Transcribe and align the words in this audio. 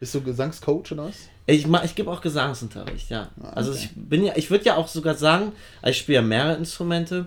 Bist 0.00 0.14
du 0.14 0.22
Gesangscoach 0.22 0.90
oder 0.92 1.04
was? 1.04 1.28
Ich, 1.46 1.66
ich 1.66 1.94
gebe 1.94 2.10
auch 2.10 2.20
Gesangsunterricht, 2.22 3.10
ja. 3.10 3.28
Ah, 3.42 3.50
Also 3.50 3.72
okay. 3.72 3.80
ich 3.82 3.90
bin 3.94 4.24
ja, 4.24 4.32
ich 4.36 4.50
würde 4.50 4.64
ja 4.64 4.76
auch 4.76 4.88
sogar 4.88 5.14
sagen, 5.14 5.52
ich 5.84 5.98
spiele 5.98 6.16
ja 6.16 6.22
mehrere 6.22 6.56
Instrumente, 6.56 7.26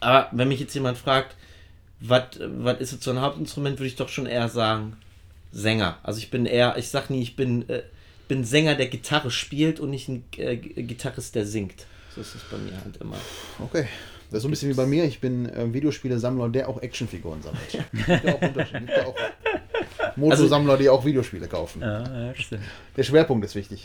aber 0.00 0.28
wenn 0.32 0.48
mich 0.48 0.60
jetzt 0.60 0.74
jemand 0.74 0.96
fragt, 0.96 1.36
was 2.00 2.80
ist 2.80 2.92
jetzt 2.92 3.04
so 3.04 3.10
ein 3.10 3.20
Hauptinstrument, 3.20 3.78
würde 3.78 3.88
ich 3.88 3.96
doch 3.96 4.08
schon 4.08 4.24
eher 4.26 4.48
sagen 4.48 4.96
Sänger. 5.52 5.98
Also 6.02 6.18
ich 6.18 6.30
bin 6.30 6.46
eher, 6.46 6.78
ich 6.78 6.88
sag 6.88 7.10
nie, 7.10 7.20
ich 7.20 7.36
bin, 7.36 7.68
äh, 7.68 7.82
bin 8.28 8.44
Sänger, 8.44 8.76
der 8.76 8.86
Gitarre 8.86 9.30
spielt 9.30 9.78
und 9.80 9.90
nicht 9.90 10.08
ein 10.08 10.24
äh, 10.38 10.56
Gitarrist, 10.56 11.34
der 11.34 11.44
singt. 11.44 11.86
So 12.14 12.22
ist 12.22 12.34
es 12.34 12.42
bei 12.50 12.56
mir 12.56 12.72
halt 12.82 12.96
immer. 12.96 13.16
Okay. 13.58 13.86
Das 14.30 14.38
ist 14.38 14.42
so 14.42 14.48
ein 14.48 14.52
bisschen 14.52 14.70
wie 14.70 14.74
bei 14.74 14.86
mir. 14.86 15.04
Ich 15.04 15.20
bin 15.20 15.48
äh, 15.48 15.72
Videospiele-Sammler, 15.72 16.48
der 16.50 16.68
auch 16.68 16.80
Actionfiguren 16.80 17.42
sammelt. 17.42 17.62
Gibt 17.92 18.24
ja 18.24 18.34
auch 18.36 18.42
Unterschiede. 18.42 18.80
Gibt 18.80 18.96
ja 18.96 19.06
auch 19.06 19.14
Motosammler, 20.16 20.76
die 20.76 20.88
auch 20.88 21.04
Videospiele 21.04 21.48
kaufen. 21.48 21.82
Ja, 21.82 22.02
ja, 22.02 22.34
stimmt. 22.34 22.62
Der 22.96 23.02
Schwerpunkt 23.02 23.44
ist 23.44 23.54
wichtig. 23.54 23.84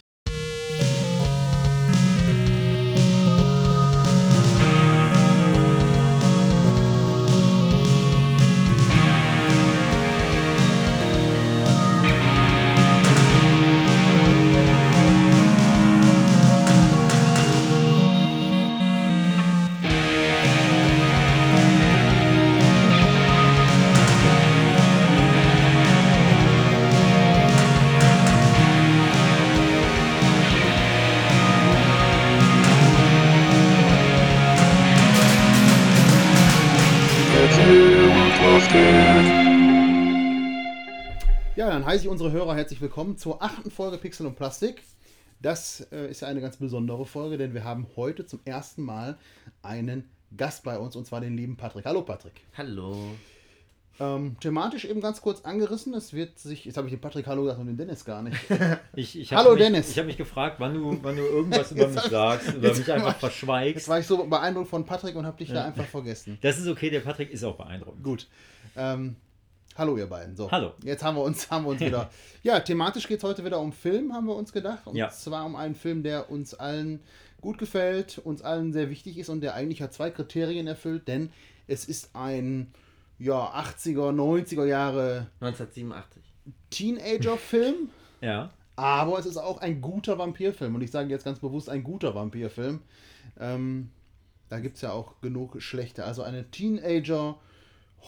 Heiße 41.96 42.04
ich 42.08 42.12
unsere 42.12 42.34
Hörer 42.34 42.56
herzlich 42.58 42.82
willkommen 42.82 43.18
zur 43.18 43.42
achten 43.42 43.72
Folge 43.72 43.98
Pixel 43.98 44.26
und 44.26 44.36
Plastik. 44.36 44.84
Das 45.42 45.88
äh, 45.94 46.12
ist 46.12 46.24
ja 46.24 46.28
eine 46.28 46.42
ganz 46.42 46.58
besondere 46.58 47.06
Folge, 47.06 47.38
denn 47.38 47.54
wir 47.54 47.64
haben 47.64 47.88
heute 47.96 48.26
zum 48.26 48.42
ersten 48.44 48.82
Mal 48.82 49.18
einen 49.62 50.04
Gast 50.36 50.66
bei 50.66 50.78
uns 50.78 50.98
und 50.98 51.08
zwar 51.08 51.22
den 51.22 51.38
lieben 51.38 51.56
Patrick. 51.56 51.86
Hallo 51.86 52.02
Patrick. 52.02 52.34
Hallo. 52.58 52.98
Ähm, 53.98 54.36
thematisch 54.42 54.84
eben 54.84 55.00
ganz 55.00 55.22
kurz 55.22 55.46
angerissen. 55.46 55.94
Es 55.94 56.12
wird 56.12 56.38
sich, 56.38 56.66
jetzt 56.66 56.76
habe 56.76 56.88
ich 56.88 56.94
den 56.94 57.00
Patrick 57.00 57.28
Hallo 57.28 57.44
gesagt 57.44 57.62
und 57.62 57.68
den 57.68 57.78
Dennis 57.78 58.04
gar 58.04 58.22
nicht. 58.24 58.36
Ich, 58.98 59.18
ich 59.18 59.32
Hallo, 59.32 59.52
mich, 59.54 59.64
Dennis. 59.64 59.92
Ich 59.92 59.98
habe 59.98 60.08
mich 60.08 60.18
gefragt, 60.18 60.58
wann 60.60 60.74
du, 60.74 61.00
wann 61.02 61.16
du 61.16 61.22
irgendwas 61.24 61.72
über 61.72 61.88
mich 61.88 62.02
sagst 62.02 62.58
oder 62.58 62.68
jetzt 62.68 62.80
mich 62.80 62.92
einfach 62.92 63.08
ich- 63.08 63.14
Jetzt 63.14 63.20
verschweigst. 63.22 63.88
war 63.88 64.00
ich 64.00 64.06
so 64.06 64.22
beeindruckt 64.26 64.68
von 64.68 64.86
Patrick 64.86 65.16
und 65.16 65.26
habe 65.26 65.38
dich 65.38 65.48
da 65.50 65.64
einfach 65.64 65.86
vergessen. 65.86 66.40
Das 66.42 66.58
ist 66.58 66.68
okay, 66.68 66.90
der 66.90 67.00
Patrick 67.00 67.32
ist 67.32 67.46
auch 67.46 67.56
beeindruckend. 67.56 68.04
Gut. 68.04 68.28
Ähm, 68.76 69.16
hallo 69.76 69.98
ihr 69.98 70.08
beiden. 70.08 70.36
So. 70.36 70.50
Hallo. 70.52 70.74
Jetzt 70.84 71.04
haben 71.04 71.16
wir 71.18 71.24
uns, 71.24 71.50
haben 71.52 71.66
wir 71.66 71.70
uns 71.70 71.82
wieder. 71.82 72.10
Ja, 72.44 72.60
thematisch 72.60 73.08
geht 73.08 73.18
es 73.18 73.24
heute 73.24 73.44
wieder 73.44 73.60
um 73.60 73.72
Film, 73.74 74.14
haben 74.14 74.28
wir 74.28 74.36
uns 74.36 74.54
gedacht. 74.54 74.86
Und 74.86 74.96
Ja. 74.96 75.10
zwar 75.10 75.46
um 75.46 75.56
einen 75.56 75.76
Film, 75.76 76.04
der 76.04 76.30
uns 76.30 76.54
allen 76.54 77.02
gut 77.42 77.58
gefällt, 77.58 78.20
uns 78.20 78.42
allen 78.42 78.72
sehr 78.74 78.90
wichtig 78.90 79.18
ist 79.18 79.30
und 79.30 79.42
der 79.42 79.56
eigentlich 79.56 79.82
hat 79.82 79.94
zwei 79.94 80.10
Kriterien 80.12 80.68
erfüllt, 80.68 81.08
denn 81.08 81.32
es 81.68 81.86
ist 81.86 82.16
ein 82.16 82.72
ja, 83.18 83.54
80er, 83.56 84.12
90er 84.12 84.66
Jahre 84.66 85.28
1987. 85.40 86.22
Teenager-Film. 86.70 87.90
Ja. 88.22 88.50
Aber 88.78 89.20
es 89.20 89.26
ist 89.26 89.38
auch 89.38 89.60
ein 89.62 89.82
guter 89.82 90.18
Vampirfilm. 90.18 90.74
Und 90.74 90.82
ich 90.82 90.90
sage 90.90 91.10
jetzt 91.10 91.26
ganz 91.26 91.40
bewusst 91.40 91.70
ein 91.70 91.84
guter 91.84 92.16
Vampirfilm. 92.16 92.82
Ähm, 93.40 93.92
da 94.50 94.60
gibt 94.60 94.78
es 94.78 94.82
ja 94.82 94.92
auch 94.94 95.22
genug 95.22 95.62
schlechte. 95.62 96.06
Also 96.06 96.24
eine 96.24 96.50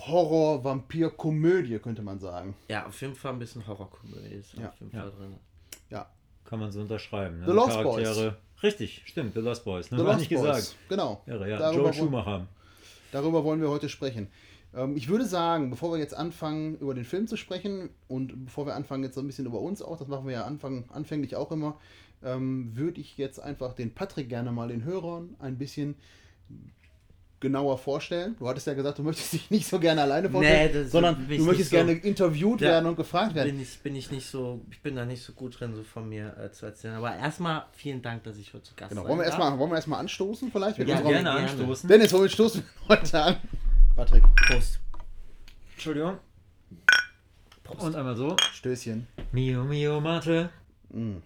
Teenager-Horror-Vampir-Komödie, 0.06 1.80
könnte 1.80 2.02
man 2.02 2.19
sagen. 2.19 2.56
Ja, 2.69 2.85
auf 2.85 3.00
jeden 3.02 3.16
Fall 3.16 3.34
ein 3.34 3.40
bisschen 3.40 3.66
Horrorkomödie 3.68 4.35
ist 4.35 4.53
Ja. 4.53 4.69
auf 4.69 4.80
jeden 4.80 4.96
Ja. 4.96 5.02
Fall 5.03 5.12
drin. 5.12 5.35
Ja. 5.90 6.09
Kann 6.46 6.59
man 6.59 6.72
so 6.72 6.81
unterschreiben. 6.81 7.40
Ne? 7.40 7.46
The 7.46 7.52
Lost 7.52 7.84
Boys. 7.84 8.34
Richtig, 8.63 9.03
stimmt, 9.06 9.34
The 9.36 9.40
Lost 9.41 9.66
Boys. 9.66 9.91
Ne? 9.91 9.97
The 10.00 10.03
War 10.06 10.13
Lost 10.13 10.30
nicht 10.30 10.40
Boys. 10.41 10.56
gesagt. 10.56 10.75
Genau. 10.90 11.22
Irre, 11.28 11.50
ja. 11.50 11.57
Darüber 11.59 11.75
Joe 11.75 11.84
wollen- 11.86 11.94
Schumacher. 11.94 12.47
Darüber 13.12 13.44
wollen 13.44 13.62
wir 13.62 13.69
heute 13.69 13.90
sprechen. 13.90 14.28
Ähm, 14.74 14.97
ich 14.97 15.07
würde 15.07 15.25
sagen, 15.25 15.69
bevor 15.69 15.91
wir 15.94 16.00
jetzt 16.00 16.16
anfangen, 16.16 16.75
über 16.80 16.94
den 16.94 17.06
Film 17.06 17.28
zu 17.28 17.38
sprechen 17.38 17.90
und 18.07 18.46
bevor 18.46 18.66
wir 18.66 18.75
anfangen, 18.75 19.03
jetzt 19.03 19.16
so 19.16 19.22
ein 19.22 19.28
bisschen 19.28 19.46
über 19.46 19.59
uns 19.59 19.81
auch, 19.81 19.97
das 19.97 20.07
machen 20.07 20.25
wir 20.25 20.34
ja 20.34 20.46
Anfang, 20.46 20.86
anfänglich 20.90 21.36
auch 21.36 21.52
immer, 21.52 21.80
ähm, 22.24 22.75
würde 22.75 23.00
ich 23.00 23.18
jetzt 23.18 23.40
einfach 23.40 23.74
den 23.74 23.94
Patrick 23.94 24.28
gerne 24.28 24.52
mal 24.52 24.68
den 24.69 24.84
Hörern 24.84 25.36
ein 25.40 25.57
bisschen 25.57 25.96
genauer 27.40 27.78
vorstellen. 27.78 28.36
Du 28.40 28.48
hattest 28.48 28.66
ja 28.68 28.74
gesagt, 28.74 28.98
du 28.98 29.03
möchtest 29.03 29.34
dich 29.34 29.50
nicht 29.52 29.68
so 29.68 29.80
gerne 29.80 30.02
alleine 30.02 30.30
vorstellen, 30.30 30.72
Nee, 30.84 30.90
sondern 30.90 31.28
du 31.28 31.34
ich 31.34 31.42
möchtest 31.42 31.70
so. 31.70 31.75
gerne 31.75 31.92
interviewt 31.94 32.62
Ja. 32.62 32.70
werden 32.70 32.88
und 32.88 32.96
gefragt 32.96 33.36
werden. 33.36 33.52
Bin 33.52 33.62
ich, 33.62 33.80
bin 33.80 33.96
ich 33.96 34.09
nicht 34.12 34.25
so, 34.28 34.62
ich 34.72 34.81
bin 34.81 34.96
da 34.96 35.06
nicht 35.06 35.22
so 35.24 35.34
gut 35.34 35.59
drin, 35.59 35.75
so 35.75 35.84
von 35.84 36.09
mir 36.09 36.36
äh, 36.38 36.52
zu 36.52 36.66
erzählen. 36.66 36.96
Aber 36.96 37.16
erstmal 37.16 37.66
vielen 37.74 38.02
Dank, 38.02 38.24
dass 38.24 38.38
ich 38.38 38.53
heute 38.53 38.64
zu 38.64 38.74
Gast 38.75 38.90
Genau. 38.90 39.08
Wollen 39.08 39.20
wir 39.20 39.25
erstmal 39.25 39.58
wollen 39.59 39.70
wir 39.72 39.75
erstmal 39.75 40.00
anstoßen 40.00 40.52
vielleicht? 40.52 40.80
Mit 40.80 40.88
Ja, 40.88 41.02
gerne 41.02 41.24
gerne. 41.24 41.30
anstoßen. 41.50 41.88
Dennis, 41.88 42.12
womit 42.14 42.31
stoßen 42.31 42.64
wir 42.88 42.90
heute 42.98 43.22
an? 43.24 43.36
Patrick, 43.96 44.24
Prost. 44.48 44.80
Entschuldigung. 45.74 46.18
Und 47.80 47.96
einmal 47.96 48.16
so. 48.16 48.36
Stößchen. 48.54 49.06
Mio, 49.31 49.64
Mio, 49.64 50.00
Mate. 50.00 50.50
Mm. 50.90 51.18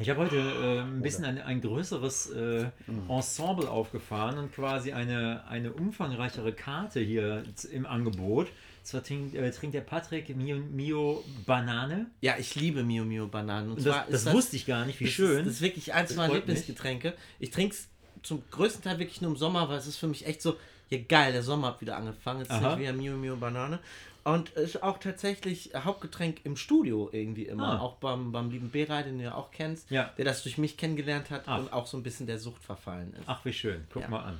Ich 0.00 0.08
habe 0.08 0.20
heute 0.20 0.36
äh, 0.38 0.80
ein 0.80 1.02
bisschen 1.02 1.24
ein, 1.24 1.38
ein 1.40 1.60
größeres 1.60 2.30
äh, 2.30 2.66
Mm. 2.86 3.10
Ensemble 3.10 3.68
aufgefahren 3.70 4.38
und 4.38 4.52
quasi 4.54 4.92
eine, 4.92 5.44
eine 5.46 5.72
umfangreichere 5.72 6.52
Karte 6.52 7.00
hier 7.00 7.42
im 7.72 7.86
Angebot. 7.86 8.48
Zwar 8.82 9.02
trinkt, 9.02 9.34
äh, 9.34 9.50
trinkt 9.50 9.74
der 9.74 9.82
Patrick 9.82 10.34
Mio, 10.34 10.56
Mio 10.56 11.22
Banane. 11.46 12.06
Ja, 12.22 12.36
ich 12.38 12.54
liebe 12.54 12.82
Mio 12.82 13.04
Mio 13.04 13.26
Bananen. 13.28 13.72
Und 13.72 13.82
zwar 13.82 14.06
das, 14.06 14.20
ist 14.20 14.26
das 14.26 14.34
wusste 14.34 14.56
ich 14.56 14.66
gar 14.66 14.86
nicht, 14.86 14.98
wie 15.00 15.04
das 15.04 15.12
schön. 15.12 15.40
Ist, 15.40 15.46
das 15.46 15.54
ist 15.54 15.60
wirklich 15.60 15.92
eins 15.92 16.08
Das 16.08 16.16
meiner. 16.16 16.34
Lieblingsgetränke. 16.34 17.14
Ich 17.38 17.50
trinke 17.50 17.74
es 17.74 17.88
zum 18.22 18.42
größten 18.50 18.82
Teil 18.82 18.98
wirklich 18.98 19.20
nur 19.20 19.30
im 19.30 19.36
Sommer, 19.36 19.68
weil 19.68 19.78
es 19.78 19.86
ist 19.86 19.98
für 19.98 20.08
mich 20.08 20.26
echt 20.26 20.40
so, 20.42 20.56
ja 20.88 20.98
geil, 21.08 21.32
der 21.32 21.42
Sommer 21.42 21.68
hat 21.68 21.80
wieder 21.80 21.96
angefangen. 21.96 22.40
Jetzt 22.40 22.50
Aha. 22.50 22.60
trinke 22.60 22.74
ich 22.76 22.88
wieder 22.88 22.92
Mio 22.96 23.16
Mio 23.16 23.36
Banane. 23.36 23.78
Und 24.24 24.54
es 24.56 24.74
ist 24.74 24.82
auch 24.82 24.98
tatsächlich 24.98 25.70
Hauptgetränk 25.74 26.40
im 26.44 26.56
Studio 26.56 27.08
irgendwie 27.12 27.44
immer. 27.46 27.74
Ah. 27.74 27.80
Auch 27.80 27.96
beim, 27.96 28.32
beim 28.32 28.50
lieben 28.50 28.70
Beray, 28.70 29.02
den 29.04 29.18
du 29.18 29.24
ja 29.24 29.34
auch 29.34 29.50
kennst, 29.50 29.90
Ja. 29.90 30.12
der 30.18 30.24
das 30.26 30.42
durch 30.42 30.58
mich 30.58 30.76
kennengelernt 30.76 31.30
hat 31.30 31.44
Ach. 31.46 31.58
und 31.58 31.72
auch 31.72 31.86
so 31.86 31.96
ein 31.96 32.02
bisschen 32.02 32.26
der 32.26 32.38
Sucht 32.38 32.62
verfallen 32.62 33.12
ist. 33.14 33.22
Ach, 33.26 33.44
wie 33.44 33.52
schön. 33.52 33.84
Guck 33.92 34.02
Ja. 34.02 34.08
mal 34.08 34.22
an. 34.22 34.38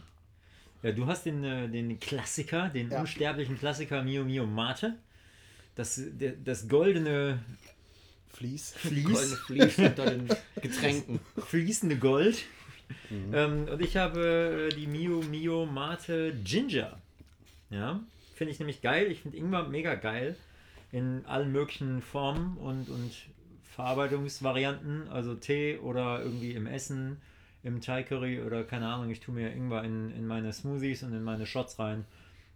Ja, 0.83 0.93
du 0.93 1.07
hast 1.07 1.25
den, 1.27 1.45
äh, 1.45 1.69
den 1.69 1.99
Klassiker, 2.01 2.69
den 2.69 2.91
Ja. 2.91 3.01
unsterblichen 3.01 3.59
Klassiker 3.59 4.03
Mio 4.03 4.25
Mio 4.25 4.47
Mate. 4.47 4.97
Das, 5.77 6.01
der, 6.05 6.33
das 6.33 6.69
goldene, 6.69 7.39
Fließ. 8.31 8.75
Goldene 8.83 9.07
Fließ, 9.07 9.35
Fließ 9.75 9.79
unter 9.79 10.11
den 10.11 10.29
Getränken. 10.61 11.21
fließende 11.47 11.97
Gold. 11.97 12.45
Mhm. 13.09 13.35
Ähm, 13.35 13.69
und 13.71 13.81
ich 13.83 13.97
habe 13.97 14.69
äh, 14.71 14.75
die 14.75 14.87
Mio 14.87 15.23
Mio 15.23 15.65
Mate 15.67 16.35
Ginger. 16.45 16.99
Ja, 17.71 18.01
finde 18.41 18.55
ich 18.55 18.59
nämlich 18.59 18.81
geil. 18.81 19.11
Ich 19.11 19.21
finde 19.21 19.37
Ingwer 19.37 19.69
mega 19.69 19.97
geil. 19.97 20.34
In 20.93 21.27
allen 21.27 21.53
möglichen 21.53 22.01
Formen 22.01 22.56
und, 22.56 22.89
und 22.89 23.12
Verarbeitungsvarianten. 23.65 25.09
Also 25.09 25.34
Tee 25.34 25.77
oder 25.77 26.23
irgendwie 26.23 26.53
im 26.53 26.67
Essen, 26.67 27.19
im 27.62 27.83
Thai 27.83 28.03
Curry 28.03 28.41
oder 28.41 28.65
keine 28.65 28.89
Ahnung. 28.89 29.11
Ich 29.11 29.21
tue 29.21 29.34
mir 29.34 29.53
Ingwer 29.53 29.84
in, 29.84 30.11
in 30.12 30.27
meine 30.27 30.55
Smoothies 30.55 31.03
und 31.03 31.12
in 31.12 31.23
meine 31.23 31.45
Shots 31.45 31.78
rein, 31.78 32.06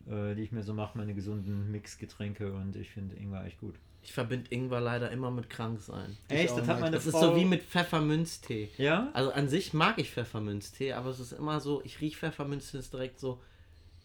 äh, 0.06 0.34
die 0.34 0.40
ich 0.40 0.52
mir 0.52 0.62
so 0.62 0.72
mache, 0.72 0.96
meine 0.96 1.12
gesunden 1.12 1.70
Mixgetränke. 1.70 2.54
Und 2.54 2.76
ich 2.76 2.88
finde 2.88 3.16
Ingwer 3.16 3.44
echt 3.44 3.60
gut. 3.60 3.74
Ich 4.02 4.14
verbinde 4.14 4.54
Ingwer 4.54 4.80
leider 4.80 5.10
immer 5.10 5.30
mit 5.30 5.50
Kranksein. 5.50 6.16
Echt? 6.30 6.56
Das 6.56 6.66
hat 6.66 6.80
meine 6.80 6.96
Das 6.96 7.04
ist 7.04 7.12
Frau... 7.12 7.34
so 7.34 7.36
wie 7.36 7.44
mit 7.44 7.62
Pfefferminztee. 7.62 8.70
Ja? 8.78 9.10
Also 9.12 9.32
an 9.32 9.50
sich 9.50 9.74
mag 9.74 9.98
ich 9.98 10.10
Pfefferminztee, 10.12 10.94
aber 10.94 11.10
es 11.10 11.20
ist 11.20 11.32
immer 11.32 11.60
so, 11.60 11.82
ich 11.84 12.00
rieche 12.00 12.16
Pfefferminztee 12.16 12.78
ist 12.78 12.94
direkt 12.94 13.20
so, 13.20 13.38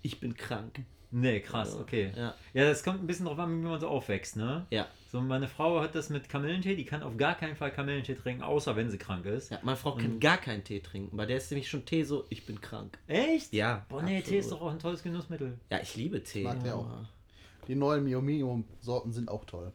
ich 0.01 0.19
bin 0.19 0.35
krank. 0.35 0.81
Nee, 1.11 1.39
krass, 1.39 1.69
Also, 1.69 1.79
okay. 1.81 2.11
Ja, 2.15 2.35
Ja, 2.53 2.65
das 2.65 2.83
kommt 2.83 3.01
ein 3.01 3.07
bisschen 3.07 3.25
drauf 3.25 3.39
an, 3.39 3.49
wie 3.61 3.65
man 3.67 3.79
so 3.79 3.87
aufwächst, 3.87 4.35
ne? 4.35 4.65
ja. 4.69 4.87
So, 5.11 5.19
meine 5.21 5.47
Frau 5.47 5.81
hat 5.81 5.95
das 5.95 6.09
mit 6.11 6.29
Kamillentee, 6.29 6.75
die 6.75 6.85
kann 6.85 7.01
auf 7.01 7.17
gar 7.17 7.33
keinen 7.33 7.55
Fall 7.55 7.71
Kamillentee 7.71 8.13
trinken, 8.13 8.43
außer 8.43 8.75
wenn 8.75 8.91
sie 8.91 8.99
krank 8.99 9.25
ist. 9.25 9.49
ja 9.49 9.57
meine 9.63 9.75
Frau 9.75 9.93
kann 9.95 10.19
gar 10.19 10.37
keinen 10.37 10.63
Tee 10.63 10.81
trinken, 10.81 11.17
weil 11.17 11.25
der 11.25 11.37
ist 11.37 11.49
nämlich 11.49 11.67
schon 11.67 11.83
Tee 11.83 12.03
so, 12.03 12.25
ich 12.29 12.45
bin 12.45 12.61
krank. 12.61 12.99
Echt? 13.07 13.51
Ja. 13.51 13.87
Boah, 13.89 14.03
nee, 14.03 14.21
Tee 14.21 14.37
ist 14.37 14.45
absolut. 14.45 14.61
doch 14.61 14.67
auch 14.67 14.71
ein 14.71 14.77
tolles 14.77 15.01
Genussmittel. 15.01 15.57
Ja, 15.71 15.79
ich 15.81 15.95
liebe 15.95 16.21
Tee. 16.23 16.43
mag 16.43 16.63
der 16.63 16.75
auch. 16.75 16.85
Die 17.67 17.73
neuen 17.73 18.03
Mio 18.03 18.21
Mio 18.21 18.63
Sorten 18.81 19.11
sind 19.11 19.29
auch 19.29 19.45
toll. 19.45 19.73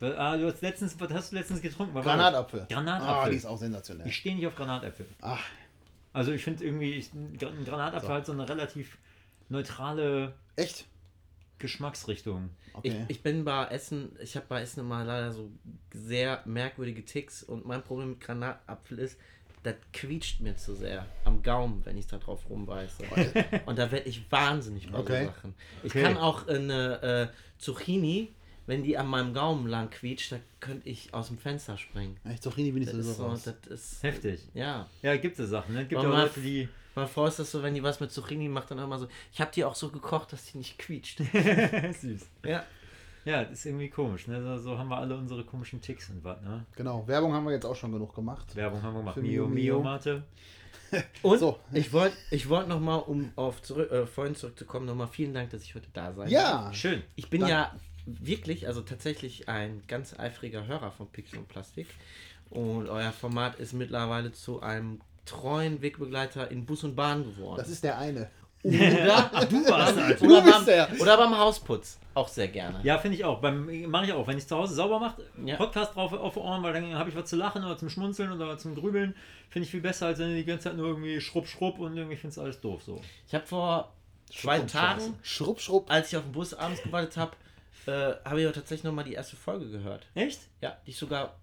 Ah, 0.00 0.36
du 0.36 0.46
hast 0.46 0.62
letztens, 0.62 0.94
was 1.00 1.12
hast 1.12 1.32
du 1.32 1.36
letztens 1.36 1.60
getrunken? 1.60 1.92
Was? 1.96 2.04
Granatapfel. 2.04 2.66
Granatapfel. 2.70 3.14
Ah, 3.24 3.28
die 3.28 3.36
ist 3.36 3.46
auch 3.46 3.58
sensationell. 3.58 4.06
Ich 4.06 4.14
stehe 4.14 4.36
nicht 4.36 4.46
auf 4.46 4.54
Granatäpfel. 4.54 5.06
Ach, 5.22 5.44
Also 6.12 6.30
ich 6.30 6.44
finde 6.44 6.62
irgendwie, 6.64 6.92
ich, 6.92 7.12
ein 7.12 7.36
Granatapfel 7.36 8.08
So. 8.08 8.14
hat 8.14 8.26
so 8.26 8.32
eine 8.32 8.48
relativ 8.48 8.96
neutrale, 9.48 10.34
echt? 10.56 10.86
Geschmacksrichtungen. 11.58 12.50
Okay. 12.74 13.04
Ich, 13.08 13.16
ich 13.16 13.22
bin 13.22 13.44
bei 13.44 13.66
Essen, 13.66 14.16
ich 14.22 14.36
habe 14.36 14.46
bei 14.48 14.62
Essen 14.62 14.80
immer 14.80 15.04
leider 15.04 15.32
so 15.32 15.50
sehr 15.92 16.42
merkwürdige 16.44 17.04
Ticks 17.04 17.42
und 17.42 17.66
mein 17.66 17.82
Problem 17.82 18.10
mit 18.10 18.20
Granatapfel 18.20 18.98
ist, 19.00 19.18
das 19.64 19.74
quietscht 19.92 20.40
mir 20.40 20.56
zu 20.56 20.74
sehr 20.76 21.04
am 21.24 21.42
Gaumen, 21.42 21.84
wenn 21.84 21.98
ich 21.98 22.06
da 22.06 22.18
drauf 22.18 22.48
rumbeiße. 22.48 23.02
und 23.66 23.76
da 23.76 23.90
werde 23.90 24.08
ich 24.08 24.30
wahnsinnig 24.30 24.88
bei 24.90 24.98
Okay. 24.98 25.24
so 25.24 25.30
Sachen. 25.32 25.54
Ich 25.82 25.90
Okay. 25.90 26.02
kann 26.04 26.16
auch 26.16 26.46
eine 26.46 27.02
äh, 27.02 27.28
Zucchini, 27.58 28.32
wenn 28.66 28.84
die 28.84 28.96
an 28.96 29.08
meinem 29.08 29.34
Gaumen 29.34 29.66
lang 29.66 29.90
quietscht, 29.90 30.30
da 30.30 30.36
könnte 30.60 30.88
ich 30.88 31.12
aus 31.12 31.26
dem 31.28 31.38
Fenster 31.38 31.76
springen. 31.76 32.18
Echt, 32.22 32.44
Zucchini 32.44 32.70
bin 32.70 32.82
ich 32.82 32.88
Das 32.90 32.98
ist 32.98 33.06
sowieso 33.06 33.22
so, 33.24 33.28
raus. 33.30 33.42
das 33.66 33.66
ist, 33.80 34.02
Heftig. 34.04 34.46
ja. 34.54 34.86
Ja, 35.02 35.16
gibt 35.16 35.36
es 35.40 35.50
Sachen. 35.50 35.74
Ne? 35.74 35.86
Gibt 35.86 36.00
ja 36.00 36.08
auch 36.08 36.12
Leute, 36.12 36.40
die. 36.40 36.68
Meine 36.98 37.08
Frau 37.08 37.26
ist 37.26 37.38
das 37.38 37.52
so, 37.52 37.62
wenn 37.62 37.74
die 37.74 37.82
was 37.84 38.00
mit 38.00 38.10
Zucchini 38.10 38.48
macht, 38.48 38.72
dann 38.72 38.78
immer 38.78 38.98
so, 38.98 39.06
ich 39.32 39.40
habe 39.40 39.52
die 39.54 39.64
auch 39.64 39.76
so 39.76 39.88
gekocht, 39.88 40.32
dass 40.32 40.46
die 40.46 40.58
nicht 40.58 40.78
quietscht. 40.78 41.18
Süß. 42.00 42.28
ja. 42.44 42.64
Ja, 43.24 43.44
das 43.44 43.60
ist 43.60 43.66
irgendwie 43.66 43.88
komisch. 43.88 44.26
Ne? 44.26 44.42
So, 44.42 44.56
so 44.58 44.78
haben 44.78 44.88
wir 44.88 44.96
alle 44.96 45.14
unsere 45.16 45.44
komischen 45.44 45.80
Ticks 45.80 46.10
und 46.10 46.24
was. 46.24 46.40
Ne? 46.40 46.64
Genau, 46.74 47.06
Werbung 47.06 47.32
haben 47.34 47.44
wir 47.44 47.52
jetzt 47.52 47.66
auch 47.66 47.76
schon 47.76 47.92
genug 47.92 48.14
gemacht. 48.16 48.56
Werbung 48.56 48.82
haben 48.82 48.94
wir 48.94 48.98
gemacht. 49.00 49.14
Für 49.14 49.20
Mio, 49.20 49.46
Mio, 49.46 49.48
Mio, 49.48 49.74
Mio. 49.74 49.82
Mate. 49.82 50.24
Und 51.22 51.38
So. 51.38 51.60
ich 51.72 51.92
wollte 51.92 52.16
ich 52.30 52.48
wollt 52.48 52.66
nochmal, 52.66 53.00
um 53.00 53.30
auf 53.36 53.62
zurück, 53.62 53.92
äh, 53.92 54.06
vorhin 54.06 54.34
zurückzukommen, 54.34 54.86
nochmal 54.86 55.06
vielen 55.08 55.34
Dank, 55.34 55.50
dass 55.50 55.62
ich 55.62 55.74
heute 55.74 55.88
da 55.92 56.12
sein 56.14 56.30
darf. 56.30 56.30
Ja, 56.30 56.72
Schön. 56.72 57.02
Ich 57.14 57.30
bin 57.30 57.42
Danke. 57.42 57.54
ja 57.54 57.76
wirklich, 58.06 58.66
also 58.66 58.80
tatsächlich 58.80 59.48
ein 59.48 59.82
ganz 59.86 60.18
eifriger 60.18 60.66
Hörer 60.66 60.90
von 60.90 61.06
Pixel 61.12 61.38
und 61.38 61.48
Plastik. 61.48 61.86
Und 62.50 62.88
euer 62.88 63.12
Format 63.12 63.56
ist 63.56 63.74
mittlerweile 63.74 64.32
zu 64.32 64.62
einem 64.62 65.00
treuen 65.28 65.80
Wegbegleiter 65.82 66.50
in 66.50 66.64
Bus 66.66 66.84
und 66.84 66.94
Bahn 66.96 67.24
geworden. 67.24 67.56
das 67.58 67.68
ist 67.68 67.84
der 67.84 67.98
eine. 67.98 68.30
oder, 68.64 69.46
Du 69.48 69.64
warst. 69.70 70.20
Du 70.20 70.26
oder, 70.26 70.42
bist 70.42 70.54
beim, 70.56 70.64
der. 70.66 70.88
oder 71.00 71.16
beim 71.16 71.38
Hausputz. 71.38 71.98
Auch 72.14 72.26
sehr 72.26 72.48
gerne. 72.48 72.80
Ja, 72.82 72.98
finde 72.98 73.16
ich 73.16 73.24
auch. 73.24 73.40
Beim 73.40 73.88
mache 73.88 74.06
ich 74.06 74.12
auch. 74.12 74.26
Wenn 74.26 74.36
ich 74.38 74.46
zu 74.48 74.56
Hause 74.56 74.74
sauber 74.74 74.98
mache, 74.98 75.22
Ja. 75.44 75.54
Podcast 75.56 75.94
drauf 75.94 76.12
auf 76.12 76.34
die 76.34 76.40
Ohren, 76.40 76.62
weil 76.64 76.72
dann 76.72 76.92
habe 76.96 77.08
ich 77.08 77.14
was 77.16 77.30
zu 77.30 77.36
lachen 77.36 77.64
oder 77.64 77.76
zum 77.78 77.88
Schmunzeln 77.88 78.32
oder 78.32 78.58
zum 78.58 78.74
Grübeln. 78.74 79.14
Finde 79.48 79.64
ich 79.64 79.70
viel 79.70 79.80
besser, 79.80 80.06
als 80.06 80.18
wenn 80.18 80.30
du 80.30 80.34
die 80.36 80.44
ganze 80.44 80.64
Zeit 80.64 80.76
nur 80.76 80.88
irgendwie 80.88 81.20
schrupp, 81.20 81.46
schrupp 81.46 81.78
und 81.78 81.96
irgendwie 81.96 82.16
findest 82.16 82.40
alles 82.40 82.60
doof 82.60 82.82
so. 82.82 83.00
Ich 83.28 83.34
habe 83.34 83.46
vor 83.46 83.92
zwei 84.34 84.58
Tagen. 84.60 85.14
Schrupp, 85.22 85.60
schrupp. 85.60 85.88
als 85.90 86.08
ich 86.08 86.16
auf 86.16 86.24
den 86.24 86.32
Bus 86.32 86.52
abends 86.54 86.82
gewartet 86.82 87.16
habe, 87.16 87.32
äh, 87.86 88.14
habe 88.28 88.42
ich 88.42 88.48
auch 88.48 88.52
tatsächlich 88.52 88.84
nochmal 88.84 89.04
die 89.04 89.14
erste 89.14 89.36
Folge 89.36 89.70
gehört. 89.70 90.04
Echt? 90.16 90.40
Ja, 90.60 90.76
die 90.84 90.90
ich 90.90 90.96
sogar 90.98 91.36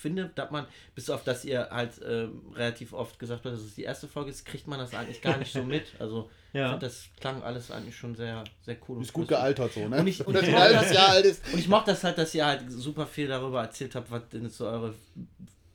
finde, 0.00 0.30
dass 0.34 0.50
man, 0.50 0.66
bis 0.94 1.08
auf 1.10 1.22
dass 1.24 1.44
ihr 1.44 1.68
halt 1.70 2.00
ähm, 2.06 2.42
relativ 2.54 2.92
oft 2.92 3.18
gesagt 3.18 3.44
habt, 3.44 3.54
dass 3.54 3.62
es 3.62 3.74
die 3.76 3.82
erste 3.84 4.08
Folge 4.08 4.30
ist, 4.30 4.44
kriegt 4.44 4.66
man 4.66 4.78
das 4.78 4.94
eigentlich 4.94 5.22
gar 5.22 5.36
nicht 5.38 5.52
so 5.52 5.62
mit. 5.62 5.84
Also 6.00 6.28
Ja. 6.52 6.72
ich 6.74 6.78
das 6.80 7.08
klang 7.20 7.42
alles 7.42 7.70
eigentlich 7.70 7.96
schon 7.96 8.14
sehr, 8.16 8.42
sehr 8.62 8.76
cool. 8.88 8.96
und 8.96 9.02
Ist 9.02 9.12
gut 9.12 9.28
gealtert 9.28 9.72
so, 9.72 9.86
ne? 9.88 9.98
Und 10.00 10.06
ich- 10.06 10.26
Und 10.26 10.34
das 10.34 10.44
ein 10.44 10.58
halbes 10.58 10.92
Jahr 10.92 11.10
alt 11.10 11.24
ist. 11.26 11.42
Und 11.52 11.58
ich 11.58 11.68
mochte 11.68 11.90
das 11.92 12.02
halt, 12.02 12.18
dass 12.18 12.34
ihr 12.34 12.44
halt 12.46 12.64
super 12.70 13.06
viel 13.06 13.28
darüber 13.28 13.60
erzählt 13.62 13.94
habt, 13.94 14.10
was 14.10 14.28
denn 14.30 14.48
so 14.48 14.66
eure 14.66 14.94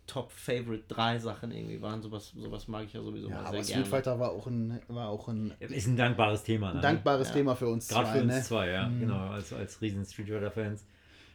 Top 0.07 0.31
Favorite 0.31 0.83
3 0.87 1.17
Sachen 1.17 1.51
irgendwie 1.51 1.81
waren. 1.81 1.99
Sowas, 2.01 2.31
sowas 2.35 2.67
mag 2.67 2.85
ich 2.85 2.93
ja 2.93 3.01
sowieso 3.01 3.27
Ja, 3.27 3.37
mal 3.37 3.45
aber 3.45 3.51
sehr 3.57 3.63
Street 3.63 3.75
gerne. 3.77 3.85
Fighter 3.89 4.19
war 4.19 4.31
auch 4.33 4.45
ein, 4.45 4.79
war 4.87 5.09
auch 5.09 5.27
ein, 5.29 5.51
Ist 5.59 5.87
ein 5.87 5.97
dankbares 5.97 6.43
Thema. 6.43 6.69
ein 6.69 6.75
Ne? 6.75 6.81
dankbares 6.81 7.29
Ja. 7.29 7.33
Thema 7.33 7.55
für 7.55 7.67
uns 7.67 7.87
Gerade 7.87 8.05
zwei, 8.09 8.13
für 8.17 8.23
uns 8.23 8.33
ne? 8.35 8.43
zwei, 8.43 8.69
ja. 8.69 8.87
Genau, 8.87 9.29
als, 9.31 9.51
als 9.51 9.81
riesen 9.81 10.05
Street 10.05 10.27
Fighter 10.27 10.51
Fans. 10.51 10.85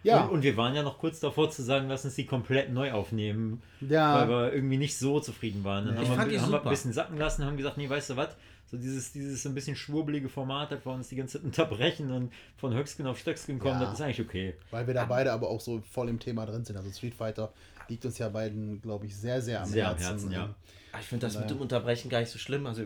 Ja, 0.03 0.25
Und, 0.25 0.31
und 0.31 0.43
wir 0.43 0.57
waren 0.57 0.75
ja 0.75 0.83
noch 0.83 0.99
kurz 0.99 1.21
davor 1.21 1.51
zu 1.51 1.63
sagen, 1.63 1.89
lass 1.89 2.05
uns 2.05 2.15
die 2.15 2.25
komplett 2.27 2.73
neu 2.73 2.93
aufnehmen, 2.93 3.63
ja. 3.81 4.15
weil 4.21 4.29
wir 4.29 4.53
irgendwie 4.55 4.79
nicht 4.79 4.97
so 4.97 5.21
zufrieden 5.21 5.63
waren. 5.65 5.85
Dann 5.87 5.95
Ja. 5.95 6.01
haben, 6.01 6.05
Ich 6.05 6.11
wir, 6.11 6.17
fand 6.17 6.33
die 6.33 6.41
haben 6.41 6.53
wir 6.53 6.63
ein 6.63 6.69
bisschen 6.71 6.93
sacken 6.93 7.19
lassen, 7.19 7.45
haben 7.45 7.57
gesagt, 7.57 7.77
nee, 7.77 7.89
weißt 7.89 8.11
du 8.11 8.17
was, 8.17 8.31
so 8.71 8.77
dieses, 8.79 9.13
dieses 9.13 9.45
ein 9.47 9.55
bisschen 9.55 9.77
schwurbelige 9.77 10.29
Format, 10.29 10.71
das 10.73 10.85
wir 10.87 10.93
uns 10.93 11.09
die 11.09 11.17
ganze 11.17 11.39
Zeit 11.39 11.45
unterbrechen 11.45 12.11
und 12.13 12.33
von 12.57 12.73
Höchstgen 12.73 13.07
auf 13.07 13.19
Stöcksken 13.19 13.59
kommen, 13.59 13.81
Ja. 13.81 13.87
das 13.87 13.95
ist 13.95 14.01
eigentlich 14.01 14.21
okay. 14.21 14.55
Weil 14.71 14.87
wir 14.87 14.95
da 14.95 15.05
beide 15.05 15.33
aber 15.33 15.49
auch 15.51 15.61
so 15.61 15.83
voll 15.93 16.09
im 16.09 16.19
Thema 16.19 16.47
drin 16.47 16.65
sind. 16.65 16.77
Also 16.77 16.91
Street 16.91 17.15
Fighter 17.15 17.53
liegt 17.89 18.05
uns 18.07 18.17
ja 18.19 18.29
beiden, 18.29 18.81
glaube 18.81 19.07
ich, 19.07 19.17
sehr, 19.17 19.43
sehr 19.43 19.61
am 19.63 19.69
Sehr 19.69 19.89
am 19.89 19.97
Herzen. 19.99 20.31
Herzen, 20.31 20.33
ja. 20.33 20.55
Ah, 20.93 20.99
Ich 21.01 21.07
finde 21.07 21.27
das 21.27 21.37
mit 21.39 21.51
dem 21.51 21.59
Unterbrechen 21.61 22.09
gar 22.09 22.21
nicht 22.21 22.31
so 22.31 22.39
schlimm. 22.39 22.67
Also 22.67 22.85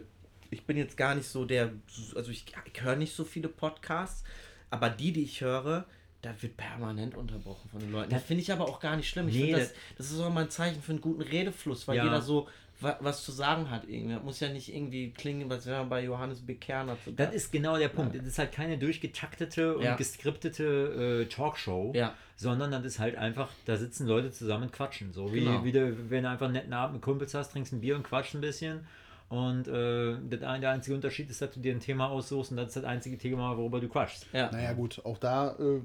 ich 0.50 0.64
bin 0.66 0.76
jetzt 0.76 0.96
gar 0.96 1.14
nicht 1.14 1.28
so 1.28 1.44
der, 1.44 1.70
also 2.16 2.31
ich, 2.31 2.46
ich 2.72 2.82
höre 2.82 2.96
nicht 2.96 3.14
so 3.14 3.25
viele 3.25 3.49
Podcasts, 3.49 4.25
aber 4.70 4.88
die, 4.90 5.12
die 5.12 5.22
ich 5.25 5.43
höre, 5.43 5.84
da 6.25 6.35
wird 6.43 6.56
permanent 6.56 7.17
unterbrochen 7.17 7.69
von 7.71 7.81
den 7.81 7.93
Leuten. 7.93 8.11
Das 8.11 8.23
finde 8.23 8.43
ich 8.43 8.53
aber 8.53 8.65
auch 8.69 8.81
gar 8.81 8.97
nicht 8.97 9.09
schlimm. 9.09 9.29
Ich 9.29 9.35
Nee, 9.35 9.43
finde, 9.47 9.59
das, 9.61 9.75
das- 9.99 10.11
ist 10.11 10.21
auch 10.21 10.32
mal 10.32 10.44
ein 10.44 10.50
Zeichen 10.50 10.81
für 10.82 10.93
einen 10.93 11.00
guten 11.00 11.23
Redefluss, 11.23 11.87
weil 11.88 11.97
Ja. 11.97 12.05
jeder 12.05 12.21
so 12.23 12.49
wa 12.81 12.97
was 13.00 13.25
zu 13.25 13.31
sagen 13.31 13.71
hat 13.71 13.85
irgendwie. 13.88 14.15
Das 14.15 14.23
muss 14.25 14.41
ja 14.41 14.49
nicht 14.49 14.75
irgendwie 14.75 15.11
klingen, 15.12 15.50
als 15.53 15.65
wäre 15.67 15.79
man 15.79 15.88
bei 15.91 16.03
Johannes 16.05 16.41
Bekerner 16.41 16.97
zu 17.05 17.12
Das 17.12 17.32
ist 17.32 17.53
genau 17.53 17.76
der 17.79 17.88
Punkt. 17.88 18.17
Das 18.17 18.26
ist 18.26 18.37
halt 18.38 18.50
keine 18.50 18.76
durchgetaktete 18.79 19.76
und 19.76 19.85
Ja. 19.85 19.94
geskriptete 19.94 21.23
äh, 21.23 21.26
Talkshow, 21.32 21.93
Ja. 21.94 22.15
sondern 22.37 22.73
das 22.73 22.85
ist 22.85 22.99
halt 22.99 23.17
einfach, 23.17 23.50
da 23.67 23.76
sitzen 23.76 24.06
Leute 24.09 24.32
zusammen 24.32 24.65
und 24.65 24.73
quatschen. 24.73 25.12
So 25.12 25.32
wie, 25.32 25.41
Genau. 25.41 25.65
wie 25.65 25.71
du, 25.73 26.11
wenn 26.11 26.25
du 26.25 26.31
einfach 26.31 26.47
einen 26.47 26.55
netten 26.55 26.73
Abend 26.73 26.94
mit 26.94 27.03
Kumpels 27.03 27.32
hast, 27.35 27.53
trinkst 27.53 27.73
ein 27.73 27.81
Bier 27.81 27.94
und 27.97 28.03
quatscht 28.03 28.35
ein 28.35 28.41
bisschen. 28.41 28.87
Und 29.29 29.69
äh, 29.69 30.17
der, 30.21 30.50
ein- 30.50 30.61
der 30.61 30.71
einzige 30.71 30.94
Unterschied 30.97 31.31
ist, 31.31 31.41
dass 31.43 31.53
du 31.53 31.61
dir 31.61 31.73
ein 31.73 31.81
Thema 31.81 32.09
aussuchst 32.09 32.50
und 32.50 32.56
das 32.56 32.69
ist 32.69 32.76
das 32.76 32.85
einzige 32.85 33.17
Thema, 33.19 33.56
worüber 33.56 33.81
du 33.81 33.88
quatschst. 33.88 34.26
Ja. 34.32 34.50
Naja, 34.50 34.73
gut, 34.75 35.00
auch 35.05 35.19
da 35.19 35.53
äh, 35.59 35.81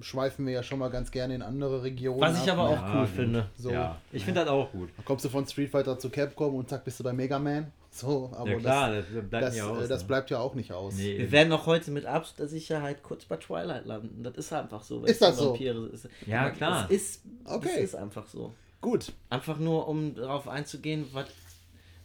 schweifen 0.00 0.46
wir 0.46 0.52
ja 0.54 0.62
schon 0.62 0.78
mal 0.78 0.88
ganz 0.90 1.10
gerne 1.10 1.34
in 1.34 1.42
andere 1.42 1.82
Regionen. 1.82 2.20
Was 2.20 2.42
ich 2.42 2.50
ab, 2.50 2.58
aber 2.58 2.70
ne? 2.70 2.76
auch 2.76 2.82
Ja, 2.82 2.94
cool 2.94 3.06
gut. 3.06 3.14
finde. 3.16 3.50
So. 3.56 3.70
ja, 3.70 3.96
ich 4.12 4.24
finde 4.24 4.40
das 4.40 4.50
auch 4.50 4.70
gut. 4.72 4.90
Dann 4.96 5.04
kommst 5.04 5.24
du 5.24 5.28
von 5.28 5.46
Street 5.46 5.70
Fighter 5.70 5.98
zu 5.98 6.10
Capcom 6.10 6.54
und 6.56 6.68
zack, 6.68 6.84
bist 6.84 6.98
du 7.00 7.04
bei 7.04 7.12
Mega 7.12 7.38
Man. 7.38 7.70
So, 7.90 8.32
aber 8.36 8.50
ja 8.50 8.58
klar, 8.58 8.92
das, 8.92 9.04
das, 9.14 9.24
bleibt 9.28 9.44
das, 9.44 9.54
nicht 9.54 9.62
äh, 9.62 9.66
aus. 9.66 9.88
das 9.88 10.02
ne? 10.02 10.06
bleibt 10.08 10.30
ja 10.30 10.38
auch 10.40 10.54
nicht 10.56 10.72
aus. 10.72 10.94
Nee, 10.96 11.16
Wir 11.18 11.30
werden 11.30 11.52
auch 11.52 11.66
heute 11.66 11.92
mit 11.92 12.06
absoluter 12.06 12.48
Sicherheit 12.48 13.04
kurz 13.04 13.24
bei 13.24 13.36
Twilight 13.36 13.86
landen. 13.86 14.24
Das 14.24 14.34
ist 14.34 14.52
einfach 14.52 14.82
so. 14.82 14.96
wenn 15.02 15.08
Ist 15.08 15.12
es 15.22 15.28
das 15.28 15.36
so? 15.38 15.50
Vampire 15.50 15.86
ist. 15.92 16.08
Ja, 16.26 16.50
klar. 16.50 16.86
Es 16.90 16.96
ist, 16.96 17.22
Okay. 17.44 17.68
es 17.76 17.84
ist 17.84 17.94
einfach 17.94 18.26
so. 18.26 18.52
Gut, 18.80 19.12
Einfach 19.30 19.58
nur, 19.58 19.86
um 19.88 20.14
darauf 20.16 20.48
einzugehen, 20.48 21.06
was 21.12 21.26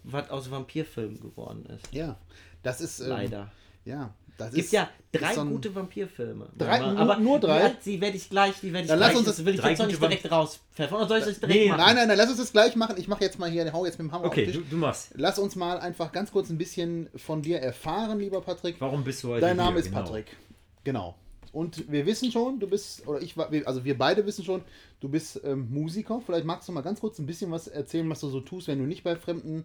was 0.04 0.30
aus 0.30 0.50
Vampirfilmen 0.50 1.19
geworden 1.19 1.66
ist. 1.66 1.92
ja. 1.94 2.16
Das 2.63 2.81
ist. 2.81 3.00
Ähm, 3.00 3.10
Leider. 3.10 3.52
Ja, 3.86 4.13
das 4.40 4.48
Es 4.50 4.54
gibt 4.56 4.66
ist. 4.66 4.72
ja 4.74 4.90
drei 5.12 5.34
so 5.36 5.46
gute 5.46 5.74
Vampirfilme. 5.76 6.50
Drei- 6.58 6.80
Aber- 6.82 6.92
nur- 6.94 7.00
aber 7.02 7.18
nur 7.18 7.40
drei? 7.40 7.76
Die 7.86 8.00
werde 8.02 8.18
ich 8.18 8.30
gleich, 8.30 8.54
die 8.62 8.72
werde 8.74 8.84
ich 8.86 8.88
Dann 8.90 9.00
lass 9.00 9.10
gleich, 9.10 9.18
uns 9.20 9.26
das 9.28 9.36
das- 9.38 9.46
will 9.46 9.56
ich 9.56 9.64
jetzt 9.64 9.80
noch 9.80 9.88
nicht 9.88 10.02
direkt 10.02 10.32
rauspfeffern. 10.32 10.98
Oder 10.98 11.08
soll 11.08 11.18
ich 11.20 11.26
das 11.26 11.40
direkt 11.40 11.60
Nee, 11.60 11.68
machen? 11.70 11.78
Nein, 11.82 11.96
nein, 11.96 12.08
nein, 12.08 12.18
lass 12.18 12.30
uns 12.30 12.38
das 12.38 12.52
gleich 12.52 12.76
machen. 12.76 12.96
Ich 12.98 13.08
mache 13.08 13.24
jetzt 13.24 13.38
mal 13.38 13.50
hier, 13.50 13.72
hau 13.74 13.86
jetzt 13.86 14.00
mit 14.00 14.08
dem 14.08 14.12
Hammer 14.12 14.26
Okay, 14.26 14.46
auf 14.48 14.52
den 14.52 14.54
du, 14.54 14.60
Tisch. 14.62 14.70
du 14.72 14.78
machst. 14.78 15.12
Lass 15.16 15.38
uns 15.40 15.56
mal 15.56 15.80
einfach 15.80 16.12
ganz 16.12 16.32
kurz 16.32 16.50
ein 16.50 16.58
bisschen 16.58 17.10
von 17.16 17.42
dir 17.42 17.60
erfahren, 17.60 18.20
lieber 18.20 18.42
Patrick. 18.42 18.76
Warum 18.80 19.04
bist 19.04 19.24
du 19.24 19.30
heute 19.30 19.42
Dein 19.42 19.58
Name 19.58 19.72
hier? 19.72 19.80
ist 19.80 19.86
Genau. 19.90 20.02
Patrick. 20.04 20.38
Genau. 20.84 21.16
Und 21.52 21.92
wir 21.92 22.06
wissen 22.06 22.32
schon, 22.32 22.60
du 22.60 22.68
bist, 22.68 23.08
oder 23.08 23.22
ich, 23.22 23.36
war- 23.36 23.50
also 23.66 23.84
wir 23.84 23.98
beide 23.98 24.24
wissen 24.28 24.46
schon, 24.46 24.62
du 25.00 25.10
bist 25.10 25.42
ähm, 25.44 25.68
Musiker. 25.72 26.22
Vielleicht 26.24 26.46
magst 26.46 26.68
du 26.68 26.72
mal 26.72 26.81
ganz 26.81 27.00
kurz 27.00 27.18
ein 27.18 27.26
bisschen 27.26 27.50
was 27.52 27.68
erzählen, 27.68 28.08
was 28.08 28.19
du 28.19 28.30
so 28.30 28.40
tust, 28.40 28.68
wenn 28.68 28.78
du 28.78 28.86
nicht 28.86 29.04
bei 29.04 29.16
fremden 29.16 29.64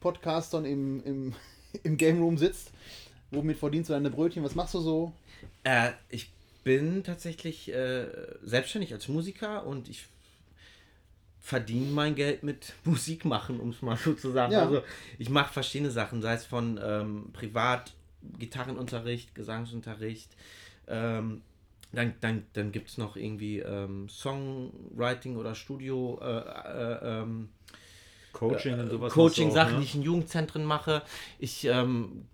Podcastern 0.00 0.64
im, 0.64 1.02
im, 1.04 1.34
im 1.82 1.96
Game 1.96 2.20
Room 2.22 2.38
sitzt. 2.38 2.70
Womit 3.30 3.58
verdienst 3.58 3.90
du 3.90 3.94
deine 3.94 4.10
Brötchen? 4.10 4.42
Was 4.42 4.54
machst 4.54 4.74
du 4.74 4.80
so? 4.80 5.12
Äh, 5.64 5.90
ich 6.08 6.30
bin 6.64 7.04
tatsächlich 7.04 7.72
äh, 7.72 8.06
selbstständig 8.42 8.92
als 8.92 9.08
Musiker 9.08 9.66
und 9.66 9.88
ich 9.88 10.06
verdiene 11.40 11.90
mein 11.90 12.14
Geld 12.14 12.42
mit 12.42 12.74
Musik 12.84 13.24
machen, 13.24 13.60
um 13.60 13.70
es 13.70 13.82
mal 13.82 13.96
so 13.96 14.14
zu 14.14 14.30
sagen. 14.32 14.52
Ja. 14.52 14.62
Also 14.62 14.82
ich 15.18 15.30
mache 15.30 15.52
verschiedene 15.52 15.90
Sachen, 15.90 16.22
sei 16.22 16.34
es 16.34 16.44
von 16.44 16.80
ähm, 16.82 17.30
Privat, 17.32 17.94
Gitarrenunterricht, 18.38 19.34
Gesangsunterricht. 19.34 20.30
Ähm, 20.86 21.42
dann 21.92 22.14
dann, 22.20 22.46
dann 22.52 22.72
gibt 22.72 22.90
es 22.90 22.98
noch 22.98 23.16
irgendwie 23.16 23.60
ähm, 23.60 24.08
Songwriting 24.08 25.36
oder 25.36 25.54
Studio. 25.54 26.18
Äh, 26.20 26.38
äh, 26.38 26.98
ähm, 27.22 27.48
Coaching 28.32 28.78
und 28.78 28.90
sowas. 28.90 29.12
Coaching-Sachen, 29.12 29.74
auch, 29.74 29.78
die 29.78 29.84
ich 29.84 29.94
in 29.94 30.02
Jugendzentren 30.02 30.64
mache. 30.64 31.02
Ich 31.38 31.64
ähm, 31.64 32.26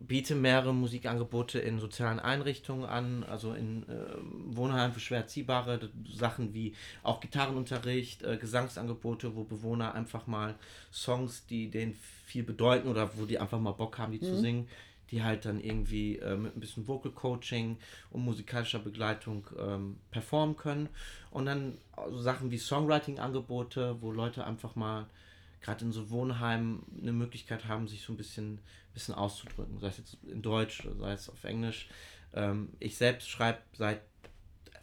biete 0.00 0.34
mehrere 0.34 0.74
Musikangebote 0.74 1.58
in 1.58 1.78
sozialen 1.78 2.18
Einrichtungen 2.18 2.84
an, 2.84 3.24
also 3.24 3.52
in 3.54 3.84
ähm, 3.88 4.56
Wohnheimen 4.56 4.92
für 4.92 5.00
schwer 5.00 5.20
erziehbare 5.20 5.90
Sachen 6.12 6.52
wie 6.52 6.74
auch 7.02 7.20
Gitarrenunterricht, 7.20 8.22
äh, 8.22 8.36
Gesangsangebote, 8.36 9.34
wo 9.36 9.44
Bewohner 9.44 9.94
einfach 9.94 10.26
mal 10.26 10.54
Songs, 10.92 11.46
die 11.46 11.70
denen 11.70 11.96
viel 12.26 12.42
bedeuten 12.42 12.88
oder 12.88 13.10
wo 13.16 13.24
die 13.24 13.38
einfach 13.38 13.60
mal 13.60 13.72
Bock 13.72 13.98
haben, 13.98 14.12
die 14.12 14.20
zu 14.20 14.36
singen, 14.36 14.68
die 15.10 15.22
halt 15.22 15.44
dann 15.44 15.60
irgendwie 15.60 16.18
äh, 16.18 16.36
mit 16.36 16.56
ein 16.56 16.60
bisschen 16.60 16.88
Vocal 16.88 17.12
Coaching 17.12 17.78
und 18.10 18.24
musikalischer 18.24 18.80
Begleitung 18.80 19.46
ähm, 19.58 19.98
performen 20.10 20.56
können. 20.56 20.88
Und 21.30 21.46
dann 21.46 21.78
so 22.10 22.18
Sachen 22.18 22.50
wie 22.50 22.58
Songwriting-Angebote, 22.58 23.96
wo 24.00 24.10
Leute 24.10 24.44
einfach 24.44 24.74
mal 24.74 25.06
gerade 25.66 25.84
in 25.84 25.92
so 25.92 26.10
Wohnheimen 26.10 26.84
eine 27.02 27.12
Möglichkeit 27.12 27.66
haben, 27.66 27.88
sich 27.88 28.02
so 28.02 28.12
ein 28.12 28.16
bisschen, 28.16 28.60
bisschen 28.94 29.14
auszudrücken. 29.14 29.80
Sei 29.80 29.88
es 29.88 29.98
jetzt 29.98 30.16
in 30.24 30.40
Deutsch, 30.40 30.88
sei 30.98 31.12
es 31.12 31.28
auf 31.28 31.42
Englisch. 31.42 31.88
Ähm, 32.32 32.68
ich 32.78 32.96
selbst 32.96 33.28
schreibe 33.28 33.58
seit 33.76 34.00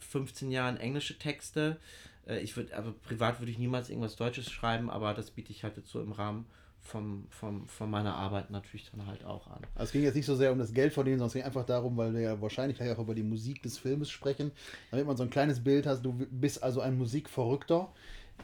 15 0.00 0.50
Jahren 0.50 0.76
englische 0.76 1.18
Texte. 1.18 1.78
Äh, 2.26 2.40
ich 2.40 2.54
würde, 2.56 2.76
aber 2.76 2.92
privat 2.92 3.40
würde 3.40 3.50
ich 3.50 3.58
niemals 3.58 3.88
irgendwas 3.88 4.16
Deutsches 4.16 4.50
schreiben, 4.50 4.90
aber 4.90 5.14
das 5.14 5.30
biete 5.30 5.52
ich 5.52 5.64
halt 5.64 5.78
jetzt 5.78 5.88
so 5.88 6.02
im 6.02 6.12
Rahmen 6.12 6.44
vom, 6.82 7.26
vom, 7.30 7.66
von 7.66 7.90
meiner 7.90 8.14
Arbeit 8.14 8.50
natürlich 8.50 8.90
dann 8.90 9.06
halt 9.06 9.24
auch 9.24 9.46
an. 9.46 9.62
Also 9.74 9.84
es 9.84 9.92
ging 9.92 10.02
jetzt 10.02 10.16
nicht 10.16 10.26
so 10.26 10.36
sehr 10.36 10.52
um 10.52 10.58
das 10.58 10.74
Geld 10.74 10.92
verdienen, 10.92 11.16
sondern 11.16 11.28
es 11.28 11.32
ging 11.32 11.44
einfach 11.44 11.64
darum, 11.64 11.96
weil 11.96 12.12
wir 12.12 12.20
ja 12.20 12.40
wahrscheinlich 12.42 12.76
gleich 12.76 12.90
auch 12.90 12.98
über 12.98 13.14
die 13.14 13.22
Musik 13.22 13.62
des 13.62 13.78
Filmes 13.78 14.10
sprechen, 14.10 14.52
damit 14.90 15.06
man 15.06 15.16
so 15.16 15.22
ein 15.22 15.30
kleines 15.30 15.64
Bild 15.64 15.86
hat, 15.86 16.04
du 16.04 16.12
bist 16.12 16.62
also 16.62 16.82
ein 16.82 16.98
Musikverrückter. 16.98 17.90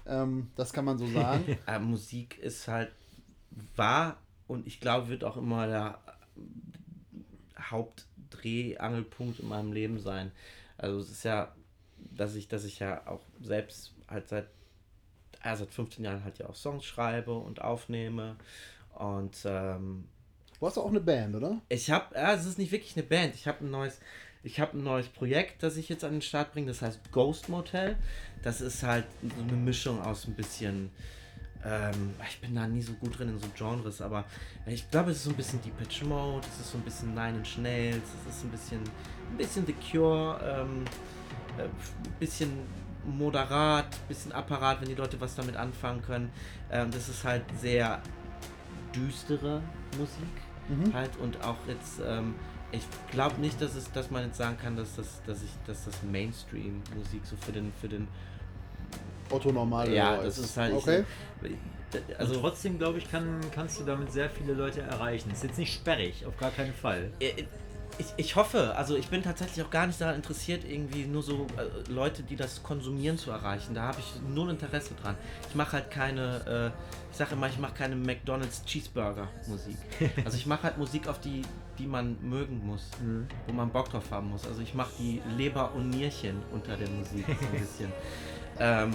Ähm, 0.06 0.50
das 0.56 0.73
kann 0.73 0.85
man 0.85 0.99
so 0.99 1.06
sagen. 1.06 1.59
äh, 1.66 1.78
Musik 1.78 2.38
ist 2.38 2.68
halt, 2.68 2.90
war 3.76 4.16
und 4.47 4.66
ich 4.66 4.80
glaube, 4.80 5.09
wird 5.09 5.25
auch 5.25 5.37
immer 5.37 5.66
der 5.66 5.99
Hauptdrehangelpunkt 7.59 9.40
in 9.40 9.49
meinem 9.49 9.73
Leben 9.73 9.99
sein. 9.99 10.32
Also 10.76 11.00
es 11.00 11.11
ist 11.11 11.25
ja, 11.25 11.54
dass 12.16 12.35
ich, 12.35 12.49
dass 12.49 12.64
ich 12.64 12.78
ja 12.78 13.06
auch 13.06 13.20
selbst 13.40 13.92
halt 14.09 14.28
seit, 14.28 14.49
ja, 15.44 15.56
seit 15.56 15.70
15 15.70 16.04
Jahren 16.04 16.25
halt 16.25 16.38
ja 16.38 16.49
auch 16.49 16.54
Songs 16.54 16.85
schreibe 16.85 17.35
und 17.35 17.62
aufnehme. 17.62 18.37
Und 18.94 19.37
ähm, 19.44 20.09
du 20.59 20.66
hast 20.66 20.78
auch 20.78 20.88
eine 20.88 21.00
Band, 21.00 21.37
oder? 21.37 21.61
Ich 21.68 21.90
habe, 21.90 22.14
ja, 22.14 22.35
es 22.35 22.47
ist 22.47 22.59
nicht 22.59 22.73
wirklich 22.73 22.97
eine 22.97 23.06
Band. 23.06 23.35
Ich 23.35 23.47
habe 23.47 23.64
ein 23.64 23.70
neues, 23.70 24.00
ich 24.42 24.61
habe 24.61 24.78
ein 24.78 24.85
neues 24.85 25.09
Projekt, 25.09 25.62
das 25.62 25.76
ich 25.76 25.88
jetzt 25.88 26.04
an 26.04 26.12
den 26.12 26.23
Start 26.23 26.52
bringe. 26.52 26.68
Das 26.68 26.82
heißt 26.82 27.12
Ghost 27.12 27.49
Motel. 27.49 27.97
Das 28.42 28.61
ist 28.61 28.82
halt 28.82 29.04
so 29.23 29.42
eine 29.42 29.52
Mischung 29.52 30.00
aus 30.02 30.26
ein 30.26 30.35
bisschen 30.35 30.90
ähm, 31.64 32.14
ich 32.26 32.40
bin 32.40 32.54
da 32.54 32.66
nie 32.66 32.80
so 32.80 32.94
gut 32.94 33.18
drin 33.18 33.28
in 33.28 33.38
so 33.38 33.47
Genres, 33.54 34.00
aber 34.00 34.25
ich 34.66 34.90
glaube, 34.90 35.11
es 35.11 35.18
ist 35.18 35.25
so 35.25 35.30
ein 35.30 35.37
bisschen 35.37 35.61
Depeche 35.62 36.06
Mode, 36.06 36.47
es 36.54 36.61
ist 36.61 36.73
so 36.73 36.78
ein 36.78 36.85
bisschen 36.85 37.14
Nine 37.14 37.38
Inch 37.38 37.59
Nails, 37.59 38.02
es 38.26 38.37
ist 38.37 38.44
ein 38.44 38.50
bisschen, 38.50 38.80
ein 38.80 39.37
bisschen 39.37 39.66
The 39.66 39.75
Cure, 39.75 40.40
ähm, 40.42 40.85
äh, 41.59 41.64
ein 41.64 42.18
bisschen 42.18 42.50
moderat, 43.04 43.87
ein 43.94 44.09
bisschen 44.09 44.32
Apparat, 44.32 44.80
wenn 44.80 44.88
die 44.88 44.94
Leute 44.94 45.20
was 45.20 45.35
damit 45.35 45.56
anfangen 45.56 46.02
können. 46.02 46.30
Ähm, 46.70 46.90
das 46.90 47.09
ist 47.09 47.25
halt 47.25 47.42
sehr 47.61 48.00
düstere 48.94 49.62
Musik 49.99 50.28
mhm. 50.68 50.94
halt 50.94 51.16
und 51.18 51.42
auch 51.44 51.56
jetzt 51.66 52.00
ähm, 52.04 52.35
ich 52.72 52.82
glaube 53.10 53.40
nicht, 53.40 53.60
dass 53.60 53.74
es, 53.74 53.90
dass 53.92 54.10
man 54.10 54.26
jetzt 54.26 54.36
sagen 54.36 54.56
kann, 54.60 54.76
dass 54.76 54.96
das, 54.96 55.20
dass 55.26 55.42
ich, 55.42 55.50
dass 55.66 55.84
das 55.84 55.94
Mainstream-Musik 56.10 57.22
so 57.24 57.36
für 57.36 57.52
den, 57.52 57.72
für 57.80 57.88
den 57.88 58.08
Otto 59.30 59.52
normal. 59.52 59.92
Ja, 59.92 60.22
das 60.22 60.38
ist 60.38 60.56
halt. 60.56 60.74
Okay. 60.74 61.04
also 62.18 62.34
Und 62.34 62.40
trotzdem 62.40 62.78
glaube 62.78 62.98
ich, 62.98 63.10
kann, 63.10 63.40
kannst 63.54 63.80
du 63.80 63.84
damit 63.84 64.12
sehr 64.12 64.28
viele 64.30 64.54
Leute 64.54 64.82
erreichen. 64.82 65.30
Ist 65.30 65.44
jetzt 65.44 65.58
nicht 65.58 65.74
sperrig, 65.74 66.26
auf 66.26 66.36
gar 66.36 66.50
keinen 66.50 66.74
Fall. 66.74 67.10
Ich, 68.00 68.07
ich 68.16 68.35
hoffe, 68.35 68.75
also 68.76 68.97
ich 68.97 69.09
bin 69.09 69.23
tatsächlich 69.23 69.62
auch 69.62 69.69
gar 69.69 69.87
nicht 69.87 70.00
daran 70.00 70.14
interessiert, 70.14 70.64
irgendwie 70.64 71.04
nur 71.04 71.23
so 71.23 71.47
äh, 71.59 71.90
Leute, 71.90 72.23
die 72.23 72.35
das 72.35 72.62
konsumieren, 72.62 73.19
zu 73.19 73.30
erreichen. 73.30 73.75
Da 73.75 73.83
habe 73.83 73.99
ich 74.00 74.35
null 74.35 74.49
Interesse 74.49 74.95
dran. 75.02 75.16
Ich 75.50 75.54
mache 75.54 75.73
halt 75.73 75.90
keine, 75.90 76.73
äh, 76.73 77.11
ich 77.11 77.19
sage 77.19 77.35
immer, 77.35 77.49
ich 77.49 77.59
mache 77.59 77.75
keine 77.75 77.97
McDonalds 77.97 78.64
Cheeseburger 78.64 79.28
Musik. 79.47 79.76
Also 80.25 80.38
ich 80.38 80.47
mache 80.47 80.62
halt 80.62 80.78
Musik, 80.78 81.09
auf 81.09 81.21
die, 81.21 81.42
die 81.78 81.87
man 81.87 82.16
mögen 82.23 82.64
muss, 82.64 82.88
mhm. 83.02 83.26
wo 83.47 83.52
man 83.52 83.69
Bock 83.69 83.90
drauf 83.90 84.11
haben 84.11 84.30
muss. 84.30 84.47
Also 84.47 84.62
ich 84.62 84.73
mache 84.73 84.92
die 84.99 85.21
Leber 85.37 85.75
und 85.75 85.90
Nierchen 85.90 86.40
unter 86.52 86.78
der 86.78 86.88
Musik 86.88 87.26
so 87.26 87.47
ein 87.47 87.61
bisschen. 87.61 87.92
ähm, 88.59 88.92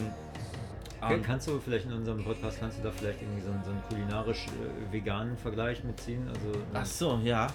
um, 1.00 1.22
kannst 1.22 1.48
du 1.48 1.60
vielleicht 1.60 1.86
in 1.86 1.94
unserem 1.94 2.24
Podcast, 2.24 2.60
kannst 2.60 2.80
du 2.80 2.84
da 2.84 2.90
vielleicht 2.90 3.22
irgendwie 3.22 3.42
so, 3.42 3.52
einen, 3.52 3.64
so 3.64 3.70
einen 3.70 3.84
kulinarisch-veganen 3.88 5.36
äh, 5.36 5.38
Vergleich 5.38 5.84
mitziehen? 5.84 6.28
Also? 6.28 6.60
Ach 6.74 6.86
so, 6.86 7.20
ja. 7.24 7.48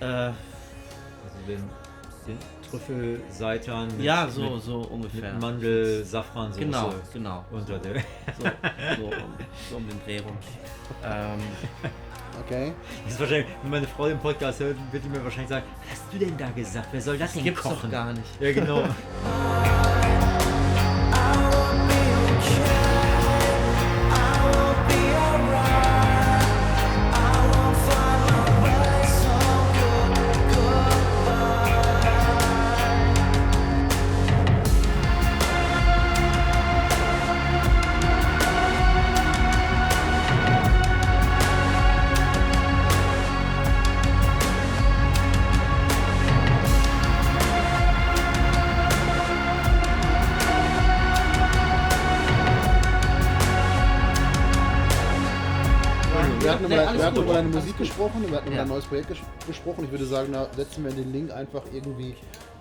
Äh, 0.00 0.32
den, 1.48 1.64
den 2.26 2.38
Trüffelseitern 2.70 3.88
mit, 3.96 4.00
ja, 4.00 4.28
so, 4.28 4.42
mit, 4.42 4.62
so 4.62 4.80
ungefähr. 4.82 5.32
Mit 5.32 5.40
Mandel, 5.40 6.04
Safransoße. 6.04 6.60
Genau, 6.60 6.94
genau. 7.12 7.44
Unter 7.50 7.74
so, 7.74 7.78
der. 7.78 7.94
So, 8.38 8.42
so, 8.42 9.06
um, 9.06 9.34
so 9.70 9.76
um 9.76 9.88
den 9.88 10.00
Dreh 10.04 10.18
rum. 10.20 10.36
Ähm, 11.04 11.40
Okay. 12.44 12.72
Das 13.04 13.14
ist 13.14 13.20
wahrscheinlich, 13.20 13.46
wenn 13.62 13.70
meine 13.70 13.86
Frau 13.86 14.08
den 14.08 14.18
Podcast 14.18 14.60
hört, 14.60 14.76
wird 14.92 15.04
die 15.04 15.08
mir 15.08 15.22
wahrscheinlich 15.22 15.48
sagen, 15.48 15.66
was 15.82 15.98
hast 15.98 16.12
du 16.12 16.18
denn 16.18 16.36
da 16.36 16.50
gesagt? 16.50 16.88
Wer 16.92 17.00
soll 17.00 17.18
das, 17.18 17.28
das 17.28 17.34
denn 17.34 17.44
gibt's 17.44 17.62
kochen? 17.62 17.78
Doch 17.82 17.90
gar 17.90 18.12
nicht. 18.12 18.40
Ja, 18.40 18.52
genau. 18.52 18.84
gesprochen, 57.78 58.28
wir 58.28 58.36
hatten 58.36 58.52
über 58.52 58.62
ein 58.62 58.68
neues 58.68 58.84
Projekt 58.84 59.08
ges 59.08 59.18
gesprochen. 59.46 59.84
Ich 59.84 59.90
würde 59.90 60.04
sagen, 60.04 60.32
da 60.32 60.48
setzen 60.54 60.84
wir 60.84 60.92
den 60.92 61.12
Link 61.12 61.30
einfach 61.30 61.62
irgendwie 61.72 62.14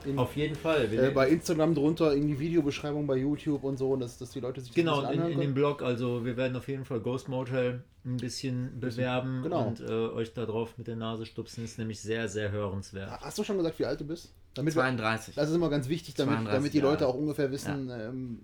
in, 0.06 0.18
Auf 0.18 0.36
jeden 0.36 0.56
Fall. 0.56 0.94
Äh, 0.94 1.12
bei 1.12 1.28
Instagram 1.30 1.76
drunter, 1.76 2.14
in 2.14 2.28
die 2.28 2.40
Videobeschreibung 2.40 3.08
bei 3.08 3.18
YouTube 3.18 3.64
und 3.64 3.78
so, 3.78 3.96
dass, 3.96 4.18
dass 4.18 4.32
die 4.32 4.40
Leute 4.40 4.62
sich 4.62 4.74
genau, 4.74 5.02
in, 5.10 5.22
in 5.28 5.40
dem 5.40 5.54
Blog. 5.54 5.82
Also 5.82 6.24
wir 6.24 6.38
werden 6.38 6.56
auf 6.56 6.68
jeden 6.68 6.86
Fall 6.86 7.00
Ghost 7.00 7.28
Motel 7.28 7.84
ein 8.06 8.18
bisschen 8.18 8.80
bewerben 8.80 9.42
genau. 9.44 9.68
und 9.68 9.82
äh, 9.82 9.92
euch 9.92 10.34
da 10.34 10.46
drauf 10.46 10.78
mit 10.78 10.88
der 10.88 10.96
Nase 10.96 11.26
stupsen. 11.26 11.66
Ist 11.66 11.78
nämlich 11.78 12.00
sehr, 12.00 12.30
sehr 12.30 12.52
hörenswert. 12.52 13.20
Hast 13.20 13.38
du 13.38 13.44
schon 13.44 13.58
gesagt, 13.58 13.80
wie 13.80 13.86
alt 13.86 14.00
du 14.00 14.06
bist? 14.06 14.34
Damit 14.54 14.74
32. 14.74 15.36
Wir, 15.36 15.42
das 15.42 15.50
ist 15.50 15.56
immer 15.56 15.70
ganz 15.70 15.90
wichtig, 15.90 16.16
damit, 16.16 16.48
damit 16.48 16.74
die 16.74 16.80
Leute 16.80 17.08
auch 17.08 17.16
ungefähr 17.16 17.52
wissen, 17.52 17.90
ja. 17.90 18.08
ähm, 18.08 18.40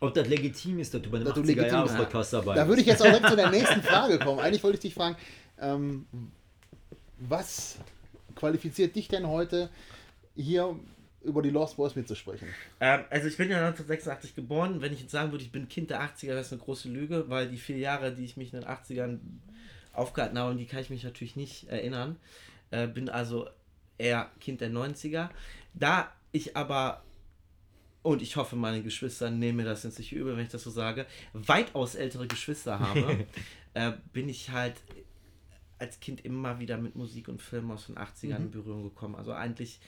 ob 0.00 0.14
das 0.14 0.26
legitim 0.28 0.78
ist, 0.78 0.94
dass 0.94 1.02
du 1.02 1.10
bei 1.10 1.18
einem 1.18 1.28
80er 1.28 1.66
Jahre 1.66 1.88
Podcast 1.94 2.32
dabei 2.32 2.54
Da 2.54 2.66
würde 2.66 2.80
ich 2.80 2.86
jetzt 2.86 3.02
auch 3.02 3.06
direkt 3.06 3.28
zu 3.28 3.36
der 3.36 3.50
nächsten 3.50 3.82
Frage 3.82 4.18
kommen. 4.18 4.40
Eigentlich 4.40 4.64
wollte 4.64 4.76
ich 4.76 4.80
dich 4.80 4.94
fragen, 4.94 5.16
ähm, 5.60 6.06
was 7.18 7.78
qualifiziert 8.34 8.96
dich 8.96 9.08
denn 9.08 9.26
heute 9.26 9.70
hier 10.34 10.78
über 11.22 11.42
die 11.42 11.50
Lost 11.50 11.76
Boys 11.76 11.94
mitzusprechen? 11.94 12.48
Ähm, 12.80 13.04
also 13.10 13.28
ich 13.28 13.36
bin 13.36 13.50
ja 13.50 13.58
1986 13.58 14.34
geboren. 14.34 14.80
Wenn 14.80 14.92
ich 14.92 15.00
jetzt 15.00 15.12
sagen 15.12 15.32
würde, 15.32 15.44
ich 15.44 15.52
bin 15.52 15.68
Kind 15.68 15.90
der 15.90 16.00
80er, 16.00 16.34
das 16.34 16.46
ist 16.46 16.52
eine 16.52 16.62
große 16.62 16.88
Lüge, 16.88 17.28
weil 17.28 17.48
die 17.48 17.58
vier 17.58 17.78
Jahre, 17.78 18.12
die 18.14 18.24
ich 18.24 18.36
mich 18.36 18.52
in 18.52 18.60
den 18.60 18.68
80ern 18.68 19.18
aufgehalten 19.92 20.38
habe, 20.38 20.54
die 20.54 20.66
kann 20.66 20.80
ich 20.80 20.90
mich 20.90 21.04
natürlich 21.04 21.36
nicht 21.36 21.68
erinnern. 21.68 22.16
Äh, 22.70 22.86
bin 22.86 23.08
also 23.08 23.48
eher 23.98 24.30
Kind 24.40 24.60
der 24.60 24.70
90er. 24.70 25.28
Da 25.74 26.10
ich 26.32 26.56
aber 26.56 27.02
und 28.02 28.22
ich 28.22 28.36
hoffe, 28.36 28.56
meine 28.56 28.82
Geschwister 28.82 29.30
nehmen 29.30 29.58
mir 29.58 29.64
das 29.64 29.82
jetzt 29.82 29.98
nicht 29.98 30.12
übel, 30.12 30.34
wenn 30.36 30.44
ich 30.44 30.50
das 30.50 30.62
so 30.62 30.70
sage, 30.70 31.04
weitaus 31.34 31.94
ältere 31.94 32.26
Geschwister 32.26 32.78
habe, 32.78 33.26
äh, 33.74 33.92
bin 34.14 34.28
ich 34.30 34.50
halt 34.50 34.76
als 35.80 35.98
Kind 36.00 36.24
immer 36.24 36.60
wieder 36.60 36.76
mit 36.76 36.94
Musik 36.94 37.28
und 37.28 37.40
Film 37.40 37.70
aus 37.70 37.86
den 37.86 37.96
80ern 37.96 38.38
mhm. 38.38 38.44
in 38.44 38.50
Berührung 38.50 38.82
gekommen. 38.84 39.14
Also 39.14 39.32
eigentlich 39.32 39.80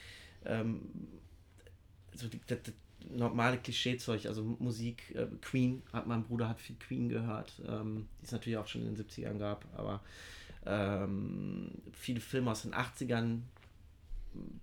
ähm, 0.45 0.81
so 2.15 2.27
die, 2.27 2.41
das, 2.47 2.59
das 2.63 2.73
normale 3.09 3.57
Klischeezeug, 3.57 4.25
also 4.25 4.43
Musik, 4.59 5.13
äh, 5.15 5.27
Queen, 5.41 5.83
hat 5.91 6.07
mein 6.07 6.23
Bruder 6.23 6.49
hat 6.49 6.61
viel 6.61 6.75
Queen 6.77 7.09
gehört, 7.09 7.61
ähm, 7.67 8.07
die 8.21 8.25
es 8.25 8.31
natürlich 8.31 8.57
auch 8.57 8.67
schon 8.67 8.81
in 8.81 8.95
den 8.95 9.05
70ern 9.05 9.37
gab, 9.37 9.65
aber 9.75 10.01
ähm, 10.65 11.71
viele 11.91 12.21
Filme 12.21 12.51
aus 12.51 12.63
den 12.63 12.73
80ern, 12.73 13.39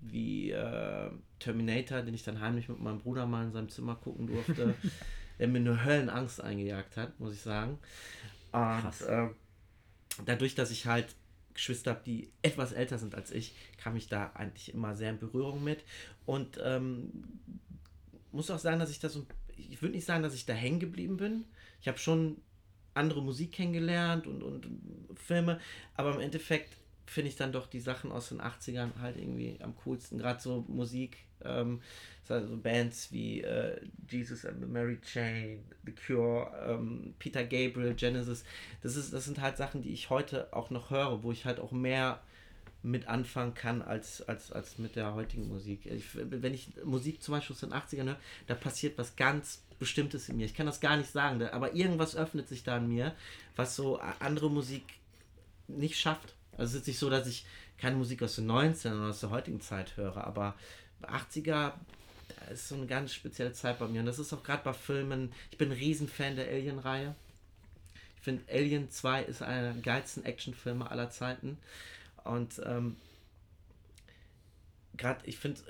wie 0.01 0.51
äh, 0.51 1.11
Terminator, 1.39 2.03
den 2.03 2.15
ich 2.15 2.25
dann 2.25 2.41
heimlich 2.41 2.69
mit 2.69 2.81
meinem 2.81 2.99
Bruder 2.99 3.27
mal 3.27 3.45
in 3.45 3.53
seinem 3.53 3.69
Zimmer 3.69 3.95
gucken 3.97 4.27
durfte, 4.27 4.75
der 5.39 5.49
mir 5.49 5.59
eine 5.59 5.85
Höllenangst 5.85 6.41
eingejagt 6.41 6.97
hat, 6.97 7.19
muss 7.21 7.35
ich 7.35 7.41
sagen. 7.41 7.79
Und 8.53 9.07
äh, 9.07 9.29
dadurch, 10.25 10.55
dass 10.55 10.71
ich 10.71 10.87
halt 10.87 11.15
Geschwister 11.55 11.93
habe, 11.93 12.03
die 12.05 12.33
etwas 12.43 12.73
älter 12.73 12.99
sind 12.99 13.15
als 13.15 13.31
ich, 13.31 13.55
kam 13.77 13.97
ich 13.97 14.09
da 14.09 14.33
eigentlich 14.35 14.73
immer 14.75 14.97
sehr 14.97 15.11
in 15.11 15.19
Berührung 15.19 15.63
mit. 15.63 15.85
Und 16.27 16.61
ähm, 16.63 17.25
muss 18.33 18.51
auch 18.51 18.59
sagen, 18.59 18.79
dass 18.79 18.91
ich 18.91 19.01
da 19.01 19.09
so, 19.09 19.27
ich 19.57 19.83
würde 19.83 19.95
nicht 19.95 20.07
sagen, 20.07 20.23
dass 20.23 20.35
ich 20.35 20.47
da 20.47 20.53
hängen 20.53 20.81
geblieben 20.81 21.17
bin. 21.17 21.45
Ich 21.81 21.89
habe 21.89 21.99
schon 21.99 22.37
andere 22.95 23.23
Musik 23.23 23.53
kennengelernt 23.53 24.27
und, 24.27 24.43
und 24.43 24.69
Filme, 25.15 25.61
aber 25.95 26.15
im 26.15 26.21
Endeffekt 26.21 26.77
finde 27.07 27.29
ich 27.29 27.37
dann 27.37 27.53
doch 27.53 27.67
die 27.67 27.81
Sachen 27.81 28.13
aus 28.13 28.29
den 28.29 28.41
80ern 28.41 28.91
halt 29.01 29.17
irgendwie 29.17 29.59
am 29.63 29.75
coolsten. 29.85 30.19
Gerade 30.19 30.41
so 30.41 30.65
Musik, 30.69 31.19
ähm, 31.45 31.81
also 32.29 32.57
Bands 32.57 33.11
wie 33.11 33.41
äh, 33.41 33.81
Jesus 34.09 34.45
and 34.45 34.61
the 34.61 34.67
Mary 34.67 35.01
Chain, 35.01 35.65
The 35.85 35.93
Cure, 35.93 36.51
ähm, 36.65 37.15
Peter 37.19 37.43
Gabriel, 37.43 37.95
Genesis. 37.95 38.45
Das, 38.83 38.97
ist, 38.97 39.13
das 39.13 39.25
sind 39.25 39.41
halt 39.41 39.57
Sachen, 39.57 39.83
die 39.83 39.93
ich 39.93 40.11
heute 40.11 40.53
auch 40.53 40.71
noch 40.71 40.91
höre, 40.91 41.23
wo 41.23 41.33
ich 41.33 41.45
halt 41.45 41.59
auch 41.59 41.73
mehr 41.73 42.21
mit 42.83 43.09
anfangen 43.09 43.55
kann 43.55 43.83
als, 43.83 44.23
als, 44.23 44.53
als 44.53 44.79
mit 44.79 44.97
der 44.97 45.15
heutigen 45.15 45.49
Musik. 45.49 45.87
Ich, 45.87 46.05
wenn 46.15 46.55
ich 46.55 46.71
Musik 46.85 47.23
zum 47.23 47.35
Beispiel 47.35 47.55
aus 47.55 47.61
den 47.61 47.73
80ern 47.73 48.07
höre, 48.07 48.21
da 48.47 48.55
passiert 48.55 48.97
was 48.97 49.17
ganz 49.17 49.63
Bestimmtes 49.79 50.29
in 50.29 50.37
mir. 50.37 50.47
Ich 50.47 50.55
kann 50.55 50.67
das 50.67 50.81
gar 50.81 50.97
nicht 50.97 51.11
sagen, 51.11 51.43
aber 51.43 51.75
irgendwas 51.75 52.15
öffnet 52.15 52.49
sich 52.49 52.63
da 52.63 52.77
in 52.77 52.89
mir, 52.89 53.15
was 53.57 53.77
so 53.77 53.99
andere 54.19 54.51
Musik 54.51 54.85
nicht 55.69 55.99
schafft. 55.99 56.35
Also 56.57 56.77
es 56.77 56.83
ist 56.83 56.87
nicht 56.87 56.99
so, 56.99 57.11
dass 57.11 57.27
ich 57.27 57.47
keine 57.79 57.97
Musik 57.97 58.23
aus 58.23 58.37
den 58.37 58.51
90ern 58.51 58.99
oder 58.99 59.09
aus 59.09 59.21
der 59.21 59.31
heutigen 59.31 59.61
Zeit 59.61 59.97
höre, 59.97 60.27
aber 60.27 60.55
80er 61.03 61.73
da 62.41 62.47
ist 62.53 62.69
so 62.69 62.75
eine 62.75 62.87
ganz 62.87 63.13
spezielle 63.13 63.53
Zeit 63.53 63.79
bei 63.79 63.87
mir. 63.87 64.01
Und 64.01 64.07
das 64.07 64.19
ist 64.19 64.33
auch 64.33 64.43
gerade 64.43 64.63
bei 64.63 64.73
Filmen. 64.73 65.33
Ich 65.51 65.59
bin 65.59 65.71
ein 65.71 65.77
Riesenfan 65.77 66.37
der 66.37 66.49
Alien-Reihe. 66.49 67.15
Ich 68.17 68.23
finde 68.23 68.43
Alien 68.53 68.91
2 68.91 69.23
ist 69.25 69.43
einer 69.43 69.73
der 69.73 69.83
geilsten 69.83 70.25
Actionfilme 70.25 70.91
aller 70.91 71.11
Zeiten. 71.11 71.59
Und 72.25 72.61
ähm, 72.65 72.97
gerade, 74.97 75.21
ich 75.27 75.39
finde, 75.39 75.61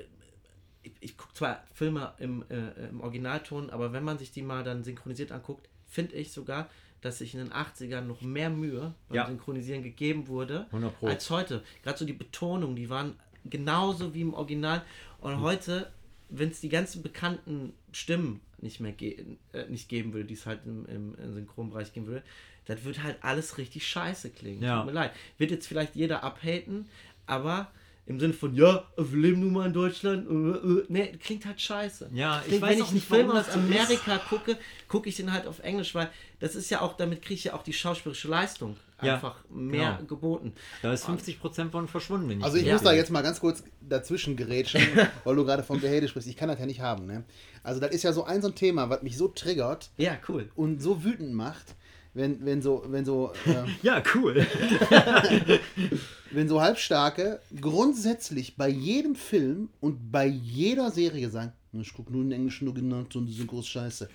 ich, 0.82 0.92
ich 1.00 1.16
gucke 1.16 1.34
zwar 1.34 1.64
Filme 1.72 2.12
im, 2.18 2.44
äh, 2.50 2.88
im 2.88 3.00
Originalton, 3.00 3.70
aber 3.70 3.92
wenn 3.92 4.04
man 4.04 4.18
sich 4.18 4.32
die 4.32 4.42
mal 4.42 4.64
dann 4.64 4.84
synchronisiert 4.84 5.32
anguckt, 5.32 5.68
finde 5.86 6.16
ich 6.16 6.32
sogar, 6.32 6.68
dass 7.00 7.18
sich 7.18 7.34
in 7.34 7.40
den 7.40 7.52
80ern 7.52 8.02
noch 8.02 8.20
mehr 8.20 8.50
Mühe 8.50 8.94
beim 9.08 9.16
Ja. 9.16 9.26
Synchronisieren 9.26 9.82
gegeben 9.82 10.28
wurde 10.28 10.66
100 10.66 10.98
Pro. 10.98 11.06
als 11.06 11.30
heute. 11.30 11.62
Gerade 11.82 11.98
so 11.98 12.04
die 12.04 12.12
Betonung, 12.12 12.76
die 12.76 12.90
waren 12.90 13.18
genauso 13.44 14.14
wie 14.14 14.22
im 14.22 14.34
Original. 14.34 14.82
Und 15.20 15.40
heute, 15.40 15.90
wenn 16.28 16.50
es 16.50 16.60
die 16.60 16.68
ganzen 16.68 17.02
bekannten 17.02 17.72
Stimmen 17.92 18.40
nicht 18.58 18.80
mehr 18.80 18.92
ge 18.92 19.24
äh, 19.52 19.66
nicht 19.68 19.88
geben 19.88 20.12
würde, 20.12 20.26
die 20.26 20.34
es 20.34 20.46
halt 20.46 20.60
im, 20.66 20.86
im, 20.86 21.14
im 21.14 21.34
Synchronbereich 21.34 21.92
geben 21.92 22.06
würde, 22.06 22.22
dann 22.66 22.84
wird 22.84 23.02
halt 23.02 23.18
alles 23.22 23.58
richtig 23.58 23.86
scheiße 23.86 24.30
klingen. 24.30 24.62
Ja. 24.62 24.78
Tut 24.78 24.86
mir 24.86 24.92
leid. 24.92 25.12
Wird 25.38 25.50
jetzt 25.50 25.66
vielleicht 25.66 25.96
jeder 25.96 26.22
abhaten, 26.22 26.86
aber 27.26 27.70
im 28.06 28.18
Sinne 28.18 28.32
von, 28.32 28.54
ja, 28.54 28.84
wir 28.96 29.18
leben 29.20 29.40
nun 29.40 29.52
mal 29.52 29.66
in 29.66 29.72
Deutschland, 29.72 30.28
äh, 30.28 30.68
äh, 30.68 30.84
nee, 30.88 31.12
klingt 31.22 31.46
halt 31.46 31.60
scheiße. 31.60 32.10
Ja, 32.12 32.38
ich 32.38 32.44
Deswegen, 32.44 32.62
weiß 32.62 32.70
wenn 32.70 32.84
ich 32.84 32.90
einen 32.90 33.00
Film 33.00 33.30
aus 33.30 33.46
das 33.46 33.54
so 33.54 33.60
ist. 33.60 33.66
Amerika 33.66 34.18
gucke, 34.18 34.58
gucke 34.88 35.08
ich 35.08 35.16
den 35.16 35.32
halt 35.32 35.46
auf 35.46 35.60
Englisch, 35.60 35.94
weil 35.94 36.10
das 36.40 36.56
ist 36.56 36.70
ja 36.70 36.80
auch, 36.80 36.96
damit 36.96 37.22
kriege 37.22 37.34
ich 37.34 37.44
ja 37.44 37.54
auch 37.54 37.62
die 37.62 37.72
schauspielerische 37.72 38.28
Leistung 38.28 38.76
Ja, 39.02 39.14
einfach 39.14 39.36
mehr 39.50 39.94
genau. 39.96 40.08
geboten. 40.08 40.52
Da 40.82 40.92
ist 40.92 41.08
50% 41.08 41.70
von 41.70 41.88
verschwunden. 41.88 42.28
Wenn 42.28 42.42
Also 42.42 42.56
ich 42.56 42.64
Ja. 42.64 42.74
muss 42.74 42.82
da 42.82 42.92
jetzt 42.92 43.10
mal 43.10 43.22
ganz 43.22 43.40
kurz 43.40 43.62
dazwischen 43.80 44.36
gerätschen, 44.36 44.80
weil 45.24 45.36
du 45.36 45.44
gerade 45.44 45.62
von 45.62 45.80
Behelde 45.80 46.08
sprichst. 46.08 46.28
Ich 46.28 46.36
kann 46.36 46.48
das 46.48 46.58
ja 46.58 46.66
nicht 46.66 46.80
haben. 46.80 47.06
Ne? 47.06 47.24
Also 47.62 47.80
das 47.80 47.90
ist 47.92 48.02
ja 48.02 48.12
so 48.12 48.24
ein 48.24 48.42
so 48.42 48.48
ein 48.48 48.54
Thema, 48.54 48.88
was 48.90 49.02
mich 49.02 49.16
so 49.16 49.28
triggert 49.28 49.90
Ja, 49.96 50.16
cool. 50.28 50.50
und 50.54 50.80
so 50.82 51.04
wütend 51.04 51.32
macht, 51.34 51.74
wenn, 52.14 52.44
wenn 52.44 52.60
so, 52.62 52.84
wenn 52.88 53.04
so, 53.04 53.32
äh, 53.46 53.64
Ja, 53.82 54.02
cool. 54.14 54.44
wenn 56.30 56.48
so 56.48 56.60
Halbstarke 56.60 57.40
grundsätzlich 57.60 58.56
bei 58.56 58.68
jedem 58.68 59.14
Film 59.14 59.68
und 59.80 60.10
bei 60.12 60.26
jeder 60.26 60.90
Serie 60.90 61.30
sagen, 61.30 61.52
"Na, 61.72 61.80
ich 61.80 61.92
gucke 61.94 62.12
nur 62.12 62.22
den 62.22 62.32
englischen 62.32 62.68
Original 62.68 63.04
und 63.14 63.26
die 63.26 63.32
Synchro 63.32 63.60
ist 63.60 63.68
scheiße. 63.68 64.08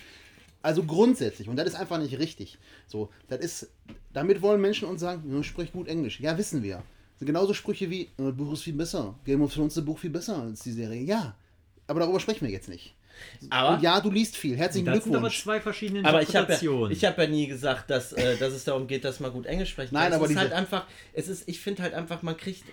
Also 0.65 0.81
grundsätzlich. 0.81 1.47
Und 1.47 1.57
das 1.57 1.67
ist 1.67 1.75
einfach 1.75 1.99
nicht 1.99 2.17
richtig. 2.17 2.57
So, 2.87 3.09
das 3.27 3.39
ist, 3.39 3.69
damit 4.13 4.41
wollen 4.41 4.59
Menschen 4.59 4.87
uns 4.87 4.99
sagen, 4.99 5.31
ja, 5.31 5.43
sprich 5.43 5.71
gut 5.71 5.87
Englisch. 5.87 6.19
Ja, 6.19 6.39
wissen 6.39 6.63
wir. 6.63 6.77
Das 6.77 7.19
sind 7.19 7.27
genauso 7.27 7.53
Sprüche 7.53 7.91
wie, 7.91 8.09
"Ja, 8.17 8.25
das 8.25 8.35
Buch 8.35 8.51
ist 8.51 8.63
viel 8.63 8.73
besser. 8.73 9.13
Game 9.25 9.43
of 9.43 9.53
Thrones 9.53 9.73
ist 9.73 9.77
das 9.77 9.85
Buch 9.85 9.99
viel 9.99 10.09
besser 10.09 10.41
als 10.41 10.61
die 10.63 10.71
Serie. 10.71 11.03
Ja. 11.03 11.35
Aber 11.85 11.99
darüber 11.99 12.19
sprechen 12.19 12.45
wir 12.45 12.51
jetzt 12.51 12.67
nicht. 12.67 12.95
Aber 13.49 13.75
Und 13.75 13.81
ja, 13.83 13.99
du 14.01 14.11
liest 14.11 14.35
viel. 14.37 14.55
Herzlichen 14.57 14.85
Das 14.85 14.95
sind 15.03 15.13
aber 15.13 15.21
Glückwunsch. 15.29 15.43
zwei 15.43 15.59
verschiedene 15.61 16.07
Aber 16.07 16.21
ich 16.21 16.35
habe 16.35 16.51
ja, 16.53 16.89
ich 16.89 17.05
hab 17.05 17.17
ja 17.17 17.27
nie 17.27 17.47
gesagt, 17.47 17.89
dass, 17.89 18.13
äh, 18.13 18.37
dass 18.37 18.53
es 18.53 18.63
darum 18.63 18.87
geht, 18.87 19.03
dass 19.05 19.19
man 19.19 19.31
gut 19.31 19.45
Englisch 19.45 19.69
sprechen 19.71 19.93
Nein, 19.93 20.05
kann. 20.11 20.13
aber 20.13 20.25
es 20.25 20.31
ist 20.31 20.37
diese- 20.37 20.41
halt 20.41 20.53
einfach, 20.53 20.87
es 21.13 21.27
ist, 21.27 21.47
ich 21.47 21.59
finde 21.59 21.83
halt 21.83 21.93
einfach, 21.93 22.21
man 22.21 22.35
kriegt, 22.37 22.63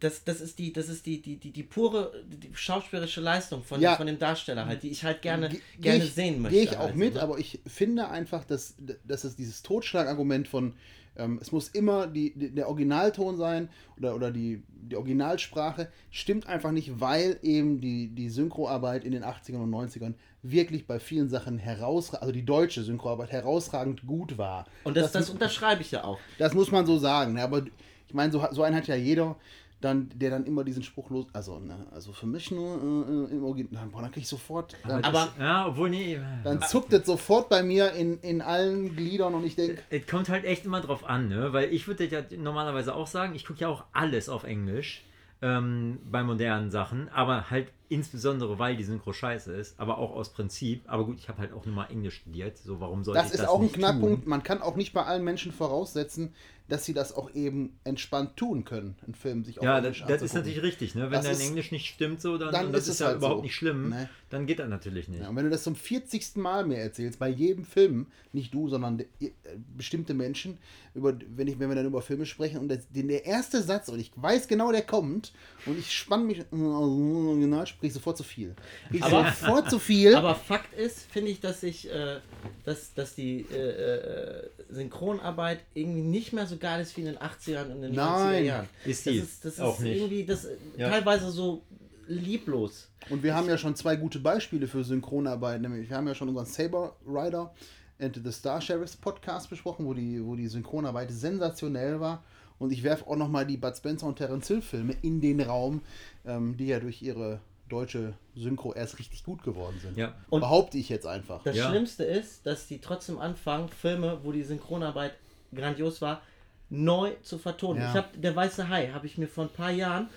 das, 0.00 0.24
das 0.24 0.40
ist 0.40 0.58
die, 0.58 0.72
das 0.72 0.88
ist 0.88 1.06
die, 1.06 1.22
die, 1.22 1.36
die, 1.36 1.52
die 1.52 1.62
pure 1.62 2.12
die 2.26 2.50
schauspielerische 2.52 3.20
Leistung 3.20 3.62
von, 3.62 3.80
Ja. 3.80 3.94
von 3.96 4.08
dem 4.08 4.18
Darsteller 4.18 4.66
halt, 4.66 4.82
die 4.82 4.88
ich 4.90 5.04
halt 5.04 5.22
gerne, 5.22 5.50
Ge- 5.50 5.60
gerne 5.80 6.04
ich, 6.04 6.12
sehen 6.14 6.42
möchte. 6.42 6.56
Gehe 6.58 6.64
ich 6.64 6.76
auch 6.76 6.86
halt, 6.86 6.96
mit, 6.96 7.14
ne? 7.14 7.22
aber 7.22 7.38
ich 7.38 7.60
finde 7.66 8.08
einfach, 8.08 8.44
dass, 8.44 8.74
dass 9.06 9.22
es 9.22 9.36
dieses 9.36 9.62
Totschlagargument 9.62 10.48
von, 10.48 10.74
ähm, 11.18 11.38
es 11.40 11.52
muss 11.52 11.68
immer 11.68 12.06
die, 12.06 12.32
die, 12.34 12.54
der 12.54 12.68
Originalton 12.68 13.36
sein 13.36 13.68
oder, 13.98 14.14
oder 14.14 14.30
die, 14.30 14.62
die 14.68 14.96
Originalsprache, 14.96 15.88
stimmt 16.10 16.46
einfach 16.46 16.70
nicht, 16.70 17.00
weil 17.00 17.38
eben 17.42 17.80
die, 17.80 18.08
die 18.08 18.30
Synchroarbeit 18.30 19.04
in 19.04 19.12
den 19.12 19.24
80ern 19.24 19.62
und 19.62 19.70
90ern 19.70 20.14
wirklich 20.42 20.86
bei 20.86 20.98
vielen 20.98 21.28
Sachen 21.28 21.58
herausragend, 21.58 22.22
also 22.22 22.32
die 22.32 22.44
deutsche 22.44 22.82
Synchroarbeit 22.82 23.32
herausragend 23.32 24.06
gut 24.06 24.38
war. 24.38 24.66
Und 24.84 24.96
das, 24.96 25.12
das 25.12 25.30
unterschreibe 25.30 25.82
ich 25.82 25.90
ja 25.90 26.04
auch. 26.04 26.18
Das 26.38 26.54
muss 26.54 26.70
man 26.70 26.86
so 26.86 26.98
sagen. 26.98 27.34
Ne? 27.34 27.42
Aber 27.42 27.64
ich 28.06 28.14
meine, 28.14 28.32
so, 28.32 28.46
so 28.52 28.62
einen 28.62 28.76
hat 28.76 28.86
ja 28.86 28.94
jeder, 28.94 29.36
dann, 29.80 30.10
der 30.14 30.30
dann 30.30 30.44
immer 30.44 30.64
diesen 30.64 30.82
Spruch 30.82 31.10
los. 31.10 31.26
Also, 31.32 31.60
ne, 31.60 31.86
also 31.92 32.12
für 32.12 32.26
mich 32.26 32.50
nur 32.50 32.76
äh, 32.76 33.32
äh, 33.32 33.36
im 33.36 33.44
Original. 33.44 33.86
Boah, 33.86 34.02
dann 34.02 34.10
krieg 34.10 34.24
ich 34.24 34.28
sofort. 34.28 34.74
Dann, 34.86 35.02
das, 35.02 35.14
aber- 35.14 35.28
ja, 35.38 35.68
obwohl, 35.68 35.90
nee. 35.90 36.18
dann 36.42 36.62
zuckt 36.62 36.92
es 36.92 37.06
sofort 37.06 37.48
bei 37.48 37.62
mir 37.62 37.92
in, 37.92 38.18
in 38.20 38.42
allen 38.42 38.96
Gliedern 38.96 39.34
und 39.34 39.44
ich 39.44 39.54
denke, 39.54 39.78
Es 39.90 40.06
kommt 40.06 40.28
halt 40.28 40.44
echt 40.44 40.64
immer 40.64 40.80
drauf 40.80 41.04
an, 41.04 41.28
ne? 41.28 41.52
Weil 41.52 41.72
ich 41.72 41.86
würde 41.86 42.06
ja 42.06 42.22
normalerweise 42.36 42.94
auch 42.94 43.06
sagen, 43.06 43.34
ich 43.34 43.46
gucke 43.46 43.60
ja 43.60 43.68
auch 43.68 43.84
alles 43.92 44.28
auf 44.28 44.44
Englisch 44.44 45.04
ähm, 45.40 46.00
bei 46.10 46.22
modernen 46.24 46.70
Sachen, 46.70 47.08
aber 47.10 47.48
halt 47.50 47.68
insbesondere, 47.88 48.58
weil 48.58 48.76
die 48.76 48.84
Synchro 48.84 49.12
scheiße 49.12 49.54
ist, 49.54 49.78
aber 49.78 49.98
auch 49.98 50.14
aus 50.14 50.32
Prinzip. 50.32 50.82
Aber 50.88 51.04
gut, 51.04 51.18
ich 51.18 51.28
habe 51.28 51.38
halt 51.38 51.52
auch 51.52 51.64
nur 51.64 51.74
mal 51.74 51.86
Englisch 51.86 52.16
studiert, 52.16 52.58
so 52.58 52.80
warum 52.80 53.04
sollte 53.04 53.20
das 53.20 53.28
ich 53.28 53.34
ist 53.34 53.40
das 53.42 53.48
auch 53.48 53.60
ein 53.60 53.70
Knackpunkt. 53.72 54.26
Man 54.26 54.42
kann 54.42 54.60
auch 54.60 54.74
nicht 54.76 54.92
bei 54.92 55.04
allen 55.04 55.22
Menschen 55.24 55.52
voraussetzen, 55.52 56.34
dass 56.68 56.84
sie 56.84 56.92
das 56.94 57.14
auch 57.14 57.34
eben 57.34 57.78
entspannt 57.84 58.36
tun 58.36 58.64
können, 58.64 58.94
einen 59.04 59.14
Film 59.14 59.42
sich 59.44 59.58
auf 59.58 59.64
Ja, 59.64 59.80
das, 59.80 59.96
das 60.06 60.20
ist 60.22 60.34
natürlich 60.34 60.62
richtig, 60.62 60.94
ne? 60.94 61.04
Wenn 61.04 61.12
Das 61.12 61.24
dein 61.24 61.32
ist- 61.34 61.46
Englisch 61.48 61.72
nicht 61.72 61.86
stimmt, 61.94 62.20
so, 62.20 62.36
dann, 62.38 62.52
dann 62.52 62.66
und 62.66 62.72
das 62.72 62.82
ist 62.82 62.88
ist, 62.88 62.94
es 62.94 62.98
ja 63.00 63.06
halt 63.06 63.16
überhaupt 63.18 63.38
so. 63.38 63.42
nicht 63.44 63.54
schlimm, 63.54 63.88
Ne? 63.88 64.08
dann 64.30 64.46
geht 64.46 64.58
das 64.58 64.68
natürlich 64.68 65.08
nicht. 65.08 65.20
Ja, 65.22 65.28
und 65.30 65.36
wenn 65.36 65.44
du 65.44 65.50
das 65.50 65.62
zum 65.62 65.74
40. 65.74 66.36
Mal 66.36 66.66
mir 66.66 66.76
erzählst, 66.78 67.18
bei 67.18 67.28
jedem 67.30 67.64
Film, 67.64 68.06
nicht 68.32 68.52
du, 68.52 68.68
sondern 68.68 68.98
de- 68.98 69.06
äh, 69.20 69.30
bestimmte 69.76 70.12
Menschen, 70.12 70.58
über, 70.98 71.16
wenn, 71.34 71.48
ich, 71.48 71.58
wenn 71.58 71.68
wir 71.70 71.76
dann 71.76 71.86
über 71.86 72.02
Filme 72.02 72.26
sprechen 72.26 72.58
und 72.58 72.68
das, 72.68 72.88
den, 72.90 73.08
der 73.08 73.24
erste 73.24 73.62
Satz, 73.62 73.88
und 73.88 73.98
ich 73.98 74.10
weiß 74.16 74.46
genau, 74.48 74.70
der 74.70 74.82
kommt, 74.82 75.32
und 75.66 75.78
ich 75.78 75.90
spann 75.90 76.26
mich, 76.26 76.44
original 76.52 77.66
sprich 77.66 77.92
sofort 77.94 78.16
zu 78.18 78.24
viel. 78.24 78.54
Krieg 78.90 79.02
Aber- 79.02 79.24
sofort 79.30 79.70
zu 79.70 79.78
viel. 79.78 80.14
Aber 80.14 80.34
Fakt 80.34 80.74
ist, 80.74 81.10
finde 81.10 81.30
ich, 81.30 81.40
dass 81.40 81.62
ich, 81.62 81.90
äh, 81.90 82.18
dass, 82.64 82.92
dass 82.94 83.14
die 83.14 83.46
äh, 83.50 83.56
äh, 83.56 84.48
Synchronarbeit 84.68 85.60
irgendwie 85.74 86.02
nicht 86.02 86.32
mehr 86.32 86.46
so 86.46 86.56
geil 86.58 86.80
ist 86.82 86.96
wie 86.96 87.00
in 87.00 87.06
den 87.06 87.18
80ern 87.18 87.66
und 87.66 87.76
in 87.76 87.82
den 87.82 87.94
Nein, 87.94 88.42
90er 88.42 88.46
Jahren. 88.46 88.68
ist 88.84 89.06
das 89.06 89.12
die. 89.12 89.18
ist, 89.20 89.44
das 89.44 89.52
ist 89.54 89.60
Auch 89.60 89.78
nicht. 89.80 89.96
irgendwie 89.96 90.24
das, 90.24 90.46
Ja. 90.76 90.90
teilweise 90.90 91.30
so 91.30 91.62
lieblos. 92.06 92.88
Und 93.10 93.22
wir 93.22 93.34
haben 93.34 93.48
ja 93.48 93.58
schon 93.58 93.74
zwei 93.76 93.96
gute 93.96 94.18
Beispiele 94.18 94.66
für 94.66 94.82
Synchronarbeit. 94.84 95.60
Nämlich, 95.60 95.88
wir 95.88 95.96
haben 95.96 96.06
ja 96.08 96.14
schon 96.14 96.28
unseren 96.28 96.46
Saber 96.46 96.96
Rider 97.06 97.54
and 98.00 98.18
the 98.22 98.32
Star 98.32 98.60
Sheriffs 98.60 98.96
Podcast 98.96 99.50
besprochen, 99.50 99.86
wo 99.86 99.94
die, 99.94 100.24
wo 100.24 100.36
die 100.36 100.46
Synchronarbeit 100.48 101.10
sensationell 101.10 102.00
war. 102.00 102.22
Und 102.58 102.72
ich 102.72 102.82
werfe 102.82 103.06
auch 103.06 103.16
nochmal 103.16 103.46
die 103.46 103.56
Bud 103.56 103.76
Spencer 103.76 104.06
und 104.06 104.16
Terence 104.16 104.48
Hill 104.48 104.62
Filme 104.62 104.94
in 105.02 105.20
den 105.20 105.40
Raum, 105.40 105.80
ähm, 106.26 106.56
die 106.56 106.66
ja 106.66 106.80
durch 106.80 107.02
ihre 107.02 107.40
deutsche 107.68 108.14
Synchro 108.34 108.72
erst 108.72 108.98
richtig 108.98 109.22
gut 109.24 109.42
geworden 109.42 109.78
sind. 109.82 109.96
Ja. 109.96 110.14
Und- 110.30 110.40
Behaupte 110.40 110.78
ich 110.78 110.88
jetzt 110.88 111.06
einfach. 111.06 111.42
Das 111.44 111.54
Ja. 111.56 111.68
Schlimmste 111.68 112.02
ist, 112.04 112.46
dass 112.46 112.66
die 112.66 112.80
trotzdem 112.80 113.18
anfangen, 113.18 113.68
Filme, 113.68 114.20
wo 114.24 114.32
die 114.32 114.42
Synchronarbeit 114.42 115.12
grandios 115.54 116.00
war, 116.00 116.22
neu 116.70 117.12
zu 117.22 117.38
vertonen. 117.38 117.80
Ja. 117.82 117.90
Ich 117.90 117.96
habe 117.96 118.08
Der 118.18 118.34
Weiße 118.34 118.68
Hai 118.68 118.88
habe 118.88 119.06
ich 119.06 119.18
mir 119.18 119.28
vor 119.28 119.44
ein 119.44 119.50
paar 119.50 119.70
Jahren 119.70 120.08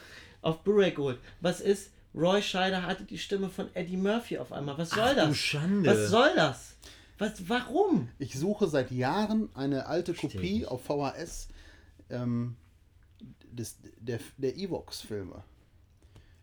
auf 0.42 0.60
Blu-ray 0.64 0.92
geholt. 0.92 1.20
Was 1.42 1.62
ist? 1.62 1.92
Roy 2.16 2.42
Scheider 2.42 2.84
hatte 2.86 3.04
die 3.06 3.18
Stimme 3.18 3.50
von 3.50 3.68
Eddie 3.74 3.96
Murphy 3.98 4.38
auf 4.38 4.52
einmal. 4.52 4.78
Was 4.78 4.90
soll 4.90 5.04
Ach, 5.12 5.16
das? 5.16 5.28
du 5.30 5.34
Schande. 5.36 5.90
Was 5.90 6.10
soll 6.10 6.30
das? 6.36 6.76
Was, 7.22 7.48
warum? 7.50 8.10
Ich 8.18 8.34
suche 8.38 8.68
seit 8.68 8.90
Jahren 8.90 9.50
eine 9.54 9.86
alte 9.86 10.16
Versteh 10.16 10.38
Kopie 10.38 10.58
ich. 10.62 10.68
auf 10.68 10.82
VHS 10.84 11.50
ähm, 12.10 12.56
des, 13.52 13.78
der, 14.00 14.20
der 14.38 14.58
Evox-Filme. 14.58 15.44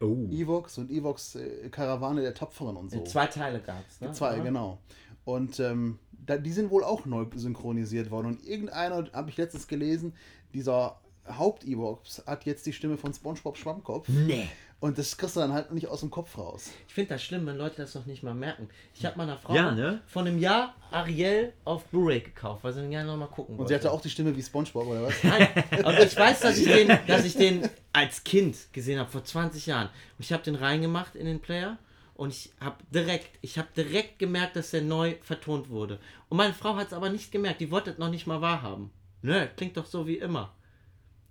Oh. 0.01 0.29
Evox 0.31 0.79
und 0.79 0.91
Evox 0.93 1.35
äh, 1.35 1.69
Karawane 1.71 2.23
der 2.23 2.33
Tapferen 2.33 2.77
und 2.77 2.93
so. 2.93 3.03
Zwei 3.03 3.27
Teile 3.27 3.61
gab 3.61 3.85
es. 3.88 4.01
Ne? 4.01 4.12
Zwei, 4.12 4.37
Ja. 4.37 4.43
genau. 4.45 4.79
Und 5.25 5.59
ähm, 5.59 5.99
da, 6.12 6.38
die 6.38 6.53
sind 6.53 6.71
wohl 6.71 6.85
auch 6.85 7.05
neu 7.07 7.27
synchronisiert 7.35 8.12
worden. 8.12 8.29
Und 8.29 8.47
irgendeiner, 8.47 9.11
habe 9.12 9.31
ich 9.31 9.37
letztens 9.37 9.67
gelesen, 9.67 10.14
dieser 10.55 11.01
Haupt-Evox 11.27 12.23
hat 12.25 12.45
jetzt 12.47 12.64
die 12.67 12.73
Stimme 12.73 12.97
von 12.97 13.12
SpongeBob 13.12 13.57
Schwammkopf. 13.57 14.09
Nee. 14.09 14.49
Und 14.81 14.97
das 14.97 15.17
kriegst 15.17 15.35
du 15.35 15.41
dann 15.41 15.53
halt 15.53 15.73
nicht 15.73 15.88
aus 15.88 16.01
dem 16.01 16.11
Kopf 16.11 16.38
raus. 16.38 16.71
Ich 16.87 16.95
finde 16.95 17.11
das 17.11 17.23
schlimm, 17.25 17.45
wenn 17.47 17.57
Leute 17.57 17.79
das 17.79 17.97
noch 17.97 18.07
nicht 18.07 18.23
mal 18.23 18.33
merken. 18.35 18.69
Ich 18.95 19.05
habe 19.05 19.19
meiner 19.19 19.37
Frau 19.37 19.53
Ja, 19.53 19.73
ne? 19.73 20.01
vor 20.07 20.23
einem 20.23 20.38
Jahr 20.38 20.73
Ariel 20.93 21.53
auf 21.64 21.85
Blu-ray 21.87 22.21
gekauft, 22.21 22.62
weil 22.62 22.73
sie 22.73 22.83
den 22.83 22.91
gerne 22.91 23.09
noch 23.11 23.17
mal 23.17 23.27
gucken 23.27 23.55
Und 23.55 23.59
wollte. 23.59 23.71
sie 23.71 23.75
hatte 23.75 23.91
auch 23.91 24.01
die 24.01 24.09
Stimme 24.11 24.37
wie 24.37 24.43
SpongeBob, 24.43 24.87
oder 24.87 25.03
was? 25.03 25.14
Nein, 25.25 25.49
aber 25.83 26.01
ich 26.05 26.17
weiß, 26.17 26.41
dass 26.41 26.59
ich 26.59 26.67
den, 26.67 26.97
dass 27.09 27.25
ich 27.25 27.35
den 27.35 27.69
als 27.93 28.23
Kind 28.23 28.57
gesehen 28.73 29.01
habe, 29.01 29.11
vor 29.11 29.25
20 29.25 29.67
Jahren. 29.67 29.87
Und 30.17 30.25
ich 30.25 30.33
habe 30.33 30.45
den 30.45 30.55
reingemacht 30.55 31.17
in 31.17 31.27
den 31.27 31.41
Player 31.41 31.77
und 32.14 32.31
ich 32.33 32.53
habe 32.61 32.77
direkt, 32.95 33.31
ich 33.43 33.59
habe 33.59 33.69
direkt 33.77 34.21
gemerkt, 34.21 34.55
dass 34.55 34.71
der 34.71 34.83
neu 34.83 35.17
vertont 35.23 35.71
wurde. 35.71 35.99
Und 36.29 36.37
meine 36.37 36.55
Frau 36.55 36.77
hat 36.77 36.87
es 36.88 36.93
aber 36.93 37.11
nicht 37.11 37.33
gemerkt, 37.33 37.61
die 37.61 37.73
wollte 37.73 37.91
es 37.91 37.99
noch 37.99 38.11
nicht 38.11 38.29
mal 38.29 38.41
wahrhaben. 38.41 38.91
Nö, 39.23 39.45
klingt 39.57 39.77
doch 39.77 39.87
so 39.87 40.07
wie 40.07 40.19
immer. 40.19 40.53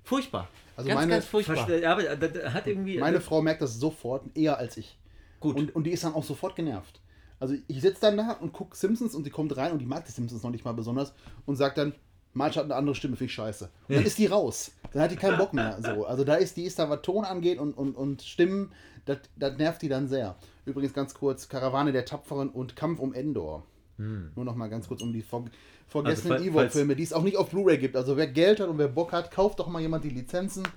Furchtbar. 0.08 0.48
Also 0.76 0.88
ganz, 0.88 1.02
meine- 1.02 1.12
ganz 1.12 1.26
furchtbar. 1.26 1.68
Aber 1.86 2.04
das 2.04 2.54
hat 2.54 2.66
irgendwie. 2.68 2.98
Meine 2.98 3.20
Frau 3.20 3.42
merkt 3.42 3.62
das 3.62 3.78
sofort, 3.80 4.24
eher 4.36 4.58
als 4.58 4.78
ich. 4.78 4.98
Gut. 5.40 5.58
Und, 5.58 5.76
und 5.76 5.84
die 5.84 5.92
ist 5.92 6.04
dann 6.04 6.14
auch 6.14 6.24
sofort 6.24 6.56
genervt. 6.56 7.02
Also 7.40 7.56
ich 7.68 7.82
sitze 7.82 8.02
dann 8.02 8.18
da 8.18 8.32
und 8.40 8.54
gucke 8.54 8.76
Simpsons 8.76 9.14
und 9.14 9.26
die 9.26 9.30
kommt 9.30 9.56
rein 9.58 9.72
und 9.72 9.80
die 9.80 9.86
mag 9.86 10.06
die 10.06 10.12
Simpsons 10.12 10.42
noch 10.44 10.50
nicht 10.50 10.66
mal 10.66 10.72
besonders 10.72 11.14
und 11.46 11.56
sagt 11.56 11.78
dann, 11.78 11.94
Marge 12.34 12.56
hat 12.56 12.66
eine 12.66 12.76
andere 12.76 12.96
Stimme, 12.96 13.16
finde 13.16 13.30
ich 13.30 13.34
scheiße. 13.36 13.70
Und 13.88 13.96
dann 13.96 14.04
ist 14.06 14.18
die 14.18 14.26
raus. 14.28 14.72
Dann 14.94 15.02
hat 15.04 15.12
die 15.12 15.16
keinen 15.18 15.38
Bock 15.38 15.54
mehr. 15.54 15.78
So. 15.82 16.06
Also 16.06 16.24
da 16.24 16.36
ist 16.36 16.56
die 16.58 16.64
ist 16.64 16.80
da, 16.80 16.90
was 16.90 17.02
Ton 17.02 17.26
angeht 17.26 17.60
und, 17.60 17.74
und, 17.78 17.96
und 17.96 18.22
Stimmen, 18.22 18.72
das, 19.06 19.18
das 19.36 19.58
nervt 19.58 19.82
die 19.82 19.90
dann 19.90 20.08
sehr. 20.08 20.36
Übrigens 20.66 20.94
ganz 20.94 21.14
kurz, 21.14 21.48
Karawane 21.50 21.92
der 21.92 22.06
Tapferen 22.06 22.50
und 22.50 22.76
Kampf 22.76 23.00
um 23.00 23.14
Endor. 23.14 23.64
Nur 24.36 24.46
noch 24.46 24.56
mal 24.56 24.68
ganz 24.68 24.88
kurz 24.88 25.02
um 25.02 25.12
die 25.12 25.22
ver 25.22 25.46
vergessenen 25.88 26.34
Also, 26.34 26.46
Ewok-Filme, 26.46 26.96
die 26.96 27.04
es 27.04 27.14
auch 27.14 27.24
nicht 27.24 27.38
auf 27.38 27.50
Blu-ray 27.50 27.78
gibt. 27.78 27.96
Also 27.96 28.18
wer 28.18 28.28
Geld 28.28 28.60
hat 28.60 28.68
und 28.68 28.78
wer 28.78 28.90
Bock 28.90 29.14
hat, 29.14 29.32
kauft 29.32 29.60
doch 29.60 29.68
mal 29.68 29.82
jemand 29.82 30.04
die 30.04 30.10
Lizenzen 30.10 30.68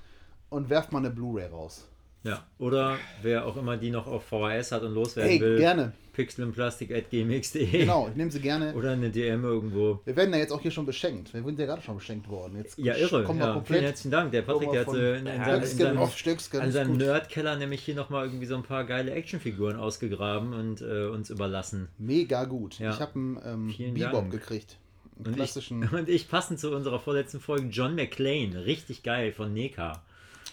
und 0.50 0.70
werft 0.70 0.92
mal 0.92 0.98
eine 0.98 1.10
Blu-ray 1.10 1.46
raus. 1.46 1.89
Ja, 2.22 2.44
oder 2.58 2.98
wer 3.22 3.46
auch 3.46 3.56
immer 3.56 3.78
die 3.78 3.90
noch 3.90 4.06
auf 4.06 4.24
VHS 4.24 4.72
hat 4.72 4.82
und 4.82 4.92
loswerden 4.92 5.30
Hey, 5.30 5.40
will, 5.40 5.56
gerne. 5.58 5.92
pixelandplastik.gmx.de 6.12 7.66
Genau, 7.66 8.08
ich 8.08 8.14
nehme 8.16 8.30
sie 8.30 8.40
gerne. 8.40 8.74
oder 8.74 8.92
eine 8.92 9.08
DM 9.08 9.42
irgendwo. 9.44 10.00
Wir 10.04 10.16
werden 10.16 10.32
ja 10.34 10.38
jetzt 10.40 10.52
auch 10.52 10.60
hier 10.60 10.70
schon 10.70 10.84
beschenkt. 10.84 11.32
Wir 11.32 11.42
sind 11.42 11.58
ja 11.58 11.64
gerade 11.64 11.80
schon 11.80 11.96
beschenkt 11.96 12.28
worden. 12.28 12.58
Jetzt 12.58 12.78
Ja, 12.78 12.94
irre. 12.94 13.24
kommen 13.24 13.38
wir 13.38 13.46
Ja, 13.46 13.52
vielen 13.52 13.64
komplett 13.64 13.82
herzlichen 13.84 14.10
Dank. 14.10 14.32
Der 14.32 14.42
Patrick, 14.42 14.70
der 14.70 14.80
hat 14.86 14.94
in, 14.94 15.26
in, 15.26 15.44
seinem, 15.78 16.62
in, 16.66 16.72
seinem, 16.72 16.92
an. 16.92 16.96
Nerdkeller 16.98 17.56
nämlich 17.56 17.80
hier 17.82 17.94
nochmal 17.94 18.26
irgendwie 18.26 18.46
so 18.46 18.56
ein 18.56 18.64
paar 18.64 18.84
geile 18.84 19.12
Actionfiguren 19.12 19.76
ausgegraben 19.76 20.52
und 20.52 20.82
äh, 20.82 21.06
uns 21.06 21.30
überlassen. 21.30 21.88
Mega 21.96 22.44
gut. 22.44 22.78
Ja. 22.78 22.90
Ich 22.90 23.00
habe 23.00 23.14
einen 23.14 23.72
ähm, 23.78 23.94
Bebop 23.94 24.30
gekriegt. 24.30 24.76
Einen 25.24 25.34
Und 25.34 25.40
ich, 25.40 25.70
und 25.92 26.08
ich 26.10 26.28
passend 26.28 26.60
zu 26.60 26.70
unserer 26.70 27.00
vorletzten 27.00 27.40
Folge 27.40 27.68
John 27.68 27.94
McClane. 27.94 28.66
Richtig 28.66 29.02
geil 29.02 29.32
von 29.32 29.54
Neka. 29.54 30.02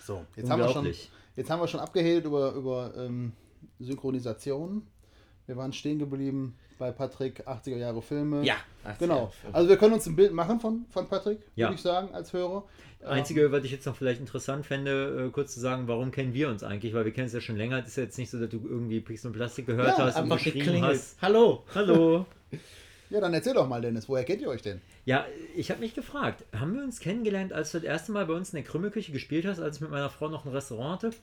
So, 0.06 0.26
jetzt 0.38 0.50
haben 0.50 0.62
wir 0.62 0.70
schon. 0.70 0.88
Jetzt 1.38 1.50
haben 1.50 1.62
wir 1.62 1.67
schon 1.69 1.80
abgehelt 1.80 2.26
über, 2.26 2.52
über 2.54 2.91
ähm, 2.97 3.32
Synchronisation. 3.80 4.86
Wir 5.45 5.56
waren 5.56 5.71
stehen 5.71 5.97
geblieben 5.97 6.58
bei 6.78 6.91
Patrick, 6.91 7.47
80er 7.47 7.78
Jahre 7.78 8.02
Filme. 8.02 8.43
Ja, 8.43 8.58
Genau. 9.00 9.32
Also 9.52 9.67
wir 9.69 9.78
können 9.78 9.93
uns 9.93 10.06
ein 10.06 10.15
Bild 10.15 10.32
machen 10.34 10.60
von, 10.60 10.86
von 10.89 11.08
Patrick, 11.08 11.39
Ja. 11.56 11.67
würde 11.67 11.76
ich 11.76 11.82
sagen, 11.82 12.13
als 12.13 12.32
Hörer. 12.34 12.63
Einzige, 13.06 13.52
was 13.52 13.63
ich 13.63 13.71
jetzt 13.71 13.86
noch 13.86 13.95
vielleicht 13.95 14.19
interessant 14.19 14.65
fände, 14.65 15.28
äh, 15.28 15.32
kurz 15.32 15.54
zu 15.54 15.60
sagen, 15.60 15.88
warum 15.88 16.12
kennen 16.12 16.34
wir 16.34 16.50
uns 16.50 16.63
eigentlich? 16.63 16.93
Weil 16.93 17.06
wir 17.06 17.12
kennen 17.13 17.28
es 17.28 17.34
ja 17.34 17.41
schon 17.41 17.56
länger. 17.58 17.80
Es 17.80 17.88
ist 17.89 17.97
ja 17.97 18.04
jetzt 18.04 18.17
nicht 18.17 18.30
so, 18.30 18.39
dass 18.39 18.50
du 18.50 18.60
irgendwie 18.67 19.00
Pixel 19.00 19.28
und 19.28 19.34
Plastik 19.34 19.65
gehört 19.67 19.97
Ja, 19.97 20.06
hast 20.06 20.15
und 20.17 20.23
Einfach 20.23 20.38
geschrieben 20.38 20.65
geklingelt. 20.65 20.93
hast. 20.95 21.21
Hallo. 21.21 21.63
Hallo. 21.73 22.26
Ja, 23.10 23.22
dann 23.22 23.34
erzähl 23.34 23.54
doch 23.54 23.67
mal, 23.67 23.82
Dennis, 23.82 24.10
woher 24.10 24.24
kennt 24.26 24.41
ihr 24.41 24.50
euch 24.50 24.62
denn? 24.62 24.82
Ja, 25.06 25.26
ich 25.56 25.72
habe 25.72 25.80
mich 25.80 25.93
gefragt, 25.96 26.43
haben 26.54 26.76
wir 26.76 26.84
uns 26.84 27.00
kennengelernt, 27.00 27.54
als 27.54 27.72
du 27.72 27.78
das 27.80 27.86
erste 27.86 28.12
Mal 28.12 28.26
bei 28.26 28.34
uns 28.34 28.50
in 28.50 28.58
der 28.58 28.63
Krümmelküche 28.65 29.12
gespielt 29.12 29.46
hast, 29.46 29.60
als 29.60 29.78
ich 29.78 29.82
mit 29.82 29.91
meiner 29.91 30.10
Frau 30.10 30.28
noch 30.30 30.46
ein 30.46 30.52
Restaurant 30.52 31.04
hatte? 31.04 31.15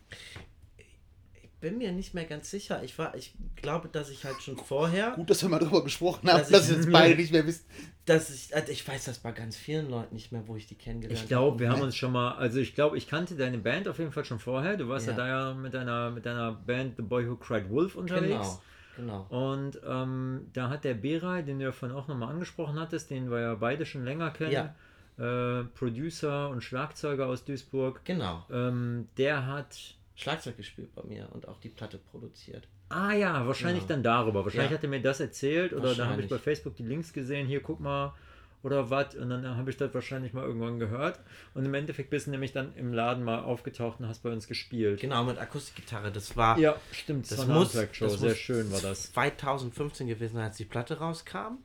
Ich 1.43 1.51
bin 1.71 1.79
mir 1.79 1.93
nicht 1.93 2.13
mehr 2.13 2.25
ganz 2.25 2.51
sicher. 2.51 2.83
Ich 2.83 2.99
war, 2.99 3.15
ich 3.15 3.33
glaube, 3.57 3.89
dass 3.89 4.11
ich 4.11 4.25
halt 4.25 4.37
schon 4.43 4.57
vorher, 4.59 5.13
Gut, 5.13 5.31
dass 5.31 5.41
wir 5.43 5.49
mal 5.49 5.59
drüber 5.59 5.83
gesprochen 5.83 6.29
haben, 6.29 6.39
Dass 6.41 6.51
dass, 6.51 6.65
ich- 6.67 6.73
ihr 6.73 6.77
jetzt 6.83 6.93
beide 6.93 7.17
nicht 7.17 7.33
mehr 7.33 7.47
wisst. 7.47 7.65
dass 8.05 8.29
ich, 8.29 8.55
also 8.55 8.71
ich 8.71 8.87
weiß 8.87 9.05
das 9.07 9.19
bei 9.19 9.33
ganz 9.33 9.57
vielen 9.57 9.89
Leuten 9.89 10.15
nicht 10.15 10.31
mehr, 10.31 10.43
wo 10.47 10.57
ich 10.57 10.67
die 10.67 10.75
kennengelernt 10.75 11.19
Ich 11.23 11.27
glaube, 11.29 11.59
wir 11.61 11.71
haben 11.71 11.81
uns 11.81 11.97
schon 11.97 12.13
mal, 12.13 12.33
also 12.33 12.59
ich 12.61 12.75
glaube, 12.75 12.99
ich 12.99 13.09
kannte 13.09 13.35
deine 13.35 13.57
Band 13.59 13.89
auf 13.89 13.99
jeden 13.99 14.13
Fall 14.13 14.27
schon 14.27 14.39
vorher. 14.41 14.77
Du 14.77 14.89
warst 14.89 15.07
ja, 15.07 15.13
Ja. 15.13 15.19
da 15.19 15.27
ja 15.29 15.55
mit 15.55 15.73
deiner, 15.73 16.11
mit 16.11 16.27
deiner 16.27 16.53
Band 16.53 16.97
The 16.97 17.03
Boy 17.03 17.29
Who 17.31 17.37
Cried 17.37 17.71
Wolf 17.71 17.93
habe. 17.93 18.01
unterwegs. 18.03 18.29
Genau, 18.29 18.63
genau. 18.97 19.27
Und 19.31 19.81
ähm, 19.87 20.47
da 20.53 20.69
hat 20.71 20.85
der 20.85 20.95
Beray, 20.95 21.43
den 21.45 21.59
du 21.59 21.65
ja 21.67 21.73
vorhin 21.73 21.97
auch 21.97 22.09
nochmal 22.09 22.31
angesprochen 22.31 22.79
hattest, 22.79 23.11
den 23.11 23.31
wir 23.31 23.41
ja 23.41 23.55
beide 23.55 23.85
schon 23.87 24.05
länger 24.05 24.31
kennen, 24.31 24.53
Ja. 24.53 25.61
äh, 25.61 25.65
Producer 25.65 26.49
und 26.51 26.63
Schlagzeuger 26.63 27.27
aus 27.27 27.45
Duisburg, 27.45 28.01
Genau. 28.05 28.45
ähm, 28.51 29.09
der 29.17 29.47
hat 29.47 29.77
Schlagzeug 30.17 30.57
gespielt 30.57 30.95
bei 30.95 31.03
mir 31.05 31.29
und 31.33 31.49
auch 31.49 31.59
die 31.61 31.69
Platte 31.71 31.99
produziert. 31.99 32.69
Ah 32.89 33.13
ja, 33.13 33.47
wahrscheinlich 33.47 33.83
Genau. 33.85 33.95
dann 33.95 34.03
darüber. 34.03 34.45
Wahrscheinlich 34.45 34.71
Ja. 34.71 34.77
hat 34.77 34.85
er 34.85 34.91
mir 34.91 35.03
das 35.03 35.19
erzählt 35.21 35.73
oder 35.73 35.95
da 35.95 36.07
habe 36.07 36.23
ich 36.23 36.29
bei 36.29 36.39
Facebook 36.39 36.77
die 36.77 36.85
Links 36.85 37.13
gesehen, 37.13 37.47
hier 37.47 37.61
guck 37.61 37.81
mal 37.81 38.15
oder 38.65 38.91
was 38.91 39.15
und 39.15 39.31
dann 39.31 39.47
habe 39.57 39.71
ich 39.71 39.77
das 39.77 39.95
wahrscheinlich 39.95 40.33
mal 40.33 40.45
irgendwann 40.45 40.79
gehört 40.79 41.21
und 41.55 41.65
im 41.65 41.75
Endeffekt 41.75 42.11
bist 42.11 42.27
du 42.27 42.31
nämlich 42.33 42.53
dann 42.53 42.75
im 42.77 42.93
Laden 42.93 43.23
mal 43.23 43.41
aufgetaucht 43.41 44.01
und 44.01 44.09
hast 44.09 44.23
bei 44.23 44.31
uns 44.31 44.49
gespielt. 44.49 45.01
Genau, 45.01 45.23
mit 45.25 45.39
Akustikgitarre. 45.39 46.11
Das 46.11 46.37
war, 46.37 46.59
Ja, 46.59 46.75
stimmt, 46.93 47.31
das 47.31 47.39
war 47.39 47.45
eine 47.45 47.55
muss, 47.55 47.69
Handwerkshow, 47.69 48.07
das 48.07 48.21
sehr 48.21 48.35
schön 48.35 48.73
war 48.73 48.81
das. 48.81 49.13
2015 49.13 50.07
gewesen, 50.09 50.39
als 50.39 50.57
die 50.57 50.65
Platte 50.65 50.99
rauskam. 50.99 51.59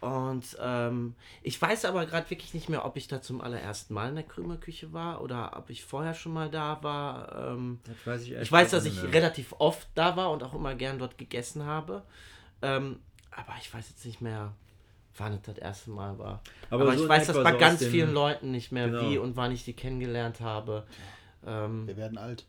Und 0.00 0.56
ähm, 0.62 1.14
ich 1.42 1.60
weiß 1.60 1.84
aber 1.84 2.06
gerade 2.06 2.30
wirklich 2.30 2.54
nicht 2.54 2.70
mehr, 2.70 2.86
ob 2.86 2.96
ich 2.96 3.06
da 3.06 3.20
zum 3.20 3.42
allerersten 3.42 3.92
Mal 3.92 4.08
in 4.08 4.14
der 4.14 4.24
Krümelküche 4.24 4.94
war 4.94 5.20
oder 5.20 5.54
ob 5.58 5.68
ich 5.68 5.84
vorher 5.84 6.14
schon 6.14 6.32
mal 6.32 6.48
da 6.48 6.82
war. 6.82 7.50
Ähm, 7.52 7.80
Das 7.84 8.06
weiß 8.06 8.22
ich, 8.22 8.32
ich 8.32 8.50
weiß, 8.50 8.70
dass 8.70 8.86
ich 8.86 9.02
mehr. 9.02 9.12
relativ 9.12 9.54
oft 9.58 9.86
da 9.94 10.16
war 10.16 10.30
und 10.30 10.42
auch 10.42 10.54
immer 10.54 10.74
gern 10.74 10.98
dort 10.98 11.18
gegessen 11.18 11.66
habe. 11.66 12.02
Ähm, 12.62 12.98
aber 13.30 13.52
ich 13.60 13.72
weiß 13.74 13.90
jetzt 13.90 14.06
nicht 14.06 14.22
mehr, 14.22 14.54
wann 15.16 15.34
es 15.34 15.42
das 15.42 15.58
erste 15.58 15.90
Mal 15.90 16.18
war. 16.18 16.40
Aber 16.70 16.82
Aber, 16.84 16.96
so 16.96 17.02
ich 17.04 17.08
weiß 17.08 17.26
das 17.26 17.42
bei 17.42 17.52
so 17.52 17.58
ganz 17.58 17.84
vielen 17.84 18.12
Leuten 18.14 18.50
nicht 18.50 18.72
mehr, 18.72 18.88
Genau. 18.88 19.02
wie 19.10 19.18
und 19.18 19.36
wann 19.36 19.52
ich 19.52 19.64
die 19.64 19.72
kennengelernt 19.74 20.40
habe. 20.40 20.84
Ähm, 21.46 21.86
Wir 21.86 21.96
werden 21.96 22.16
alt. 22.18 22.44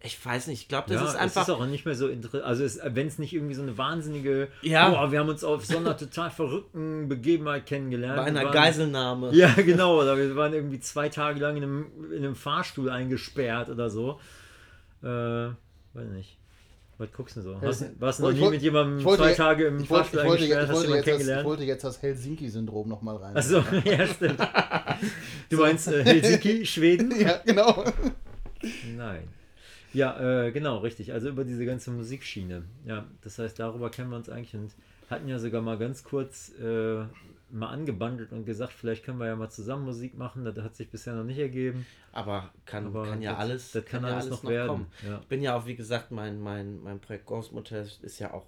ich 0.00 0.22
weiß 0.24 0.48
nicht, 0.48 0.60
ich 0.62 0.68
glaube, 0.68 0.88
das 0.92 1.00
ja, 1.00 1.08
ist 1.08 1.16
einfach. 1.16 1.42
es 1.42 1.48
ist 1.48 1.54
auch 1.54 1.64
nicht 1.66 1.86
mehr 1.86 1.94
so 1.94 2.08
interessant. 2.08 2.44
Also, 2.44 2.64
wenn 2.94 3.06
es 3.06 3.18
nicht 3.18 3.32
irgendwie 3.32 3.54
so 3.54 3.62
eine 3.62 3.78
wahnsinnige, 3.78 4.48
Ja. 4.60 4.90
boah, 4.90 5.10
wir 5.10 5.18
haben 5.20 5.30
uns 5.30 5.42
auf 5.44 5.64
so 5.64 5.78
einer 5.78 5.96
total 5.96 6.30
verrückten 6.30 7.08
Begebenheit 7.08 7.64
kennengelernt. 7.66 8.16
bei 8.16 8.24
einer 8.24 8.44
waren- 8.44 8.52
Geiselnahme. 8.52 9.32
Ja, 9.34 9.54
genau. 9.54 10.00
Oder 10.02 10.18
wir 10.18 10.36
waren 10.36 10.52
irgendwie 10.52 10.78
zwei 10.80 11.08
Tage 11.08 11.40
lang 11.40 11.56
in 11.56 11.62
einem, 11.62 11.86
in 12.12 12.18
einem 12.18 12.34
Fahrstuhl 12.36 12.90
eingesperrt 12.90 13.70
oder 13.70 13.88
so. 13.88 14.20
Äh, 15.02 15.06
weiß 15.06 16.08
nicht. 16.12 16.36
Was 16.96 17.12
guckst 17.12 17.36
du 17.36 17.40
so? 17.42 17.60
Hast, 17.60 18.00
warst 18.00 18.20
du 18.20 18.24
noch 18.24 18.30
Ich 18.30 18.40
nie 18.40 18.50
mit 18.50 18.62
jemandem 18.62 18.98
ich 19.00 19.04
wollte 19.04 19.24
zwei 19.24 19.34
Tage 19.34 19.66
im 19.66 19.80
Ich 19.80 19.90
wollte, 19.90 20.04
Fahrstuhl 20.04 20.20
ich, 20.20 20.26
wollte, 20.26 20.44
ich, 20.44 20.54
Hast 20.54 20.68
du 20.68 20.74
wollte 20.74 20.86
jetzt 20.86 20.90
das, 20.90 20.98
ich 20.98 21.04
kennengelernt? 21.04 21.44
wollte 21.46 21.64
jetzt 21.64 21.84
das 21.84 22.02
Helsinki-Syndrom 22.02 22.88
nochmal 22.88 23.16
rein. 23.16 23.36
Achso, 23.36 23.64
ja, 23.84 24.06
stimmt. 24.06 24.38
Du 25.50 25.56
meinst 25.58 25.88
äh, 25.88 26.04
Helsinki, 26.04 26.64
Schweden? 26.66 27.12
Ja, 27.20 27.38
genau. 27.44 27.84
Nein. 28.96 29.28
Ja, 29.92 30.44
äh, 30.46 30.52
genau, 30.52 30.78
richtig. 30.78 31.12
Also 31.12 31.28
über 31.28 31.44
diese 31.44 31.66
ganze 31.66 31.90
Musikschiene. 31.90 32.62
Ja, 32.86 33.04
das 33.22 33.38
heißt, 33.38 33.58
darüber 33.58 33.90
kennen 33.90 34.10
wir 34.10 34.16
uns 34.16 34.28
eigentlich 34.28 34.54
und 34.54 34.72
hatten 35.10 35.28
ja 35.28 35.38
sogar 35.38 35.62
mal 35.62 35.76
ganz 35.78 36.02
kurz 36.04 36.52
äh, 36.60 37.04
mal 37.54 37.68
angebandelt 37.68 38.32
und 38.32 38.44
gesagt, 38.44 38.72
vielleicht 38.72 39.04
können 39.04 39.18
wir 39.18 39.26
ja 39.26 39.36
mal 39.36 39.50
zusammen 39.50 39.84
Musik 39.84 40.16
machen. 40.18 40.44
Das 40.44 40.56
hat 40.58 40.74
sich 40.76 40.90
bisher 40.90 41.14
noch 41.14 41.24
nicht 41.24 41.38
ergeben. 41.38 41.86
Aber 42.12 42.50
kann, 42.66 42.86
Aber 42.86 43.04
kann 43.04 43.22
ja 43.22 43.32
das- 43.32 43.40
alles, 43.40 43.72
das 43.72 43.84
kann 43.84 44.02
ja 44.02 44.10
alles 44.16 44.30
noch 44.30 44.44
werden, 44.44 44.86
ja. 45.06 45.18
Ich 45.20 45.26
bin 45.26 45.40
ja 45.42 45.56
auch, 45.56 45.66
wie 45.66 45.74
gesagt, 45.76 46.10
mein, 46.10 46.40
mein, 46.40 46.82
mein 46.82 47.00
Projekt 47.00 47.26
Ghost 47.26 47.52
Motel 47.52 47.88
ist 48.02 48.18
ja 48.18 48.32
auch 48.32 48.46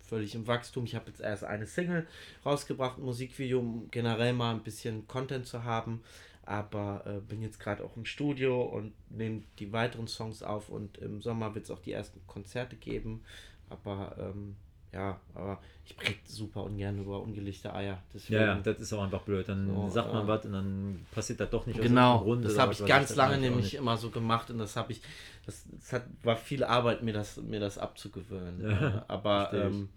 völlig 0.00 0.34
im 0.34 0.46
Wachstum. 0.46 0.84
Ich 0.84 0.94
habe 0.94 1.06
jetzt 1.08 1.20
erst 1.20 1.44
eine 1.44 1.66
Single 1.66 2.06
rausgebracht, 2.44 2.98
ein 2.98 3.04
Musikvideo, 3.04 3.58
um 3.60 3.90
generell 3.90 4.32
mal 4.32 4.52
ein 4.54 4.62
bisschen 4.62 5.06
Content 5.08 5.46
zu 5.46 5.64
haben. 5.64 6.02
Aber 6.46 7.02
äh, 7.06 7.20
bin 7.20 7.40
jetzt 7.40 7.58
gerade 7.58 7.82
auch 7.82 7.96
im 7.96 8.04
Studio 8.04 8.60
und 8.62 8.92
nehme 9.08 9.42
die 9.58 9.72
weiteren 9.72 10.06
Songs 10.06 10.42
auf 10.42 10.68
und 10.68 10.98
im 10.98 11.22
Sommer 11.22 11.54
wird 11.54 11.64
es 11.64 11.70
auch 11.70 11.78
die 11.78 11.92
ersten 11.92 12.20
Konzerte 12.26 12.76
geben. 12.76 13.22
Aber 13.70 14.14
ähm, 14.18 14.56
ja, 14.94 15.20
aber 15.34 15.60
ich 15.84 15.94
rede 16.00 16.18
super 16.24 16.62
ungern 16.64 16.98
über 16.98 17.20
ungelichte 17.20 17.74
Eier. 17.74 17.98
Deswegen, 18.14 18.40
Ja, 18.40 18.46
ja, 18.54 18.60
das 18.60 18.78
ist 18.78 18.92
auch 18.92 19.02
einfach 19.02 19.20
blöd. 19.22 19.48
Dann 19.48 19.66
So, 19.66 19.88
sagt 19.90 20.12
man 20.12 20.24
äh, 20.24 20.28
was 20.28 20.46
und 20.46 20.52
dann 20.52 21.06
passiert 21.12 21.40
das 21.40 21.50
doch 21.50 21.66
nicht 21.66 21.78
aus 21.78 21.84
Genau, 21.84 22.12
irgendeinem 22.20 22.24
Grund 22.24 22.44
das 22.46 22.58
habe 22.58 22.72
ich 22.72 22.86
ganz 22.86 23.14
lange 23.16 23.36
auch 23.36 23.40
nämlich 23.40 23.74
immer 23.74 23.96
so 23.96 24.10
gemacht 24.10 24.50
und 24.50 24.58
das 24.58 24.76
habe 24.76 24.92
ich, 24.92 25.02
das, 25.44 25.64
das 25.70 25.92
hat, 25.92 26.04
war 26.22 26.36
viel 26.36 26.64
Arbeit, 26.64 27.02
mir 27.02 27.12
das, 27.12 27.36
mir 27.38 27.60
das 27.60 27.76
abzugewöhnen. 27.76 28.60
Ja, 28.70 29.04
Aber 29.08 29.52
ähm, 29.52 29.88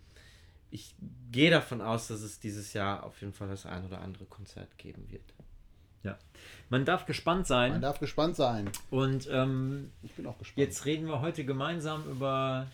ich 0.71 0.95
gehe 1.31 1.51
davon 1.51 1.81
aus, 1.81 2.07
dass 2.09 2.21
es 2.21 2.39
dieses 2.39 2.73
Jahr 2.73 3.03
auf 3.03 3.21
jeden 3.21 3.33
Fall 3.33 3.47
das 3.47 3.65
ein 3.65 3.85
oder 3.85 4.01
andere 4.01 4.25
Konzert 4.25 4.77
geben 4.77 5.09
wird. 5.09 5.23
Ja. 6.03 6.17
Man 6.69 6.85
darf 6.85 7.05
gespannt 7.05 7.39
Man 7.39 7.45
sein 7.45 7.81
darf 7.81 7.99
gespannt 7.99 8.35
sein. 8.35 8.69
und 8.89 9.27
ähm, 9.31 9.91
Ich 10.03 10.13
bin 10.13 10.25
auch 10.25 10.37
gespannt. 10.37 10.57
jetzt 10.67 10.85
reden 10.85 11.07
wir 11.07 11.21
heute 11.21 11.45
gemeinsam 11.45 12.03
über 12.09 12.67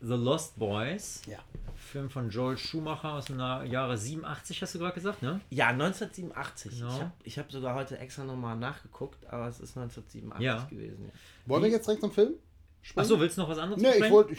The 0.00 0.14
Lost 0.14 0.58
Boys. 0.58 1.22
Ja. 1.26 1.38
Film 1.76 2.10
von 2.10 2.28
Joel 2.30 2.58
Schumacher 2.58 3.14
aus 3.14 3.26
dem 3.26 3.38
Jahre 3.38 3.96
87, 3.96 4.60
hast 4.62 4.74
du 4.74 4.78
gerade 4.78 4.94
gesagt, 4.94 5.22
ne? 5.22 5.40
Ja, 5.50 5.68
1987. 5.68 6.80
Ja. 6.80 7.12
Ich 7.24 7.38
habe 7.38 7.46
hab 7.46 7.52
sogar 7.52 7.74
heute 7.74 7.98
extra 7.98 8.24
nochmal 8.24 8.56
nachgeguckt, 8.56 9.26
aber 9.26 9.48
es 9.48 9.60
ist 9.60 9.76
1987 9.76 10.44
Ja. 10.44 10.64
gewesen. 10.68 11.04
Ja. 11.06 11.10
Wollen 11.46 11.62
wir 11.62 11.70
jetzt 11.70 11.86
direkt 11.86 12.02
zum 12.02 12.12
Film? 12.12 12.34
springen? 12.82 13.04
Achso, 13.04 13.18
willst 13.20 13.36
du 13.36 13.42
noch 13.42 13.48
was 13.48 13.58
anderes 13.58 13.82
Nee, 13.82 14.04
ich 14.04 14.10
wollte. 14.10 14.34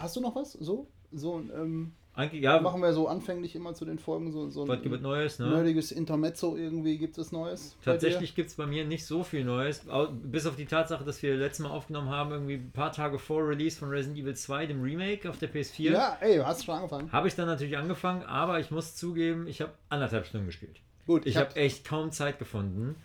Hast 0.00 0.16
du 0.16 0.20
noch 0.20 0.34
was? 0.34 0.52
So? 0.52 0.88
So 1.12 1.40
ähm, 1.54 1.92
Eigentlich, 2.16 2.42
ja, 2.42 2.58
machen 2.60 2.80
wir 2.80 2.92
so 2.94 3.08
anfänglich 3.08 3.54
immer 3.54 3.74
zu 3.74 3.84
den 3.84 3.98
Folgen 3.98 4.32
so, 4.32 4.48
so 4.48 4.66
was 4.66 4.80
gibt 4.80 4.94
es 4.94 5.00
Neues, 5.02 5.38
ne? 5.38 5.48
nerdiges 5.50 5.92
Intermezzo 5.92 6.56
irgendwie. 6.56 6.96
Gibt 6.96 7.18
es 7.18 7.30
Neues? 7.30 7.76
Tatsächlich 7.84 8.34
gibt 8.34 8.48
es 8.50 8.56
bei 8.56 8.66
mir 8.66 8.86
nicht 8.86 9.04
so 9.04 9.22
viel 9.22 9.44
Neues, 9.44 9.82
bis 10.22 10.46
auf 10.46 10.56
die 10.56 10.64
Tatsache, 10.64 11.04
dass 11.04 11.22
wir 11.22 11.36
letztes 11.36 11.62
Mal 11.64 11.70
aufgenommen 11.70 12.08
haben, 12.08 12.30
irgendwie 12.32 12.54
ein 12.54 12.70
paar 12.72 12.90
Tage 12.90 13.18
vor 13.18 13.46
Release 13.46 13.78
von 13.78 13.90
Resident 13.90 14.18
Evil 14.18 14.34
2, 14.34 14.64
dem 14.66 14.80
Remake 14.82 15.28
auf 15.28 15.38
der 15.38 15.52
PS4. 15.52 15.92
Ja, 15.92 16.16
ey, 16.20 16.38
hast 16.38 16.62
du 16.62 16.64
schon 16.64 16.74
angefangen? 16.76 17.12
Habe 17.12 17.28
ich 17.28 17.34
dann 17.34 17.46
natürlich 17.46 17.76
angefangen, 17.76 18.22
aber 18.22 18.60
ich 18.60 18.70
muss 18.70 18.96
zugeben, 18.96 19.46
ich 19.46 19.60
habe 19.60 19.72
anderthalb 19.90 20.24
Stunden 20.26 20.46
gespielt. 20.46 20.80
Gut, 21.06 21.26
Ich 21.26 21.36
hab- 21.36 21.50
habe 21.50 21.60
echt 21.60 21.84
kaum 21.86 22.10
Zeit 22.12 22.38
gefunden. 22.38 22.96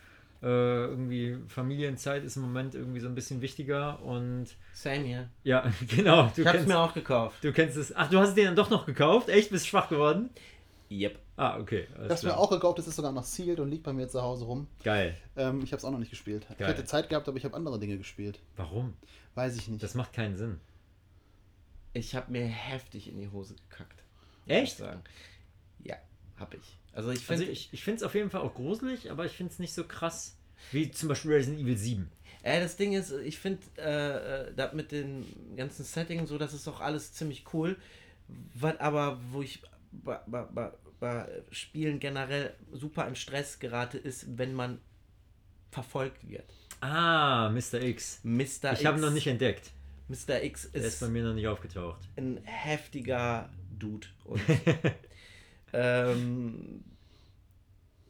Äh, 0.44 0.48
irgendwie 0.48 1.38
Familienzeit 1.48 2.24
ist 2.24 2.36
im 2.36 2.42
Moment 2.42 2.74
irgendwie 2.74 3.00
so 3.00 3.08
ein 3.08 3.14
bisschen 3.14 3.42
wichtiger 3.42 4.02
und 4.02 4.48
Same 4.74 5.04
hier. 5.06 5.30
ja, 5.44 5.72
genau. 5.88 6.32
Du 6.36 6.42
Ich 6.42 6.48
habe 6.48 6.58
es 6.58 6.64
kennst, 6.64 6.68
mir 6.68 6.80
auch 6.80 6.94
gekauft. 6.94 7.44
du 7.44 7.54
kennst 7.54 7.78
es. 7.78 7.96
Ach, 7.96 8.10
du 8.10 8.18
hast 8.20 8.34
den 8.36 8.46
dann 8.46 8.56
doch 8.56 8.70
noch 8.72 8.86
gekauft? 8.88 9.30
Echt? 9.30 9.52
Bist 9.52 9.68
schwach 9.68 9.88
geworden? 9.90 10.32
Yep. 10.90 11.20
Ah, 11.38 11.58
okay. 11.60 11.88
Das 12.08 12.24
mir 12.24 12.38
auch 12.38 12.50
gekauft, 12.50 12.78
das 12.80 12.88
ist 12.88 12.96
sogar 12.98 13.12
noch 13.12 13.24
sealed 13.24 13.60
und 13.60 13.70
liegt 13.70 13.84
bei 13.84 13.94
mir 13.94 14.08
zu 14.10 14.22
Hause 14.22 14.46
rum. 14.46 14.68
Geil. 14.84 15.16
Ähm, 15.38 15.62
ich 15.64 15.72
habe 15.72 15.78
es 15.78 15.86
auch 15.86 15.92
noch 15.92 16.00
nicht 16.00 16.10
gespielt. 16.10 16.46
Ich 16.52 16.58
Geil. 16.58 16.68
hätte 16.68 16.84
Zeit 16.86 17.08
gehabt, 17.10 17.28
aber 17.28 17.38
ich 17.38 17.46
habe 17.46 17.56
andere 17.56 17.80
Dinge 17.80 17.98
gespielt. 17.98 18.40
Warum? 18.58 18.94
Weiß 19.36 19.56
ich 19.56 19.68
nicht. 19.68 19.82
Das 19.82 19.96
macht 19.96 20.12
keinen 20.14 20.36
Sinn. 20.36 20.60
Ich 21.94 22.16
habe 22.16 22.32
mir 22.32 22.46
heftig 22.46 23.10
in 23.10 23.18
die 23.18 23.30
Hose 23.30 23.56
gekackt. 23.70 24.04
Echt? 24.48 24.74
ich 24.74 24.78
Sagen. 24.80 25.02
Ja, 25.84 25.96
habe 26.38 26.58
ich. 26.58 26.78
Also 26.94 27.10
ich 27.12 27.20
Also 27.30 27.44
finde, 27.44 27.52
ich, 27.52 27.70
ich 27.72 27.84
finde 27.84 27.98
es 27.98 28.04
auf 28.04 28.16
jeden 28.16 28.30
Fall 28.30 28.42
auch 28.42 28.54
gruselig, 28.54 29.10
aber 29.12 29.26
ich 29.26 29.32
finde 29.34 29.52
es 29.54 29.60
nicht 29.60 29.74
so 29.74 29.84
krass 29.86 30.38
wie 30.72 30.92
zum 30.92 31.10
Beispiel 31.10 31.32
Resident 31.32 31.62
Evil 31.62 31.78
7. 31.78 32.12
äh, 32.44 32.60
das 32.60 32.76
Ding 32.78 32.94
ist, 32.94 33.12
ich 33.12 33.40
finde, 33.40 33.62
äh, 33.78 34.48
äh, 34.50 34.54
da 34.56 34.72
mit 34.74 34.92
den 34.92 35.26
ganzen 35.56 35.84
Settings 35.86 36.30
so, 36.30 36.38
das 36.38 36.54
ist 36.54 36.68
auch 36.68 36.82
alles 36.82 37.14
ziemlich 37.14 37.46
cool. 37.54 37.78
Was 38.54 38.80
aber, 38.80 39.20
wo 39.32 39.42
ich 39.42 39.62
bei, 39.92 40.20
bei, 40.28 40.44
bei, 40.44 40.72
bei 41.00 41.28
Spielen 41.52 42.00
generell 42.00 42.54
super 42.72 43.08
in 43.08 43.16
Stress 43.16 43.60
gerate, 43.60 43.98
ist, 43.98 44.38
wenn 44.38 44.54
man 44.54 44.80
verfolgt 45.72 46.30
wird. 46.30 46.46
Ah, 46.82 47.50
Mr. 47.50 47.82
X. 47.82 48.20
Mr. 48.24 48.74
Ich 48.74 48.86
habe 48.86 48.98
ihn 48.98 49.02
noch 49.02 49.12
nicht 49.12 49.28
entdeckt. 49.28 49.72
Mr. 50.08 50.44
X 50.44 50.70
Der 50.72 50.82
ist 50.82 50.94
ist 50.96 51.00
bei 51.00 51.08
mir 51.08 51.24
noch 51.24 51.34
nicht 51.34 51.48
aufgetaucht. 51.48 52.02
ein 52.18 52.40
heftiger 52.44 53.50
Dude. 53.80 54.08
Und 54.26 54.42
ähm, 55.74 56.84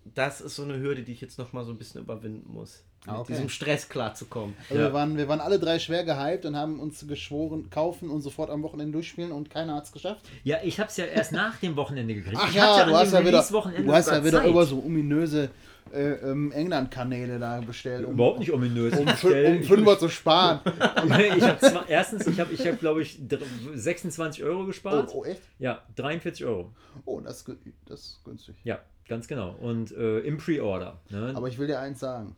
das 0.03 0.41
ist 0.41 0.55
so 0.55 0.63
eine 0.63 0.79
Hürde, 0.79 1.03
die 1.03 1.13
ich 1.13 1.21
jetzt 1.21 1.37
noch 1.37 1.53
mal 1.53 1.63
so 1.63 1.71
ein 1.71 1.77
bisschen 1.77 2.01
überwinden 2.01 2.51
muss. 2.51 2.83
Ah, 3.07 3.13
Mit 3.13 3.21
okay. 3.21 3.33
diesem 3.33 3.49
Stress 3.49 3.89
klarzukommen. 3.89 4.55
Also 4.69 4.79
Ja. 4.81 4.89
wir, 4.89 4.93
waren, 4.93 5.17
wir 5.17 5.27
waren 5.27 5.39
alle 5.41 5.57
drei 5.57 5.79
schwer 5.79 6.03
gehypt 6.03 6.45
und 6.45 6.55
haben 6.55 6.79
uns 6.79 7.05
geschworen, 7.07 7.69
kaufen 7.71 8.11
und 8.11 8.21
sofort 8.21 8.51
am 8.51 8.61
Wochenende 8.61 8.91
durchspielen 8.93 9.31
und 9.31 9.49
keiner 9.49 9.75
hat 9.75 9.85
es 9.85 9.91
geschafft. 9.91 10.21
Ja, 10.43 10.57
ich 10.63 10.79
habe 10.79 10.89
es 10.89 10.97
ja 10.97 11.05
erst 11.05 11.31
nach 11.31 11.55
dem 11.57 11.75
Wochenende 11.75 12.13
gekriegt. 12.13 12.37
Ach 12.39 12.49
ich 12.49 12.55
ja, 12.55 12.77
hatte 12.77 12.91
du 12.91 12.95
hast 12.95 13.11
ja 13.13 13.19
wieder, 13.25 13.41
du 13.81 13.91
hast 13.93 14.07
ja 14.11 14.23
wieder 14.23 14.41
Zeit. 14.41 14.49
über 14.49 14.65
so 14.67 14.83
ominöse 14.83 15.49
äh, 15.91 16.11
ähm, 16.11 16.51
England-Kanäle 16.51 17.39
da 17.39 17.59
bestellt, 17.59 18.05
um, 18.05 18.13
Überhaupt 18.13 18.39
nicht 18.39 18.53
ominös. 18.53 18.97
um, 18.97 19.05
bestell- 19.07 19.57
um 19.57 19.63
Fünfer 19.63 19.97
zu 19.99 20.07
sparen. 20.07 20.59
ich 21.35 21.43
habe 21.43 21.85
erstens, 21.89 22.27
ich 22.27 22.39
habe, 22.39 22.53
ich 22.53 22.65
hab, 22.67 22.79
glaube 22.79 23.01
ich, 23.01 23.17
dr- 23.27 23.41
26 23.73 24.43
Euro 24.43 24.61
Oh, 24.61 24.65
gespart. 24.67 25.09
oh, 25.13 25.25
echt? 25.25 25.41
Ja, 25.59 25.81
43 25.95 26.45
Euro. 26.45 26.71
Oh, 27.05 27.19
das, 27.19 27.43
das 27.87 27.99
ist 27.99 28.21
günstig. 28.23 28.55
Ja, 28.63 28.79
ganz 29.09 29.27
genau. 29.27 29.55
Und 29.59 29.91
äh, 29.91 30.19
im 30.19 30.37
Pre-Order. 30.37 30.99
Ne? 31.09 31.33
Aber 31.35 31.47
ich 31.47 31.57
will 31.57 31.67
dir 31.67 31.79
eins 31.79 31.99
sagen. 31.99 32.35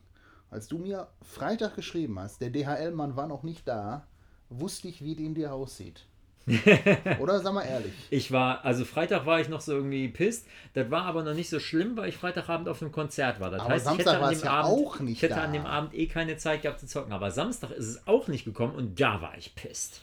Als 0.54 0.68
du 0.68 0.78
mir 0.78 1.08
Freitag 1.24 1.76
geschrieben 1.76 2.20
hast, 2.20 2.40
der 2.40 2.52
DHL-Mann 2.52 3.16
war 3.16 3.26
noch 3.26 3.42
nicht 3.42 3.68
da, 3.68 4.06
wusste 4.50 4.88
ich, 4.88 5.04
wie 5.04 5.16
die 5.16 5.26
in 5.26 5.34
dir 5.34 5.52
aussieht. 5.52 6.06
Oder 7.20 7.40
sag 7.40 7.54
mal 7.54 7.64
ehrlich. 7.64 7.92
Ich 8.12 8.32
war, 8.32 8.64
also 8.64 8.86
Freitag 8.86 9.26
war 9.26 9.40
ich 9.40 9.50
noch 9.50 9.62
so 9.62 9.74
irgendwie 9.74 10.08
pisst. 10.10 10.46
Das 10.76 10.92
war 10.92 11.06
aber 11.06 11.24
noch 11.24 11.34
nicht 11.34 11.50
so 11.50 11.60
schlimm, 11.60 11.98
weil 11.98 12.10
ich 12.10 12.18
Freitagabend 12.18 12.70
auf 12.70 12.84
einem 12.84 12.92
Konzert 12.92 13.40
war. 13.40 13.50
Das 13.50 13.62
Aber 13.62 13.72
heißt, 13.72 13.86
ich 13.86 14.04
Samstag 14.04 14.14
hätte, 14.14 14.18
an 14.18 14.22
war 14.22 14.30
dem 14.30 14.38
es 14.38 14.44
ja 14.44 14.52
Abend, 14.52 14.72
auch 14.72 15.00
nicht 15.00 15.16
ich 15.18 15.22
hätte 15.24 15.36
da. 15.36 15.44
an 15.44 15.54
dem 15.54 15.66
Abend 15.66 15.94
eh 15.96 16.06
keine 16.06 16.38
Zeit 16.38 16.62
gehabt 16.62 16.82
zu 16.82 16.86
zocken. 16.86 17.14
Aber 17.14 17.32
Samstag 17.32 17.72
ist 17.72 17.88
es 17.88 18.08
auch 18.08 18.28
nicht 18.28 18.46
gekommen 18.46 18.76
und 18.76 19.00
da 19.00 19.22
war 19.22 19.36
ich 19.38 19.56
pisst. 19.56 20.02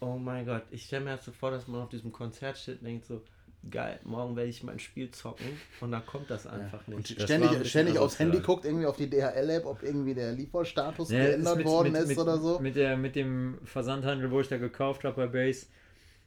Oh 0.00 0.16
mein 0.18 0.46
Gott, 0.46 0.62
ich 0.72 0.84
stelle 0.84 1.04
mir 1.04 1.10
halt 1.10 1.22
so 1.22 1.30
vor, 1.30 1.52
dass 1.52 1.68
man 1.68 1.82
auf 1.82 1.90
diesem 1.90 2.10
Konzert 2.10 2.58
steht 2.58 2.80
und 2.80 2.86
denkt 2.86 3.06
so, 3.06 3.22
geil, 3.70 4.00
morgen 4.04 4.36
werde 4.36 4.48
ich 4.50 4.62
mein 4.62 4.78
Spiel 4.78 5.10
zocken 5.10 5.46
und 5.80 5.90
dann 5.92 6.04
kommt 6.06 6.30
das 6.30 6.46
einfach 6.46 6.86
Und 6.86 6.96
nicht. 6.98 7.18
Ein 7.20 7.26
ständig, 7.26 7.68
ständig 7.70 7.98
aufs. 7.98 8.18
Handy 8.18 8.40
guckt, 8.40 8.64
irgendwie 8.64 8.86
auf 8.86 8.96
die 8.96 9.08
DHL-App, 9.10 9.66
ob 9.66 9.82
irgendwie 9.82 10.14
der 10.14 10.32
Lieferstatus 10.32 11.10
Ne, 11.10 11.18
geändert 11.26 11.56
mit- 11.58 11.66
worden 11.66 11.92
mit- 11.92 12.02
ist 12.02 12.08
mit, 12.08 12.18
oder 12.18 12.38
so. 12.38 12.58
Mit, 12.58 12.76
der, 12.76 12.96
mit 12.96 13.16
dem 13.16 13.58
Versandhandel, 13.64 14.30
wo 14.30 14.40
ich 14.40 14.48
da 14.48 14.58
gekauft 14.58 15.04
habe 15.04 15.16
bei 15.16 15.26
Base, 15.26 15.66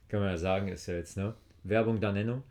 kann 0.08 0.20
man 0.20 0.30
ja 0.30 0.36
sagen, 0.38 0.68
ist 0.68 0.86
ja 0.86 0.94
jetzt, 0.94 1.16
ne? 1.16 1.34
Werbung 1.64 2.00
da 2.00 2.12
Nennung. 2.12 2.42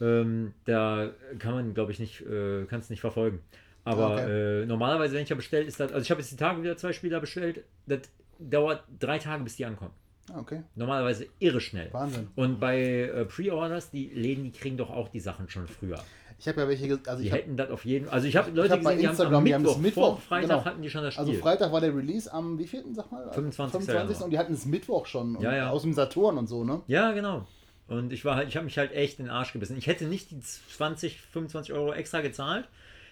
Ähm, 0.00 0.52
da 0.64 1.10
kann 1.38 1.54
man, 1.54 1.72
glaube 1.74 1.92
ich, 1.92 1.98
nicht, 1.98 2.20
äh, 2.22 2.64
kann 2.66 2.80
es 2.80 2.90
nicht 2.90 3.00
verfolgen. 3.00 3.40
Aber 3.84 4.14
Okay. 4.14 4.62
äh, 4.62 4.66
normalerweise, 4.66 5.14
wenn 5.14 5.22
ich 5.22 5.28
ja 5.28 5.36
bestellt, 5.36 5.68
ist 5.68 5.78
das, 5.80 5.92
also 5.92 6.02
ich 6.02 6.10
habe 6.10 6.20
jetzt 6.20 6.32
die 6.32 6.36
Tage 6.36 6.60
wieder 6.62 6.76
zwei 6.76 6.92
Spieler 6.92 7.20
bestellt, 7.20 7.64
das 7.86 8.00
dauert 8.38 8.82
drei 8.98 9.18
Tage, 9.18 9.44
bis 9.44 9.56
die 9.56 9.64
ankommen. 9.64 9.92
Ah, 10.32 10.40
Okay, 10.40 10.62
Normalerweise 10.74 11.26
irre 11.38 11.60
schnell. 11.60 11.92
Wahnsinn. 11.92 12.28
Und 12.34 12.58
bei 12.60 12.80
äh, 12.80 13.24
Pre-Orders, 13.24 13.90
die 13.90 14.06
Läden, 14.08 14.44
die 14.44 14.52
kriegen 14.52 14.76
doch 14.76 14.90
auch 14.90 15.08
die 15.08 15.20
Sachen 15.20 15.48
schon 15.48 15.66
früher. 15.68 15.98
Ich 16.38 16.46
habe 16.48 16.60
ja 16.60 16.68
welche, 16.68 16.98
also 17.06 17.22
Die 17.22 17.28
ich 17.28 17.32
hab, 17.32 17.38
hätten 17.40 17.56
das 17.56 17.70
auf 17.70 17.84
jeden 17.84 18.08
Also 18.10 18.26
ich 18.26 18.36
habe 18.36 18.50
Leute 18.50 18.74
hab 18.74 18.82
bei 18.82 18.94
gesehen, 18.94 19.00
die 19.00 19.06
haben 19.06 19.12
Instagram, 19.12 19.34
am 19.46 19.52
haben 19.52 19.62
Mittwoch, 19.62 19.76
es 19.76 19.82
Mittwoch, 19.82 20.02
vor 20.02 20.20
Freitag 20.20 20.48
genau. 20.50 20.64
hatten 20.66 20.82
die 20.82 20.90
schon 20.90 21.02
das 21.02 21.14
Spiel. 21.14 21.26
also 21.26 21.40
Freitag 21.40 21.72
war 21.72 21.80
der 21.80 21.96
Release 21.96 22.30
am 22.30 22.58
wievielten, 22.58 22.94
sag 22.94 23.10
mal? 23.10 23.30
25. 23.32 23.86
25. 23.86 24.24
und 24.24 24.30
die 24.30 24.38
hatten 24.38 24.52
es 24.52 24.66
Mittwoch 24.66 25.06
schon 25.06 25.40
Ja, 25.40 25.56
ja. 25.56 25.70
aus 25.70 25.82
dem 25.82 25.94
Saturn 25.94 26.36
und 26.36 26.46
so, 26.46 26.64
ne? 26.64 26.82
Ja, 26.88 27.12
genau. 27.12 27.46
Und 27.88 28.12
ich 28.12 28.24
war 28.24 28.36
halt, 28.36 28.48
ich 28.48 28.56
habe 28.56 28.64
mich 28.64 28.76
halt 28.76 28.92
echt 28.92 29.18
in 29.18 29.26
den 29.26 29.32
Arsch 29.32 29.52
gebissen. 29.52 29.78
Ich 29.78 29.86
hätte 29.86 30.04
nicht 30.06 30.30
die 30.30 30.40
20, 30.40 31.20
25 31.20 31.72
Euro 31.72 31.92
extra 31.92 32.20
gezahlt. 32.20 32.68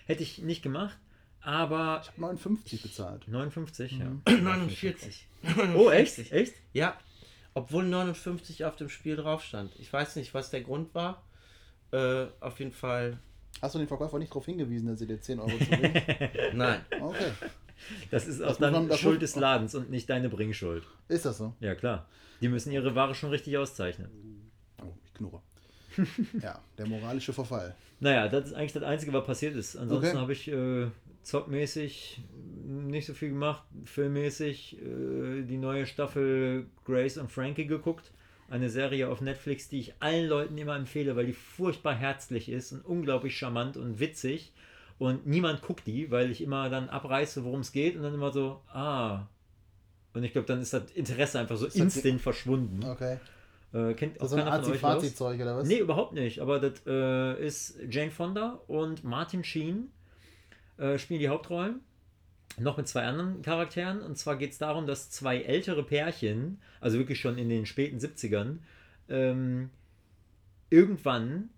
Hätte 0.07 0.23
ich 0.23 0.43
nicht 0.43 0.63
gemacht. 0.63 0.99
Aber 1.45 2.01
Ich 2.03 2.09
habe 2.09 2.21
59 2.23 2.83
bezahlt. 2.83 3.29
59, 3.29 3.99
ja. 3.99 4.07
49. 4.33 5.27
Oh, 5.77 5.91
echt? 5.91 6.33
Echt? 6.33 6.55
Ja, 6.73 6.97
obwohl 7.53 7.85
59 7.85 8.65
auf 8.65 8.77
dem 8.77 8.89
Spiel 8.89 9.17
drauf 9.17 9.45
stand. 9.45 9.71
Ich 9.79 9.93
weiß 9.93 10.17
nicht, 10.17 10.33
was 10.35 10.51
der 10.51 10.63
Grund 10.63 10.95
war. 10.95 11.23
Äh, 11.93 12.27
auf 12.41 12.59
jeden 12.59 12.73
Fall, 12.73 13.19
Hast 13.63 13.75
du 13.75 13.79
den 13.79 13.87
Verkäufer 13.89 14.19
nicht 14.19 14.31
darauf 14.31 14.47
hingewiesen, 14.47 14.89
dass 14.89 14.99
sie 14.99 15.07
dir 15.07 15.21
10 15.21 15.39
Euro 15.39 15.57
zurück? 15.57 15.93
nein. 16.55 16.81
Okay. 17.01 17.31
Das 18.11 18.27
ist 18.27 18.41
auch 18.43 18.49
muss 18.49 18.59
dann 18.59 18.73
man- 18.73 18.89
das 18.89 18.99
Schuld 18.99 19.21
muss- 19.21 19.33
des 19.33 19.37
Ladens 19.41 19.75
und 19.77 19.91
nicht 19.91 20.11
deine 20.11 20.29
Bringschuld. 20.29 20.83
Ist 21.09 21.25
das 21.25 21.39
so? 21.39 21.55
Ja, 21.61 21.75
klar. 21.77 22.09
Die 22.41 22.49
müssen 22.49 22.73
ihre 22.73 22.95
Ware 22.97 23.15
schon 23.15 23.31
richtig 23.31 23.57
auszeichnen. 23.57 24.11
Oh, 24.83 24.93
ich 25.05 25.15
knurre. 25.15 25.41
ja, 26.43 26.61
der 26.79 26.87
moralische 26.89 27.33
Verfall. 27.33 27.77
Naja, 28.01 28.29
das 28.29 28.47
ist 28.47 28.55
eigentlich 28.55 28.73
das 28.73 28.83
Einzige, 28.83 29.13
was 29.13 29.25
passiert 29.25 29.55
ist. 29.55 29.77
Ansonsten 29.77 30.09
Okay. 30.09 30.19
habe 30.19 30.33
ich 30.33 30.49
äh, 30.49 30.87
zockmäßig 31.25 32.23
nicht 32.67 33.07
so 33.07 33.15
viel 33.15 33.31
gemacht. 33.31 33.63
Filmmäßig 33.85 34.79
äh, 34.79 35.43
die 35.43 35.57
neue 35.57 35.87
Staffel 35.87 36.67
Grace 36.85 37.19
und 37.19 37.31
Frankie 37.31 37.67
geguckt. 37.67 38.13
Eine 38.49 38.69
Serie 38.69 39.09
auf 39.09 39.21
Netflix, 39.21 39.69
die 39.69 39.81
ich 39.81 39.95
allen 40.01 40.29
Leuten 40.29 40.57
immer 40.59 40.77
empfehle, 40.77 41.17
weil 41.17 41.27
die 41.27 41.33
furchtbar 41.33 41.95
herzlich 41.95 42.49
ist 42.49 42.73
und 42.73 42.85
unglaublich 42.85 43.37
charmant 43.37 43.77
und 43.77 44.01
witzig. 44.01 44.53
Und 44.99 45.27
niemand 45.27 45.63
guckt 45.63 45.87
die, 45.87 46.11
weil 46.11 46.31
ich 46.31 46.41
immer 46.41 46.69
dann 46.71 46.89
abreiße, 46.89 47.45
worum 47.45 47.61
es 47.61 47.73
geht 47.73 47.97
und 47.97 48.03
dann 48.03 48.15
immer 48.15 48.31
so, 48.31 48.61
ah. 48.69 49.27
Und 50.13 50.23
ich 50.23 50.33
glaube, 50.33 50.47
dann 50.47 50.61
ist 50.61 50.73
das 50.73 50.93
Interesse 50.93 51.41
einfach 51.41 51.57
so 51.57 51.67
instant 51.67 52.21
verschwunden. 52.21 52.85
Okay. 52.85 53.19
Äh, 53.73 53.95
kennt 53.95 54.17
Das 54.17 54.23
auch 54.23 54.29
so 54.29 54.37
ein 54.37 54.45
keiner 54.45 54.63
von 54.63 54.73
euch? 54.73 54.85
Azi-Fazi-Zeug 54.85 55.41
oder 55.41 55.57
was? 55.57 55.67
Nee, 55.67 55.79
überhaupt 55.79 56.13
nicht. 56.13 56.39
Aber 56.39 56.61
das 56.61 56.83
äh, 56.87 57.45
ist 57.45 57.77
Jane 57.91 58.13
Fonda 58.13 58.61
und 58.69 59.03
Martin 59.03 59.43
Sheen 59.43 59.91
äh, 60.79 60.99
spielen 60.99 61.21
die 61.21 61.29
Hauptrollen. 61.29 61.81
Noch 62.59 62.77
mit 62.77 62.87
zwei 62.87 63.03
anderen 63.03 63.43
Charakteren. 63.43 64.01
Und 64.01 64.17
zwar 64.17 64.37
geht 64.37 64.53
es 64.53 64.59
darum, 64.59 64.87
dass 64.87 65.11
zwei 65.11 65.41
ältere 65.41 65.83
Pärchen, 65.83 66.61
also 66.81 66.99
wirklich 66.99 67.21
schon 67.21 67.37
in 67.39 67.49
den 67.49 67.67
späten 67.67 67.99
70ern, 67.99 68.59
ähm, 69.09 69.71
irgendwann 70.71 71.51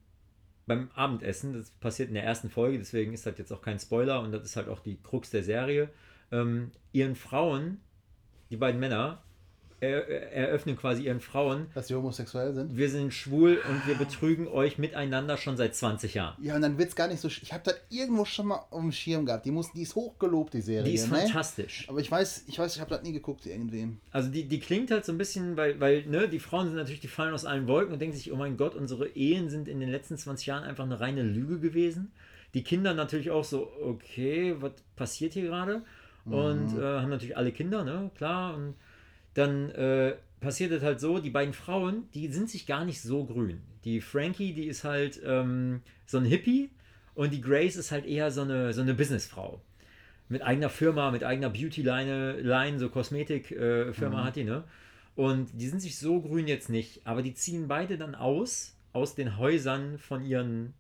beim 0.67 0.91
Abendessen, 0.95 1.53
das 1.53 1.71
passiert 1.71 2.09
in 2.09 2.15
der 2.15 2.25
ersten 2.25 2.51
Folge, 2.51 2.79
deswegen 2.79 3.13
ist 3.13 3.25
das 3.25 3.39
jetzt 3.39 3.53
auch 3.53 3.63
kein 3.63 3.79
Spoiler 3.79 4.21
und 4.21 4.33
das 4.33 4.45
ist 4.45 4.57
halt 4.57 4.69
auch 4.69 4.81
die 4.81 4.99
Krux 5.01 5.31
der 5.31 5.45
Serie, 5.45 5.91
ähm, 6.33 6.73
ihren 6.93 7.15
Frauen, 7.15 7.81
die 8.51 8.57
beiden 8.57 8.81
Männer, 8.81 8.97
er, 8.97 9.23
eröffnen 9.81 10.77
quasi 10.77 11.05
ihren 11.05 11.21
Frauen, 11.21 11.67
Dass 11.75 11.89
die 11.89 11.95
homosexuell 11.95 12.55
sind? 12.55 12.77
wir 12.77 12.89
sind 12.89 13.13
schwul 13.13 13.61
und 13.69 13.87
wir 13.87 13.95
betrügen 13.95 14.49
euch 14.49 14.79
miteinander 14.79 15.37
schon 15.37 15.57
seit 15.57 15.75
20 15.75 16.15
Jahren. 16.15 16.43
Ja, 16.43 16.57
und 16.57 16.63
dann 16.63 16.79
wird 16.79 16.89
es 16.89 16.97
gar 16.97 17.09
nicht 17.09 17.21
so. 17.21 17.29
Ich 17.29 17.53
habe 17.53 17.63
das 17.65 17.77
irgendwo 17.91 18.25
schon 18.25 18.47
mal 18.47 18.65
auf 18.71 18.81
dem 18.81 18.93
Schirm 18.93 19.27
gehabt. 19.27 19.45
Die, 19.45 19.51
muss, 19.51 19.73
die 19.73 19.83
ist 19.83 19.95
hochgelobt, 19.95 20.55
die 20.55 20.63
Serie. 20.63 20.85
Die 20.85 20.95
ist 20.95 21.11
ne? 21.11 21.19
fantastisch. 21.19 21.87
Aber 21.89 22.01
ich 22.01 22.11
weiß, 22.11 22.45
ich 22.47 22.59
weiß, 22.59 22.75
ich 22.75 22.81
habe 22.81 22.91
das 22.91 23.03
nie 23.03 23.13
geguckt, 23.13 23.45
irgendwem. 23.47 23.99
Also 24.11 24.31
die, 24.31 24.45
die 24.45 24.61
klingt 24.61 24.91
halt 24.91 25.05
so 25.05 25.13
ein 25.13 25.19
bisschen, 25.19 25.57
weil, 25.57 25.79
weil 25.79 26.07
ne, 26.07 26.29
die 26.29 26.39
Frauen 26.39 26.67
sind 26.67 26.77
natürlich, 26.77 27.01
die 27.01 27.09
fallen 27.09 27.35
aus 27.35 27.45
allen 27.45 27.69
Wolken 27.69 27.93
und 27.93 28.01
denken 28.01 28.17
sich, 28.17 28.33
oh 28.33 28.37
mein 28.37 28.57
Gott, 28.57 28.75
unsere 28.75 29.09
Ehen 29.09 29.51
sind 29.51 29.69
in 29.69 29.81
den 29.81 29.91
letzten 29.91 30.17
20 30.17 30.47
Jahren 30.47 30.65
einfach 30.65 30.85
eine 30.85 31.01
reine 31.01 31.23
Lüge 31.23 31.61
gewesen. 31.61 32.13
Die 32.55 32.63
Kinder 32.63 32.95
natürlich 32.95 33.31
auch 33.31 33.45
so, 33.45 33.71
okay, 33.83 34.57
was 34.61 34.73
passiert 34.97 35.35
hier 35.35 35.43
gerade? 35.43 35.83
Und 36.25 36.77
äh, 36.77 36.83
haben 36.83 37.11
natürlich 37.11 37.37
alle 37.37 37.53
Kinder, 37.53 37.85
ne, 37.85 38.11
klar. 38.17 38.57
Und 38.57 38.75
dann 39.37 39.71
äh, 39.73 40.15
passiert 40.41 40.73
es 40.73 40.83
halt 40.83 41.01
so, 41.01 41.19
die 41.19 41.31
beiden 41.31 41.53
Frauen, 41.53 42.09
die 42.15 42.29
sind 42.29 42.49
sich 42.49 42.67
gar 42.67 42.85
nicht 42.85 43.03
so 43.03 43.25
grün. 43.25 43.61
Die 43.85 44.01
Frankie, 44.01 44.55
die 44.55 44.67
ist 44.67 44.85
halt 44.85 45.21
ähm, 45.25 45.83
so 46.07 46.19
ein 46.19 46.25
Hippie 46.25 46.71
und 47.15 47.33
die 47.33 47.41
Grace 47.41 47.77
ist 47.77 47.93
halt 47.93 48.07
eher 48.07 48.31
so 48.31 48.43
eine, 48.43 48.73
so 48.73 48.81
eine 48.81 48.95
Businessfrau. 48.95 49.61
Mit 50.29 50.43
eigener 50.43 50.71
Firma, 50.71 51.11
mit 51.11 51.23
eigener 51.23 51.51
Beauty-Line, 51.51 52.41
Line, 52.41 52.79
so 52.79 52.89
Kosmetik-Firma 52.89 53.91
äh, 53.91 53.93
Firma 53.93 54.25
hat 54.25 54.37
die, 54.37 54.45
ne? 54.45 54.65
Und 55.15 55.49
die 55.55 55.69
sind 55.69 55.81
sich 55.81 55.99
so 55.99 56.21
grün 56.21 56.47
jetzt 56.47 56.69
nicht, 56.69 57.07
aber 57.07 57.23
die 57.23 57.33
ziehen 57.33 57.69
beide 57.69 57.97
dann 57.97 58.15
aus, 58.15 58.77
aus 58.93 59.15
den 59.15 59.39
Häusern 59.39 59.99
von 59.99 60.25
ihren 60.25 60.75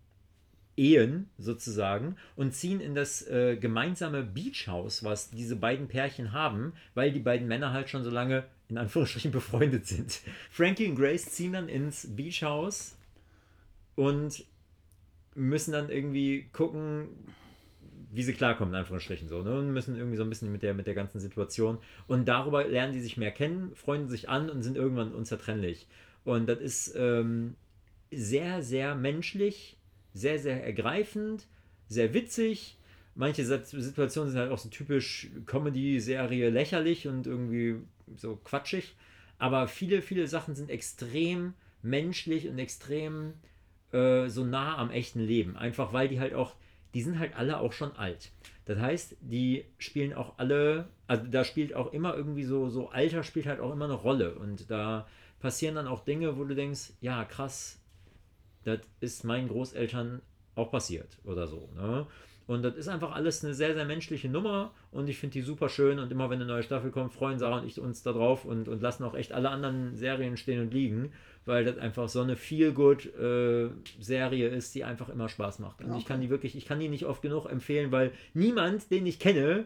Ehen 0.77 1.29
sozusagen 1.39 2.17
und 2.37 2.55
ziehen 2.55 2.81
in 2.81 2.95
das 2.95 3.27
äh, 3.27 3.57
gemeinsame 3.57 4.23
Beachhaus, 4.23 5.03
was 5.05 5.31
diese 5.31 5.57
beiden 5.57 5.89
Pärchen 5.89 6.33
haben, 6.33 6.73
weil 6.95 7.12
die 7.12 7.21
beiden 7.21 7.49
Männer 7.49 7.73
halt 7.73 7.89
schon 7.89 8.05
so 8.05 8.11
lange 8.11 8.45
in 8.69 8.79
Anführungsstrichen 8.79 9.31
befreundet 9.31 9.87
sind. 9.87 10.21
Frankie 10.51 10.89
und 10.89 10.97
Grace 10.97 11.27
ziehen 11.31 11.53
dann 11.53 11.69
ins 11.69 12.15
Beachhaus 12.17 12.97
und 13.95 14.45
müssen 15.35 15.73
dann 15.73 15.91
irgendwie 15.91 16.49
gucken, 16.53 17.09
wie 18.11 18.23
sie 18.23 18.33
klarkommen, 18.33 18.73
in 18.73 18.81
Anführungsstrichen 18.81 19.29
so, 19.29 19.43
ne? 19.43 19.59
Und 19.59 19.73
müssen 19.73 19.97
irgendwie 19.97 20.17
so 20.17 20.23
ein 20.23 20.31
bisschen 20.31 20.51
mit 20.51 20.62
der, 20.62 20.75
mit 20.75 20.87
der 20.87 20.95
ganzen 20.95 21.21
Situation. 21.21 21.79
Und 22.07 22.27
darüber 22.27 22.65
lernen 22.67 22.93
die 22.93 23.01
sich 23.01 23.17
mehr 23.17 23.31
kennen, 23.31 23.75
freunden 23.75 24.09
sich 24.09 24.29
an 24.29 24.49
und 24.49 24.62
sind 24.62 24.77
irgendwann 24.77 25.12
unzertrennlich. 25.12 25.87
Und 26.25 26.49
das 26.49 26.61
ist 26.61 26.95
ähm, 26.97 27.57
sehr, 28.11 28.62
sehr 28.62 28.95
menschlich, 28.95 29.76
sehr, 30.17 30.39
sehr 30.39 30.65
ergreifend, 30.65 31.47
sehr 31.89 32.15
witzig. 32.15 32.79
Manche 33.15 33.45
Situationen 33.45 34.31
sind 34.31 34.41
halt 34.41 34.51
auch 34.51 34.59
so 34.59 34.69
typisch 34.69 35.29
Comedy-Serie 35.47 36.51
lächerlich 36.51 37.07
und 37.07 37.27
irgendwie 37.27 37.77
so 38.17 38.37
quatschig. 38.37 38.95
Aber 39.39 39.69
viele, 39.69 40.03
viele 40.03 40.27
Sachen 40.27 40.55
sind 40.55 40.71
extrem 40.71 41.55
menschlich 41.83 42.49
und 42.49 42.59
extrem 42.59 43.35
äh, 43.93 44.29
so 44.29 44.45
nah 44.45 44.77
am 44.79 44.91
echten 44.91 45.21
Leben. 45.21 45.57
Einfach 45.57 45.93
weil 45.93 46.09
die 46.09 46.21
halt 46.21 46.35
auch, 46.35 46.55
die 46.95 47.03
sind 47.03 47.19
halt 47.19 47.37
alle 47.37 47.61
auch 47.61 47.73
schon 47.73 47.93
alt. 47.97 48.31
Das 48.65 48.79
heißt, 48.79 49.17
die 49.21 49.65
spielen 49.79 50.13
auch 50.13 50.39
alle, 50.39 50.89
also 51.07 51.25
da 51.27 51.45
spielt 51.45 51.75
auch 51.75 51.93
immer 51.93 52.15
irgendwie 52.15 52.45
so, 52.45 52.69
so 52.69 52.89
Alter 52.89 53.23
spielt 53.23 53.47
halt 53.47 53.61
auch 53.61 53.73
immer 53.73 53.85
eine 53.85 53.95
Rolle. 53.95 54.35
Und 54.35 54.71
da 54.71 55.07
passieren 55.41 55.75
dann 55.75 55.87
auch 55.87 56.05
Dinge, 56.05 56.37
wo 56.37 56.45
du 56.45 56.55
denkst, 56.55 56.93
ja, 57.01 57.25
krass, 57.25 57.79
das 58.67 58.81
ist 59.01 59.25
meinen 59.25 59.49
Großeltern 59.49 60.21
auch 60.57 60.71
passiert 60.71 61.17
oder 61.25 61.47
so. 61.47 61.71
Ne? 61.75 62.07
Und 62.47 62.63
das 62.63 62.77
ist 62.77 62.89
einfach 62.89 63.13
alles 63.13 63.45
eine 63.45 63.53
sehr, 63.55 63.75
sehr 63.75 63.85
menschliche 63.85 64.29
Nummer 64.29 64.73
und 64.93 65.09
ich 65.09 65.19
finde 65.19 65.33
die 65.35 65.43
super 65.43 65.69
schön 65.69 65.99
und 65.99 66.13
immer 66.13 66.31
wenn 66.31 66.41
eine 66.41 66.47
neue 66.47 66.63
Staffel 66.63 66.93
kommt, 66.93 67.13
freuen 67.13 67.41
Sarah 67.41 67.59
und 67.59 67.67
ich 67.67 67.81
uns 67.81 68.05
da 68.05 68.13
drauf 68.13 68.45
und, 68.45 68.69
und 68.69 68.81
lassen 68.81 69.03
auch 69.03 69.15
echt 69.15 69.33
alle 69.33 69.51
anderen 69.51 69.97
Serien 69.97 70.37
stehen 70.37 70.61
und 70.61 70.73
liegen, 70.73 71.11
weil 71.45 71.65
das 71.65 71.77
einfach 71.79 72.09
so 72.09 72.21
eine 72.21 72.37
Feel-Good-Serie 72.37 74.49
ist, 74.49 74.77
die 74.77 74.85
einfach 74.85 75.09
immer 75.09 75.29
Spaß 75.29 75.59
macht. 75.59 75.83
Und 75.83 75.97
ich 75.97 76.07
kann 76.07 76.21
die 76.21 76.31
wirklich, 76.31 76.55
ich 76.57 76.67
kann 76.67 76.79
die 76.79 76.89
nicht 76.89 77.07
oft 77.07 77.21
genug 77.21 77.47
empfehlen, 77.47 77.91
weil 77.91 78.13
niemand, 78.33 78.93
den 78.93 79.07
ich 79.07 79.19
kenne, 79.19 79.65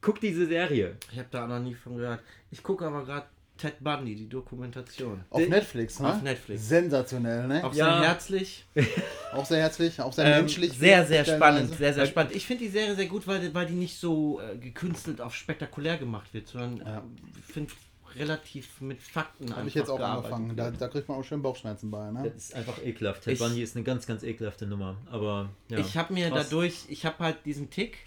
guckt 0.00 0.22
diese 0.22 0.46
Serie. 0.46 0.96
Ich 1.12 1.18
habe 1.18 1.28
da 1.30 1.46
noch 1.46 1.60
nie 1.60 1.74
von 1.74 1.96
gehört. 1.96 2.22
Ich 2.50 2.62
gucke 2.62 2.86
aber 2.86 3.04
gerade 3.04 3.26
Ted 3.56 3.74
Bundy, 3.80 4.16
die 4.16 4.28
Dokumentation. 4.28 5.22
Auf 5.30 5.46
Netflix, 5.48 6.00
ne? 6.00 6.08
Auf 6.12 6.22
Netflix. 6.22 6.68
Sensationell, 6.68 7.46
ne? 7.46 7.64
Auch 7.64 7.72
Ja. 7.74 7.98
sehr 8.00 8.08
herzlich. 8.08 8.64
Auch 9.32 9.44
sehr 9.44 9.58
herzlich, 9.60 10.00
auch 10.00 10.12
sehr 10.12 10.26
Ähm, 10.26 10.32
menschlich. 10.42 10.72
sehr, 10.78 11.04
sehr 11.06 11.24
spannend. 11.24 11.74
Sehr, 11.76 11.92
sehr 11.94 12.06
spannend. 12.06 12.34
Ich 12.36 12.46
finde 12.46 12.64
die 12.64 12.70
Serie 12.70 12.94
sehr 12.94 13.06
gut, 13.06 13.26
weil, 13.26 13.52
weil 13.54 13.66
die 13.66 13.74
nicht 13.74 13.96
so 13.98 14.40
äh, 14.40 14.56
gekünstelt 14.56 15.20
auf 15.20 15.34
spektakulär 15.34 15.96
gemacht 15.98 16.32
wird, 16.32 16.46
sondern 16.48 16.86
Ja. 16.86 16.98
äh, 16.98 17.00
ich 17.38 17.52
finde 17.52 17.72
relativ 18.16 18.80
mit 18.80 19.02
Fakten 19.02 19.54
Habe 19.56 19.66
ich 19.66 19.74
jetzt 19.74 19.90
auch 19.90 19.98
angefangen. 19.98 20.54
Da, 20.56 20.70
da 20.70 20.86
kriegt 20.86 21.08
man 21.08 21.18
auch 21.18 21.24
schön 21.24 21.42
Bauchschmerzen 21.42 21.90
bei, 21.90 22.12
ne? 22.12 22.22
Das 22.32 22.44
ist 22.44 22.54
einfach 22.54 22.78
ekelhaft. 22.84 23.22
Ted 23.24 23.32
Ich- 23.34 23.38
Bundy 23.40 23.60
ist 23.62 23.74
eine 23.74 23.84
ganz, 23.84 24.06
ganz 24.06 24.22
ekelhafte 24.22 24.66
Nummer. 24.66 24.96
Aber 25.10 25.48
ja. 25.68 25.78
Ich 25.78 25.96
habe 25.96 26.12
mir 26.14 26.28
Krass. 26.30 26.48
dadurch, 26.48 26.84
ich 26.88 27.04
habe 27.06 27.18
halt 27.18 27.38
diesen 27.44 27.70
Tick, 27.70 27.98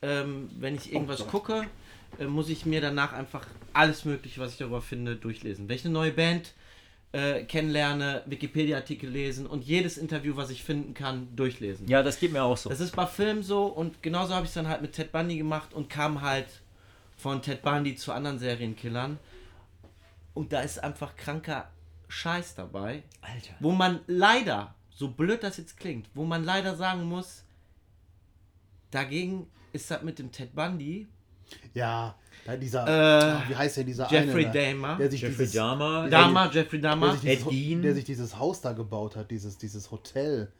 ähm, 0.00 0.48
wenn 0.58 0.74
ich 0.76 0.90
irgendwas 0.92 1.18
Gott. 1.18 1.28
gucke, 1.30 1.64
äh, 2.18 2.26
muss 2.26 2.48
ich 2.48 2.66
mir 2.66 2.80
danach 2.80 3.12
einfach 3.12 3.46
alles 3.72 4.04
Mögliche, 4.04 4.40
was 4.40 4.52
ich 4.52 4.58
darüber 4.58 4.82
finde, 4.82 5.16
durchlesen. 5.16 5.68
Wenn 5.68 5.76
ich 5.76 5.84
eine 5.84 5.94
neue 5.94 6.12
Band 6.12 6.52
äh, 7.12 7.44
kennenlerne, 7.44 8.22
Wikipedia-Artikel 8.26 9.08
lesen 9.08 9.46
und 9.46 9.64
jedes 9.64 9.98
Interview, 9.98 10.36
was 10.36 10.50
ich 10.50 10.64
finden 10.64 10.94
kann, 10.94 11.34
durchlesen. 11.36 11.86
Ja, 11.88 12.02
das 12.02 12.18
geht 12.18 12.32
mir 12.32 12.42
auch 12.42 12.56
so. 12.56 12.70
Das 12.70 12.80
ist 12.80 12.96
bei 12.96 13.06
Filmen 13.06 13.42
so 13.42 13.66
und 13.66 14.02
genauso 14.02 14.34
habe 14.34 14.44
ich 14.44 14.50
es 14.50 14.54
dann 14.54 14.68
halt 14.68 14.82
mit 14.82 14.92
Ted 14.92 15.12
Bundy 15.12 15.36
gemacht 15.36 15.74
und 15.74 15.90
kam 15.90 16.22
halt 16.22 16.46
von 17.16 17.42
Ted 17.42 17.62
Bundy 17.62 17.94
zu 17.96 18.12
anderen 18.12 18.38
Serienkillern. 18.38 19.18
Und 20.34 20.52
da 20.52 20.62
ist 20.62 20.82
einfach 20.82 21.14
kranker 21.16 21.70
Scheiß 22.08 22.54
dabei, 22.54 23.02
Alter. 23.20 23.54
wo 23.60 23.72
man 23.72 24.00
leider, 24.06 24.74
so 24.90 25.08
blöd 25.08 25.42
das 25.42 25.58
jetzt 25.58 25.78
klingt, 25.78 26.08
wo 26.14 26.24
man 26.24 26.44
leider 26.44 26.76
sagen 26.76 27.04
muss, 27.04 27.44
dagegen 28.90 29.46
ist 29.72 29.90
das 29.90 30.02
mit 30.02 30.18
dem 30.18 30.32
Ted 30.32 30.54
Bundy, 30.54 31.06
Ja, 31.74 32.14
dieser, 32.60 32.86
Äh, 32.86 32.90
ah, 32.90 33.42
wie 33.48 33.54
heißt 33.54 33.76
der, 33.76 33.84
dieser 33.84 34.10
Jeffrey 34.10 34.46
eine, 34.46 34.52
da, 34.52 34.70
Dahmer, 34.70 34.96
der 34.96 35.10
sich 35.10 35.20
Jeffrey 35.22 35.36
dieses, 35.38 35.54
Dahmer. 35.54 36.08
Dahmer, 36.08 36.50
Jeffrey 36.52 36.80
der 36.80 36.90
Dahmer, 36.90 37.12
sich 37.16 37.20
dieses, 37.44 37.82
der 37.82 37.94
sich 37.94 38.04
dieses 38.04 38.38
Haus 38.38 38.60
da 38.60 38.72
gebaut 38.72 39.16
hat, 39.16 39.30
dieses, 39.30 39.58
dieses 39.58 39.90
Hotel. 39.90 40.50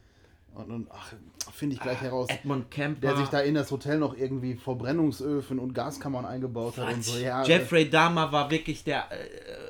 Und, 0.53 0.69
und 0.69 0.87
ach, 0.91 1.13
finde 1.51 1.75
ich 1.75 1.81
gleich 1.81 1.99
heraus. 1.99 2.29
Edmund 2.29 2.69
Kemper, 2.69 3.01
Der 3.01 3.17
sich 3.17 3.27
da 3.27 3.39
in 3.39 3.55
das 3.55 3.71
Hotel 3.71 3.97
noch 3.97 4.15
irgendwie 4.15 4.55
Verbrennungsöfen 4.55 5.59
und 5.59 5.73
Gaskammern 5.73 6.25
eingebaut 6.25 6.77
hat 6.77 6.93
und 6.93 7.03
so. 7.03 7.17
Ja, 7.17 7.43
Jeffrey 7.43 7.89
Dahmer 7.89 8.31
war 8.31 8.51
wirklich 8.51 8.83
der, 8.83 9.11
äh, 9.11 9.15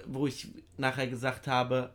wo 0.06 0.28
ich 0.28 0.50
nachher 0.78 1.08
gesagt 1.08 1.48
habe, 1.48 1.92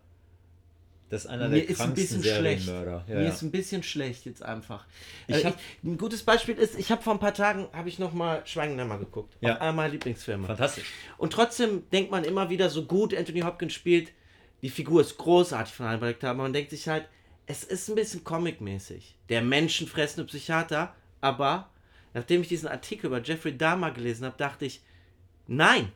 Das 1.11 1.25
ist 1.25 1.31
einer 1.31 1.49
Mir 1.49 1.61
der 1.61 1.69
ist 1.71 1.81
ein 1.81 1.95
bisschen 1.95 2.23
schlecht. 2.23 2.67
Ja, 2.67 3.03
Mir 3.09 3.23
ja. 3.23 3.29
ist 3.31 3.41
ein 3.43 3.51
bisschen 3.51 3.83
schlecht 3.83 4.27
jetzt 4.27 4.43
einfach. 4.43 4.85
Ich 5.27 5.37
Ich 5.37 5.45
hab- 5.47 5.59
ein 5.83 5.97
gutes 5.97 6.23
Beispiel 6.23 6.55
ist, 6.57 6.79
ich 6.79 6.91
habe 6.91 7.03
vor 7.03 7.15
ein 7.15 7.19
paar 7.19 7.33
Tagen 7.35 7.67
habe 7.73 7.89
ich 7.89 7.99
noch 7.99 8.13
mal 8.13 8.43
Schweigendämmer 8.47 8.99
geguckt. 8.99 9.35
Ja. 9.41 9.57
Einer 9.59 9.73
meiner 9.73 9.93
Lieblingsfilme. 9.93 10.47
Fantastisch. 10.47 10.85
Und 11.17 11.33
trotzdem 11.33 11.89
denkt 11.91 12.11
man 12.11 12.25
immer 12.25 12.51
wieder, 12.51 12.69
so 12.69 12.85
gut 12.85 13.15
Anthony 13.17 13.41
Hopkins 13.41 13.73
spielt, 13.73 14.13
die 14.61 14.69
Figur 14.71 15.01
ist 15.01 15.17
großartig 15.17 15.73
von 15.75 15.87
Hannibal 15.87 16.11
Lecter, 16.11 16.31
aber 16.31 16.43
man 16.43 16.53
denkt 16.53 16.71
sich 16.71 16.87
halt, 16.89 17.09
es 17.47 17.65
ist 17.65 17.89
ein 17.89 17.95
bisschen 17.95 18.25
comic-mäßig. 18.25 19.15
Der 19.31 19.41
menschenfressende 19.41 20.27
Psychiater, 20.27 20.95
aber 21.23 21.71
nachdem 22.13 22.43
ich 22.43 22.49
diesen 22.49 22.69
Artikel 22.69 23.07
über 23.07 23.23
Jeffrey 23.23 23.57
Dahmer 23.57 23.93
gelesen 23.93 24.27
habe, 24.27 24.37
dachte 24.37 24.67
ich, 24.67 24.83
nein, 25.47 25.91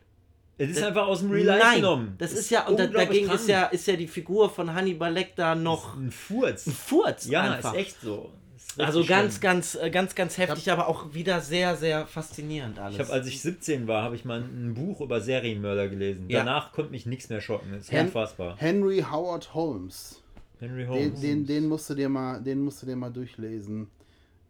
Es 0.62 0.70
ist 0.70 0.79
Das- 0.81 0.88
einfach 0.88 1.07
aus 1.07 1.20
dem 1.20 1.31
Real 1.31 1.46
Life 1.46 1.64
nein, 1.64 1.77
genommen. 1.77 2.14
das 2.18 2.33
ist 2.33 2.51
ja, 2.51 2.66
und 2.66 2.79
dagegen 2.79 3.27
krank. 3.27 3.40
ist 3.40 3.48
ja, 3.48 3.64
ist 3.66 3.87
ja 3.87 3.96
die 3.96 4.07
Figur 4.09 4.48
von 4.51 4.72
Hannibal 4.75 5.12
Lecter 5.12 5.55
noch 5.55 5.96
ein 5.96 6.11
Furz. 6.11 6.66
ein 6.66 6.72
Furz 6.72 7.27
Ja, 7.27 7.53
einfach. 7.55 7.72
ist 7.75 7.79
echt 7.81 8.01
so. 8.01 8.31
Ist 8.57 8.79
richtig 8.79 8.87
Also 8.87 9.05
ganz, 9.05 9.33
schlimm. 9.35 9.42
ganz, 9.42 9.75
äh, 9.75 9.90
ganz, 9.90 10.14
ganz 10.14 10.38
heftig, 10.38 10.70
aber 10.70 10.88
auch 10.88 11.12
wieder 11.14 11.40
sehr, 11.40 11.77
sehr 11.77 12.07
faszinierend 12.07 12.79
alles. 12.79 12.94
Ich 12.94 13.01
habe, 13.01 13.12
als 13.12 13.27
ich 13.27 13.40
17 13.42 13.87
war, 13.88 14.03
habe 14.03 14.14
ich 14.16 14.25
mal 14.25 14.40
ein 14.40 14.75
Buch 14.75 15.01
über 15.01 15.20
Serienmörder 15.20 15.88
gelesen. 15.88 16.27
Ja. 16.29 16.38
Danach 16.38 16.72
konnte 16.72 16.90
mich 16.92 17.05
nichts 17.05 17.29
mehr 17.29 17.40
schocken. 17.40 17.70
Das 17.72 17.83
ist 17.83 17.92
Hen- 17.92 18.07
unfassbar. 18.07 18.57
Henry 18.59 19.05
Howard 19.11 19.53
Holmes. 19.55 20.22
Henry 20.61 20.83
Den, 20.85 20.88
Holmes. 20.88 21.20
den, 21.20 21.46
den, 21.46 21.66
musst 21.68 21.90
du 21.90 21.94
dir 21.94 22.09
mal, 22.09 22.40
den 22.40 22.61
musst 22.62 22.81
du 22.83 22.87
dir 22.87 22.94
mal 22.96 23.11
durchlesen. 23.11 23.88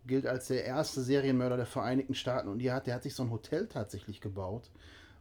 Gilt 0.06 0.26
als 0.26 0.48
der 0.48 0.64
erste 0.64 1.00
Serienmörder 1.00 1.56
der 1.56 1.64
Vereinigten 1.66 2.14
Staaten 2.14 2.48
und 2.48 2.58
die 2.58 2.70
hat, 2.70 2.86
der 2.86 2.94
hat 2.96 3.02
sich 3.04 3.14
so 3.14 3.22
ein 3.22 3.30
Hotel 3.30 3.66
tatsächlich 3.66 4.20
gebaut 4.20 4.70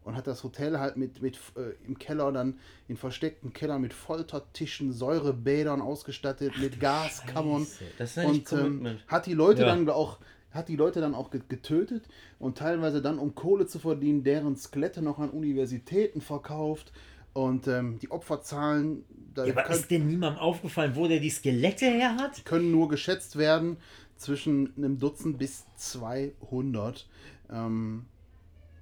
und 0.04 0.16
hat 0.16 0.26
das 0.28 0.44
Hotel 0.44 0.80
halt 0.80 0.98
mit, 0.98 1.22
mit 1.22 1.38
äh, 1.56 1.74
im 1.86 1.98
Keller 2.00 2.32
dann 2.32 2.58
in 2.88 2.98
versteckten 2.98 3.54
Keller 3.54 3.78
mit 3.80 3.94
Foltertischen, 3.94 4.92
Säurebädern 4.94 5.82
ausgestattet, 5.82 6.54
mit 6.60 6.80
Gaskammern 6.80 7.68
das 7.98 8.10
ist 8.12 8.16
ja 8.18 8.32
nicht 8.32 8.52
und 8.52 8.60
ähm, 8.60 9.00
hat 9.08 9.26
die 9.26 9.34
Leute 9.34 9.62
Ja. 9.62 9.68
dann 9.68 9.88
auch 9.90 10.20
hat 10.52 10.68
die 10.68 10.76
Leute 10.76 11.00
dann 11.00 11.16
auch 11.16 11.32
ge- 11.32 11.42
getötet 11.48 12.04
und 12.38 12.58
teilweise 12.58 13.02
dann 13.02 13.20
um 13.20 13.36
Kohle 13.36 13.68
zu 13.68 13.80
verdienen 13.80 14.24
deren 14.26 14.58
Skelette 14.58 15.02
noch 15.02 15.18
an 15.20 15.30
Universitäten 15.30 16.20
verkauft 16.20 16.92
und 17.34 17.68
ähm, 17.70 18.00
die 18.00 18.12
Opferzahlen 18.12 19.06
da 19.34 19.46
Ja, 19.46 19.54
aber 19.54 19.64
können, 19.64 19.80
ist 19.80 19.90
denn 19.92 20.08
niemandem 20.08 20.42
aufgefallen, 20.42 20.94
wo 20.98 21.08
der 21.08 21.22
die 21.22 21.30
Skelette 21.30 21.86
her 21.86 22.18
hat? 22.18 22.44
können 22.44 22.70
nur 22.70 22.90
geschätzt 22.90 23.38
werden 23.38 23.78
zwischen 24.18 24.74
einem 24.76 25.00
Dutzend 25.00 25.38
bis 25.38 25.64
200 25.78 27.08
ähm, 27.50 28.06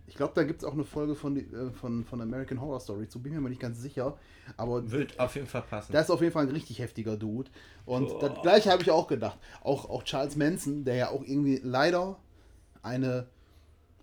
ich 0.10 0.16
glaube, 0.16 0.34
da 0.36 0.44
gibt 0.44 0.62
es 0.62 0.68
auch 0.68 0.74
eine 0.74 0.84
Folge 0.84 1.16
von, 1.16 1.38
äh, 1.38 1.72
von, 1.72 2.04
von 2.04 2.20
American 2.20 2.60
Horror 2.60 2.80
Story 2.80 3.08
zu, 3.08 3.22
bin 3.22 3.32
mir 3.34 3.40
mal 3.40 3.50
nicht 3.50 3.62
ganz 3.62 3.80
sicher. 3.80 4.18
Aber 4.58 4.90
Wird 4.92 5.20
auf 5.20 5.36
jeden 5.36 5.48
Fall 5.48 5.62
passen. 5.62 5.94
das 5.94 6.06
ist 6.06 6.10
auf 6.10 6.22
jeden 6.22 6.34
Fall 6.34 6.48
ein 6.48 6.52
richtig 6.52 6.80
heftiger 6.80 7.16
Dude. 7.16 7.50
Und 7.86 8.10
Boah. 8.10 8.30
das 8.30 8.42
gleiche 8.42 8.72
habe 8.72 8.82
ich 8.82 8.90
auch 8.92 9.08
gedacht. 9.08 9.38
Auch, 9.62 9.90
auch 9.90 10.04
Charles 10.04 10.36
Manson, 10.36 10.84
der 10.84 10.96
ja 10.96 11.10
auch 11.12 11.24
irgendwie 11.24 11.62
leider 11.64 12.18
eine, 12.82 13.28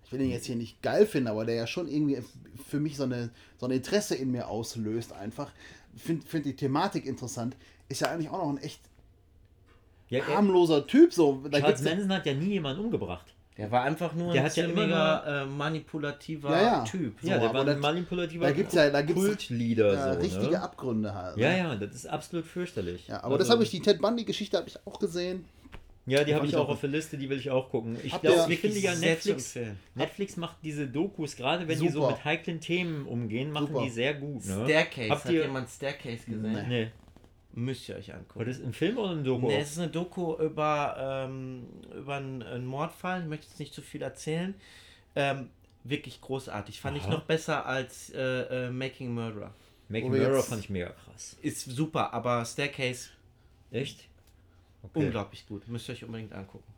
ich 0.05 0.12
will 0.12 0.21
ihn 0.21 0.31
jetzt 0.31 0.47
hier 0.47 0.55
nicht 0.57 0.81
geil 0.83 1.07
finden, 1.07 1.29
aber 1.29 1.45
der 1.45 1.57
ja 1.57 1.66
schon 1.66 1.88
irgendwie 1.88 2.23
für 2.69 2.79
mich 2.79 2.97
so 2.97 3.03
eine, 3.03 3.31
so 3.59 3.66
ein 3.66 3.73
Interesse 3.73 4.14
in 4.14 4.31
mir 4.31 4.49
auslöst 4.49 5.12
einfach. 5.12 5.51
Finde 5.97 6.25
find 6.25 6.47
die 6.47 6.55
Thematik 6.55 7.05
interessant. 7.05 7.57
Ist 7.88 8.01
ja 8.03 8.11
eigentlich 8.11 8.31
auch 8.31 8.38
noch 8.38 8.51
ein 8.51 8.59
echt 8.59 8.81
Ja, 10.09 10.21
er, 10.21 10.37
harmloser 10.37 10.87
Typ. 10.87 11.12
So. 11.12 11.42
Da 11.51 11.59
Charles 11.59 11.83
Manson 11.83 12.12
hat 12.12 12.27
ja 12.27 12.35
nie 12.35 12.51
jemanden 12.51 12.85
umgebracht. 12.85 13.33
Der 13.59 13.71
war 13.71 13.83
einfach 13.85 14.12
nur 14.14 14.33
Der 14.33 14.42
ein 14.42 14.47
hat 14.51 14.57
ja 14.57 14.66
ziemlicher 14.66 15.42
äh, 15.42 15.47
manipulativer 15.47 16.51
Ja, 16.51 16.62
ja. 16.62 16.85
Typ. 16.85 17.14
So, 17.23 17.28
ja, 17.28 17.39
der 17.39 17.53
war 17.55 17.61
ein 17.62 17.66
das- 17.66 17.78
manipulativer 17.78 18.45
da 18.47 18.53
gibt's 18.53 18.74
ja- 18.74 18.91
da 18.91 19.03
gibt's 19.03 19.22
Kultleader. 19.22 19.95
ja, 19.95 20.12
so, 20.14 20.20
richtige 20.20 20.51
ne? 20.53 20.62
Abgründe 20.62 21.14
halt. 21.14 21.37
Ja, 21.39 21.49
ne? 21.51 21.59
ja, 21.59 21.74
das 21.76 21.95
ist 21.95 22.07
absolut 22.07 22.47
fürchterlich. 22.47 23.09
Ja, 23.09 23.22
aber 23.24 23.39
das 23.39 23.47
Also- 23.49 23.55
habe 23.55 23.64
ich, 23.64 23.70
die 23.70 23.81
Ted 23.81 24.01
Bundy-Geschichte 24.01 24.57
habe 24.59 24.68
ich 24.68 24.78
auch 24.87 24.99
gesehen. 24.99 25.45
Ja, 26.09 26.22
die 26.22 26.37
habe 26.37 26.47
ich 26.47 26.55
auch 26.55 26.68
auf 26.68 26.81
der 26.81 26.91
Liste, 26.91 27.18
die 27.18 27.28
will 27.28 27.39
ich 27.41 27.51
auch 27.51 27.68
gucken. 27.68 27.97
Ich 28.05 28.20
glaube, 28.20 28.53
ich 28.53 28.61
finde 28.61 28.78
ja 28.78 28.95
Netflix. 28.95 29.59
Netflix 29.97 30.37
macht 30.37 30.57
diese 30.62 30.87
Dokus, 30.87 31.35
gerade 31.35 31.66
wenn 31.66 31.81
die 31.81 31.89
so 31.89 32.03
Super. 32.03 32.12
mit 32.12 32.24
heiklen 32.24 32.61
Themen 32.61 33.07
umgehen, 33.07 33.51
machen 33.51 33.66
Super. 33.68 33.83
die 33.83 33.91
sehr 33.91 34.14
gut. 34.14 34.45
Ne? 34.45 34.61
Staircase. 34.64 35.11
Habt 35.11 35.24
Hat 35.24 35.33
ihr, 35.33 35.43
jemand 35.43 35.68
Staircase 35.68 36.24
gesehen? 36.26 36.43
Nee. 36.53 36.62
nee, 36.68 36.89
Müsst 37.57 37.89
ihr 37.89 37.97
euch 37.97 38.09
war 38.11 38.17
angucken. 38.17 38.45
das 38.47 38.61
ein 38.61 38.73
Film 38.75 38.99
oder 38.99 39.11
ein 39.13 39.25
Doku? 39.25 39.49
Nee, 39.49 39.59
es 39.59 39.73
ist 39.73 39.79
eine 39.79 39.91
Doku 39.91 40.37
über, 40.37 41.25
ähm, 41.27 41.67
über 41.97 42.17
einen, 42.17 42.43
einen 42.43 42.67
Mordfall. 42.67 43.23
Ich 43.23 43.27
möchte 43.29 43.47
jetzt 43.49 43.59
nicht 43.59 43.73
zu 43.75 43.81
viel 43.83 44.03
erzählen. 44.03 44.55
Ähm, 45.15 45.49
wirklich 45.83 46.21
großartig. 46.21 46.81
Fand 46.81 46.99
ich 46.99 47.05
Aha. 47.05 47.13
noch 47.13 47.23
besser 47.25 47.65
als 47.65 48.11
äh, 48.11 48.67
äh, 48.67 48.71
Making 48.71 49.15
Murderer. 49.15 49.55
Making 49.89 50.11
Mirror 50.13 50.37
jetzt- 50.37 50.49
fand 50.49 50.61
ich 50.61 50.71
mega 50.71 50.91
krass. 50.91 51.37
Ist 51.43 51.63
super, 51.63 52.13
aber 52.13 52.45
Staircase 52.45 53.09
Echt? 53.71 54.07
Okay. 54.83 55.07
Unglaublich 55.07 55.47
gut. 55.49 55.67
Müsst 55.67 55.89
ihr 55.89 55.95
euch 55.95 56.05
unbedingt 56.05 56.33
angucken. 56.33 56.73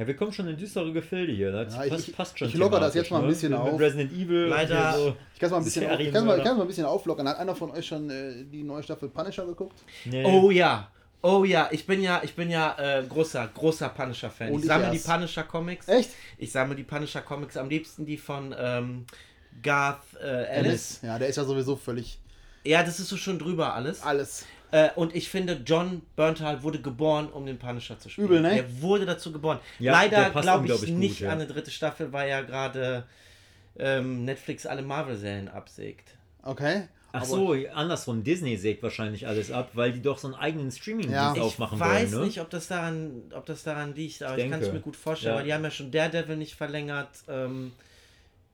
Ja, 0.00 0.06
wir 0.06 0.16
kommen 0.16 0.32
schon 0.32 0.48
in 0.48 0.56
düstere 0.56 0.90
Gefilde 0.94 1.30
hier. 1.30 1.52
Das 1.52 1.74
Ja, 1.74 1.84
ich- 1.84 1.90
passt, 1.90 2.08
ich- 2.08 2.16
passt 2.16 2.38
schon. 2.38 2.48
ich 2.48 2.54
locker 2.54 2.80
das 2.80 2.94
jetzt 2.94 3.10
mal 3.10 3.18
ein 3.18 3.24
ne? 3.24 3.28
bisschen 3.28 3.52
Mit 3.52 3.60
auf. 3.60 3.78
Resident 3.78 4.10
Evil. 4.12 4.46
Leider- 4.46 4.92
so. 4.96 5.16
Ich 5.34 5.38
kann 5.40 5.46
es 5.48 5.50
mal 5.50 5.58
ein 5.58 5.64
bisschen, 5.64 5.90
auf, 5.90 6.00
ich 6.00 6.10
kann's 6.10 6.24
mal, 6.24 6.38
ich 6.38 6.44
kann's 6.44 6.56
mal 6.56 6.62
ein 6.64 6.68
bisschen 6.68 6.86
auflockern. 6.86 7.28
Hat 7.28 7.36
einer 7.38 7.54
von 7.54 7.70
euch 7.70 7.86
schon 7.86 8.08
äh, 8.08 8.44
die 8.50 8.62
neue 8.62 8.82
Staffel 8.82 9.10
Punisher 9.10 9.44
geguckt? 9.44 9.78
Nee. 10.06 10.24
Oh 10.24 10.50
ja. 10.50 10.90
Oh 11.20 11.44
ja, 11.44 11.68
ich 11.70 11.84
bin 11.86 12.00
ja, 12.00 12.22
ich 12.24 12.34
bin 12.34 12.48
ja 12.48 12.74
äh, 12.78 13.04
großer, 13.06 13.46
großer 13.52 13.90
Punisher-Fan. 13.90 14.54
Ich 14.54 14.60
ich 14.60 14.64
sammle 14.64 14.88
die 14.90 14.96
erst. 14.96 15.06
Punisher-Comics. 15.06 15.86
Echt? 15.88 16.10
Ich 16.38 16.50
sammle 16.50 16.74
die 16.76 16.82
Punisher-Comics 16.84 17.58
am 17.58 17.68
liebsten 17.68 18.06
die 18.06 18.16
von 18.16 18.54
ähm, 18.58 19.04
Garth 19.62 20.00
äh, 20.18 20.44
Ellis. 20.46 21.00
Ja, 21.02 21.18
der 21.18 21.28
ist 21.28 21.36
ja 21.36 21.44
sowieso 21.44 21.76
völlig 21.76 22.18
Ja, 22.64 22.82
das 22.82 22.98
ist 23.00 23.08
so 23.08 23.18
schon 23.18 23.38
drüber 23.38 23.74
alles. 23.74 24.02
alles. 24.02 24.46
Äh, 24.72 24.90
und 24.94 25.14
ich 25.16 25.28
finde, 25.28 25.60
John 25.66 26.02
Berntal 26.16 26.62
wurde 26.62 26.80
geboren, 26.80 27.28
um 27.28 27.44
den 27.46 27.58
Punisher 27.58 27.98
zu 27.98 28.08
spielen. 28.08 28.28
Übel, 28.28 28.40
ne? 28.40 28.58
Er 28.58 28.80
wurde 28.82 29.04
dazu 29.06 29.32
geboren. 29.32 29.58
Ja, 29.78 29.92
der 30.06 30.20
Leider 30.20 30.30
glaube 30.30 30.48
ich 30.48 30.72
unglaublich 30.72 30.90
nicht 30.92 31.18
gut, 31.18 31.20
ja. 31.20 31.28
an 31.32 31.40
eine 31.40 31.46
dritte 31.46 31.70
Staffel, 31.70 32.12
weil 32.12 32.28
ja 32.28 32.42
gerade 32.42 33.04
ähm, 33.78 34.24
Netflix 34.24 34.66
alle 34.66 34.82
Marvel-Serien 34.82 35.48
absägt. 35.48 36.14
Okay. 36.42 36.88
Ach 37.12 37.24
so, 37.24 37.56
andersrum. 37.74 38.22
Disney 38.22 38.56
sägt 38.56 38.84
wahrscheinlich 38.84 39.26
alles 39.26 39.50
ab, 39.50 39.70
weil 39.74 39.92
die 39.92 40.00
doch 40.00 40.18
so 40.18 40.28
einen 40.28 40.36
eigenen 40.36 40.70
Streaming-Dienst 40.70 41.12
Ja. 41.12 41.34
Ich 41.34 41.40
aufmachen 41.40 41.80
weiß 41.80 42.12
wollen. 42.12 42.20
Ne? 42.20 42.26
nicht, 42.28 42.40
ob 42.40 42.50
das 42.50 42.68
daran, 42.68 43.22
ob 43.34 43.46
das 43.46 43.64
daran 43.64 43.94
liegt, 43.96 44.22
aber 44.22 44.38
Ich 44.38 44.44
ich, 44.44 44.50
kann 44.50 44.62
es 44.62 44.72
mir 44.72 44.78
gut 44.80 44.94
vorstellen, 44.94 45.32
Ja. 45.34 45.38
weil 45.38 45.44
die 45.46 45.52
haben 45.54 45.64
ja 45.64 45.70
schon 45.72 45.90
Daredevil 45.90 46.36
nicht 46.36 46.54
verlängert. 46.54 47.08
Ähm, 47.28 47.72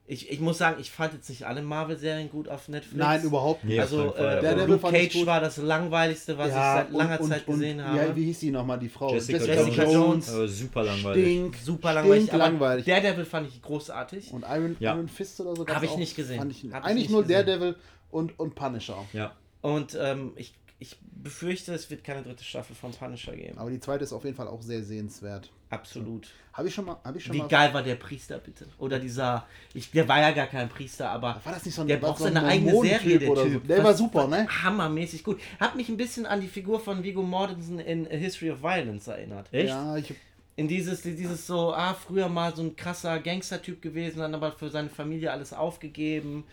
ich, 0.09 0.31
ich 0.31 0.39
muss 0.39 0.59
sagen, 0.59 0.77
ich 0.81 0.91
fand 0.91 1.15
jetzt 1.15 1.29
nicht 1.29 1.47
alle 1.47 1.63
Marvel-Serien 1.63 2.31
gut 2.31 2.49
auf 2.49 2.69
Netflix. 2.69 2.97
Nein, 2.97 3.23
überhaupt 3.25 3.65
nicht. 3.65 3.81
Also 3.81 4.15
äh, 4.15 4.65
Luke 4.65 4.79
fand 4.79 4.97
ich 4.97 5.03
Cage 5.05 5.15
gut. 5.15 5.27
war 5.27 5.41
das 5.41 5.57
langweiligste, 5.57 6.39
was 6.39 6.49
ich 6.49 6.55
seit 6.55 6.93
langer 6.93 7.21
und, 7.21 7.29
Zeit 7.29 7.49
und, 7.49 7.55
gesehen 7.55 7.81
und, 7.81 7.87
habe. 7.87 7.99
Ja, 7.99 8.17
wie 8.17 8.25
hieß 8.27 8.39
die 8.39 8.51
nochmal, 8.53 8.79
die 8.79 8.89
Frau? 8.89 9.13
Jessica, 9.13 9.39
Jessica 9.39 9.85
Jones. 9.85 10.31
Jones. 10.33 10.59
Super 10.59 10.85
langweilig. 10.85 11.25
Stink, 11.25 11.57
Super 11.57 11.95
langweilig. 11.95 12.29
aber 12.33 12.39
langweilig. 12.39 12.85
Daredevil 12.85 13.25
fand 13.25 13.49
ich 13.49 13.61
großartig. 13.61 14.33
Und 14.33 14.45
Iron, 14.49 14.77
Ja. 14.79 14.95
Iron 14.95 15.09
Fist 15.09 15.41
oder 15.41 15.57
so? 15.57 15.63
Hab 15.63 15.67
gab's 15.67 15.83
ich 15.83 15.91
auch? 15.91 15.99
nicht 15.99 16.15
gesehen. 16.15 16.51
Ich 16.51 16.73
eigentlich 16.73 16.95
nicht 16.95 17.11
nur 17.11 17.23
gesehen. 17.23 17.45
Daredevil 17.47 17.75
und, 18.13 18.39
und 18.39 18.55
Punisher. 18.55 19.05
Ja. 19.13 19.33
Und 19.61 19.99
ähm, 20.01 20.33
ich, 20.37 20.55
ich 20.79 20.99
befürchte, 21.23 21.73
es 21.73 21.91
wird 21.91 22.05
keine 22.05 22.23
dritte 22.23 22.45
Staffel 22.45 22.77
von 22.77 22.93
Punisher 22.93 23.35
geben. 23.35 23.57
Aber 23.59 23.71
die 23.71 23.81
zweite 23.81 24.05
ist 24.05 24.13
auf 24.13 24.25
jeden 24.25 24.37
Fall 24.37 24.49
auch 24.49 24.61
sehr 24.61 24.83
sehenswert. 24.83 25.51
Absolut. 25.71 26.29
Habe 26.53 26.69
ich 26.69 26.75
schon 26.75 26.85
mal. 26.85 26.99
Hab 27.03 27.17
ich 27.17 27.25
schon 27.25 27.35
Wie 27.35 27.39
mal 27.41 27.49
geil 27.49 27.73
war 27.75 27.83
der 27.83 27.97
Priester 27.97 28.39
bitte? 28.39 28.67
Oder 28.79 28.99
dieser, 28.99 29.47
ich, 29.75 29.91
der 29.91 30.07
war 30.07 30.21
ja 30.21 30.31
gar 30.33 30.47
kein 30.47 30.69
Priester, 30.69 31.11
aber 31.11 31.41
War 31.45 31.53
das 31.55 31.65
nicht 31.65 31.75
so 31.75 31.81
ein 31.83 31.89
der 31.89 32.01
war 32.01 32.11
braucht 32.11 32.21
so 32.21 32.27
ein 32.27 32.35
seine 32.35 32.47
eigene 32.47 32.73
Serie, 32.81 33.19
der 33.19 33.35
Typ. 33.35 33.53
So. 33.53 33.59
Der 33.61 33.79
Was- 33.79 33.85
war 33.85 33.95
super, 33.95 34.29
ne? 34.29 34.47
Hammermäßig 34.63 35.25
gut. 35.25 35.41
Hat 35.59 35.77
mich 35.77 35.89
ein 35.89 35.97
bisschen 35.97 36.27
an 36.27 36.41
die 36.41 36.49
Figur 36.49 36.79
von 36.79 37.03
Viggo 37.03 37.23
Mortensen 37.23 37.79
in 37.81 38.07
A 38.07 38.11
History 38.11 38.51
of 38.51 38.63
Violence 38.63 39.07
erinnert. 39.09 39.49
Echt? 39.53 39.69
Ja, 39.71 39.97
ich, 39.97 40.15
In 40.57 40.69
dieses, 40.69 41.03
dieses 41.03 41.47
so, 41.47 41.73
ah, 41.75 41.95
früher 41.95 42.29
mal 42.29 42.55
so 42.55 42.63
ein 42.63 42.77
krasser 42.77 43.19
Gangster-Typ 43.19 43.83
gewesen, 43.83 44.21
dann 44.21 44.35
aber 44.35 44.53
für 44.53 44.71
seine 44.71 44.89
Familie 44.91 45.33
alles 45.33 45.53
aufgegeben. 45.53 46.45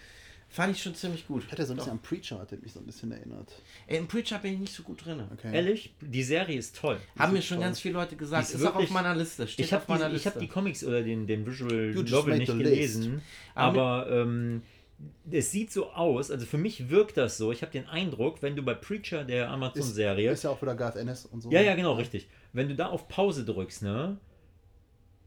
Fand 0.53 0.75
ich 0.75 0.83
schon 0.83 0.93
ziemlich 0.93 1.25
gut. 1.27 1.43
ich 1.45 1.51
hatte 1.51 1.65
so 1.65 1.73
ein 1.73 1.77
bisschen 1.77 1.91
an 1.93 1.99
Preacher, 1.99 2.37
hat 2.39 2.51
der 2.51 2.59
mich 2.59 2.71
so 2.73 2.79
ein 2.79 2.85
bisschen 2.85 3.11
erinnert. 3.11 3.51
Ey, 3.87 3.97
Im 3.97 4.07
Preacher 4.07 4.37
bin 4.37 4.53
ich 4.53 4.59
nicht 4.59 4.73
so 4.73 4.83
gut 4.83 5.03
drin. 5.03 5.23
Okay. 5.33 5.51
Ehrlich, 5.51 5.95
die 5.99 6.21
Serie 6.23 6.59
ist 6.59 6.75
toll. 6.75 6.99
Haben 7.17 7.33
mir 7.33 7.39
ist 7.39 7.45
schon 7.45 7.57
toll. 7.57 7.65
ganz 7.65 7.79
viele 7.79 7.95
Leute 7.95 8.15
gesagt. 8.15 8.49
Die 8.49 8.53
Ist, 8.53 8.59
ist 8.59 8.65
auch 8.65 8.69
auf 8.69 8.75
wirklich- 8.75 8.91
meiner 8.91 9.15
Liste. 9.15 9.47
Steht 9.47 9.65
Ich 9.65 9.73
habe 9.73 9.83
die, 10.11 10.15
ich 10.15 10.27
hab 10.27 10.37
die 10.37 10.47
Comics 10.47 10.83
oder 10.83 11.01
den, 11.01 11.25
den 11.25 11.43
Visual 11.45 11.93
Novel 11.95 12.37
nicht 12.37 12.51
the 12.51 12.57
gelesen, 12.59 13.13
list. 13.15 13.23
aber 13.55 14.07
ähm, 14.11 14.61
es 15.31 15.49
sieht 15.51 15.71
so 15.71 15.89
aus, 15.91 16.29
also 16.31 16.45
für 16.45 16.59
mich 16.59 16.89
wirkt 16.89 17.17
das 17.17 17.37
so, 17.37 17.51
ich 17.51 17.61
habe 17.63 17.71
den 17.71 17.87
Eindruck, 17.87 18.41
wenn 18.43 18.55
du 18.55 18.61
bei 18.61 18.75
Preacher, 18.75 19.23
der 19.23 19.49
Amazon-Serie, 19.49 20.31
Ist 20.31 20.43
ja 20.43 20.51
auch 20.51 20.61
wieder 20.61 20.75
Garth 20.75 20.95
Ennis 20.97 21.25
und 21.25 21.41
so. 21.41 21.51
ja, 21.51 21.61
ja, 21.61 21.75
genau, 21.75 21.93
richtig, 21.93 22.27
wenn 22.53 22.69
du 22.69 22.75
da 22.75 22.87
auf 22.87 23.07
Pause 23.09 23.43
drückst, 23.43 23.81
ne, 23.81 24.17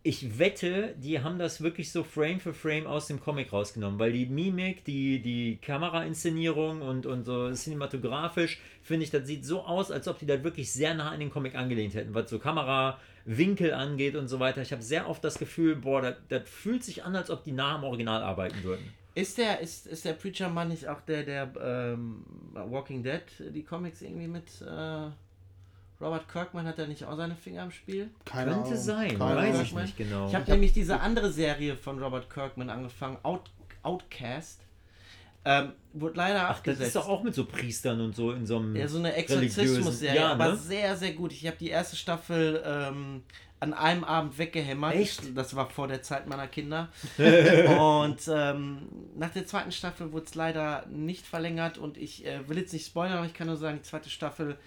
ich 0.07 0.39
wette, 0.39 0.95
die 0.99 1.21
haben 1.21 1.37
das 1.37 1.61
wirklich 1.61 1.91
so 1.91 2.05
Frame 2.05 2.39
für 2.39 2.55
Frame 2.55 2.87
aus 2.87 3.09
dem 3.09 3.19
Comic 3.21 3.53
rausgenommen, 3.53 3.99
weil 3.99 4.13
die 4.13 4.27
Mimik, 4.27 4.85
die, 4.85 5.21
die 5.21 5.57
Kamerainszenierung 5.57 6.81
und, 6.81 7.07
und 7.07 7.25
so 7.25 7.53
cinematografisch, 7.53 8.61
finde 8.83 9.03
ich, 9.03 9.11
das 9.11 9.27
sieht 9.27 9.45
so 9.45 9.63
aus, 9.63 9.91
als 9.91 10.07
ob 10.07 10.21
die 10.21 10.27
da 10.27 10.45
wirklich 10.45 10.73
sehr 10.73 10.95
nah 10.95 11.11
an 11.11 11.19
den 11.19 11.31
Comic 11.31 11.57
angelehnt 11.57 11.95
hätten, 11.95 12.15
was 12.15 12.31
so 12.31 12.39
Kamerawinkel 12.39 13.75
angeht 13.75 14.15
und 14.15 14.29
so 14.29 14.39
weiter. 14.39 14.63
Ich 14.63 14.71
habe 14.71 14.83
sehr 14.83 15.09
oft 15.09 15.25
das 15.25 15.41
Gefühl, 15.41 15.75
boah, 15.75 16.17
das, 16.29 16.49
fühlt 16.49 16.85
sich 16.85 17.03
an, 17.03 17.17
als 17.17 17.29
ob 17.29 17.43
die 17.43 17.53
nah 17.53 17.75
am 17.75 17.83
Original 17.83 18.23
arbeiten 18.23 18.63
würden. 18.63 18.85
Ist 19.17 19.39
der, 19.39 19.59
ist, 19.59 19.89
ist 19.89 20.05
der 20.05 20.13
Preacher 20.13 20.51
Mann 20.51 20.69
nicht 20.69 20.87
auch 20.87 21.01
der, 21.01 21.25
der 21.25 21.53
ähm, 21.61 22.25
Walking 22.53 23.03
Dead, 23.03 23.23
die 23.41 23.65
Comics 23.65 24.03
irgendwie 24.03 24.29
mit 24.29 24.47
äh, 24.61 25.11
Robert 26.01 26.29
Kirkman, 26.29 26.67
hat 26.67 26.79
er 26.79 26.87
nicht 26.89 27.05
auch 27.05 27.17
seine 27.17 27.35
Finger 27.35 27.63
im 27.65 27.71
Spiel? 27.71 28.11
Keine 28.25 28.53
Könnte 28.53 28.67
Ahnung. 28.71 28.77
sein, 28.83 29.19
Keine 29.19 29.37
weiß 29.37 29.49
Ahnung. 29.55 29.63
ich 29.63 29.73
nicht 29.75 29.97
genau. 29.97 30.29
Ich 30.29 30.35
habe 30.35 30.51
nämlich 30.51 30.73
diese 30.73 31.01
andere 31.01 31.33
Serie 31.33 31.77
von 31.77 32.03
Robert 32.03 32.29
Kirkman 32.29 32.69
angefangen, 32.71 33.17
Out, 33.23 33.51
Outcast. 33.83 34.61
Ähm, 35.49 35.73
wurde 35.93 36.17
leider 36.17 36.43
Ach, 36.43 36.49
das 36.49 36.57
abgesetzt. 36.59 36.87
ist 36.89 36.97
doch 36.97 37.09
auch 37.09 37.23
mit 37.23 37.35
so 37.35 37.45
Priestern 37.45 38.01
und 38.01 38.17
so 38.17 38.33
in 38.33 38.47
so 38.47 38.57
einem. 38.59 38.75
Ja, 38.75 38.89
so 38.89 38.99
eine 38.99 39.09
religiösen- 39.15 39.43
Exorzismus-Serie, 39.45 40.17
Ja, 40.21 40.33
aber 40.33 40.49
ne? 40.51 40.57
sehr, 40.57 40.97
sehr 40.97 41.13
gut. 41.13 41.33
Ich 41.33 41.47
habe 41.47 41.57
die 41.57 41.69
erste 41.71 41.95
Staffel 41.95 42.63
ähm, 42.67 43.23
an 43.61 43.73
einem 43.73 44.03
Abend 44.05 44.37
weggehämmert. 44.39 44.97
Echt? 44.97 45.37
Das 45.37 45.55
war 45.55 45.71
vor 45.71 45.87
der 45.89 46.03
Zeit 46.03 46.27
meiner 46.27 46.49
Kinder. 46.49 46.89
und 47.17 48.21
ähm, 48.29 48.89
nach 49.17 49.31
der 49.31 49.47
zweiten 49.47 49.73
Staffel 49.73 50.13
wurde 50.13 50.27
es 50.27 50.35
leider 50.35 50.85
nicht 50.91 51.25
verlängert 51.25 51.79
und 51.79 51.97
ich 51.97 52.27
äh, 52.27 52.47
will 52.49 52.59
jetzt 52.59 52.73
nicht 52.73 52.87
spoilern, 52.87 53.19
aber 53.19 53.27
ich 53.27 53.35
kann 53.35 53.47
nur 53.47 53.57
sagen, 53.57 53.77
die 53.79 53.83
zweite 53.89 54.11
Staffel 54.11 54.59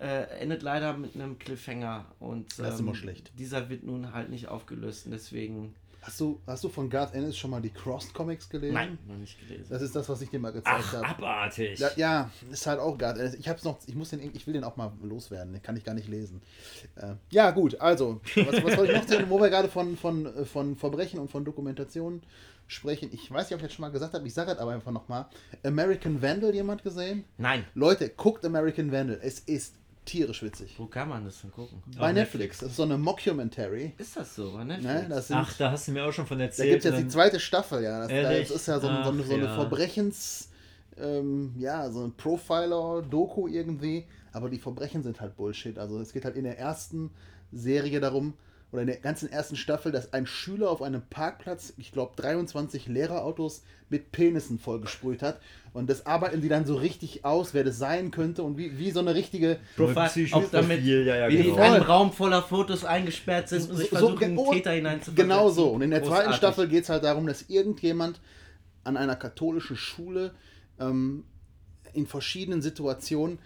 äh, 0.00 0.22
endet 0.40 0.62
leider 0.62 0.92
mit 0.96 1.14
einem 1.14 1.38
Cliffhanger 1.38 2.06
und 2.20 2.58
Das 2.58 2.74
ist 2.74 2.80
ähm, 2.80 2.86
immer 2.86 2.94
schlecht. 2.94 3.32
dieser 3.38 3.68
wird 3.68 3.82
nun 3.84 4.12
halt 4.12 4.30
nicht 4.30 4.48
aufgelöst 4.48 5.06
und 5.06 5.12
deswegen 5.12 5.74
Hast 6.00 6.20
du, 6.20 6.40
hast 6.46 6.62
du 6.62 6.68
von 6.68 6.88
Garth 6.88 7.12
Ennis 7.12 7.36
schon 7.36 7.50
mal 7.50 7.60
die 7.60 7.70
Crossed 7.70 8.14
Comics 8.14 8.48
gelesen? 8.48 8.72
nein, 8.72 8.98
noch 9.08 9.16
nicht 9.16 9.36
gelesen. 9.40 9.66
Das 9.68 9.82
ist 9.82 9.94
das, 9.96 10.08
was 10.08 10.22
ich 10.22 10.30
dir 10.30 10.38
mal 10.38 10.52
gezeigt 10.52 10.92
habe. 10.92 11.04
abartig. 11.04 11.78
Ja, 11.80 11.90
ja, 11.96 12.30
ist 12.50 12.66
halt 12.68 12.78
auch 12.78 12.96
Garth 12.96 13.18
Ennis. 13.18 13.34
Ich 13.34 13.48
hab's 13.48 13.64
noch, 13.64 13.78
ich 13.86 13.96
muss 13.96 14.10
den, 14.10 14.20
ich 14.34 14.46
will 14.46 14.54
den 14.54 14.62
auch 14.64 14.76
mal 14.76 14.92
loswerden. 15.02 15.52
Den 15.52 15.60
kann 15.62 15.76
ich 15.76 15.82
gar 15.84 15.94
nicht 15.94 16.08
lesen. 16.08 16.40
Äh, 16.94 17.14
ja, 17.30 17.50
gut, 17.50 17.80
also, 17.80 18.20
was, 18.36 18.64
was 18.64 18.74
soll 18.76 18.86
ich 18.86 18.94
noch 18.94 19.08
sagen, 19.08 19.26
wo 19.28 19.40
wir 19.40 19.50
gerade 19.50 19.68
von, 19.68 19.96
von, 19.96 20.24
äh, 20.26 20.44
von 20.44 20.76
Verbrechen 20.76 21.18
und 21.18 21.30
von 21.32 21.44
Dokumentationen 21.44 22.22
sprechen? 22.68 23.10
Ich 23.12 23.30
weiß 23.30 23.50
nicht, 23.50 23.54
ob 23.54 23.58
ich 23.58 23.64
jetzt 23.64 23.74
schon 23.74 23.82
mal 23.82 23.90
gesagt 23.90 24.14
habe, 24.14 24.26
ich 24.26 24.32
sage 24.32 24.52
das 24.52 24.60
aber 24.60 24.72
einfach 24.72 24.92
nochmal. 24.92 25.26
American 25.64 26.22
Vandal, 26.22 26.54
jemand 26.54 26.84
gesehen? 26.84 27.24
Nein, 27.38 27.64
Leute, 27.74 28.08
guckt 28.08 28.44
American 28.46 28.92
Vandal. 28.92 29.18
Es 29.20 29.40
ist 29.40 29.74
tierisch 30.08 30.42
witzig. 30.42 30.74
wo 30.78 30.86
kann 30.86 31.08
man 31.08 31.24
das 31.24 31.40
denn 31.42 31.52
gucken? 31.52 31.82
Bei 31.98 32.12
Netflix. 32.12 32.58
Das 32.58 32.70
ist 32.70 32.76
so 32.76 32.82
eine 32.82 32.98
Mockumentary. 32.98 33.92
Ist 33.98 34.16
das 34.16 34.34
so, 34.34 34.52
bei 34.52 34.64
Netflix? 34.64 34.92
Ne? 35.02 35.06
Das 35.08 35.28
sind, 35.28 35.36
Ach, 35.36 35.52
da 35.56 35.70
hast 35.70 35.86
du 35.88 35.92
mir 35.92 36.04
auch 36.04 36.12
schon 36.12 36.26
von 36.26 36.38
Da 36.38 36.44
erzählt. 36.46 36.70
gibt 36.70 36.84
es 36.84 36.90
jetzt 36.90 36.98
die 36.98 37.02
dann- 37.02 37.10
zweite 37.10 37.38
Staffel, 37.40 37.82
ja. 37.82 38.00
Das, 38.00 38.10
Ehrlich? 38.10 38.48
das 38.48 38.56
ist 38.56 38.66
ja 38.68 38.80
so, 38.80 38.88
ein- 38.88 39.04
so, 39.04 39.10
eine- 39.10 39.22
so 39.22 39.34
eine 39.34 39.44
Ach, 39.44 39.48
ja. 39.50 39.54
Verbrechens, 39.54 40.48
ähm, 40.98 41.54
ja, 41.58 41.90
so 41.90 42.04
ein 42.04 42.12
Profiler-Doku 42.16 43.48
irgendwie. 43.48 44.06
Aber 44.32 44.48
die 44.48 44.58
Verbrechen 44.58 45.02
sind 45.02 45.20
halt 45.20 45.36
Bullshit. 45.36 45.78
Also 45.78 46.00
es 46.00 46.12
geht 46.12 46.24
halt 46.24 46.36
in 46.36 46.44
der 46.44 46.58
ersten 46.58 47.10
Serie 47.52 48.00
darum, 48.00 48.34
oder 48.70 48.82
in 48.82 48.88
der 48.88 48.96
ganzen 48.96 49.32
ersten 49.32 49.56
Staffel, 49.56 49.92
dass 49.92 50.12
ein 50.12 50.26
Schüler 50.26 50.70
auf 50.70 50.82
einem 50.82 51.02
Parkplatz, 51.08 51.72
ich 51.78 51.90
glaube 51.90 52.12
23 52.16 52.86
Lehrerautos 52.86 53.62
mit 53.88 54.12
Penissen 54.12 54.58
vollgesprüht 54.58 55.22
hat. 55.22 55.40
Und 55.72 55.88
das 55.88 56.04
arbeiten 56.04 56.42
die 56.42 56.48
dann 56.48 56.66
so 56.66 56.74
richtig 56.76 57.24
aus, 57.24 57.54
wer 57.54 57.64
das 57.64 57.78
sein 57.78 58.10
könnte 58.10 58.42
und 58.42 58.58
wie, 58.58 58.78
wie 58.78 58.90
so 58.90 59.00
eine 59.00 59.14
richtige 59.14 59.58
Profil, 59.76 60.28
auch 60.32 60.50
damit, 60.50 60.78
Profil, 60.78 61.06
ja, 61.06 61.16
ja, 61.16 61.28
wie 61.28 61.38
die 61.38 61.42
genau. 61.44 61.56
in 61.56 61.62
einem. 61.62 61.82
Raum 61.84 62.12
voller 62.12 62.42
Fotos 62.42 62.84
eingesperrt 62.84 63.48
sind 63.48 63.70
und 63.70 63.76
sich 63.76 63.88
versuchen, 63.88 64.18
ge- 64.18 64.28
einen 64.28 64.38
oh, 64.38 64.52
Täter 64.52 64.72
hineinzuversetzen. 64.72 65.28
Genau 65.28 65.48
so. 65.48 65.70
Und 65.70 65.82
in 65.82 65.90
der 65.90 66.00
zweiten 66.00 66.12
Großartig. 66.12 66.36
Staffel 66.36 66.68
geht 66.68 66.84
es 66.84 66.90
halt 66.90 67.04
darum, 67.04 67.26
dass 67.26 67.48
irgendjemand 67.48 68.20
an 68.84 68.98
einer 68.98 69.16
katholischen 69.16 69.76
Schule 69.76 70.32
ähm, 70.78 71.24
in 71.94 72.06
verschiedenen 72.06 72.60
Situationen 72.60 73.38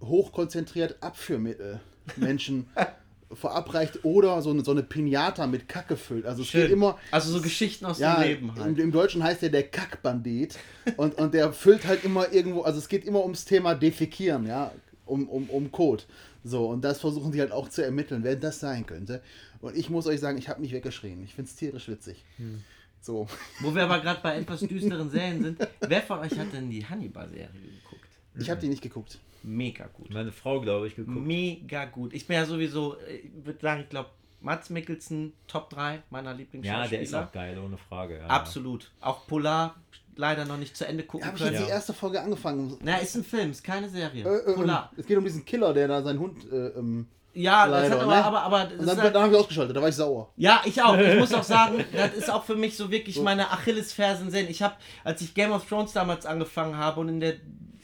hochkonzentriert 0.00 0.96
Abführmittel 1.02 1.80
Menschen 2.16 2.66
verabreicht 3.34 4.04
oder 4.04 4.40
so 4.42 4.50
eine, 4.50 4.64
so 4.64 4.70
eine 4.70 4.82
Pinata 4.82 5.46
mit 5.46 5.68
Kacke 5.68 5.96
füllt. 5.96 6.26
Also 6.26 6.42
es 6.42 6.48
Schön. 6.48 6.62
geht 6.62 6.70
immer. 6.72 6.98
Also 7.10 7.32
so 7.32 7.40
Geschichten 7.40 7.86
aus 7.86 7.98
Ja, 7.98 8.16
dem 8.16 8.28
Leben 8.28 8.48
im, 8.48 8.62
halt. 8.62 8.78
im 8.78 8.92
Deutschen 8.92 9.22
heißt 9.22 9.42
der 9.42 9.50
der 9.50 9.64
Kackbandit 9.68 10.58
und, 10.96 11.14
und 11.16 11.34
der 11.34 11.52
füllt 11.52 11.86
halt 11.86 12.04
immer 12.04 12.32
irgendwo, 12.32 12.62
also 12.62 12.78
es 12.78 12.88
geht 12.88 13.04
immer 13.04 13.22
ums 13.22 13.44
Thema 13.44 13.74
Defekieren, 13.74 14.46
ja, 14.46 14.72
um, 15.06 15.28
um, 15.28 15.48
um 15.50 15.70
Code. 15.72 16.02
So, 16.44 16.66
und 16.68 16.82
das 16.84 17.00
versuchen 17.00 17.32
die 17.32 17.40
halt 17.40 17.52
auch 17.52 17.68
zu 17.68 17.84
ermitteln, 17.84 18.24
wer 18.24 18.36
das 18.36 18.60
sein 18.60 18.84
könnte. 18.84 19.22
Und 19.60 19.76
ich 19.76 19.90
muss 19.90 20.06
euch 20.06 20.18
sagen, 20.18 20.38
ich 20.38 20.48
habe 20.48 20.60
mich 20.60 20.72
weggeschrien. 20.72 21.22
Ich 21.22 21.34
finde 21.34 21.48
es 21.48 21.56
tierisch 21.56 21.88
witzig. 21.88 22.24
Hm. 22.36 22.62
So. 23.00 23.26
Wo 23.60 23.74
wir 23.74 23.84
aber 23.84 24.00
gerade 24.00 24.20
bei 24.22 24.36
etwas 24.36 24.60
düsteren 24.60 25.10
Serien 25.10 25.42
sind. 25.42 25.68
Wer 25.80 26.02
von 26.02 26.18
euch 26.20 26.36
hat 26.38 26.52
denn 26.52 26.68
die 26.70 26.84
Hannibal-Serie 26.84 27.48
geguckt? 27.52 28.08
Ich 28.38 28.50
habe 28.50 28.60
die 28.60 28.68
nicht 28.68 28.82
geguckt. 28.82 29.18
Mega 29.44 29.86
gut. 29.92 30.10
Meine 30.12 30.32
Frau, 30.32 30.60
glaube 30.60 30.86
ich, 30.86 30.96
geguckt. 30.96 31.16
Mega 31.26 31.84
gut. 31.86 32.12
Ich 32.14 32.26
bin 32.26 32.36
ja 32.36 32.44
sowieso, 32.46 32.96
ich 33.08 33.44
würde 33.44 33.60
sagen, 33.60 33.82
ich 33.82 33.88
glaube, 33.88 34.10
Mats 34.40 34.70
Mikkelsen, 34.70 35.32
Top 35.46 35.70
3 35.70 36.02
meiner 36.10 36.30
Ja, 36.30 36.36
Lieblingsschauspieler. 36.36 36.88
der 36.88 37.00
ist 37.02 37.14
auch 37.14 37.30
geil, 37.32 37.58
ohne 37.64 37.78
Frage. 37.78 38.18
Ja, 38.18 38.26
Absolut. 38.26 38.90
Auch 39.00 39.26
Polar 39.26 39.76
leider 40.16 40.44
noch 40.44 40.58
nicht 40.58 40.76
zu 40.76 40.86
Ende 40.86 41.04
gucken 41.04 41.26
Habe 41.26 41.36
ich 41.38 41.44
jetzt 41.44 41.54
können. 41.54 41.64
die 41.66 41.70
erste 41.70 41.92
Folge 41.92 42.20
angefangen. 42.20 42.76
Na, 42.82 42.96
ist 42.96 43.14
ein 43.14 43.24
Film, 43.24 43.50
ist 43.52 43.62
keine 43.64 43.88
Serie. 43.88 44.24
Äh, 44.24 44.50
äh, 44.50 44.54
Polar. 44.54 44.90
es 44.96 45.06
geht 45.06 45.16
um 45.16 45.24
diesen 45.24 45.44
Killer, 45.44 45.72
der 45.72 45.88
da 45.88 46.02
seinen 46.02 46.18
Hund. 46.18 46.44
Äh, 46.52 46.68
ähm, 46.76 47.06
Ja, 47.34 47.66
das 47.66 47.88
leider, 47.88 47.94
hat 47.94 48.02
aber, 48.02 48.14
ne? 48.14 48.24
aber, 48.24 48.42
aber 48.42 48.64
das 48.76 48.86
dann, 48.86 49.00
halt, 49.00 49.14
dann 49.14 49.22
habe 49.22 49.32
ich 49.32 49.38
ausgeschaltet, 49.40 49.74
da 49.76 49.80
war 49.80 49.88
ich 49.88 49.94
sauer. 49.94 50.30
Ja, 50.36 50.60
ich 50.66 50.82
auch. 50.82 50.98
Ich 50.98 51.18
muss 51.18 51.32
auch 51.32 51.42
sagen, 51.44 51.82
das 51.92 52.12
ist 52.14 52.30
auch 52.30 52.44
für 52.44 52.56
mich 52.56 52.76
so 52.76 52.90
wirklich 52.90 53.18
meine 53.22 53.50
Achillesfersen 53.52 54.30
sehen. 54.30 54.48
Ich 54.50 54.60
habe, 54.60 54.74
als 55.04 55.22
ich 55.22 55.32
Game 55.34 55.52
of 55.52 55.66
Thrones 55.66 55.92
damals 55.94 56.26
angefangen 56.26 56.76
habe 56.76 57.00
und 57.00 57.08
in 57.08 57.20
der 57.20 57.36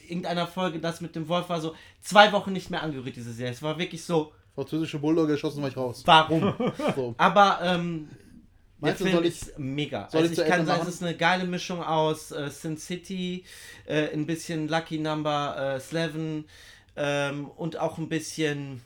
irgendeiner 0.09 0.47
Folge 0.47 0.79
das 0.81 1.01
mit 1.01 1.15
dem 1.17 1.29
Wolf 1.29 1.49
war 1.49 1.61
so 1.61 1.75
zwei 2.01 2.33
Wochen 2.33 2.53
nicht 2.53 2.71
mehr 2.71 2.83
angerührt, 2.83 3.17
diese 3.17 3.33
Serie. 3.33 3.53
Es 3.53 3.63
war 3.63 3.79
wirklich 3.79 4.03
so, 4.05 4.33
Französische 4.55 4.99
Bulldogge 4.99 5.33
geschossen, 5.35 5.63
war 5.63 5.69
ich 5.69 5.77
raus. 5.77 6.03
warum? 6.05 6.53
So. 6.97 7.15
Aber 7.19 7.61
ähm, 7.63 8.09
der 8.11 8.89
Meinst 8.89 9.01
du, 9.01 9.05
Film 9.05 9.17
soll 9.17 9.27
ich- 9.27 9.43
ist 9.43 9.59
mega. 9.59 10.09
soll 10.11 10.23
also 10.23 10.33
ich 10.33 10.39
ich 10.39 10.45
kann 10.45 10.61
Ende 10.61 10.67
sagen, 10.67 10.79
machen? 10.81 10.89
es 10.89 10.95
ist 10.97 11.03
eine 11.03 11.17
geile 11.17 11.45
Mischung 11.45 11.83
aus 11.83 12.31
äh, 12.33 12.49
Sin 12.51 12.77
City, 12.77 13.45
äh, 13.87 14.13
ein 14.13 14.27
bisschen 14.27 14.69
Lucky 14.69 14.99
Number 14.99 15.79
äh, 15.93 15.97
11 15.97 16.45
ähm, 16.97 17.49
und 17.57 17.77
auch 17.79 17.99
ein 17.99 18.09
bisschen 18.09 18.81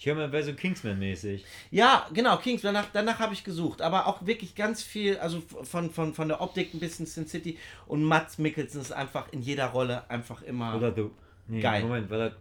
Ich 0.00 0.06
höre 0.06 0.14
mal, 0.14 0.42
so 0.42 0.54
Kingsman-mäßig. 0.54 1.44
Ja, 1.70 2.08
genau, 2.14 2.38
Kings, 2.38 2.62
danach, 2.62 2.86
danach 2.90 3.18
habe 3.18 3.34
ich 3.34 3.44
gesucht. 3.44 3.82
Aber 3.82 4.06
auch 4.06 4.24
wirklich 4.24 4.54
ganz 4.54 4.82
viel, 4.82 5.18
also 5.18 5.42
von, 5.42 5.90
von, 5.90 6.14
von 6.14 6.26
der 6.26 6.40
Optik 6.40 6.72
ein 6.72 6.80
bisschen 6.80 7.04
Sin 7.04 7.26
City 7.26 7.58
und 7.86 8.02
Mats 8.04 8.38
Mikkelsen 8.38 8.80
ist 8.80 8.92
einfach 8.92 9.30
in 9.30 9.42
jeder 9.42 9.66
Rolle 9.66 10.08
einfach 10.08 10.40
immer 10.40 10.74
Oder 10.74 10.90
du. 10.90 11.10
Nee, 11.48 11.60
Geil. 11.60 11.82
Moment, 11.82 12.08
war 12.08 12.16
das. 12.16 12.32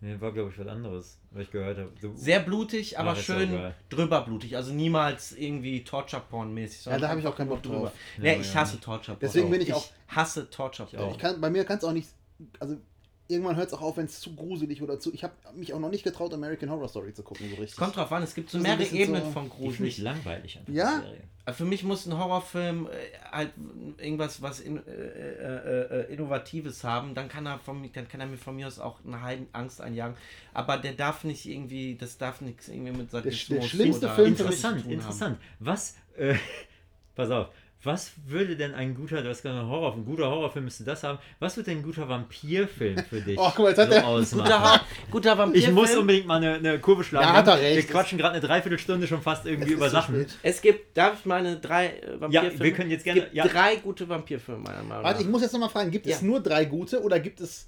Nee, 0.00 0.16
war 0.18 0.32
glaube 0.32 0.50
ich 0.50 0.58
was 0.58 0.66
anderes, 0.66 1.20
was 1.30 1.42
ich 1.44 1.52
gehört 1.52 1.78
habe. 1.78 1.92
Sehr 2.16 2.40
blutig, 2.40 2.98
aber 2.98 3.10
Ach, 3.12 3.16
ist 3.16 3.26
schön 3.26 3.72
drüber 3.88 4.22
blutig. 4.22 4.56
Also 4.56 4.72
niemals 4.72 5.30
irgendwie 5.30 5.84
Torture-Porn-mäßig. 5.84 6.86
Ja, 6.86 6.98
da 6.98 7.10
habe 7.10 7.20
ich 7.20 7.26
auch 7.28 7.36
keinen 7.36 7.50
Bock 7.50 7.64
nur 7.64 7.82
drauf. 7.82 7.92
Nee, 8.18 8.32
Ja, 8.32 8.40
ich 8.40 8.52
ja. 8.52 8.62
hasse 8.62 8.80
Torture-Porn. 8.80 9.18
Deswegen 9.20 9.50
bin 9.52 9.60
ich 9.60 9.72
auch- 9.72 9.86
hasse 10.08 10.50
Torture-Porn. 10.50 11.12
Ich 11.12 11.18
kann, 11.18 11.40
bei 11.40 11.48
mir 11.48 11.64
kann 11.64 11.78
es 11.78 11.84
auch 11.84 11.92
nicht. 11.92 12.08
Also 12.58 12.76
irgendwann 13.30 13.56
hört 13.56 13.68
es 13.68 13.74
auch 13.74 13.80
auf, 13.82 13.96
wenn 13.96 14.06
es 14.06 14.20
zu 14.20 14.34
gruselig 14.34 14.82
oder 14.82 14.98
zu. 15.00 15.12
Ich 15.14 15.22
habe 15.24 15.34
mich 15.54 15.72
auch 15.72 15.78
noch 15.80 15.90
nicht 15.90 16.04
getraut, 16.04 16.34
American 16.34 16.70
Horror 16.70 16.88
Story 16.88 17.14
zu 17.14 17.22
gucken, 17.22 17.48
so 17.50 17.56
richtig. 17.56 17.76
Kommt 17.78 17.96
drauf 17.96 18.10
an, 18.12 18.22
es 18.22 18.34
gibt 18.34 18.50
so 18.50 18.58
ein 18.58 18.62
mehrere 18.62 18.84
Ebenen 18.84 19.24
so- 19.24 19.30
von 19.30 19.44
die 19.44 19.50
finde 19.50 19.68
ich 19.68 19.76
gruselig. 19.76 19.98
langweilig 19.98 20.58
einfach. 20.58 20.72
Ja? 20.72 21.00
Serie. 21.00 21.20
Für 21.52 21.64
mich 21.64 21.82
muss 21.82 22.06
ein 22.06 22.16
Horrorfilm 22.16 22.86
äh, 22.86 22.90
halt 23.32 23.50
irgendwas 23.98 24.40
was 24.42 24.60
in, 24.60 24.76
äh, 24.76 24.90
äh, 24.90 26.00
äh, 26.08 26.12
Innovatives 26.12 26.84
haben, 26.84 27.14
dann 27.14 27.28
kann 27.28 27.46
er 27.46 27.58
von 27.58 27.80
mir, 27.80 27.88
dann 27.88 28.06
kann 28.08 28.20
er 28.20 28.26
mir 28.26 28.36
von 28.36 28.54
mir 28.54 28.66
aus 28.66 28.78
auch 28.78 28.98
eine 29.04 29.20
Heiden 29.22 29.46
Angst 29.52 29.80
einjagen. 29.80 30.16
Aber 30.54 30.76
der 30.76 30.92
darf 30.92 31.24
nicht 31.24 31.46
irgendwie, 31.46 31.96
das 31.96 32.18
darf 32.18 32.40
nichts 32.40 32.68
irgendwie 32.68 32.92
mit 32.92 33.10
Sadismus 33.10 33.60
der 33.60 33.66
schlimmste 33.66 34.06
oder 34.06 34.14
Film 34.14 34.28
Interessant, 34.28 34.86
interessant. 34.86 35.38
Was, 35.58 35.96
äh, 36.16 36.34
pass 37.16 37.30
auf, 37.30 37.48
was 37.82 38.12
würde 38.26 38.56
denn 38.56 38.74
ein 38.74 38.94
guter, 38.94 39.22
du 39.22 39.28
hast 39.30 39.42
gerade 39.42 39.66
Horror, 39.66 39.94
ein 39.94 40.04
guter 40.04 40.28
Horrorfilm 40.30 40.66
müsste 40.66 40.84
das 40.84 41.02
haben, 41.02 41.18
was 41.38 41.56
wird 41.56 41.66
denn 41.66 41.78
ein 41.78 41.82
guter 41.82 42.08
Vampirfilm 42.08 42.98
für 43.08 43.20
dich 43.22 43.38
Oh, 43.38 43.50
guck 43.56 43.60
mal, 43.60 43.68
jetzt 43.70 43.78
hat 43.78 43.88
so 43.88 43.94
er- 43.94 44.02
Haben. 44.02 44.08
ausmachen? 44.22 44.44
Guter, 44.44 44.80
guter 45.10 45.38
Vampirfilm. 45.38 45.70
Ich 45.70 45.74
muss 45.82 45.96
unbedingt 45.96 46.26
mal 46.26 46.36
eine, 46.36 46.54
eine 46.54 46.78
Kurve 46.78 47.04
schlagen. 47.04 47.26
Ja, 47.28 47.32
hat 47.34 47.46
er 47.48 47.56
Wir- 47.56 47.62
recht. 47.62 47.76
Wir 47.88 47.94
quatschen 47.94 48.18
gerade 48.18 48.32
eine 48.36 48.46
Dreiviertelstunde 48.46 49.06
schon 49.06 49.22
fast 49.22 49.46
irgendwie 49.46 49.70
Es 49.70 49.74
über 49.76 49.88
Sachen. 49.88 50.14
spät. 50.16 50.36
Es 50.42 50.60
gibt, 50.60 50.96
darf 50.96 51.20
ich 51.20 51.24
meine 51.26 51.56
drei 51.56 51.86
äh, 51.86 52.20
Vampirfilme? 52.20 52.60
wir 52.64 52.72
können 52.72 52.90
jetzt 52.90 53.00
Es 53.00 53.04
gerne- 53.04 53.20
gibt 53.22 53.34
ja. 53.34 53.46
drei 53.46 53.76
gute 53.76 54.08
Vampirfilme 54.08 54.60
meiner 54.60 54.82
Meinung 54.82 55.02
nach. 55.02 55.02
Warte, 55.04 55.22
ich 55.22 55.28
muss 55.28 55.42
jetzt 55.42 55.52
nochmal 55.52 55.70
fragen: 55.70 55.90
gibt 55.90 56.06
es 56.06 56.20
Ja. 56.20 56.26
nur 56.26 56.40
drei 56.40 56.66
gute 56.66 57.02
oder 57.02 57.18
gibt 57.18 57.40
es. 57.40 57.66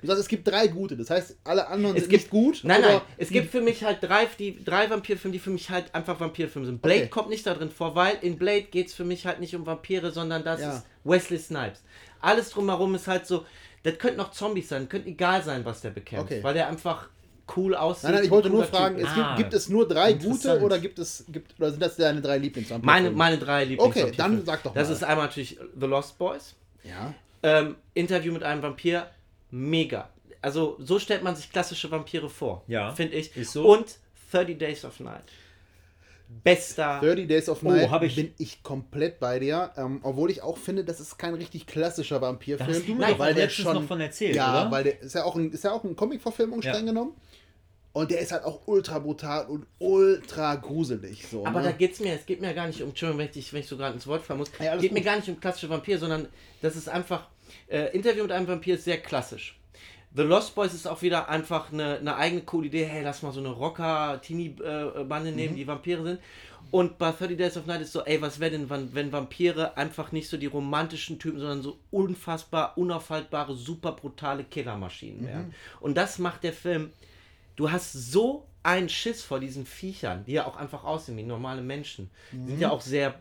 Du 0.00 0.06
sagst, 0.08 0.20
es 0.20 0.28
gibt 0.28 0.46
drei 0.46 0.66
gute, 0.66 0.96
das 0.96 1.08
heißt, 1.08 1.38
alle 1.44 1.66
anderen 1.68 1.96
Es 1.96 2.02
sind 2.02 2.10
gibt- 2.10 2.22
nicht 2.24 2.30
gut? 2.30 2.60
Nein, 2.62 2.82
nein, 2.82 3.00
es 3.16 3.30
gibt 3.30 3.50
für 3.50 3.62
mich 3.62 3.84
halt 3.84 3.98
drei, 4.02 4.26
die, 4.38 4.62
drei 4.62 4.90
Vampirfilme, 4.90 5.32
die 5.32 5.38
für 5.38 5.50
mich 5.50 5.70
halt 5.70 5.94
einfach 5.94 6.20
Vampirfilme 6.20 6.66
sind. 6.66 6.82
Blade 6.82 7.00
Okay. 7.02 7.08
kommt 7.08 7.30
nicht 7.30 7.46
da 7.46 7.54
drin 7.54 7.70
vor, 7.70 7.94
weil 7.94 8.16
in 8.20 8.36
Blade 8.36 8.62
geht 8.64 8.88
es 8.88 8.94
für 8.94 9.04
mich 9.04 9.24
halt 9.26 9.40
nicht 9.40 9.54
um 9.56 9.64
Vampire, 9.64 10.10
sondern 10.10 10.44
das 10.44 10.60
Ja. 10.60 10.76
ist 10.76 10.86
Wesley 11.04 11.38
Snipes. 11.38 11.82
Alles 12.20 12.50
drumherum 12.50 12.94
ist 12.94 13.06
halt 13.08 13.26
so, 13.26 13.46
das 13.82 13.96
könnten 13.98 14.20
auch 14.20 14.30
Zombies 14.30 14.68
sein, 14.68 14.88
könnte 14.90 15.08
egal 15.08 15.42
sein, 15.42 15.64
was 15.64 15.80
der 15.80 15.90
bekämpft, 15.90 16.32
Okay. 16.32 16.42
weil 16.42 16.52
der 16.54 16.68
einfach 16.68 17.08
cool 17.56 17.74
aussieht. 17.74 18.04
Nein, 18.04 18.14
nein, 18.14 18.24
ich 18.24 18.30
wollte 18.30 18.50
nur 18.50 18.64
fragen, 18.64 18.96
es 18.96 19.14
gibt, 19.14 19.26
Ah, 19.26 19.36
gibt 19.36 19.54
es 19.54 19.68
nur 19.70 19.86
drei 19.88 20.14
gute 20.14 20.60
oder 20.60 20.78
gibt 20.78 20.98
es 20.98 21.24
gibt 21.28 21.54
oder 21.58 21.70
sind 21.70 21.80
das 21.82 21.96
deine 21.96 22.20
drei 22.20 22.36
Lieblingsvampirfilme? 22.38 23.10
meine, 23.10 23.16
meine 23.16 23.38
drei 23.38 23.64
Lieblings 23.64 23.96
Okay, 23.96 24.12
dann 24.16 24.44
sag 24.44 24.62
doch 24.64 24.74
Das 24.74 24.88
mal. 24.88 24.94
ist 24.94 25.04
einmal 25.04 25.26
natürlich 25.26 25.58
The 25.78 25.86
Lost 25.86 26.18
Boys, 26.18 26.54
Ja. 26.82 27.14
ähm, 27.42 27.76
Interview 27.94 28.32
mit 28.32 28.42
einem 28.42 28.62
Vampir, 28.62 29.06
mega. 29.50 30.08
Also 30.42 30.76
so 30.78 30.98
stellt 30.98 31.22
man 31.22 31.34
sich 31.36 31.50
klassische 31.50 31.90
Vampire 31.90 32.28
vor, 32.28 32.64
Ja, 32.66 32.92
finde 32.94 33.14
ich. 33.16 33.34
ist 33.36 33.52
so. 33.52 33.66
Und 33.66 33.86
30 34.30 34.58
Days 34.58 34.84
of 34.84 35.00
Night. 35.00 35.24
Bester 36.42 37.00
30 37.00 37.28
Days 37.28 37.48
of 37.48 37.62
Oh, 37.62 37.68
Night 37.70 37.90
hab 37.90 38.02
ich- 38.02 38.16
bin 38.16 38.34
ich 38.38 38.62
komplett 38.62 39.20
bei 39.20 39.38
dir. 39.38 39.72
Ähm, 39.76 40.00
obwohl 40.02 40.30
ich 40.30 40.42
auch 40.42 40.56
finde, 40.58 40.84
das 40.84 40.98
ist 40.98 41.18
kein 41.18 41.34
richtig 41.34 41.66
klassischer 41.66 42.20
Vampirfilm. 42.20 42.68
Da 42.68 42.74
hast 42.74 42.88
du 42.88 42.94
mir 42.94 43.00
Nein, 43.00 43.12
doch 43.12 43.18
weil 43.20 43.32
auch 43.32 43.36
der 43.36 43.44
letztens 43.46 43.64
schon 43.64 43.74
noch 43.76 43.84
von 43.84 44.00
erzählt, 44.00 44.34
ja, 44.34 44.62
oder? 44.62 44.70
weil 44.70 44.84
der 44.84 45.00
ist 45.00 45.14
ja 45.14 45.24
auch 45.24 45.36
ein, 45.36 45.52
ist 45.52 45.64
ja 45.64 45.72
auch 45.72 45.84
eine 45.84 45.94
Comic-Verfilmung 45.94 46.62
Ja. 46.62 46.72
streng 46.72 46.86
genommen. 46.86 47.12
Und 47.92 48.10
der 48.10 48.18
ist 48.20 48.32
halt 48.32 48.42
auch 48.42 48.62
ultra 48.66 48.98
brutal 48.98 49.46
und 49.46 49.66
ultra 49.78 50.56
gruselig. 50.56 51.28
So, 51.28 51.46
Aber 51.46 51.60
ne? 51.60 51.66
da 51.66 51.72
geht's 51.72 52.00
mir, 52.00 52.14
es 52.14 52.26
geht 52.26 52.40
mir 52.40 52.52
gar 52.52 52.66
nicht 52.66 52.82
um, 52.82 52.88
Entschuldigung, 52.88 53.20
wenn 53.20 53.30
ich, 53.32 53.52
wenn 53.52 53.60
ich 53.60 53.68
so 53.68 53.76
gerade 53.76 53.94
ins 53.94 54.06
Wort 54.08 54.22
fallen 54.22 54.40
muss, 54.40 54.50
Ja, 54.58 54.76
geht 54.76 54.90
mir 54.90 54.98
gut. 55.00 55.04
gar 55.06 55.16
nicht 55.16 55.28
um 55.28 55.38
klassische 55.38 55.68
Vampir, 55.70 55.98
sondern 55.98 56.26
das 56.60 56.74
ist 56.74 56.88
einfach, 56.88 57.28
äh, 57.68 57.94
Interview 57.94 58.22
mit 58.22 58.32
einem 58.32 58.48
Vampir 58.48 58.74
ist 58.76 58.84
sehr 58.84 58.98
klassisch. 58.98 59.58
The 60.16 60.22
Lost 60.22 60.54
Boys 60.54 60.72
ist 60.74 60.86
auch 60.86 61.02
wieder 61.02 61.28
einfach 61.28 61.72
eine, 61.72 61.98
eine 61.98 62.14
eigene 62.16 62.42
coole 62.42 62.68
Idee, 62.68 62.84
hey, 62.84 63.02
lass 63.02 63.22
mal 63.22 63.32
so 63.32 63.40
eine 63.40 63.48
Rocker-Teenie-Bande 63.48 65.30
Mhm. 65.30 65.36
nehmen, 65.36 65.56
die 65.56 65.66
Vampire 65.66 66.02
sind. 66.04 66.20
Und 66.70 66.98
bei 66.98 67.10
30 67.12 67.36
Days 67.36 67.56
of 67.56 67.66
Night 67.66 67.82
ist 67.82 67.92
so, 67.92 68.04
ey, 68.04 68.20
was 68.22 68.40
wäre 68.40 68.52
denn, 68.52 68.70
wenn, 68.70 69.12
Vampire 69.12 69.76
einfach 69.76 70.12
nicht 70.12 70.28
so 70.28 70.36
die 70.36 70.46
romantischen 70.46 71.18
Typen, 71.18 71.38
sondern 71.38 71.62
so 71.62 71.78
unfassbar, 71.90 72.76
unaufhaltbare, 72.78 73.54
super 73.54 73.92
brutale 73.92 74.44
Killermaschinen 74.44 75.22
Mhm. 75.22 75.26
wären. 75.26 75.54
Und 75.80 75.96
das 75.96 76.18
macht 76.18 76.42
der 76.44 76.52
Film 76.52 76.90
du 77.56 77.70
hast 77.70 77.92
so 77.92 78.46
einen 78.62 78.88
Schiss 78.88 79.22
vor 79.22 79.40
diesen 79.40 79.66
Viechern, 79.66 80.24
die 80.24 80.32
ja 80.32 80.46
auch 80.46 80.56
einfach 80.56 80.84
aussehen 80.84 81.16
wie 81.16 81.22
normale 81.22 81.62
Menschen. 81.62 82.10
Die 82.32 82.50
sind 82.50 82.60
ja 82.60 82.70
auch 82.70 82.80
sehr 82.80 83.20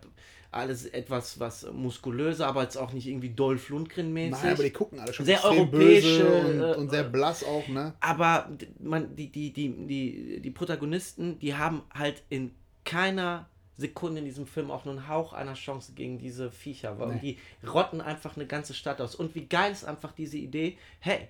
alles 0.54 0.86
etwas 0.86 1.40
was 1.40 1.72
muskulöser, 1.72 2.48
aber 2.48 2.64
jetzt 2.64 2.78
auch 2.78 2.94
nicht 2.94 3.08
irgendwie 3.08 3.30
Dolph 3.30 3.70
Lundgren 3.70 4.14
mäßig. 4.14 4.44
Nein, 4.44 4.54
aber 4.54 4.64
die 4.64 4.72
gucken 4.72 5.00
alle 5.00 5.14
schon 5.14 5.26
Sehr 5.26 5.44
europäische, 5.44 6.24
böse 6.24 6.48
und, 6.48 6.60
äh, 6.62 6.76
und 6.76 6.90
sehr 6.90 7.04
blass 7.04 7.44
auch, 7.44 7.68
ne? 7.68 7.94
aber 8.00 8.50
man, 8.80 9.16
die, 9.16 9.32
die, 9.32 9.52
die, 9.52 9.70
die, 9.88 10.40
die 10.42 10.52
Protagonisten, 10.52 11.40
die 11.40 11.56
haben 11.56 11.84
halt 11.94 12.24
in 12.30 12.52
keiner 12.86 13.48
Sekunde 13.76 14.20
in 14.20 14.26
diesem 14.26 14.46
Film 14.46 14.70
auch 14.70 14.86
nur 14.86 14.96
einen 14.96 15.08
Hauch 15.08 15.34
einer 15.34 15.56
Chance 15.56 15.94
gegen 15.94 16.20
diese 16.20 16.52
Viecher. 16.52 17.00
weil 17.00 17.20
Die 17.20 17.40
rotten 17.68 18.02
einfach 18.02 18.36
eine 18.36 18.46
ganze 18.46 18.74
Stadt 18.74 19.02
aus. 19.02 19.16
Und 19.16 19.34
wie 19.36 19.46
geil 19.48 19.72
ist 19.72 19.84
einfach 19.84 20.12
diese 20.12 20.38
Idee, 20.38 20.78
hey, 21.00 21.28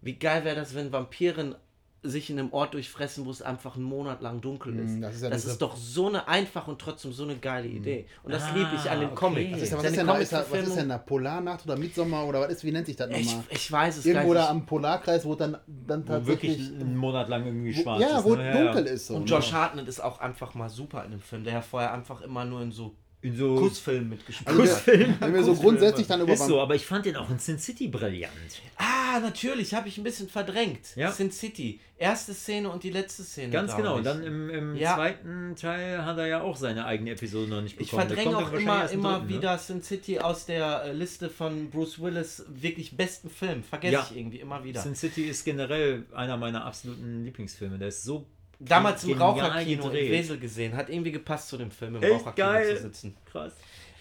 wie 0.00 0.14
geil 0.14 0.44
wäre 0.44 0.56
das, 0.56 0.74
wenn 0.74 0.92
Vampiren 0.92 1.54
sich 2.02 2.30
in 2.30 2.38
einem 2.38 2.52
Ort 2.52 2.72
durchfressen, 2.74 3.26
wo 3.26 3.30
es 3.30 3.42
einfach 3.42 3.76
einen 3.76 3.84
Monat 3.84 4.22
lang 4.22 4.40
dunkel 4.40 4.78
ist. 4.78 4.92
Mm, 4.92 5.02
das 5.02 5.16
ist 5.16 5.22
ja 5.22 5.28
das 5.30 5.44
ist 5.44 5.60
doch 5.60 5.76
so 5.76 6.08
eine 6.08 6.26
einfache 6.28 6.70
und 6.70 6.80
trotzdem 6.80 7.12
so 7.12 7.24
eine 7.24 7.36
geile 7.36 7.68
Idee. 7.68 8.06
Und 8.22 8.32
das 8.32 8.44
Ah, 8.44 8.54
liebe 8.54 8.70
ich 8.74 8.90
an 8.90 9.00
den 9.00 9.08
okay. 9.10 9.16
Comics. 9.16 9.60
Das 9.60 9.72
Was 9.72 9.84
ist, 9.84 9.96
ja- 9.96 10.06
was, 10.06 10.20
ist 10.22 10.32
denn 10.32 10.38
da, 10.38 10.40
ist 10.44 10.50
was 10.52 10.68
ist 10.68 10.76
denn 10.76 10.88
da? 10.88 10.98
Polarnacht 10.98 11.64
oder 11.66 11.76
Midsommer 11.76 12.24
oder 12.24 12.40
was 12.40 12.52
ist, 12.52 12.64
wie 12.64 12.72
nennt 12.72 12.86
sich 12.86 12.96
das 12.96 13.10
ich, 13.10 13.26
nochmal? 13.26 13.44
ich 13.50 13.70
weiß 13.70 13.96
es 13.98 14.06
Irgendwo 14.06 14.28
gar 14.32 14.44
da 14.46 14.50
am 14.50 14.64
Polarkreis, 14.64 15.24
wo 15.26 15.34
dann, 15.34 15.58
dann 15.66 16.08
Wo 16.08 16.26
wirklich 16.26 16.56
tatsächlich. 16.56 16.80
einen 16.80 16.96
Monat 16.96 17.28
lang 17.28 17.44
irgendwie 17.44 17.76
Wo, 17.76 17.82
schwarz 17.82 18.00
ja, 18.00 18.18
ist. 18.18 18.24
wo 18.24 18.34
ne? 18.34 18.50
dunkel 18.52 18.86
ja. 18.86 18.92
ist 18.92 19.06
so. 19.06 19.14
Und 19.16 19.24
ne? 19.24 19.28
Josh 19.30 19.52
Hartnett 19.52 19.86
ist 19.86 20.00
auch 20.00 20.20
einfach 20.20 20.54
mal 20.54 20.68
super 20.70 21.04
in 21.04 21.10
dem 21.10 21.20
Film, 21.20 21.44
der 21.44 21.52
ja 21.54 21.60
vorher 21.62 21.92
einfach 21.92 22.22
immer 22.22 22.44
nur 22.46 22.62
in 22.62 22.72
so 22.72 22.94
In 23.22 23.36
so 23.36 23.56
Kussfilmen 23.56 24.08
mitgespielt 24.08 24.48
Also 24.48 24.62
der, 24.86 25.20
wenn 25.20 25.34
wir 25.34 25.42
so 25.44 25.54
grundsätzlich 25.54 26.06
dann 26.06 26.22
über 26.22 26.32
ist 26.32 26.46
so, 26.46 26.58
aber 26.58 26.74
ich 26.74 26.86
fand 26.86 27.04
den 27.04 27.16
auch 27.16 27.28
in 27.28 27.38
Sin 27.38 27.58
City 27.58 27.88
brillant. 27.88 28.30
Ah, 28.76 29.20
natürlich, 29.20 29.74
habe 29.74 29.88
ich 29.88 29.98
ein 29.98 30.04
bisschen 30.04 30.28
verdrängt. 30.28 30.96
Ja. 30.96 31.12
Sin 31.12 31.30
City. 31.30 31.80
Erste 31.98 32.32
Szene 32.32 32.70
und 32.70 32.82
die 32.82 32.88
letzte 32.88 33.22
Szene. 33.22 33.50
Ganz 33.52 33.76
genau. 33.76 33.92
ich. 33.92 33.98
Und 33.98 34.04
dann 34.04 34.22
im, 34.22 34.48
im 34.48 34.74
Ja. 34.76 34.94
zweiten 34.94 35.54
Teil 35.54 36.02
hat 36.06 36.16
er 36.16 36.28
ja 36.28 36.40
auch 36.40 36.56
seine 36.56 36.86
eigene 36.86 37.10
Episode 37.10 37.50
noch 37.50 37.60
nicht 37.60 37.78
Ich 37.78 37.90
bekommen. 37.90 38.08
Der 38.08 38.16
verdränge 38.16 38.38
auch 38.38 38.52
immer, 38.54 38.90
immer 38.90 39.12
dritten, 39.18 39.26
ne? 39.26 39.36
wieder 39.36 39.58
Sin 39.58 39.82
City 39.82 40.18
aus 40.18 40.46
der 40.46 40.84
äh, 40.84 40.92
Liste 40.92 41.28
von 41.28 41.68
Bruce 41.68 42.00
Willis 42.00 42.46
wirklich 42.48 42.96
besten 42.96 43.28
Filmen. 43.28 43.62
Vergesse 43.62 43.92
Ja. 43.92 44.06
ich 44.10 44.16
irgendwie 44.16 44.38
immer 44.40 44.64
wieder. 44.64 44.80
Sin 44.80 44.94
City 44.94 45.24
ist 45.24 45.44
generell 45.44 46.06
einer 46.14 46.38
meiner 46.38 46.64
absoluten 46.64 47.22
Lieblingsfilme. 47.22 47.78
Der 47.78 47.88
ist 47.88 48.02
so 48.02 48.24
Damals 48.60 49.04
im 49.04 49.20
Raucherkino 49.20 49.84
in 49.86 49.90
gedreht. 49.90 50.10
Wesel 50.12 50.38
gesehen. 50.38 50.76
Hat 50.76 50.88
irgendwie 50.90 51.12
gepasst 51.12 51.48
zu 51.48 51.56
dem 51.56 51.70
Film 51.70 51.96
im 51.96 52.02
Echt 52.02 52.12
Raucherkino 52.12 52.46
geil. 52.46 52.76
zu 52.76 52.82
sitzen. 52.82 53.16
krass. 53.30 53.52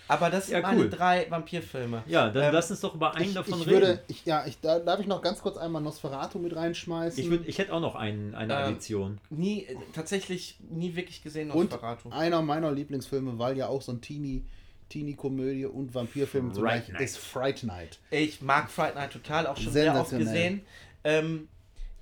Aber 0.09 0.31
das 0.31 0.47
sind 0.47 0.55
Ja, 0.55 0.61
meine 0.63 0.79
cool. 0.81 0.89
drei 0.89 1.27
Vampirfilme. 1.29 2.01
Ja, 2.07 2.29
dann 2.31 2.43
Ähm, 2.45 2.53
lass 2.53 2.71
uns 2.71 2.79
doch 2.81 2.95
über 2.95 3.13
einen 3.15 3.27
ich, 3.29 3.33
davon 3.35 3.59
ich 3.61 3.67
reden. 3.67 3.71
würde, 3.81 4.03
ich, 4.07 4.25
ja, 4.25 4.43
ich, 4.47 4.59
da, 4.59 4.79
darf 4.79 4.99
ich 4.99 5.05
noch 5.05 5.21
ganz 5.21 5.39
kurz 5.39 5.55
einmal 5.55 5.83
Nosferatu 5.83 6.39
mit 6.39 6.55
reinschmeißen? 6.55 7.23
ich, 7.23 7.29
würd, 7.29 7.47
ich 7.47 7.59
hätte 7.59 7.71
auch 7.73 7.79
noch 7.79 7.93
einen, 7.93 8.33
eine 8.33 8.53
Ähm, 8.53 8.59
Addition. 8.59 9.21
Nie, 9.29 9.65
äh, 9.65 9.75
tatsächlich 9.93 10.57
nie 10.67 10.95
wirklich 10.95 11.21
gesehen, 11.21 11.51
und 11.51 11.69
Nosferatu. 11.71 12.09
einer 12.09 12.41
meiner 12.41 12.71
Lieblingsfilme, 12.71 13.37
weil 13.37 13.55
ja 13.55 13.67
auch 13.67 13.83
so 13.83 13.91
ein 13.91 14.01
Teenie, 14.01 14.43
Teenie-Komödie 14.89 15.65
und 15.67 15.93
Vampirfilm 15.93 16.55
zugleich 16.55 16.89
Night. 16.89 17.01
ist 17.01 17.19
Fright 17.19 17.61
Night. 17.63 17.99
Ich 18.09 18.41
mag 18.41 18.71
Fright 18.71 18.95
Night 18.95 19.11
total, 19.13 19.45
auch 19.45 19.57
schon 19.57 19.71
sehr 19.71 19.93
oft 19.95 20.09
gesehen. 20.09 20.61
Ähm, 21.03 21.47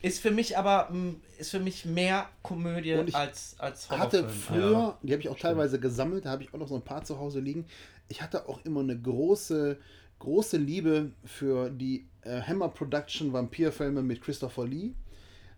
Ist 0.01 0.19
für 0.19 0.31
mich 0.31 0.57
aber 0.57 0.89
mh, 0.91 1.15
ist 1.39 1.51
für 1.51 1.59
mich 1.59 1.85
mehr 1.85 2.27
Komödie 2.43 2.93
als, 2.93 3.55
als 3.59 3.89
hatte 3.89 4.19
Horrorfilm. 4.23 4.29
früher, 4.29 4.97
die 5.01 5.11
habe 5.13 5.21
ich 5.21 5.29
auch 5.29 5.39
teilweise 5.39 5.79
gesammelt, 5.79 6.25
da 6.25 6.29
habe 6.31 6.43
ich 6.43 6.53
auch 6.53 6.59
noch 6.59 6.67
so 6.67 6.75
ein 6.75 6.83
paar 6.83 7.03
zu 7.03 7.17
Hause 7.19 7.39
liegen. 7.39 7.65
Ich 8.07 8.21
hatte 8.21 8.47
auch 8.47 8.63
immer 8.63 8.81
eine 8.81 8.97
große, 8.99 9.77
große 10.19 10.57
Liebe 10.57 11.11
für 11.25 11.69
die 11.69 12.05
äh, 12.21 12.41
Hammer 12.41 12.69
Production 12.69 13.33
Vampirfilme 13.33 14.01
mit 14.03 14.21
Christopher 14.21 14.65
Lee. 14.67 14.91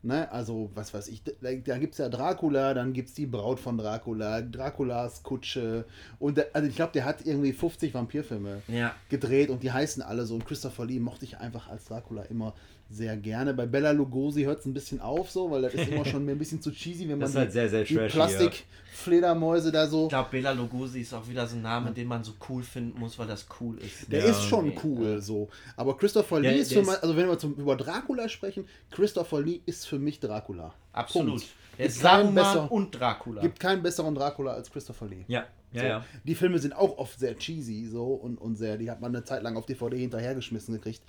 Ne, 0.02 0.32
also, 0.32 0.72
was 0.76 0.94
weiß 0.94 1.10
ich, 1.10 1.24
da, 1.24 1.32
da 1.42 1.78
gibt 1.78 1.92
es 1.92 1.98
ja 1.98 2.08
Dracula, 2.08 2.74
dann 2.74 2.94
gibt 2.94 3.10
es 3.10 3.16
die 3.16 3.26
Braut 3.26 3.60
von 3.60 3.78
Dracula, 3.78 4.42
Draculas 4.42 5.24
Kutsche. 5.24 5.84
Und 6.20 6.38
der, 6.38 6.48
also 6.54 6.70
ich 6.70 6.76
glaube, 6.78 6.94
der 6.94 7.04
hat 7.04 7.26
irgendwie 7.26 7.52
50 7.52 7.94
Vampirfilme 7.94 8.62
Ja. 8.70 8.96
gedreht 9.10 9.50
und 9.50 9.62
die 9.62 9.74
heißen 9.74 10.02
alle 10.02 10.26
so. 10.26 10.36
Und 10.36 10.46
Christopher 10.46 10.86
Lee 10.86 11.02
mochte 11.02 11.26
ich 11.26 11.38
einfach 11.40 11.68
als 11.68 11.84
Dracula 11.84 12.22
immer 12.24 12.54
sehr 12.90 13.16
gerne. 13.18 13.54
Bei 13.54 13.66
Bella 13.68 13.92
Lugosi 13.92 14.44
hört 14.44 14.60
es 14.60 14.66
ein 14.66 14.74
bisschen 14.74 15.00
auf, 15.00 15.30
so, 15.30 15.52
weil 15.52 15.62
das 15.62 15.74
ist 15.76 15.90
immer 15.90 16.06
schon 16.06 16.26
mir 16.26 16.32
ein 16.32 16.38
bisschen 16.40 16.62
zu 16.62 16.72
cheesy, 16.72 17.04
wenn 17.08 17.10
man 17.20 17.22
Das 17.22 17.30
ist 17.32 17.36
halt 17.38 17.52
sehr, 17.52 17.70
sehr 17.70 17.84
die 17.84 17.96
Plastikfledermäuse 17.96 19.72
da 19.72 19.88
so. 19.88 20.04
Ich 20.04 20.10
glaube, 20.10 20.30
Bela 20.32 20.52
Lugosi 20.52 21.02
ist 21.02 21.14
auch 21.14 21.28
wieder 21.28 21.46
so 21.48 21.56
ein 21.56 21.62
Name, 21.62 21.92
den 21.92 22.08
man 22.08 22.24
so 22.24 22.34
cool 22.50 22.64
finden 22.64 23.00
muss, 23.00 23.18
weil 23.20 23.28
das 23.28 23.46
cool 23.60 23.78
ist. 23.80 24.12
Der 24.12 24.20
Ja, 24.22 24.32
ist 24.32 24.44
schon 24.44 24.70
nee. 24.70 24.80
cool 24.84 25.22
so. 25.22 25.50
Aber 25.76 25.98
Christopher 25.98 26.42
Der- 26.42 26.52
Lee 26.52 26.60
ist 26.60 26.74
für 26.74 26.82
mich, 26.82 26.90
also 27.02 27.16
wenn 27.16 27.28
wir 27.28 27.38
zum, 27.38 27.54
über 27.56 27.76
Dracula 27.76 28.28
sprechen, 28.30 28.66
Christopher 28.92 29.42
Lee 29.42 29.62
ist 29.66 29.88
für 29.88 30.00
mich 30.00 30.20
Dracula. 30.20 30.74
Absolut. 30.94 31.30
Punkt. 31.42 31.46
Der 31.78 31.86
ist 31.86 31.94
Gibt 31.94 32.04
keinen 32.06 32.22
Saruman 32.36 32.36
besser- 32.36 32.72
und 32.72 32.92
Dracula. 33.00 33.42
Gibt 33.42 33.60
keinen 33.60 33.84
besseren 33.84 34.16
Dracula 34.16 34.52
als 34.54 34.70
Christopher 34.70 35.06
Lee. 35.08 35.24
Ja, 35.28 35.46
ja, 35.72 35.82
So. 35.82 35.88
ja. 35.88 36.06
Die 36.26 36.36
Filme 36.36 36.60
sind 36.60 36.74
auch 36.74 36.98
oft 36.98 37.18
sehr 37.20 37.38
cheesy 37.38 37.86
so 37.86 38.06
und, 38.16 38.38
und 38.38 38.56
sehr, 38.58 38.78
die 38.78 38.90
hat 38.92 39.00
man 39.00 39.16
eine 39.16 39.24
Zeit 39.24 39.44
lang 39.44 39.56
auf 39.56 39.66
DVD 39.66 39.98
hinterhergeschmissen 39.98 40.74
gekriegt. 40.74 41.02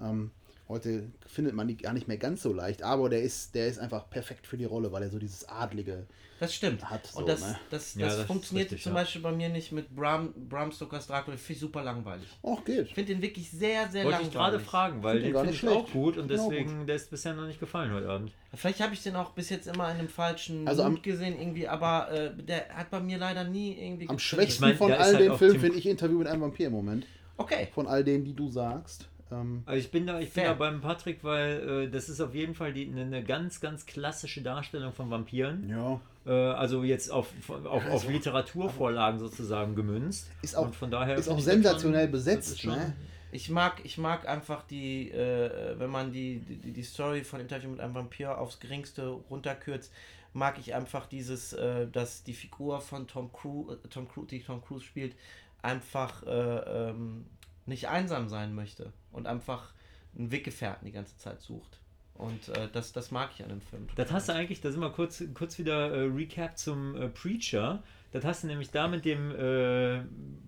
Ähm, 0.00 0.30
heute 0.68 1.04
findet 1.26 1.54
man 1.54 1.68
die 1.68 1.76
gar 1.76 1.92
nicht 1.92 2.08
mehr 2.08 2.16
ganz 2.16 2.42
so 2.42 2.52
leicht, 2.52 2.82
aber 2.82 3.08
der 3.08 3.22
ist, 3.22 3.54
der 3.54 3.66
ist 3.68 3.78
einfach 3.78 4.08
perfekt 4.10 4.46
für 4.46 4.56
die 4.56 4.64
Rolle, 4.64 4.90
weil 4.92 5.02
er 5.02 5.10
so 5.10 5.18
dieses 5.18 5.48
Adlige. 5.48 6.06
Das 6.40 6.52
stimmt. 6.54 6.90
Hat 6.90 7.06
so, 7.06 7.20
und 7.20 7.28
das, 7.28 7.40
ne? 7.40 7.56
das, 7.70 7.92
das, 7.92 7.94
Ja, 7.94 8.06
das 8.08 8.18
ist 8.18 8.24
funktioniert 8.26 8.66
richtig, 8.70 8.82
zum 8.82 8.94
ja. 8.94 9.00
Beispiel 9.00 9.20
bei 9.22 9.30
mir 9.30 9.48
nicht 9.48 9.70
mit 9.70 9.94
Bram, 9.94 10.32
Bram 10.48 10.72
Stokers 10.72 11.06
Dracula. 11.06 11.36
Finde 11.36 11.52
ich 11.52 11.60
super 11.60 11.84
langweilig. 11.84 12.26
Och, 12.42 12.64
geht. 12.64 12.86
Ich 12.88 12.94
finde 12.94 13.12
den 13.14 13.22
wirklich 13.22 13.48
sehr, 13.48 13.88
sehr 13.90 14.04
Wollte 14.04 14.22
ich 14.22 14.32
langweilig. 14.32 14.32
gerade 14.32 14.58
fragen, 14.60 15.02
weil 15.04 15.20
Find 15.20 15.36
den 15.36 15.44
finde 15.44 15.52
ich 15.54 15.68
auch 15.68 15.90
gut 15.92 16.16
und 16.18 16.28
deswegen, 16.28 16.84
der 16.86 16.96
ist 16.96 17.10
bisher 17.10 17.34
noch 17.34 17.46
nicht 17.46 17.60
gefallen 17.60 17.92
heute 17.92 18.08
Abend. 18.08 18.32
Vielleicht 18.54 18.80
habe 18.80 18.92
ich 18.92 19.02
den 19.04 19.14
auch 19.14 19.30
bis 19.30 19.50
jetzt 19.50 19.68
immer 19.68 19.88
in 19.92 19.98
einem 19.98 20.08
falschen 20.08 20.66
Also 20.66 20.82
am- 20.82 20.92
Mut 20.94 21.04
gesehen, 21.04 21.38
irgendwie, 21.38 21.68
aber 21.68 22.10
äh, 22.10 22.34
der 22.42 22.70
hat 22.70 22.90
bei 22.90 22.98
mir 22.98 23.18
leider 23.18 23.44
nie 23.44 23.78
irgendwie. 23.78 24.08
Am 24.08 24.18
schwächsten 24.18 24.62
mein, 24.64 24.76
von 24.76 24.90
all 24.90 24.98
halt 24.98 25.20
den 25.20 25.36
Filmen 25.36 25.60
finde 25.60 25.78
ich 25.78 25.86
Interview 25.86 26.18
mit 26.18 26.26
einem 26.26 26.40
Vampir 26.42 26.66
im 26.66 26.72
Moment. 26.72 27.06
Okay. 27.36 27.68
Von 27.72 27.86
all 27.86 28.02
denen, 28.02 28.24
die 28.24 28.34
du 28.34 28.48
sagst. 28.48 29.08
Ähm, 29.32 29.62
Also 29.66 29.78
ich 29.80 29.90
bin 29.90 30.06
da, 30.06 30.20
ich 30.20 30.32
bin 30.32 30.44
da 30.44 30.52
beim 30.54 30.80
Patrick, 30.80 31.24
weil 31.24 31.84
äh, 31.86 31.90
das 31.90 32.08
ist 32.08 32.20
auf 32.20 32.34
jeden 32.34 32.54
Fall 32.54 32.72
die, 32.72 32.86
eine, 32.88 33.02
eine 33.02 33.24
ganz, 33.24 33.60
ganz 33.60 33.86
klassische 33.86 34.42
Darstellung 34.42 34.92
von 34.92 35.10
Vampiren. 35.10 35.68
ja. 35.68 36.00
Äh, 36.24 36.30
also 36.30 36.84
jetzt 36.84 37.10
auf, 37.10 37.32
auf, 37.48 37.84
auf 37.90 38.08
Literaturvorlagen 38.08 39.18
sozusagen 39.18 39.74
gemünzt. 39.74 40.28
Ist 40.42 40.54
auch- 40.56 40.66
Und 40.66 40.76
von 40.76 40.90
daher 40.90 41.16
Ist 41.16 41.28
auch 41.28 41.40
sensationell 41.40 42.04
schon- 42.04 42.12
besetzt, 42.12 42.60
schon- 42.60 42.76
ne? 42.76 42.94
Ich 43.32 43.48
mag, 43.50 43.80
ich 43.84 43.96
mag 43.98 44.28
einfach 44.28 44.62
die, 44.62 45.10
äh, 45.10 45.74
wenn 45.78 45.90
man 45.90 46.12
die, 46.12 46.38
die, 46.40 46.70
die 46.72 46.82
Story 46.82 47.24
von 47.24 47.40
Interview 47.40 47.70
mit 47.70 47.80
einem 47.80 47.94
Vampir 47.94 48.38
aufs 48.38 48.60
geringste 48.60 49.08
runterkürzt, 49.08 49.90
mag 50.34 50.58
ich 50.58 50.74
einfach 50.74 51.06
dieses, 51.06 51.52
äh, 51.54 51.88
dass 51.88 52.22
die 52.24 52.34
Figur 52.34 52.80
von 52.82 53.08
Tom 53.08 53.32
Cruise, 53.32 53.78
äh, 53.84 53.88
Tom 53.88 54.06
Cruise, 54.06 54.28
die 54.28 54.42
Tom 54.42 54.62
Cruise 54.62 54.84
spielt, 54.84 55.16
einfach 55.62 56.22
äh, 56.26 56.90
ähm, 56.90 57.24
nicht 57.66 57.88
einsam 57.88 58.28
sein 58.28 58.54
möchte 58.54 58.92
und 59.12 59.26
einfach 59.26 59.72
einen 60.16 60.30
Weggefährten 60.30 60.86
die 60.86 60.92
ganze 60.92 61.16
Zeit 61.16 61.40
sucht. 61.40 61.78
Und 62.14 62.48
äh, 62.50 62.68
das, 62.72 62.92
das 62.92 63.10
mag 63.10 63.30
ich 63.34 63.42
an 63.42 63.48
dem 63.48 63.60
Film. 63.60 63.88
Das 63.96 64.12
hast 64.12 64.28
du 64.28 64.34
eigentlich, 64.34 64.60
da 64.60 64.70
sind 64.70 64.80
wir 64.80 64.90
kurz, 64.90 65.22
kurz 65.34 65.58
wieder 65.58 65.92
äh, 65.92 66.04
Recap 66.04 66.56
zum 66.58 66.94
äh, 66.94 67.08
Preacher. 67.08 67.82
Das 68.12 68.24
hast 68.24 68.42
du 68.42 68.46
nämlich 68.48 68.70
da 68.70 68.86
mit 68.88 69.04
dem 69.04 69.30
äh, 69.34 70.02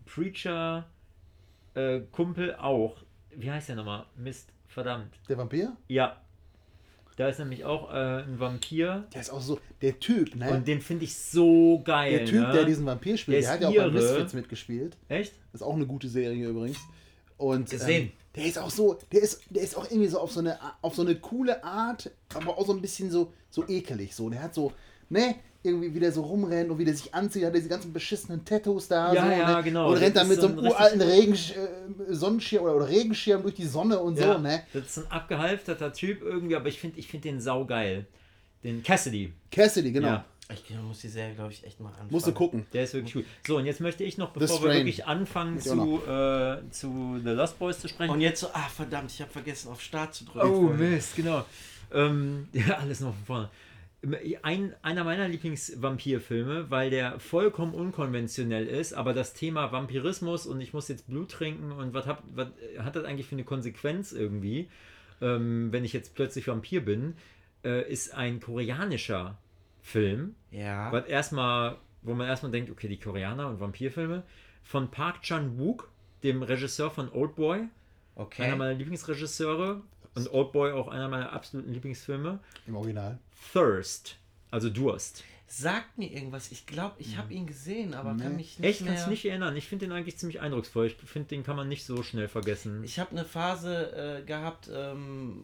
Preacher-Kumpel 0.05 2.55
auch. 2.57 2.97
Wie 3.35 3.51
heißt 3.51 3.69
der 3.71 3.77
nochmal? 3.77 4.05
Mist, 4.17 4.53
verdammt. 4.67 5.15
Der 5.29 5.39
Vampir? 5.39 5.77
Ja. 5.89 6.21
Da 7.17 7.29
ist 7.29 7.39
nämlich 7.39 7.65
auch 7.65 7.93
äh, 7.93 8.25
ein 8.25 8.41
Vampir. 8.41 9.07
Der 9.15 9.21
ist 9.21 9.31
auch 9.31 9.41
so, 9.41 9.61
der 9.81 10.01
Typ, 10.01 10.35
ne? 10.35 10.51
Und 10.51 10.67
den 10.67 10.81
finde 10.81 11.05
ich 11.05 11.17
so 11.17 11.81
geil. 11.85 12.11
der 12.11 12.25
Typ, 12.27 12.49
ne? 12.49 12.53
der 12.53 12.65
diesen 12.65 12.85
Vampir 12.85 13.17
spielt, 13.17 13.37
Der 13.37 13.43
der, 13.43 13.53
hat 13.69 13.75
ja 13.75 13.79
auch 13.83 13.87
bei. 13.87 13.93
Misfits 13.93 14.33
mitgespielt. 14.35 14.97
Echt? 15.09 15.33
Das 15.53 15.61
ist 15.61 15.67
auch 15.67 15.77
eine 15.77 15.87
gute 15.87 16.09
Serie 16.09 16.49
übrigens. 16.49 16.81
Und 17.45 17.71
Gesehen. 17.71 18.05
Ähm, 18.05 18.13
der 18.37 18.47
ist 18.47 18.59
auch 18.59 18.71
so, 18.71 18.99
der 19.13 19.23
ist, 19.23 19.43
der 19.51 19.63
ist 19.63 19.77
auch 19.77 19.89
irgendwie 19.91 20.09
so 20.09 20.19
auf 20.19 20.33
so 20.33 20.41
eine, 20.41 20.59
auf 20.83 20.95
so 20.95 21.03
eine 21.03 21.15
coole 21.17 21.63
Art, 21.63 22.11
aber 22.35 22.59
auch 22.59 22.67
so 22.67 22.73
ein 22.73 22.81
bisschen 22.81 23.11
so, 23.11 23.33
so 23.51 23.67
ekelig. 23.69 24.15
So, 24.15 24.29
der 24.29 24.43
hat 24.43 24.55
so, 24.55 24.73
ne, 25.09 25.37
irgendwie 25.63 25.95
wie 25.95 26.01
der 26.01 26.13
so 26.13 26.23
rumrennt 26.23 26.71
und 26.71 26.79
wie 26.79 26.85
der 26.85 26.95
sich 26.95 27.15
anzieht, 27.15 27.45
hat 27.45 27.55
diese 27.55 27.69
ganzen 27.69 27.93
beschissenen 27.93 28.45
Tattoos 28.45 28.89
da. 28.89 29.13
Ja, 29.15 29.25
so, 29.25 29.31
ja, 29.31 29.57
ne? 29.57 29.63
genau. 29.63 29.91
Und 29.91 29.99
rennt 29.99 30.17
dann 30.17 30.29
mit 30.29 30.41
so 30.41 30.49
einem 30.49 30.59
ein 30.59 30.67
uralten 30.67 31.01
Regen, 31.01 31.35
äh, 31.35 32.15
Sonnenschirm 32.15 32.65
oder, 32.65 32.77
oder 32.77 32.89
Regenschirm 32.89 33.43
durch 33.43 33.55
die 33.55 33.67
Sonne 33.67 33.99
und 33.99 34.19
Ja, 34.19 34.35
so, 34.35 34.39
ne? 34.41 34.63
Das 34.73 34.85
ist 34.85 34.99
ein 34.99 35.11
abgehalfterter 35.11 35.93
Typ 35.93 36.23
irgendwie, 36.23 36.57
aber 36.57 36.69
ich 36.69 36.81
finde 36.81 36.99
ich 36.99 37.09
find 37.09 37.25
den 37.25 37.41
saugeil. 37.41 38.07
Den 38.63 38.83
Cassidy. 38.83 39.33
Cassidy, 39.51 39.93
genau. 39.93 40.09
Ja. 40.09 40.25
Ich 40.53 40.77
muss 40.77 41.01
die 41.01 41.09
Serie, 41.09 41.35
glaube 41.35 41.53
ich, 41.53 41.65
echt 41.65 41.81
mal 41.81 41.89
anfangen. 41.89 42.11
Musst 42.11 42.27
du 42.27 42.33
gucken. 42.33 42.67
Der 42.73 42.85
ist 42.85 42.93
wirklich 42.93 43.15
gut. 43.15 43.25
So, 43.47 43.57
und 43.57 43.65
jetzt 43.65 43.81
möchte 43.81 44.05
ich 44.05 44.19
noch, 44.19 44.31
bevor 44.31 44.63
wir 44.63 44.75
wirklich 44.75 45.07
anfangen 45.07 45.59
zu, 45.59 46.03
äh, 46.07 46.59
zu 46.71 47.21
The 47.25 47.31
Lost 47.31 47.59
Boys 47.59 47.79
zu 47.81 47.89
sprechen. 47.89 48.13
Und 48.13 48.21
jetzt 48.21 48.41
so, 48.41 48.49
ah 48.53 48.69
verdammt, 48.69 49.11
ich 49.11 49.21
habe 49.23 49.31
vergessen 49.31 49.71
auf 49.71 49.81
Start 49.81 50.15
zu 50.15 50.25
drücken. 50.25 50.49
Oh. 50.49 50.69
Mist, 50.69 51.17
genau. 51.17 51.47
Ähm, 51.93 52.49
ja, 52.53 52.79
alles 52.79 53.01
noch 53.01 53.15
von 53.15 53.25
vorne. 53.25 53.51
Ein, 54.43 54.75
einer 54.83 55.03
meiner 55.03 55.29
Lieblingsvampirfilme, 55.29 56.71
weil 56.71 56.91
der 56.91 57.19
vollkommen 57.21 57.73
unkonventionell 57.73 58.67
ist, 58.67 58.93
aber 58.93 59.15
das 59.15 59.33
Thema 59.33 59.73
Vampirismus 59.73 60.47
und 60.47 60.61
ich 60.61 60.75
muss 60.75 60.89
jetzt 60.89 61.07
Blut 61.07 61.31
trinken 61.31 61.73
und 61.73 61.95
was, 61.95 62.07
hab, 62.07 62.23
was 62.35 62.49
hat 62.81 62.97
das 62.97 63.05
eigentlich 63.07 63.29
für 63.29 63.35
eine 63.35 63.45
Konsequenz 63.45 64.13
irgendwie, 64.13 64.69
ähm, 65.23 65.73
wenn 65.73 65.87
ich 65.87 65.95
jetzt 65.95 66.15
plötzlich 66.15 66.49
Vampir 66.49 66.85
bin, 66.85 67.15
äh, 67.65 67.91
ist 67.91 68.13
ein 68.13 68.41
koreanischer 68.41 69.39
Film, 69.85 70.35
Ja. 70.51 70.91
was 70.91 71.05
erstmal, 71.07 71.77
wo 72.03 72.15
man 72.15 72.27
erstmal 72.27 72.51
denkt, 72.51 72.71
okay, 72.71 72.89
die 72.89 72.99
Koreaner 72.99 73.49
und 73.49 73.61
Vampirfilme, 73.61 74.23
von 74.63 74.91
Park 74.91 75.23
Chan-wook, 75.23 75.89
dem 76.23 76.43
Regisseur 76.43 76.91
von 76.91 77.13
Oldboy, 77.13 77.59
einer 77.59 77.71
Okay. 78.17 78.57
meiner 78.57 78.73
Lieblingsregisseure 78.75 79.83
und 80.15 80.33
Oldboy 80.33 80.73
auch 80.73 80.89
einer 80.89 81.09
meiner 81.09 81.33
absoluten 81.33 81.71
Lieblingsfilme. 81.73 82.39
Im 82.67 82.77
Original. 82.77 83.19
Thirst, 83.53 84.17
also 84.51 84.71
Durst. 84.71 85.23
Sagt 85.47 85.99
mir 85.99 86.11
irgendwas. 86.11 86.51
Ich 86.51 86.65
glaube, 86.67 86.95
ich 86.99 87.19
habe 87.19 87.35
ihn 87.35 87.47
gesehen, 87.47 87.93
aber 87.93 88.11
kann 88.17 88.31
Nee. 88.31 88.37
mich 88.37 88.59
nicht 88.59 88.67
Echt, 88.69 88.81
mehr... 88.81 88.95
kannst 88.95 89.09
nicht 89.09 89.25
erinnern. 89.27 89.55
Ich 89.57 89.69
finde 89.69 89.85
den 89.87 89.93
eigentlich 89.93 90.17
ziemlich 90.17 90.41
eindrucksvoll. 90.41 90.87
Ich 90.87 90.95
finde, 90.97 91.29
den 91.29 91.45
kann 91.45 91.57
man 91.57 91.69
nicht 91.69 91.85
so 91.85 92.03
schnell 92.03 92.29
vergessen. 92.29 92.83
Ich 92.83 92.99
habe 92.99 93.11
eine 93.11 93.25
Phase 93.27 94.21
äh, 94.23 94.25
gehabt, 94.25 94.71
ähm, 94.73 95.43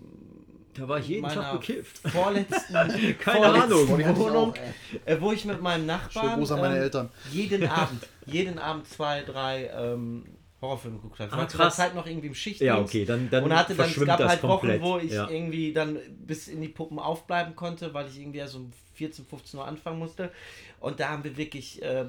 Da 0.74 0.88
war 0.88 0.98
ich 0.98 1.08
jeden 1.08 1.28
Tag 1.28 1.52
bekifft. 1.52 1.98
Vorletzten, 1.98 2.72
Keine 3.18 3.18
vorletzten 3.18 3.72
Ahnung. 3.72 4.16
Wohnung, 4.16 4.52
auch, 4.52 5.06
äh, 5.06 5.20
wo 5.20 5.32
ich 5.32 5.44
mit 5.44 5.60
meinem 5.60 5.86
Nachbarn 5.86 6.40
ähm, 6.40 7.08
jeden 7.32 7.66
Abend, 7.68 8.06
jeden 8.26 8.58
Abend 8.58 8.88
zwei, 8.88 9.22
drei 9.22 9.68
ähm, 9.74 10.24
Horrorfilme 10.60 10.98
geguckt 10.98 11.18
habe. 11.18 11.28
Ich 11.28 11.34
Ah, 11.34 11.38
war 11.38 11.48
zu 11.48 11.56
der 11.56 11.66
krass. 11.66 11.76
Zeit 11.76 11.94
noch 11.94 12.06
irgendwie 12.06 12.28
im 12.28 12.34
Schichtdienst. 12.34 12.62
Ja, 12.66 12.78
okay, 12.78 13.04
dann, 13.04 13.30
dann 13.30 13.44
und 13.44 13.54
hatte 13.54 13.74
dann, 13.74 13.90
es 13.90 14.04
gab 14.04 14.18
das 14.18 14.28
halt 14.28 14.40
komplett. 14.42 14.80
Wochen, 14.80 14.90
wo 14.90 14.98
ich 14.98 15.12
ja. 15.12 15.28
irgendwie 15.28 15.72
dann 15.72 15.98
bis 16.18 16.48
in 16.48 16.60
die 16.60 16.68
Puppen 16.68 16.98
aufbleiben 16.98 17.56
konnte, 17.56 17.92
weil 17.94 18.06
ich 18.08 18.20
irgendwie 18.20 18.38
erst 18.38 18.54
um 18.56 18.72
14, 18.94 19.24
15 19.24 19.58
Uhr 19.58 19.66
anfangen 19.66 19.98
musste. 19.98 20.30
Und 20.78 21.00
da 21.00 21.08
haben 21.08 21.24
wir 21.24 21.36
wirklich 21.36 21.82
äh, 21.82 22.04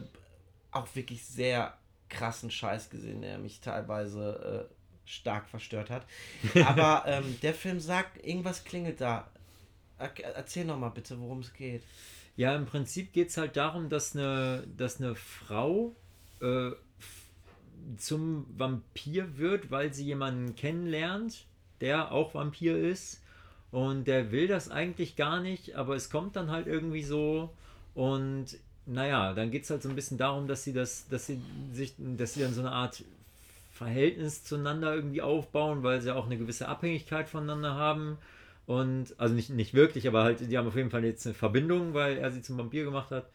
auch 0.72 0.88
wirklich 0.93 1.26
sehr 1.26 1.74
krassen 2.09 2.51
Scheiß 2.51 2.89
gesehen, 2.89 3.22
der 3.22 3.38
mich 3.38 3.62
teilweise 3.62 4.68
äh, 4.70 4.74
stark 5.12 5.49
verstört 5.49 5.89
hat. 5.89 6.05
Aber 6.66 7.03
ähm, 7.07 7.38
der 7.41 7.53
Film 7.53 7.80
sagt, 7.80 8.26
irgendwas 8.26 8.64
klingelt 8.64 9.01
da. 9.01 9.30
Er 9.97 10.12
erzähl 10.36 10.66
noch 10.66 10.80
mal 10.80 10.89
bitte, 10.89 11.20
worum 11.20 11.39
es 11.39 11.53
geht. 11.53 11.84
Ja, 12.38 12.55
im 12.55 12.66
Prinzip 12.66 13.14
geht 13.14 13.30
es 13.30 13.38
halt 13.38 13.57
darum, 13.57 13.89
dass 13.89 14.16
eine, 14.16 14.64
dass 14.78 14.99
eine 14.99 15.16
Frau 15.16 15.95
äh, 16.41 16.72
zum 17.97 18.45
Vampir 18.57 19.38
wird, 19.38 19.70
weil 19.70 19.93
sie 19.93 20.05
jemanden 20.05 20.55
kennenlernt, 20.55 21.45
der 21.82 22.12
auch 22.12 22.34
Vampir 22.34 22.78
ist. 22.78 23.22
Und 23.72 24.05
der 24.05 24.32
will 24.32 24.47
das 24.47 24.70
eigentlich 24.70 25.16
gar 25.16 25.39
nicht, 25.39 25.76
aber 25.76 25.95
es 25.95 26.09
kommt 26.09 26.36
dann 26.36 26.51
halt 26.51 26.68
irgendwie 26.68 27.03
so. 27.03 27.53
Und 27.93 28.57
naja, 28.86 29.34
dann 29.34 29.51
geht 29.51 29.64
es 29.64 29.70
halt 29.70 29.82
so 29.82 29.89
ein 29.89 29.95
bisschen 29.95 30.18
darum, 30.18 30.47
dass 30.47 30.64
sie 30.64 30.74
das, 30.74 31.07
dass 31.07 31.28
sie 31.28 31.41
sich, 31.72 31.93
dass 31.97 32.34
sie 32.34 32.41
dann 32.41 32.53
so 32.53 32.62
eine 32.62 32.72
Art 32.72 33.03
Verhältnis 33.82 34.43
zueinander 34.43 34.93
irgendwie 34.93 35.23
aufbauen, 35.23 35.82
weil 35.82 36.01
sie 36.01 36.13
auch 36.13 36.27
eine 36.27 36.38
gewisse 36.38 36.67
Abhängigkeit 36.67 37.27
voneinander 37.27 37.73
haben. 37.73 38.19
Und, 38.67 39.15
also 39.17 39.34
nicht, 39.34 39.49
nicht 39.49 39.73
wirklich, 39.73 40.07
aber 40.07 40.23
halt, 40.23 40.39
die 40.39 40.55
haben 40.55 40.67
auf 40.67 40.75
jeden 40.75 40.91
Fall 40.91 41.03
jetzt 41.03 41.25
eine 41.25 41.34
Verbindung, 41.34 41.95
weil 41.95 42.17
er 42.17 42.29
sie 42.29 42.43
zum 42.43 42.59
Vampir 42.59 42.84
gemacht 42.84 43.09
hat. 43.09 43.25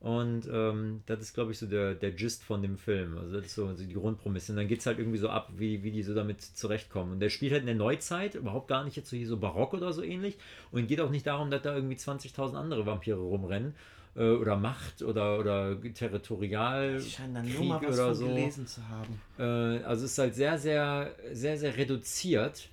Und 0.00 0.48
ähm, 0.50 1.02
das 1.04 1.20
ist, 1.20 1.34
glaube 1.34 1.52
ich, 1.52 1.58
so 1.58 1.66
der, 1.66 1.94
der 1.94 2.12
Gist 2.12 2.42
von 2.42 2.62
dem 2.62 2.78
Film. 2.78 3.18
Also 3.18 3.36
das 3.36 3.46
ist 3.46 3.54
so, 3.54 3.70
die 3.74 3.92
Grundprämisse. 3.92 4.52
Und 4.52 4.56
dann 4.56 4.68
geht 4.68 4.80
es 4.80 4.86
halt 4.86 4.98
irgendwie 4.98 5.18
so 5.18 5.28
ab, 5.28 5.50
wie, 5.54 5.82
wie 5.82 5.90
die 5.90 6.02
so 6.02 6.14
damit 6.14 6.40
zurechtkommen. 6.40 7.12
Und 7.12 7.20
der 7.20 7.28
spielt 7.28 7.52
halt 7.52 7.60
in 7.60 7.66
der 7.66 7.74
Neuzeit, 7.74 8.34
überhaupt 8.36 8.68
gar 8.68 8.84
nicht 8.84 8.96
jetzt 8.96 9.10
so 9.10 9.16
hier 9.18 9.28
so 9.28 9.36
barock 9.36 9.74
oder 9.74 9.92
so 9.92 10.02
ähnlich. 10.02 10.38
Und 10.72 10.88
geht 10.88 11.02
auch 11.02 11.10
nicht 11.10 11.26
darum, 11.26 11.50
dass 11.50 11.60
da 11.60 11.74
irgendwie 11.74 11.96
20.000 11.96 12.54
andere 12.54 12.86
Vampire 12.86 13.18
rumrennen. 13.18 13.74
Äh, 14.16 14.22
oder 14.30 14.56
Macht 14.56 15.02
oder, 15.02 15.38
oder 15.38 15.76
territorial. 15.94 16.96
Ich 16.98 17.14
scheine 17.14 17.34
dann 17.34 17.46
nur 17.48 17.56
Krieg 17.56 17.68
mal 17.68 17.82
was 17.82 17.98
oder 17.98 18.14
so. 18.14 18.26
gelesen 18.26 18.66
zu 18.66 18.80
haben. 18.88 19.20
Äh, 19.38 19.84
also 19.84 20.04
es 20.04 20.12
ist 20.12 20.18
halt 20.18 20.34
sehr, 20.34 20.58
sehr, 20.58 21.14
sehr, 21.32 21.56
sehr 21.56 21.76
reduziert. 21.76 22.68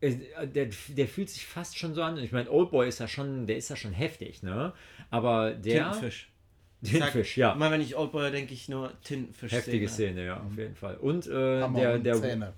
Äh, 0.00 0.14
Der, 0.46 0.68
der 0.88 1.08
fühlt 1.08 1.30
sich 1.30 1.46
fast 1.46 1.76
schon 1.76 1.94
so 1.94 2.02
an. 2.02 2.16
Ich 2.18 2.30
meine, 2.30 2.50
Oldboy 2.50 2.86
ist 2.88 3.00
ja 3.00 3.08
schon, 3.08 3.46
der 3.46 3.56
ist 3.56 3.68
ja 3.70 3.76
schon 3.76 3.92
heftig, 3.92 4.42
ne? 4.42 4.72
Aber 5.10 5.52
der. 5.52 5.84
Tintenfisch. 5.90 6.30
Tintenfisch, 6.84 7.36
ja. 7.36 7.54
Immer 7.54 7.72
wenn 7.72 7.80
ich 7.80 7.96
Oldboy 7.96 8.30
denke 8.30 8.54
ich 8.54 8.68
nur 8.68 8.92
Tintenfisch. 9.02 9.50
Heftige 9.50 9.88
Szene, 9.88 10.24
ja, 10.24 10.36
auf 10.36 10.56
jeden 10.56 10.76
Fall. 10.76 10.96
Und 10.96 11.26
äh, 11.26 11.68
der, 11.72 11.98
der 11.98 12.14
Zähne. 12.14 12.52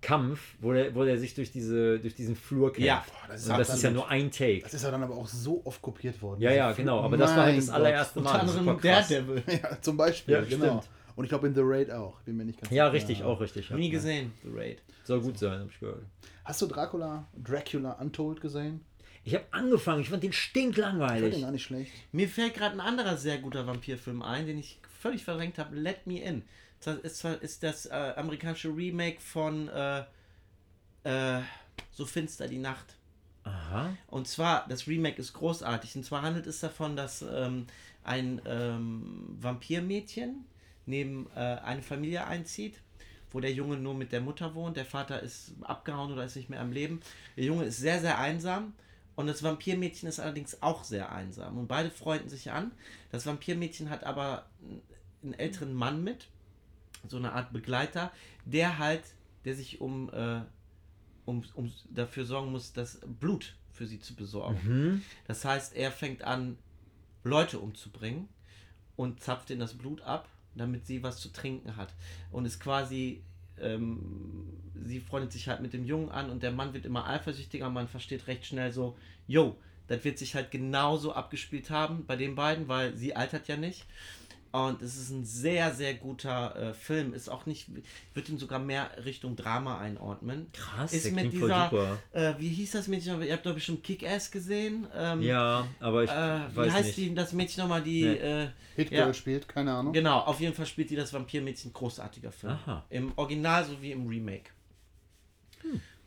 One-Take-Kampf, 0.00 0.40
wo, 0.60 0.72
der, 0.72 0.94
wo 0.94 1.04
der 1.04 1.18
sich 1.18 1.34
durch, 1.34 1.50
diese, 1.50 1.98
durch 1.98 2.14
diesen 2.14 2.36
Flur 2.36 2.72
kämpft. 2.72 2.86
Ja. 2.86 3.04
Boah, 3.06 3.28
das 3.32 3.42
ist 3.42 3.50
das 3.50 3.74
ist 3.74 3.82
ja 3.82 3.90
nur 3.90 4.08
ein 4.08 4.30
Take. 4.30 4.60
Das 4.60 4.74
ist 4.74 4.82
ja 4.84 4.90
dann 4.90 5.02
aber 5.02 5.14
auch 5.16 5.26
so 5.28 5.62
oft 5.64 5.80
kopiert 5.82 6.20
worden. 6.22 6.40
Ja, 6.40 6.52
ja, 6.52 6.72
genau. 6.72 7.00
Aber 7.00 7.16
das 7.16 7.30
war 7.36 7.44
halt 7.44 7.58
das 7.58 7.66
Gott. 7.66 7.74
allererste 7.76 8.20
Mal. 8.20 8.40
Unter 8.40 8.58
anderem. 8.58 8.80
Daredevil. 8.80 9.42
Ja, 9.62 9.80
zum 9.80 9.96
Beispiel, 9.96 10.34
Ja, 10.34 10.40
genau. 10.42 10.64
stimmt. 10.80 10.88
Und 11.16 11.24
ich 11.24 11.28
glaube 11.30 11.46
in 11.46 11.54
The 11.54 11.62
Raid 11.64 11.90
auch. 11.90 12.20
Bin 12.20 12.36
mir 12.36 12.44
nicht 12.44 12.60
ganz 12.60 12.70
Ja, 12.72 12.88
richtig, 12.88 13.22
auch 13.22 13.40
richtig. 13.40 13.70
Ja. 13.70 13.76
Nie 13.76 13.88
gesehen, 13.90 14.32
The 14.44 14.50
Raid. 14.54 14.82
Soll 15.04 15.20
gut 15.20 15.38
sein, 15.38 15.60
hab 15.60 15.70
ich 15.70 15.80
gehört. 15.80 16.02
Hast 16.44 16.60
du 16.62 16.66
Dracula, 16.66 17.26
Dracula 17.42 17.92
Untold 17.92 18.40
gesehen? 18.40 18.80
Ich 19.24 19.34
habe 19.34 19.44
angefangen, 19.50 20.02
ich 20.02 20.08
fand 20.10 20.22
den 20.22 20.30
Ich 20.30 20.36
fand 20.36 20.50
stinklangweilig. 20.50 21.32
den 21.34 21.42
gar 21.42 21.50
nicht 21.50 21.64
schlecht. 21.64 21.90
Mir 22.12 22.28
fällt 22.28 22.54
gerade 22.54 22.76
ein 22.76 22.80
anderer 22.80 23.16
sehr 23.16 23.38
guter 23.38 23.66
Vampirfilm 23.66 24.22
ein, 24.22 24.46
den 24.46 24.58
ich 24.58 24.78
völlig 25.00 25.24
verdrängt 25.24 25.58
habe. 25.58 25.74
Let 25.74 26.06
Me 26.06 26.20
In. 26.20 26.42
Das 26.80 26.98
ist, 26.98 27.24
ist 27.24 27.62
das 27.62 27.86
äh, 27.86 28.12
amerikanische 28.16 28.68
Remake 28.68 29.20
von 29.20 29.68
äh, 29.68 30.04
äh, 31.04 31.42
So 31.92 32.06
finster 32.06 32.48
die 32.48 32.58
Nacht. 32.58 32.96
Aha. 33.44 33.96
Und 34.08 34.26
zwar, 34.26 34.66
das 34.68 34.86
Remake 34.86 35.20
ist 35.20 35.32
großartig. 35.32 35.96
Und 35.96 36.04
zwar 36.04 36.22
handelt 36.22 36.46
es 36.46 36.60
davon, 36.60 36.96
dass 36.96 37.22
ähm, 37.22 37.66
ein 38.02 38.40
ähm, 38.44 39.36
Vampirmädchen 39.40 40.44
neben 40.84 41.28
äh, 41.34 41.40
eine 41.40 41.82
Familie 41.82 42.26
einzieht, 42.26 42.80
wo 43.30 43.40
der 43.40 43.52
Junge 43.52 43.76
nur 43.76 43.94
mit 43.94 44.12
der 44.12 44.20
Mutter 44.20 44.54
wohnt. 44.54 44.76
Der 44.76 44.84
Vater 44.84 45.22
ist 45.22 45.52
abgehauen 45.62 46.12
oder 46.12 46.24
ist 46.24 46.36
nicht 46.36 46.50
mehr 46.50 46.60
am 46.60 46.72
Leben. 46.72 47.00
Der 47.36 47.44
Junge 47.44 47.64
ist 47.64 47.78
sehr, 47.78 48.00
sehr 48.00 48.18
einsam. 48.18 48.74
Und 49.14 49.28
das 49.28 49.42
Vampirmädchen 49.42 50.08
ist 50.08 50.20
allerdings 50.20 50.62
auch 50.62 50.84
sehr 50.84 51.10
einsam. 51.10 51.56
Und 51.56 51.68
beide 51.68 51.90
freunden 51.90 52.28
sich 52.28 52.50
an. 52.50 52.72
Das 53.10 53.26
Vampirmädchen 53.26 53.90
hat 53.90 54.04
aber 54.04 54.46
einen 55.22 55.34
älteren 55.34 55.72
Mann 55.72 56.04
mit, 56.04 56.28
so 57.10 57.16
eine 57.16 57.32
Art 57.32 57.52
Begleiter, 57.52 58.12
der 58.44 58.78
halt, 58.78 59.02
der 59.44 59.54
sich 59.54 59.80
um, 59.80 60.10
äh, 60.12 60.40
um, 61.24 61.44
um 61.54 61.72
dafür 61.90 62.24
sorgen 62.24 62.50
muss, 62.50 62.72
das 62.72 63.00
Blut 63.20 63.56
für 63.72 63.86
sie 63.86 64.00
zu 64.00 64.14
besorgen. 64.14 64.60
Mhm. 64.64 65.02
Das 65.26 65.44
heißt, 65.44 65.76
er 65.76 65.90
fängt 65.92 66.22
an, 66.22 66.56
Leute 67.24 67.58
umzubringen 67.58 68.28
und 68.94 69.20
zapft 69.20 69.50
in 69.50 69.58
das 69.58 69.74
Blut 69.74 70.00
ab, 70.02 70.28
damit 70.54 70.86
sie 70.86 71.02
was 71.02 71.18
zu 71.18 71.28
trinken 71.32 71.76
hat. 71.76 71.92
Und 72.30 72.46
ist 72.46 72.60
quasi, 72.60 73.22
ähm, 73.60 74.46
sie 74.84 75.00
freundet 75.00 75.32
sich 75.32 75.48
halt 75.48 75.60
mit 75.60 75.72
dem 75.72 75.84
Jungen 75.84 76.08
an 76.08 76.30
und 76.30 76.42
der 76.42 76.52
Mann 76.52 76.72
wird 76.72 76.86
immer 76.86 77.06
eifersüchtiger. 77.06 77.68
Man 77.68 77.88
versteht 77.88 78.26
recht 78.26 78.46
schnell 78.46 78.72
so, 78.72 78.96
yo, 79.26 79.58
das 79.88 80.04
wird 80.04 80.18
sich 80.18 80.34
halt 80.34 80.50
genauso 80.50 81.12
abgespielt 81.12 81.70
haben 81.70 82.06
bei 82.06 82.16
den 82.16 82.34
beiden, 82.34 82.68
weil 82.68 82.96
sie 82.96 83.14
altert 83.14 83.48
ja 83.48 83.56
nicht. 83.56 83.84
Und 84.64 84.80
es 84.80 84.96
ist 84.96 85.10
ein 85.10 85.24
sehr, 85.24 85.74
sehr 85.74 85.92
guter 85.94 86.56
äh, 86.56 86.72
Film. 86.72 87.12
Ist 87.12 87.28
auch 87.28 87.44
nicht, 87.44 87.68
wird 88.14 88.28
ihn 88.30 88.38
sogar 88.38 88.58
mehr 88.58 88.90
Richtung 89.04 89.36
Drama 89.36 89.78
einordnen. 89.78 90.46
Krass, 90.52 90.94
ist 90.94 91.04
der 91.04 91.12
mit 91.12 91.32
dieser, 91.32 91.68
super. 91.68 91.98
äh, 92.12 92.34
wie 92.38 92.48
hieß 92.48 92.70
das 92.72 92.88
Mädchen? 92.88 93.20
Ihr 93.22 93.32
habt 93.34 93.44
doch 93.44 93.54
bestimmt 93.54 93.84
Kick-Ass 93.84 94.30
gesehen. 94.30 94.86
Ähm, 94.96 95.20
Ja, 95.20 95.66
aber 95.80 96.04
ich 96.04 96.10
äh, 96.10 96.40
wie 96.52 96.56
weiß 96.56 96.72
heißt 96.72 96.84
nicht. 96.86 96.96
die, 96.96 97.14
das 97.14 97.32
Mädchen 97.34 97.62
nochmal, 97.62 97.82
die. 97.82 98.02
Nee. 98.04 98.14
Äh, 98.14 98.48
Hitgirl 98.76 99.08
Ja. 99.08 99.14
spielt, 99.14 99.46
keine 99.48 99.72
Ahnung. 99.74 99.92
genau, 99.92 100.20
auf 100.20 100.40
jeden 100.40 100.54
Fall 100.54 100.66
spielt 100.66 100.88
die 100.90 100.96
das 100.96 101.12
Vampirmädchen. 101.12 101.72
Großartiger 101.72 102.32
Film. 102.32 102.52
Aha. 102.54 102.84
Im 102.90 103.12
Original 103.16 103.64
sowie 103.64 103.92
im 103.92 104.06
Remake. 104.06 104.50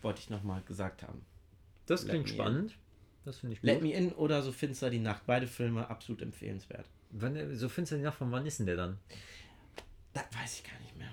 Wollte 0.02 0.22
ich 0.22 0.30
nochmal 0.30 0.62
gesagt 0.62 1.04
haben. 1.04 1.22
Das 1.86 2.04
Let 2.04 2.12
klingt 2.12 2.26
Me 2.28 2.32
In. 2.32 2.36
spannend. 2.38 2.76
Das 3.26 3.38
finde 3.40 3.54
ich 3.56 3.62
gut. 3.62 3.66
Let 3.70 3.82
Me 3.82 3.92
In 3.92 4.12
oder 4.14 4.42
So 4.42 4.52
Finster 4.52 4.90
die 4.90 5.00
Nacht. 5.00 5.24
Beide 5.28 5.46
Filme 5.48 5.90
absolut 5.90 6.22
empfehlenswert. 6.22 6.86
Wann, 7.12 7.56
so 7.56 7.70
findest 7.70 7.92
du 7.94 7.96
den 7.98 8.04
nach 8.06 8.14
von 8.14 8.32
wann 8.32 8.46
ist 8.46 8.60
denn 8.60 8.66
der 8.68 8.76
dann? 8.78 8.98
Das 10.14 10.24
weiß 10.32 10.60
ich 10.60 10.64
gar 10.64 10.80
nicht 10.80 10.96
mehr. 10.98 11.08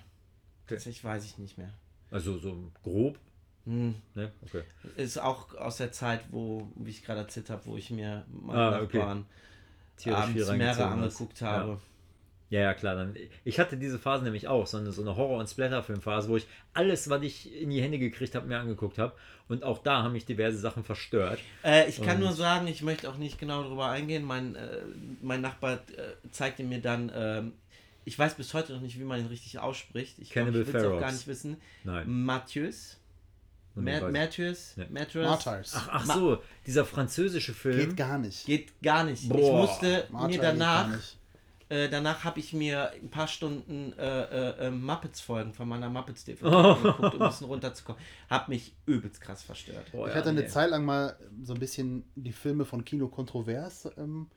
Okay. 0.65 0.75
Tatsächlich 0.75 1.05
weiß 1.05 1.25
ich 1.25 1.39
nicht 1.39 1.59
mehr. 1.59 1.73
Also 2.11 2.39
so 2.39 2.71
grob, 2.83 3.19
Hm. 3.65 3.95
ne? 4.15 4.33
Okay. 4.43 4.63
Ist 4.97 5.19
auch 5.19 5.55
aus 5.55 5.79
der 5.79 5.91
Zeit, 5.93 6.25
wo, 6.31 6.71
wie 6.77 6.91
ich 6.91 7.03
gerade 7.03 7.21
erzählt 7.21 7.51
habe, 7.51 7.67
wo 7.67 7.77
ich 7.77 7.91
mir 7.91 8.25
meine 8.31 8.61
Ah, 8.61 8.81
okay. 8.83 8.99
Nachbarn 8.99 9.27
viel 9.97 10.13
abends 10.15 10.51
mehrere 10.53 10.87
angeguckt 10.87 11.43
habe. 11.43 11.73
Ja, 11.73 11.79
ja, 12.51 12.75
klar. 12.75 12.95
Dann, 12.95 13.17
ich 13.45 13.59
hatte 13.59 13.77
diese 13.77 13.99
Phase 13.99 14.25
nämlich 14.25 14.47
auch, 14.49 14.67
so 14.67 14.77
eine, 14.79 14.93
so 14.93 15.03
eine 15.03 15.17
Horror- 15.17 15.39
und 15.39 15.49
Splatter-Filmphase, 15.49 16.29
wo 16.29 16.37
ich 16.37 16.47
alles, 16.75 17.11
was 17.11 17.23
ich 17.23 17.61
in 17.61 17.71
die 17.71 17.83
Hände 17.83 17.99
gekriegt 17.99 18.35
habe, 18.35 18.47
mir 18.47 18.59
angeguckt 18.59 18.99
habe. 18.99 19.13
Und 19.49 19.63
auch 19.65 19.79
da 19.79 20.03
haben 20.03 20.13
mich 20.13 20.27
diverse 20.27 20.59
Sachen 20.59 20.85
verstört. 20.85 21.39
Äh, 21.65 21.89
ich 21.89 22.03
kann 22.03 22.17
Und- 22.17 22.25
nur 22.25 22.33
sagen, 22.33 22.67
ich 22.67 22.83
möchte 22.83 23.09
auch 23.09 23.17
nicht 23.17 23.39
genau 23.39 23.63
darüber 23.63 23.89
eingehen. 23.89 24.25
Mein, 24.25 24.55
äh, 24.57 24.79
mein 25.23 25.41
Nachbar 25.41 25.75
äh, 25.75 26.29
zeigte 26.31 26.63
mir 26.63 26.81
dann, 26.81 27.11
ähm, 27.15 27.53
ich 28.05 28.19
weiß 28.19 28.35
bis 28.35 28.55
heute 28.55 28.73
noch 28.73 28.81
nicht, 28.81 28.99
wie 28.99 29.05
man 29.05 29.19
ihn 29.21 29.27
richtig 29.27 29.59
ausspricht. 29.59 30.19
Ich, 30.19 30.31
glaub, 30.31 30.49
ich 30.49 30.55
will 30.55 30.77
es 30.77 30.85
auch 30.85 31.01
gar 31.01 31.11
nicht 31.13 31.27
wissen. 31.27 31.57
Nein. 31.85 32.09
Matthews. 32.25 32.99
Und 33.75 33.85
Ma 33.85 33.97
ich 33.99 34.03
Matthews. 34.13 34.75
Ja. 34.77 34.85
Matthews. 34.89 35.27
Martyrs. 35.27 35.73
Ach, 35.77 35.89
ach 35.93 36.07
so, 36.07 36.43
dieser 36.67 36.85
französische 36.87 37.53
Film. 37.53 37.77
Geht 37.79 37.97
gar 37.97 38.19
nicht. 38.19 38.47
Geht 38.47 38.81
gar 38.83 39.05
nicht. 39.05 39.25
ich 39.25 39.29
Boah, 39.29 39.67
musste 39.67 40.07
Martyr 40.11 40.27
mir 40.27 40.29
geht 40.33 40.41
gar 40.41 40.53
danach, 40.53 40.89
nicht. 40.97 41.16
Äh, 41.69 41.89
danach 41.89 42.25
habe 42.25 42.39
ich 42.39 42.53
mir 42.53 42.91
ein 42.93 43.11
paar 43.11 43.27
Stunden 43.29 43.93
äh, 43.99 44.23
äh, 44.23 44.67
äh, 44.67 44.71
Muppets-Folgen 44.71 45.53
von 45.53 45.69
meiner 45.69 45.89
Muppets-DVD 45.91 46.47
Oh. 46.47 46.75
geguckt, 46.83 47.15
um 47.15 47.23
ein 47.23 47.29
bisschen 47.29 47.47
runterzukommen. 47.49 48.01
Hab 48.31 48.49
mich 48.49 48.75
übelst 48.87 49.21
krass 49.21 49.43
verstört. 49.43 49.91
Boah, 49.93 50.07
Ich 50.07 50.13
ja, 50.15 50.19
hatte 50.21 50.29
eine 50.31 50.43
nee. 50.43 50.47
Zeit 50.49 50.71
lang 50.71 50.85
mal 50.85 51.17
so 51.43 51.55
ein 51.55 51.61
bisschen 51.61 52.05
die 52.15 52.33
Filme 52.33 52.65
von 52.65 52.85
Kino 52.85 53.09
Kontrovers 53.09 53.89
ähm, 53.99 54.29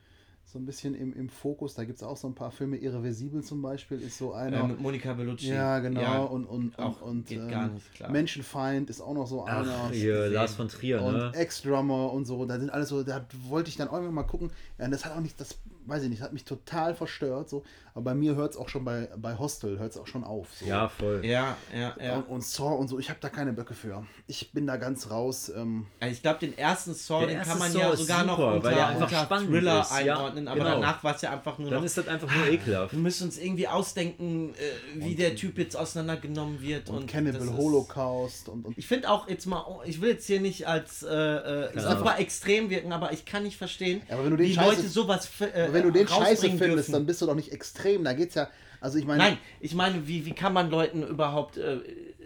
so 0.44 0.58
ein 0.58 0.66
bisschen 0.66 0.96
im, 0.96 1.12
im 1.14 1.28
Fokus. 1.28 1.74
Da 1.74 1.84
gibt 1.84 1.98
es 1.98 2.02
auch 2.02 2.16
so 2.16 2.26
ein 2.26 2.34
paar 2.34 2.50
Filme. 2.50 2.76
Irreversibel 2.76 3.44
zum 3.44 3.62
Beispiel 3.62 4.00
ist 4.00 4.18
so 4.18 4.32
einer. 4.32 4.58
Äh, 4.64 4.66
mit 4.66 4.80
Monika 4.80 5.12
Bellucci. 5.12 5.46
ja, 5.48 5.78
genau. 5.78 6.00
Ja, 6.00 6.18
und 6.18 6.44
und, 6.44 6.76
auch 6.76 7.00
und, 7.02 7.08
und 7.18 7.26
geht 7.28 7.38
ähm, 7.38 7.48
gar 7.48 7.68
nicht, 7.68 7.94
klar. 7.94 8.10
Menschenfeind 8.10 8.90
ist 8.90 9.00
auch 9.00 9.14
noch 9.14 9.28
so 9.28 9.44
einer. 9.44 9.82
Ach, 9.86 9.92
hier, 9.92 10.26
Lars 10.28 10.54
von 10.56 10.66
Trier, 10.66 11.02
und 11.02 11.14
ne? 11.16 11.32
Ex-Drummer 11.36 12.12
und 12.12 12.24
so, 12.24 12.44
da 12.46 12.58
sind 12.58 12.70
alles 12.70 12.88
so, 12.88 13.04
da 13.04 13.24
wollte 13.48 13.68
ich 13.68 13.76
dann 13.76 13.88
irgendwann 13.88 14.14
mal 14.14 14.24
gucken. 14.24 14.50
Ja, 14.78 14.86
und 14.86 14.90
das 14.90 15.04
hat 15.04 15.12
auch 15.16 15.20
nicht, 15.20 15.40
das 15.40 15.56
weiß 15.86 16.02
ich 16.04 16.08
nicht, 16.10 16.22
hat 16.22 16.32
mich 16.32 16.44
total 16.44 16.94
verstört. 16.94 17.48
So. 17.48 17.62
Aber 17.94 18.04
bei 18.04 18.14
mir 18.14 18.36
hört 18.36 18.52
es 18.52 18.56
auch 18.56 18.68
schon 18.68 18.84
bei, 18.84 19.08
bei 19.16 19.36
Hostel, 19.36 19.78
hört 19.80 19.90
es 19.92 19.98
auch 19.98 20.06
schon 20.06 20.22
auf. 20.22 20.46
So. 20.54 20.64
Ja, 20.66 20.88
voll. 20.88 21.22
Ja, 21.24 21.56
ja, 21.76 21.94
ja. 22.00 22.16
Und, 22.16 22.28
und 22.28 22.44
Saw 22.44 22.76
und 22.76 22.86
so, 22.88 22.98
ich 23.00 23.08
habe 23.10 23.18
da 23.20 23.28
keine 23.28 23.52
Böcke 23.52 23.74
für. 23.74 24.06
Ich 24.28 24.52
bin 24.52 24.66
da 24.66 24.76
ganz 24.76 25.10
raus. 25.10 25.50
Ähm, 25.54 25.86
Also 25.98 26.12
ich 26.12 26.22
glaube, 26.22 26.38
den 26.38 26.56
ersten 26.56 26.94
Saw, 26.94 27.26
den 27.26 27.30
erste 27.36 27.50
kann 27.50 27.58
man 27.58 27.72
Saw 27.72 27.80
ja 27.80 27.96
sogar 27.96 28.24
noch 28.24 28.36
super, 28.36 28.52
unter, 28.54 28.64
weil 28.68 28.74
der 28.76 28.86
einfach 28.88 29.22
unter 29.30 29.46
Thriller 29.46 29.80
ist. 29.80 29.90
Ja, 29.90 29.96
einordnen, 30.14 30.48
aber 30.48 30.58
genau. 30.60 30.70
danach 30.70 31.02
war 31.02 31.16
es 31.16 31.22
ja 31.22 31.32
einfach 31.32 31.58
nur 31.58 31.70
Dann 31.70 31.78
noch. 31.80 31.84
ist 31.86 31.98
das 31.98 32.06
einfach 32.06 32.32
nur 32.34 32.46
ekelhaft. 32.46 32.92
wir 32.92 32.98
müssen 33.00 33.24
uns 33.24 33.38
irgendwie 33.38 33.66
ausdenken, 33.66 34.54
äh, 34.54 35.04
wie 35.04 35.14
der 35.16 35.34
Typ 35.34 35.58
jetzt 35.58 35.76
auseinandergenommen 35.76 36.60
wird. 36.60 36.88
und, 36.90 36.96
Und, 36.98 37.06
Cannibal 37.10 37.52
Holocaust 37.56 38.48
und, 38.48 38.66
und 38.66 38.78
Ich 38.78 38.86
finde 38.86 39.10
auch 39.10 39.28
jetzt 39.28 39.46
mal, 39.46 39.64
ich 39.84 40.00
will 40.00 40.10
jetzt 40.10 40.26
hier 40.26 40.40
nicht 40.40 40.66
als 40.68 41.02
äh, 41.02 41.08
äh, 41.08 41.68
Keine 41.72 41.96
super 41.96 42.18
extrem 42.18 42.70
wirken, 42.70 42.92
aber 42.92 43.12
ich 43.12 43.24
kann 43.24 43.42
nicht 43.42 43.56
verstehen, 43.56 44.02
Ja, 44.08 44.14
aber 44.14 44.24
wenn 44.24 44.30
du 44.32 44.36
den 44.36 44.46
wie 44.48 44.54
Scheiße- 44.56 44.64
Leute 44.64 44.88
sowas 44.88 45.28
äh, 45.40 45.69
Aber 45.70 45.78
wenn 45.78 45.92
du 45.92 45.98
den 45.98 46.08
Scheiße 46.08 46.48
findest, 46.48 46.62
dürfen. 46.62 46.92
dann 46.92 47.06
bist 47.06 47.22
du 47.22 47.26
doch 47.26 47.34
nicht 47.34 47.52
extrem. 47.52 48.04
Da 48.04 48.12
geht's 48.12 48.34
ja. 48.34 48.48
Also 48.80 48.98
ich 48.98 49.04
meine. 49.04 49.22
Nein, 49.22 49.38
ich 49.60 49.74
meine, 49.74 50.06
wie, 50.06 50.26
wie 50.26 50.32
kann 50.32 50.52
man 50.52 50.70
Leuten 50.70 51.02
überhaupt, 51.02 51.56
äh, 51.56 51.78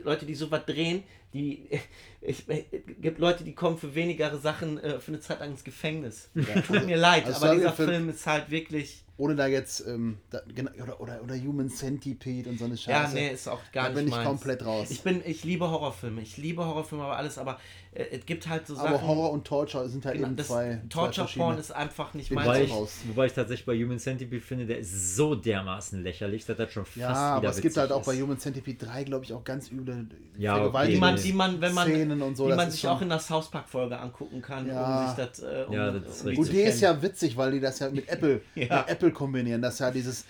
Leute, 0.03 0.27
die 0.27 0.35
sowas 0.35 0.63
drehen, 0.67 1.03
die, 1.33 1.69
ich, 2.21 2.49
äh, 2.49 2.65
gibt 3.01 3.19
Leute, 3.19 3.45
die 3.45 3.55
kommen 3.55 3.79
für 3.79 3.95
wenigere 3.95 4.39
Sachen 4.39 4.79
äh, 4.79 5.01
für 5.01 5.13
eine 5.13 5.21
Zeit 5.21 5.41
lang 5.41 5.51
ins 5.51 5.65
Gefängnis. 5.65 6.31
Tut 6.67 6.87
mir 6.87 6.97
leid, 6.97 7.27
Also 7.27 7.47
aber 7.47 7.55
dieser 7.57 7.73
Film 7.73 8.09
ist 8.09 8.27
halt 8.27 8.51
wirklich, 8.51 9.04
ohne 9.17 9.37
da 9.37 9.47
jetzt, 9.47 9.87
ähm, 9.87 10.19
da, 10.31 10.41
oder, 10.83 11.01
oder, 11.01 11.23
oder 11.23 11.35
Human 11.37 11.69
Centipede 11.71 12.51
und 12.51 12.59
so 12.59 12.65
eine 12.65 12.75
Ja, 12.75 13.03
Scheiße. 13.05 13.15
nee, 13.15 13.29
ist 13.31 13.47
auch 13.49 13.61
gar 13.73 13.85
da 13.85 13.89
nicht 13.91 13.97
bin 13.99 14.09
ich 14.09 14.15
meins. 14.15 14.27
komplett 14.29 14.67
raus. 14.67 14.91
Ich 14.91 15.03
bin, 15.03 15.23
ich 15.25 15.45
liebe 15.45 15.71
Horrorfilme. 15.71 16.21
Ich 16.21 16.37
liebe 16.37 16.65
Horrorfilme, 16.67 17.05
aber 17.05 17.17
alles, 17.17 17.39
aber 17.39 17.59
äh, 17.93 18.05
es 18.11 18.27
gibt 18.27 18.49
halt 18.49 18.67
so 18.67 18.77
aber 18.77 18.95
Sachen. 18.97 19.07
Horror 19.07 19.31
und 19.31 19.47
Torture 19.47 19.89
sind 19.89 20.05
halt 20.05 20.17
genau, 20.17 20.29
eben 20.29 20.39
zwei. 20.39 20.81
Torture 20.89 21.13
zwei 21.13 21.21
Porn 21.39 21.55
verschiedene. 21.55 21.61
ist 21.61 21.71
einfach 21.71 22.15
nicht 22.15 22.29
Bin 22.31 22.37
meins. 22.37 22.49
Wobei 22.49 22.63
ich, 22.65 22.73
wobei 23.09 23.27
ich 23.27 23.33
tatsächlich 23.35 23.67
bei 23.67 23.77
Human 23.81 23.99
Centipede 24.01 24.41
finde, 24.41 24.67
der 24.67 24.79
ist 24.81 25.15
so 25.15 25.37
dermaßen 25.37 26.03
lächerlich, 26.03 26.45
dass 26.45 26.57
das 26.57 26.73
schon 26.73 26.85
fast 26.85 26.97
Ja, 26.97 27.09
wieder 27.11 27.17
aber 27.37 27.49
es 27.51 27.61
gibt 27.61 27.77
halt 27.77 27.93
auch 27.93 28.01
ist. 28.01 28.07
bei 28.07 28.21
Human 28.21 28.39
Centipede 28.39 28.85
3, 28.85 29.05
glaube 29.05 29.25
ich, 29.25 29.33
auch 29.33 29.45
ganz 29.45 29.71
üble 29.71 30.07
Ja, 30.37 30.65
okay. 30.67 30.91
die 30.91 30.97
man, 30.99 31.15
die 31.17 31.33
man, 31.33 31.61
wenn 31.61 31.73
man, 31.73 31.87
Szenen 31.89 32.21
und 32.21 32.37
so, 32.37 32.49
die 32.49 32.55
man 32.57 32.69
sich 32.69 32.81
schon- 32.81 32.91
auch 32.91 33.01
in 33.01 33.09
der 33.11 33.21
South 33.21 33.49
Park 33.49 33.69
Folge 33.69 33.97
angucken 33.97 34.43
kann, 34.43 34.67
Ja. 34.67 35.03
um 35.03 35.07
sich 35.07 35.25
das, 35.25 35.39
äh, 35.41 35.65
um, 35.69 35.73
Ja, 35.75 35.93
das 35.93 36.17
ist 36.17 36.21
um 36.23 36.27
richtig. 36.31 36.47
Zu 36.47 36.53
die 36.53 36.61
ist 36.63 36.81
ja 36.81 37.01
witzig, 37.01 37.37
weil 37.37 37.53
die 37.53 37.61
das 37.61 37.79
ja 37.79 37.91
mit 37.91 38.09
Apple, 38.09 38.41
Ja. 38.57 38.79
mit 38.81 38.89
Apple 38.89 39.04
kombinieren. 39.13 39.61
Das 39.63 39.79
ja 39.79 39.91
dieses 39.91 40.25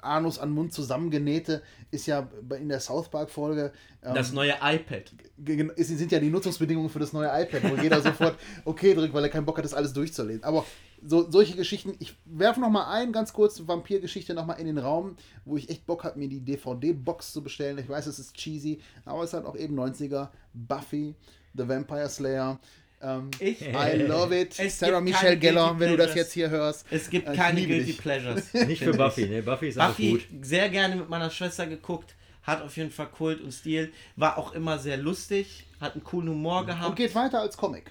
Anus 0.00 0.38
an 0.38 0.50
Mund 0.50 0.72
zusammengenähte 0.72 1.62
ist 1.90 2.06
ja 2.06 2.28
in 2.58 2.68
der 2.68 2.80
South 2.80 3.08
Park 3.08 3.30
Folge. 3.30 3.72
Ähm, 4.02 4.14
das 4.14 4.32
neue 4.32 4.54
iPad. 4.62 5.12
ge- 5.38 5.70
ist, 5.76 5.88
sind 5.88 6.10
ja 6.12 6.18
die 6.18 6.30
Nutzungsbedingungen 6.30 6.90
für 6.90 6.98
das 6.98 7.12
neue 7.12 7.28
iPad, 7.28 7.62
wo 7.70 7.80
jeder 7.80 8.00
sofort 8.02 8.36
okay 8.64 8.94
drückt, 8.94 9.14
weil 9.14 9.22
er 9.24 9.30
keinen 9.30 9.44
Bock 9.46 9.58
hat, 9.58 9.64
das 9.64 9.74
alles 9.74 9.92
durchzulesen. 9.92 10.44
Aber 10.44 10.64
so, 11.04 11.28
solche 11.30 11.56
Geschichten, 11.56 11.94
ich 11.98 12.16
werfe 12.24 12.60
noch 12.60 12.70
mal 12.70 12.86
ein, 12.92 13.12
ganz 13.12 13.32
kurz, 13.32 13.66
Vampirgeschichte 13.66 14.34
noch 14.34 14.46
mal 14.46 14.54
in 14.54 14.66
den 14.66 14.78
Raum, 14.78 15.16
wo 15.44 15.56
ich 15.56 15.68
echt 15.68 15.84
Bock 15.86 16.04
habe, 16.04 16.18
mir 16.18 16.28
die 16.28 16.40
DVD-Box 16.40 17.32
zu 17.32 17.42
bestellen. 17.42 17.78
Ich 17.78 17.88
weiß, 17.88 18.06
es 18.06 18.18
ist 18.18 18.34
cheesy, 18.34 18.80
aber 19.04 19.22
es 19.22 19.30
ist 19.30 19.34
halt 19.34 19.46
auch 19.46 19.56
eben 19.56 19.78
90er. 19.78 20.28
Buffy, 20.54 21.14
The 21.54 21.68
Vampire 21.68 22.08
Slayer. 22.08 22.58
Ähm, 23.02 23.30
Ich- 23.40 23.60
I 23.62 23.96
love 24.06 24.38
it. 24.38 24.54
Es 24.58 24.78
Sarah 24.78 25.00
Michelle 25.00 25.36
Gellar, 25.36 25.78
wenn 25.80 25.90
du 25.90 25.96
das 25.96 26.14
jetzt 26.14 26.32
hier 26.32 26.50
hörst. 26.50 26.86
Es 26.90 27.10
gibt 27.10 27.26
Äh, 27.28 27.32
ich 27.32 27.38
keine 27.38 27.66
Guilty 27.66 27.84
dich. 27.86 27.98
Pleasures. 27.98 28.52
Nicht 28.66 28.82
für 28.84 28.92
Buffy, 28.92 29.26
ne? 29.26 29.42
Buffy 29.42 29.68
ist 29.68 29.78
Buffy 29.78 30.10
gut. 30.12 30.26
sehr 30.42 30.68
gerne 30.68 30.96
mit 30.96 31.08
meiner 31.08 31.30
Schwester 31.30 31.66
geguckt, 31.66 32.14
hat 32.42 32.62
auf 32.62 32.76
jeden 32.76 32.90
Fall 32.90 33.06
Kult 33.08 33.40
und 33.40 33.52
Stil, 33.52 33.92
war 34.16 34.38
auch 34.38 34.52
immer 34.52 34.78
sehr 34.78 34.96
lustig, 34.96 35.64
hat 35.80 35.94
einen 35.94 36.04
coolen 36.04 36.28
Humor 36.30 36.64
gehabt. 36.66 36.90
Und 36.90 36.96
geht 36.96 37.14
weiter 37.14 37.40
als 37.40 37.56
Comic. 37.56 37.90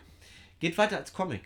Geht 0.60 0.78
weiter 0.78 0.98
als 0.98 1.12
Comic. 1.14 1.42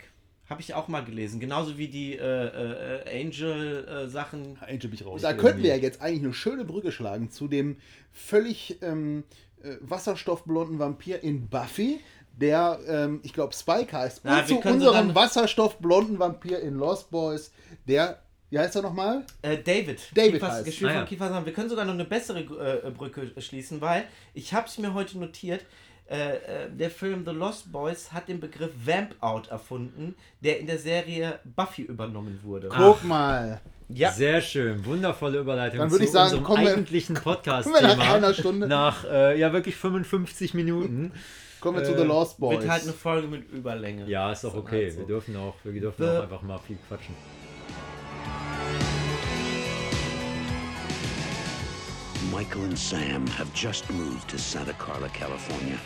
Habe 0.48 0.60
ich 0.60 0.74
auch 0.74 0.86
mal 0.86 1.04
gelesen. 1.04 1.40
Genauso 1.40 1.76
wie 1.76 1.88
die 1.88 2.14
äh, 2.14 2.20
äh, 2.22 3.20
Angel-Sachen. 3.20 4.58
Angel 4.60 4.78
bin 4.88 4.94
ich 4.94 5.04
raus. 5.04 5.22
Da 5.22 5.32
könnten 5.34 5.62
wir 5.62 5.70
ja 5.70 5.82
jetzt 5.82 6.00
eigentlich 6.00 6.22
eine 6.24 6.34
schöne 6.34 6.64
Brücke 6.64 6.92
schlagen 6.92 7.30
zu 7.30 7.48
dem 7.48 7.76
völlig 8.12 8.78
ähm, 8.82 9.24
äh, 9.62 9.76
wasserstoffblonden 9.80 10.78
Vampir 10.78 11.22
in 11.22 11.48
Buffy, 11.48 11.98
der, 12.36 12.78
ähm, 12.88 13.20
ich 13.22 13.32
glaube, 13.32 13.52
Spike 13.54 13.96
heißt. 13.96 14.20
Na, 14.24 14.40
und 14.40 14.48
zu 14.48 14.60
können 14.60 14.74
unserem 14.76 15.14
wasserstoffblonden 15.14 16.18
Vampir 16.18 16.60
in 16.60 16.74
Lost 16.74 17.10
Boys, 17.10 17.50
der, 17.88 18.18
wie 18.50 18.58
heißt 18.58 18.76
er 18.76 18.82
nochmal? 18.82 19.24
Äh, 19.42 19.58
David. 19.58 20.00
David 20.14 20.34
Kiefers, 20.34 20.52
heißt. 20.52 20.64
gespielt 20.66 20.90
Ah, 20.90 20.94
von 20.94 21.02
ja. 21.02 21.06
Kiefer 21.08 21.24
Sutherland. 21.24 21.46
Wir 21.46 21.52
können 21.52 21.68
sogar 21.70 21.84
noch 21.84 21.94
eine 21.94 22.04
bessere 22.04 22.40
äh, 22.40 22.90
Brücke 22.90 23.32
schließen, 23.40 23.80
weil 23.80 24.04
ich 24.34 24.52
habe 24.54 24.66
es 24.68 24.78
mir 24.78 24.94
heute 24.94 25.18
notiert. 25.18 25.64
Äh, 26.08 26.36
äh, 26.36 26.70
der 26.70 26.90
Film 26.90 27.24
The 27.26 27.32
Lost 27.32 27.72
Boys 27.72 28.12
hat 28.12 28.28
den 28.28 28.38
Begriff 28.38 28.70
Vamp 28.84 29.16
Out 29.20 29.48
erfunden, 29.48 30.14
der 30.40 30.60
in 30.60 30.66
der 30.68 30.78
Serie 30.78 31.40
Buffy 31.56 31.82
übernommen 31.82 32.38
wurde. 32.44 32.68
Guck 32.68 33.02
mal. 33.02 33.60
Ja, 33.88 34.12
Sehr 34.12 34.40
schön, 34.40 34.84
wundervolle 34.84 35.38
Überleitung 35.38 35.78
Dann 35.78 35.90
würde 35.90 36.04
zu 36.04 36.04
ich 36.04 36.10
sagen, 36.12 36.38
unserem 36.38 36.62
wir- 36.64 36.70
eigentlichen 36.70 37.14
wir 37.16 37.20
nach 37.20 37.24
Podcast-Thema. 37.24 38.14
einer 38.14 38.34
Stunde. 38.34 38.66
Nach, 38.68 39.04
äh, 39.04 39.38
ja, 39.38 39.52
wirklich 39.52 39.74
55 39.76 40.54
Minuten. 40.54 41.12
Kommen 41.60 41.78
wir 41.78 41.84
zu 41.84 41.94
Äh, 41.94 41.98
The 41.98 42.04
Lost 42.04 42.38
Boys. 42.38 42.58
wird 42.60 42.70
halt 42.70 42.82
eine 42.84 42.92
Folge 42.92 43.26
mit 43.28 43.50
Überlänge. 43.50 44.06
Ja, 44.06 44.30
ist 44.32 44.44
doch 44.44 44.52
Dann 44.52 44.60
okay. 44.60 44.84
halt 44.84 44.92
so. 44.92 44.98
Wir 45.00 45.06
dürfen 45.06 45.36
auch, 45.36 45.54
wir 45.64 45.80
dürfen 45.80 46.02
The- 46.04 46.10
auch 46.18 46.22
einfach 46.22 46.42
mal 46.42 46.58
viel 46.58 46.78
quatschen. 46.88 47.14
Michael 52.32 52.64
and 52.64 52.78
Sam 52.78 53.26
have 53.28 53.50
just 53.54 53.88
moved 53.90 54.28
to 54.28 54.38
Santa 54.38 54.72
Carla, 54.74 55.08
California. 55.08 55.78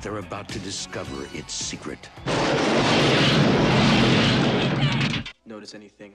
They're 0.00 0.18
about 0.18 0.48
to 0.48 0.58
discover 0.60 1.26
its 1.34 1.52
secret. 1.52 2.08
Notice 5.46 5.74
anything 5.74 6.14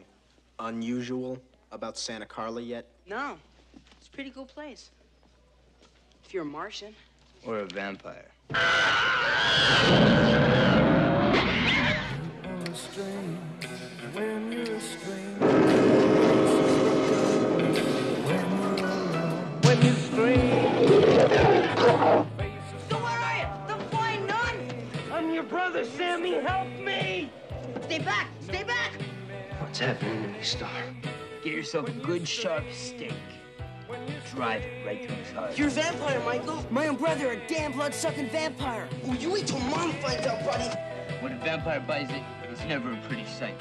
unusual 0.59 1.37
about 1.71 1.97
Santa 1.97 2.25
Carla 2.25 2.61
yet? 2.61 2.85
No. 3.05 3.37
It's 3.99 4.07
a 4.07 4.11
pretty 4.11 4.31
cool 4.31 4.45
place. 4.45 4.91
If 6.25 6.33
you're 6.33 6.43
a 6.43 6.45
Martian. 6.45 6.93
Or 7.47 7.59
a 7.59 7.65
vampire? 7.65 8.25
So 8.51 8.57
where 22.99 23.17
are 23.17 23.37
you? 23.37 23.47
The 23.67 23.75
flying 23.91 24.27
nun? 24.27 24.55
I'm 25.13 25.33
your 25.33 25.43
brother, 25.43 25.85
Sammy. 25.85 26.33
Help 26.33 26.67
me! 26.81 27.31
Stay 27.83 27.99
back! 27.99 28.27
Stay 28.41 28.63
back! 28.63 28.91
What's 29.59 29.79
happening 29.79 30.23
to 30.23 30.27
me, 30.27 30.43
Star? 30.43 30.69
Get 31.45 31.53
yourself 31.53 31.87
a 31.87 31.91
good 31.91 32.27
sharp 32.27 32.65
steak. 32.73 33.13
Drive 34.35 34.63
it 34.63 34.85
right 34.85 35.05
through 35.05 35.15
his 35.15 35.31
heart. 35.31 35.57
You're 35.57 35.69
a 35.69 35.71
vampire, 35.71 36.19
Michael. 36.25 36.65
My 36.69 36.87
own 36.87 36.97
brother, 36.97 37.31
a 37.31 37.47
damn 37.47 37.71
blood-sucking 37.71 38.29
vampire. 38.29 38.89
Oh, 39.07 39.13
you 39.13 39.31
wait 39.31 39.47
till 39.47 39.59
Mom 39.59 39.93
finds 39.93 40.27
out, 40.27 40.43
buddy. 40.45 40.65
When 41.21 41.31
a 41.31 41.37
vampire 41.37 41.79
buys 41.79 42.09
it, 42.09 42.21
it's 42.51 42.63
never 42.65 42.91
a 42.91 42.97
pretty 43.07 43.25
sight. 43.25 43.55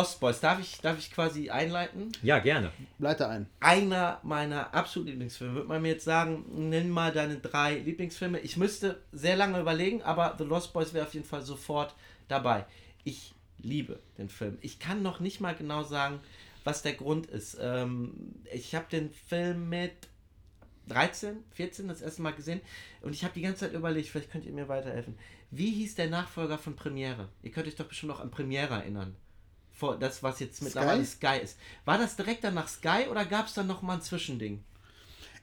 Lost 0.00 0.18
Boys, 0.18 0.40
darf 0.40 0.58
ich, 0.58 0.78
darf 0.78 0.98
ich 0.98 1.10
quasi 1.10 1.50
einleiten? 1.50 2.10
Ja, 2.22 2.38
gerne. 2.38 2.72
Leite 2.98 3.28
ein. 3.28 3.46
Einer 3.60 4.18
meiner 4.22 4.72
absoluten 4.72 5.10
Lieblingsfilme. 5.10 5.52
Würde 5.52 5.68
man 5.68 5.82
mir 5.82 5.90
jetzt 5.90 6.06
sagen, 6.06 6.70
nenn 6.70 6.88
mal 6.88 7.12
deine 7.12 7.36
drei 7.36 7.74
Lieblingsfilme. 7.74 8.40
Ich 8.40 8.56
müsste 8.56 9.02
sehr 9.12 9.36
lange 9.36 9.60
überlegen, 9.60 10.00
aber 10.00 10.36
The 10.38 10.44
Lost 10.44 10.72
Boys 10.72 10.94
wäre 10.94 11.04
auf 11.04 11.12
jeden 11.12 11.26
Fall 11.26 11.42
sofort 11.42 11.94
dabei. 12.28 12.64
Ich 13.04 13.34
liebe 13.58 14.00
den 14.16 14.30
Film. 14.30 14.56
Ich 14.62 14.78
kann 14.78 15.02
noch 15.02 15.20
nicht 15.20 15.42
mal 15.42 15.54
genau 15.54 15.82
sagen, 15.82 16.20
was 16.64 16.80
der 16.80 16.94
Grund 16.94 17.26
ist. 17.26 17.58
Ähm, 17.60 18.36
ich 18.54 18.74
habe 18.74 18.86
den 18.90 19.10
Film 19.10 19.68
mit 19.68 19.92
13, 20.88 21.44
14 21.50 21.88
das 21.88 22.00
erste 22.00 22.22
Mal 22.22 22.32
gesehen 22.32 22.62
und 23.02 23.12
ich 23.12 23.22
habe 23.22 23.34
die 23.34 23.42
ganze 23.42 23.66
Zeit 23.66 23.74
überlegt, 23.74 24.08
vielleicht 24.08 24.30
könnt 24.30 24.46
ihr 24.46 24.52
mir 24.52 24.66
weiterhelfen. 24.66 25.18
Wie 25.50 25.72
hieß 25.72 25.96
der 25.96 26.08
Nachfolger 26.08 26.56
von 26.56 26.74
Premiere? 26.74 27.28
Ihr 27.42 27.50
könnt 27.50 27.66
euch 27.66 27.76
doch 27.76 27.84
bestimmt 27.84 28.12
noch 28.12 28.20
an 28.20 28.30
Premiere 28.30 28.72
erinnern. 28.76 29.14
Vor 29.80 29.98
das, 29.98 30.22
was 30.22 30.38
jetzt 30.40 30.62
mittlerweile 30.62 31.02
Sky 31.06 31.38
ist. 31.42 31.58
War 31.86 31.96
das 31.96 32.14
direkt 32.14 32.44
danach 32.44 32.68
Sky 32.68 33.06
oder 33.10 33.24
gab 33.24 33.46
es 33.46 33.54
dann 33.54 33.66
nochmal 33.66 33.96
ein 33.96 34.02
Zwischending? 34.02 34.62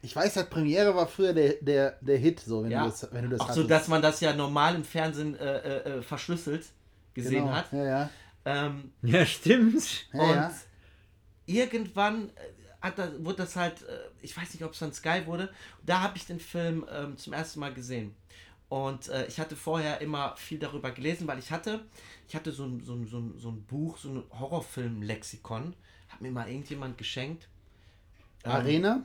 Ich 0.04 0.16
weiß, 0.16 0.36
halt, 0.36 0.52
Premiere 0.52 0.96
war 0.96 1.08
früher 1.08 1.34
der, 1.34 1.54
der, 1.56 1.98
der 2.02 2.18
Hit, 2.20 2.40
so, 2.42 2.64
wenn 2.64 2.70
Ja. 2.70 2.84
du 2.84 2.90
das, 2.92 3.08
wenn 3.12 3.24
du 3.24 3.30
das 3.32 3.42
Auch 3.42 3.52
so, 3.52 3.64
dass 3.64 3.88
man 3.88 4.04
das 4.04 4.20
ja 4.22 4.34
normal 4.34 4.76
im 4.76 4.84
Fernsehen 4.84 5.36
äh, 5.40 5.58
äh, 5.58 5.98
äh, 5.98 6.02
verschlüsselt 6.04 6.68
gesehen 7.16 7.46
genau. 7.46 7.56
hat. 7.56 7.74
Ja, 7.74 7.84
ja. 7.84 8.10
Ähm, 8.46 8.92
Ja, 9.02 9.26
stimmt. 9.26 10.06
ja, 10.14 10.22
und 10.22 10.36
ja. 10.36 10.54
irgendwann 11.48 12.30
äh, 12.30 12.32
hat 12.80 13.00
das, 13.00 13.10
wurde 13.26 13.38
das 13.38 13.56
halt, 13.56 13.82
äh, 13.82 13.98
ich 14.22 14.38
weiß 14.38 14.54
nicht, 14.54 14.64
ob 14.64 14.74
es 14.74 14.80
dann 14.80 14.94
Sky 14.94 15.24
wurde, 15.26 15.50
da 15.84 16.02
habe 16.02 16.16
ich 16.16 16.28
den 16.28 16.40
Film 16.40 16.86
ähm, 16.94 17.18
zum 17.18 17.34
ersten 17.34 17.60
Mal 17.60 17.74
gesehen. 17.74 18.16
Und 18.70 19.08
äh, 19.10 19.26
ich 19.28 19.40
hatte 19.40 19.56
vorher 19.56 20.02
immer 20.02 20.36
viel 20.36 20.60
darüber 20.60 20.92
gelesen, 20.92 21.26
weil 21.28 21.40
ich 21.40 21.52
hatte, 21.52 21.86
ich 22.28 22.36
hatte 22.36 22.52
so 22.52 22.66
ein, 22.66 22.84
so 22.84 22.94
ein, 22.94 23.08
so 23.08 23.18
ein, 23.20 23.34
so 23.38 23.50
ein 23.50 23.64
Buch, 23.64 23.98
so 23.98 24.10
ein 24.10 24.24
Horrorfilm-Lexikon, 24.40 25.74
hat 26.10 26.22
mir 26.22 26.32
mal 26.32 26.50
irgendjemand 26.50 26.98
geschenkt. 26.98 27.48
Ähm, 28.44 28.52
Arena? 28.52 29.04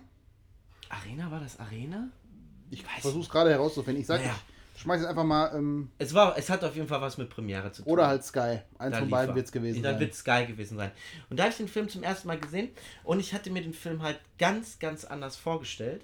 Arena, 0.88 1.30
war 1.30 1.40
das 1.40 1.58
Arena? 1.60 2.08
Ich 2.70 2.84
weiß 2.84 3.02
versuche 3.02 3.22
es 3.22 3.28
gerade 3.30 3.50
herauszufinden. 3.50 4.00
Ich 4.00 4.06
sag, 4.06 4.20
Naja. 4.20 4.34
ich 4.74 4.80
schmeiß 4.82 5.00
jetzt 5.00 5.08
einfach 5.10 5.24
mal, 5.24 5.54
ähm, 5.54 5.90
Es 5.98 6.12
war, 6.12 6.36
es 6.36 6.50
hat 6.50 6.64
auf 6.64 6.74
jeden 6.74 6.88
Fall 6.88 7.00
was 7.00 7.16
mit 7.16 7.30
Premiere 7.30 7.70
zu 7.70 7.82
tun. 7.82 7.92
oder 7.92 8.08
halt 8.08 8.24
Sky. 8.24 8.58
Eins 8.78 8.92
Da 8.94 8.98
von 8.98 9.10
beiden 9.10 9.34
wird 9.36 9.46
es 9.46 9.52
gewesen 9.52 9.82
Dann 9.82 9.92
sein. 9.94 10.00
wird 10.00 10.14
Sky 10.14 10.44
gewesen 10.46 10.76
sein. 10.76 10.90
Und 11.30 11.38
da 11.38 11.44
habe 11.44 11.50
ich 11.52 11.58
den 11.58 11.68
Film 11.68 11.88
zum 11.88 12.02
ersten 12.02 12.26
Mal 12.28 12.38
gesehen 12.40 12.70
und 13.04 13.20
ich 13.20 13.32
hatte 13.32 13.50
mir 13.50 13.62
den 13.62 13.74
Film 13.74 14.02
halt 14.02 14.18
ganz, 14.38 14.78
ganz 14.80 15.04
anders 15.04 15.36
vorgestellt. 15.36 16.02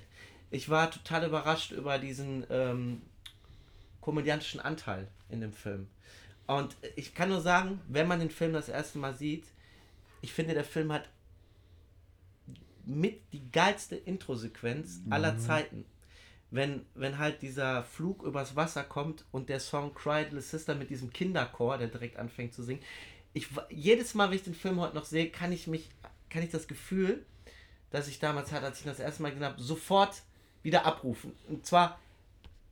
Ich 0.51 0.69
war 0.71 0.91
total 0.91 1.27
überrascht 1.27 1.73
über 1.73 1.99
diesen 1.99 2.47
ähm, 2.51 3.03
komödiantischen 4.09 4.61
Anteil 4.61 5.07
in 5.29 5.43
dem 5.43 5.53
Film. 5.53 5.87
Und 6.47 6.75
ich 6.97 7.15
kann 7.15 7.29
nur 7.29 7.43
sagen, 7.43 7.79
wenn 7.89 8.09
man 8.09 8.21
den 8.21 8.31
Film 8.31 8.55
das 8.55 8.71
erste 8.71 8.97
Mal 8.97 9.15
sieht, 9.15 9.45
ich 10.23 10.33
finde, 10.33 10.55
der 10.55 10.65
Film 10.65 10.91
hat 10.91 11.11
mit 12.87 13.21
die 13.35 13.53
geilste 13.53 13.97
Introsequenz 13.97 15.01
aller 15.11 15.37
Zeiten. 15.37 15.85
wenn, 16.51 16.87
wenn 16.95 17.19
halt 17.19 17.43
dieser 17.43 17.83
Flug 17.83 18.23
übers 18.23 18.57
Wasser 18.57 18.83
kommt 18.83 19.27
und 19.31 19.51
der 19.51 19.61
Song 19.61 19.93
Cry 19.93 20.23
Little 20.23 20.41
Sister 20.41 20.75
mit 20.75 20.89
diesem 20.89 21.13
Kinderchor, 21.13 21.77
der 21.77 21.89
direkt 21.89 22.17
anfängt 22.17 22.55
zu 22.55 22.63
singen. 22.63 22.81
Ich, 23.35 23.49
jedes 23.69 24.15
Mal, 24.15 24.31
wenn 24.31 24.39
ich 24.39 24.45
den 24.45 24.55
Film 24.55 24.81
heute 24.81 24.95
noch 24.95 25.05
sehe, 25.05 25.29
kann 25.29 25.53
ich 25.53 25.67
mich, 25.67 25.91
kann 26.31 26.43
ich 26.43 26.49
das 26.49 26.67
Gefühl, 26.67 27.27
das 27.91 28.09
ich 28.09 28.21
damals 28.21 28.53
hatte, 28.53 28.65
als 28.65 28.79
ich 28.79 28.87
das 28.87 29.01
erste 29.01 29.21
Mal 29.21 29.33
gesehen 29.33 29.45
habe, 29.45 29.61
sofort 29.61 30.23
wieder 30.63 30.87
abrufen. 30.87 31.35
Und 31.47 31.67
zwar, 31.67 32.01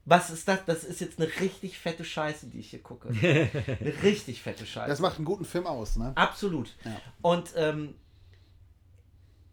was 0.07 0.31
ist 0.31 0.47
das? 0.47 0.65
Das 0.65 0.85
ist 0.85 1.01
jetzt 1.01 1.21
eine 1.21 1.29
richtig 1.41 1.79
fette 1.79 2.05
Scheiße, 2.05 2.47
die 2.47 2.61
ich 2.61 2.71
hier 2.71 2.83
gucke. 2.83 3.09
eine 3.11 4.03
richtig 4.03 4.41
fette 4.41 4.65
Scheiße. 4.65 4.89
Das 4.89 5.01
macht 5.01 5.17
einen 5.17 5.25
guten 5.25 5.45
Film 5.45 5.67
aus, 5.67 5.97
ne? 5.97 6.13
Absolut. 6.15 6.75
Ja. 6.85 7.01
Und 7.23 7.53
ähm, 7.57 7.95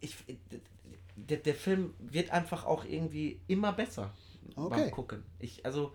ich, 0.00 0.14
der, 1.16 1.38
der 1.38 1.54
Film 1.54 1.94
wird 1.98 2.30
einfach 2.30 2.64
auch 2.64 2.84
irgendwie 2.84 3.40
immer 3.48 3.72
besser 3.72 4.12
Okay. 4.56 4.82
beim 4.82 4.90
Gucken. 4.90 5.24
Ich, 5.40 5.66
also, 5.66 5.92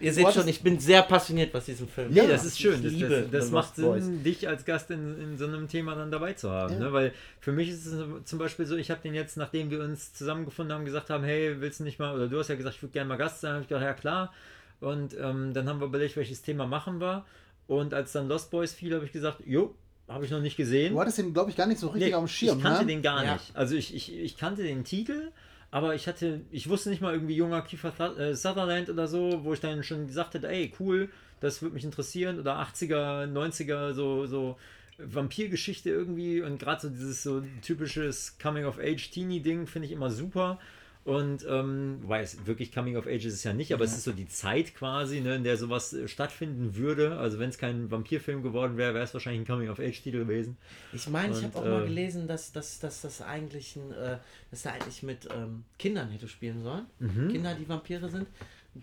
ihr 0.00 0.12
seht 0.12 0.32
schon, 0.32 0.46
ich 0.48 0.62
bin 0.62 0.78
sehr 0.78 1.02
passioniert, 1.02 1.52
was 1.54 1.64
diesen 1.66 1.88
Film 1.88 2.08
Nee, 2.08 2.14
betrifft. 2.20 2.34
das 2.34 2.44
ist 2.44 2.60
schön. 2.60 2.82
Das, 2.82 2.92
liebe 2.92 3.08
das, 3.08 3.30
das 3.30 3.50
macht 3.50 3.76
Lost 3.78 3.90
Boys. 3.90 4.04
Sinn, 4.04 4.22
dich 4.22 4.48
als 4.48 4.64
Gast 4.64 4.90
in, 4.90 5.20
in 5.20 5.38
so 5.38 5.46
einem 5.46 5.68
Thema 5.68 5.94
dann 5.94 6.10
dabei 6.10 6.32
zu 6.34 6.50
haben. 6.50 6.74
Ja. 6.74 6.78
Ne? 6.80 6.92
Weil 6.92 7.12
für 7.40 7.52
mich 7.52 7.68
ist 7.70 7.86
es 7.86 8.00
zum 8.24 8.38
Beispiel 8.38 8.66
so, 8.66 8.76
ich 8.76 8.90
habe 8.90 9.00
den 9.02 9.14
jetzt, 9.14 9.36
nachdem 9.36 9.70
wir 9.70 9.80
uns 9.80 10.12
zusammengefunden 10.14 10.74
haben, 10.74 10.84
gesagt 10.84 11.10
haben, 11.10 11.24
hey, 11.24 11.60
willst 11.60 11.80
du 11.80 11.84
nicht 11.84 11.98
mal, 11.98 12.14
oder 12.14 12.28
du 12.28 12.38
hast 12.38 12.48
ja 12.48 12.54
gesagt, 12.54 12.76
ich 12.76 12.82
würde 12.82 12.92
gerne 12.92 13.08
mal 13.08 13.16
Gast 13.16 13.40
sein, 13.40 13.52
habe 13.52 13.62
ich 13.62 13.68
gedacht, 13.68 13.84
ja 13.84 13.94
klar. 13.94 14.32
Und 14.80 15.16
ähm, 15.18 15.52
dann 15.54 15.68
haben 15.68 15.80
wir 15.80 15.86
überlegt, 15.86 16.16
welches 16.16 16.42
Thema 16.42 16.66
machen 16.66 17.00
wir. 17.00 17.24
Und 17.66 17.92
als 17.94 18.12
dann 18.12 18.28
Lost 18.28 18.50
Boys 18.50 18.72
fiel, 18.72 18.94
habe 18.94 19.04
ich 19.04 19.12
gesagt, 19.12 19.38
jo, 19.44 19.74
habe 20.08 20.24
ich 20.24 20.30
noch 20.30 20.40
nicht 20.40 20.56
gesehen. 20.56 20.94
Du 20.94 21.00
hattest 21.00 21.18
ihn, 21.18 21.34
glaube 21.34 21.50
ich, 21.50 21.56
gar 21.56 21.66
nicht 21.66 21.78
so 21.80 21.88
richtig 21.88 22.08
Nee, 22.10 22.14
auf 22.14 22.24
dem 22.24 22.28
Schirm, 22.28 22.56
ich 22.58 22.64
kannte 22.64 22.80
ne? 22.82 22.86
den 22.86 23.02
gar 23.02 23.24
Ja. 23.24 23.34
nicht. 23.34 23.54
Also 23.54 23.74
ich, 23.74 23.94
ich, 23.94 24.14
ich 24.16 24.36
kannte 24.38 24.62
den 24.62 24.84
Titel, 24.84 25.32
aber 25.70 25.94
ich 25.94 26.06
hatte, 26.06 26.40
ich 26.50 26.68
wusste 26.68 26.90
nicht 26.90 27.02
mal 27.02 27.12
irgendwie 27.12 27.36
junger 27.36 27.62
Kiefer 27.62 28.18
äh, 28.18 28.34
Sutherland 28.34 28.88
oder 28.88 29.06
so, 29.06 29.44
wo 29.44 29.52
ich 29.52 29.60
dann 29.60 29.82
schon 29.82 30.06
gesagt 30.06 30.34
hätte, 30.34 30.48
ey, 30.48 30.72
cool, 30.80 31.10
das 31.40 31.60
würde 31.60 31.74
mich 31.74 31.84
interessieren. 31.84 32.40
Oder 32.40 32.58
80er, 32.60 33.30
90er, 33.30 33.92
so, 33.92 34.26
so 34.26 34.56
Vampirgeschichte 34.98 35.90
irgendwie 35.90 36.42
und 36.42 36.58
gerade 36.58 36.82
so 36.82 36.88
dieses 36.88 37.22
so 37.22 37.42
typisches 37.62 38.38
Coming-of-Age-Teenie-Ding 38.38 39.66
finde 39.66 39.86
ich 39.86 39.92
immer 39.92 40.10
super. 40.10 40.58
Und 41.04 41.46
ähm, 41.48 42.00
weil 42.02 42.22
es 42.22 42.46
wirklich 42.46 42.70
Coming 42.70 42.96
of 42.96 43.06
Age 43.06 43.24
ist 43.24 43.34
es 43.34 43.44
ja 43.44 43.54
nicht, 43.54 43.72
aber 43.72 43.84
es 43.84 43.92
ist 43.92 44.04
so 44.04 44.12
die 44.12 44.28
Zeit 44.28 44.74
quasi, 44.74 45.20
ne, 45.20 45.36
in 45.36 45.44
der 45.44 45.56
sowas 45.56 45.94
äh, 45.94 46.06
stattfinden 46.06 46.76
würde. 46.76 47.16
Also 47.16 47.38
wenn 47.38 47.48
es 47.48 47.56
kein 47.56 47.90
Vampirfilm 47.90 48.42
geworden 48.42 48.76
wäre, 48.76 48.92
wäre 48.92 49.04
es 49.04 49.14
wahrscheinlich 49.14 49.42
ein 49.42 49.46
Coming 49.46 49.70
of 49.70 49.78
Age-Titel 49.78 50.18
gewesen. 50.18 50.58
Ich 50.92 51.08
meine, 51.08 51.32
ich 51.32 51.42
habe 51.42 51.56
auch 51.56 51.64
mal 51.64 51.82
äh, 51.84 51.86
gelesen, 51.86 52.26
dass, 52.26 52.52
dass, 52.52 52.78
dass 52.78 53.00
das 53.00 53.22
eigentlich 53.22 53.76
ein, 53.76 53.90
äh, 53.92 54.18
dass 54.50 54.66
er 54.66 54.74
eigentlich 54.74 55.02
mit 55.02 55.28
ähm, 55.34 55.64
Kindern 55.78 56.10
hätte 56.10 56.28
spielen 56.28 56.62
sollen. 56.62 56.86
Mhm. 56.98 57.28
Kinder, 57.32 57.54
die 57.54 57.68
Vampire 57.68 58.10
sind. 58.10 58.26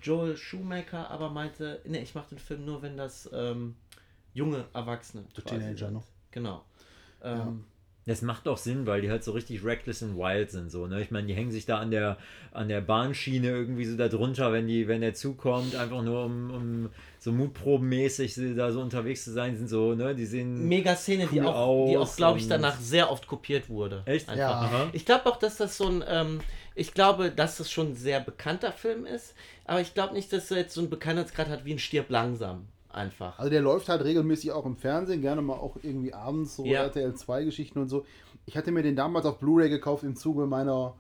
Joel 0.02 0.36
Shoemaker 0.36 1.10
aber 1.12 1.30
meinte, 1.30 1.82
ne, 1.86 2.02
ich 2.02 2.16
mache 2.16 2.30
den 2.30 2.40
Film 2.40 2.66
nur, 2.66 2.82
wenn 2.82 2.98
das 2.98 3.30
ähm, 3.34 3.76
junge 4.34 4.66
Erwachsene. 4.74 5.26
So 5.36 5.42
Teenager, 5.42 5.92
ne? 5.92 6.02
Genau. 6.32 6.66
Ähm, 7.24 7.64
Das 8.08 8.22
macht 8.22 8.48
auch 8.48 8.58
Sinn, 8.58 8.86
weil 8.86 9.02
die 9.02 9.10
halt 9.10 9.24
so 9.24 9.32
richtig 9.32 9.64
reckless 9.64 10.04
and 10.04 10.16
wild 10.16 10.52
sind. 10.52 10.70
So, 10.70 10.86
ne? 10.86 11.02
Ich 11.02 11.10
meine, 11.10 11.26
die 11.26 11.34
hängen 11.34 11.52
sich 11.52 11.66
da 11.66 11.80
an 11.80 11.90
der, 11.90 12.18
an 12.52 12.70
der 12.70 12.82
Bahnschiene 12.82 13.48
irgendwie 13.48 13.86
so 13.86 13.98
da 13.98 14.10
drunter, 14.10 14.54
wenn, 14.54 14.68
die, 14.68 14.88
wenn 14.88 15.02
der 15.02 15.16
Zug 15.16 15.40
kommt, 15.40 15.76
einfach 15.76 16.04
nur 16.04 16.26
um, 16.26 16.52
um 16.52 16.90
so 17.18 17.32
mutprobenmäßig 17.32 18.36
da 18.56 18.72
so 18.72 18.82
unterwegs 18.82 19.24
zu 19.24 19.32
sein, 19.32 19.58
sind 19.58 19.70
so, 19.70 19.96
ne? 19.96 20.14
Die 20.14 20.28
sehen. 20.28 20.68
Mega 20.68 20.96
Szene, 20.96 21.28
die 21.32 21.40
cool 21.40 21.48
auch, 21.48 21.88
die 21.88 21.98
auch 21.98 22.02
aus 22.02 22.16
glaube 22.16 22.38
ich, 22.38 22.48
danach 22.48 22.80
sehr 22.80 23.12
oft 23.12 23.26
kopiert 23.26 23.70
wurde. 23.70 24.04
Echt? 24.06 24.30
Einfach. 24.30 24.40
Ja. 24.40 24.52
Aha. 24.52 24.90
Ich 24.94 25.06
glaube 25.06 25.26
auch, 25.26 25.38
dass 25.38 25.58
das 25.58 25.76
so 25.76 25.88
ein, 25.88 26.04
ähm, 26.08 26.42
ich 26.76 26.94
glaube, 26.94 27.32
dass 27.32 27.58
das 27.58 27.72
schon 27.72 27.94
ein 27.94 27.96
sehr 27.96 28.20
bekannter 28.20 28.72
Film 28.72 29.08
ist, 29.08 29.34
aber 29.66 29.82
ich 29.82 29.96
glaube 29.96 30.14
nicht, 30.14 30.32
dass 30.32 30.52
er 30.52 30.58
jetzt 30.58 30.76
so 30.76 30.82
einen 30.82 30.92
Bekanntheitsgrad 30.92 31.50
hat 31.50 31.66
wie 31.66 31.74
ein 31.74 31.80
Stirb 31.80 32.12
langsam. 32.12 32.68
Einfach. 32.96 33.38
Also 33.38 33.50
der 33.50 33.62
läuft 33.62 33.90
halt 33.90 34.04
regelmäßig 34.06 34.54
auch 34.54 34.66
im 34.66 34.78
Fernsehen, 34.78 35.22
gerne 35.22 35.42
mal 35.42 35.56
auch 35.56 35.76
irgendwie 35.82 36.14
abends, 36.14 36.56
so 36.56 36.64
Ja. 36.64 36.84
RTL 36.84 37.14
2 37.14 37.44
Geschichten 37.44 37.80
und 37.80 37.90
so. 37.90 38.06
Ich 38.46 38.56
hatte 38.56 38.72
mir 38.72 38.84
den 38.84 38.96
damals 38.96 39.26
auf 39.26 39.40
Blu-ray 39.40 39.70
gekauft 39.70 40.04
im 40.04 40.16
Zuge 40.16 40.46
meiner, 40.46 40.96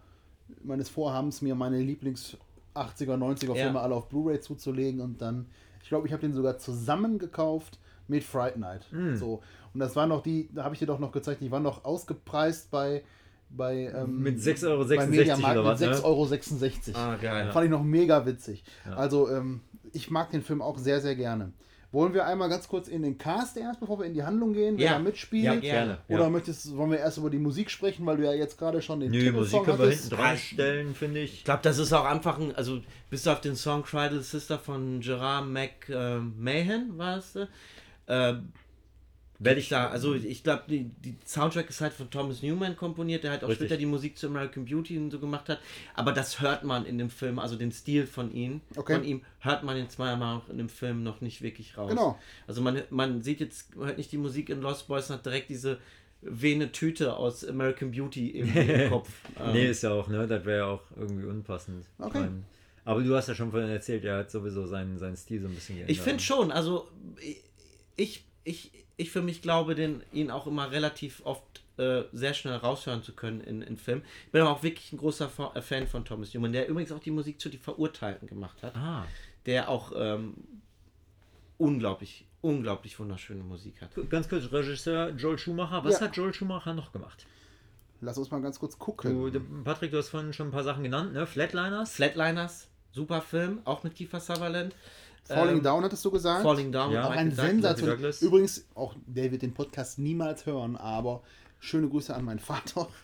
meines 0.61 0.89
Vorhabens, 0.89 1.41
mir 1.41 1.55
meine 1.55 1.79
Lieblings 1.79 2.35
80er, 2.73 3.15
90er 3.15 3.55
Ja. 3.55 3.63
Filme 3.65 3.79
alle 3.79 3.95
auf 3.95 4.09
Blu-ray 4.09 4.41
zuzulegen 4.41 4.99
und 4.99 5.21
dann, 5.21 5.45
ich 5.81 5.87
glaube, 5.87 6.05
ich 6.07 6.11
habe 6.11 6.21
den 6.21 6.33
sogar 6.33 6.57
zusammen 6.57 7.17
gekauft 7.17 7.79
mit 8.09 8.25
Fright 8.25 8.57
Night. 8.57 8.85
Hm. 8.91 9.15
So. 9.15 9.41
Und 9.73 9.79
das 9.79 9.95
war 9.95 10.05
noch 10.05 10.21
die, 10.21 10.49
da 10.53 10.65
habe 10.65 10.75
ich 10.75 10.79
dir 10.79 10.87
doch 10.87 10.99
noch 10.99 11.13
gezeigt, 11.13 11.39
die 11.39 11.51
waren 11.51 11.63
noch 11.63 11.85
ausgepreist 11.85 12.71
bei 12.71 13.03
bei 13.49 13.91
ähm, 13.95 14.19
Mit 14.19 14.39
6,66 14.39 14.67
Euro 14.67 14.85
bei 14.85 15.07
Mediamarkt 15.07 15.57
oder 15.57 15.69
was, 15.69 15.79
mit 15.79 15.89
ne? 15.91 15.95
6,66 15.95 16.03
Euro. 16.03 16.97
Ah, 16.97 17.15
geil. 17.15 17.51
Fand 17.51 17.65
ich 17.65 17.71
noch 17.71 17.83
mega 17.83 18.25
witzig. 18.25 18.63
Also, 18.95 19.29
ähm, 19.29 19.61
ich 19.93 20.09
mag 20.09 20.31
den 20.31 20.41
Film 20.41 20.61
auch 20.61 20.77
sehr, 20.77 20.99
sehr 20.99 21.15
gerne. 21.15 21.53
Wollen 21.91 22.13
wir 22.13 22.25
einmal 22.25 22.49
ganz 22.49 22.67
kurz 22.67 22.87
in 22.87 23.03
den 23.03 23.17
Cast 23.17 23.55
erst, 23.57 23.79
bevor 23.79 23.99
wir 23.99 24.05
in 24.05 24.13
die 24.13 24.23
Handlung 24.23 24.53
gehen, 24.53 24.77
wer 24.77 24.85
Ja. 24.85 24.93
da 24.93 24.99
mitspielt? 24.99 25.43
Ja, 25.45 25.55
gerne. 25.55 25.97
Oder 26.09 26.23
ja. 26.23 26.29
möchtest, 26.29 26.75
wollen 26.75 26.91
wir 26.91 26.99
erst 26.99 27.17
über 27.17 27.29
die 27.29 27.37
Musik 27.37 27.69
sprechen, 27.71 28.05
weil 28.05 28.17
du 28.17 28.23
ja 28.25 28.33
jetzt 28.33 28.57
gerade 28.57 28.81
schon 28.81 28.99
den 28.99 29.11
Nö, 29.11 29.19
Titelsong 29.19 29.39
Musik 29.41 29.63
können 29.63 29.79
wir 29.79 29.89
hinten 29.89 30.09
dran 30.09 30.37
stellen, 30.37 30.95
finde 30.95 31.19
ich. 31.21 31.33
Ich 31.35 31.43
glaube, 31.45 31.61
das 31.63 31.77
ist 31.77 31.93
auch 31.93 32.05
einfach 32.05 32.37
ein, 32.39 32.55
also 32.55 32.81
bis 33.09 33.27
auf 33.27 33.39
den 33.41 33.55
Song 33.55 33.83
Cry 33.83 34.03
Little 34.03 34.21
Sister 34.23 34.59
von 34.59 34.99
Gerard 34.99 35.47
McMahon 35.47 36.97
war 36.97 37.17
es. 37.17 37.35
Äh, 38.07 38.35
werde 39.39 39.59
ich 39.59 39.69
da, 39.69 39.89
also 39.89 40.13
ich 40.15 40.43
glaube, 40.43 40.63
die, 40.69 40.85
die 41.03 41.15
Soundtrack 41.25 41.69
ist 41.69 41.81
halt 41.81 41.93
von 41.93 42.09
Thomas 42.09 42.41
Newman 42.41 42.75
komponiert, 42.75 43.23
der 43.23 43.31
halt 43.31 43.43
auch 43.43 43.49
Richtig. 43.49 43.67
später 43.67 43.77
die 43.77 43.85
Musik 43.85 44.17
zu 44.17 44.27
American 44.27 44.65
Beauty 44.65 44.97
und 44.97 45.11
so 45.11 45.19
gemacht 45.19 45.49
hat. 45.49 45.59
Aber 45.93 46.13
das 46.13 46.39
hört 46.39 46.63
man 46.63 46.85
in 46.85 46.97
dem 46.97 47.09
Film, 47.09 47.37
also 47.39 47.55
den 47.55 47.71
Stil 47.71 48.07
von 48.07 48.31
ihm, 48.33 48.61
Okay. 48.75 48.95
von 48.95 49.03
ihm, 49.03 49.21
hört 49.39 49.63
man 49.63 49.77
jetzt 49.77 49.99
mal 49.99 50.15
auch 50.21 50.47
in 50.49 50.57
dem 50.57 50.69
Film 50.69 51.03
noch 51.03 51.19
nicht 51.21 51.41
wirklich 51.41 51.77
raus. 51.77 51.89
Genau. 51.89 52.17
Also 52.47 52.61
man, 52.61 52.81
man 52.89 53.21
sieht 53.23 53.39
jetzt, 53.41 53.75
man 53.75 53.87
hört 53.87 53.97
nicht 53.97 54.11
die 54.11 54.17
Musik 54.17 54.49
in 54.49 54.61
Lost 54.61 54.87
Boys, 54.87 55.09
hat 55.09 55.25
direkt 55.25 55.49
diese 55.49 55.79
vene 56.21 56.71
Tüte 56.71 57.17
aus 57.17 57.45
American 57.45 57.91
Beauty 57.91 58.29
im, 58.29 58.53
Kopf. 58.89 59.09
Ähm, 59.39 59.51
Nee, 59.51 59.67
ist 59.69 59.83
ja 59.83 59.91
auch, 59.91 60.07
ne? 60.07 60.25
Das 60.27 60.45
wäre 60.45 60.57
ja 60.59 60.65
auch 60.65 60.81
irgendwie 60.95 61.25
unpassend. 61.25 61.85
Okay. 61.99 62.21
Mein, 62.21 62.45
aber 62.85 63.01
du 63.01 63.15
hast 63.15 63.27
ja 63.27 63.35
schon 63.35 63.51
vorhin 63.51 63.69
erzählt, 63.69 64.05
er 64.05 64.19
hat 64.19 64.31
sowieso 64.31 64.65
seinen, 64.65 64.97
seinen 64.97 65.17
Stil 65.17 65.41
so 65.41 65.47
ein 65.47 65.55
bisschen 65.55 65.75
geändert. 65.75 65.91
Ich 65.91 66.01
finde 66.01 66.23
schon, 66.23 66.51
also 66.51 66.87
ich, 67.19 67.41
ich, 67.95 68.23
ich 68.43 68.84
für 69.03 69.21
mich 69.21 69.41
glaube, 69.41 69.75
den, 69.75 70.01
ihn 70.13 70.31
auch 70.31 70.47
immer 70.47 70.71
relativ 70.71 71.21
oft 71.25 71.43
äh, 71.77 72.03
sehr 72.13 72.33
schnell 72.33 72.55
raushören 72.55 73.03
zu 73.03 73.13
können 73.13 73.41
in, 73.41 73.61
in 73.61 73.75
Filmen. 73.77 74.03
Ich 74.27 74.31
bin 74.31 74.41
aber 74.41 74.51
auch 74.51 74.63
wirklich 74.63 74.93
ein 74.93 74.97
großer 74.97 75.27
Fa- 75.29 75.51
äh, 75.55 75.61
Fan 75.61 75.87
von 75.87 76.05
Thomas 76.05 76.33
Newman, 76.33 76.53
der 76.53 76.67
übrigens 76.69 76.91
auch 76.93 76.99
die 76.99 77.11
Musik 77.11 77.39
zu 77.41 77.49
Die 77.49 77.57
Verurteilten 77.57 78.27
gemacht 78.29 78.63
hat, 78.63 78.75
Ah, 78.75 79.05
der 79.45 79.67
auch 79.69 79.91
ähm, 79.95 80.35
unglaublich, 81.57 82.25
unglaublich 82.41 82.97
wunderschöne 82.99 83.43
Musik 83.43 83.81
hat. 83.81 83.91
ganz 84.09 84.29
kurz, 84.29 84.51
Regisseur 84.51 85.09
Joel 85.09 85.37
Schumacher. 85.37 85.83
Was 85.83 85.95
Ja. 85.99 86.07
hat 86.07 86.15
Joel 86.17 86.33
Schumacher 86.33 86.73
noch 86.73 86.91
gemacht? 86.91 87.25
Lass 88.01 88.17
uns 88.17 88.29
mal 88.29 88.41
ganz 88.41 88.59
kurz 88.59 88.73
Du, 88.73 88.79
gucken. 88.79 89.31
der- 89.31 89.41
Patrick, 89.63 89.91
du 89.91 89.97
hast 89.97 90.09
vorhin 90.09 90.33
schon 90.33 90.47
ein 90.49 90.51
paar 90.51 90.63
Sachen 90.63 90.83
genannt, 90.83 91.13
ne? 91.13 91.25
Flatliners. 91.25 91.93
Flatliners, 91.93 92.67
super 92.91 93.21
Film, 93.21 93.59
auch 93.65 93.83
mit 93.83 93.95
Kiefer 93.95 94.19
Sutherland. 94.19 94.75
Falling 95.27 95.57
Ähm, 95.57 95.63
Down 95.63 95.83
hattest 95.83 96.05
du 96.05 96.11
gesagt? 96.11 96.43
Falling 96.43 96.71
Down. 96.71 96.91
Ja. 96.91 97.07
auch 97.07 97.11
ein 97.11 97.29
Michael 97.29 97.29
Douglas. 97.31 97.51
Sensation. 97.51 97.89
Douglas. 97.89 98.21
Übrigens, 98.21 98.65
auch 98.75 98.93
der 99.05 99.31
wird 99.31 99.41
den 99.41 99.53
Podcast 99.53 99.97
niemals 99.99 100.45
hören, 100.45 100.75
aber 100.75 101.23
schöne 101.59 101.87
Grüße 101.89 102.13
an 102.15 102.25
meinen 102.25 102.39
Vater. 102.39 102.87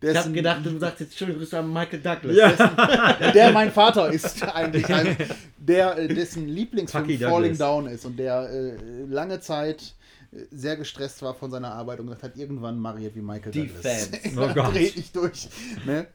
Ich 0.00 0.16
habe 0.16 0.32
gedacht, 0.32 0.64
du 0.64 0.78
sagst 0.78 1.00
jetzt 1.00 1.18
schöne 1.18 1.34
Grüße 1.34 1.58
an 1.58 1.70
Michael 1.70 2.00
Douglas. 2.00 2.56
der 3.34 3.52
mein 3.52 3.70
Vater 3.70 4.10
ist 4.10 4.42
eigentlich, 4.42 4.86
ein, 4.94 5.16
der 5.58 5.98
äh, 5.98 6.08
dessen 6.08 6.48
Lieblingsfilm 6.48 7.04
Fucky 7.04 7.18
Falling 7.18 7.52
Douglas. 7.52 7.58
Down 7.58 7.86
ist 7.88 8.06
und 8.06 8.18
der 8.18 8.48
äh, 8.50 8.76
lange 9.06 9.38
Zeit 9.40 9.94
äh, 10.32 10.38
sehr 10.50 10.76
gestresst 10.76 11.20
war 11.20 11.34
von 11.34 11.50
seiner 11.50 11.72
Arbeit 11.72 12.00
und 12.00 12.06
gesagt 12.06 12.22
hat, 12.22 12.36
irgendwann 12.36 12.82
jetzt 13.00 13.16
wie 13.16 13.20
Michael 13.20 13.52
Die 13.52 13.66
Douglas. 13.66 14.08
Fans. 14.08 14.38
Oh 14.38 14.54
Gott. 14.54 14.74
Dreh 14.74 14.86
ich 14.94 15.12
durch. 15.12 15.48
Ne? 15.84 16.06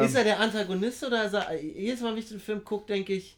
Ist 0.00 0.16
er 0.16 0.24
der 0.24 0.40
Antagonist 0.40 1.04
oder 1.04 1.26
ist 1.26 1.34
er, 1.34 1.54
jedes 1.62 2.00
Mal, 2.00 2.10
wenn 2.12 2.18
ich 2.18 2.28
den 2.28 2.40
Film 2.40 2.64
gucke, 2.64 2.92
denke 2.92 3.12
ich, 3.12 3.36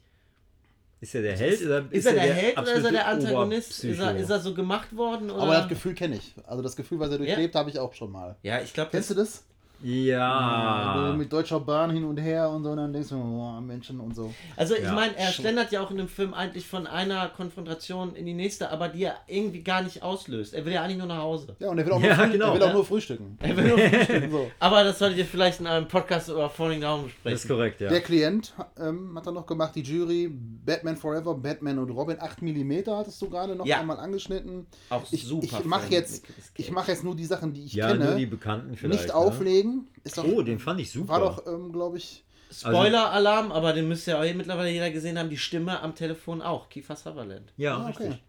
Ist 1.01 1.15
er 1.15 1.23
der 1.23 1.37
Held? 1.37 1.63
Oder 1.65 1.85
ist, 1.91 2.07
er 2.07 2.13
der, 2.13 2.23
Held 2.35 2.59
oder 2.59 2.73
ist 2.75 2.85
er 2.85 2.91
der 2.91 3.07
Antagonist? 3.07 3.85
Ist 3.85 4.01
er, 4.01 4.17
ist 4.17 4.31
er 4.31 4.41
so 4.41 4.53
gemacht 4.53 4.95
worden? 4.97 5.31
Oder? 5.31 5.43
Aber 5.43 5.55
das 5.55 5.69
Gefühl 5.69 5.95
kenne 5.95 6.17
ich. 6.17 6.35
Also 6.47 6.63
das 6.63 6.75
Gefühl, 6.75 6.99
was 6.99 7.11
er 7.11 7.19
durchlebt, 7.19 7.55
habe 7.55 7.71
ich 7.71 7.79
auch 7.79 7.93
schon 7.95 8.11
mal. 8.11 8.37
ja, 8.43 8.61
ich 8.61 8.73
glaube, 8.73 8.91
Kennst 8.91 9.11
du 9.11 9.15
das? 9.15 9.45
Ja. 9.83 11.15
Mit 11.17 11.33
deutscher 11.33 11.61
Bahn 11.61 11.91
hin 11.91 12.05
und 12.05 12.17
her 12.19 12.49
und 12.51 12.65
so, 12.65 12.71
und 12.71 12.77
dann 12.79 12.93
denkst 12.93 13.09
du, 13.11 13.17
oh, 13.17 13.61
Menschen 13.61 14.01
und 14.01 14.15
so. 14.15 14.33
Also 14.57 14.75
ich 14.75 14.83
Ja. 14.83 14.93
meine, 14.93 15.17
er 15.17 15.31
schlendert 15.33 15.73
ja 15.73 15.81
auch 15.83 15.91
in 15.91 15.97
dem 15.99 16.09
Film 16.09 16.35
eigentlich 16.35 16.67
von 16.67 16.87
einer 16.87 17.29
Konfrontation 17.29 18.15
in 18.15 18.27
die 18.27 18.35
nächste, 18.35 18.71
aber 18.71 18.89
die 18.89 19.05
er 19.05 19.17
irgendwie 19.27 19.63
gar 19.63 19.83
nicht 19.83 20.03
auslöst. 20.03 20.55
Er 20.55 20.65
will 20.65 20.73
ja 20.73 20.83
eigentlich 20.83 20.99
nur 20.99 21.07
nach 21.07 21.19
Hause. 21.23 21.57
Ja, 21.59 21.71
und 21.71 21.79
er 21.79 21.87
will 21.87 21.93
auch, 21.93 22.01
Ja, 22.03 22.17
nur, 22.17 22.27
genau. 22.29 22.47
er 22.49 22.55
will 22.55 22.63
auch 22.63 22.67
Ja. 22.69 22.73
nur 22.75 22.85
frühstücken. 22.85 23.39
Er 23.41 23.57
will 23.57 23.65
nur 23.69 23.79
frühstücken. 23.89 24.31
So. 24.31 24.51
aber 24.61 24.85
das 24.85 24.99
solltet 24.99 25.19
ihr 25.19 25.25
vielleicht 25.27 25.61
in 25.61 25.67
einem 25.67 25.89
Podcast 25.89 26.29
über 26.29 26.49
Falling 26.51 26.81
Down 26.81 27.05
Das 27.05 27.09
ist 27.09 27.23
besprechen. 27.43 27.49
korrekt, 27.57 27.81
ja. 27.81 27.89
Der 27.89 28.01
Klient 28.01 28.55
ähm, 28.81 29.13
hat 29.17 29.27
er 29.27 29.33
noch 29.33 29.47
gemacht, 29.47 29.75
die 29.75 29.83
Jury, 29.83 30.29
Batman 30.31 30.97
Forever, 30.97 31.35
Batman 31.35 31.79
und 31.79 31.91
Robin, 31.91 32.17
8 32.21 32.43
mm 32.43 32.73
hattest 32.89 33.21
du 33.23 33.29
gerade 33.31 33.55
noch 33.55 33.67
Ja. 33.67 33.81
einmal 33.81 33.99
angeschnitten. 33.99 34.67
Auch 34.91 35.03
Ich, 35.11 35.25
super. 35.25 35.45
ich 35.45 35.65
mache 35.65 35.91
jetzt, 35.91 36.25
ich 36.57 36.71
mache 36.71 36.91
jetzt 36.93 37.05
nur 37.05 37.15
die 37.17 37.25
Sachen, 37.25 37.53
die 37.53 37.65
ich 37.65 37.75
ja, 37.75 37.89
kenne. 37.93 38.05
nur 38.07 38.15
die 38.15 38.27
Bekannten 38.27 38.77
vielleicht. 38.77 39.03
nicht 39.03 39.09
ne? 39.09 39.15
auflegen. 39.15 39.68
Ist 40.05 40.19
doch, 40.19 40.25
Oh, 40.25 40.43
den 40.43 40.59
fand 40.59 40.81
ich 40.81 40.91
super. 40.91 41.09
war 41.15 41.21
doch, 41.21 41.47
ähm, 41.47 41.73
glaube 41.73 41.99
ich, 41.99 42.25
Spoiler-Alarm, 42.51 43.53
aber 43.53 43.73
den 43.73 43.89
müsste 43.89 44.13
ja 44.13 44.21
auch 44.21 44.35
mittlerweile 44.35 44.71
jeder 44.71 44.91
gesehen 44.91 45.19
haben, 45.19 45.29
die 45.31 45.37
Stimme 45.37 45.81
am 45.81 45.95
Telefon 45.95 46.41
auch, 46.43 46.69
Kiefer 46.69 46.97
Sutherland. 46.97 47.53
Ja, 47.57 47.77
Ah, 47.77 47.91
okay. 47.91 48.05
richtig. 48.09 48.23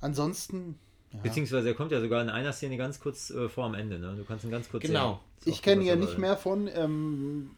Ansonsten, 0.00 0.78
ja. 1.12 1.20
Beziehungsweise 1.22 1.68
er 1.68 1.74
kommt 1.74 1.90
ja 1.92 2.00
sogar 2.00 2.22
in 2.22 2.28
einer 2.28 2.52
Szene 2.52 2.76
ganz 2.76 3.00
kurz 3.00 3.30
äh, 3.30 3.48
vor 3.48 3.64
am 3.64 3.74
Ende, 3.74 3.98
ne? 3.98 4.14
Du 4.16 4.24
kannst 4.24 4.44
ihn 4.44 4.50
ganz 4.50 4.68
kurz 4.68 4.82
Genau. 4.82 5.20
sehen. 5.40 5.52
ich 5.52 5.62
kenne 5.62 5.82
ja 5.82 5.94
ja 5.94 5.96
nicht 5.96 6.18
mehr 6.18 6.36
von. 6.36 6.68
Ähm, 6.74 7.50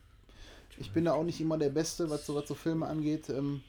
ich 0.78 0.90
bin 0.92 1.04
da 1.06 1.12
auch 1.14 1.24
nicht 1.24 1.40
immer 1.40 1.56
der 1.58 1.70
Beste, 1.70 2.08
was 2.10 2.26
so, 2.26 2.34
was 2.34 2.46
so 2.48 2.54
Filme 2.54 2.86
angeht. 2.86 3.28
Ähm, 3.30 3.62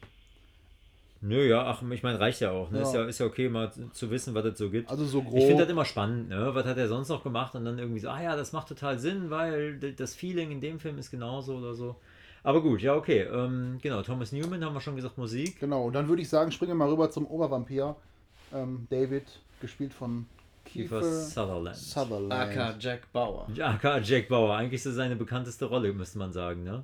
Nö, 1.22 1.47
ja, 1.47 1.65
ach, 1.65 1.82
ich 1.89 2.03
meine, 2.03 2.20
reicht 2.20 2.41
ja 2.41 2.51
auch. 2.51 2.70
Ne? 2.70 2.80
Ja. 2.80 2.84
Ist, 2.84 2.93
ja, 2.93 3.05
ist 3.05 3.20
ja 3.20 3.26
okay, 3.26 3.49
mal 3.49 3.72
zu 3.91 4.11
wissen, 4.11 4.34
was 4.36 4.45
es 4.45 4.57
so 4.57 4.70
gibt. 4.70 4.89
also 4.89 5.05
so 5.05 5.20
ich 5.20 5.26
finde 5.30 5.47
grob. 5.47 5.59
das 5.59 5.70
immer 5.70 5.86
spannend, 5.86 6.30
ne? 6.30 6.49
Was 6.53 6.65
hat 6.65 6.78
er 6.78 6.88
sonst 6.88 7.09
noch 7.09 7.24
gemacht? 7.24 7.55
Und 7.55 7.65
dann 7.65 7.80
irgendwie 7.80 7.99
so, 7.99 8.09
ah 8.09 8.22
ja, 8.22 8.36
das 8.36 8.53
macht 8.53 8.68
total 8.68 8.99
Sinn, 8.99 9.30
weil 9.30 9.80
das 9.80 10.13
Feeling 10.13 10.51
in 10.51 10.61
dem 10.61 10.80
Film 10.80 10.97
ist 10.97 11.09
genauso 11.09 11.57
oder 11.57 11.74
so. 11.74 11.95
Aber 12.43 12.61
gut, 12.61 12.82
ja, 12.82 12.95
okay. 12.95 13.22
Ähm, 13.22 13.80
genau, 13.82 14.01
Thomas 14.03 14.32
Newman 14.32 14.63
haben 14.63 14.74
wir 14.74 14.82
schon 14.82 14.95
gesagt, 14.95 15.18
Musik. 15.18 15.59
Genau, 15.59 15.86
und 15.86 15.93
dann 15.93 16.07
würde 16.07 16.22
ich 16.22 16.30
sagen, 16.30 16.51
springen 16.51 16.72
wir 16.72 16.76
mal 16.76 16.89
rüber 16.89 17.09
zum 17.09 17.26
Obervampir. 17.26 17.95
Ähm, 18.53 18.88
David, 18.89 19.26
gespielt 19.59 19.93
von 19.93 20.28
Kiefer 20.63 20.99
Kiefer 20.99 21.11
Sutherland. 21.11 21.76
Sutherland. 21.76 22.34
AK 22.34 22.76
Jack 22.80 23.11
Bauer. 23.11 23.47
Ja, 23.53 23.80
Jack 24.03 24.30
Bauer, 24.30 24.55
eigentlich 24.55 24.84
so 24.84 24.91
seine 24.91 25.15
bekannteste 25.15 25.65
Rolle, 25.65 25.91
müsste 25.93 26.20
man 26.20 26.32
sagen, 26.32 26.63
ne? 26.63 26.84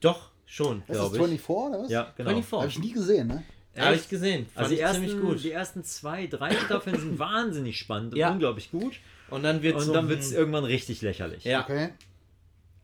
Doch, 0.00 0.29
schon. 0.50 0.82
Das 0.86 0.96
ist 0.96 1.00
glaub 1.02 1.12
ich. 1.12 1.18
24, 1.18 1.48
oder 1.50 1.82
was? 1.84 1.90
Ja, 1.90 2.12
genau. 2.16 2.30
24. 2.30 2.58
Habe 2.58 2.68
ich 2.68 2.78
nie 2.78 2.92
gesehen, 2.92 3.28
ne? 3.28 3.42
Habe 3.78 3.94
ich 3.94 4.08
gesehen. 4.08 4.46
Fand 4.46 4.58
Also 4.58 4.70
die 4.70 4.74
ich 4.76 4.82
ersten, 4.82 5.06
ziemlich 5.06 5.20
gut. 5.20 5.44
die 5.44 5.52
ersten 5.52 5.84
zwei, 5.84 6.26
drei 6.26 6.54
Staffeln 6.54 6.98
sind 6.98 7.18
wahnsinnig 7.18 7.78
spannend 7.78 8.12
und 8.12 8.18
Ja. 8.18 8.32
unglaublich 8.32 8.70
gut. 8.70 8.98
Und 9.30 9.44
dann 9.44 9.62
wird 9.62 9.80
so, 9.80 9.94
es 9.94 10.30
hm, 10.30 10.36
irgendwann 10.36 10.64
richtig 10.64 11.02
lächerlich. 11.02 11.44
Ja, 11.44 11.62
Okay, 11.62 11.90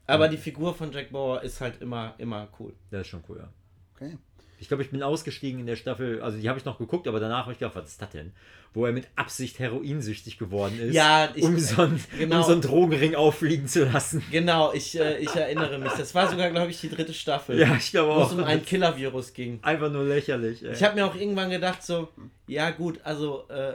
aber 0.07 0.29
die 0.29 0.37
Figur 0.37 0.75
von 0.75 0.93
Jack 0.93 1.11
Bauer 1.11 1.43
ist 1.43 1.61
halt 1.61 1.83
immer, 1.83 2.15
immer 2.19 2.49
cool. 2.61 2.73
Das 2.91 3.03
ist 3.03 3.09
schon 3.09 3.25
cool, 3.29 3.39
ja. 3.41 3.49
okay. 3.95 4.17
Ich 4.59 4.69
glaube, 4.69 4.83
ich 4.83 4.91
bin 4.91 5.03
ausgestiegen 5.03 5.61
in 5.61 5.67
der 5.67 5.77
Staffel, 5.77 6.23
also 6.23 6.39
die 6.39 6.49
habe 6.49 6.59
ich 6.59 6.65
noch 6.65 6.79
geguckt, 6.79 7.07
aber 7.09 7.21
danach 7.21 7.43
habe 7.43 7.53
ich 7.53 7.59
gedacht, 7.59 7.77
was 7.77 7.89
ist 7.91 8.01
das 8.01 8.11
denn? 8.11 8.33
Wo 8.73 8.87
er 8.87 8.93
mit 8.93 9.07
Absicht 9.15 9.59
heroinsüchtig 9.59 10.39
geworden 10.39 10.79
ist, 10.81 10.95
Ja, 10.95 11.29
ich- 11.35 11.43
um, 11.45 11.59
so 11.59 11.83
einen, 11.83 12.03
genau. 12.19 12.39
um 12.39 12.43
so 12.43 12.53
einen 12.53 12.61
Drogenring 12.63 13.15
auffliegen 13.15 13.69
zu 13.69 13.85
lassen. 13.85 14.23
Genau, 14.31 14.73
ich, 14.73 14.99
äh, 14.99 15.19
ich 15.19 15.35
erinnere 15.35 15.79
mich. 15.79 15.93
Das 15.93 16.15
war 16.15 16.29
sogar, 16.31 16.51
glaube 16.51 16.71
ich, 16.71 16.81
die 16.81 16.89
dritte 16.89 17.13
Staffel. 17.15 17.59
Ja, 17.59 17.75
ich 17.77 17.91
glaube 17.91 18.15
Wo 18.15 18.23
es 18.23 18.29
auch. 18.29 18.33
um 18.39 18.45
ein 18.45 18.65
Killer-Virus 18.65 19.33
ging. 19.35 19.59
Einfach 19.63 19.91
nur 19.91 20.05
lächerlich. 20.05 20.63
Ey. 20.65 20.73
Ich 20.73 20.83
habe 20.83 20.95
mir 20.95 21.07
auch 21.07 21.15
irgendwann 21.15 21.51
gedacht, 21.51 21.83
so, 21.83 22.09
ja 22.47 22.71
gut, 22.71 23.01
also, 23.05 23.45
äh, 23.49 23.75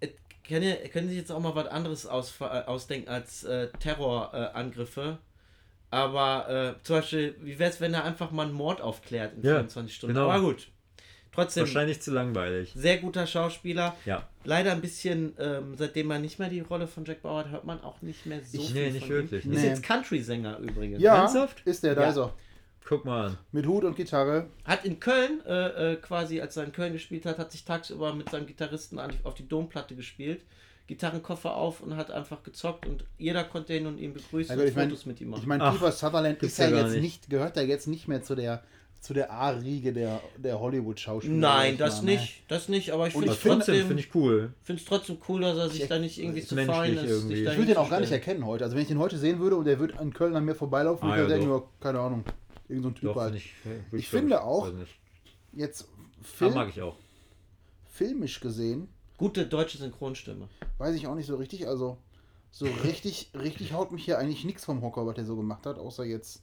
äh, 0.00 0.08
können, 0.46 0.74
können 0.92 1.08
Sie 1.08 1.16
jetzt 1.16 1.32
auch 1.32 1.40
mal 1.40 1.54
was 1.54 1.66
anderes 1.68 2.06
aus, 2.06 2.34
äh, 2.40 2.44
ausdenken 2.44 3.08
als 3.08 3.44
äh, 3.44 3.68
Terrorangriffe? 3.78 5.18
Aber 5.90 6.76
äh, 6.78 6.84
zum 6.84 6.96
Beispiel, 6.96 7.36
wie 7.40 7.58
wäre 7.58 7.70
es, 7.70 7.80
wenn 7.80 7.94
er 7.94 8.04
einfach 8.04 8.30
mal 8.30 8.42
einen 8.44 8.52
Mord 8.52 8.80
aufklärt 8.80 9.34
in 9.36 9.42
Ja, 9.42 9.54
24 9.54 9.94
Stunden? 9.94 10.14
genau. 10.14 10.30
Aber 10.30 10.42
gut. 10.42 10.68
Trotzdem, 11.32 11.62
Wahrscheinlich 11.62 12.02
zu 12.02 12.10
langweilig. 12.12 12.72
sehr 12.74 12.98
guter 12.98 13.26
Schauspieler. 13.26 13.94
Ja. 14.04 14.26
Leider 14.44 14.72
ein 14.72 14.80
bisschen, 14.80 15.34
ähm, 15.38 15.74
seitdem 15.76 16.10
er 16.10 16.18
nicht 16.18 16.38
mehr 16.38 16.48
die 16.48 16.60
Rolle 16.60 16.86
von 16.88 17.04
Jack 17.04 17.22
Bauer 17.22 17.40
hat, 17.40 17.50
hört 17.50 17.64
man 17.64 17.80
auch 17.82 18.02
nicht 18.02 18.26
mehr 18.26 18.40
so 18.44 18.58
Ich- 18.58 18.72
viel 18.72 18.82
nee, 18.86 18.90
nicht 18.90 19.06
von 19.06 19.10
wirklich, 19.16 19.44
Ihm. 19.44 19.52
nee. 19.52 19.56
Ist 19.58 19.62
jetzt 19.62 19.82
Country-Sänger 19.84 20.58
übrigens. 20.58 21.00
Ja, 21.00 21.16
Ernsthaft? 21.16 21.62
ist 21.64 21.84
der, 21.84 21.94
da 21.94 22.02
Ja. 22.02 22.08
ist 22.10 22.16
er. 22.16 22.34
Guck 22.84 23.04
mal 23.04 23.26
an. 23.26 23.38
Mit 23.52 23.66
Hut 23.66 23.84
und 23.84 23.94
Gitarre. 23.96 24.48
Hat 24.64 24.84
in 24.84 24.98
Köln, 24.98 25.40
äh, 25.46 25.92
äh, 25.92 25.96
quasi 25.96 26.40
als 26.40 26.56
er 26.56 26.64
in 26.64 26.72
Köln 26.72 26.92
gespielt 26.94 27.24
hat, 27.26 27.38
hat 27.38 27.52
sich 27.52 27.64
tagsüber 27.64 28.14
mit 28.14 28.30
seinem 28.30 28.46
Gitarristen 28.46 28.98
auf 29.24 29.34
die 29.34 29.46
Domplatte 29.46 29.94
gespielt, 29.94 30.40
Gitarrenkoffer 30.88 31.54
auf 31.54 31.80
und 31.82 31.96
hat 31.96 32.10
einfach 32.10 32.42
gezockt 32.42 32.86
und 32.86 33.04
jeder 33.18 33.44
konnte 33.44 33.74
hin 33.74 33.86
und 33.86 33.98
ihn 33.98 34.12
begrüßen 34.14 34.56
Ja, 34.56 34.60
und 34.62 34.68
ich 34.68 34.74
mein- 34.74 34.88
Fotos 34.90 35.06
mit 35.06 35.20
ihm 35.20 35.28
machen. 35.30 35.40
Ich 35.42 35.46
meine, 35.46 35.70
Kiefer 35.70 35.92
Sutherland 35.92 36.42
ist 36.42 36.58
ja 36.58 36.68
jetzt 36.70 36.92
nicht. 36.94 37.02
nicht, 37.02 37.30
gehört 37.30 37.56
ja 37.56 37.62
jetzt 37.62 37.86
nicht 37.86 38.08
mehr 38.08 38.22
zu 38.22 38.34
der 38.34 38.62
zu 39.00 39.14
der 39.14 39.30
A-Riege 39.32 39.92
der, 39.92 40.20
der 40.38 40.58
Hollywood-Schauspieler. 40.58 41.32
Nein, 41.36 41.74
ich 41.74 41.78
das 41.78 42.02
mal, 42.02 42.06
ne? 42.06 42.10
nicht, 42.18 42.42
das 42.48 42.68
nicht, 42.68 42.90
aber 42.90 43.06
ich 43.06 43.12
finde 43.12 43.28
ich 43.28 43.34
es 43.34 43.40
trotzdem 43.42 43.86
finde 43.86 44.02
ich 44.02 44.12
cool. 44.16 44.52
find's 44.64 44.84
trotzdem 44.86 45.18
cool, 45.28 45.40
dass 45.42 45.56
er 45.56 45.68
sich 45.68 45.82
Ich- 45.82 45.88
da 45.88 46.00
nicht 46.00 46.18
irgendwie 46.18 46.42
zu 46.42 46.56
fein 46.56 46.94
ist. 46.94 47.04
irgendwie. 47.08 47.44
Ich 47.44 47.56
würde 47.56 47.66
den 47.66 47.76
auch 47.76 47.88
gar 47.90 48.00
nicht 48.00 48.10
erkennen 48.10 48.44
heute. 48.44 48.64
Also 48.64 48.74
wenn 48.74 48.82
ich 48.82 48.88
den 48.88 48.98
heute 48.98 49.16
sehen 49.16 49.38
würde 49.38 49.54
und 49.54 49.66
der 49.66 49.78
würde 49.78 49.96
an 50.00 50.12
Köln 50.12 50.34
an 50.34 50.44
mir 50.44 50.56
vorbeilaufen, 50.56 51.06
Ah, 51.08 51.12
würde 51.12 51.22
ich 51.22 51.28
ja, 51.30 51.34
denken, 51.36 51.48
doch. 51.52 51.62
oh, 51.62 51.68
keine 51.80 52.00
Ahnung, 52.00 52.24
irgend 52.68 52.82
so 52.82 52.88
ein 52.88 52.94
Typ 52.96 53.04
Doch, 53.04 53.16
halt. 53.20 53.34
finde 53.40 53.84
ich. 53.92 53.98
Ich 54.00 54.08
finde 54.08 54.42
auch, 54.42 54.72
nicht. 54.72 54.98
Jetzt 55.52 55.86
Ah, 55.86 56.24
Film, 56.24 56.54
mag 56.54 56.68
ich 56.70 56.82
auch. 56.82 56.96
filmisch 57.88 58.40
gesehen, 58.40 58.88
Gute 59.18 59.46
deutsche 59.46 59.78
Synchronstimme. 59.78 60.48
weiß 60.78 60.94
ich 60.94 61.06
auch 61.06 61.14
nicht 61.14 61.26
so 61.26 61.36
richtig. 61.36 61.66
Also 61.68 61.98
so 62.50 62.66
richtig, 62.84 63.30
richtig 63.34 63.72
haut 63.74 63.92
mich 63.92 64.04
hier 64.04 64.18
eigentlich 64.18 64.44
nichts 64.44 64.64
vom 64.64 64.80
Hocker, 64.80 65.06
was 65.06 65.16
der 65.16 65.24
so 65.26 65.36
gemacht 65.36 65.66
hat, 65.66 65.78
außer 65.78 66.04
jetzt. 66.04 66.42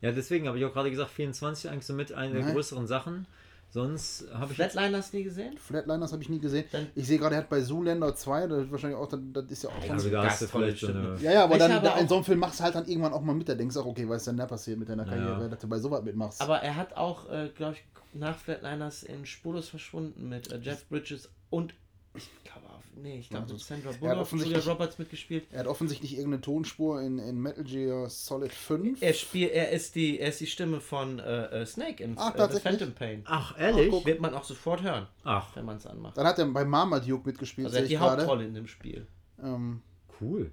Ja, 0.00 0.12
deswegen 0.12 0.46
habe 0.46 0.58
ich 0.58 0.64
auch 0.64 0.72
gerade 0.72 0.90
gesagt, 0.90 1.10
24 1.10 1.70
eigentlich 1.70 1.86
so 1.86 1.92
mit 1.94 2.12
einer 2.12 2.32
der 2.34 2.44
Nein. 2.44 2.54
größeren 2.54 2.86
Sachen. 2.86 3.26
Sonst 3.72 4.26
habe 4.32 4.50
ich 4.50 4.56
Flatliners 4.56 5.12
nie 5.12 5.22
gesehen? 5.22 5.56
Flatliners 5.56 6.12
habe 6.12 6.22
ich 6.22 6.28
nie 6.28 6.40
gesehen. 6.40 6.64
Dann- 6.72 6.88
ich 6.94 7.06
sehe 7.06 7.18
gerade, 7.18 7.36
er 7.36 7.42
hat 7.42 7.48
bei 7.48 7.60
Zoolander 7.60 8.14
2, 8.16 8.48
das 8.48 8.64
ist 8.64 8.70
wahrscheinlich 8.72 8.98
auch, 8.98 9.08
das, 9.08 9.20
das 9.32 9.44
ist 9.46 9.62
ja 9.62 9.70
auch 9.70 9.74
aber 9.90 10.10
da 10.10 10.24
hast 10.24 10.42
du 10.42 10.46
vielleicht 10.48 10.84
eine. 10.84 11.16
Ja, 11.20 11.32
ja, 11.32 11.44
aber 11.44 11.54
Ich 11.54 11.58
dann 11.60 11.82
da, 11.82 11.96
in 11.98 12.08
so 12.08 12.16
einem 12.16 12.24
Film 12.24 12.40
machst 12.40 12.58
du 12.58 12.64
halt 12.64 12.74
dann 12.74 12.86
irgendwann 12.88 13.12
auch 13.12 13.20
mal 13.22 13.34
mit. 13.34 13.48
Da 13.48 13.54
denkst 13.54 13.74
du 13.74 13.80
auch, 13.80 13.86
okay, 13.86 14.08
was 14.08 14.18
ist 14.22 14.26
denn 14.26 14.36
da 14.38 14.46
passiert 14.46 14.78
mit 14.78 14.88
deiner. 14.88 15.04
Karriere, 15.04 15.48
dass 15.48 15.60
du 15.60 15.68
bei 15.68 15.78
sowas 15.78 16.02
mitmachst. 16.02 16.40
Aber 16.40 16.58
er 16.58 16.74
hat 16.74 16.96
auch, 16.96 17.30
äh, 17.30 17.48
glaube 17.54 17.74
ich, 17.74 17.84
nach 18.12 18.36
Flatliners 18.36 19.04
in 19.04 19.24
Spurlos 19.24 19.68
verschwunden 19.68 20.28
mit 20.28 20.50
äh, 20.50 20.58
Jeff 20.58 20.88
Bridges 20.88 21.30
und 21.50 21.72
ich 22.14 22.28
glaube, 22.44 22.68
auf- 22.68 22.82
nee, 22.96 23.18
ich 23.20 23.28
glaube, 23.30 23.52
mit 23.52 23.60
Sandra 23.60 23.88
er 23.90 23.92
hat 23.94 24.00
Bullock, 24.00 24.18
offensichtlich- 24.18 24.58
Julia 24.58 24.72
Roberts 24.72 24.98
mitgespielt. 24.98 25.46
er 25.52 25.60
hat 25.60 25.66
offensichtlich 25.66 26.12
irgendeine 26.16 26.40
Tonspur 26.40 27.00
in, 27.02 27.18
in 27.18 27.40
Metal 27.40 27.64
Gear 27.64 28.08
Solid 28.10 28.52
5. 28.52 29.00
Er 29.02 29.12
spielt, 29.14 29.52
er 29.52 29.70
ist 29.70 29.94
die, 29.94 30.18
er 30.18 30.28
ist 30.30 30.40
die 30.40 30.46
Stimme 30.46 30.80
von 30.80 31.18
äh, 31.20 31.62
äh, 31.62 31.66
Snake 31.66 32.02
in 32.02 32.14
Ach, 32.18 32.34
äh? 32.34 32.48
Phantom 32.60 32.92
Pain. 32.92 33.22
Ach, 33.26 33.58
ehrlich? 33.58 33.90
guck. 33.90 34.04
Wird 34.06 34.20
man 34.20 34.34
auch 34.34 34.44
sofort 34.44 34.82
hören, 34.82 35.06
Ach, 35.24 35.54
wenn 35.56 35.64
man 35.64 35.76
es 35.76 35.86
anmacht. 35.86 36.16
Dann 36.16 36.26
hat 36.26 36.38
er 36.38 36.46
bei 36.46 36.64
Marmaduke 36.64 37.28
mitgespielt, 37.28 37.66
Also 37.66 37.76
er 37.78 37.82
hat 37.82 37.88
die 37.90 37.94
ich 37.94 38.00
gerade. 38.00 38.22
Hauptrolle 38.22 38.44
in 38.46 38.54
dem 38.54 38.66
Spiel. 38.66 39.06
Ähm, 39.42 39.80
cool. 40.20 40.50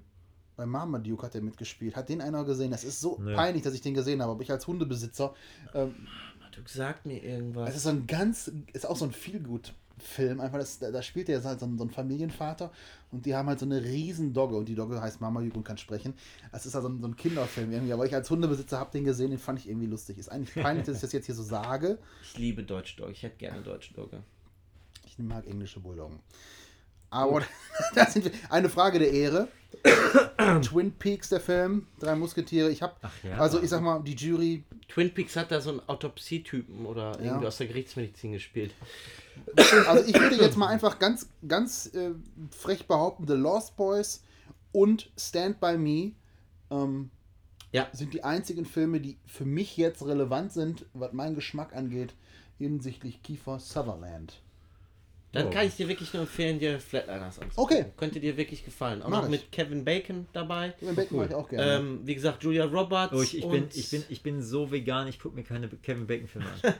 bei 0.56 0.64
Marmaduke 0.66 1.24
hat 1.26 1.34
er 1.34 1.40
mitgespielt. 1.40 1.94
Hat 1.96 2.08
den 2.08 2.20
einer 2.20 2.44
gesehen? 2.44 2.70
Das 2.70 2.82
ist 2.84 3.00
so 3.00 3.16
Nee. 3.20 3.34
peinlich, 3.34 3.62
dass 3.62 3.74
ich 3.74 3.80
den 3.80 3.94
gesehen 3.94 4.20
habe. 4.22 4.32
Aber 4.32 4.42
ich 4.42 4.50
als 4.50 4.66
Hundebesitzer. 4.66 5.34
Ähm, 5.74 5.94
Du 6.52 6.62
sagt 6.66 7.06
mir 7.06 7.22
irgendwas. 7.22 7.68
es 7.70 7.76
ist 7.76 7.82
so 7.84 7.90
ein 7.90 8.06
ganz. 8.08 8.50
Ist 8.72 8.84
auch 8.86 8.96
so 8.96 9.04
ein 9.04 9.12
Feelgood-Film. 9.12 9.76
Einfach, 10.18 10.58
das, 10.58 10.78
da, 10.78 10.90
da 10.90 11.02
spielt 11.02 11.28
er 11.28 11.42
halt 11.42 11.60
so 11.60 11.66
ein, 11.66 11.78
so 11.78 11.84
ein 11.84 11.90
Familienvater. 11.90 12.70
Und 13.10 13.26
die 13.26 13.34
haben 13.34 13.48
halt 13.48 13.58
so 13.58 13.66
eine 13.66 13.82
riesen 13.82 14.32
Dogge. 14.32 14.56
Und 14.56 14.68
die 14.68 14.74
Dogge 14.74 15.00
heißt 15.00 15.20
Marmaduke 15.20 15.56
und 15.56 15.64
kann 15.64 15.78
sprechen. 15.78 16.14
Das 16.52 16.66
ist 16.66 16.74
also 16.74 16.88
ein, 16.88 17.00
so 17.00 17.08
ein 17.08 17.16
Kinderfilm 17.16 17.72
irgendwie. 17.72 17.92
Aber 17.92 18.06
ich 18.06 18.14
als 18.14 18.30
Hundebesitzer 18.30 18.78
habe 18.78 18.90
den 18.92 19.04
gesehen. 19.04 19.30
Den 19.30 19.38
fand 19.38 19.58
ich 19.58 19.68
irgendwie 19.68 19.86
lustig. 19.86 20.18
Ist 20.18 20.30
eigentlich 20.30 20.54
peinlich, 20.54 20.86
dass 20.86 20.96
ich 20.96 21.02
das 21.02 21.12
jetzt 21.12 21.26
hier 21.26 21.34
so 21.34 21.42
sage. 21.42 21.98
ich 22.22 22.36
liebe 22.38 22.62
Deutsche 22.62 22.96
Dogge. 22.96 23.12
Ich 23.12 23.22
hätte 23.22 23.36
gerne 23.36 23.62
Deutsche 23.62 23.94
Dogge. 23.94 24.22
Ich 25.06 25.18
mag 25.18 25.46
englische 25.46 25.80
Bulldoggen. 25.80 26.20
Aber 27.10 27.42
das 27.94 28.12
sind 28.12 28.24
wir. 28.24 28.32
Eine 28.50 28.68
Frage 28.68 28.98
der 28.98 29.12
Ehre. 29.12 29.48
Twin 30.62 30.92
Peaks, 30.92 31.28
der 31.28 31.40
Film, 31.40 31.86
Drei 31.98 32.14
Musketiere. 32.14 32.70
Ich 32.70 32.82
habe, 32.82 32.94
ja. 33.22 33.36
also 33.38 33.62
ich 33.62 33.68
sag 33.70 33.82
mal, 33.82 34.00
die 34.02 34.14
Jury. 34.14 34.64
Twin 34.88 35.12
Peaks 35.12 35.36
hat 35.36 35.50
da 35.50 35.60
so 35.60 35.70
einen 35.70 35.80
Autopsietypen 35.88 36.86
oder 36.86 37.12
Ja. 37.18 37.24
irgendwie 37.26 37.46
aus 37.46 37.58
der 37.58 37.66
Gerichtsmedizin 37.66 38.32
gespielt. 38.32 38.72
Also 39.86 40.04
ich 40.08 40.18
würde 40.18 40.36
jetzt 40.36 40.56
mal 40.56 40.68
einfach 40.68 40.98
ganz, 40.98 41.28
ganz 41.46 41.86
äh, 41.94 42.10
frech 42.50 42.86
behaupten, 42.86 43.26
The 43.26 43.34
Lost 43.34 43.76
Boys 43.76 44.22
und 44.72 45.10
Stand 45.18 45.60
By 45.60 45.76
Me 45.76 46.12
ähm, 46.70 47.10
Ja. 47.72 47.88
sind 47.92 48.14
die 48.14 48.24
einzigen 48.24 48.64
Filme, 48.64 49.00
die 49.00 49.16
für 49.26 49.44
mich 49.44 49.76
jetzt 49.76 50.04
relevant 50.04 50.52
sind, 50.52 50.86
was 50.94 51.12
meinen 51.12 51.34
Geschmack 51.34 51.74
angeht, 51.76 52.14
hinsichtlich 52.58 53.22
Kiefer 53.22 53.58
Sutherland. 53.58 54.40
Dann 55.38 55.46
Oh. 55.48 55.50
kann 55.50 55.66
ich 55.66 55.76
dir 55.76 55.88
wirklich 55.88 56.12
nur 56.12 56.22
empfehlen, 56.22 56.58
dir 56.58 56.80
Flatliners 56.80 57.38
anzugucken. 57.38 57.76
Okay. 57.78 57.92
Könnte 57.96 58.18
dir 58.20 58.36
wirklich 58.36 58.64
gefallen. 58.64 59.02
Auch 59.02 59.08
Mach 59.08 59.18
noch 59.18 59.24
ich. 59.26 59.30
mit 59.42 59.52
Kevin 59.52 59.84
Bacon 59.84 60.26
dabei. 60.32 60.70
Den 60.80 60.94
Bacon 60.96 61.18
mag 61.18 61.28
ich 61.28 61.34
auch 61.34 61.48
gerne. 61.48 61.76
Ähm, 61.76 62.00
wie 62.04 62.14
gesagt, 62.14 62.42
Julia 62.42 62.64
Roberts. 62.64 63.12
Oh, 63.14 63.22
ich, 63.22 63.36
ich, 63.38 63.48
bin, 63.48 63.62
und 63.64 63.76
ich, 63.76 63.90
bin, 63.90 64.04
ich 64.08 64.22
bin 64.22 64.42
so 64.42 64.70
vegan, 64.70 65.06
ich 65.08 65.18
gucke 65.20 65.34
mir 65.36 65.44
keine 65.44 65.68
Kevin 65.68 66.06
Bacon-Filme 66.06 66.46
an. 66.62 66.74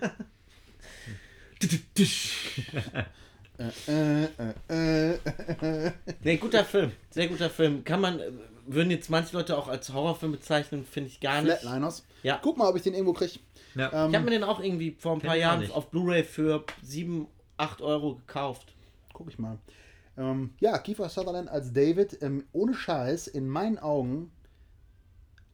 äh, 4.69 5.15
Nee, 6.23 6.37
guter 6.37 6.65
Film. 6.65 6.93
Sehr 7.11 7.29
guter 7.29 7.51
Film. 7.51 7.85
Kann 7.85 8.01
man, 8.01 8.21
äh, 8.21 8.31
würden 8.67 8.91
jetzt 8.91 9.11
manche 9.11 9.37
Leute 9.37 9.57
auch 9.57 9.69
als 9.69 9.93
Horrorfilm 9.93 10.33
bezeichnen, 10.33 10.85
finde 10.85 11.09
ich 11.11 11.21
gar 11.21 11.43
nicht. 11.43 11.59
Flatliners. 11.59 12.05
Ja. 12.23 12.39
Guck 12.43 12.57
mal, 12.59 12.69
ob 12.69 12.77
ich 12.77 12.83
den 12.83 12.95
irgendwo 12.95 13.13
kriege. 13.13 13.33
Ja. 13.75 14.05
Ähm, 14.05 14.11
Ich 14.11 14.17
habe 14.17 14.25
mir 14.25 14.31
den 14.33 14.45
auch 14.45 14.61
irgendwie 14.61 14.97
vor 14.99 15.13
ein 15.15 15.21
paar 15.21 15.37
Jahren 15.37 15.71
auf 15.73 15.91
Blu-ray 15.91 16.25
für 16.25 16.65
7, 16.83 17.27
8 17.59 17.83
Euro 17.83 18.15
gekauft. 18.17 18.75
Guck 19.13 19.29
ich 19.29 19.39
mal. 19.39 19.59
Ähm, 20.17 20.51
ja, 20.61 20.79
Kiefer 20.79 21.09
Sutherland 21.09 21.49
als 21.49 21.73
David, 21.73 22.19
ähm, 22.23 22.45
ohne 22.53 22.75
Scheiß, 22.75 23.29
in 23.29 23.49
meinen 23.49 23.79
Augen 23.79 24.33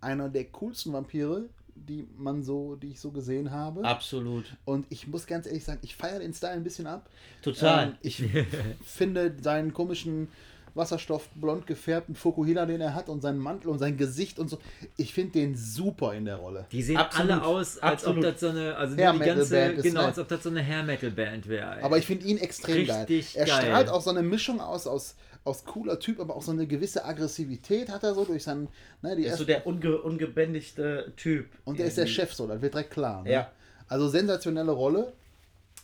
einer 0.00 0.28
der 0.28 0.44
coolsten 0.46 0.92
Vampire, 0.92 1.48
die 1.74 2.06
man 2.16 2.42
so, 2.42 2.76
die 2.76 2.88
ich 2.88 3.00
so 3.00 3.10
gesehen 3.10 3.50
habe. 3.50 3.84
Absolut. 3.84 4.56
Und 4.64 4.86
ich 4.90 5.06
muss 5.08 5.26
ganz 5.26 5.46
ehrlich 5.46 5.64
sagen, 5.64 5.80
ich 5.82 5.96
feiere 5.96 6.20
den 6.20 6.32
Style 6.32 6.52
ein 6.52 6.64
bisschen 6.64 6.86
ab. 6.86 7.10
Total. 7.42 7.88
Ähm, 7.88 7.94
ich 8.02 8.22
finde 8.84 9.34
seinen 9.42 9.72
komischen 9.72 10.28
wasserstoffblond 10.74 11.66
gefärbten 11.66 12.14
Fukuhila, 12.14 12.66
den 12.66 12.80
er 12.80 12.94
hat 12.94 13.08
und 13.08 13.20
seinen 13.20 13.38
Mantel 13.38 13.68
und 13.68 13.78
sein 13.78 13.96
Gesicht 13.96 14.38
und 14.38 14.48
so. 14.48 14.58
Ich 14.96 15.14
finde 15.14 15.32
den 15.32 15.56
super 15.56 16.14
in 16.14 16.24
der 16.24 16.36
Rolle. 16.36 16.66
Die 16.72 16.82
sehen 16.82 16.96
Absolut. 16.96 17.30
alle 17.30 17.44
aus, 17.44 17.78
als 17.78 18.04
Absolut. 18.04 18.24
ob 18.24 18.32
das 18.32 18.40
so 18.40 18.48
eine, 18.48 18.76
also 18.76 18.96
Hair 18.96 19.12
die 19.12 19.18
Metal 19.18 19.36
ganze, 19.36 19.74
genau, 19.82 20.00
ne? 20.00 20.06
als 20.06 20.18
ob 20.18 20.28
das 20.28 20.42
so 20.42 20.50
eine 20.50 20.62
Hair 20.62 20.82
Metal 20.82 21.10
Band 21.10 21.48
wäre. 21.48 21.82
Aber 21.82 21.98
ich 21.98 22.06
finde 22.06 22.26
ihn 22.26 22.38
extrem 22.38 22.86
geil. 22.86 23.06
Richtig 23.08 23.36
Er 23.36 23.46
geil. 23.46 23.62
strahlt 23.62 23.88
auch 23.88 24.00
so 24.02 24.10
eine 24.10 24.22
Mischung 24.22 24.60
aus, 24.60 24.86
aus, 24.86 25.14
aus 25.44 25.64
cooler 25.64 25.98
Typ, 26.00 26.20
aber 26.20 26.34
auch 26.34 26.42
so 26.42 26.52
eine 26.52 26.66
gewisse 26.66 27.04
Aggressivität 27.04 27.88
hat 27.90 28.02
er 28.02 28.14
so 28.14 28.24
durch 28.24 28.42
seinen, 28.44 28.68
ne, 29.02 29.14
die 29.16 29.24
ist 29.24 29.38
so 29.38 29.44
der 29.44 29.66
unge 29.66 29.98
ungebändigte 29.98 31.12
Typ. 31.16 31.46
und 31.64 31.78
der 31.78 31.86
ist 31.86 31.98
der. 31.98 32.06
Chef 32.06 32.32
so, 32.34 32.46
das 32.46 32.60
wird 32.60 32.74
direkt 32.74 32.90
klar. 32.90 33.22
Ne? 33.22 33.32
Ja. 33.32 33.50
Also 33.88 34.08
sensationelle 34.08 34.72
Rolle. 34.72 35.12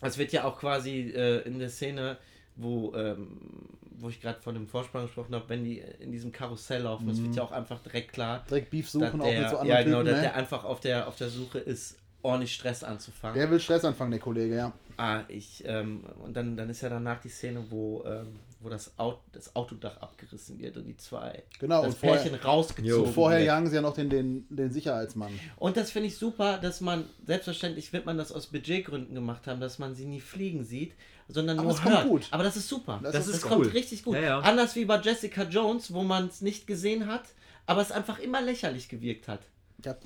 Es 0.02 0.16
wird 0.16 0.32
ja 0.32 0.44
auch 0.44 0.58
quasi 0.58 1.12
äh, 1.14 1.42
in 1.42 1.58
der 1.58 1.68
Szene, 1.68 2.16
wo, 2.56 2.94
ähm, 2.94 3.28
wo 3.98 4.08
ich 4.08 4.20
gerade 4.20 4.40
von 4.40 4.54
dem 4.54 4.66
Vorspann 4.66 5.02
gesprochen 5.02 5.34
habe, 5.34 5.48
wenn 5.48 5.64
die 5.64 5.82
in 6.00 6.12
diesem 6.12 6.32
Karussell 6.32 6.82
laufen, 6.82 7.08
es 7.10 7.22
wird 7.22 7.36
ja 7.36 7.42
auch 7.42 7.52
einfach 7.52 7.80
direkt 7.80 8.12
klar, 8.12 8.44
Direkt 8.48 8.70
Beef 8.70 8.88
suchen, 8.88 9.20
auch 9.20 9.26
der, 9.26 9.40
mit 9.40 9.50
so 9.50 9.56
anderen 9.58 9.66
ja, 9.78 9.82
genau, 9.82 9.98
Typen. 9.98 10.06
dass 10.06 10.16
ne? 10.16 10.22
der 10.22 10.36
einfach 10.36 10.64
auf 10.64 10.80
der, 10.80 11.08
auf 11.08 11.16
der 11.16 11.28
Suche 11.28 11.58
ist, 11.58 11.98
ordentlich 12.22 12.54
Stress 12.54 12.84
anzufangen. 12.84 13.38
Der 13.38 13.50
will 13.50 13.60
Stress 13.60 13.84
anfangen, 13.84 14.10
der 14.10 14.20
Kollege, 14.20 14.56
ja. 14.56 14.72
Ah, 14.96 15.22
ich, 15.28 15.62
ähm, 15.66 16.04
und 16.22 16.36
dann, 16.36 16.56
dann 16.56 16.68
ist 16.68 16.82
ja 16.82 16.88
danach 16.88 17.20
die 17.20 17.28
Szene, 17.28 17.64
wo, 17.70 18.04
ähm, 18.04 18.38
wo 18.62 18.68
das, 18.68 18.98
Auto, 18.98 19.20
das 19.32 19.56
Autodach 19.56 19.96
abgerissen 19.98 20.58
wird 20.58 20.76
und 20.76 20.84
die 20.84 20.96
zwei, 20.96 21.42
Genau, 21.58 21.82
das 21.82 21.94
und 21.94 22.00
vorher- 22.00 22.20
Pärchen 22.22 22.38
rausgezogen 22.40 23.06
So, 23.06 23.10
vorher 23.12 23.38
wird. 23.40 23.46
jagen 23.46 23.68
sie 23.68 23.76
ja 23.76 23.82
noch 23.82 23.94
den, 23.94 24.10
den, 24.10 24.46
den 24.50 24.70
Sicherheitsmann. 24.70 25.32
Und 25.56 25.76
das 25.76 25.90
finde 25.90 26.08
ich 26.08 26.16
super, 26.18 26.58
dass 26.58 26.80
man, 26.80 27.04
selbstverständlich 27.26 27.92
wird 27.92 28.04
man 28.06 28.18
das 28.18 28.30
aus 28.32 28.46
Budgetgründen 28.48 29.14
gemacht 29.14 29.46
haben, 29.46 29.60
dass 29.60 29.78
man 29.78 29.94
sie 29.94 30.04
nie 30.04 30.20
fliegen 30.20 30.64
sieht, 30.64 30.92
sondern 31.28 31.58
Aber 31.58 31.68
nur 31.68 31.74
es 31.76 31.82
kommt 31.82 31.94
hört. 31.96 32.06
gut. 32.08 32.26
Aber 32.32 32.42
das 32.44 32.56
ist 32.56 32.68
super. 32.68 33.00
Das 33.02 33.26
ist 33.26 33.34
das 33.34 33.44
cool. 33.44 33.62
kommt 33.62 33.74
richtig 33.74 34.02
gut. 34.04 34.16
Ja, 34.16 34.20
ja. 34.22 34.40
Anders 34.40 34.76
wie 34.76 34.84
bei 34.84 35.00
Jessica 35.00 35.44
Jones, 35.44 35.92
wo 35.94 36.02
man 36.02 36.26
es 36.26 36.40
nicht 36.42 36.66
gesehen 36.66 37.06
hat, 37.06 37.22
aber 37.66 37.80
es 37.80 37.92
einfach 37.92 38.18
immer 38.18 38.42
lächerlich 38.42 38.88
gewirkt 38.88 39.26
hat. 39.28 39.40
Ja, 39.84 39.96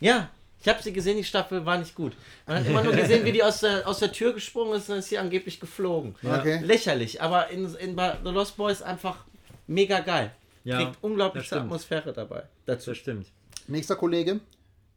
Ja, 0.00 0.30
ich 0.60 0.68
habe 0.68 0.82
sie 0.82 0.92
gesehen, 0.92 1.16
die 1.16 1.24
Staffel 1.24 1.64
war 1.64 1.78
nicht 1.78 1.94
gut. 1.94 2.14
Man 2.46 2.58
hat 2.58 2.66
immer 2.66 2.82
nur 2.82 2.92
gesehen, 2.92 3.24
wie 3.24 3.32
die 3.32 3.42
aus 3.42 3.60
der, 3.60 3.86
aus 3.86 4.00
der 4.00 4.12
Tür 4.12 4.32
gesprungen 4.32 4.74
ist 4.74 4.82
und 4.82 4.90
dann 4.90 4.98
ist 4.98 5.08
sie 5.08 5.18
angeblich 5.18 5.60
geflogen. 5.60 6.14
Okay. 6.22 6.60
Lächerlich, 6.62 7.22
aber 7.22 7.48
in, 7.50 7.64
in 7.76 7.96
The 7.96 8.30
Lost 8.30 8.56
Boys 8.56 8.82
einfach 8.82 9.24
mega 9.66 10.00
geil. 10.00 10.32
Ja, 10.64 10.82
Kriegt 10.82 10.98
unglaublich 11.00 11.42
das 11.42 11.46
stimmt. 11.46 11.62
Atmosphäre 11.62 12.12
dabei. 12.12 12.42
Dazu. 12.66 12.90
Das 12.90 12.98
stimmt. 12.98 13.28
Nächster 13.68 13.96
Kollege, 13.96 14.40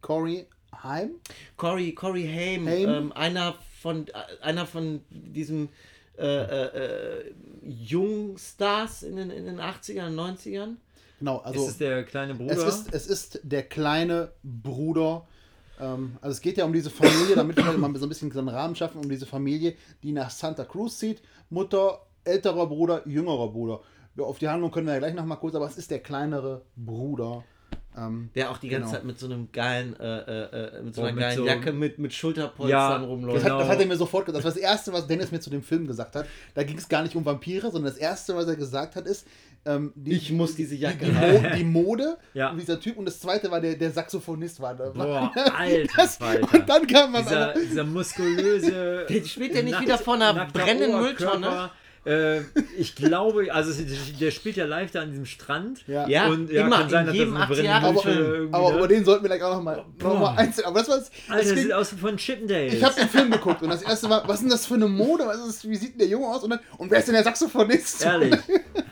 Corey 0.01 0.47
Heim. 0.83 1.11
Corey, 1.57 1.93
Corey 1.93 2.25
Haim, 2.25 2.67
Haim? 2.67 2.89
Ähm, 2.89 3.11
einer 3.13 3.55
von 3.81 4.05
einer 4.41 4.65
von 4.65 5.01
diesen 5.09 5.69
äh, 6.17 6.25
äh, 6.25 6.65
äh, 6.65 7.33
Jungstars 7.63 9.03
in 9.03 9.15
den, 9.15 9.29
in 9.29 9.45
den 9.45 9.59
80ern, 9.59 10.13
90ern. 10.13 10.75
Genau, 11.19 11.37
also 11.39 11.63
ist 11.63 11.71
es 11.71 11.77
der 11.77 12.03
kleine 12.03 12.35
Bruder? 12.35 12.53
es 12.53 12.63
ist, 12.63 12.93
es 12.93 13.07
ist 13.07 13.39
der 13.43 13.63
kleine 13.63 14.31
Bruder. 14.43 15.27
Ähm, 15.81 16.17
also 16.21 16.33
es 16.33 16.41
geht 16.41 16.57
ja 16.57 16.65
um 16.65 16.73
diese 16.73 16.89
Familie, 16.89 17.35
damit 17.35 17.57
wir 17.57 17.77
mal 17.77 17.95
so 17.95 18.05
ein 18.05 18.09
bisschen 18.09 18.31
einen 18.31 18.49
Rahmen 18.49 18.75
schaffen, 18.75 19.01
um 19.01 19.09
diese 19.09 19.25
Familie, 19.25 19.75
die 20.03 20.11
nach 20.11 20.29
Santa 20.29 20.63
Cruz 20.63 20.99
zieht. 20.99 21.21
Mutter, 21.49 22.05
älterer 22.23 22.67
Bruder, 22.67 23.07
jüngerer 23.07 23.49
Bruder. 23.49 23.81
Auf 24.19 24.39
die 24.39 24.47
Handlung 24.47 24.71
können 24.71 24.87
wir 24.87 24.93
ja 24.93 24.99
gleich 24.99 25.13
noch 25.13 25.25
mal 25.25 25.37
kurz, 25.37 25.55
aber 25.55 25.65
es 25.65 25.77
ist 25.77 25.89
der 25.89 25.99
kleinere 25.99 26.61
Bruder. 26.75 27.43
Ähm, 27.97 28.29
Der 28.35 28.51
auch 28.51 28.57
die 28.57 28.69
ganze 28.69 28.85
Genau. 28.85 28.97
Zeit 28.97 29.03
mit 29.05 29.19
so 29.19 29.25
einem 29.25 29.49
geilen, 29.51 29.99
äh, 29.99 30.19
äh, 30.19 30.77
äh, 30.77 30.81
mit 30.81 30.95
so 30.95 31.01
Oh, 31.01 31.05
einer 31.05 31.13
mit 31.13 31.21
geilen 31.23 31.37
so- 31.37 31.45
Jacke 31.45 31.73
mit, 31.73 31.99
mit 31.99 32.13
Schulterpolstern 32.13 32.69
Ja, 32.69 32.95
rumläuft. 32.97 33.37
Das, 33.37 33.43
hat, 33.43 33.51
das 33.51 33.57
Genau. 33.59 33.73
hat 33.73 33.79
er 33.81 33.85
mir 33.85 33.97
sofort 33.97 34.25
gesagt. 34.27 34.45
Das 34.45 34.45
war 34.55 34.61
das 34.61 34.69
Erste, 34.71 34.93
was 34.93 35.07
Dennis 35.07 35.31
mir 35.31 35.41
zu 35.41 35.49
dem 35.49 35.61
Film 35.61 35.87
gesagt 35.87 36.15
hat. 36.15 36.25
Da 36.53 36.63
ging 36.63 36.77
es 36.77 36.87
gar 36.87 37.03
nicht 37.03 37.15
um 37.17 37.25
Vampire, 37.25 37.69
sondern 37.69 37.91
das 37.91 37.97
Erste, 37.97 38.33
was 38.35 38.47
er 38.47 38.55
gesagt 38.55 38.95
hat, 38.95 39.05
ist, 39.07 39.27
ähm, 39.65 39.91
die, 39.95 40.13
Ich 40.13 40.31
muss 40.31 40.55
diese 40.55 40.75
Jacke 40.75 41.05
die, 41.05 41.11
die, 41.11 41.17
haben. 41.17 41.33
Mo 41.43 41.49
die 41.57 41.63
Mode, 41.65 42.17
Ja. 42.33 42.49
und 42.51 42.59
dieser 42.59 42.79
Typ. 42.79 42.95
Und 42.97 43.05
das 43.05 43.19
Zweite 43.19 43.51
war 43.51 43.59
der, 43.59 43.75
der 43.75 43.91
Saxophonist. 43.91 44.61
War, 44.61 44.73
da. 44.73 44.89
Boah, 44.89 45.31
alter 45.57 45.87
das. 45.97 46.17
Und 46.17 46.69
dann 46.69 46.87
kam 46.87 47.11
man 47.11 47.23
dieser, 47.23 47.53
dieser 47.53 47.83
muskulöse. 47.83 49.05
Der 49.09 49.23
spielt 49.25 49.53
ja 49.53 49.61
nicht 49.63 49.73
nackt- 49.73 49.81
wieder 49.85 49.97
vor 49.97 50.15
einer 50.15 50.45
brennenden. 50.45 50.99
Mülltonne. 51.01 51.69
Äh, 52.03 52.41
ich 52.79 52.95
glaube, 52.95 53.53
also 53.53 53.71
der 54.19 54.31
spielt 54.31 54.55
ja 54.55 54.65
live 54.65 54.89
da 54.89 55.01
an 55.01 55.11
diesem 55.11 55.27
Strand. 55.27 55.87
Ja. 55.87 56.07
Ja, 56.07 56.27
und 56.27 56.51
ja, 56.51 56.65
immer, 56.65 56.79
kann 56.79 56.89
sein, 56.89 57.01
in 57.01 57.07
dass 57.07 57.15
jedem 57.15 57.33
das 57.35 57.43
eine 57.43 57.51
80 57.51 57.65
brennende 57.65 57.87
Jahre 57.87 58.01
Film. 58.01 58.25
irgendwie, 58.25 58.53
Aber 58.55 58.71
ne? 58.71 58.77
über 58.77 58.87
den 58.87 59.05
sollten 59.05 59.23
wir 59.23 59.29
gleich 59.29 59.43
auch 59.43 59.55
noch 59.55 59.61
mal, 59.61 59.85
noch 59.99 60.19
mal 60.19 60.35
einzeln. 60.35 60.65
Aber 60.65 60.79
das 60.79 60.89
war 60.89 60.95
Alter, 60.95 61.09
das 61.27 61.37
das 61.37 61.53
ging, 61.53 61.63
sieht 61.63 61.73
aus 61.73 61.89
von 61.89 62.17
Chippendales. 62.17 62.73
Ich 62.73 62.83
habe 62.83 62.95
den 62.95 63.07
Film 63.07 63.29
geguckt 63.29 63.61
und 63.61 63.69
das 63.69 63.83
erste 63.83 64.09
war, 64.09 64.27
was 64.27 64.37
ist 64.37 64.41
denn 64.41 64.49
das 64.49 64.65
für 64.65 64.73
eine 64.73 64.87
Mode? 64.87 65.25
Was 65.27 65.45
ist, 65.45 65.69
wie 65.69 65.75
sieht 65.75 65.91
denn 65.91 65.99
der 65.99 66.07
Junge 66.07 66.27
aus? 66.27 66.43
Und, 66.43 66.49
dann, 66.49 66.59
und 66.77 66.89
wer 66.89 66.99
ist 66.99 67.07
denn 67.07 67.13
der 67.13 67.23
Saxophonist? 67.23 68.03
Ehrlich. 68.03 68.35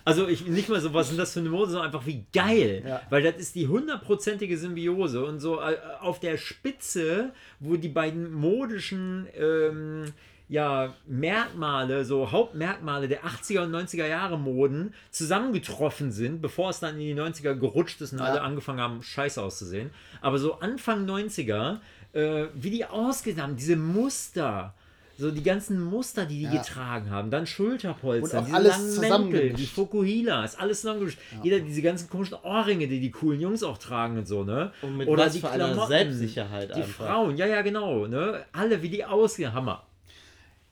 Also 0.05 0.27
ich 0.27 0.47
nicht 0.47 0.69
mal 0.69 0.81
so, 0.81 0.91
was 0.91 1.09
sind 1.09 1.19
das 1.19 1.33
für 1.33 1.39
eine 1.39 1.49
Mode, 1.49 1.69
sondern 1.69 1.85
einfach 1.87 2.07
wie 2.07 2.25
geil. 2.33 2.83
Ja. 2.83 3.01
Weil 3.11 3.21
das 3.21 3.35
ist 3.35 3.53
die 3.53 3.67
hundertprozentige 3.67 4.57
Symbiose 4.57 5.23
und 5.23 5.39
so 5.39 5.59
äh, 5.59 5.77
auf 5.99 6.19
der 6.19 6.37
Spitze, 6.37 7.31
wo 7.59 7.75
die 7.75 7.89
beiden 7.89 8.33
modischen 8.33 9.27
ähm, 9.37 10.05
ja, 10.49 10.93
Merkmale, 11.05 12.03
so 12.03 12.31
Hauptmerkmale 12.31 13.07
der 13.07 13.23
80er 13.23 13.61
und 13.61 13.71
90er 13.73 14.07
Jahre 14.07 14.37
Moden 14.37 14.93
zusammengetroffen 15.11 16.11
sind, 16.11 16.41
bevor 16.41 16.71
es 16.71 16.79
dann 16.79 16.95
in 16.95 17.01
die 17.01 17.15
90er 17.15 17.53
gerutscht 17.53 18.01
ist 18.01 18.13
und 18.13 18.21
alle 18.21 18.41
angefangen 18.41 18.81
haben, 18.81 19.03
scheiße 19.03 19.41
auszusehen. 19.41 19.91
Aber 20.21 20.39
so 20.39 20.59
Anfang 20.59 21.05
90er, 21.07 21.77
äh, 22.13 22.45
wie 22.55 22.71
die 22.71 22.85
ausgesehen 22.85 23.43
haben, 23.43 23.55
diese 23.55 23.75
Muster. 23.75 24.73
So 25.19 25.31
die 25.31 25.43
ganzen 25.43 25.83
Muster, 25.83 26.25
die 26.25 26.39
die 26.39 26.43
Ja. 26.45 26.61
getragen 26.61 27.11
haben, 27.11 27.29
dann 27.29 27.45
Schulterpolster, 27.45 28.41
diese 28.41 28.55
alles 28.55 28.95
langen 28.95 29.29
Mäntel, 29.29 29.53
die 29.53 29.65
Fokuhilas, 29.65 30.57
alles 30.57 30.79
zusammengemischt. 30.79 31.19
Jeder 31.43 31.59
diese 31.59 31.81
ganzen 31.81 32.09
komischen 32.09 32.37
Ohrringe, 32.41 32.87
die 32.87 33.01
die 33.01 33.11
coolen 33.11 33.41
Jungs 33.41 33.61
auch 33.61 33.77
tragen 33.77 34.17
und 34.17 34.27
so, 34.29 34.45
ne? 34.45 34.71
Und 34.81 34.95
mit 34.95 35.09
was 35.09 35.37
für 35.37 35.49
einer 35.49 35.85
Selbstsicherheit 35.87 36.69
Die 36.69 36.81
einfach. 36.81 37.05
Frauen, 37.05 37.35
ja, 37.35 37.45
ja, 37.45 37.61
genau, 37.61 38.07
ne? 38.07 38.45
Alle, 38.53 38.81
wie 38.81 38.87
die 38.89 39.03
aussehen, 39.03 39.53
Hammer. 39.53 39.83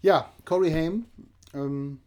Ja, 0.07 0.31
Corey 0.45 0.71
Haim, 0.71 1.03
ähm, 1.53 1.99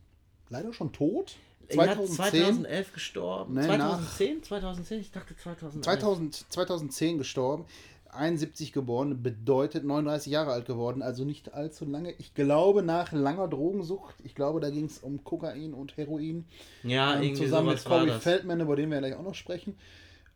leider 0.48 0.72
schon 0.72 0.90
tot. 0.90 1.36
Er 1.68 1.82
hat 1.82 1.96
2010, 1.96 2.16
2011 2.16 2.92
gestorben. 2.94 3.54
Nee, 3.54 3.66
2010? 3.66 4.42
2010? 4.42 5.00
Ich 5.00 5.10
dachte 5.10 5.36
2011. 5.36 5.84
2000, 5.84 6.46
2010 6.48 7.18
gestorben. 7.18 7.66
71 8.10 8.72
geboren, 8.72 9.22
bedeutet 9.22 9.84
39 9.84 10.32
Jahre 10.32 10.52
alt 10.52 10.64
geworden, 10.64 11.02
also 11.02 11.26
nicht 11.26 11.52
allzu 11.52 11.84
lange. 11.84 12.12
Ich 12.12 12.32
glaube, 12.32 12.82
nach 12.82 13.12
langer 13.12 13.48
Drogensucht, 13.48 14.14
ich 14.24 14.34
glaube, 14.34 14.60
da 14.60 14.70
ging 14.70 14.86
es 14.86 15.00
um 15.00 15.22
Kokain 15.22 15.74
und 15.74 15.98
Heroin. 15.98 16.46
Ja, 16.82 17.16
ähm, 17.16 17.22
irgendwie 17.22 17.44
zusammen 17.44 17.68
mit 17.68 17.84
Corey. 17.84 18.18
Feldman, 18.18 18.60
über 18.60 18.76
den 18.76 18.90
wir 18.90 18.98
gleich 18.98 19.14
auch 19.14 19.22
noch 19.22 19.34
sprechen. 19.34 19.76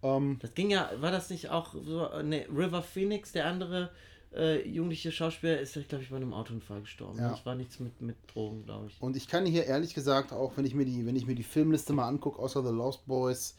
Ähm, 0.03 0.39
Das 0.43 0.53
ging 0.53 0.69
ja, 0.69 0.91
war 1.01 1.11
das 1.11 1.31
nicht 1.31 1.49
auch 1.49 1.73
so, 1.73 2.11
ne, 2.23 2.45
River 2.55 2.83
Phoenix, 2.83 3.33
der 3.33 3.47
andere 3.47 3.91
äh, 4.37 4.67
jugendliche 4.69 5.13
Schauspieler, 5.13 5.61
ist, 5.61 5.75
glaube 5.89 6.03
ich, 6.05 6.11
bei 6.11 6.17
einem 6.17 6.33
Autounfall 6.35 6.81
gestorben. 6.81 7.19
Ja. 7.19 7.31
Das 7.31 7.45
war 7.47 7.55
nichts 7.55 7.79
mit, 7.81 8.01
mit 8.01 8.17
Drogen, 8.33 8.65
glaube 8.65 8.89
ich. 8.89 9.01
Und 9.01 9.17
ich 9.17 9.29
kann 9.29 9.47
hier 9.47 9.65
ehrlich 9.65 9.95
gesagt, 9.95 10.33
auch 10.33 10.57
wenn 10.57 10.65
ich 10.65 10.75
mir 10.75 10.85
die, 10.85 11.07
wenn 11.07 11.17
ich 11.17 11.27
mir 11.27 11.35
die 11.35 11.43
Filmliste 11.43 11.93
mal 11.93 12.09
angucke, 12.09 12.39
außer 12.41 12.63
The 12.63 12.73
Lost 12.73 13.07
Boys, 13.07 13.57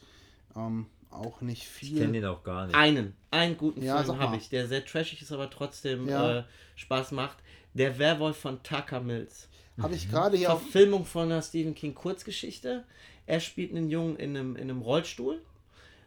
ähm, 0.54 0.86
auch 1.10 1.40
nicht 1.40 1.62
Ich 1.80 1.94
kenne 1.94 2.04
viel. 2.04 2.12
den 2.12 2.24
auch 2.26 2.42
gar 2.42 2.66
nicht. 2.66 2.74
Einen, 2.76 3.14
einen 3.30 3.56
guten 3.56 3.82
Ja, 3.82 4.02
Film 4.02 4.18
habe 4.18 4.36
ich, 4.36 4.48
der 4.50 4.66
sehr 4.68 4.84
trashig 4.84 5.22
ist, 5.22 5.32
aber 5.32 5.48
trotzdem 5.50 6.08
Ja. 6.08 6.40
äh, 6.40 6.44
Spaß 6.74 7.12
macht. 7.12 7.38
Der 7.74 7.98
Werwolf 7.98 8.36
von 8.36 8.62
Tucker 8.62 9.00
Mills. 9.00 9.48
Habe 9.80 9.94
ich 9.94 10.10
gerade 10.10 10.36
hier 10.36 10.52
auf. 10.52 10.62
Verfilmung 10.62 11.04
von 11.04 11.24
einer 11.30 11.42
Stephen 11.42 11.74
King 11.74 11.94
Kurzgeschichte. 11.94 12.84
Er 13.26 13.40
spielt 13.40 13.70
einen 13.72 13.90
Jungen 13.90 14.16
in 14.16 14.36
einem, 14.36 14.56
in 14.56 14.62
einem 14.70 14.80
Rollstuhl 14.82 15.42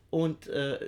und 0.09 0.47
äh, 0.47 0.79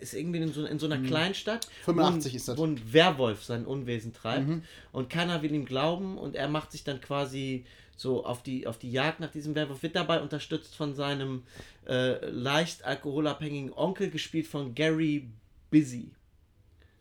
ist 0.00 0.14
irgendwie 0.14 0.40
in 0.40 0.52
so, 0.52 0.64
in 0.64 0.78
so 0.78 0.86
einer 0.86 0.98
Kleinstadt, 0.98 1.68
85 1.84 2.32
wo, 2.32 2.36
ist 2.36 2.48
das. 2.48 2.58
wo 2.58 2.64
ein 2.64 2.92
Werwolf 2.92 3.44
sein 3.44 3.64
Unwesen 3.66 4.12
treibt 4.12 4.48
und 4.92 5.10
keiner 5.10 5.42
will 5.42 5.54
ihm 5.54 5.64
glauben 5.64 6.18
und 6.18 6.34
er 6.34 6.48
macht 6.48 6.72
sich 6.72 6.84
dann 6.84 7.00
quasi 7.00 7.64
so 7.96 8.24
auf 8.24 8.42
die, 8.42 8.66
auf 8.66 8.78
die 8.78 8.90
Jagd 8.90 9.20
nach 9.20 9.30
diesem 9.30 9.54
Werwolf, 9.54 9.82
wird 9.82 9.96
dabei 9.96 10.20
unterstützt 10.20 10.76
von 10.76 10.94
seinem 10.94 11.44
äh, 11.88 12.28
leicht 12.28 12.84
alkoholabhängigen 12.84 13.72
Onkel, 13.72 14.10
gespielt 14.10 14.46
von 14.46 14.74
Gary 14.74 15.28
Busy. 15.70 16.10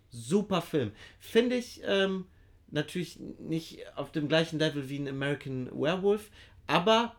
Super 0.09 0.61
Film. 0.61 0.91
Finde 1.19 1.57
ich 1.57 1.81
ähm, 1.85 2.25
natürlich 2.71 3.19
nicht 3.39 3.79
auf 3.97 4.11
dem 4.13 4.29
gleichen 4.29 4.57
Level 4.59 4.87
wie 4.89 4.97
ein 4.99 5.09
American 5.09 5.69
Werewolf, 5.73 6.29
aber 6.67 7.15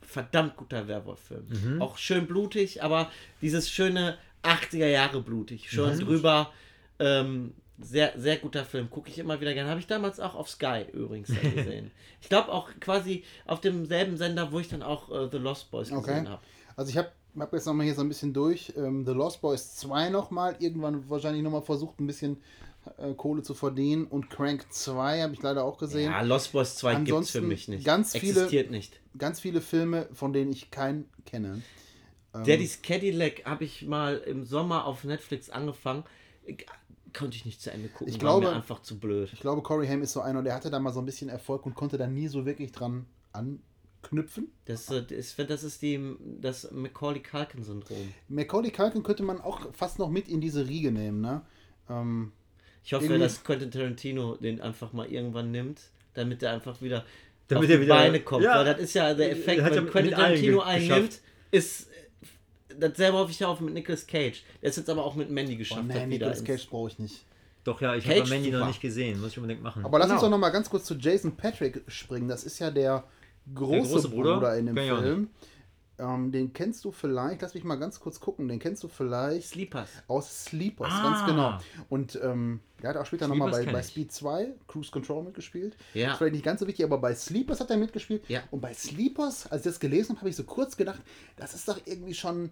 verdammt 0.00 0.56
guter 0.56 0.88
Werwolf-Film. 0.88 1.82
Auch 1.82 1.98
schön 1.98 2.26
blutig, 2.26 2.82
aber 2.82 3.10
dieses 3.42 3.70
schöne 3.70 4.16
80er 4.42 4.86
Jahre 4.86 5.20
blutig. 5.20 5.70
Schon 5.70 5.98
drüber. 5.98 6.50
Ähm, 6.98 7.54
sehr, 7.80 8.12
sehr 8.16 8.36
guter 8.38 8.64
Film. 8.64 8.90
Gucke 8.90 9.08
ich 9.08 9.18
immer 9.18 9.40
wieder 9.40 9.54
gerne. 9.54 9.70
Habe 9.70 9.78
ich 9.80 9.86
damals 9.86 10.18
auch 10.18 10.34
auf 10.34 10.48
Sky 10.50 10.84
übrigens 10.92 11.28
gesehen. 11.54 11.90
ich 12.20 12.28
glaube 12.28 12.50
auch 12.52 12.70
quasi 12.80 13.22
auf 13.46 13.60
demselben 13.60 14.16
Sender, 14.16 14.50
wo 14.52 14.58
ich 14.58 14.68
dann 14.68 14.82
auch 14.82 15.10
äh, 15.10 15.28
The 15.30 15.38
Lost 15.38 15.70
Boys 15.70 15.92
Okay. 15.92 16.00
gesehen 16.06 16.28
habe. 16.28 16.42
Also 16.76 16.90
ich 16.90 16.96
habe 16.98 17.10
hab 17.38 17.52
jetzt 17.52 17.66
nochmal 17.66 17.86
hier 17.86 17.94
so 17.94 18.00
ein 18.02 18.08
bisschen 18.08 18.32
durch. 18.32 18.72
Ähm, 18.76 19.04
The 19.06 19.12
Lost 19.12 19.40
Boys 19.40 19.76
2 19.76 20.08
nochmal, 20.10 20.56
irgendwann 20.58 21.08
wahrscheinlich 21.08 21.42
nochmal 21.42 21.62
versucht, 21.62 22.00
ein 22.00 22.06
bisschen 22.08 22.38
äh, 22.98 23.12
Kohle 23.14 23.42
zu 23.42 23.54
verdienen. 23.54 24.06
Und 24.06 24.28
Crank 24.28 24.66
2 24.70 25.22
habe 25.22 25.34
ich 25.34 25.42
leider 25.42 25.62
auch 25.64 25.78
gesehen. 25.78 26.10
Ja, 26.10 26.22
Lost 26.22 26.50
Boys 26.52 26.74
2 26.76 26.94
gibt's 26.96 27.10
für 27.10 27.14
Ansonsten 27.16 27.46
mich 27.48 27.68
nicht. 27.68 27.84
ganz 27.84 28.16
viele- 28.16 28.32
Existiert 28.42 28.70
nicht. 28.72 28.98
Ganz 29.16 29.38
viele 29.38 29.60
Filme, 29.60 30.08
von 30.14 30.32
denen 30.32 30.50
ich 30.52 30.70
keinen 30.72 31.08
kenne. 31.26 31.62
Ähm, 32.34 32.44
Daddy's 32.44 32.82
Cadillac 32.82 33.44
habe 33.46 33.64
ich 33.64 33.86
mal 33.86 34.18
im 34.18 34.44
Sommer 34.44 34.84
auf 34.86 35.04
Netflix 35.04 35.50
angefangen. 35.50 36.04
Ich- 36.46 36.66
Konnte 37.16 37.36
ich 37.38 37.46
nicht 37.46 37.62
zu 37.62 37.70
Ende 37.72 37.88
gucken. 37.88 38.08
Ich 38.08 38.14
war 38.14 38.20
glaube- 38.38 38.46
mir 38.48 38.52
einfach 38.52 38.82
zu 38.82 38.98
blöd. 38.98 39.30
Ich 39.32 39.40
glaube, 39.40 39.62
Corey 39.62 39.86
Haim 39.88 40.02
ist 40.02 40.12
so 40.12 40.20
einer, 40.20 40.42
der 40.42 40.54
hatte 40.54 40.70
da 40.70 40.78
mal 40.78 40.92
so 40.92 41.00
ein 41.00 41.06
bisschen 41.06 41.30
Erfolg 41.30 41.64
und 41.64 41.74
konnte 41.74 41.96
da 41.96 42.06
nie 42.06 42.28
so 42.28 42.44
wirklich 42.44 42.70
dran 42.70 43.06
anknüpfen. 44.02 44.48
Das, 44.66 44.90
äh, 44.90 45.02
das, 45.02 45.34
das 45.36 45.64
ist 45.64 45.80
die, 45.82 45.98
das 46.40 46.70
Macaulay 46.70 47.20
Culkin-Syndrom. 47.22 48.12
Macaulay 48.28 48.70
Culkin 48.70 49.02
könnte 49.02 49.22
man 49.22 49.40
auch 49.40 49.72
fast 49.72 49.98
noch 49.98 50.10
mit 50.10 50.28
in 50.28 50.40
diese 50.42 50.68
Riege 50.68 50.92
nehmen, 50.92 51.20
ne? 51.20 51.42
Ähm, 51.88 52.32
Ich 52.84 52.92
hoffe, 52.94 53.04
Irgendwie- 53.06 53.20
dass 53.20 53.42
Quentin 53.44 53.70
Tarantino 53.70 54.36
den 54.36 54.60
einfach 54.60 54.92
mal 54.92 55.06
irgendwann 55.10 55.50
nimmt, 55.50 55.80
damit 56.14 56.42
er 56.42 56.52
einfach 56.52 56.80
wieder 56.80 57.04
Damit 57.48 57.64
auf 57.70 57.74
die 57.76 57.80
wieder- 57.82 57.94
Beine 57.94 58.20
kommt. 58.20 58.44
Ja. 58.44 58.56
Weil 58.58 58.64
das 58.66 58.80
ist 58.80 58.94
ja 58.94 59.12
der 59.14 59.32
Effekt, 59.32 59.58
ja 59.60 59.70
wenn 59.70 59.84
mit 59.84 59.92
Quentin 59.92 60.12
Tarantino 60.14 60.60
einnimmt, 60.60 60.88
geschafft. 60.90 61.20
ist 61.50 61.87
dasselbe 62.78 63.18
hoffe 63.18 63.30
ich 63.30 63.38
ja 63.40 63.48
auch 63.48 63.60
mit 63.60 63.74
Nicolas 63.74 64.06
Cage. 64.06 64.42
Der 64.62 64.70
ist 64.70 64.76
jetzt 64.76 64.90
aber 64.90 65.04
auch 65.04 65.14
mit 65.14 65.30
Mandy 65.30 65.54
oh, 65.54 65.58
geschafft. 65.58 65.84
nee, 65.84 65.94
hat, 65.94 66.00
wieder 66.08 66.26
Nicolas 66.28 66.44
Cage 66.44 66.68
brauche 66.68 66.88
ich 66.88 66.98
nicht. 66.98 67.24
Doch, 67.64 67.80
ja, 67.80 67.94
ich 67.96 68.08
habe 68.08 68.24
Mandy 68.28 68.50
noch 68.50 68.66
nicht 68.66 68.80
gesehen. 68.80 69.20
Muss 69.20 69.32
ich 69.32 69.38
unbedingt 69.38 69.62
machen. 69.62 69.84
Aber 69.84 69.98
lass 69.98 70.06
uns 70.10 70.20
Genau. 70.20 70.26
doch 70.26 70.30
noch 70.30 70.38
mal 70.38 70.50
ganz 70.50 70.70
kurz 70.70 70.84
zu 70.84 70.94
Jason 70.94 71.36
Patrick 71.36 71.82
springen. 71.88 72.28
Das 72.28 72.44
ist 72.44 72.58
ja 72.60 72.70
der 72.70 73.04
große, 73.54 73.92
große 73.92 74.08
Bruder? 74.08 74.34
Bruder? 74.34 74.56
in 74.56 74.66
dem 74.66 74.78
auch 74.78 75.00
Film. 75.00 75.28
Ähm, 76.00 76.30
den 76.30 76.52
kennst 76.52 76.84
du 76.84 76.92
vielleicht, 76.92 77.42
lass 77.42 77.54
mich 77.54 77.64
mal 77.64 77.74
ganz 77.74 77.98
kurz 77.98 78.20
gucken, 78.20 78.46
den 78.46 78.60
kennst 78.60 78.84
du 78.84 78.88
vielleicht 78.88 79.48
Sleepers. 79.48 79.88
aus 80.06 80.44
Sleepers, 80.44 80.92
Ah. 80.92 81.02
ganz 81.02 81.26
genau. 81.26 81.58
Und 81.88 82.16
ähm, 82.22 82.60
der 82.80 82.90
hat 82.90 82.96
auch 82.98 83.04
später 83.06 83.26
nochmal 83.26 83.50
bei, 83.50 83.64
bei. 83.64 83.82
Speed 83.82 84.12
2 84.12 84.50
Cruise 84.68 84.92
Control 84.92 85.24
mitgespielt. 85.24 85.76
Ja. 85.94 86.10
Das 86.10 86.18
vielleicht 86.18 86.34
nicht 86.34 86.44
ganz 86.44 86.60
so 86.60 86.68
wichtig, 86.68 86.84
aber 86.84 86.98
bei 86.98 87.12
Sleepers 87.16 87.58
hat 87.58 87.70
er 87.70 87.76
mitgespielt. 87.78 88.22
Ja. 88.28 88.42
Und 88.52 88.60
bei 88.60 88.72
Sleepers, 88.74 89.48
als 89.50 89.62
ich 89.66 89.72
das 89.72 89.80
gelesen 89.80 90.10
habe, 90.10 90.20
habe 90.20 90.30
ich 90.30 90.36
so 90.36 90.44
kurz 90.44 90.76
gedacht, 90.76 91.00
das 91.36 91.52
ist 91.52 91.66
doch 91.68 91.80
irgendwie 91.84 92.14
schon, 92.14 92.50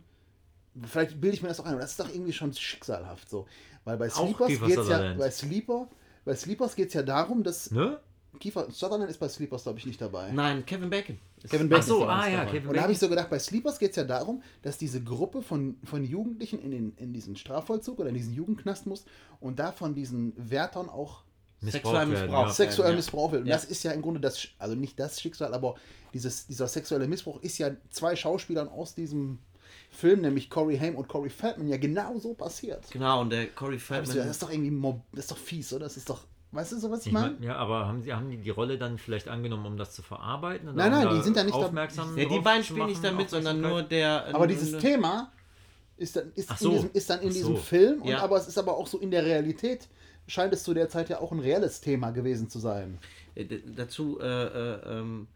vielleicht 0.86 1.20
bilde 1.20 1.36
ich 1.36 1.42
mir 1.42 1.48
das 1.48 1.60
auch 1.60 1.64
ein, 1.64 1.72
aber 1.72 1.80
das 1.80 1.92
ist 1.92 2.00
doch 2.00 2.08
irgendwie 2.08 2.32
schon 2.32 2.52
schicksalhaft 2.52 3.28
so. 3.30 3.46
Weil 3.84 3.96
bei 3.96 4.08
Sleepers 4.08 4.48
geht 4.48 4.78
es 4.78 4.88
ja, 4.88 5.14
bei 5.14 5.30
Sleeper, 5.30 5.88
bei 6.24 6.34
Sleepers 6.34 6.74
geht 6.74 6.88
es 6.88 6.94
ja 6.94 7.02
darum, 7.02 7.42
dass 7.42 7.70
ne? 7.70 8.00
Kiefer 8.38 8.70
Sutherland 8.70 9.08
ist 9.08 9.18
bei 9.18 9.28
Sleepers, 9.28 9.62
glaube 9.62 9.78
ich, 9.78 9.86
nicht 9.86 10.00
dabei. 10.00 10.30
Nein, 10.30 10.66
Kevin 10.66 10.90
Bacon. 10.90 11.18
Kevin 11.48 11.66
Ach 11.66 11.70
Bacon 11.70 11.82
so, 11.86 11.94
ist 11.94 12.00
dabei. 12.02 12.12
ah 12.12 12.28
ja, 12.28 12.36
dabei. 12.38 12.50
Kevin 12.50 12.68
Und 12.68 12.74
da 12.76 12.82
habe 12.82 12.88
Bacon. 12.88 12.92
ich 12.92 12.98
so 12.98 13.08
gedacht, 13.08 13.30
bei 13.30 13.38
Sleepers 13.38 13.78
geht 13.78 13.90
es 13.90 13.96
ja 13.96 14.04
darum, 14.04 14.42
dass 14.62 14.76
diese 14.76 15.02
Gruppe 15.02 15.40
von, 15.40 15.76
von 15.84 16.04
Jugendlichen 16.04 16.58
in, 16.60 16.70
den, 16.70 16.92
in 16.96 17.12
diesen 17.14 17.36
Strafvollzug 17.36 17.98
oder 17.98 18.08
in 18.10 18.14
diesen 18.14 18.34
Jugendknast 18.34 18.86
muss 18.86 19.04
und 19.40 19.58
da 19.58 19.72
von 19.72 19.94
diesen 19.94 20.32
Wärtern 20.36 20.88
auch 20.90 21.22
Sexuell 21.62 22.04
missbraucht. 22.06 22.54
sexuell 22.54 22.90
ja. 22.90 22.96
missbraucht 22.96 23.32
wird. 23.32 23.42
Und 23.42 23.48
Ja. 23.48 23.54
das 23.54 23.64
ist 23.64 23.82
ja 23.82 23.92
im 23.92 24.02
Grunde 24.02 24.20
das, 24.20 24.48
also 24.58 24.74
nicht 24.74 25.00
das 25.00 25.18
Schicksal, 25.20 25.54
aber 25.54 25.76
dieses, 26.12 26.46
dieser 26.46 26.68
sexuelle 26.68 27.08
Missbrauch 27.08 27.40
ist 27.40 27.56
ja 27.56 27.70
zwei 27.88 28.14
Schauspielern 28.16 28.68
aus 28.68 28.94
diesem 28.94 29.38
Film, 29.96 30.20
nämlich 30.20 30.48
Corey 30.50 30.78
Haim 30.78 30.94
und 30.96 31.08
Corey 31.08 31.30
Feldman, 31.30 31.68
ja 31.68 31.76
genau 31.78 32.18
so 32.18 32.34
passiert. 32.34 32.84
Genau, 32.90 33.22
und 33.22 33.30
der 33.30 33.46
Corey 33.48 33.78
Feldman. 33.78 34.16
das 34.16 34.26
ist 34.26 34.42
doch 34.42 34.50
irgendwie, 34.50 34.70
mob, 34.70 35.00
das 35.12 35.20
ist 35.24 35.30
doch 35.30 35.38
fies, 35.38 35.72
oder? 35.72 35.84
Das 35.86 35.96
ist 35.96 36.08
doch, 36.10 36.20
weißt 36.52 36.72
du 36.72 36.78
so, 36.78 36.90
was 36.90 37.00
ich 37.00 37.06
Ich 37.08 37.12
meine? 37.12 37.34
mein, 37.34 37.42
ja, 37.42 37.56
aber 37.56 37.86
haben, 37.86 38.02
sie, 38.02 38.12
haben 38.12 38.30
die 38.30 38.36
die 38.36 38.50
Rolle 38.50 38.78
dann 38.78 38.98
vielleicht 38.98 39.28
angenommen, 39.28 39.66
um 39.66 39.76
das 39.76 39.92
zu 39.94 40.02
verarbeiten? 40.02 40.68
Oder 40.68 40.76
Nein, 40.76 40.90
nein, 40.92 41.04
da 41.06 41.14
die 41.14 41.22
sind 41.22 41.36
ja 41.36 41.44
nicht 41.44 41.56
da- 41.56 41.64
aufmerksam 41.66 42.16
Ja, 42.18 42.24
die 42.28 42.38
beiden 42.40 42.62
spielen 42.64 42.86
nicht 42.86 43.02
damit, 43.02 43.30
sondern 43.30 43.60
nur 43.60 43.82
der. 43.82 44.34
Aber 44.34 44.46
dieses 44.46 44.72
nur- 44.72 44.80
Thema 44.80 45.32
ist 45.96 46.14
dann, 46.16 46.30
ist 46.34 46.58
so. 46.58 46.70
diesem, 46.70 46.90
ist 46.92 47.08
dann 47.10 47.20
in 47.22 47.28
Ach 47.28 47.32
diesem 47.32 47.56
so. 47.56 47.62
Film, 47.62 48.02
und 48.02 48.08
Ja. 48.08 48.20
aber 48.22 48.36
es 48.36 48.46
ist 48.48 48.58
aber 48.58 48.76
auch 48.76 48.86
so 48.86 48.98
in 48.98 49.10
der 49.10 49.24
Realität, 49.24 49.88
scheint 50.28 50.52
es 50.52 50.62
zu 50.64 50.74
der 50.74 50.88
Zeit 50.90 51.08
ja 51.08 51.20
auch 51.20 51.32
ein 51.32 51.38
reelles 51.40 51.80
Thema 51.80 52.10
gewesen 52.10 52.50
zu 52.50 52.58
sein. 52.58 52.98
Äh, 53.34 53.44
d- 53.46 53.62
dazu, 53.74 54.18
äh, 54.20 54.24
äh, 54.24 54.98
ähm, 54.98 55.28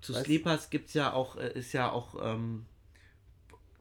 zu 0.00 0.12
Weißt- 0.14 0.24
Sleepers 0.24 0.70
gibt's 0.70 0.94
ja 0.94 1.12
auch, 1.12 1.36
äh, 1.36 1.52
ist 1.58 1.72
ja 1.72 1.90
auch 1.92 2.14
ähm, 2.22 2.64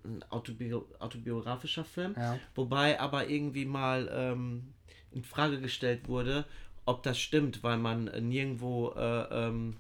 ein 0.05 0.23
autobio 0.29 0.85
autobiografischer 0.99 1.83
Film, 1.85 2.15
Ja. 2.17 2.39
wobei 2.55 2.99
aber 2.99 3.27
irgendwie 3.29 3.65
mal 3.65 4.09
ähm, 4.11 4.73
in 5.11 5.23
Frage 5.23 5.59
gestellt 5.59 6.07
wurde, 6.07 6.45
ob 6.85 7.03
das 7.03 7.17
stimmt, 7.19 7.63
weil 7.63 7.77
man 7.77 8.07
äh, 8.07 8.21
nirgendwo 8.21 8.91
äh, 8.95 9.47
ähm, 9.47 9.77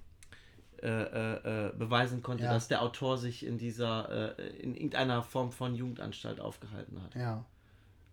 äh, 0.81 0.87
äh, 0.87 1.67
äh, 1.67 1.73
beweisen 1.77 2.21
konnte, 2.21 2.43
Ja. 2.43 2.51
dass 2.53 2.67
der 2.67 2.81
Autor 2.81 3.17
sich 3.17 3.45
in 3.45 3.57
dieser, 3.57 4.37
äh, 4.37 4.49
in 4.57 4.75
irgendeiner 4.75 5.23
Form 5.23 5.51
von 5.51 5.73
Jugendanstalt 5.73 6.39
aufgehalten 6.39 7.01
hat. 7.01 7.15
Ja. 7.15 7.45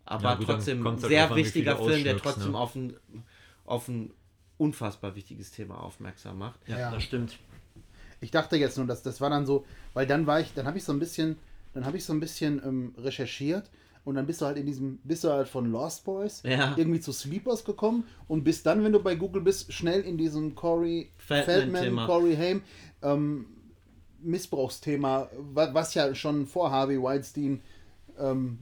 Aber 0.05 0.23
Ja, 0.31 0.35
gut, 0.37 0.47
trotzdem 0.47 0.81
ein 0.87 0.93
halt 0.93 1.01
sehr 1.01 1.35
wichtiger 1.35 1.77
Film, 1.77 2.05
der 2.05 2.17
trotzdem 2.17 2.53
ne? 2.53 2.59
auf, 2.59 2.75
ein, 2.75 2.97
auf 3.65 3.89
ein 3.89 4.13
unfassbar 4.59 5.15
wichtiges 5.15 5.51
Thema 5.51 5.81
aufmerksam 5.83 6.39
macht. 6.39 6.61
Ja, 6.69 6.79
Ja. 6.79 6.91
das 6.91 7.03
stimmt. 7.03 7.39
Ich 8.21 8.31
dachte 8.31 8.57
jetzt 8.57 8.79
nur, 8.79 8.87
dass 8.87 9.03
das 9.03 9.21
war 9.21 9.31
dann 9.31 9.47
so, 9.47 9.67
weil 9.95 10.07
dann 10.07 10.27
war 10.27 10.41
ich, 10.41 10.55
dann 10.55 10.67
habe 10.67 10.79
ich 10.79 10.85
so 10.85 10.93
ein 10.93 10.99
bisschen, 11.01 11.37
dann 11.75 11.85
habe 11.87 11.97
ich 11.97 12.05
so 12.05 12.13
ein 12.13 12.21
bisschen 12.21 12.61
ähm, 12.65 12.95
recherchiert 12.99 13.71
und 14.05 14.17
dann 14.17 14.27
bist 14.27 14.41
du 14.41 14.47
halt 14.47 14.57
in 14.57 14.67
diesem, 14.67 14.99
bist 15.05 15.23
du 15.25 15.31
halt 15.31 15.49
von 15.49 15.71
Lost 15.71 16.05
Boys 16.05 16.43
Ja. 16.45 16.75
irgendwie 16.77 17.01
zu 17.01 17.13
Sleepers 17.13 17.65
gekommen 17.65 18.05
und 18.29 18.43
bist 18.45 18.67
dann, 18.67 18.83
wenn 18.85 18.93
du 18.93 19.01
bei 19.01 19.15
Google 19.15 19.43
bist, 19.43 19.73
schnell 19.73 20.01
in 20.03 20.19
diesem 20.19 20.55
Corey 20.55 21.11
Feldman, 21.19 21.45
Feldman-Thema. 21.47 22.07
Corey 22.07 22.35
Haim 22.37 22.63
ähm, 23.03 23.47
Missbrauchsthema, 24.21 25.29
wa- 25.53 25.71
was 25.73 25.95
ja 25.95 26.15
schon 26.15 26.47
vor 26.47 26.71
Harvey 26.71 27.01
Weinstein 27.03 27.61
ähm, 28.19 28.59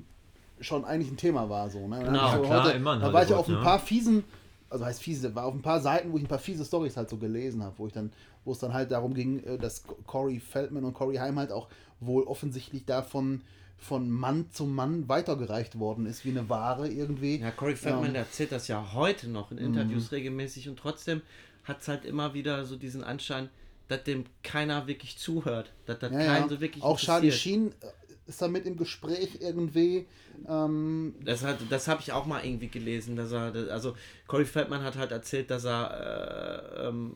schon 0.61 0.85
eigentlich 0.85 1.11
ein 1.11 1.17
Thema 1.17 1.49
war. 1.49 1.71
So, 1.71 1.87
ne? 1.89 2.03
Genau. 2.05 2.33
Ja, 2.33 2.39
klar, 2.39 2.75
immer 2.75 2.95
in 2.95 3.01
da 3.01 3.13
war 3.13 3.23
ich 3.23 3.33
auf 3.33 3.49
ein 3.49 3.55
ne? 3.55 3.61
paar 3.61 3.79
fiesen, 3.79 4.25
also 4.69 4.85
heißt 4.85 5.03
fiese, 5.03 5.35
war 5.35 5.47
auf 5.47 5.55
ein 5.55 5.63
paar 5.63 5.81
Seiten, 5.81 6.13
wo 6.13 6.17
ich 6.17 6.23
ein 6.25 6.29
paar 6.29 6.39
fiese 6.39 6.65
Stories 6.65 6.97
halt 6.97 7.09
so 7.09 7.17
gelesen 7.17 7.63
habe, 7.63 7.75
wo 7.79 7.87
ich 7.87 7.93
dann, 7.93 8.13
wo 8.45 8.53
es 8.53 8.59
dann 8.59 8.73
halt 8.73 8.91
darum 8.91 9.15
ging, 9.15 9.43
äh, 9.45 9.59
dass 9.59 9.85
Corey 10.07 10.41
Feldman 10.41 10.85
und 10.85 10.95
Corey 10.95 11.17
Haim 11.17 11.39
halt 11.39 11.53
auch 11.53 11.69
wohl 12.01 12.25
offensichtlich 12.25 12.85
davon 12.85 13.43
von 13.77 14.11
Mann 14.11 14.51
zu 14.51 14.65
Mann 14.67 15.09
weitergereicht 15.09 15.79
worden 15.79 16.05
ist, 16.07 16.25
wie 16.25 16.31
eine 16.31 16.49
Ware 16.49 16.89
irgendwie. 16.89 17.39
Ja, 17.39 17.51
Corey 17.51 17.77
Feldman, 17.77 18.07
Ähm, 18.07 18.13
der 18.13 18.23
erzählt 18.23 18.53
das 18.53 18.69
ja 18.69 18.93
heute 18.93 19.29
noch 19.29 19.51
in 19.51 19.59
Interviews 19.59 20.13
regelmäßig 20.13 20.69
und 20.69 20.79
trotzdem 20.79 21.23
hat 21.65 21.81
es 21.81 21.89
halt 21.89 22.05
immer 22.05 22.35
wieder 22.35 22.65
so 22.67 22.77
diesen 22.77 23.03
Anschein, 23.03 23.49
dass 23.89 24.05
dem 24.05 24.25
keiner 24.43 24.87
wirklich 24.87 25.17
zuhört. 25.19 25.73
Dass 25.87 25.99
das 25.99 26.13
Ja, 26.13 26.21
ja. 26.21 26.49
so 26.49 26.61
wirklich 26.61 26.85
Auch 26.85 26.99
Charlie. 26.99 27.33
Sheen 27.33 27.73
äh, 27.81 27.87
ist 28.29 28.41
da 28.41 28.49
mit 28.49 28.67
im 28.67 28.77
Gespräch 28.77 29.39
irgendwie. 29.41 30.07
Ähm, 30.49 31.15
Das, 31.25 31.43
hat, 31.43 31.59
das 31.71 31.89
habe 31.89 32.01
ich 32.01 32.13
auch 32.13 32.27
mal 32.27 32.45
irgendwie 32.45 32.69
gelesen, 32.69 33.17
dass 33.17 33.33
er, 33.33 33.53
also 33.71 33.95
Corey 34.27 34.45
Feldman 34.45 34.83
hat 34.83 34.97
halt 34.97 35.11
erzählt, 35.11 35.51
dass 35.51 35.65
er 35.65 36.77
äh, 36.85 36.89
ähm, 36.89 37.13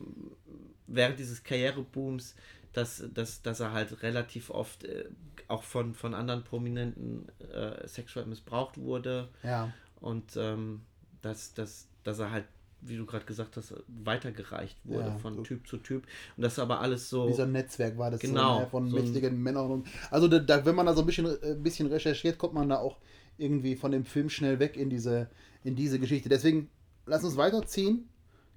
während 0.87 1.19
dieses 1.19 1.43
Karrierebooms, 1.43 2.35
dass, 2.73 3.03
dass, 3.13 3.41
dass 3.41 3.59
er 3.61 3.71
halt 3.71 4.03
relativ 4.03 4.49
oft 4.49 4.83
äh, 4.83 5.05
auch 5.47 5.63
von, 5.63 5.93
von 5.93 6.13
anderen 6.13 6.43
Prominenten 6.43 7.27
äh, 7.53 7.87
sexuell 7.87 8.25
missbraucht 8.25 8.77
wurde 8.77 9.29
ja. 9.43 9.71
und 10.01 10.35
ähm, 10.35 10.81
dass, 11.21 11.53
dass, 11.53 11.87
dass 12.03 12.19
er 12.19 12.31
halt, 12.31 12.45
wie 12.81 12.97
du 12.97 13.05
gerade 13.05 13.25
gesagt 13.25 13.55
hast, 13.57 13.73
weitergereicht 13.87 14.77
wurde 14.83 15.07
Ja, 15.07 15.17
von 15.17 15.35
so. 15.35 15.41
Typ 15.43 15.67
zu 15.67 15.77
Typ 15.77 16.05
und 16.35 16.43
das 16.43 16.59
aber 16.59 16.81
alles 16.81 17.09
so 17.09 17.29
Wie 17.29 17.33
so 17.33 17.43
ein 17.43 17.51
Netzwerk 17.53 17.97
war 17.97 18.11
das 18.11 18.19
Genau, 18.19 18.55
so, 18.55 18.59
ne, 18.61 18.67
von 18.69 18.89
so 18.89 18.97
ein- 18.97 19.03
mächtigen 19.03 19.41
Männern. 19.41 19.71
Und, 19.71 19.87
also 20.11 20.27
da, 20.27 20.39
da, 20.39 20.65
wenn 20.65 20.75
man 20.75 20.85
da 20.85 20.93
so 20.93 21.01
ein 21.01 21.05
bisschen, 21.05 21.25
äh, 21.41 21.55
bisschen 21.55 21.87
recherchiert, 21.87 22.37
kommt 22.37 22.53
man 22.53 22.69
da 22.69 22.77
auch 22.79 22.97
irgendwie 23.37 23.75
von 23.75 23.91
dem 23.91 24.05
Film 24.05 24.29
schnell 24.29 24.59
weg 24.59 24.77
in 24.77 24.89
diese, 24.89 25.29
in 25.63 25.75
diese 25.75 25.99
Geschichte. 25.99 26.29
Deswegen 26.29 26.69
lass 27.05 27.23
uns 27.23 27.37
weiterziehen 27.37 28.07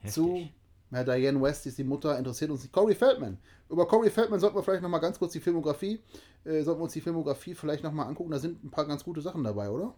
zu 0.07 0.49
ja, 0.91 1.05
Diane 1.05 1.41
West 1.41 1.67
ist 1.67 1.79
die 1.79 1.85
Mutter, 1.85 2.19
interessiert 2.19 2.51
uns 2.51 2.63
nicht. 2.63 2.73
Corey 2.73 2.95
Feldman. 2.95 3.39
Über 3.69 3.87
Corey 3.87 4.11
Feldman 4.11 4.41
sollten 4.41 4.57
wir 4.57 4.63
vielleicht 4.63 4.83
nochmal 4.83 5.01
ganz 5.01 5.19
kurz 5.19 5.33
die 5.33 5.41
Filmografie, 5.41 6.01
äh, 6.45 6.63
sollten 6.63 6.81
wir 6.81 6.85
uns 6.85 6.93
die 6.95 7.01
Filmografie 7.01 7.55
vielleicht 7.55 7.83
nochmal 7.85 8.07
angucken. 8.07 8.31
Da 8.31 8.39
sind 8.39 8.65
ein 8.65 8.71
paar 8.71 8.87
ganz 8.87 9.05
gute 9.05 9.21
Sachen 9.21 9.45
dabei, 9.45 9.69
oder? 9.71 9.95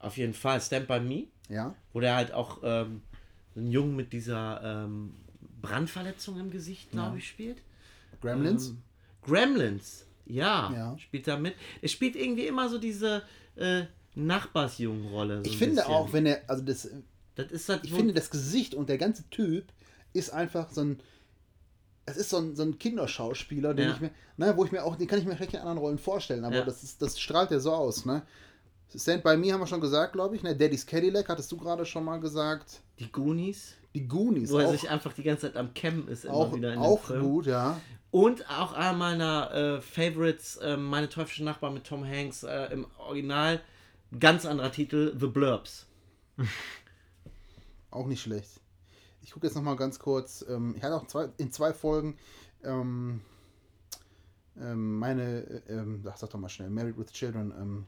auf 0.00 0.18
jeden 0.18 0.34
Fall 0.34 0.60
Stand 0.60 0.86
By 0.86 1.00
Me. 1.00 1.28
Ja. 1.48 1.74
wo 1.94 2.00
der 2.00 2.14
halt 2.16 2.32
auch 2.34 2.58
ähm, 2.62 3.00
einen 3.56 3.70
Jungen 3.70 3.96
mit 3.96 4.12
dieser 4.12 4.60
ähm, 4.84 5.14
Brandverletzung 5.62 6.38
im 6.38 6.50
Gesicht, 6.50 6.90
glaube 6.90 7.16
ich, 7.18 7.26
spielt. 7.28 7.62
Gremlins. 8.20 8.68
Ähm, 8.70 8.82
Gremlins, 9.22 10.06
ja, 10.26 10.70
Ja. 10.74 10.98
spielt 10.98 11.26
da 11.26 11.38
mit. 11.38 11.54
Er 11.80 11.88
spielt 11.88 12.16
irgendwie 12.16 12.46
immer 12.46 12.68
so 12.68 12.76
diese 12.78 13.22
äh, 13.56 13.84
Nachbarsjungen-Rolle. 14.14 15.38
So 15.44 15.50
ich 15.50 15.56
finde 15.56 15.76
bisschen. 15.76 15.90
auch, 15.90 16.12
wenn 16.12 16.26
er, 16.26 16.42
also 16.48 16.62
das, 16.62 16.88
Das 17.34 17.50
ist 17.50 17.68
halt 17.68 17.84
ich 17.84 17.92
finde 17.92 18.12
das 18.14 18.30
Gesicht 18.30 18.74
und 18.74 18.88
der 18.88 18.98
ganze 18.98 19.28
Typ 19.30 19.64
ist 20.14 20.30
einfach 20.30 20.70
so 20.70 20.80
ein. 20.80 21.00
Es 22.06 22.16
ist 22.18 22.30
so 22.30 22.36
ein, 22.38 22.54
so 22.54 22.62
ein 22.62 22.78
Kinderschauspieler, 22.78 23.72
den 23.74 23.88
Ja. 23.88 23.94
ich 23.94 24.00
mir, 24.00 24.10
ne, 24.36 24.54
wo 24.56 24.64
ich 24.66 24.72
mir 24.72 24.84
auch, 24.84 24.96
den 24.96 25.06
kann 25.06 25.18
ich 25.18 25.24
mir 25.24 25.36
schlecht 25.36 25.54
in 25.54 25.60
anderen 25.60 25.78
Rollen 25.78 25.98
vorstellen, 25.98 26.44
aber 26.44 26.56
Ja. 26.56 26.64
das, 26.64 26.82
ist, 26.82 27.00
das 27.00 27.18
strahlt 27.18 27.50
ja 27.50 27.58
so 27.58 27.72
aus, 27.72 28.04
ne? 28.04 28.22
Stand 28.94 29.24
by 29.24 29.36
Me 29.36 29.52
haben 29.52 29.60
wir 29.60 29.66
schon 29.66 29.80
gesagt, 29.80 30.12
glaube 30.12 30.36
ich, 30.36 30.42
ne? 30.42 30.54
Daddy's 30.54 30.84
Cadillac 30.86 31.28
hattest 31.30 31.50
du 31.50 31.56
gerade 31.56 31.84
schon 31.86 32.04
mal 32.04 32.20
gesagt. 32.20 32.80
die 32.98 33.10
Goonies, 33.10 33.74
Die 33.94 34.06
Goonies 34.06 34.50
wo 34.52 34.58
er 34.58 34.68
auch, 34.68 34.72
sich 34.72 34.88
einfach 34.90 35.12
die 35.14 35.22
ganze 35.22 35.46
Zeit 35.46 35.56
am 35.56 35.72
Campen 35.72 36.06
ist, 36.08 36.24
immer 36.26 36.34
auch, 36.34 36.54
wieder 36.54 36.74
in 36.74 36.78
auch 36.78 37.04
Film. 37.04 37.22
gut, 37.22 37.46
ja. 37.46 37.80
Und 38.10 38.48
auch 38.50 38.74
einer 38.74 38.92
meiner 38.92 39.50
äh, 39.52 39.80
Favorites, 39.80 40.56
äh, 40.58 40.76
meine 40.76 41.08
teuflische 41.08 41.42
Nachbarn 41.42 41.72
mit 41.74 41.84
Tom 41.84 42.06
Hanks, 42.06 42.42
äh, 42.44 42.66
im 42.66 42.86
Original, 42.98 43.60
ganz 44.20 44.44
anderer 44.46 44.70
Titel, 44.70 45.16
The 45.18 45.26
Blurbs. 45.26 45.86
Auch 47.90 48.06
nicht 48.06 48.22
schlecht. 48.22 48.60
Ich 49.24 49.30
gucke 49.30 49.46
jetzt 49.46 49.56
noch 49.56 49.62
mal 49.62 49.74
ganz 49.74 49.98
kurz. 49.98 50.44
Ähm, 50.48 50.74
ich 50.76 50.82
hatte 50.82 50.96
auch 50.96 51.06
zwei, 51.06 51.30
in 51.38 51.50
zwei 51.50 51.72
Folgen 51.72 52.16
ähm, 52.62 53.22
ähm, 54.60 54.98
meine, 54.98 55.40
äh, 55.66 55.72
ähm, 55.72 56.02
sag 56.04 56.30
doch 56.30 56.38
mal 56.38 56.48
schnell, 56.48 56.70
Married 56.70 56.98
with 56.98 57.10
Children, 57.10 57.52
ähm, 57.58 57.86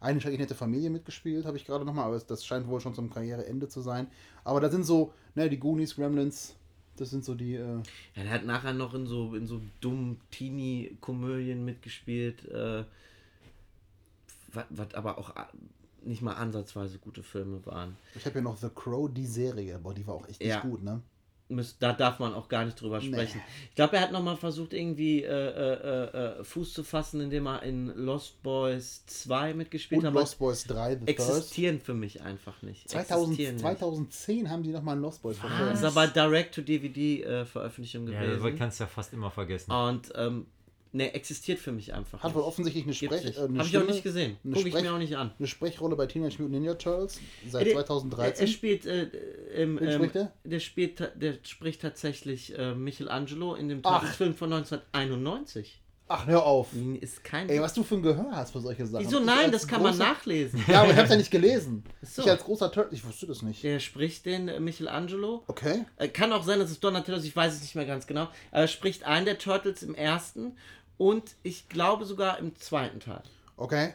eine 0.00 0.20
schrecklich 0.20 0.40
nette 0.40 0.54
Familie 0.54 0.90
mitgespielt, 0.90 1.44
habe 1.44 1.56
ich 1.56 1.64
gerade 1.64 1.84
noch 1.84 1.92
mal, 1.92 2.04
aber 2.04 2.18
das 2.18 2.44
scheint 2.46 2.68
wohl 2.68 2.80
schon 2.80 2.94
zum 2.94 3.10
Karriereende 3.10 3.68
zu 3.68 3.80
sein. 3.80 4.06
Aber 4.44 4.60
da 4.60 4.70
sind 4.70 4.84
so, 4.84 5.12
ne, 5.34 5.50
die 5.50 5.58
Goonies, 5.58 5.96
Gremlins, 5.96 6.54
das 6.96 7.10
sind 7.10 7.24
so 7.24 7.34
die, 7.34 7.56
äh, 7.56 7.82
Ja, 8.14 8.22
der 8.22 8.30
hat 8.30 8.44
nachher 8.44 8.72
noch 8.72 8.94
in 8.94 9.06
so, 9.06 9.34
in 9.34 9.46
so 9.46 9.60
dummen 9.80 10.20
Teenie-Komödien 10.30 11.64
mitgespielt, 11.64 12.46
äh, 12.48 12.84
was 14.70 14.94
aber 14.94 15.18
auch 15.18 15.34
nicht 16.06 16.22
mal 16.22 16.34
ansatzweise 16.34 16.98
gute 16.98 17.22
Filme 17.22 17.64
waren. 17.66 17.96
ich 18.14 18.24
habe 18.24 18.34
hier 18.34 18.42
noch 18.42 18.56
The 18.56 18.68
Crow, 18.74 19.10
die 19.12 19.26
Serie, 19.26 19.78
boah, 19.78 19.94
die 19.94 20.06
war 20.06 20.14
auch 20.14 20.28
echt 20.28 20.40
nicht 20.40 20.48
Ja. 20.50 20.60
gut, 20.60 20.82
ne? 20.82 21.02
Da 21.78 21.92
darf 21.92 22.18
man 22.18 22.34
auch 22.34 22.48
gar 22.48 22.64
nicht 22.64 22.80
drüber 22.80 22.98
Nee. 22.98 23.06
sprechen. 23.06 23.40
Ich 23.68 23.76
glaube, 23.76 23.94
er 23.94 24.02
hat 24.02 24.10
nochmal 24.10 24.36
versucht, 24.36 24.72
irgendwie 24.72 25.22
äh, 25.22 25.28
äh, 25.28 26.40
äh, 26.40 26.44
Fuß 26.44 26.72
zu 26.74 26.82
fassen, 26.82 27.20
indem 27.20 27.46
er 27.46 27.62
in 27.62 27.86
Lost 27.86 28.42
Boys 28.42 29.06
2 29.06 29.54
mitgespielt 29.54 30.00
Und 30.00 30.08
hat. 30.08 30.14
Lost 30.14 30.40
Boys 30.40 30.64
3, 30.64 30.96
The 30.96 31.14
First. 31.14 31.30
existieren 31.30 31.80
für 31.80 31.94
mich 31.94 32.20
einfach 32.22 32.62
nicht. 32.62 32.88
2000, 32.90 33.28
Existieren 33.28 33.54
nicht. 33.54 33.62
2010 33.62 34.50
haben 34.50 34.64
die 34.64 34.70
nochmal 34.72 34.98
Lost 34.98 35.22
Boys 35.22 35.36
Das 35.40 35.48
verfilmt. 35.48 35.74
ist 35.74 35.84
aber 35.84 36.08
Direct-to-DVD-Veröffentlichung 36.08 38.08
Ja, 38.08 38.20
gewesen. 38.22 38.42
das 38.44 38.58
kannst 38.58 38.80
du 38.80 38.84
ja 38.84 38.88
fast 38.88 39.12
immer 39.12 39.30
vergessen. 39.30 39.70
Und 39.70 40.12
ähm, 40.16 40.46
ne, 40.96 41.14
existiert 41.14 41.58
für 41.58 41.72
mich 41.72 41.94
einfach 41.94 42.22
Hat 42.22 42.34
wohl 42.34 42.42
offensichtlich 42.42 42.84
eine 42.84 42.94
Sprech... 42.94 43.36
Äh, 43.36 43.40
eine 43.44 43.58
Hab 43.60 43.66
ich 43.66 43.76
auch 43.78 43.86
nicht 43.86 44.02
gesehen. 44.02 44.36
eine 44.44 44.54
Gucke 44.54 44.68
ich 44.68 44.74
Sprech- 44.74 44.82
mir 44.82 44.92
auch 44.92 44.98
nicht 44.98 45.16
an. 45.16 45.32
Eine 45.38 45.46
Sprechrolle 45.46 45.94
bei 45.96 46.06
Teenage 46.06 46.34
Mutant 46.42 46.50
Ninja 46.52 46.74
Turtles 46.74 47.20
seit 47.48 47.66
Der- 47.66 47.74
2013. 47.74 48.34
Er, 48.34 48.40
er 48.40 48.46
spielt, 48.46 48.86
äh, 48.86 49.10
Wen 49.54 49.78
ähm, 49.82 49.92
spricht 49.92 50.14
der? 50.14 50.32
der 50.44 50.60
spielt, 50.60 51.12
der 51.14 51.34
spricht 51.42 51.82
tatsächlich 51.82 52.58
äh, 52.58 52.74
Michelangelo 52.74 53.54
in 53.54 53.68
dem 53.68 53.80
Ach. 53.84 54.00
Turtles-Film 54.00 54.34
von 54.34 54.52
1991. 54.52 55.80
Ach, 56.08 56.24
hör 56.28 56.44
auf. 56.46 56.68
Ist 57.00 57.24
kein. 57.24 57.48
Ey, 57.48 57.60
was 57.60 57.74
du 57.74 57.82
für 57.82 57.96
ein 57.96 58.02
Gehör 58.02 58.30
hast 58.30 58.52
für 58.52 58.60
solche 58.60 58.86
Sachen. 58.86 59.04
Wieso 59.04 59.18
nein? 59.18 59.50
Das 59.50 59.66
kann 59.66 59.82
man 59.82 59.92
großer- 59.92 59.98
nachlesen. 59.98 60.62
Ja, 60.68 60.82
aber 60.82 60.92
ich 60.92 60.96
hab's 60.96 61.10
ja 61.10 61.16
nicht 61.16 61.32
gelesen. 61.32 61.82
so. 62.02 62.22
Ich 62.22 62.30
als 62.30 62.44
großer 62.44 62.70
Turtle, 62.70 62.94
ich 62.96 63.04
wusste 63.04 63.26
das 63.26 63.42
nicht. 63.42 63.64
Der 63.64 63.80
spricht 63.80 64.24
den 64.24 64.46
äh, 64.46 64.60
Michelangelo. 64.60 65.42
Okay. 65.48 65.84
Äh, 65.96 66.06
Kann 66.06 66.32
auch 66.32 66.44
sein, 66.44 66.60
dass 66.60 66.70
es 66.70 66.78
Donatello 66.78 67.18
ist, 67.18 67.24
ich 67.24 67.34
weiß 67.34 67.54
es 67.54 67.60
nicht 67.62 67.74
mehr 67.74 67.86
ganz 67.86 68.06
genau. 68.06 68.28
Aber 68.52 68.60
er 68.60 68.68
spricht 68.68 69.02
einen 69.02 69.26
der 69.26 69.38
Turtles 69.38 69.82
im 69.82 69.96
ersten 69.96 70.52
und 70.98 71.34
ich 71.42 71.68
glaube 71.68 72.04
sogar 72.04 72.38
im 72.38 72.54
zweiten 72.56 73.00
Teil. 73.00 73.22
Okay. 73.56 73.94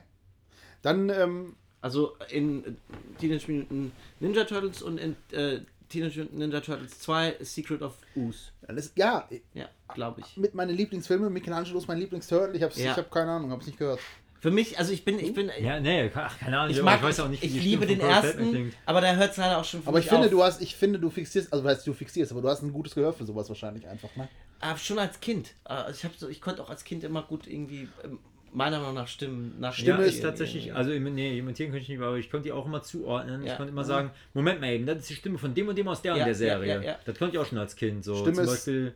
Dann, 0.82 1.10
ähm, 1.10 1.56
Also 1.82 2.15
in 2.30 2.78
Teenage 3.19 3.52
Mutant 3.52 3.91
Ninja 4.19 4.44
Turtles 4.44 4.82
und 4.84 4.99
in 4.99 5.15
äh, 5.32 5.61
Teenage 5.90 6.19
Mutant 6.22 6.38
Ninja 6.38 6.60
Turtles 6.61 6.99
2 6.99 7.38
Secret 7.41 7.82
of 7.82 7.95
Ooze. 8.15 8.52
ist, 8.76 8.95
ja, 8.98 9.28
Ja, 9.53 9.68
glaube 9.94 10.22
ich. 10.22 10.38
mit 10.38 10.53
meinen 10.53 10.76
Lieblingsfilmen, 10.76 11.34
Michelangelo 11.34 11.80
ist 11.80 11.88
mein 11.88 11.98
Lieblingsturtle. 11.98 12.56
Ich 12.56 12.61
hab's, 12.64 12.78
Ja. 12.78 12.91
ich 12.91 12.98
hab 12.98 13.10
keine 13.11 13.32
Ahnung, 13.32 13.52
hab's 13.52 13.65
nicht 13.65 13.80
gehört. 13.80 13.99
Für 14.41 14.49
mich, 14.51 14.77
also 14.80 14.91
ich 14.91 15.05
bin, 15.05 15.19
ich 15.19 15.34
bin, 15.34 15.49
Ja, 15.61 15.80
nee, 15.80 16.09
ach, 16.15 16.38
keine 16.39 16.59
Ahnung. 16.59 16.76
ich 16.76 16.81
mag, 16.81 17.01
weiß 17.03 17.19
auch 17.22 17.30
nicht, 17.30 17.43
wie 17.43 17.45
ich 17.47 17.63
liebe 17.63 17.85
den 17.85 17.99
von 18.01 18.09
ersten, 18.09 18.49
klingt. 18.49 18.73
aber 18.88 18.99
da 18.99 19.13
hört 19.15 19.31
es 19.31 19.38
leider 19.38 19.59
auch 19.59 19.63
schon 19.65 19.81
für 19.84 19.88
Aber 19.89 19.99
ich 19.99 20.05
mich 20.05 20.09
finde, 20.11 20.26
auf. 20.26 20.31
du 20.31 20.43
hast, 20.43 20.61
ich 20.63 20.76
finde, 20.76 20.97
du 20.99 21.09
fixierst, 21.11 21.53
also 21.53 21.63
weißt 21.63 21.85
du, 21.85 21.93
fixierst, 21.93 22.31
aber 22.31 22.41
du 22.41 22.49
hast 22.49 22.63
ein 22.63 22.73
gutes 22.73 22.95
Gehör 22.95 23.13
für 23.13 23.23
sowas 23.26 23.47
wahrscheinlich 23.49 23.88
einfach, 23.88 24.09
ne? 24.15 24.27
Aber 24.59 24.77
schon 24.80 24.97
als 24.99 25.19
Kind. 25.19 25.51
Äh, 25.69 25.91
Ich, 25.91 26.03
hab 26.03 26.15
so, 26.18 26.27
ich 26.27 26.41
konnte 26.41 26.61
auch 26.63 26.69
als 26.72 26.84
Kind 26.84 27.03
immer 27.03 27.22
gut 27.22 27.45
irgendwie, 27.47 27.88
ähm, 28.03 28.18
meiner 28.51 28.80
Meinung 28.80 28.95
nach, 28.95 29.07
Stimmen 29.07 29.55
nach 29.59 29.77
Ja, 29.77 29.84
Stimme 29.93 30.03
ist 30.05 30.15
ist- 30.15 30.22
tatsächlich, 30.23 30.73
also 30.73 30.89
nee, 30.91 31.38
imitieren 31.38 31.69
könnte 31.72 31.84
ich 31.84 31.89
nicht, 31.89 32.01
aber 32.01 32.18
ich 32.18 32.30
konnte 32.31 32.45
die 32.45 32.51
auch 32.51 32.65
immer 32.65 32.81
zuordnen. 32.81 33.43
Ja. 33.45 33.51
Ich 33.51 33.57
konnte 33.57 33.72
immer 33.72 33.84
sagen, 33.85 34.09
Moment 34.34 34.59
mal 34.59 34.72
eben, 34.72 34.85
das 34.88 34.97
ist 34.99 35.09
die 35.11 35.15
Stimme 35.15 35.38
von 35.38 35.53
dem 35.53 35.68
und 35.68 35.77
dem 35.77 35.88
aus 35.88 36.01
der 36.01 36.13
Ja, 36.15 36.15
und 36.15 36.19
der 36.22 36.27
ja, 36.30 36.34
Serie. 36.34 36.76
ja, 36.76 36.81
ja. 36.81 36.99
Das 37.05 37.18
konnte 37.18 37.35
ich 37.35 37.39
auch 37.41 37.45
schon 37.45 37.59
als 37.59 37.76
Kind. 37.76 38.03
So 38.03 38.15
Stimme 38.15 38.34
zum 38.34 38.43
ist- 38.45 38.49
Beispiel, 38.49 38.95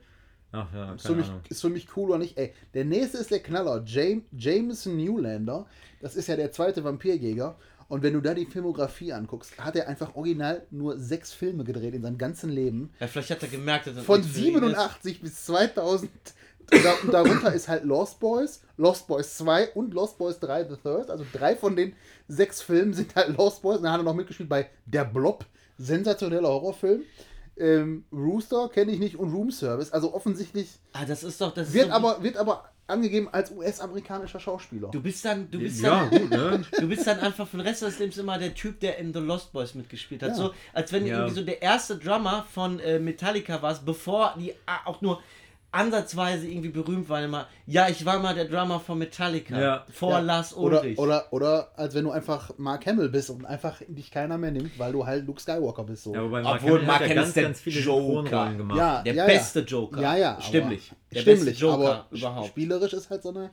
ach 0.56 0.74
ja, 0.74 0.94
Ist 0.94 1.06
für, 1.08 1.16
mich, 1.16 1.28
Ahnung. 1.28 1.42
ist 1.50 1.62
für 1.62 1.70
mich 1.70 1.88
cool 1.98 2.10
oder 2.10 2.20
nicht. 2.20 2.38
Ey, 2.38 2.54
der 2.74 2.86
nächste 2.86 3.18
ist 3.18 3.32
der 3.32 3.40
Knaller. 3.42 3.84
James, 3.86 4.24
Jameson 4.38 4.98
Newlander. 4.98 5.66
Das 6.02 6.16
ist 6.16 6.28
ja 6.28 6.36
der 6.36 6.52
zweite 6.52 6.84
Vampirjäger. 6.84 7.56
Und 7.88 8.02
wenn 8.02 8.14
du 8.14 8.22
da 8.22 8.34
die 8.34 8.46
Filmografie 8.48 9.14
anguckst, 9.14 9.58
hat 9.60 9.76
er 9.76 9.88
einfach 9.88 10.16
original 10.16 10.66
nur 10.72 10.98
sechs 10.98 11.32
Filme 11.34 11.64
gedreht 11.64 11.94
in 11.94 12.02
seinem 12.02 12.18
ganzen 12.18 12.50
Leben. 12.50 12.92
Ja, 13.00 13.08
vielleicht 13.08 13.30
hat 13.30 13.44
er 13.44 13.50
gemerkt, 13.50 13.86
dass 13.88 13.96
das 13.96 14.06
Von 14.06 14.22
nicht 14.22 14.32
für 14.32 14.40
ihn 14.40 14.56
ist. 14.56 14.62
87 14.62 15.22
bis 15.22 15.46
2000. 15.46 16.10
Und 16.72 16.84
da- 16.84 16.94
und 17.04 17.14
darunter 17.14 17.54
ist 17.54 17.68
halt 17.68 17.84
Lost 17.84 18.20
Boys, 18.20 18.64
Lost 18.78 19.06
Boys 19.08 19.38
2 19.38 19.74
und 19.74 19.94
Lost 19.94 20.18
Boys 20.18 20.40
3 20.40 20.64
The 20.64 20.76
Third. 20.82 21.12
Also 21.12 21.24
drei 21.32 21.56
von 21.56 21.76
den 21.76 21.94
sechs 22.28 22.60
Filmen 22.64 22.94
sind 22.94 23.16
halt 23.16 23.38
Lost 23.38 23.62
Boys. 23.62 23.78
Und 23.78 23.84
dann 23.84 23.92
hat 23.92 24.00
er 24.00 24.04
noch 24.04 24.16
mitgespielt 24.16 24.50
bei 24.50 24.68
Der 24.88 25.06
Blob. 25.06 25.46
Sensationeller 25.78 26.48
Horrorfilm. 26.50 27.02
Ähm, 27.58 28.06
Rooster 28.12 28.70
kenne 28.70 28.92
ich 28.92 29.00
nicht 29.00 29.16
und 29.18 29.32
Room 29.34 29.50
Service. 29.52 29.92
Also 29.92 30.14
offensichtlich 30.14 30.70
Ah, 30.94 31.06
das 31.06 31.24
ist 31.24 31.40
doch, 31.40 31.54
das 31.54 31.70
ist 31.70 31.74
wird 31.74 31.88
so, 31.88 31.92
aber, 31.94 32.22
wird 32.22 32.38
aber 32.38 32.70
angegeben 32.88 33.30
als 33.32 33.50
US-amerikanischer 33.52 34.40
Schauspieler. 34.40 34.90
Du 34.92 35.02
bist 35.02 35.24
dann, 35.26 35.50
du 35.50 35.60
bist 35.60 35.82
Ja, 35.82 36.06
dann, 36.06 36.22
gut, 36.22 36.30
ne? 36.32 36.62
du 36.80 36.88
bist 36.88 37.08
dann 37.08 37.20
einfach 37.20 37.48
für 37.48 37.58
den 37.58 37.66
Rest 37.66 37.82
deines 37.82 37.98
Lebens 37.98 38.18
immer 38.18 38.38
der 38.38 38.54
Typ, 38.54 38.80
der 38.82 38.98
in 39.00 39.14
The 39.14 39.20
Lost 39.20 39.54
Boys 39.54 39.74
mitgespielt 39.74 40.22
hat. 40.22 40.30
Ja. 40.30 40.36
So, 40.36 40.54
als 40.74 40.92
wenn 40.92 41.04
du 41.04 41.10
Ja. 41.10 41.18
irgendwie 41.20 41.36
so 41.40 41.44
der 41.46 41.62
erste 41.62 41.98
Drummer 41.98 42.46
von 42.54 42.80
äh, 42.80 43.00
Metallica 43.00 43.62
warst, 43.62 43.86
bevor 43.86 44.36
die 44.38 44.54
ah, 44.68 44.80
auch 44.86 45.02
nur 45.02 45.22
ansatzweise 45.76 46.48
irgendwie 46.48 46.70
berühmt 46.70 47.10
waren. 47.10 47.26
Immer, 47.26 47.48
ja, 47.68 47.88
ich 47.90 48.06
war 48.06 48.20
mal 48.20 48.34
der 48.34 48.46
Drummer 48.46 48.80
von 48.80 48.98
Metallica. 48.98 49.60
Ja. 49.60 49.86
Vor 49.92 50.12
Ja, 50.12 50.20
Lars 50.20 50.56
oder, 50.56 50.82
Ulrich. 50.82 50.98
oder, 50.98 51.28
oder 51.32 51.72
als 51.76 51.94
wenn 51.94 52.06
du 52.06 52.12
einfach 52.12 52.52
Mark 52.58 52.86
Hamill 52.86 53.10
bist 53.10 53.30
und 53.30 53.46
einfach 53.46 53.82
dich 53.88 54.12
keiner 54.12 54.38
mehr 54.38 54.52
nimmt, 54.52 54.78
weil 54.80 54.92
du 54.94 55.06
halt 55.06 55.26
Luke 55.28 55.42
Skywalker 55.42 55.84
bist. 55.84 56.04
So. 56.04 56.14
Ja, 56.14 56.24
wobei 56.24 56.40
Obwohl 56.44 56.44
Mark 56.44 56.62
Hamill 56.62 56.86
Mark 56.86 57.02
hat 57.02 57.10
ja 57.10 57.16
ganz, 57.16 57.28
ist 57.28 57.36
der 57.36 57.44
ganz 57.44 57.62
viele 57.62 57.80
Joker. 57.82 58.54
Gemacht. 58.54 58.78
ja, 58.78 59.02
der 59.04 59.14
ja, 59.14 59.26
beste 59.26 59.60
ja. 59.60 59.66
Joker. 59.66 60.02
Ja, 60.02 60.16
ja. 60.16 60.38
Stimmlich. 60.42 60.92
Der 61.14 61.20
stimmlich, 61.22 61.46
beste 61.46 61.62
Joker 61.66 61.76
aber 61.76 62.06
überhaupt. 62.12 62.48
spielerisch 62.48 62.94
ist 62.94 63.10
halt 63.10 63.24
so 63.24 63.30
eine. 63.30 63.52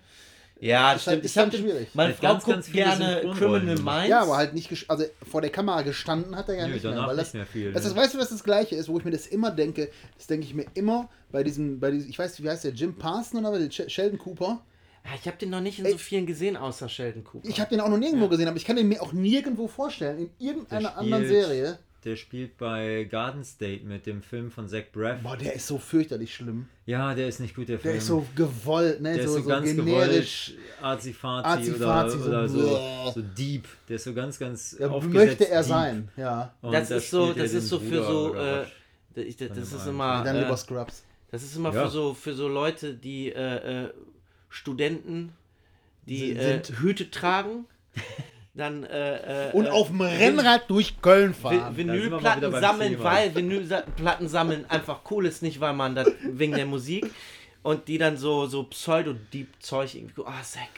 Ja, 0.63 0.93
ist 0.93 1.07
halt- 1.07 1.19
stimmt. 1.19 1.25
ist 1.25 1.31
ich 1.33 1.39
hab 1.39 1.51
dann 1.51 1.61
den, 1.61 1.61
schwierig. 1.71 1.89
meine 1.95 2.11
Hat 2.13 2.19
Frau 2.19 2.29
ganz, 2.29 2.45
guckt 2.45 2.55
ganz 2.55 2.73
gerne 2.73 3.21
Criminal. 3.37 3.77
Minds. 3.77 4.09
Ja, 4.09 4.23
aber 4.23 4.37
halt 4.37 4.55
nicht, 4.55 4.71
also 4.89 5.05
vor 5.31 5.41
der 5.41 5.51
Kamera 5.51 5.83
gestanden 5.83 6.37
hat 6.37 6.49
er 6.49 6.55
ja 6.57 6.67
Nö, 6.69 6.75
nicht 6.75 6.85
mehr. 6.85 6.97
Weil 6.97 7.07
nicht 7.09 7.19
das, 7.19 7.35
mehr 7.35 7.47
viel, 7.47 7.73
Das 7.73 7.83
ne? 7.85 7.91
ist, 7.91 7.97
weißt 7.97 8.15
du, 8.15 8.19
was 8.19 8.29
das 8.31 8.43
Gleiche 8.45 8.77
ist, 8.77 8.89
wo 8.89 8.99
ich 8.99 9.05
mir 9.05 9.11
das 9.11 9.27
immer 9.27 9.51
denke? 9.51 9.91
Das 10.17 10.27
denke 10.27 10.47
ich 10.47 10.55
mir 10.55 10.67
immer 10.75 11.09
bei 11.31 11.43
diesem, 11.43 11.81
bei 11.81 11.91
diesem, 11.91 12.09
ich 12.11 12.19
weiß, 12.19 12.43
wie 12.43 12.49
heißt 12.49 12.65
der, 12.65 12.73
Jim 12.73 12.95
Parson 12.97 13.45
oder 13.45 13.59
Sh- 13.59 13.89
Sheldon 13.89 14.19
Cooper? 14.19 14.63
Ja, 15.05 15.11
ich 15.21 15.27
habe 15.27 15.37
den 15.37 15.51
noch 15.51 15.61
nicht 15.61 15.81
in 15.81 15.87
so 15.91 15.99
vielen 15.99 16.27
gesehen, 16.27 16.57
außer 16.57 16.89
Sheldon 16.89 17.25
Cooper. 17.25 17.49
Ich 17.49 17.59
habe 17.61 17.69
den 17.71 17.81
auch 17.81 17.89
noch 17.89 17.99
nirgendwo 17.99 18.29
gesehen, 18.29 18.47
aber 18.47 18.57
ich 18.57 18.65
kann 18.65 18.77
den 18.77 18.87
mir 18.89 19.03
auch 19.03 19.13
nirgendwo 19.13 19.67
vorstellen. 19.67 20.19
In 20.19 20.31
irgendeiner 20.39 20.91
Der 20.91 20.99
anderen 20.99 21.27
Serie. 21.27 21.79
Der 22.05 22.17
spielt 22.17 22.59
bei 22.59 23.05
Garden 23.05 23.45
State 23.45 23.85
mit 23.85 24.07
dem 24.07 24.23
Film 24.23 24.51
von 24.51 24.69
Zach 24.69 24.83
Braff. 24.93 25.21
Boah, 25.23 25.37
der 25.37 25.53
ist 25.55 25.69
so 25.69 25.79
fürchterlich 25.79 26.35
schlimm. 26.35 26.67
Ja, 26.85 27.15
der 27.15 27.29
ist 27.29 27.39
nicht 27.39 27.55
gut, 27.55 27.69
der 27.69 27.79
Film. 27.79 27.93
Der 27.93 27.99
ist 27.99 28.09
so 28.09 28.27
gewollt, 28.35 29.01
ne? 29.01 29.15
der 29.15 29.29
so, 29.29 29.37
ist 29.37 29.37
so, 29.37 29.43
so 29.43 29.49
ganz 29.49 29.67
generisch. 29.71 30.47
gewollt, 30.57 30.83
Azi-Fazi 30.83 31.73
oder, 31.75 32.11
so 32.11 32.19
oder 32.29 32.49
so, 32.49 33.13
so 33.15 33.23
deep. 33.23 33.69
Der 33.89 33.97
ist 33.97 34.05
so 34.05 34.15
ganz, 34.15 34.37
ganz 34.39 34.77
Ja, 34.81 34.89
aufgesetzt 34.89 35.15
möchte 35.15 35.49
er 35.49 35.61
deep. 35.61 35.69
sein, 35.69 36.09
ja. 36.17 36.53
Und 36.61 36.73
das 36.73 36.89
da 36.89 36.97
ist 36.97 37.09
so, 37.11 37.29
er 37.29 37.35
das 37.35 37.53
ist 37.53 37.69
so 37.69 37.79
für 37.79 38.03
so, 38.05 38.35
äh, 38.35 38.65
ich, 39.23 39.37
das, 39.37 39.51
das 39.51 39.73
ist 39.73 39.87
immer, 39.87 40.25
Dann 40.25 40.35
äh, 40.35 40.43
lieber 40.43 40.57
Scrubs. 40.57 41.05
das 41.31 41.45
ist 41.45 41.55
immer 41.55 41.73
Ja. 41.73 41.85
für 41.85 41.91
so 41.91 42.15
für 42.15 42.35
so 42.35 42.49
Leute, 42.49 42.95
die 42.95 43.29
äh, 43.31 43.85
äh, 43.85 43.91
Studenten, 44.49 45.33
die 46.07 46.29
Sind- 46.33 46.37
äh, 46.39 46.63
sind- 46.65 46.81
Hüte 46.81 47.11
tragen, 47.13 47.67
dann 48.55 48.85
äh, 48.85 49.49
äh, 49.49 49.53
Und 49.53 49.67
äh, 49.67 49.71
auf 49.71 49.87
dem 49.89 50.01
Rennrad 50.03 50.69
durch 50.69 51.01
Köln 51.01 51.33
fahren. 51.35 51.77
Vinylplatten 51.77 52.51
sammeln, 52.61 52.93
Thema. 52.93 53.05
weil 53.05 53.35
Vinylplatten 53.35 54.29
sammeln 54.29 54.67
einfach 54.69 55.01
cool 55.11 55.25
ist, 55.27 55.43
nicht 55.43 55.61
weil 55.61 55.73
man 55.73 55.95
das 55.95 56.09
wegen 56.23 56.53
der 56.55 56.67
Musik 56.67 57.11
und 57.63 57.89
die 57.89 57.97
dann 57.99 58.17
so 58.17 58.47
so 58.47 58.65
Pseudo-Deep-Zeug 58.65 59.95
irgendwie, 59.95 60.23
ah, 60.27 60.43
Zack, 60.43 60.69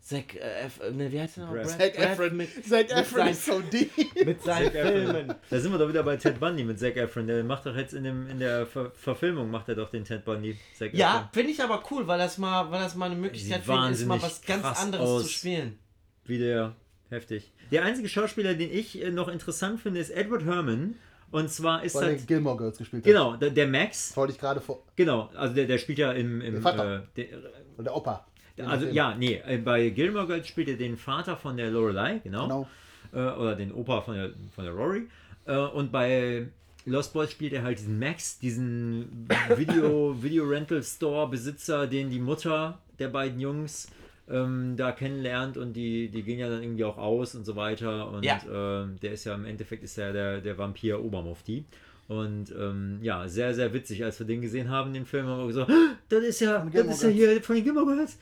Zack, 0.00 0.34
äh, 0.36 0.64
F, 0.66 0.80
ne, 0.92 1.12
wie 1.12 1.20
heißt 1.20 1.36
der 1.36 1.44
noch? 1.44 1.52
Brad. 1.52 1.64
Brad- 1.66 1.78
Zac 1.78 1.94
Brad 1.96 2.06
Efron, 2.12 2.36
mit, 2.36 2.48
Zac 2.66 2.88
mit 2.88 2.90
Efron 2.92 3.18
seinen- 3.20 3.30
ist 3.32 3.44
so 3.46 3.60
deep. 3.60 3.90
mit 4.26 4.42
seinen. 4.42 4.70
Filmen. 4.72 5.34
Da 5.50 5.60
sind 5.60 5.70
wir 5.72 5.78
doch 5.78 5.88
wieder 5.88 6.02
bei 6.02 6.16
Ted 6.16 6.40
Bundy 6.40 6.64
mit 6.64 6.80
Zac 6.80 6.96
Efron. 6.96 7.26
Der 7.26 7.44
macht 7.44 7.66
doch 7.66 7.76
jetzt 7.76 7.92
in, 7.94 8.04
dem, 8.04 8.28
in 8.30 8.38
der 8.38 8.66
Ver 8.66 8.90
Verfilmung 8.92 9.50
macht 9.50 9.68
er 9.68 9.74
doch 9.76 9.90
den 9.90 10.04
Ted 10.04 10.24
Bundy. 10.24 10.56
Zac 10.76 10.94
Ja, 10.94 11.28
finde 11.32 11.52
ich 11.52 11.62
aber 11.62 11.82
cool, 11.90 12.06
weil 12.08 12.18
das 12.18 12.38
mal, 12.38 12.70
weil 12.70 12.80
das 12.80 12.94
mal 12.94 13.06
eine 13.06 13.16
Möglichkeit 13.16 13.62
für 13.62 13.74
ihn 13.74 13.92
ist, 13.92 14.06
mal 14.06 14.20
was 14.22 14.40
ganz 14.42 14.64
anderes 14.64 15.06
zu 15.06 15.14
aus. 15.16 15.30
spielen. 15.30 15.78
Wie 16.24 16.38
der 16.38 16.74
heftig. 17.10 17.52
Der 17.70 17.84
einzige 17.84 18.08
Schauspieler, 18.08 18.54
den 18.54 18.72
ich 18.72 19.02
äh, 19.02 19.10
noch 19.10 19.28
interessant 19.28 19.80
finde, 19.80 20.00
ist 20.00 20.10
Edward 20.10 20.44
Herman. 20.44 20.94
Und 21.30 21.48
zwar 21.48 21.84
ist 21.84 21.94
Weil 21.94 22.08
er 22.08 22.14
das. 22.14 22.26
Gilmore 22.26 22.56
Girls 22.56 22.78
gespielt 22.78 23.04
hat. 23.04 23.06
Genau, 23.12 23.36
der, 23.36 23.50
der 23.50 23.68
Max. 23.68 24.16
Wollte 24.16 24.32
ich 24.32 24.38
gerade 24.38 24.60
vor. 24.60 24.82
Genau, 24.96 25.30
also 25.36 25.54
der, 25.54 25.66
der 25.66 25.78
spielt 25.78 25.98
ja 25.98 26.12
im. 26.12 26.40
im 26.40 26.54
Der 26.54 26.62
Vater. 26.62 26.96
Äh, 26.96 27.00
der, 27.16 27.26
Und 27.76 27.84
der 27.84 27.94
Opa. 27.96 28.26
also 28.58 28.86
ja, 28.86 29.14
nee, 29.14 29.40
äh, 29.46 29.58
bei 29.58 29.90
Gilmore 29.90 30.26
Girls 30.26 30.48
spielt 30.48 30.68
er 30.68 30.76
den 30.76 30.96
Vater 30.96 31.36
von 31.36 31.56
der 31.56 31.70
Lorelei, 31.70 32.20
genau. 32.24 32.42
Genau. 32.42 32.68
Äh, 33.12 33.38
oder 33.38 33.54
den 33.54 33.72
Opa 33.72 34.00
von 34.00 34.14
der, 34.14 34.30
von 34.54 34.64
der 34.64 34.72
Rory. 34.74 35.08
Äh, 35.46 35.56
und 35.56 35.92
bei 35.92 36.48
Lost 36.84 37.12
Boys 37.12 37.30
spielt 37.30 37.52
er 37.52 37.62
halt 37.62 37.78
diesen 37.78 37.98
Max, 37.98 38.38
diesen 38.38 39.28
Video, 39.56 40.20
Video 40.22 40.44
Rental 40.44 40.82
Store 40.82 41.28
Besitzer, 41.28 41.86
den 41.86 42.10
die 42.10 42.18
Mutter 42.18 42.78
der 42.98 43.08
beiden 43.08 43.38
Jungs 43.38 43.88
ähm, 44.30 44.74
da 44.76 44.92
kennenlernt 44.92 45.56
und 45.56 45.72
die, 45.74 46.08
die 46.08 46.22
gehen 46.22 46.38
ja 46.38 46.48
dann 46.48 46.62
irgendwie 46.62 46.84
auch 46.84 46.98
aus 46.98 47.34
und 47.34 47.44
so 47.44 47.56
weiter. 47.56 48.10
Und 48.10 48.24
Ja. 48.24 48.40
ähm, 48.50 48.96
der 49.02 49.12
ist 49.12 49.24
ja 49.24 49.34
im 49.34 49.44
Endeffekt 49.44 49.82
ist 49.84 49.96
ja 49.96 50.12
der, 50.12 50.40
der 50.40 50.56
Vampir 50.58 51.02
Obermufti. 51.02 51.64
Und 52.08 52.50
ähm, 52.58 52.98
ja, 53.02 53.28
sehr, 53.28 53.54
sehr 53.54 53.72
witzig, 53.72 54.02
als 54.04 54.18
wir 54.18 54.26
den 54.26 54.40
gesehen 54.40 54.68
haben, 54.68 54.92
den 54.92 55.06
Film, 55.06 55.26
haben 55.26 55.40
wir 55.40 55.46
gesagt, 55.46 55.70
"Ah, 55.70 55.94
das 56.08 56.24
ist 56.24 56.40
ja, 56.40 56.66
das 56.72 56.86
ist 56.86 57.02
ja 57.04 57.08
hier 57.08 57.40
von 57.42 57.54
den 57.54 57.64
Gilmore 57.64 57.86
Girls. 57.94 58.18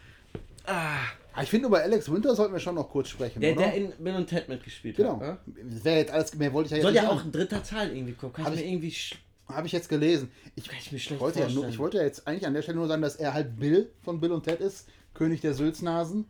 Ah, 0.66 0.98
Ich 1.42 1.48
finde, 1.50 1.68
über 1.68 1.78
Alex 1.80 2.10
Winter 2.12 2.34
sollten 2.34 2.52
wir 2.52 2.60
schon 2.60 2.74
noch 2.74 2.90
kurz 2.90 3.08
sprechen, 3.08 3.40
Der, 3.40 3.52
oder? 3.52 3.62
der 3.62 3.74
in 3.74 3.92
Bill 3.98 4.14
und 4.16 4.26
Ted 4.26 4.48
mitgespielt 4.48 4.96
genau. 4.96 5.20
hat. 5.20 5.46
Ne? 5.46 5.62
Das 5.70 5.84
wäre 5.84 5.96
jetzt 5.98 6.10
alles, 6.12 6.34
mehr 6.34 6.52
wollte 6.52 6.66
ich 6.66 6.70
ja 6.72 6.76
jetzt 6.78 6.84
Soll 6.84 6.94
ja 6.94 7.08
auch 7.08 7.24
ein 7.24 7.32
dritter 7.32 7.62
Teil 7.62 7.96
irgendwie 7.96 8.12
kommen. 8.14 8.32
Kann 8.32 8.52
ich 8.52 8.60
mir 8.60 8.66
irgendwie. 8.70 8.90
sch- 8.90 9.14
Habe 9.48 9.66
ich 9.66 9.72
jetzt 9.72 9.88
gelesen. 9.88 10.30
Ich, 10.56 10.68
Kann 10.68 10.76
ich 10.92 11.20
wollte 11.20 11.40
ja 11.40 11.48
nur, 11.48 11.66
ich 11.68 11.78
wollte 11.78 11.96
ja 11.98 12.02
jetzt 12.02 12.26
eigentlich 12.28 12.46
an 12.46 12.52
der 12.52 12.60
Stelle 12.62 12.76
nur 12.76 12.88
sagen, 12.88 13.00
dass 13.00 13.16
er 13.16 13.32
halt 13.32 13.56
Bill 13.58 13.88
von 14.02 14.20
Bill 14.20 14.32
und 14.32 14.42
Ted 14.44 14.60
ist, 14.60 14.88
König 15.18 15.40
der 15.40 15.52
Sülznasen, 15.52 16.26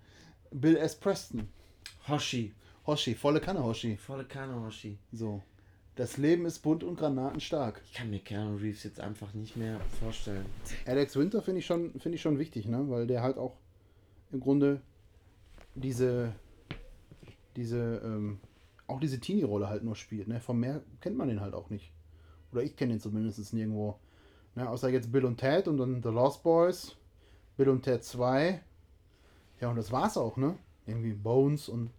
Bill 0.51 0.77
S. 0.77 0.97
Preston. 0.97 1.47
Hoshi. 2.09 2.55
Hoshi, 2.87 3.15
volle 3.15 3.39
Kanne 3.39 3.63
Hoshi. 3.63 3.99
Volle 3.99 4.25
Kanne 4.25 4.59
Hoshi. 4.65 4.97
So. 5.13 5.43
Das 5.95 6.17
Leben 6.17 6.47
ist 6.47 6.61
bunt 6.61 6.83
und 6.83 6.97
granatenstark. 6.99 7.83
Ich 7.85 7.93
kann 7.93 8.09
mir 8.09 8.21
Keanu 8.21 8.57
Reeves 8.57 8.85
jetzt 8.85 8.99
einfach 8.99 9.35
nicht 9.35 9.57
mehr 9.59 9.79
vorstellen. 10.01 10.47
Alex 10.87 11.17
Winter 11.17 11.43
finde 11.43 11.59
ich, 11.59 11.67
schon- 11.67 11.91
finde 12.01 12.17
ich 12.17 12.23
schon 12.23 12.39
wichtig, 12.39 12.67
ne? 12.67 12.89
weil 12.89 13.07
der 13.07 13.21
halt 13.21 13.37
auch 13.37 13.59
im 14.33 14.41
Grunde 14.41 14.81
diese, 15.75 16.33
diese, 17.57 18.01
ähm, 18.03 18.41
auch 18.87 19.01
diese 19.01 19.21
Teenie-Rolle 19.21 19.69
halt 19.69 19.85
nur 19.85 19.97
spielt. 19.97 20.29
Ne? 20.29 20.41
Von 20.41 20.59
mehr 20.61 20.81
kennt 21.03 21.19
man 21.19 21.29
den 21.29 21.43
halt 21.43 21.53
auch 21.53 21.69
nicht. 21.69 21.93
Oder 22.53 22.63
ich 22.63 22.75
kenne 22.75 22.95
ihn 22.95 23.01
zumindest 23.01 23.53
nirgendwo. 23.53 23.99
Ne? 24.55 24.67
Außer 24.67 24.89
jetzt 24.89 25.13
Bill 25.13 25.27
und 25.27 25.37
Ted 25.37 25.69
und 25.69 25.77
dann 25.77 26.03
The 26.03 26.09
Lost 26.09 26.43
Boys, 26.43 26.97
Bill 27.59 27.69
und 27.69 27.83
Ted 27.83 28.03
2. 28.03 28.63
Ja, 29.61 29.71
und 29.71 29.77
das 29.77 29.91
war's 29.93 30.17
auch, 30.17 30.37
ne? 30.37 30.57
Irgendwie 30.87 31.13
Bones 31.13 31.69
und 31.69 31.91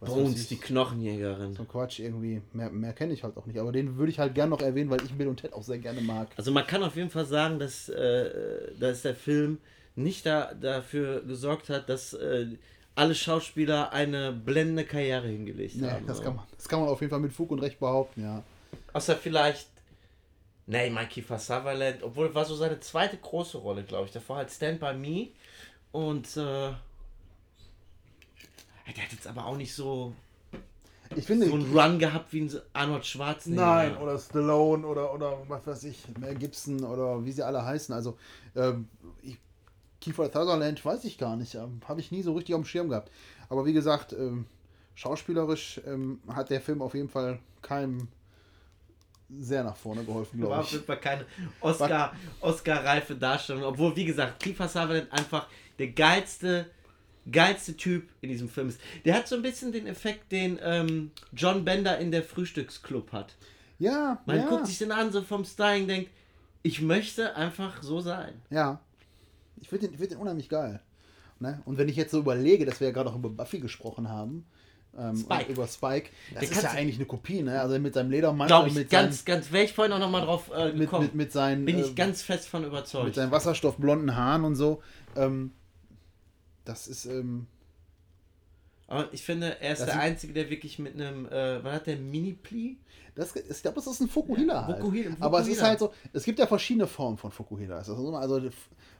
Bones, 0.00 0.48
die 0.48 0.56
Knochenjägerin. 0.56 1.54
So 1.54 1.64
Quatsch, 1.64 1.98
irgendwie. 2.00 2.42
Mehr, 2.52 2.70
mehr 2.70 2.92
kenne 2.92 3.12
ich 3.14 3.22
halt 3.24 3.36
auch 3.36 3.46
nicht. 3.46 3.58
Aber 3.58 3.72
den 3.72 3.96
würde 3.96 4.10
ich 4.10 4.18
halt 4.18 4.34
gerne 4.34 4.50
noch 4.50 4.60
erwähnen, 4.60 4.90
weil 4.90 5.02
ich 5.02 5.12
Bill 5.12 5.28
und 5.28 5.40
Ted 5.40 5.52
auch 5.52 5.62
sehr 5.62 5.78
gerne 5.78 6.00
mag. 6.00 6.28
Also 6.36 6.50
man 6.50 6.66
kann 6.66 6.82
auf 6.82 6.96
jeden 6.96 7.10
Fall 7.10 7.24
sagen, 7.24 7.58
dass, 7.58 7.88
äh, 7.88 8.72
dass 8.78 9.02
der 9.02 9.14
Film 9.14 9.58
nicht 9.96 10.26
da, 10.26 10.52
dafür 10.54 11.22
gesorgt 11.22 11.68
hat, 11.70 11.88
dass 11.88 12.12
äh, 12.14 12.48
alle 12.94 13.14
Schauspieler 13.14 13.92
eine 13.92 14.32
blendende 14.32 14.84
Karriere 14.84 15.28
hingelegt 15.28 15.76
Nee, 15.76 15.88
haben. 15.88 16.06
das, 16.06 16.22
kann 16.22 16.36
man, 16.36 16.44
das 16.56 16.68
kann 16.68 16.80
man 16.80 16.88
auf 16.88 17.00
jeden 17.00 17.10
Fall 17.10 17.20
mit 17.20 17.32
Fug 17.32 17.50
und 17.50 17.60
Recht 17.60 17.78
behaupten, 17.80 18.22
ja. 18.22 18.42
Außer 18.92 19.16
vielleicht. 19.16 19.68
Nee, 20.66 20.88
Mikey 20.90 21.22
Sutherland, 21.22 22.02
obwohl 22.02 22.34
war 22.34 22.44
so 22.44 22.54
seine 22.54 22.80
zweite 22.80 23.16
große 23.18 23.58
Rolle, 23.58 23.82
glaube 23.82 24.06
ich. 24.06 24.12
Davor 24.12 24.36
halt 24.36 24.50
Stand 24.50 24.80
By 24.80 24.94
Me. 24.94 25.28
Und 25.94 26.36
äh, 26.36 26.40
der 26.40 26.74
hat 29.04 29.12
jetzt 29.12 29.28
aber 29.28 29.46
auch 29.46 29.56
nicht 29.56 29.72
so, 29.72 30.12
Ich 31.14 31.24
finde. 31.24 31.46
so 31.46 31.54
einen 31.54 31.72
Run 31.72 32.00
gehabt 32.00 32.32
wie 32.32 32.40
ein 32.40 32.52
Arnold 32.72 33.06
Schwarzenegger. 33.06 33.64
Nein, 33.64 33.96
oder 33.98 34.18
Stallone 34.18 34.84
oder, 34.84 35.14
oder 35.14 35.38
was 35.46 35.64
weiß 35.64 35.84
ich, 35.84 36.02
Mel 36.18 36.34
Gibson 36.34 36.82
oder 36.82 37.24
wie 37.24 37.30
sie 37.30 37.46
alle 37.46 37.64
heißen. 37.64 37.94
Also, 37.94 38.18
ähm, 38.56 38.88
ich, 39.22 39.38
Kiefer 40.00 40.24
Sutherland 40.24 40.84
weiß 40.84 41.04
ich 41.04 41.16
gar 41.16 41.36
nicht. 41.36 41.54
Ähm, 41.54 41.80
Habe 41.86 42.00
ich 42.00 42.10
nie 42.10 42.22
so 42.22 42.32
richtig 42.34 42.56
auf 42.56 42.62
dem 42.62 42.66
Schirm 42.66 42.88
gehabt. 42.88 43.12
Aber 43.48 43.64
wie 43.64 43.72
gesagt, 43.72 44.12
ähm, 44.14 44.46
schauspielerisch 44.96 45.80
ähm, 45.86 46.20
hat 46.26 46.50
der 46.50 46.60
Film 46.60 46.82
auf 46.82 46.94
jeden 46.94 47.08
Fall 47.08 47.38
keinem 47.62 48.08
sehr 49.38 49.62
nach 49.62 49.76
vorne 49.76 50.04
geholfen, 50.04 50.40
War 50.40 50.48
glaube 50.48 50.60
auf 50.60 50.66
ich. 50.66 50.72
jeden 50.72 50.84
Fall 50.86 51.00
keine 51.00 51.24
Oscar, 51.60 52.12
Oscar-reife 52.40 53.14
Darstellung. 53.14 53.62
Obwohl, 53.62 53.94
wie 53.94 54.04
gesagt, 54.04 54.42
Kiefer 54.42 54.66
Sutherland 54.68 55.12
einfach 55.12 55.46
der 55.78 55.88
geilste, 55.88 56.66
geilste 57.30 57.76
Typ 57.76 58.08
in 58.20 58.28
diesem 58.28 58.48
Film 58.48 58.68
ist. 58.68 58.80
Der 59.04 59.14
hat 59.14 59.28
so 59.28 59.36
ein 59.36 59.42
bisschen 59.42 59.72
den 59.72 59.86
Effekt, 59.86 60.30
den 60.32 60.58
ähm, 60.62 61.10
John 61.32 61.64
Bender 61.64 61.98
in 61.98 62.10
der 62.10 62.22
Frühstücksclub 62.22 63.12
hat. 63.12 63.34
Ja, 63.78 64.22
Man 64.26 64.36
ja, 64.36 64.46
guckt 64.48 64.66
sich 64.66 64.78
den 64.78 64.92
an, 64.92 65.10
so 65.12 65.22
vom 65.22 65.44
Styling, 65.44 65.88
denkt, 65.88 66.10
ich 66.62 66.80
möchte 66.80 67.36
einfach 67.36 67.82
so 67.82 68.00
sein. 68.00 68.34
ja. 68.50 68.80
Ich 69.60 69.68
finde 69.70 69.86
den, 69.86 69.94
ich 69.94 69.98
find 69.98 70.10
den 70.12 70.18
unheimlich 70.18 70.50
geil. 70.50 70.80
Ne? 71.40 71.62
Und 71.64 71.78
wenn 71.78 71.88
ich 71.88 71.96
jetzt 71.96 72.10
so 72.10 72.18
überlege, 72.18 72.66
dass 72.66 72.80
wir 72.80 72.88
ja 72.88 72.92
gerade 72.92 73.08
auch 73.08 73.16
über 73.16 73.30
Buffy 73.30 73.60
gesprochen 73.60 74.10
haben, 74.10 74.44
ähm, 74.96 75.16
Spike. 75.16 75.50
über 75.52 75.66
Spike, 75.66 76.10
das 76.34 76.40
Der 76.40 76.50
ist 76.50 76.62
ja 76.62 76.70
eigentlich 76.72 76.96
eine 76.96 77.06
Kopie, 77.06 77.42
ne? 77.42 77.60
Also 77.60 77.78
mit 77.78 77.94
seinem 77.94 78.10
Ledermantel, 78.10 78.70
mit 78.72 78.90
ganz, 78.90 79.24
ganz, 79.24 79.50
wäre 79.52 79.64
ich 79.64 79.72
vorhin 79.72 79.92
auch 79.94 79.98
nochmal 79.98 80.22
drauf 80.22 80.50
äh, 80.50 80.56
seinen, 80.56 80.72
mit, 80.72 80.80
gekommen. 80.80 81.04
mit, 81.06 81.14
mit 81.14 81.32
seinen, 81.32 81.64
Bin 81.64 81.78
äh, 81.78 81.82
ich 81.82 81.94
ganz 81.94 82.22
fest 82.22 82.46
von 82.48 82.64
überzeugt. 82.64 83.06
mit 83.06 83.14
seinen 83.14 83.30
wasserstoffblonden 83.30 84.14
Haaren 84.14 84.44
und 84.44 84.54
so. 84.54 84.82
Ähm, 85.16 85.52
das 86.64 86.86
ist, 86.88 87.04
ähm, 87.06 87.46
Aber 88.86 89.08
ich 89.12 89.22
finde, 89.22 89.60
er 89.60 89.72
ist 89.72 89.80
Das 89.80 89.86
der 89.86 90.00
Einzige, 90.00 90.32
der 90.32 90.50
wirklich 90.50 90.78
mit 90.78 90.94
einem, 90.94 91.26
äh, 91.26 91.62
was 91.64 91.74
hat 91.74 91.86
der, 91.86 91.96
Mini-Pli? 91.96 92.76
das, 93.14 93.34
ich 93.36 93.62
glaube, 93.62 93.76
das 93.76 93.86
ist 93.86 94.00
ein 94.00 94.08
Fukuhila 94.08 94.66
halt. 94.66 94.82
Fukuhila- 94.82 95.16
Aber 95.20 95.40
es 95.40 95.46
ist 95.48 95.62
halt 95.62 95.78
so, 95.78 95.92
es 96.12 96.24
gibt 96.24 96.38
ja 96.38 96.46
verschiedene 96.46 96.86
Formen 96.88 97.16
von 97.16 97.30
Fukuhila. 97.30 97.76
Also, 97.76 97.94
also 98.16 98.40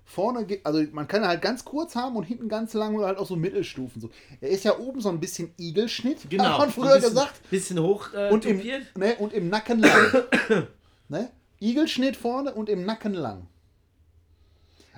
vorne, 0.04 0.46
also 0.62 0.82
man 0.92 1.08
kann 1.08 1.26
halt 1.26 1.42
ganz 1.42 1.64
kurz 1.64 1.96
haben 1.96 2.14
und 2.16 2.22
hinten 2.24 2.48
ganz 2.48 2.74
lang 2.74 2.94
oder 2.94 3.06
halt 3.08 3.18
auch 3.18 3.26
so 3.26 3.34
Mittelstufen. 3.36 4.00
So. 4.00 4.10
Er 4.40 4.50
ist 4.50 4.64
ja 4.64 4.78
oben 4.78 5.00
so 5.00 5.08
ein 5.08 5.18
bisschen 5.18 5.52
Igelschnitt, 5.58 6.18
Genau. 6.30 6.44
hat 6.44 6.58
man 6.58 6.70
früher 6.70 6.94
bisschen, 6.94 7.10
gesagt. 7.10 7.50
Bisschen 7.50 7.78
hoch 7.80 8.12
äh, 8.14 8.30
Und 8.30 8.44
im, 8.44 8.58
ne, 8.96 9.16
und 9.18 9.32
im 9.32 9.48
Nacken 9.48 9.80
lang. 9.80 10.12
ne? 11.08 11.30
Igelschnitt 11.60 12.16
vorne 12.16 12.54
und 12.54 12.68
im 12.68 12.84
Nacken 12.84 13.14
lang. 13.14 13.48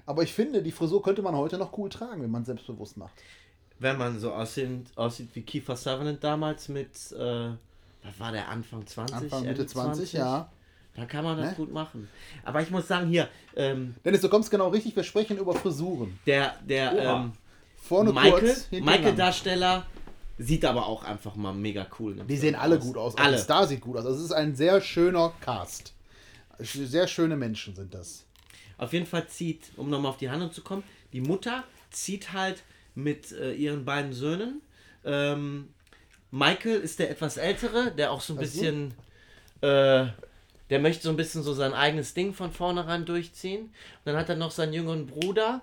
Aber 0.07 0.23
ich 0.23 0.33
finde, 0.33 0.63
die 0.63 0.73
Frisur 0.73 1.03
könnte 1.03 1.21
man 1.23 1.35
heute 1.35 1.59
noch 1.59 1.77
cool 1.79 1.89
tragen, 1.91 2.23
wenn 2.23 2.31
man 2.31 2.43
es 2.43 2.47
selbstbewusst 2.47 2.97
macht. 2.97 3.13
Wenn 3.79 3.99
man 3.99 4.19
so 4.19 4.33
aussieht, 4.33 4.87
aussieht 4.95 5.29
wie 5.35 5.43
Kiefer 5.43 5.77
Sutherland 5.77 6.23
damals 6.25 6.69
mit, 6.69 6.91
äh, 7.13 7.51
was 8.03 8.19
war 8.19 8.33
der, 8.33 8.49
Anfang 8.49 8.87
20? 8.87 9.17
Anfang, 9.17 9.45
Ende 9.45 9.51
Mitte 9.63 9.67
20, 9.67 10.13
ja. 10.15 10.51
Da 10.95 11.05
kann 11.05 11.25
man 11.25 11.37
das 11.37 11.51
Ne? 11.51 11.57
gut 11.57 11.73
machen. 11.73 12.09
Aber 12.43 12.63
ich 12.63 12.71
muss 12.71 12.89
sagen, 12.89 13.09
hier, 13.09 13.29
ähm, 13.55 13.95
Dennis, 14.05 14.23
du 14.23 14.31
kommst 14.31 14.51
genau 14.51 14.69
richtig, 14.69 14.97
wir 14.97 15.03
sprechen 15.05 15.37
über 15.37 15.53
Frisuren. 15.55 16.19
der, 16.27 16.55
der, 16.67 16.95
Oha. 16.95 17.25
ähm, 17.25 17.33
Vorne 17.77 18.13
Michael. 18.13 18.57
Michael-Darsteller 18.71 19.85
sieht 20.39 20.65
aber 20.65 20.87
auch 20.87 21.05
einfach 21.05 21.37
mal 21.37 21.53
mega 21.53 21.87
cool. 21.99 22.15
dem 22.15 22.27
Die 22.27 22.37
sehen 22.37 22.55
alle 22.55 22.79
gut 22.79 22.97
aus. 22.97 23.15
Auch 23.15 23.21
Alle. 23.21 23.33
der 23.33 23.39
Star 23.41 23.67
sieht 23.67 23.81
gut 23.81 23.97
aus. 23.97 24.07
Also 24.07 24.19
es 24.19 24.25
ist 24.25 24.33
ein 24.33 24.57
sehr 24.57 24.81
schöner 24.81 25.33
Cast. 25.41 25.93
Sehr 26.59 27.07
schöne 27.07 27.37
Menschen 27.37 27.75
sind 27.75 27.93
das. 27.95 28.25
Auf 28.79 28.93
jeden 28.93 29.07
Fall 29.07 29.27
zieht, 29.29 29.71
um 29.77 29.91
nochmal 29.91 30.11
auf 30.11 30.19
die 30.19 30.31
Handlung 30.31 30.53
zu 30.53 30.63
kommen, 30.63 30.83
die 31.13 31.21
Mutter 31.21 31.65
zieht 31.91 32.33
halt 32.33 32.63
mit 32.95 33.33
äh, 33.33 33.53
ihren 33.53 33.85
beiden 33.85 34.13
Söhnen. 34.13 34.61
Ähm, 35.05 35.69
Michael 36.31 36.81
ist 36.81 36.99
der 36.99 37.11
etwas 37.11 37.37
ältere, 37.37 37.93
der 37.93 38.13
auch 38.13 38.21
so 38.21 38.35
ein 38.35 38.39
Ach 38.39 38.45
so. 38.45 38.51
bisschen, 38.61 38.95
äh, 39.61 40.07
der 40.71 40.81
möchte 40.81 41.05
so 41.05 41.11
ein 41.11 41.17
bisschen 41.17 41.43
so 41.43 41.55
sein 41.55 41.73
eigenes 41.73 42.15
Ding 42.15 42.35
von 42.35 42.53
vornherein 42.53 43.05
durchziehen. 43.05 43.63
Und 43.63 43.73
dann 44.05 44.17
hat 44.17 44.29
er 44.29 44.37
noch 44.37 44.51
seinen 44.51 44.73
jüngeren 44.73 45.07
Bruder. 45.07 45.63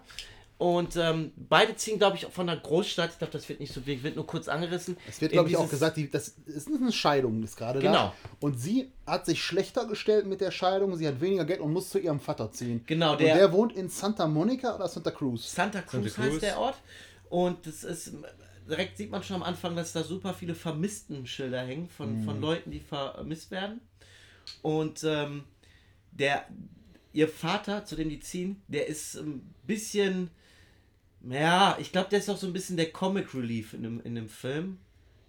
Und 0.60 0.96
ähm, 0.96 1.34
beide 1.36 1.76
ziehen, 1.76 1.98
glaube 1.98 2.16
ich, 2.16 2.26
von 2.26 2.48
der 2.48 2.56
Großstadt. 2.58 3.12
Ich 3.12 3.18
glaube, 3.18 3.34
das 3.34 3.50
wird 3.50 3.60
nicht 3.60 3.74
so 3.74 3.86
wichtig, 3.86 4.04
wird 4.04 4.16
nur 4.16 4.26
kurz 4.26 4.48
angerissen. 4.48 4.96
Es 5.10 5.20
wird, 5.20 5.34
glaube 5.34 5.50
ich, 5.50 5.58
auch 5.58 5.70
gesagt, 5.70 5.98
die, 5.98 6.10
das 6.10 6.30
ist 6.46 6.68
eine 6.68 6.92
Scheidung 6.92 7.44
ist 7.44 7.58
gerade 7.58 7.80
da. 7.82 7.88
Genau. 7.88 8.14
Und 8.40 8.60
sie 8.60 8.92
hat 9.06 9.26
sich 9.26 9.44
schlechter 9.44 9.86
gestellt 9.88 10.26
mit 10.26 10.40
der 10.42 10.52
Scheidung. 10.52 10.96
Sie 10.96 11.08
hat 11.08 11.20
weniger 11.20 11.44
Geld 11.44 11.60
und 11.60 11.74
muss 11.74 11.90
zu 11.90 12.00
ihrem 12.00 12.20
Vater 12.20 12.52
ziehen. 12.52 12.82
Genau, 12.86 13.14
und 13.14 13.22
der- 13.22 13.36
der 13.36 13.52
wohnt 13.52 13.74
in 13.74 13.90
Santa 13.90 14.26
Monica 14.28 14.76
oder 14.76 14.88
Santa 14.88 15.12
Cruz. 15.12 15.52
Santa 15.54 15.82
Cruz, 15.82 15.92
Santa 16.14 16.22
Cruz. 16.22 16.34
heißt 16.34 16.42
der 16.44 16.60
Ort. 16.60 16.76
Und 17.30 17.66
das 17.66 17.84
ist, 17.84 18.14
direkt 18.70 18.96
sieht 18.98 19.10
man 19.12 19.22
schon 19.24 19.38
am 19.38 19.44
Anfang, 19.44 19.76
dass 19.76 19.92
da 19.92 20.04
super 20.04 20.34
viele 20.34 20.56
Vermissten-Schilder 20.56 21.62
hängen 21.62 21.90
von, 21.90 22.20
Mhm. 22.20 22.24
von 22.24 22.40
Leuten, 22.40 22.72
die 22.72 22.80
vermisst 22.80 23.52
werden. 23.52 23.82
Und 24.62 25.04
ähm, 25.04 25.44
der, 26.12 26.46
ihr 27.12 27.28
Vater, 27.28 27.84
zu 27.86 27.96
dem 27.96 28.08
die 28.10 28.20
ziehen, 28.20 28.62
der 28.68 28.88
ist 28.88 29.16
ein 29.16 29.54
bisschen, 29.66 30.30
ja, 31.30 31.78
ich 31.80 31.92
glaube, 31.92 32.10
der 32.10 32.20
ist 32.20 32.30
auch 32.30 32.38
so 32.38 32.48
ein 32.48 32.54
bisschen 32.54 32.78
der 32.78 32.92
Comic 32.92 33.34
Relief 33.34 33.74
in 33.74 33.84
dem, 33.84 34.02
in 34.02 34.16
dem 34.16 34.30
Film. 34.30 34.80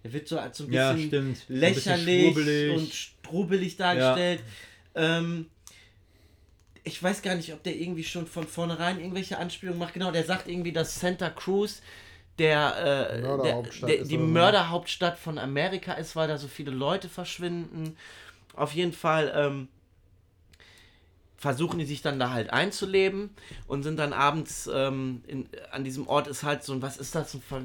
Der 0.03 0.13
wird 0.13 0.27
so 0.27 0.37
als 0.37 0.57
so 0.57 0.65
ein 0.65 0.71
Ja, 0.71 0.93
bisschen 0.93 1.07
stimmt. 1.07 1.37
So 1.37 1.53
ein 1.53 1.73
bisschen 1.73 2.05
lächerlich 2.05 2.69
und 2.75 2.93
strubbelig 2.93 3.77
dargestellt. 3.77 4.41
Ähm, 4.93 5.47
ich 6.83 7.01
weiß 7.01 7.21
gar 7.23 7.35
nicht, 7.35 7.51
ob 7.53 7.63
der 7.63 7.75
irgendwie 7.75 8.03
schon 8.03 8.27
von 8.27 8.45
vornherein 8.47 8.99
irgendwelche 8.99 9.37
Anspielungen 9.39 9.79
macht. 9.79 9.93
Genau, 9.93 10.11
der 10.11 10.23
sagt 10.23 10.47
irgendwie, 10.47 10.71
dass 10.71 10.99
Santa 10.99 11.29
Cruz 11.31 11.81
der, 12.37 12.77
äh, 12.77 13.21
der, 13.21 13.21
Mörderhauptstadt 13.21 13.89
der 13.89 14.03
die. 14.03 14.17
Mörderhauptstadt 14.17 15.17
von 15.17 15.37
Amerika 15.39 15.93
ist, 15.93 16.15
weil 16.15 16.27
da 16.27 16.37
so 16.37 16.47
viele 16.47 16.71
Leute 16.71 17.09
verschwinden. 17.09 17.97
Auf 18.55 18.73
jeden 18.73 18.93
Fall 18.93 19.33
ähm, 19.35 19.67
versuchen 21.45 21.77
die 21.77 21.85
sich 21.85 22.01
dann 22.01 22.17
da 22.17 22.31
halt 22.31 22.49
einzuleben 22.51 23.29
und 23.67 23.83
sind 23.83 23.97
dann 23.99 24.13
abends 24.13 24.67
ähm, 24.73 25.21
in, 25.27 25.47
an 25.71 25.83
diesem 25.83 26.07
Ort 26.07 26.25
ist 26.27 26.41
halt 26.41 26.63
so 26.63 26.73
ein, 26.73 26.81
was 26.81 26.97
ist 26.97 27.13
das, 27.13 27.35
ein, 27.35 27.41
Ver- 27.41 27.61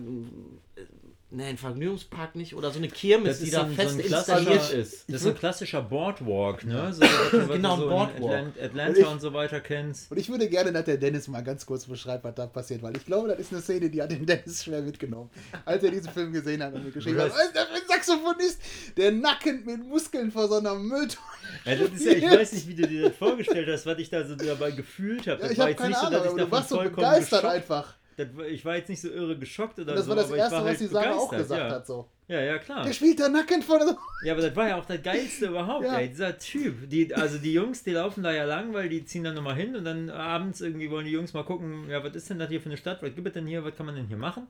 Ne, 1.32 1.44
ein 1.44 1.58
Vergnügungspark 1.58 2.34
nicht. 2.34 2.56
Oder 2.56 2.72
so 2.72 2.78
eine 2.80 2.88
Kirmes, 2.88 3.28
Das 3.28 3.38
die 3.38 3.44
ist 3.44 3.54
da 3.54 3.60
so 3.60 3.66
ein, 3.66 3.74
fest 3.74 3.90
so 3.94 4.00
installiert 4.00 4.50
klassischer, 4.54 4.78
ist. 4.80 5.04
das 5.08 5.20
ist 5.22 5.26
ein 5.28 5.34
klassischer 5.36 5.80
Boardwalk, 5.82 6.64
ne? 6.64 6.92
So, 6.92 7.02
was 7.02 7.48
Genau, 7.48 7.76
du 7.76 7.82
so 7.82 7.88
ein 7.88 7.88
Boardwalk. 7.88 8.20
in 8.22 8.24
Atlant 8.34 8.56
Und 8.56 8.64
Atlanta 8.64 8.98
ich- 9.00 9.06
und 9.06 9.20
so 9.20 9.32
weiter 9.32 9.60
kennst. 9.60 10.10
Und 10.10 10.18
ich 10.18 10.28
würde 10.28 10.48
gerne, 10.48 10.72
dass 10.72 10.86
der 10.86 10.96
Dennis 10.96 11.28
mal 11.28 11.42
ganz 11.42 11.64
kurz 11.64 11.84
beschreibt, 11.86 12.24
was 12.24 12.34
da 12.34 12.48
passiert, 12.48 12.82
weil 12.82 12.96
ich 12.96 13.06
glaube, 13.06 13.28
das 13.28 13.38
ist 13.38 13.52
eine 13.52 13.62
Szene, 13.62 13.88
die 13.90 14.02
hat 14.02 14.10
den 14.10 14.26
Dennis 14.26 14.64
schwer 14.64 14.82
mitgenommen. 14.82 15.30
Als 15.64 15.84
er 15.84 15.92
diesen 15.92 16.10
Film 16.12 16.32
gesehen 16.32 16.64
hat 16.64 16.74
und 16.74 16.84
mir 16.84 16.90
geschrieben 16.90 17.20
hat, 17.20 17.28
Was? 17.30 17.34
was 17.36 17.44
ist 17.46 17.54
das 17.54 17.64
für 17.68 17.74
ein 17.74 17.86
Saxophonist, 18.04 18.60
der 18.96 19.12
nackend 19.12 19.66
mit 19.66 19.86
Muskeln 19.86 20.30
vor 20.30 20.48
so 20.48 20.56
einer 20.56 20.74
Mülltonne 20.74 21.18
Ja, 21.64 21.74
das 21.76 21.90
ist 21.90 22.04
ja, 22.04 22.12
ich 22.12 22.24
weiß 22.24 22.52
nicht, 22.52 22.68
wie 22.68 22.74
du 22.74 22.86
dir 22.86 23.02
das 23.08 23.16
vorgestellt 23.16 23.68
hast, 23.68 23.86
was 23.86 23.98
ich 23.98 24.10
da 24.10 24.24
so 24.24 24.34
dabei 24.34 24.70
gefühlt 24.70 25.26
habe. 25.26 25.40
Ja, 25.40 25.48
Das 25.48 25.52
ich 25.52 25.58
war 25.58 25.64
habe 25.64 25.70
jetzt 25.70 25.78
keine 25.78 25.90
nicht 25.90 26.00
so, 26.00 26.06
Ahnung, 26.06 26.18
dass 26.18 26.26
ich 26.26 26.32
aber 26.32 26.44
du 26.44 26.50
warst 26.50 26.68
so 26.68 26.78
begeistert 26.78 27.44
einfach. 27.44 27.94
Das, 28.16 28.26
ich 28.50 28.64
war 28.64 28.76
jetzt 28.76 28.88
nicht 28.88 29.00
so 29.00 29.08
irre 29.08 29.38
geschockt 29.38 29.78
oder 29.78 29.92
Und 29.92 29.96
das 29.98 30.04
so, 30.04 30.10
war 30.10 30.16
das 30.16 30.26
aber 30.26 30.36
ich 30.36 30.40
Erste, 30.42 30.56
was 30.56 30.64
halt 30.64 30.80
die 30.80 30.86
Sarah 30.86 31.14
auch 31.14 31.30
gesagt 31.30 31.60
ja. 31.60 31.70
hat. 31.70 31.86
So. 31.86 32.08
Ja, 32.28 32.40
ja, 32.40 32.58
klar. 32.58 32.84
Der 32.84 32.92
spielt 32.92 33.18
da 33.18 33.28
nackend 33.28 33.64
vor 33.64 33.78
der... 33.78 33.96
Ja, 34.24 34.34
aber 34.34 34.42
das 34.42 34.54
war 34.54 34.68
ja 34.68 34.76
auch 34.76 34.84
das 34.84 35.02
Geilste 35.02 35.46
überhaupt, 35.46 35.84
Ja. 35.84 35.98
ey. 35.98 36.08
Dieser 36.08 36.36
Typ. 36.38 36.88
Die, 36.90 37.14
also 37.14 37.38
die 37.38 37.52
Jungs, 37.54 37.82
die 37.82 37.92
laufen 37.92 38.22
da 38.22 38.32
ja 38.32 38.44
lang, 38.44 38.72
weil 38.74 38.88
die 38.88 39.04
ziehen 39.04 39.24
dann 39.24 39.34
nochmal 39.34 39.56
hin 39.56 39.74
und 39.74 39.84
dann 39.84 40.10
abends 40.10 40.60
irgendwie 40.60 40.90
wollen 40.90 41.06
die 41.06 41.12
Jungs 41.12 41.32
mal 41.32 41.44
gucken, 41.44 41.88
ja, 41.88 42.04
was 42.04 42.14
ist 42.14 42.28
denn 42.30 42.38
das 42.38 42.48
hier 42.50 42.60
für 42.60 42.68
eine 42.68 42.76
Stadt? 42.76 43.02
Was 43.02 43.14
gibt 43.14 43.26
es 43.26 43.32
denn 43.32 43.46
hier? 43.46 43.64
Was 43.64 43.74
kann 43.74 43.86
man 43.86 43.94
denn 43.94 44.06
hier 44.06 44.18
machen? 44.18 44.46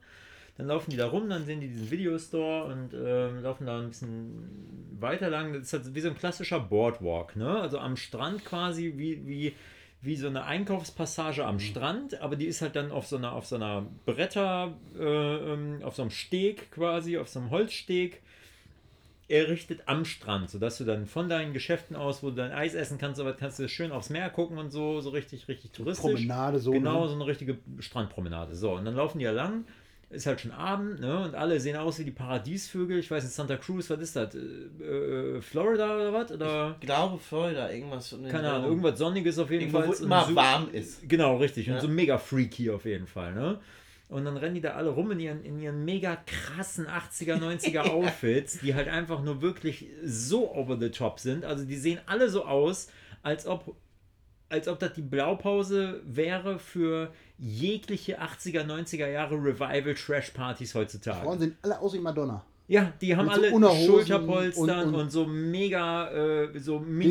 Dann 0.56 0.66
laufen 0.66 0.90
die 0.90 0.96
da 0.96 1.06
rum, 1.06 1.28
dann 1.28 1.44
sehen 1.46 1.60
die 1.60 1.68
diesen 1.68 1.90
Videostore 1.90 2.64
und 2.64 2.94
ähm, 2.94 3.42
laufen 3.42 3.66
da 3.66 3.80
ein 3.80 3.88
bisschen 3.88 4.90
weiter 5.00 5.30
lang. 5.30 5.52
Das 5.52 5.62
ist 5.62 5.72
halt 5.72 5.94
wie 5.94 6.00
so 6.00 6.08
ein 6.08 6.16
klassischer 6.16 6.60
Boardwalk, 6.60 7.36
ne? 7.36 7.60
Also 7.60 7.78
am 7.78 7.96
Strand 7.96 8.44
quasi, 8.44 8.94
wie, 8.96 9.26
wie, 9.26 9.54
wie 10.02 10.16
so 10.16 10.26
eine 10.26 10.44
Einkaufspassage 10.44 11.44
am 11.44 11.60
Strand, 11.60 12.20
aber 12.20 12.36
die 12.36 12.46
ist 12.46 12.62
halt 12.62 12.76
dann 12.76 12.90
auf 12.90 13.06
so 13.06 13.16
einer, 13.16 13.32
auf 13.32 13.46
so 13.46 13.56
einer 13.56 13.86
Bretter, 14.06 14.74
äh, 14.98 15.02
ähm, 15.02 15.80
auf 15.82 15.96
so 15.96 16.02
einem 16.02 16.10
Steg 16.10 16.70
quasi, 16.72 17.18
auf 17.18 17.28
so 17.28 17.40
einem 17.40 17.50
Holzsteg 17.50 18.22
errichtet 19.30 19.82
am 19.86 20.04
Strand, 20.04 20.50
sodass 20.50 20.78
du 20.78 20.84
dann 20.84 21.06
von 21.06 21.28
deinen 21.28 21.52
Geschäften 21.52 21.94
aus, 21.94 22.22
wo 22.22 22.30
du 22.30 22.36
dein 22.36 22.50
Eis 22.50 22.74
essen 22.74 22.98
kannst, 22.98 23.18
so 23.18 23.24
weit 23.24 23.38
kannst 23.38 23.58
du 23.60 23.68
schön 23.68 23.92
aufs 23.92 24.10
Meer 24.10 24.28
gucken 24.28 24.58
und 24.58 24.70
so, 24.70 25.00
so 25.00 25.10
richtig, 25.10 25.46
richtig 25.46 25.70
touristisch. 25.70 26.10
Promenade 26.10 26.58
so, 26.58 26.72
Genau, 26.72 27.02
ne? 27.02 27.08
so 27.08 27.14
eine 27.14 27.26
richtige 27.26 27.58
Strandpromenade. 27.78 28.56
So, 28.56 28.72
und 28.72 28.84
dann 28.84 28.96
laufen 28.96 29.20
die 29.20 29.24
ja 29.24 29.30
lang, 29.30 29.64
ist 30.10 30.26
halt 30.26 30.40
schon 30.40 30.50
Abend, 30.50 31.00
ne? 31.00 31.24
Und 31.24 31.34
alle 31.36 31.58
sehen 31.60 31.76
aus 31.76 31.98
wie 32.00 32.04
die 32.04 32.10
Paradiesvögel. 32.10 32.98
Ich 32.98 33.10
weiß 33.10 33.22
nicht, 33.24 33.32
Santa 33.32 33.56
Cruz, 33.56 33.88
was 33.90 34.00
ist 34.00 34.16
das? 34.16 34.34
Äh, 34.34 34.38
äh, 34.38 35.40
Florida 35.40 35.94
oder 35.94 36.12
was? 36.12 36.32
Oder? 36.32 36.76
Ich 36.80 36.86
glaube 36.86 37.18
Florida, 37.18 37.70
irgendwas 37.70 38.14
Keine 38.30 38.50
Ahnung, 38.50 38.70
irgendwas 38.70 38.98
Sonniges 38.98 39.38
auf 39.38 39.50
jeden 39.50 39.70
Fall. 39.70 39.86
wo 39.86 39.92
Und 39.92 40.00
immer 40.00 40.24
so- 40.26 40.34
warm 40.34 40.68
ist. 40.72 41.08
Genau, 41.08 41.36
richtig. 41.36 41.68
Und 41.68 41.74
Ja. 41.76 41.80
so 41.80 41.88
mega 41.88 42.18
freaky 42.18 42.70
auf 42.70 42.84
jeden 42.84 43.06
Fall, 43.06 43.34
ne? 43.34 43.60
Und 44.08 44.24
dann 44.24 44.36
rennen 44.36 44.56
die 44.56 44.60
da 44.60 44.70
alle 44.70 44.90
rum 44.90 45.12
in 45.12 45.20
ihren, 45.20 45.44
in 45.44 45.60
ihren 45.60 45.84
mega 45.84 46.16
krassen 46.26 46.88
80er, 46.88 47.36
90er 47.36 47.82
Outfits, 47.92 48.58
die 48.58 48.74
halt 48.74 48.88
einfach 48.88 49.22
nur 49.22 49.40
wirklich 49.40 49.86
so 50.04 50.52
over 50.52 50.76
the 50.76 50.90
top 50.90 51.20
sind. 51.20 51.44
Also 51.44 51.64
die 51.64 51.76
sehen 51.76 52.00
alle 52.06 52.28
so 52.28 52.44
aus, 52.44 52.88
als 53.22 53.46
ob, 53.46 53.76
als 54.50 54.68
ob 54.68 54.78
das 54.78 54.92
die 54.92 55.02
Blaupause 55.02 56.00
wäre 56.04 56.58
für 56.58 57.12
jegliche 57.38 58.20
80er, 58.20 58.64
90er 58.66 59.08
Jahre 59.08 59.36
Revival-Trash-Partys 59.36 60.74
heutzutage. 60.74 61.22
Frauen 61.24 61.38
sehen 61.38 61.56
alle 61.62 61.80
aus 61.80 61.94
wie 61.94 61.98
Madonna. 62.00 62.44
Ja, 62.68 62.92
die 63.00 63.16
haben 63.16 63.26
so 63.26 63.32
alle 63.32 63.50
Schulterpolstern 63.84 64.80
und, 64.88 64.94
und- 64.94 65.00
und- 65.00 65.10
so 65.10 65.26
mega, 65.26 66.08
äh, 66.12 66.56
so 66.60 66.78
mini 66.78 67.10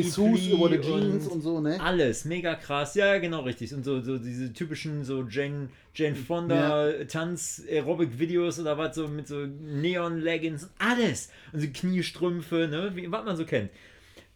über 0.54 0.70
die 0.70 0.80
Jeans 0.80 1.26
und 1.26 1.42
so, 1.42 1.60
ne? 1.60 1.78
Alles, 1.78 2.24
mega 2.24 2.54
krass. 2.54 2.94
Ja, 2.94 3.06
ja, 3.14 3.18
genau, 3.18 3.40
richtig. 3.42 3.74
Und 3.74 3.84
so, 3.84 4.00
so 4.00 4.16
diese 4.16 4.52
typischen 4.54 5.04
so 5.04 5.22
Jane, 5.28 5.68
Jane 5.94 6.14
Fonda 6.16 7.04
Tanz-Aerobic-Videos 7.06 8.58
oder 8.60 8.78
was, 8.78 8.94
so 8.96 9.08
mit 9.08 9.28
so 9.28 9.46
Neon-Leggings, 9.46 10.70
alles. 10.78 11.30
Und 11.52 11.60
so 11.60 11.66
Kniestrümpfe, 11.72 12.68
ne, 12.70 12.92
wie, 12.94 13.10
was 13.10 13.24
man 13.24 13.36
so 13.36 13.44
kennt. 13.44 13.70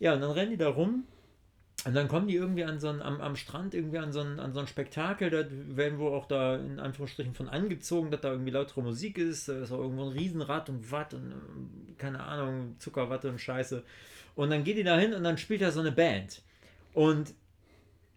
Ja, 0.01 0.14
und 0.14 0.20
dann 0.20 0.32
rennen 0.32 0.51
die 0.51 0.56
da 0.59 0.68
rum. 0.68 1.05
Und 1.86 1.94
dann 1.94 2.09
kommen 2.09 2.28
die 2.28 2.35
irgendwie 2.35 2.65
an 2.65 2.81
so 2.81 2.89
ein, 2.89 3.02
am, 3.02 3.20
am 3.20 3.36
Strand 3.36 3.74
irgendwie 3.74 3.98
an 3.98 4.11
so, 4.11 4.20
ein, 4.20 4.40
an 4.40 4.55
so 4.55 4.61
ein 4.61 4.66
Spektakel, 4.66 5.28
da 5.28 5.44
werden 5.77 5.98
wohl 5.98 6.12
auch 6.12 6.27
da 6.27 6.56
in 6.56 6.81
Anführungsstrichen 6.81 7.35
von 7.35 7.48
angezogen, 7.48 8.11
dass 8.11 8.23
da 8.23 8.31
irgendwie 8.31 8.52
lautere 8.52 8.82
Musik 8.82 9.19
ist, 9.19 9.48
da 9.48 9.59
ist 9.61 9.70
auch 9.70 9.81
irgendwo 9.81 10.05
ein 10.05 10.16
Riesenrad 10.16 10.70
und 10.70 10.90
Watt 10.90 11.12
und 11.12 11.32
ähm, 11.32 11.97
keine 11.98 12.23
Ahnung, 12.23 12.77
Zuckerwatte 12.78 13.28
und 13.28 13.39
Scheiße. 13.39 13.82
Und 14.35 14.51
dann 14.51 14.65
geht 14.65 14.78
die 14.78 14.82
da 14.82 14.98
hin 14.98 15.12
und 15.12 15.24
dann 15.24 15.36
spielt 15.36 15.61
da 15.61 15.70
so 15.70 15.81
eine 15.81 15.93
Band. 15.93 16.43
Und 16.94 17.35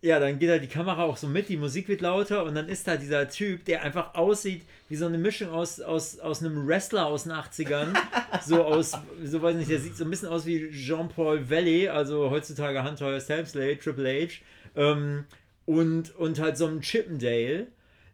ja, 0.01 0.19
dann 0.19 0.37
geht 0.37 0.49
da 0.49 0.57
die 0.59 0.67
Kamera 0.67 1.03
auch 1.03 1.17
so 1.17 1.27
mit, 1.27 1.49
die 1.49 1.57
Musik 1.57 1.87
wird 1.87 2.01
lauter 2.01 2.43
und 2.43 2.53
dann 2.53 2.69
ist 2.69 2.87
da 2.87 2.97
dieser 2.97 3.27
Typ, 3.29 3.65
der 3.65 3.81
einfach 3.81 4.13
aussieht 4.13 4.63
wie 4.89 4.95
so 4.95 5.07
eine 5.07 5.17
Mischung 5.17 5.49
aus, 5.49 5.81
aus, 5.81 6.19
aus 6.19 6.41
einem 6.41 6.67
Wrestler 6.67 7.07
aus 7.07 7.23
den 7.23 7.33
80ern. 7.33 7.97
so 8.45 8.63
aus, 8.63 8.93
so 9.23 9.41
weiß 9.41 9.55
nicht, 9.55 9.71
der 9.71 9.79
sieht 9.79 9.97
so 9.97 10.03
ein 10.03 10.09
bisschen 10.09 10.29
aus 10.29 10.45
wie 10.45 10.69
Jean-Paul 10.71 11.49
Valley, 11.49 11.89
also 11.89 12.29
heutzutage 12.29 12.83
Hunter 12.83 13.19
Helmsley, 13.19 13.75
Triple 13.77 14.27
H. 14.27 14.33
Ähm, 14.75 15.25
und, 15.65 16.15
und 16.15 16.39
halt 16.39 16.57
so 16.57 16.67
ein 16.67 16.81
Chippendale. 16.81 17.67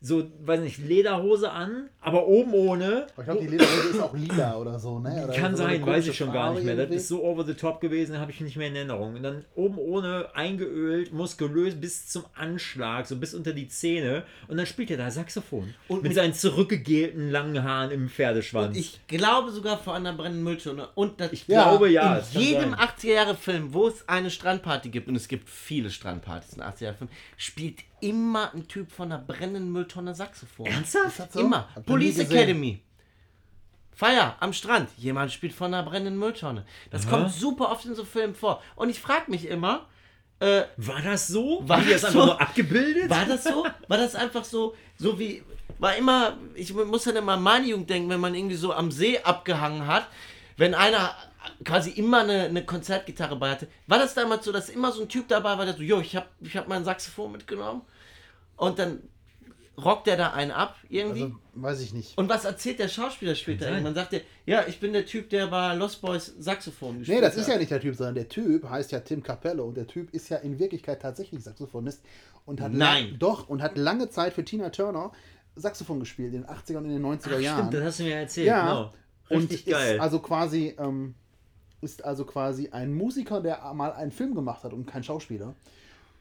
So, 0.05 0.29
weiß 0.41 0.59
nicht, 0.59 0.79
Lederhose 0.79 1.49
an, 1.49 1.89
aber 2.01 2.27
oben 2.27 2.53
ohne. 2.53 3.07
Ich 3.17 3.23
glaube, 3.23 3.39
die 3.39 3.47
Lederhose 3.47 3.87
ist 3.87 4.01
auch 4.01 4.13
lila 4.13 4.57
oder 4.57 4.77
so, 4.77 4.99
ne? 4.99 5.23
Oder 5.23 5.33
Kann 5.33 5.55
so 5.55 5.63
sein, 5.63 5.85
weiß 5.85 6.07
ich 6.07 6.17
schon 6.17 6.33
gar 6.33 6.53
nicht 6.53 6.65
mehr. 6.65 6.75
Das 6.75 6.83
irgendwie. 6.83 6.97
ist 6.97 7.07
so 7.07 7.23
over 7.23 7.45
the 7.45 7.53
top 7.53 7.79
gewesen, 7.79 8.19
habe 8.19 8.29
ich 8.29 8.41
nicht 8.41 8.57
mehr 8.57 8.67
in 8.67 8.75
Erinnerung. 8.75 9.15
Und 9.15 9.23
dann 9.23 9.45
oben 9.55 9.77
ohne, 9.77 10.27
eingeölt, 10.35 11.13
muskulös 11.13 11.75
bis 11.75 12.09
zum 12.09 12.25
Anschlag, 12.35 13.07
so 13.07 13.15
bis 13.15 13.33
unter 13.33 13.53
die 13.53 13.69
Zähne. 13.69 14.23
Und 14.49 14.57
dann 14.57 14.65
spielt 14.65 14.91
er 14.91 14.97
da 14.97 15.09
Saxophon. 15.09 15.73
Und 15.87 16.03
mit, 16.03 16.09
mit- 16.09 16.15
seinen 16.15 16.33
zurückgegelten 16.33 17.31
langen 17.31 17.63
Haaren 17.63 17.91
im 17.91 18.09
Pferdeschwanz. 18.09 18.75
Ich 18.75 18.99
glaube 19.07 19.51
sogar 19.51 19.77
vor 19.77 19.95
einer 19.95 20.11
brennenden 20.11 20.43
Mülltonne. 20.43 20.89
Und 20.95 21.21
das, 21.21 21.31
ich 21.31 21.45
glaube 21.47 21.89
ja. 21.89 22.17
in 22.33 22.41
jedem 22.41 22.71
sein. 22.71 22.75
80er-Jahre-Film, 22.75 23.73
wo 23.73 23.87
es 23.87 24.09
eine 24.09 24.29
Strandparty 24.29 24.89
gibt, 24.89 25.07
und 25.07 25.15
es 25.15 25.29
gibt 25.29 25.49
viele 25.49 25.89
Strandpartys 25.89 26.55
in 26.55 26.61
80er-Jahre-Filmen, 26.61 27.13
spielt 27.37 27.77
immer 28.03 28.53
ein 28.53 28.67
Typ 28.67 28.91
von 28.91 29.11
einer 29.11 29.21
brennenden 29.21 29.71
Mülltonne 29.71 30.13
Saxophon. 30.13 30.65
Ernsthaft? 30.65 31.31
so? 31.31 31.39
Immer. 31.39 31.69
Hab 31.73 31.85
Police. 31.85 32.19
Academy. 32.19 32.81
Feier 33.95 34.35
am 34.39 34.53
Strand. 34.53 34.89
Jemand 34.97 35.31
spielt 35.31 35.53
von 35.53 35.73
einer 35.73 35.83
brennenden 35.83 36.17
Mülltonne. 36.17 36.65
Das 36.91 37.07
kommt 37.07 37.31
super 37.31 37.71
oft 37.71 37.85
in 37.85 37.95
so 37.95 38.03
Filmen 38.03 38.35
vor. 38.35 38.61
Und 38.75 38.89
ich 38.89 38.99
frage 38.99 39.31
mich 39.31 39.47
immer, 39.47 39.87
äh, 40.39 40.63
War 40.77 41.01
das 41.01 41.27
so? 41.27 41.61
War 41.65 41.81
das 41.81 42.01
das 42.01 42.11
so? 42.11 42.25
nur 42.25 42.41
abgebildet? 42.41 43.09
war 43.09 43.25
das 43.25 43.43
so? 43.43 43.65
War 43.87 43.97
das 43.97 44.15
einfach 44.15 44.43
so, 44.43 44.75
so 44.97 45.17
wie, 45.17 45.43
war 45.79 45.95
immer, 45.95 46.37
ich 46.55 46.73
muss 46.73 47.03
dann 47.03 47.15
immer 47.15 47.33
an 47.33 47.43
meine 47.43 47.67
Jugend 47.67 47.89
denken, 47.89 48.09
wenn 48.09 48.19
man 48.19 48.35
irgendwie 48.35 48.55
so 48.55 48.73
am 48.73 48.91
See 48.91 49.19
abgehangen 49.19 49.87
hat, 49.87 50.07
wenn 50.57 50.73
einer 50.73 51.15
quasi 51.63 51.91
immer 51.91 52.21
eine, 52.21 52.43
eine 52.43 52.65
Konzertgitarre 52.65 53.35
bei 53.35 53.51
hatte, 53.51 53.67
war 53.87 53.99
das 53.99 54.13
damals 54.13 54.43
so, 54.43 54.51
dass 54.51 54.69
immer 54.69 54.91
so 54.91 55.03
ein 55.03 55.09
Typ 55.09 55.27
dabei 55.27 55.57
war, 55.57 55.65
der 55.65 55.75
so, 55.75 55.83
jo, 55.83 55.99
ich 55.99 56.15
hab, 56.15 56.27
ich 56.41 56.57
hab 56.57 56.67
mein 56.67 56.83
Saxophon 56.83 57.31
mitgenommen 57.31 57.81
und 58.57 58.79
dann 58.79 59.01
rockt 59.83 60.05
der 60.07 60.17
da 60.17 60.31
einen 60.33 60.51
ab 60.51 60.75
irgendwie. 60.89 61.23
Also, 61.23 61.35
weiß 61.55 61.81
ich 61.81 61.93
nicht. 61.93 62.17
und 62.17 62.29
was 62.29 62.45
erzählt 62.45 62.79
der 62.79 62.87
Schauspieler 62.87 63.33
später? 63.35 63.65
sein. 63.65 63.73
Irgendwann 63.73 63.95
sagt 63.95 64.13
er, 64.13 64.21
ja, 64.45 64.65
ich 64.67 64.79
bin 64.79 64.93
der 64.93 65.05
Typ, 65.05 65.29
der 65.31 65.47
bei 65.47 65.73
Lost 65.75 66.01
Boys 66.01 66.33
Saxophon 66.37 66.99
gespielt 66.99 67.17
Nee, 67.19 67.21
das 67.25 67.35
ist 67.35 67.47
hat. 67.47 67.53
ja 67.53 67.59
nicht 67.59 67.71
der 67.71 67.81
Typ, 67.81 67.95
sondern 67.95 68.15
der 68.15 68.27
Typ 68.29 68.69
heißt 68.69 68.91
ja 68.91 68.99
Tim 68.99 69.23
Capello 69.23 69.65
und 69.65 69.75
der 69.75 69.87
Typ 69.87 70.13
ist 70.13 70.29
ja 70.29 70.37
in 70.37 70.59
Wirklichkeit 70.59 71.01
tatsächlich 71.01 71.43
Saxophonist 71.43 72.03
und 72.45 72.61
hat 72.61 72.71
Nein. 72.73 73.15
doch 73.19 73.49
und 73.49 73.61
hat 73.63 73.77
lange 73.77 74.09
Zeit 74.09 74.33
für 74.33 74.43
Tina 74.45 74.69
Turner 74.69 75.11
Saxophon 75.55 75.99
gespielt 75.99 76.33
in 76.33 76.41
den 76.43 76.49
80er 76.49 76.77
und 76.77 76.85
in 76.85 76.91
den 76.91 77.05
90er 77.05 77.33
Ach, 77.35 77.39
Jahren. 77.39 77.57
stimmt, 77.67 77.73
das 77.73 77.83
hast 77.83 77.99
du 77.99 78.03
mir 78.03 78.15
erzählt. 78.15 78.47
ja, 78.47 78.61
Genau. 78.61 78.93
und 79.29 79.49
Richtig 79.51 79.65
geil. 79.73 79.95
ist 79.95 80.01
also 80.01 80.19
quasi 80.19 80.75
ähm, 80.77 81.15
ist 81.81 82.05
also 82.05 82.25
quasi 82.25 82.69
ein 82.69 82.93
Musiker, 82.93 83.41
der 83.41 83.73
mal 83.73 83.91
einen 83.93 84.11
Film 84.11 84.35
gemacht 84.35 84.63
hat 84.63 84.73
und 84.73 84.85
kein 84.85 85.03
Schauspieler 85.03 85.55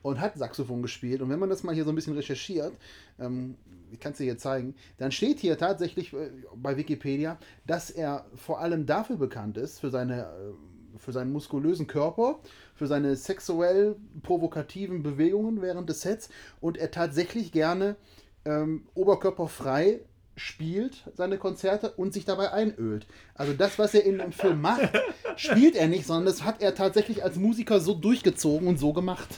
und 0.02 0.20
hat 0.20 0.36
Saxophon 0.36 0.82
gespielt. 0.82 1.22
Und 1.22 1.30
wenn 1.30 1.38
man 1.38 1.50
das 1.50 1.62
mal 1.62 1.74
hier 1.74 1.84
so 1.84 1.90
ein 1.90 1.94
bisschen 1.94 2.14
recherchiert, 2.14 2.72
ähm, 3.18 3.56
ich 3.92 4.00
kann 4.00 4.12
es 4.12 4.18
dir 4.18 4.24
hier 4.24 4.38
zeigen, 4.38 4.74
dann 4.98 5.12
steht 5.12 5.38
hier 5.38 5.58
tatsächlich 5.58 6.12
äh, 6.12 6.30
bei 6.54 6.76
Wikipedia, 6.76 7.38
dass 7.66 7.90
er 7.90 8.26
vor 8.36 8.60
allem 8.60 8.86
dafür 8.86 9.16
bekannt 9.16 9.56
ist, 9.56 9.80
für 9.80 9.90
seine 9.90 10.22
äh, 10.22 10.52
für 10.98 11.12
seinen 11.12 11.32
muskulösen 11.32 11.86
Körper, 11.86 12.38
für 12.74 12.86
seine 12.86 13.16
sexuell 13.16 13.96
provokativen 14.22 15.02
Bewegungen 15.02 15.62
während 15.62 15.88
des 15.88 16.02
Sets 16.02 16.28
und 16.60 16.76
er 16.76 16.90
tatsächlich 16.90 17.50
gerne 17.50 17.96
ähm, 18.44 18.86
oberkörperfrei 18.94 20.00
spielt 20.36 21.04
seine 21.14 21.38
Konzerte 21.38 21.90
und 21.90 22.12
sich 22.12 22.24
dabei 22.24 22.52
einölt. 22.52 23.06
Also 23.34 23.52
das, 23.52 23.78
was 23.78 23.94
er 23.94 24.04
in 24.04 24.18
dem 24.18 24.32
Film 24.32 24.60
macht, 24.60 24.90
spielt 25.36 25.76
er 25.76 25.88
nicht, 25.88 26.06
sondern 26.06 26.26
das 26.26 26.44
hat 26.44 26.62
er 26.62 26.74
tatsächlich 26.74 27.22
als 27.22 27.36
Musiker 27.36 27.80
so 27.80 27.94
durchgezogen 27.94 28.66
und 28.66 28.78
so 28.78 28.92
gemacht. 28.92 29.28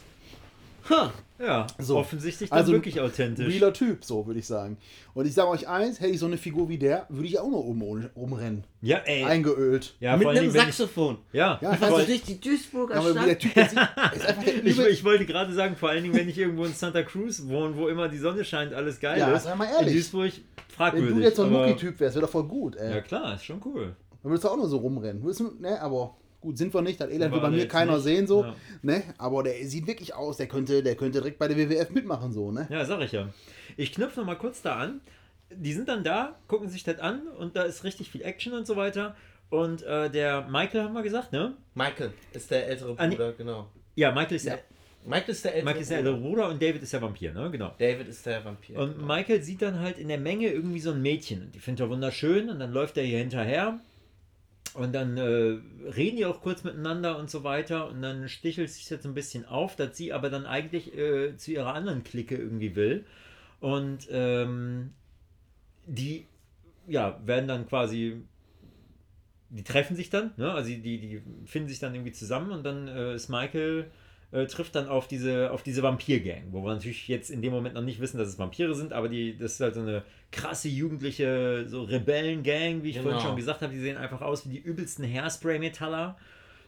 Ja, 1.38 1.66
So. 1.78 1.96
offensichtlich 1.98 2.50
dann 2.50 2.58
Also 2.58 2.72
wirklich 2.72 3.00
authentisch. 3.00 3.46
Realer 3.52 3.72
Typ, 3.72 4.04
so 4.04 4.26
würde 4.26 4.38
ich 4.38 4.46
sagen. 4.46 4.76
Und 5.14 5.26
ich 5.26 5.34
sage 5.34 5.48
euch 5.48 5.66
eins, 5.68 5.98
hätte 6.00 6.12
ich 6.12 6.20
so 6.20 6.26
eine 6.26 6.36
Figur 6.38 6.68
wie 6.68 6.78
der, 6.78 7.06
würde 7.08 7.26
ich 7.26 7.38
auch 7.40 7.48
noch 7.50 7.58
oben 7.58 7.82
ohne- 7.82 8.10
rumrennen. 8.16 8.64
Ja, 8.82 8.98
ey. 8.98 9.24
Eingeölt. 9.24 9.96
ja, 9.98 10.16
Mit 10.16 10.28
einem 10.28 10.38
Dingen, 10.42 10.54
wenn 10.54 10.68
ich, 10.68 10.74
Saxophon. 10.76 11.18
ja, 11.32 11.58
Ja, 11.60 11.74
ich 11.74 11.82
Also 11.82 12.04
durch 12.06 12.22
die 12.22 12.40
Duisburger 12.40 12.94
der 12.94 13.10
Stadt. 13.10 13.38
Typ, 13.40 13.56
ist 14.64 14.78
ich, 14.78 14.86
ich 14.86 15.04
wollte 15.04 15.26
gerade 15.26 15.52
sagen, 15.52 15.74
vor 15.76 15.88
allen 15.90 16.04
Dingen, 16.04 16.14
wenn 16.14 16.28
ich 16.28 16.38
irgendwo 16.38 16.64
in 16.66 16.72
Santa 16.72 17.02
Cruz 17.02 17.42
wohne, 17.46 17.76
wo 17.76 17.88
immer 17.88 18.08
die 18.08 18.18
Sonne 18.18 18.44
scheint, 18.44 18.72
alles 18.72 19.00
geil 19.00 19.18
Ja, 19.18 19.32
ist. 19.34 19.42
sei 19.44 19.54
mal 19.56 19.66
ehrlich. 19.66 19.88
In 19.88 19.94
Duisburg 19.94 20.32
fragwürdig. 20.68 21.10
Wenn 21.10 21.16
du 21.18 21.22
jetzt 21.24 21.36
so 21.36 21.42
ein 21.44 21.52
Mucki-Typ 21.52 21.98
wärst, 21.98 22.14
wäre 22.14 22.26
doch 22.26 22.32
voll 22.32 22.44
gut, 22.44 22.76
ey. 22.76 22.92
Ja 22.94 23.00
klar, 23.00 23.34
ist 23.34 23.44
schon 23.44 23.60
cool. 23.64 23.96
Dann 24.22 24.30
würdest 24.30 24.44
du 24.44 24.48
auch 24.48 24.56
nur 24.56 24.68
so 24.68 24.78
rumrennen. 24.78 25.22
Würdest 25.22 25.40
du, 25.40 25.50
ne, 25.60 25.80
aber 25.82 26.16
gut, 26.44 26.58
sind 26.58 26.72
wir 26.72 26.82
nicht. 26.82 27.00
Das 27.00 27.10
Elend 27.10 27.32
will 27.34 27.40
bei 27.40 27.50
mir 27.50 27.66
keiner 27.66 27.94
nicht. 27.94 28.04
sehen, 28.04 28.26
so. 28.26 28.44
Ja. 28.44 28.54
Ne, 28.82 29.02
aber 29.18 29.42
der 29.42 29.54
sieht 29.66 29.86
wirklich 29.86 30.14
aus, 30.14 30.36
der 30.36 30.46
könnte, 30.46 30.82
der 30.82 30.94
könnte 30.94 31.18
direkt 31.18 31.38
bei 31.38 31.48
der 31.48 31.56
WWF 31.56 31.90
mitmachen, 31.90 32.32
so, 32.32 32.52
ne. 32.52 32.68
Ja, 32.70 32.84
sag 32.84 33.00
ich 33.00 33.12
ja. 33.12 33.28
Ich 33.76 33.92
knüpfe 33.92 34.20
noch 34.20 34.26
mal 34.26 34.36
kurz 34.36 34.62
da 34.62 34.76
an. 34.76 35.00
Die 35.50 35.72
sind 35.72 35.88
dann 35.88 36.04
da, 36.04 36.36
gucken 36.48 36.68
sich 36.68 36.84
das 36.84 36.98
an 37.00 37.26
und 37.38 37.56
da 37.56 37.62
ist 37.64 37.82
richtig 37.84 38.10
viel 38.10 38.22
Action 38.22 38.52
und 38.52 38.66
so 38.66 38.76
weiter. 38.76 39.16
Und 39.50 39.82
äh, 39.82 40.10
der 40.10 40.48
Michael 40.48 40.82
haben 40.84 40.94
wir 40.94 41.02
gesagt, 41.02 41.32
ne? 41.32 41.54
Michael 41.74 42.12
ist 42.32 42.50
der 42.50 42.66
ältere 42.68 42.94
Ah. 42.98 43.06
Bruder, 43.06 43.32
genau. 43.32 43.68
Ja, 43.94 44.10
Michael 44.12 44.36
ist, 44.36 44.44
Ja. 44.46 44.54
Der, 44.56 44.64
Michael 45.06 45.30
ist 45.30 45.44
der 45.44 45.52
ältere 45.54 45.64
Michael 45.66 45.82
ist 45.82 45.90
der 45.90 45.98
ältere 45.98 46.16
Bruder 46.16 46.48
und 46.48 46.62
David 46.62 46.82
ist 46.82 46.92
der 46.92 47.02
Vampir, 47.02 47.32
ne? 47.34 47.50
Genau. 47.50 47.72
David 47.78 48.08
ist 48.08 48.24
der 48.26 48.44
Vampir. 48.44 48.78
Und 48.78 48.94
genau. 48.94 49.06
Michael 49.06 49.42
sieht 49.42 49.62
dann 49.62 49.78
halt 49.80 49.98
in 49.98 50.08
der 50.08 50.18
Menge 50.18 50.48
irgendwie 50.50 50.80
so 50.80 50.90
ein 50.92 51.02
Mädchen. 51.02 51.42
Und 51.42 51.54
die 51.54 51.60
findet 51.60 51.86
er 51.86 51.90
wunderschön 51.90 52.48
und 52.48 52.58
dann 52.58 52.72
läuft 52.72 52.96
er 52.96 53.04
hier 53.04 53.18
hinterher. 53.18 53.78
Und 54.74 54.92
dann 54.92 55.16
äh, 55.16 55.58
reden 55.90 56.16
die 56.16 56.26
auch 56.26 56.40
kurz 56.40 56.64
miteinander 56.64 57.16
und 57.18 57.30
so 57.30 57.44
weiter. 57.44 57.88
Und 57.88 58.02
dann 58.02 58.28
stichelt 58.28 58.70
sich 58.70 58.90
jetzt 58.90 59.06
ein 59.06 59.14
bisschen 59.14 59.44
auf, 59.44 59.76
dass 59.76 59.96
sie 59.96 60.12
aber 60.12 60.30
dann 60.30 60.46
eigentlich 60.46 60.96
äh, 60.96 61.36
zu 61.36 61.52
ihrer 61.52 61.74
anderen 61.74 62.02
Clique 62.02 62.36
irgendwie 62.36 62.74
will. 62.74 63.06
Und 63.60 64.08
ähm, 64.10 64.92
die 65.86 66.26
ja, 66.86 67.20
werden 67.24 67.48
dann 67.48 67.68
quasi. 67.68 68.22
Die 69.50 69.62
treffen 69.62 69.94
sich 69.94 70.10
dann, 70.10 70.32
ne? 70.36 70.50
also 70.50 70.68
die, 70.68 70.80
die 70.80 71.22
finden 71.46 71.68
sich 71.68 71.78
dann 71.78 71.94
irgendwie 71.94 72.10
zusammen 72.10 72.50
und 72.50 72.64
dann 72.64 72.88
äh, 72.88 73.14
ist 73.14 73.28
Michael 73.28 73.88
äh, 74.34 74.46
trifft 74.46 74.74
dann 74.74 74.88
auf 74.88 75.06
diese, 75.06 75.50
auf 75.52 75.62
diese 75.62 75.82
Vampir-Gang, 75.82 76.48
wo 76.50 76.62
wir 76.64 76.74
natürlich 76.74 77.06
jetzt 77.08 77.30
in 77.30 77.40
dem 77.40 77.52
Moment 77.52 77.74
noch 77.76 77.82
nicht 77.82 78.00
wissen, 78.00 78.18
dass 78.18 78.28
es 78.28 78.38
Vampire 78.38 78.74
sind, 78.74 78.92
aber 78.92 79.08
die, 79.08 79.38
das 79.38 79.52
ist 79.52 79.60
halt 79.60 79.74
so 79.74 79.80
eine 79.80 80.02
krasse 80.32 80.68
jugendliche 80.68 81.64
so 81.68 81.84
Rebellen-Gang, 81.84 82.82
wie 82.82 82.90
ich 82.90 82.96
Genau. 82.96 83.10
vorhin 83.10 83.26
schon 83.26 83.36
gesagt 83.36 83.62
habe. 83.62 83.72
Die 83.72 83.78
sehen 83.80 83.96
einfach 83.96 84.20
aus 84.20 84.44
wie 84.46 84.50
die 84.54 84.58
übelsten 84.58 85.04
Hairspray-Metaller. 85.04 86.16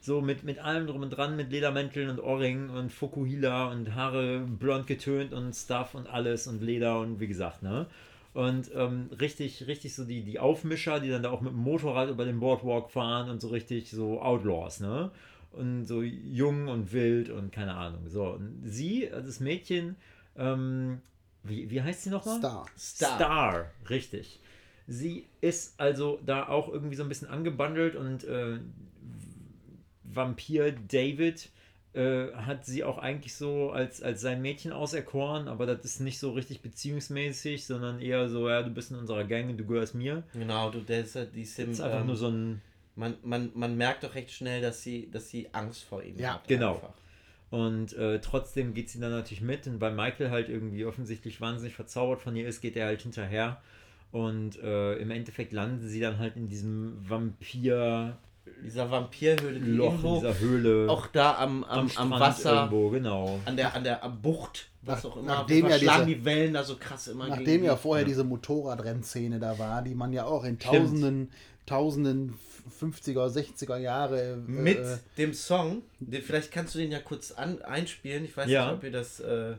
So 0.00 0.20
mit, 0.20 0.44
mit 0.44 0.60
allem 0.60 0.86
drum 0.86 1.02
und 1.02 1.10
dran, 1.10 1.34
mit 1.34 1.50
Ledermänteln 1.50 2.08
und 2.10 2.20
Ohrringen 2.20 2.70
und 2.70 2.92
Fokuhila 2.92 3.72
und 3.72 3.94
Haare 3.96 4.38
blond 4.46 4.86
getönt 4.86 5.32
und 5.32 5.52
Stuff 5.52 5.96
und 5.96 6.06
alles 6.08 6.46
und 6.46 6.62
Leder 6.62 7.00
und 7.00 7.18
wie 7.18 7.26
gesagt, 7.26 7.62
ne? 7.64 7.86
Und 8.32 8.70
ähm, 8.76 9.08
richtig, 9.18 9.66
richtig 9.66 9.94
so 9.94 10.04
die, 10.04 10.22
die 10.22 10.38
Aufmischer, 10.38 11.00
die 11.00 11.08
dann 11.08 11.22
da 11.24 11.30
auch 11.30 11.40
mit 11.40 11.52
dem 11.52 11.58
Motorrad 11.58 12.10
über 12.10 12.24
den 12.26 12.38
Boardwalk 12.38 12.90
fahren 12.90 13.30
und 13.30 13.40
so 13.40 13.48
richtig 13.48 13.90
so 13.90 14.20
Outlaws, 14.20 14.78
ne? 14.80 15.10
Und 15.52 15.86
so 15.86 16.02
jung 16.02 16.68
und 16.68 16.92
wild 16.92 17.30
und 17.30 17.50
keine 17.52 17.74
Ahnung. 17.74 18.08
So, 18.08 18.24
und 18.34 18.60
sie, 18.64 19.10
also 19.10 19.26
das 19.26 19.40
Mädchen, 19.40 19.96
ähm, 20.36 21.00
wie, 21.42 21.70
wie 21.70 21.82
heißt 21.82 22.02
sie 22.02 22.10
nochmal? 22.10 22.38
Star. 22.38 22.66
Star. 22.78 23.16
Star, 23.16 23.70
richtig. 23.88 24.40
Sie 24.86 25.26
ist 25.40 25.80
also 25.80 26.20
da 26.24 26.48
auch 26.48 26.68
irgendwie 26.68 26.96
so 26.96 27.02
ein 27.02 27.08
bisschen 27.08 27.28
angebandelt 27.28 27.96
und 27.96 28.24
äh, 28.24 28.58
Vampir 30.04 30.72
David 30.72 31.48
äh, 31.96 32.32
hat 32.34 32.66
sie 32.66 32.84
auch 32.84 32.98
eigentlich 32.98 33.34
so 33.34 33.70
als, 33.70 34.02
als 34.02 34.20
sein 34.20 34.42
Mädchen 34.42 34.72
auserkoren, 34.72 35.48
aber 35.48 35.66
das 35.66 35.84
ist 35.84 36.00
nicht 36.00 36.18
so 36.18 36.32
richtig 36.32 36.60
beziehungsmäßig, 36.60 37.66
sondern 37.66 38.00
eher 38.00 38.28
so, 38.28 38.48
ja, 38.48 38.62
du 38.62 38.70
bist 38.70 38.90
in 38.90 38.98
unserer 38.98 39.24
Gang 39.24 39.48
und 39.48 39.56
du 39.56 39.64
gehörst 39.64 39.94
mir. 39.94 40.22
Genau, 40.34 40.70
du, 40.70 40.80
der 40.80 41.00
ist, 41.00 41.18
die 41.34 41.42
ist, 41.42 41.58
im, 41.58 41.70
ist 41.70 41.80
einfach 41.80 42.00
ähm, 42.00 42.06
nur 42.06 42.16
so 42.16 42.28
ein. 42.28 42.60
Man, 42.96 43.14
man, 43.22 43.50
man 43.54 43.76
merkt 43.76 44.02
doch 44.04 44.14
recht 44.14 44.30
schnell, 44.30 44.60
dass 44.60 44.82
sie, 44.82 45.10
dass 45.10 45.28
sie 45.28 45.48
Angst 45.52 45.84
vor 45.84 46.02
ihm 46.02 46.18
Ja, 46.18 46.34
hat. 46.34 46.48
genau. 46.48 46.74
einfach. 46.74 46.92
Und 47.50 47.92
äh, 47.96 48.20
trotzdem 48.20 48.74
geht 48.74 48.90
sie 48.90 48.98
dann 48.98 49.12
natürlich 49.12 49.40
mit. 49.40 49.66
Und 49.68 49.80
weil 49.80 49.92
Michael 49.92 50.30
halt 50.30 50.48
irgendwie 50.48 50.84
offensichtlich 50.84 51.40
wahnsinnig 51.40 51.74
verzaubert 51.74 52.20
von 52.20 52.34
ihr 52.34 52.48
ist, 52.48 52.60
geht 52.60 52.76
er 52.76 52.86
halt 52.86 53.02
hinterher. 53.02 53.60
Und 54.12 54.58
äh, 54.62 54.94
im 54.96 55.10
Endeffekt 55.10 55.52
landen 55.52 55.86
sie 55.88 56.00
dann 56.00 56.18
halt 56.18 56.36
in 56.36 56.48
diesem 56.48 56.96
Vampir-Loch, 57.08 58.14
Dieser 58.64 58.90
Vampirhöhle, 58.90 59.58
die 59.60 59.70
in 59.70 59.78
irgendwo 59.78 60.16
dieser 60.16 60.38
Höhle. 60.38 60.86
auch 60.90 61.06
da 61.08 61.36
am, 61.38 61.64
am, 61.64 61.78
am, 61.80 61.88
Strand 61.88 62.10
Wasser, 62.12 62.54
irgendwo, 62.54 62.90
genau. 62.90 63.40
an 63.44 63.56
der, 63.56 63.74
an 63.74 63.84
der 63.84 64.02
am 64.04 64.20
Bucht, 64.22 64.68
was 64.82 65.02
Nach- 65.02 65.10
auch 65.10 65.16
immer, 65.16 65.26
nachdem 65.26 65.68
ja 65.68 65.78
diese- 65.78 66.06
die 66.06 66.24
Wellen 66.24 66.54
da 66.54 66.62
so 66.62 66.76
krass 66.76 67.08
immer 67.08 67.28
Nachdem 67.28 67.64
ja 67.64 67.76
vorher 67.76 68.04
diese 68.04 68.22
Motorradrennszene 68.24 69.38
da 69.40 69.58
war, 69.58 69.82
die 69.82 69.94
man 69.94 70.12
ja 70.12 70.24
auch 70.24 70.44
in 70.44 70.58
Stimmt. 70.60 71.30
Tausenden, 71.66 72.34
tausenden 72.34 72.34
50er, 72.80 73.28
60er 73.28 73.76
Jahre 73.78 74.38
mit 74.46 74.78
äh, 74.78 74.96
dem 75.18 75.34
Song, 75.34 75.82
den, 76.00 76.22
vielleicht 76.22 76.50
kannst 76.50 76.74
du 76.74 76.78
den 76.78 76.90
ja 76.92 76.98
kurz 77.00 77.32
an, 77.32 77.62
einspielen. 77.62 78.24
Ich 78.24 78.36
weiß 78.36 78.48
Ja. 78.48 78.66
nicht, 78.66 78.74
ob 78.78 78.84
ihr 78.84 78.90
das, 78.92 79.20
äh, 79.20 79.54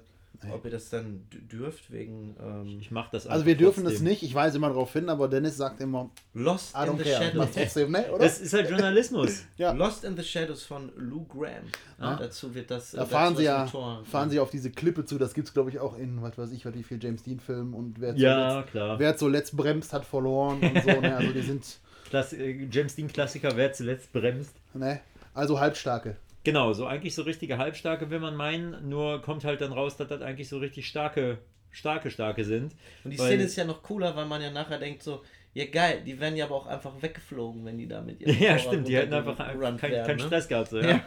ob 0.52 0.66
ihr 0.66 0.72
das 0.72 0.90
dann 0.90 1.24
dürft, 1.52 1.92
wegen 1.92 2.36
ähm, 2.40 2.78
Ich 2.80 2.92
mach 2.92 3.10
das 3.10 3.26
Also 3.26 3.46
wir 3.46 3.56
dürfen 3.56 3.84
das 3.86 3.94
trotzdem. 3.94 4.08
nicht, 4.10 4.24
ich 4.24 4.36
weise 4.36 4.58
immer 4.58 4.68
darauf 4.68 4.92
hin, 4.94 5.10
aber 5.10 5.28
Dennis 5.30 5.58
sagt 5.58 5.82
immer, 5.82 6.10
Lost 6.34 6.76
I 6.76 6.88
in 6.90 6.98
the 6.98 7.04
care. 7.06 7.24
Shadows. 7.24 7.48
Trotzdem, 7.56 7.92
ne? 7.92 8.06
Oder? 8.12 8.20
Das 8.26 8.40
ist 8.40 8.54
halt 8.54 8.70
Journalismus. 8.70 9.44
ja. 9.58 9.72
Lost 9.72 10.04
in 10.04 10.16
the 10.16 10.24
Shadows 10.24 10.64
von 10.64 10.92
Lou 10.98 11.24
Graham. 11.26 11.64
Dazu 11.98 12.54
wird 12.54 12.70
das. 12.70 12.92
Da 12.92 13.04
äh, 13.04 13.06
fahren 13.08 13.36
sie 13.36 13.46
das 13.46 13.52
ja 13.54 13.66
Motor- 13.66 14.06
fahren 14.06 14.30
sie 14.30 14.40
auf 14.40 14.52
diese 14.52 14.70
Klippe 14.70 15.06
zu, 15.06 15.18
das 15.18 15.34
gibt 15.34 15.48
es 15.48 15.54
glaube 15.54 15.70
ich 15.72 15.80
auch 15.80 15.98
in, 15.98 16.22
was 16.22 16.38
weiß 16.38 16.52
ich, 16.52 16.66
was 16.66 16.76
wie 16.76 16.84
viel 16.84 17.02
James 17.02 17.24
Dean 17.24 17.40
Filmen 17.40 17.74
und 17.74 18.00
wer 18.00 18.14
Ja, 18.16 18.50
zuletzt, 18.52 18.72
klar. 18.72 19.00
wer 19.00 19.18
zuletzt 19.18 19.58
bremst, 19.58 19.94
hat 19.94 20.06
verloren 20.06 20.60
und 20.62 20.84
so, 20.84 21.02
ne? 21.02 21.16
Also 21.18 21.32
die 21.32 21.42
sind, 21.42 21.66
Klass 22.10 22.34
äh, 22.34 22.68
James 22.72 22.96
Dean 22.96 23.08
Klassiker, 23.08 23.56
wer 23.56 23.74
zuletzt 23.74 24.12
bremst. 24.14 24.56
ne? 24.74 25.00
Also 25.34 25.60
halbstarke. 25.60 26.16
Genau, 26.44 26.72
so 26.74 26.86
eigentlich 26.88 27.14
so 27.14 27.24
richtige 27.24 27.58
Halbstarke 27.58 28.10
will 28.10 28.20
man 28.20 28.36
meinen, 28.36 28.88
nur 28.90 29.22
kommt 29.22 29.44
halt 29.44 29.60
dann 29.62 29.74
raus, 29.74 29.98
dass 29.98 30.08
das 30.08 30.22
eigentlich 30.22 30.48
so 30.48 30.58
richtig 30.60 30.88
starke, 30.88 31.38
starke, 31.72 32.10
starke 32.10 32.44
sind. 32.46 32.74
Und 33.04 33.12
die 33.12 33.20
Weil- 33.20 33.28
Szene 33.28 33.44
ist 33.44 33.56
ja 33.58 33.66
noch 33.66 33.84
cooler, 33.84 34.16
weil 34.16 34.26
man 34.26 34.42
ja 34.42 34.50
nachher 34.50 34.80
denkt 34.80 35.04
so, 35.04 35.24
ja 35.54 35.66
geil, 35.66 36.02
die 36.06 36.20
werden 36.20 36.36
ja 36.38 36.46
aber 36.46 36.56
auch 36.56 36.68
einfach 36.68 36.94
weggeflogen, 37.02 37.66
wenn 37.66 37.78
die 37.78 37.88
da 37.88 38.02
mit 38.02 38.22
ihrem 38.22 38.34
Ja, 38.36 38.52
Motorrad 38.54 38.62
stimmt, 38.62 38.88
die 38.88 38.96
hätten 38.96 39.14
einfach 39.14 39.38
keinen 39.38 39.78
kein 40.06 40.18
ne? 40.18 40.20
Stress 40.20 40.48
gehabt. 40.48 40.70
So, 40.70 40.80
ja. 40.80 40.88
ja. 40.90 41.02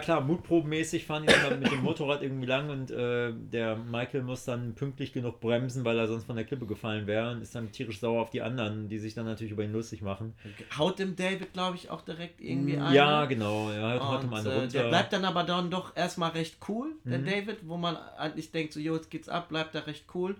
Klar, 0.00 0.20
mutprobenmäßig 0.20 1.04
fahren 1.06 1.22
die 1.22 1.28
dann 1.28 1.60
mit 1.60 1.70
dem 1.70 1.82
Motorrad 1.82 2.22
irgendwie 2.22 2.46
lang 2.46 2.70
und 2.70 2.90
äh, 2.90 3.32
der 3.32 3.76
Michael 3.76 4.22
muss 4.22 4.44
dann 4.44 4.74
pünktlich 4.74 5.12
genug 5.12 5.40
bremsen, 5.40 5.84
weil 5.84 5.98
er 5.98 6.06
sonst 6.08 6.24
von 6.24 6.36
der 6.36 6.44
Klippe 6.44 6.66
gefallen 6.66 7.06
wäre 7.06 7.32
und 7.32 7.42
ist 7.42 7.54
dann 7.54 7.70
tierisch 7.72 8.00
sauer 8.00 8.22
auf 8.22 8.30
die 8.30 8.42
anderen, 8.42 8.88
die 8.88 8.98
sich 8.98 9.14
dann 9.14 9.26
natürlich 9.26 9.52
über 9.52 9.64
ihn 9.64 9.72
lustig 9.72 10.02
machen. 10.02 10.34
Haut 10.78 10.98
dem 10.98 11.16
David, 11.16 11.52
glaube 11.52 11.76
ich, 11.76 11.90
auch 11.90 12.00
direkt 12.02 12.40
irgendwie 12.40 12.78
ein. 12.78 12.92
Mm, 12.92 12.94
Ja, 12.94 13.24
genau, 13.26 13.70
ja, 13.70 13.82
halt, 13.88 14.02
haut 14.02 14.22
ihm 14.24 14.28
Und, 14.32 14.34
eine 14.38 14.48
äh, 14.50 14.58
runter. 14.60 14.82
der 14.82 14.88
bleibt 14.88 15.12
dann 15.12 15.24
aber 15.24 15.44
dann 15.44 15.70
doch 15.70 15.96
erstmal 15.96 16.30
recht 16.30 16.56
cool, 16.68 16.92
der 17.04 17.18
Mhm. 17.18 17.26
David, 17.26 17.58
wo 17.68 17.76
man 17.76 17.96
eigentlich 18.18 18.50
denkt, 18.52 18.72
so, 18.72 18.80
jo, 18.80 18.94
jetzt 18.94 19.10
geht's 19.10 19.28
ab, 19.28 19.48
bleibt 19.48 19.74
er 19.74 19.86
recht 19.86 20.04
cool 20.14 20.36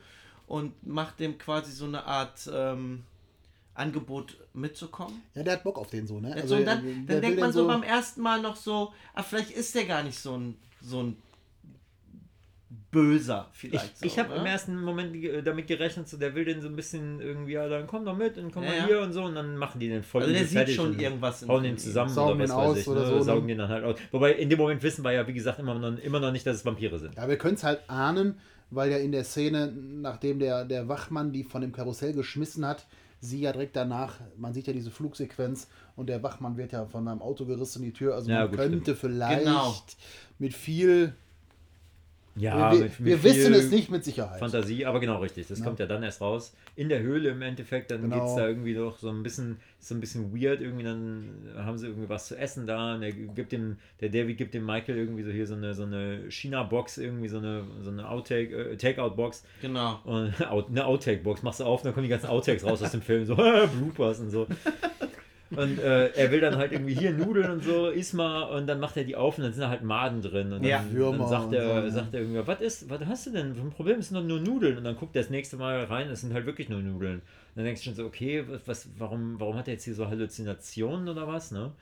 und 0.47 0.87
macht 0.87 1.21
dem 1.21 1.39
quasi 1.39 1.73
so 1.73 1.85
eine 1.87 2.05
Art 2.07 2.49
ähm, 2.53 3.03
Angebot 3.77 4.37
mitzukommen. 4.55 5.23
Ja, 5.35 5.43
der 5.43 5.55
hat 5.55 5.65
Bock 5.65 5.79
auf 5.79 5.91
den 5.91 6.07
so, 6.07 6.19
ne? 6.21 6.33
Also, 6.35 6.57
und 6.57 6.65
dann, 6.65 6.83
der 6.83 6.93
dann 6.95 7.09
will 7.09 7.21
denkt 7.21 7.37
den 7.37 7.41
man 7.41 7.53
so 7.53 7.67
beim 7.67 7.83
ersten 7.83 8.21
Mal 8.23 8.41
noch 8.41 8.57
so, 8.57 8.93
ah, 9.15 9.23
vielleicht 9.23 9.51
ist 9.51 9.75
der 9.75 9.85
gar 9.85 10.03
nicht 10.03 10.19
so 10.19 10.37
ein, 10.37 10.57
so 10.81 11.03
ein 11.03 11.17
Böser 12.91 13.49
ich 13.53 13.59
vielleicht. 13.59 14.05
ich 14.05 14.13
so, 14.15 14.19
habe 14.19 14.31
ne? 14.31 14.37
im 14.41 14.47
ersten 14.47 14.83
Moment 14.83 15.13
ge- 15.13 15.41
damit 15.43 15.67
gerechnet, 15.69 16.09
so 16.09 16.17
der 16.17 16.35
will 16.35 16.45
den 16.45 16.61
so 16.61 16.69
ein 16.69 16.75
bisschen 16.75 17.21
irgendwie, 17.21 17.53
ja, 17.53 17.69
dann 17.69 17.87
komm 17.87 18.05
doch 18.05 18.17
mit 18.17 18.39
und 18.39 18.51
komm 18.53 18.65
Ja, 18.65 18.71
mal 18.71 18.77
ja. 18.79 18.87
hier 18.87 19.01
und 19.03 19.13
so 19.13 19.23
und 19.25 19.35
dann 19.37 19.57
machen 19.57 19.79
die 19.79 19.89
den 19.89 20.03
voll 20.03 20.23
Also 20.23 20.33
der 20.35 20.45
sieht 20.47 20.71
schon 20.71 20.99
irgendwas 20.99 21.43
in- 21.43 21.49
hauen 21.49 21.63
den 21.63 21.79
zusammen 21.79 22.11
Saugen 22.11 22.41
oder 22.41 22.49
was 22.49 22.57
weiß 22.57 22.57
aus 22.71 22.79
ich, 22.79 22.89
oder 22.89 23.01
ne? 23.03 23.07
so, 23.07 23.15
ne? 23.15 23.23
saugen 23.23 23.49
den 23.49 23.59
dann 23.59 23.69
halt 23.69 23.85
aus. 23.85 23.97
Wobei 24.11 24.33
in 24.33 24.51
dem 24.51 24.59
Moment 24.59 24.83
wissen 24.83 25.05
wir 25.05 25.13
ja, 25.13 25.27
wie 25.27 25.33
gesagt, 25.35 25.59
immer 25.61 25.75
noch, 25.79 25.97
immer 25.99 26.19
noch 26.21 26.33
nicht, 26.33 26.47
dass 26.47 26.57
es 26.57 26.65
Vampire 26.65 26.99
sind. 26.99 27.15
Ja, 27.17 27.29
wir 27.29 27.39
können 27.39 27.55
es 27.55 27.63
halt 27.65 27.81
ahnen, 27.89 28.39
weil 28.71 28.91
ja 28.91 28.97
in 28.99 29.13
der 29.13 29.25
Szene, 29.25 29.69
nachdem 29.73 30.39
der, 30.41 30.65
der 30.65 30.89
Wachmann 30.89 31.33
die 31.33 31.45
von 31.45 31.61
dem 31.61 31.73
Karussell 31.73 32.15
geschmissen 32.15 32.67
hat, 32.67 32.87
sie 33.27 33.41
ja 33.41 33.53
direkt 33.53 33.77
danach, 33.77 34.15
man 34.37 34.55
sieht 34.55 34.67
ja 34.67 34.73
diese 34.73 34.91
Flugsequenz 34.91 35.69
und 35.97 36.09
der 36.09 36.23
Wachmann 36.23 36.57
wird 36.57 36.73
ja 36.73 36.87
von 36.87 37.07
einem 37.07 37.21
Auto 37.21 37.45
gerissen, 37.45 37.83
die 37.83 37.93
Tür, 37.93 38.15
also 38.15 38.31
Ja, 38.31 38.41
man 38.41 38.51
gut, 38.51 38.59
könnte 38.59 38.95
vielleicht 38.97 39.45
Genau. 39.45 39.75
mit 40.39 40.55
viel, 40.55 41.15
Ja, 42.39 42.71
wir, 42.73 42.81
mit, 42.81 43.01
mit 43.01 43.07
wir 43.07 43.19
viel 43.19 43.31
wissen 43.31 43.55
es 43.55 43.71
nicht 43.71 43.91
mit 43.91 44.05
Sicherheit. 44.05 44.39
Fantasie, 44.39 44.85
aber 44.85 45.01
genau 45.01 45.19
richtig. 45.21 45.47
Das 45.49 45.59
Ja. 45.61 45.65
kommt 45.65 45.79
ja 45.79 45.87
dann 45.87 46.03
erst 46.03 46.21
raus. 46.21 46.55
In 46.77 46.89
der 46.91 47.01
Höhle 47.01 47.31
im 47.31 47.41
Endeffekt, 47.41 47.91
dann 47.91 48.03
Genau. 48.03 48.17
geht 48.21 48.25
es 48.29 48.35
da 48.35 48.47
irgendwie 48.47 48.75
doch 48.75 48.99
so 48.99 49.09
ein 49.09 49.23
bisschen, 49.23 49.57
so 49.81 49.95
ein 49.95 50.01
bisschen 50.01 50.33
weird. 50.35 50.61
Irgendwie 50.61 50.85
dann 50.85 51.25
haben 51.57 51.79
sie 51.79 51.87
irgendwie 51.87 52.09
was 52.11 52.27
zu 52.29 52.37
essen 52.37 52.67
da. 52.67 52.95
Und 52.95 53.01
der 53.01 53.13
gibt 53.13 53.53
dem, 53.53 53.79
der 54.01 54.11
David 54.11 54.37
gibt 54.37 54.53
dem 54.53 54.67
Michael 54.67 54.99
irgendwie 54.99 55.23
so 55.23 55.31
hier 55.31 55.47
so 55.47 55.55
eine, 55.55 55.75
so 55.75 55.85
eine 55.85 56.31
China-Box, 56.31 56.99
irgendwie 56.99 57.29
so 57.29 57.39
eine, 57.39 57.65
so 57.83 57.91
eine 57.91 58.09
Outtake, 58.09 58.55
äh, 58.73 58.77
Takeout-Box. 58.77 59.43
Genau. 59.63 60.01
Und 60.05 60.35
eine 60.69 60.85
Outtake-Box 60.87 61.43
machst 61.43 61.61
du 61.61 61.65
auf, 61.65 61.81
und 61.81 61.87
dann 61.87 61.95
kommen 61.95 62.05
die 62.05 62.11
ganzen 62.11 62.27
Outtakes 62.29 62.65
raus 62.65 62.83
aus 62.83 62.91
dem 62.91 63.01
Film, 63.03 63.25
so 63.25 63.35
Bloopers 63.79 64.21
und 64.21 64.29
so. 64.31 64.47
Und 65.51 65.79
äh, 65.79 66.09
er 66.09 66.33
will 66.33 66.41
dann 66.41 66.57
halt 66.57 66.73
irgendwie 66.73 66.95
hier 66.95 67.13
Nudeln 67.13 67.51
und 67.51 67.63
so, 67.63 67.89
iss 67.89 68.13
mal. 68.13 68.43
Und 68.45 68.67
dann 68.67 68.81
macht 68.81 68.97
er 68.97 69.05
die 69.05 69.15
auf 69.15 69.39
und 69.39 69.45
dann 69.45 69.53
sind 69.53 69.63
da 69.63 69.69
halt 69.69 69.83
Maden 69.83 70.21
drin. 70.21 70.53
Und 70.53 70.63
dann, 70.63 70.65
Ja. 70.65 70.85
Würmer 70.91 71.19
dann 71.19 71.29
sagt 71.29 71.47
und 71.47 71.55
er, 71.55 71.81
so, 71.83 71.87
ja. 71.87 71.91
sagt 71.91 72.15
er 72.15 72.21
irgendwie, 72.21 72.47
was 72.47 72.61
ist, 72.61 72.91
was 72.91 73.01
hast 73.07 73.27
du 73.27 73.31
denn 73.31 73.55
für 73.55 73.61
ein 73.61 73.71
Problem? 73.71 74.01
Es 74.01 74.09
sind 74.09 74.17
doch 74.17 74.25
nur 74.25 74.41
Nudeln. 74.41 74.77
Und 74.77 74.85
dann 74.85 74.97
guckt 74.97 75.15
er 75.15 75.23
das 75.23 75.31
nächste 75.31 75.57
Mal 75.57 75.85
rein, 75.85 76.09
es 76.09 76.23
sind 76.23 76.35
halt 76.35 76.47
wirklich 76.47 76.69
nur 76.69 76.81
Nudeln. 76.81 77.19
Und 77.19 77.23
dann 77.55 77.65
denkst 77.65 77.83
du 77.83 77.87
schon 77.87 77.95
so, 77.95 78.05
okay, 78.05 78.45
was, 78.49 78.67
was, 78.67 78.89
warum, 78.99 79.39
warum 79.39 79.57
hat 79.57 79.69
er 79.69 79.75
jetzt 79.75 79.85
hier 79.85 79.95
so 79.95 80.09
Halluzinationen 80.09 81.09
oder 81.09 81.29
was, 81.29 81.53
ne? 81.53 81.73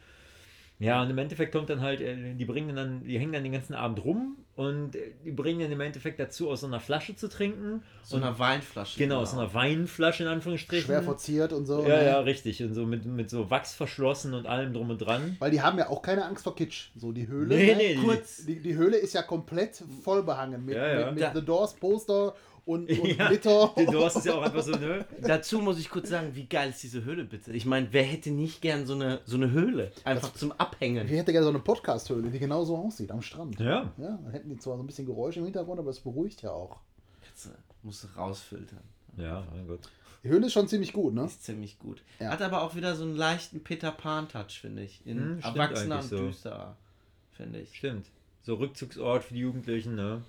Ja, 0.78 1.02
und 1.02 1.08
im 1.08 1.18
Endeffekt 1.18 1.52
kommt 1.52 1.70
dann 1.70 1.80
halt, 1.80 2.00
äh, 2.00 2.34
die 2.34 2.44
bringen 2.44 2.74
dann, 2.76 3.04
die 3.04 3.18
hängen 3.18 3.32
dann 3.32 3.44
den 3.44 3.52
ganzen 3.52 3.74
Abend 3.74 4.04
rum 4.04 4.36
und 4.56 4.92
die 5.24 5.32
bringen 5.32 5.60
dann 5.60 5.72
im 5.72 5.80
Endeffekt 5.80 6.20
dazu, 6.20 6.48
aus 6.48 6.60
so 6.60 6.66
einer 6.68 6.78
Flasche 6.78 7.16
zu 7.16 7.28
trinken. 7.28 7.82
So 8.04 8.16
einer 8.16 8.38
Weinflasche. 8.38 8.98
Genau, 8.98 9.20
aus 9.20 9.32
so 9.32 9.38
einer 9.40 9.52
Weinflasche 9.52 10.22
in 10.22 10.28
Anführungsstrichen. 10.28 10.86
Schwer 10.86 11.02
verziert 11.02 11.52
und 11.52 11.66
so. 11.66 11.82
Ja, 11.82 11.96
ne? 11.96 12.06
ja, 12.06 12.20
richtig. 12.20 12.62
Und 12.62 12.72
so 12.74 12.86
mit, 12.86 13.04
mit 13.04 13.30
so 13.30 13.50
Wachs 13.50 13.74
verschlossen 13.74 14.32
und 14.32 14.46
allem 14.46 14.72
drum 14.72 14.90
und 14.90 14.98
dran. 14.98 15.36
Weil 15.40 15.50
die 15.50 15.60
haben 15.60 15.76
ja 15.78 15.88
auch 15.88 16.02
keine 16.02 16.24
Angst 16.24 16.44
vor 16.44 16.54
Kitsch. 16.54 16.90
So 16.96 17.10
die 17.10 17.26
Höhle. 17.26 17.56
Nee, 17.56 17.66
ne? 17.72 17.76
nee, 17.76 17.94
die- 17.94 18.00
Kurz, 18.00 18.44
die, 18.46 18.60
die 18.60 18.74
Höhle 18.76 18.96
ist 18.96 19.12
ja 19.14 19.22
komplett 19.22 19.82
voll 20.02 20.22
behangen 20.22 20.64
mit, 20.64 20.76
Ja, 20.76 21.00
ja. 21.00 21.06
mit, 21.10 21.20
mit 21.20 21.30
The 21.34 21.44
Doors 21.44 21.74
Poster 21.74 22.34
und, 22.66 22.88
und 22.98 23.06
Ja, 23.18 23.28
Glitter. 23.28 23.72
Du 23.76 24.02
hast 24.04 24.16
es 24.16 24.24
ja 24.24 24.34
auch 24.34 24.42
einfach 24.42 24.62
so, 24.62 24.72
ne? 24.72 25.04
Dazu 25.20 25.58
muss 25.60 25.78
ich 25.78 25.90
kurz 25.90 26.08
sagen, 26.08 26.30
wie 26.34 26.46
geil 26.46 26.70
ist 26.70 26.82
diese 26.82 27.04
Höhle 27.04 27.24
bitte? 27.24 27.52
Ich 27.52 27.66
meine, 27.66 27.88
wer 27.90 28.02
hätte 28.04 28.30
nicht 28.30 28.62
gern 28.62 28.86
so 28.86 28.94
eine, 28.94 29.20
so 29.26 29.36
eine 29.36 29.50
Höhle? 29.50 29.92
Einfach 30.04 30.32
zum 30.32 30.52
Abhängen. 30.52 31.06
Ich 31.06 31.12
hätte 31.12 31.32
gerne 31.32 31.44
so 31.44 31.50
eine 31.50 31.58
Podcast-Höhle, 31.58 32.30
die 32.30 32.38
genauso 32.38 32.76
aussieht, 32.78 33.10
am 33.10 33.20
Strand. 33.20 33.60
Ja. 33.60 33.92
Ja, 33.98 34.18
dann 34.32 34.32
hätten 34.44 34.54
die 34.54 34.60
zwar 34.60 34.76
so 34.76 34.82
ein 34.82 34.86
bisschen 34.86 35.06
Geräusche 35.06 35.38
im 35.40 35.46
Hintergrund, 35.46 35.78
aber 35.80 35.90
es 35.90 36.00
beruhigt 36.00 36.42
ja 36.42 36.50
auch. 36.50 36.80
Jetzt, 37.26 37.46
äh, 37.46 37.50
musst 37.82 38.04
du 38.04 38.08
rausfiltern. 38.16 38.82
Ja, 39.16 39.46
mein 39.52 39.66
Gott. 39.66 39.80
Die 40.22 40.28
Höhle 40.28 40.46
ist 40.46 40.52
schon 40.52 40.68
ziemlich 40.68 40.92
gut, 40.92 41.14
ne? 41.14 41.24
Ist 41.24 41.44
ziemlich 41.44 41.78
gut. 41.78 42.02
Ja. 42.18 42.30
Hat 42.30 42.42
aber 42.42 42.62
auch 42.62 42.74
wieder 42.74 42.94
so 42.96 43.04
einen 43.04 43.16
leichten 43.16 43.62
Peter 43.62 43.90
Pan-Touch, 43.90 44.60
finde 44.60 44.82
ich. 44.82 45.00
In 45.06 45.18
Hm, 45.18 45.40
stimmt 45.40 45.56
Erwachsener 45.56 45.96
und 45.96 46.08
so. 46.08 46.18
düster, 46.18 46.76
finde 47.32 47.60
ich. 47.60 47.74
Stimmt. 47.76 48.06
So 48.42 48.54
Rückzugsort 48.54 49.24
für 49.24 49.34
die 49.34 49.40
Jugendlichen, 49.40 49.94
ne? 49.94 50.22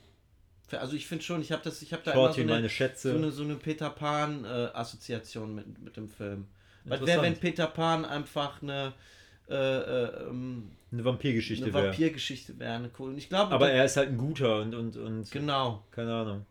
Also 0.71 0.95
ich 0.95 1.07
finde 1.07 1.23
schon, 1.23 1.41
ich 1.41 1.51
habe 1.51 1.61
das, 1.63 1.81
ich 1.81 1.93
habe 1.93 2.03
da 2.03 2.11
immer 2.11 2.23
Shorty, 2.27 2.41
so 2.41 2.45
meine 2.47 2.57
eine, 2.57 2.69
Schätze. 2.69 3.11
so 3.11 3.17
eine, 3.17 3.31
so 3.31 3.43
eine 3.43 3.55
Peter 3.55 3.89
Pan-Assoziation 3.89 5.53
mit, 5.55 5.79
mit 5.81 5.95
dem 5.95 6.09
Film. 6.09 6.47
Was 6.85 7.05
wäre, 7.05 7.21
wenn 7.21 7.37
Peter 7.37 7.67
Pan 7.67 8.03
einfach 8.05 8.61
eine, 8.61 8.93
äh, 9.49 9.53
äh, 9.55 10.29
ähm, 10.29 10.71
Eine 10.91 11.05
Vampirgeschichte 11.05 11.65
eine 11.65 11.73
wäre. 11.73 11.87
Vampirgeschichte 11.87 12.57
wäre? 12.59 12.73
Eine 12.73 12.91
cool. 12.99 13.09
Und 13.09 13.17
ich 13.17 13.29
glaube, 13.29 13.51
Aber 13.53 13.69
er 13.69 13.85
ist 13.85 13.97
halt 13.97 14.09
ein 14.09 14.17
guter 14.17 14.61
und, 14.61 14.73
und, 14.73 14.97
und 14.97 15.31
genau. 15.31 15.83
keine 15.91 16.13
Ahnung. 16.13 16.45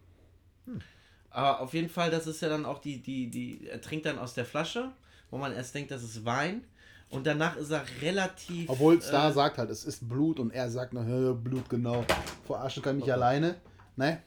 Aber 1.31 1.61
auf 1.61 1.75
jeden 1.75 1.89
Fall, 1.89 2.11
das 2.11 2.27
ist 2.27 2.41
ja 2.43 2.49
dann 2.49 2.65
auch 2.65 2.79
die, 2.79 3.03
die, 3.03 3.29
die, 3.29 3.67
er 3.67 3.81
trinkt 3.81 4.07
dann 4.07 4.19
aus 4.19 4.35
der 4.35 4.45
Flasche, 4.45 4.93
wo 5.31 5.39
man 5.39 5.53
erst 5.53 5.75
denkt, 5.75 5.91
das 5.91 6.03
ist 6.03 6.25
Wein. 6.25 6.65
Und 7.11 7.27
danach 7.27 7.57
ist 7.57 7.71
er 7.71 7.85
relativ. 8.03 8.69
Obwohl 8.69 9.01
Star 9.01 9.31
äh, 9.31 9.33
sagt 9.33 9.59
halt, 9.59 9.71
es 9.71 9.85
ist 9.85 10.09
Blut 10.09 10.41
und 10.41 10.53
er 10.53 10.71
sagt, 10.71 10.95
na, 10.95 11.33
Blut, 11.33 11.69
genau. 11.69 12.05
Verarschen 12.47 12.83
kann 12.83 12.97
mich 12.97 13.13
alleine. 13.13 13.57
Ne? 13.97 14.21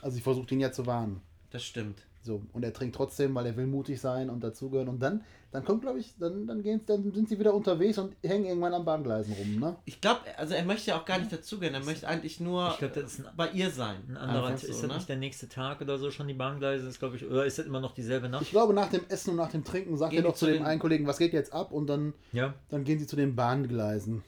Also 0.00 0.16
ich 0.16 0.22
versuche 0.22 0.52
ihn 0.54 0.60
ja 0.60 0.72
zu 0.72 0.86
warnen. 0.86 1.20
Das 1.50 1.64
stimmt. 1.64 2.02
So, 2.24 2.40
und 2.52 2.64
er 2.64 2.72
trinkt 2.72 2.94
trotzdem, 2.94 3.34
weil 3.34 3.46
er 3.46 3.56
will 3.56 3.66
mutig 3.66 4.00
sein 4.00 4.30
und 4.30 4.44
dazugehören. 4.44 4.88
Und 4.88 5.00
dann, 5.02 5.22
dann 5.50 5.64
kommt, 5.64 5.82
glaube 5.82 5.98
ich, 5.98 6.14
dann, 6.20 6.46
dann, 6.46 6.62
gehen's, 6.62 6.84
dann 6.86 7.12
sind 7.12 7.28
sie 7.28 7.36
wieder 7.36 7.52
unterwegs 7.52 7.98
und 7.98 8.14
hängen 8.22 8.44
irgendwann 8.44 8.72
am 8.74 8.84
Bahngleisen 8.84 9.34
rum, 9.34 9.58
ne? 9.58 9.74
Ich 9.86 10.00
glaube, 10.00 10.20
also 10.36 10.54
er 10.54 10.64
möchte 10.64 10.90
ja 10.90 11.00
auch 11.00 11.04
gar 11.04 11.18
nicht 11.18 11.32
dazugehören. 11.32 11.74
Er 11.74 11.84
möchte 11.84 12.06
eigentlich 12.06 12.38
nur 12.38 12.68
Ich 12.70 12.78
glaub, 12.78 12.92
das 12.92 13.14
ist 13.14 13.26
ein- 13.26 13.32
bei 13.36 13.50
ihr 13.50 13.70
sein. 13.70 13.96
Ein 14.08 14.16
anderer, 14.16 14.46
Einfach 14.46 14.62
ist 14.68 14.76
so, 14.76 14.82
das 14.82 14.88
ne? 14.90 14.94
nicht 14.94 15.08
der 15.08 15.16
nächste 15.16 15.48
Tag 15.48 15.80
oder 15.80 15.98
so 15.98 16.12
schon 16.12 16.28
die 16.28 16.34
Bahngleise? 16.34 16.86
Ist, 16.86 17.00
glaube 17.00 17.16
ich, 17.16 17.26
oder 17.26 17.44
ist 17.44 17.58
das 17.58 17.66
immer 17.66 17.80
noch 17.80 17.92
dieselbe 17.92 18.28
Nacht? 18.28 18.42
Ich 18.42 18.50
glaube, 18.50 18.72
nach 18.72 18.88
dem 18.88 19.02
Essen 19.08 19.30
und 19.30 19.36
nach 19.36 19.50
dem 19.50 19.64
Trinken 19.64 19.96
sagt 19.96 20.12
Gehen 20.12 20.20
er 20.24 20.28
doch 20.30 20.34
zu 20.36 20.46
zu 20.46 20.52
dem 20.52 20.58
den- 20.58 20.66
einen 20.66 20.80
Kollegen, 20.80 21.08
was 21.08 21.18
geht 21.18 21.32
jetzt 21.32 21.52
ab? 21.52 21.72
Und 21.72 21.88
dann, 21.88 22.12
ja. 22.32 22.54
dann 22.68 22.84
gehen 22.84 23.00
sie 23.00 23.06
zu 23.08 23.16
den 23.16 23.34
Bahngleisen. 23.34 24.22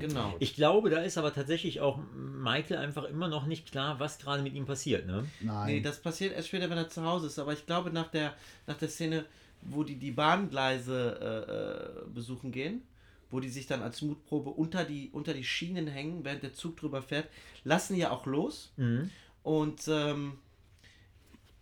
Genau. 0.00 0.34
Ich 0.38 0.54
glaube, 0.54 0.90
da 0.90 1.00
ist 1.02 1.18
aber 1.18 1.32
tatsächlich 1.32 1.80
auch 1.80 1.98
Michael 2.14 2.78
einfach 2.78 3.04
immer 3.04 3.28
noch 3.28 3.46
nicht 3.46 3.70
klar, 3.70 4.00
was 4.00 4.18
gerade 4.18 4.42
mit 4.42 4.54
ihm 4.54 4.66
passiert, 4.66 5.06
ne? 5.06 5.26
Nein. 5.40 5.66
Nee, 5.66 5.80
das 5.80 6.00
passiert 6.00 6.34
erst 6.34 6.48
später, 6.48 6.70
wenn 6.70 6.78
er 6.78 6.88
zu 6.88 7.04
Hause 7.04 7.26
ist. 7.26 7.38
Aber 7.38 7.52
ich 7.52 7.66
glaube, 7.66 7.90
nach 7.90 8.08
der, 8.08 8.34
nach 8.66 8.76
der 8.76 8.88
Szene, 8.88 9.24
wo 9.62 9.84
die 9.84 9.96
die 9.96 10.10
Bahngleise 10.10 12.04
äh, 12.06 12.06
äh, 12.06 12.10
besuchen 12.12 12.52
gehen, 12.52 12.82
wo 13.30 13.40
die 13.40 13.48
sich 13.48 13.66
dann 13.66 13.82
als 13.82 14.02
Mutprobe 14.02 14.50
unter 14.50 14.84
die, 14.84 15.10
unter 15.12 15.34
die 15.34 15.44
Schienen 15.44 15.86
hängen, 15.88 16.24
während 16.24 16.42
der 16.42 16.54
Zug 16.54 16.76
drüber 16.76 17.02
fährt, 17.02 17.28
lassen 17.64 17.94
die 17.94 18.00
ja 18.00 18.10
auch 18.10 18.26
los. 18.26 18.72
Mhm. 18.76 19.10
Und 19.42 19.88
ähm, 19.88 20.38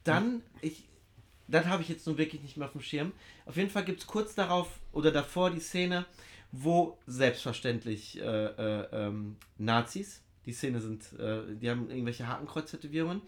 dann, 0.04 0.42
ich, 0.60 0.84
dann 1.48 1.68
habe 1.68 1.82
ich 1.82 1.88
jetzt 1.88 2.06
nun 2.06 2.18
wirklich 2.18 2.42
nicht 2.42 2.56
mehr 2.56 2.66
auf 2.66 2.72
dem 2.72 2.82
Schirm. 2.82 3.12
Auf 3.46 3.56
jeden 3.56 3.70
Fall 3.70 3.84
gibt 3.84 4.00
es 4.00 4.06
kurz 4.06 4.34
darauf 4.34 4.68
oder 4.92 5.10
davor 5.10 5.50
die 5.50 5.60
Szene, 5.60 6.04
wo 6.56 6.98
selbstverständlich 7.06 8.20
äh, 8.20 8.24
äh, 8.24 8.86
ähm, 8.92 9.36
Nazis, 9.58 10.22
die 10.46 10.52
Szene 10.52 10.80
sind, 10.80 11.02
äh, 11.18 11.40
die 11.60 11.68
haben 11.68 11.90
irgendwelche 11.90 12.28
Hakenkreuz-Tätowierungen. 12.28 13.22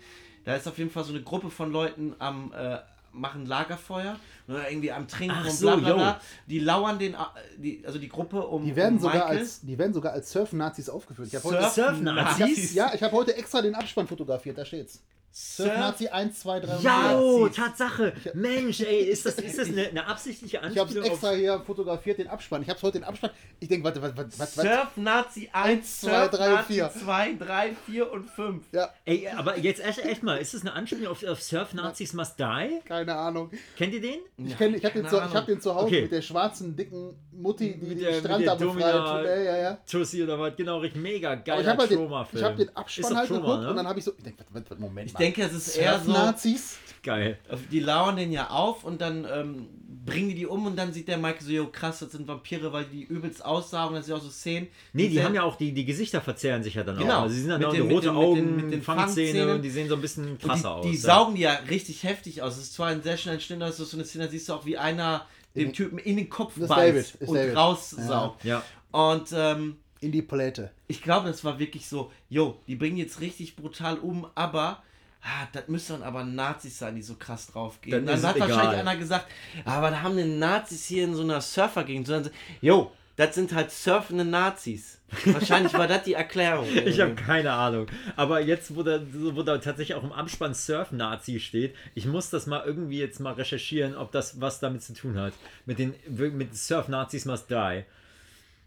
Da 0.44 0.54
ist 0.54 0.68
auf 0.68 0.78
jeden 0.78 0.90
Fall 0.90 1.04
so 1.04 1.12
eine 1.12 1.22
Gruppe 1.22 1.50
von 1.50 1.72
Leuten 1.72 2.14
am 2.18 2.52
äh, 2.56 2.78
machen 3.16 3.46
Lagerfeuer 3.46 4.16
oder 4.46 4.70
irgendwie 4.70 4.92
am 4.92 5.08
Trinken 5.08 5.36
Ach 5.38 5.46
und 5.46 5.52
so, 5.52 5.66
bla 5.66 5.76
bla 5.76 5.94
bla. 5.94 6.20
Die 6.46 6.60
lauern 6.60 6.98
den, 6.98 7.14
äh, 7.14 7.16
die, 7.56 7.82
also 7.84 7.98
die 7.98 8.08
Gruppe 8.08 8.46
um, 8.46 8.64
Die 8.64 8.76
werden, 8.76 8.96
um 8.96 9.00
sogar 9.00 9.24
Michael. 9.24 9.38
als, 9.38 9.60
die 9.62 9.78
werden 9.78 9.94
sogar 9.94 10.12
als 10.12 10.30
Surf-Nazis 10.30 10.88
aufgeführt. 10.88 11.28
Ich 11.28 11.34
habe 11.34 11.44
heute, 11.44 11.70
Surf-Nazis? 11.70 12.74
ja, 12.74 12.92
ich 12.94 13.02
habe 13.02 13.16
heute 13.16 13.34
extra 13.36 13.62
den 13.62 13.74
Abspann 13.74 14.06
fotografiert, 14.06 14.58
da 14.58 14.64
steht's. 14.64 15.02
Surf-Nazi 15.38 16.08
1, 16.08 16.38
2, 16.40 16.60
3 16.60 16.72
und 16.72 16.80
4. 16.80 16.90
Ja, 16.90 17.18
oh, 17.18 17.48
Tatsache. 17.48 18.14
Mensch, 18.32 18.80
ey, 18.80 19.00
ist 19.00 19.26
das, 19.26 19.34
ist 19.38 19.58
das 19.58 19.68
eine, 19.68 19.88
eine 19.88 20.06
absichtliche 20.06 20.56
Ich 20.56 20.62
habe 20.78 20.80
Anspielung 20.80 21.04
extra 21.04 21.32
hier 21.32 21.60
fotografiert, 21.60 22.18
den 22.18 22.28
Abspann. 22.28 22.62
Ich 22.62 22.70
habe 22.70 22.80
heute 22.80 22.98
den 23.00 23.04
Abspann. 23.04 23.30
Ich 23.60 23.68
denke, 23.68 23.84
warte, 23.84 24.00
warte, 24.00 24.16
warte, 24.16 24.38
warte. 24.38 24.50
Surf-Nazi 24.62 25.50
1, 25.52 26.00
zwei, 26.00 26.28
drei 26.28 26.48
und 26.52 26.56
Surf-Nazi 26.56 26.72
vier. 26.72 26.90
2, 26.90 27.34
3, 27.34 27.70
4 27.86 28.12
und 28.12 28.30
5. 28.30 28.64
Ja, 28.72 28.88
Ey, 29.04 29.28
aber 29.28 29.58
jetzt 29.58 29.84
echt, 29.84 29.98
echt 29.98 30.22
mal, 30.22 30.36
ist 30.38 30.54
das 30.54 30.62
eine 30.62 30.72
Anspielung 30.72 31.08
auf, 31.08 31.22
auf 31.22 31.42
Surf 31.42 31.74
Nazis 31.74 32.14
Must 32.14 32.38
Die? 32.38 32.80
keine 32.86 33.14
Ahnung. 33.14 33.50
Kennt 33.76 33.92
ihr 33.92 34.00
den? 34.00 34.20
Ich, 34.38 34.56
kenn, 34.56 34.72
ich 34.74 34.84
habe 34.86 34.94
den, 35.02 35.08
zu- 35.08 35.16
ich 35.16 35.34
hab 35.34 35.44
den 35.46 35.60
zu 35.60 35.74
Hause 35.74 35.86
Okay. 35.86 36.02
mit 36.02 36.12
der 36.12 36.22
schwarzen, 36.22 36.74
dicken 36.74 37.14
Mutti, 37.32 37.74
die 37.78 37.86
Mit 37.86 37.98
den 37.98 38.04
der- 38.04 38.10
mit 38.12 38.20
Strand 38.20 38.40
der 38.46 38.56
da 38.56 38.64
befreit. 38.64 39.24
Ja, 39.26 39.36
ja, 39.36 39.56
ja. 39.58 39.78
Tussi 39.90 40.22
oder 40.22 40.38
was? 40.40 40.56
Genau, 40.56 40.78
richtig 40.78 41.02
mega 41.02 41.34
geiler 41.34 41.60
ich 41.60 41.66
habe 41.66 41.78
halt 41.82 41.90
den, 41.90 42.10
hab 42.42 42.56
den 42.56 42.74
Abspann 42.74 43.16
halt 43.16 43.28
Trauma, 43.28 43.40
geguckt 43.42 43.62
ne? 43.62 43.70
und 43.70 43.76
dann 43.76 43.86
habe 43.86 43.98
ich 43.98 44.04
so, 44.06 44.12
ich 44.16 44.24
denke, 44.24 44.44
warte, 44.50 44.70
warte, 44.70 44.80
Moment 44.82 45.08
Ich 45.08 45.12
mal. 45.12 45.25
Denke, 45.26 45.42
es 45.42 45.52
ist 45.52 45.76
eher 45.76 45.98
so, 46.00 46.06
Surf-Nazis? 46.12 46.78
Geil. 47.02 47.38
die 47.70 47.78
lauern 47.78 48.16
den 48.16 48.32
ja 48.32 48.50
auf 48.50 48.82
und 48.82 49.00
dann 49.00 49.24
ähm, 49.32 49.66
bringen 50.04 50.28
die 50.30 50.34
die 50.34 50.46
um 50.46 50.66
und 50.66 50.74
dann 50.76 50.92
sieht 50.92 51.06
der 51.06 51.18
Mike 51.18 51.42
so, 51.42 51.52
jo 51.52 51.68
krass, 51.68 52.00
das 52.00 52.10
sind 52.10 52.26
Vampire, 52.26 52.72
weil 52.72 52.84
die 52.84 53.02
übelst 53.04 53.44
aussaugen, 53.44 53.94
das 53.94 54.06
sind 54.06 54.16
auch 54.16 54.20
so 54.20 54.28
Szenen. 54.28 54.66
Nee, 54.92 55.08
die 55.08 55.22
haben 55.22 55.32
ja 55.34 55.44
auch, 55.44 55.54
die, 55.56 55.70
die 55.72 55.84
Gesichter 55.84 56.20
verzerren 56.20 56.64
sich 56.64 56.74
ja 56.74 56.82
dann 56.82 56.98
Genau. 56.98 57.18
auch. 57.18 57.22
Also 57.22 57.36
sie 57.36 57.42
sind 57.42 57.50
dann 57.50 57.60
Mit 57.60 57.68
auch 57.68 57.72
den- 57.72 57.82
eine 57.82 57.94
mit 57.94 57.96
rote 57.96 58.06
den- 58.08 58.14
mit 58.16 58.22
den- 58.24 58.28
Augen, 58.48 58.56
mit 58.56 58.72
den 58.72 58.82
Fangzähne 58.82 59.26
Fangzähnen. 59.28 59.54
und 59.54 59.62
die 59.62 59.70
sehen 59.70 59.88
so 59.88 59.94
ein 59.94 60.00
bisschen 60.00 60.28
Und 60.32 60.40
krasser 60.42 60.62
die, 60.62 60.66
aus. 60.68 60.86
die 60.86 60.94
ja. 60.94 61.00
saugen 61.14 61.34
die 61.36 61.42
ja 61.42 61.52
richtig 61.70 62.02
heftig 62.02 62.42
aus. 62.42 62.56
Es 62.56 62.64
ist 62.64 62.74
zwar 62.74 62.88
ein 62.88 63.02
sehr 63.04 63.16
schnell 63.16 63.38
das 63.60 63.78
ist 63.78 63.90
so 63.90 63.96
eine 63.96 64.04
Szene, 64.04 64.24
da 64.24 64.30
siehst 64.30 64.48
du 64.48 64.54
auch, 64.54 64.66
wie 64.66 64.76
einer 64.76 65.26
dem 65.54 65.72
Typen 65.72 65.98
in 65.98 66.16
den 66.16 66.28
Kopf 66.28 66.54
beißt 66.58 67.20
und 67.22 67.34
David. 67.36 67.56
raussaugt. 67.56 68.42
Ja. 68.44 68.62
Und 68.90 69.28
ähm, 69.32 69.76
In 70.00 70.10
die 70.12 70.22
Pläte. 70.22 70.70
ich 70.88 71.02
glaube, 71.02 71.28
das 71.28 71.44
war 71.44 71.58
wirklich 71.60 71.88
so, 71.88 72.10
jo, 72.28 72.58
die 72.66 72.74
bringen 72.74 72.96
jetzt 72.96 73.20
richtig 73.20 73.54
brutal 73.56 73.98
um, 73.98 74.26
aber 74.34 74.82
ah, 75.26 75.48
das 75.52 75.68
müssen 75.68 75.98
dann 75.98 76.02
aber 76.02 76.24
Nazis 76.24 76.78
sein, 76.78 76.94
die 76.94 77.02
so 77.02 77.16
krass 77.16 77.48
draufgehen. 77.48 78.06
Dann 78.06 78.20
Dann, 78.20 78.30
hat 78.30 78.36
es 78.36 78.40
wahrscheinlich 78.40 78.68
egal. 78.68 78.80
einer 78.80 78.96
gesagt, 78.96 79.26
aber 79.64 79.90
da 79.90 80.02
haben 80.02 80.16
die 80.16 80.24
Nazis 80.24 80.86
hier 80.86 81.04
in 81.04 81.14
so 81.14 81.22
einer 81.22 81.40
Surfergegend. 81.40 82.06
Sondern, 82.06 82.32
jo, 82.60 82.92
das 83.16 83.34
sind 83.34 83.52
halt 83.54 83.70
surfende 83.70 84.24
Nazis. 84.24 84.98
Wahrscheinlich 85.24 85.72
war 85.72 85.86
das 85.88 86.02
die 86.02 86.14
Erklärung. 86.14 86.66
Ich 86.86 87.00
habe 87.00 87.14
keine 87.14 87.52
Ahnung. 87.52 87.86
Aber 88.14 88.40
jetzt, 88.40 88.76
wo 88.76 88.82
da, 88.82 89.00
wo 89.10 89.42
da 89.42 89.58
tatsächlich 89.58 89.96
auch 89.96 90.04
im 90.04 90.12
Abspann 90.12 90.54
Surf-Nazi 90.54 91.40
steht, 91.40 91.74
ich 91.94 92.06
muss 92.06 92.30
das 92.30 92.46
mal 92.46 92.62
irgendwie 92.64 92.98
jetzt 92.98 93.20
mal 93.20 93.32
recherchieren, 93.32 93.96
ob 93.96 94.12
das 94.12 94.40
was 94.40 94.60
damit 94.60 94.82
zu 94.82 94.94
tun 94.94 95.18
hat. 95.18 95.32
Mit 95.64 95.78
den 95.78 95.94
mit 96.08 96.54
Surf-Nazis 96.56 97.24
must 97.24 97.50
die. 97.50 97.84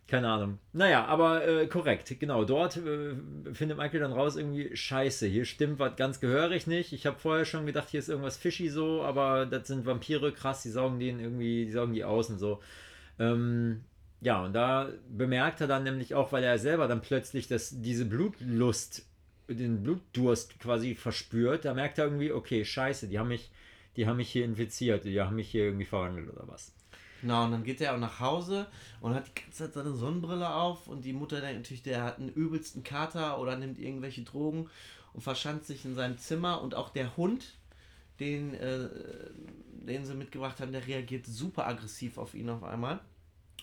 Keine 0.10 0.28
Ahnung. 0.28 0.58
Naja, 0.74 1.06
aber 1.06 1.48
äh, 1.48 1.68
korrekt, 1.68 2.20
genau. 2.20 2.44
Dort 2.44 2.78
äh, 2.78 3.14
findet 3.54 3.78
Michael 3.78 4.00
dann 4.00 4.12
raus, 4.12 4.38
irgendwie 4.38 4.76
scheiße, 4.76 5.28
hier 5.28 5.46
stimmt 5.46 5.78
was 5.78 5.98
ganz 5.98 6.20
gehörig 6.20 6.66
nicht. 6.66 6.94
Ich 6.94 7.06
habe 7.06 7.20
vorher 7.20 7.46
schon 7.46 7.68
gedacht, 7.68 7.90
hier 7.90 8.00
ist 8.00 8.10
irgendwas 8.10 8.36
fishy 8.36 8.70
so, 8.70 9.04
aber 9.04 9.46
das 9.46 9.68
sind 9.68 9.86
Vampire, 9.86 10.32
krass, 10.32 10.64
die 10.64 10.72
saugen 10.72 11.00
den 11.00 11.20
irgendwie, 11.20 11.66
die 11.66 11.72
saugen 11.72 11.94
die 11.94 12.04
aus 12.04 12.32
und 12.32 12.40
so. 12.40 12.60
Ähm, 13.20 13.82
ja, 14.20 14.44
und 14.44 14.54
da 14.54 14.90
bemerkt 15.16 15.62
er 15.62 15.68
dann 15.68 15.84
nämlich 15.84 16.16
auch, 16.16 16.32
weil 16.32 16.44
er 16.44 16.58
selber 16.58 16.88
dann 16.88 17.02
plötzlich 17.02 17.48
das, 17.48 17.80
diese 17.80 18.06
Blutlust, 18.06 19.06
den 19.48 19.84
Blutdurst 19.84 20.60
quasi 20.60 20.96
verspürt, 20.96 21.66
da 21.66 21.76
merkt 21.76 22.00
er 22.00 22.06
irgendwie, 22.06 22.32
okay, 22.32 22.66
scheiße, 22.66 23.10
die 23.10 23.20
haben 23.20 23.28
mich, 23.28 23.52
die 23.96 24.08
haben 24.08 24.18
mich 24.18 24.32
hier 24.32 24.46
infiziert, 24.46 25.06
die 25.06 25.22
haben 25.22 25.36
mich 25.36 25.52
hier 25.52 25.66
irgendwie 25.66 25.86
verwandelt 25.86 26.30
oder 26.32 26.48
was. 26.48 26.74
Genau, 27.22 27.46
und 27.46 27.52
dann 27.52 27.64
geht 27.64 27.82
er 27.82 27.94
auch 27.94 28.00
nach 28.00 28.20
Hause 28.20 28.68
und 29.02 29.14
hat 29.14 29.28
die 29.28 29.42
ganze 29.42 29.64
Zeit 29.64 29.74
seine 29.74 29.94
Sonnenbrille 29.94 30.54
auf 30.54 30.88
und 30.88 31.04
die 31.04 31.14
Mutter 31.14 31.42
denkt 31.42 31.60
natürlich, 31.60 31.84
der 31.84 32.04
hat 32.04 32.20
einen 32.20 32.30
übelsten 32.30 32.84
Kater 32.84 33.40
oder 33.40 33.58
nimmt 33.58 33.80
irgendwelche 33.80 34.22
Drogen 34.22 34.70
und 35.14 35.22
verschanzt 35.22 35.68
sich 35.68 35.84
in 35.86 35.96
seinem 35.96 36.18
Zimmer 36.18 36.62
und 36.62 36.76
auch 36.76 36.90
der 36.90 37.18
Hund, 37.18 37.56
den, 38.20 38.54
äh, 38.54 38.90
den 39.72 40.06
sie 40.06 40.14
mitgebracht 40.14 40.60
haben, 40.60 40.72
der 40.72 40.88
reagiert 40.88 41.26
super 41.26 41.68
aggressiv 41.68 42.18
auf 42.18 42.34
ihn 42.34 42.50
auf 42.50 42.64
einmal. 42.64 43.00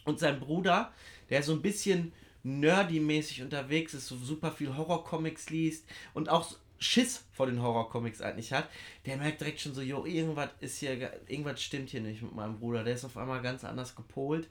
Und 0.05 0.19
sein 0.19 0.39
Bruder, 0.39 0.93
der 1.31 1.43
so 1.43 1.53
ein 1.53 1.63
bisschen 1.63 2.13
nerdy-mäßig 2.45 3.43
unterwegs 3.43 3.93
ist, 3.95 4.07
so 4.07 4.17
super 4.17 4.53
viel 4.53 4.77
Horrorcomics 4.77 5.51
liest 5.51 5.85
und 6.15 6.29
auch 6.29 6.57
Schiss 6.79 7.25
vor 7.33 7.47
den 7.47 7.63
Horrorcomics 7.63 8.21
eigentlich 8.21 8.53
hat, 8.53 8.69
der 9.07 9.17
merkt 9.17 9.41
direkt 9.41 9.61
schon 9.61 9.75
so, 9.75 9.81
jo, 9.83 10.05
irgendwas 10.05 10.51
ist 10.61 10.79
hier, 10.79 10.97
ge- 10.97 11.09
irgendwas 11.27 11.63
stimmt 11.63 11.91
hier 11.91 12.01
nicht 12.01 12.23
mit 12.23 12.35
meinem 12.35 12.59
Bruder. 12.59 12.85
Der 12.85 12.95
ist 12.95 13.05
auf 13.05 13.17
einmal 13.17 13.41
ganz 13.43 13.65
anders 13.65 13.95
gepolt. 13.97 14.49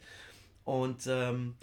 Und 0.64 1.06
ähm, 1.08 1.56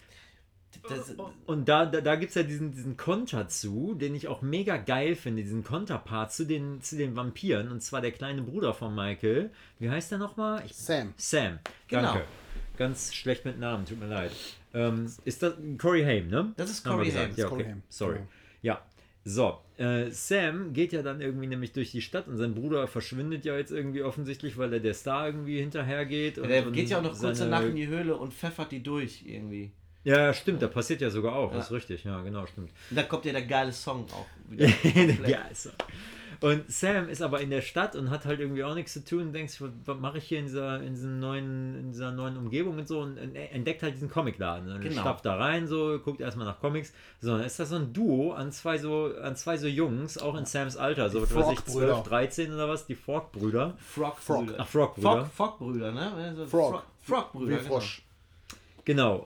das, 0.89 1.15
Und 1.47 1.69
da, 1.69 1.85
da, 1.85 2.01
da 2.01 2.15
gibt 2.17 2.31
es 2.31 2.35
ja 2.37 2.43
diesen, 2.45 2.73
diesen 2.73 2.97
Konter 2.97 3.47
zu, 3.49 3.95
den 3.95 4.15
ich 4.15 4.29
auch 4.29 4.41
mega 4.41 4.77
geil 4.79 5.17
finde, 5.17 5.43
diesen 5.43 5.65
Konterpart 5.65 6.33
zu 6.33 6.47
den, 6.47 6.81
zu 6.81 6.97
den 6.97 7.15
Vampiren. 7.15 7.71
Und 7.71 7.83
zwar 7.83 8.01
der 8.01 8.13
kleine 8.13 8.43
Bruder 8.43 8.73
von 8.73 8.95
Michael. 8.95 9.51
Wie 9.79 9.91
heißt 9.91 10.13
der 10.13 10.19
nochmal? 10.19 10.63
Ich- 10.65 10.75
Sam. 10.77 11.13
Sam. 11.17 11.59
Genau. 11.89 12.15
Danke. 12.15 12.25
Ganz 12.79 13.13
schlecht 13.13 13.45
mit 13.45 13.59
Namen, 13.59 13.85
tut 13.85 14.01
mir 14.01 14.07
leid. 14.07 14.33
Ähm, 14.73 15.13
ist 15.27 15.43
das 15.43 15.55
Corey 15.77 16.03
Haim, 16.05 16.29
ne? 16.29 16.53
Das 16.57 16.71
ist 16.71 16.85
Corey. 16.85 17.11
Haim. 17.11 17.17
Ja, 17.21 17.27
Das 17.29 17.39
ist 17.39 17.45
okay. 17.53 17.77
Sorry. 17.91 18.15
Genau. 18.15 18.27
Ja. 18.63 18.83
So, 19.25 19.59
äh, 19.79 20.11
Sam 20.11 20.73
geht 20.73 20.93
ja 20.93 21.03
dann 21.03 21.21
irgendwie 21.21 21.47
nämlich 21.47 21.73
durch 21.73 21.93
die 21.93 22.03
Stadt 22.03 22.27
und 22.27 22.37
sein 22.39 22.55
Bruder 22.55 22.89
verschwindet 22.89 23.45
ja 23.45 23.57
jetzt 23.57 23.71
irgendwie 23.71 24.03
offensichtlich, 24.03 24.59
weil 24.59 24.73
er 24.73 24.81
der 24.81 24.95
Star 24.95 25.27
irgendwie 25.27 25.61
hinterhergeht. 25.61 26.39
Und, 26.39 26.49
der 26.49 26.63
geht 26.71 26.89
ja 26.91 26.99
auch 26.99 27.03
noch 27.03 27.11
kurz 27.19 27.39
seine- 27.39 27.51
danach 27.51 27.63
in 27.69 27.77
die 27.77 27.87
Höhle 27.87 28.17
und 28.17 28.35
pfeffert 28.35 28.73
die 28.73 28.83
durch 28.83 29.23
irgendwie. 29.25 29.71
Ja, 30.05 30.35
stimmt, 30.35 30.61
da 30.61 30.67
passiert 30.67 31.01
ja 31.01 31.11
sogar 31.11 31.37
auch, 31.37 31.51
Ja. 31.53 31.59
das 31.59 31.67
ist 31.67 31.73
richtig, 31.73 32.03
ja, 32.03 32.21
genau, 32.23 32.45
stimmt. 32.47 32.71
Und 32.91 32.97
da 32.97 33.05
kommt 33.05 33.25
ja 33.25 33.31
der 33.33 33.43
geile 33.43 33.73
Song 33.73 34.05
auch 34.13 34.27
wieder. 34.51 34.67
komplett. 34.69 35.29
ja, 35.29 35.43
ist 35.43 35.63
so. 35.65 35.71
Und 36.43 36.71
Sam 36.71 37.09
ist 37.09 37.23
aber 37.23 37.41
in 37.41 37.51
der 37.51 37.61
Stadt 37.61 37.95
und 37.95 38.11
hat 38.11 38.25
halt 38.25 38.41
irgendwie 38.41 38.65
auch 38.65 38.75
nichts 38.75 38.93
zu 38.93 39.05
tun 39.05 39.23
und 39.23 39.33
denkt 39.33 39.53
sich, 39.53 39.61
was, 39.63 39.71
was 39.85 39.97
mache 39.99 40.19
ich 40.19 40.25
hier 40.25 40.41
in 40.41 40.47
dieser, 40.47 40.83
in, 40.83 40.95
diesem 40.95 41.21
neuen, 41.21 41.79
in 41.79 41.93
dieser 41.93 42.11
neuen 42.11 42.37
Umgebung 42.37 42.79
und 42.79 42.89
so 42.89 43.01
und 43.01 43.17
entdeckt 43.17 43.83
halt 43.83 43.95
diesen 43.95 44.11
Comicladen. 44.11 44.71
Und 44.73 44.81
Genau. 44.81 45.01
stapft 45.01 45.25
da 45.25 45.37
rein, 45.37 45.69
so, 45.69 45.99
guckt 46.01 46.21
erstmal 46.21 46.47
nach 46.47 46.59
Comics. 46.61 46.93
So, 47.21 47.37
dann 47.37 47.47
ist 47.47 47.61
das 47.61 47.69
so 47.69 47.77
ein 47.77 47.93
Duo 47.93 48.33
an 48.33 48.51
zwei 48.51 48.77
so, 48.79 49.13
an 49.23 49.37
zwei 49.37 49.57
so 49.57 49.69
Jungs, 49.69 50.19
auch 50.19 50.35
in 50.37 50.45
Sams 50.45 50.77
Alter, 50.77 51.09
so 51.11 51.23
was 51.23 51.35
weiß 51.35 51.53
ich, 51.53 51.61
Frog-Brüder. 51.61 51.93
12, 51.95 52.03
13 52.09 52.53
oder 52.55 52.69
was, 52.69 52.87
die 52.87 52.97
Fork-Brüder. 52.97 53.75
Frog-Brüder. 53.79 54.55
Ach, 54.59 54.67
Frog-Brüder. 54.67 55.27
Frog, 55.27 55.59
Frog-Brüder, 55.59 55.93
ne? 55.93 56.13
Also 56.13 56.47
Frog. 56.47 56.83
Frog-Brüder. 57.03 57.61
Wie 57.61 57.65
Frosch. 57.65 57.99
Genau, 57.99 58.12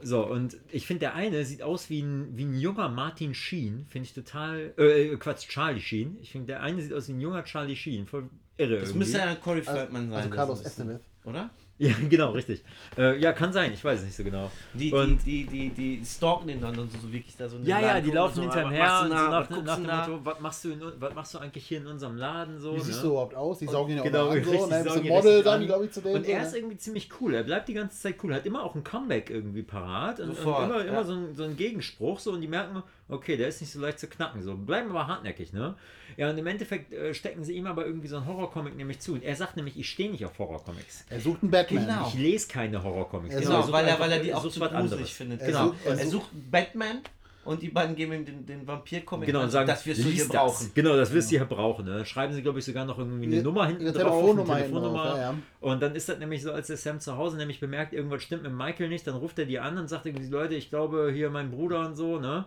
so, 0.02 0.26
und 0.26 0.56
ich 0.70 0.86
finde, 0.86 1.00
der 1.00 1.14
eine 1.14 1.44
sieht 1.44 1.62
aus 1.62 1.88
wie 1.88 2.02
ein, 2.02 2.36
wie 2.36 2.44
ein 2.44 2.58
junger 2.58 2.88
Martin 2.88 3.34
Sheen, 3.34 3.86
finde 3.88 4.06
ich 4.06 4.14
total, 4.14 4.74
äh, 4.76 5.16
Quatsch, 5.16 5.48
Charlie 5.48 5.80
Sheen. 5.80 6.18
Ich 6.20 6.32
finde, 6.32 6.48
der 6.48 6.62
eine 6.62 6.82
sieht 6.82 6.92
aus 6.92 7.08
wie 7.08 7.12
ein 7.12 7.20
junger 7.20 7.44
Charlie 7.44 7.76
Sheen, 7.76 8.06
voll 8.06 8.28
irre 8.58 8.72
Das 8.76 8.88
irgendwie. 8.90 8.98
müsste 8.98 9.18
ja 9.18 9.34
Corey 9.36 9.62
Feldman 9.62 10.10
sein. 10.10 10.16
Also 10.18 10.30
Carlos 10.30 10.60
Estevez. 10.62 11.00
Oder? 11.24 11.50
Ja, 11.78 11.92
genau, 12.08 12.30
richtig. 12.30 12.64
Äh, 12.96 13.18
ja, 13.20 13.32
kann 13.32 13.52
sein, 13.52 13.72
ich 13.72 13.84
weiß 13.84 13.98
es 14.00 14.06
nicht 14.06 14.16
so 14.16 14.24
genau. 14.24 14.50
Die, 14.72 14.90
Und- 14.92 15.24
die, 15.26 15.44
die, 15.44 15.68
die, 15.68 15.98
die 15.98 16.04
stalken 16.06 16.48
den 16.48 16.60
dann 16.60 16.78
und 16.78 16.90
so, 16.90 16.98
so 16.98 17.12
wirklich 17.12 17.36
da 17.36 17.48
so 17.48 17.58
Ja, 17.58 17.78
ja, 17.80 17.88
Laden 17.88 17.96
die 18.04 18.10
gucken 18.10 18.14
laufen 18.14 18.34
so, 18.36 18.42
hinterm 18.42 18.64
was 18.70 18.72
her 18.72 18.84
machst 18.86 19.02
und 19.02 19.08
so 19.10 19.14
nach, 19.14 19.30
nach 19.30 19.48
du 19.48 19.54
dem 19.82 19.86
da? 19.86 20.08
Motto, 20.08 20.24
was 20.24 20.40
machst, 20.40 20.64
du 20.64 20.70
in, 20.70 20.80
was 20.98 21.14
machst 21.14 21.34
du 21.34 21.38
eigentlich 21.38 21.66
hier 21.66 21.78
in 21.78 21.86
unserem 21.86 22.16
Laden 22.16 22.58
so? 22.58 22.72
Wie 22.72 22.78
ne? 22.78 22.84
siehst 22.84 23.02
du 23.02 23.08
überhaupt 23.08 23.34
aus? 23.34 23.58
Die 23.58 23.66
saugen 23.66 23.90
ihn 23.90 23.96
ja 23.98 24.02
auch 24.02 24.06
Genau, 24.06 24.26
mal 24.28 24.38
an, 24.38 24.44
so, 24.44 24.66
ne? 24.66 24.90
Ein 24.90 25.06
Model 25.06 25.42
dann, 25.42 25.60
an. 25.60 25.66
glaube 25.66 25.84
ich, 25.84 25.90
zu 25.92 26.00
dem. 26.00 26.12
Und 26.14 26.24
so, 26.24 26.32
er 26.32 26.40
ne? 26.40 26.46
ist 26.46 26.56
irgendwie 26.56 26.76
ziemlich 26.78 27.10
cool. 27.20 27.34
Er 27.34 27.42
bleibt 27.42 27.68
die 27.68 27.74
ganze 27.74 28.00
Zeit 28.00 28.16
cool. 28.22 28.34
Hat 28.34 28.46
immer 28.46 28.62
auch 28.64 28.74
ein 28.74 28.82
Comeback 28.82 29.28
irgendwie 29.28 29.62
parat. 29.62 30.20
Und, 30.20 30.30
und 30.30 30.36
Sofort, 30.36 30.64
immer, 30.70 30.78
ja. 30.84 30.90
immer 30.92 31.04
so, 31.04 31.12
ein, 31.12 31.34
so 31.34 31.42
ein 31.44 31.56
Gegenspruch. 31.56 32.20
So, 32.20 32.32
und 32.32 32.40
die 32.40 32.48
merken, 32.48 32.82
okay, 33.08 33.36
der 33.36 33.48
ist 33.48 33.60
nicht 33.60 33.72
so 33.72 33.80
leicht 33.80 33.98
zu 33.98 34.06
knacken. 34.08 34.42
So, 34.42 34.56
bleiben 34.56 34.90
aber 34.90 35.06
hartnäckig, 35.06 35.52
ne? 35.52 35.74
Ja, 36.16 36.30
und 36.30 36.38
im 36.38 36.46
Endeffekt 36.46 36.92
äh, 36.92 37.12
stecken 37.14 37.44
sie 37.44 37.54
ihm 37.54 37.66
aber 37.66 37.84
irgendwie 37.86 38.08
so 38.08 38.16
ein 38.16 38.26
Horrorcomic 38.26 38.76
nämlich 38.76 39.00
zu. 39.00 39.12
Und 39.14 39.22
er 39.22 39.36
sagt 39.36 39.56
nämlich, 39.56 39.78
ich 39.78 39.88
stehe 39.90 40.10
nicht 40.10 40.24
auf 40.24 40.38
Horrorcomics. 40.38 41.04
Er 41.10 41.20
sucht 41.20 41.42
einen 41.42 41.50
Batman. 41.50 41.86
Genau. 41.86 42.08
Ich 42.08 42.14
lese 42.14 42.48
keine 42.48 42.82
Horrorcomics. 42.82 43.34
Er 43.34 43.40
Genau, 43.42 43.60
sucht 43.62 43.72
weil 43.72 43.86
er, 43.86 44.00
weil 44.00 44.12
er 44.12 44.18
die 44.20 44.32
auch 44.34 44.48
zu 44.48 44.60
was 44.60 44.70
gruselig 44.72 45.14
findet. 45.14 45.40
Er 45.42 45.46
Genau. 45.48 45.64
sucht- 45.68 45.76
er 45.84 45.98
er 45.98 46.06
sucht- 46.06 46.30
Batman 46.50 47.00
und 47.44 47.62
die 47.62 47.68
beiden 47.68 47.94
geben 47.94 48.12
ihm 48.12 48.24
den, 48.24 48.44
den 48.46 48.66
Vampir-Comic 48.66 49.26
Genau, 49.26 49.42
und 49.42 49.50
sagen, 49.50 49.68
das 49.68 49.86
wirst 49.86 50.00
du 50.00 50.04
hier 50.04 50.12
lies 50.24 50.28
brauchen. 50.28 50.64
Das. 50.66 50.74
Genau, 50.74 50.96
das 50.96 51.12
wirst 51.12 51.30
du 51.30 51.36
hier 51.36 51.44
brauchen. 51.44 51.84
Ne? 51.84 52.04
Schreiben 52.04 52.32
sie, 52.34 52.42
glaube 52.42 52.58
ich, 52.58 52.64
sogar 52.64 52.84
noch 52.86 52.98
irgendwie 52.98 53.26
eine 53.26 53.34
Ihre- 53.36 53.44
Nummer 53.44 53.66
hinten 53.68 53.82
ihre 53.82 53.92
drauf. 53.92 54.02
Telefonnummer 54.20 54.54
eine 54.54 54.64
hinten 54.64 54.80
drauf, 54.82 54.96
ja, 55.16 55.18
ja. 55.18 55.34
Und 55.60 55.80
dann 55.82 55.94
ist 55.94 56.08
das 56.08 56.18
nämlich 56.18 56.42
so, 56.42 56.50
als 56.50 56.66
der 56.68 56.76
Sam 56.76 56.98
zu 56.98 57.16
Hause 57.16 57.36
nämlich 57.36 57.60
bemerkt, 57.60 57.92
irgendwas 57.92 58.22
stimmt 58.24 58.42
mit 58.42 58.52
Michael 58.52 58.88
nicht, 58.88 59.06
dann 59.06 59.14
ruft 59.14 59.38
er 59.38 59.44
die 59.44 59.60
an 59.60 59.78
und 59.78 59.86
sagt 59.88 60.06
irgendwie, 60.06 60.26
Leute, 60.28 60.54
ich 60.56 60.70
glaube, 60.70 61.10
hier 61.14 61.30
mein 61.30 61.50
Bruder 61.52 61.86
und 61.86 61.94
so, 61.94 62.18
ne? 62.18 62.46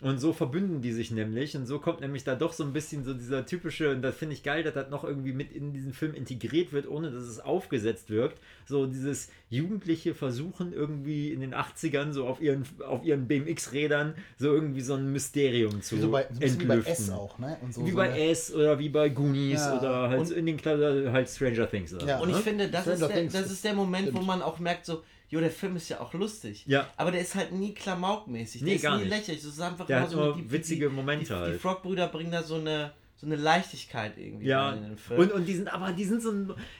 Und 0.00 0.18
so 0.20 0.32
verbünden 0.32 0.80
die 0.80 0.92
sich 0.92 1.10
nämlich. 1.10 1.56
Und 1.56 1.66
so 1.66 1.80
kommt 1.80 2.00
nämlich 2.02 2.22
da 2.22 2.36
doch 2.36 2.52
so 2.52 2.62
ein 2.62 2.72
bisschen 2.72 3.02
so 3.04 3.14
dieser 3.14 3.44
typische, 3.46 3.90
und 3.90 4.00
das 4.02 4.14
finde 4.16 4.34
ich 4.34 4.44
geil, 4.44 4.62
dass 4.62 4.72
das 4.74 4.90
noch 4.90 5.02
irgendwie 5.02 5.32
mit 5.32 5.50
in 5.50 5.72
diesen 5.72 5.92
Film 5.92 6.14
integriert 6.14 6.72
wird, 6.72 6.86
ohne 6.88 7.10
dass 7.10 7.24
es 7.24 7.40
aufgesetzt 7.40 8.08
wirkt. 8.08 8.38
So 8.64 8.86
dieses 8.86 9.28
jugendliche 9.50 10.14
Versuchen 10.14 10.72
irgendwie 10.72 11.32
in 11.32 11.40
den 11.40 11.52
80ern 11.52 12.12
so 12.12 12.26
auf 12.28 12.40
ihren, 12.40 12.62
auf 12.86 13.04
ihren 13.04 13.26
BMX-Rädern 13.26 14.14
so 14.36 14.52
irgendwie 14.54 14.82
so 14.82 14.94
ein 14.94 15.10
Mysterium 15.12 15.82
zu 15.82 15.96
Wie 15.96 16.00
so 16.02 16.10
bei, 16.12 16.22
bisschen 16.24 16.60
wie 16.60 16.66
bei 16.66 16.74
entlüften. 16.76 17.04
S 17.06 17.10
auch, 17.10 17.36
ne? 17.40 17.56
Und 17.60 17.74
so, 17.74 17.84
Wie 17.84 17.90
so 17.90 17.96
bei 17.96 18.10
eine- 18.12 18.28
S 18.30 18.54
oder 18.54 18.78
wie 18.78 18.90
bei 18.90 19.08
Goonies 19.08 19.58
Ja. 19.58 19.78
oder 19.80 20.10
halt 20.10 20.20
Und- 20.20 20.30
in 20.30 20.46
den 20.46 20.60
Kla- 20.60 21.10
halt 21.10 21.28
Stranger 21.28 21.68
Things. 21.68 21.92
Oder 21.92 22.06
Ja. 22.06 22.16
so, 22.18 22.22
Und 22.22 22.30
ich 22.30 22.36
ne? 22.36 22.42
finde, 22.42 22.68
das, 22.68 22.82
Stranger 22.82 22.94
ist 23.02 23.08
der, 23.08 23.16
Things, 23.16 23.32
das 23.32 23.50
ist 23.50 23.64
der 23.64 23.74
Moment, 23.74 24.06
wo 24.08 24.10
stimmt. 24.12 24.26
man 24.28 24.42
auch 24.42 24.60
merkt, 24.60 24.86
so, 24.86 25.02
jo, 25.28 25.40
der 25.40 25.50
Film 25.50 25.76
ist 25.76 25.88
ja 25.88 26.00
auch 26.00 26.12
lustig. 26.14 26.64
Ja. 26.66 26.88
Aber 26.96 27.10
der 27.10 27.20
ist 27.20 27.34
halt 27.34 27.52
nie 27.52 27.74
klamaukmäßig. 27.74 28.60
Der 28.60 28.68
Nee, 28.68 28.74
ist 28.76 28.82
gar 28.82 28.96
nie 28.96 29.04
nicht. 29.04 29.10
lächerlich. 29.10 29.42
Das 29.42 29.52
ist 29.52 29.60
einfach 29.60 29.86
Der 29.86 29.96
immer 29.98 30.04
hat 30.06 30.10
so 30.12 30.16
nur 30.24 30.34
die- 30.36 30.42
die- 30.42 30.50
witzige 30.52 30.88
die, 30.88 30.94
Momente 30.94 31.24
die, 31.26 31.32
halt. 31.34 31.54
Die 31.54 31.58
Frog-Brüder 31.58 32.08
bringen 32.08 32.32
da 32.32 32.42
so 32.42 32.56
eine, 32.56 32.92
so 33.20 33.26
eine 33.26 33.34
Leichtigkeit 33.34 34.12
irgendwie 34.16 34.46
Ja, 34.46 34.70
in 34.74 34.82
den 34.84 34.96
Film. 34.96 35.18
und, 35.18 35.32
und 35.32 35.44
die 35.44 35.54
sind 35.56 35.66
aber, 35.74 35.90
die 35.90 36.04
sind 36.04 36.22
so, 36.22 36.32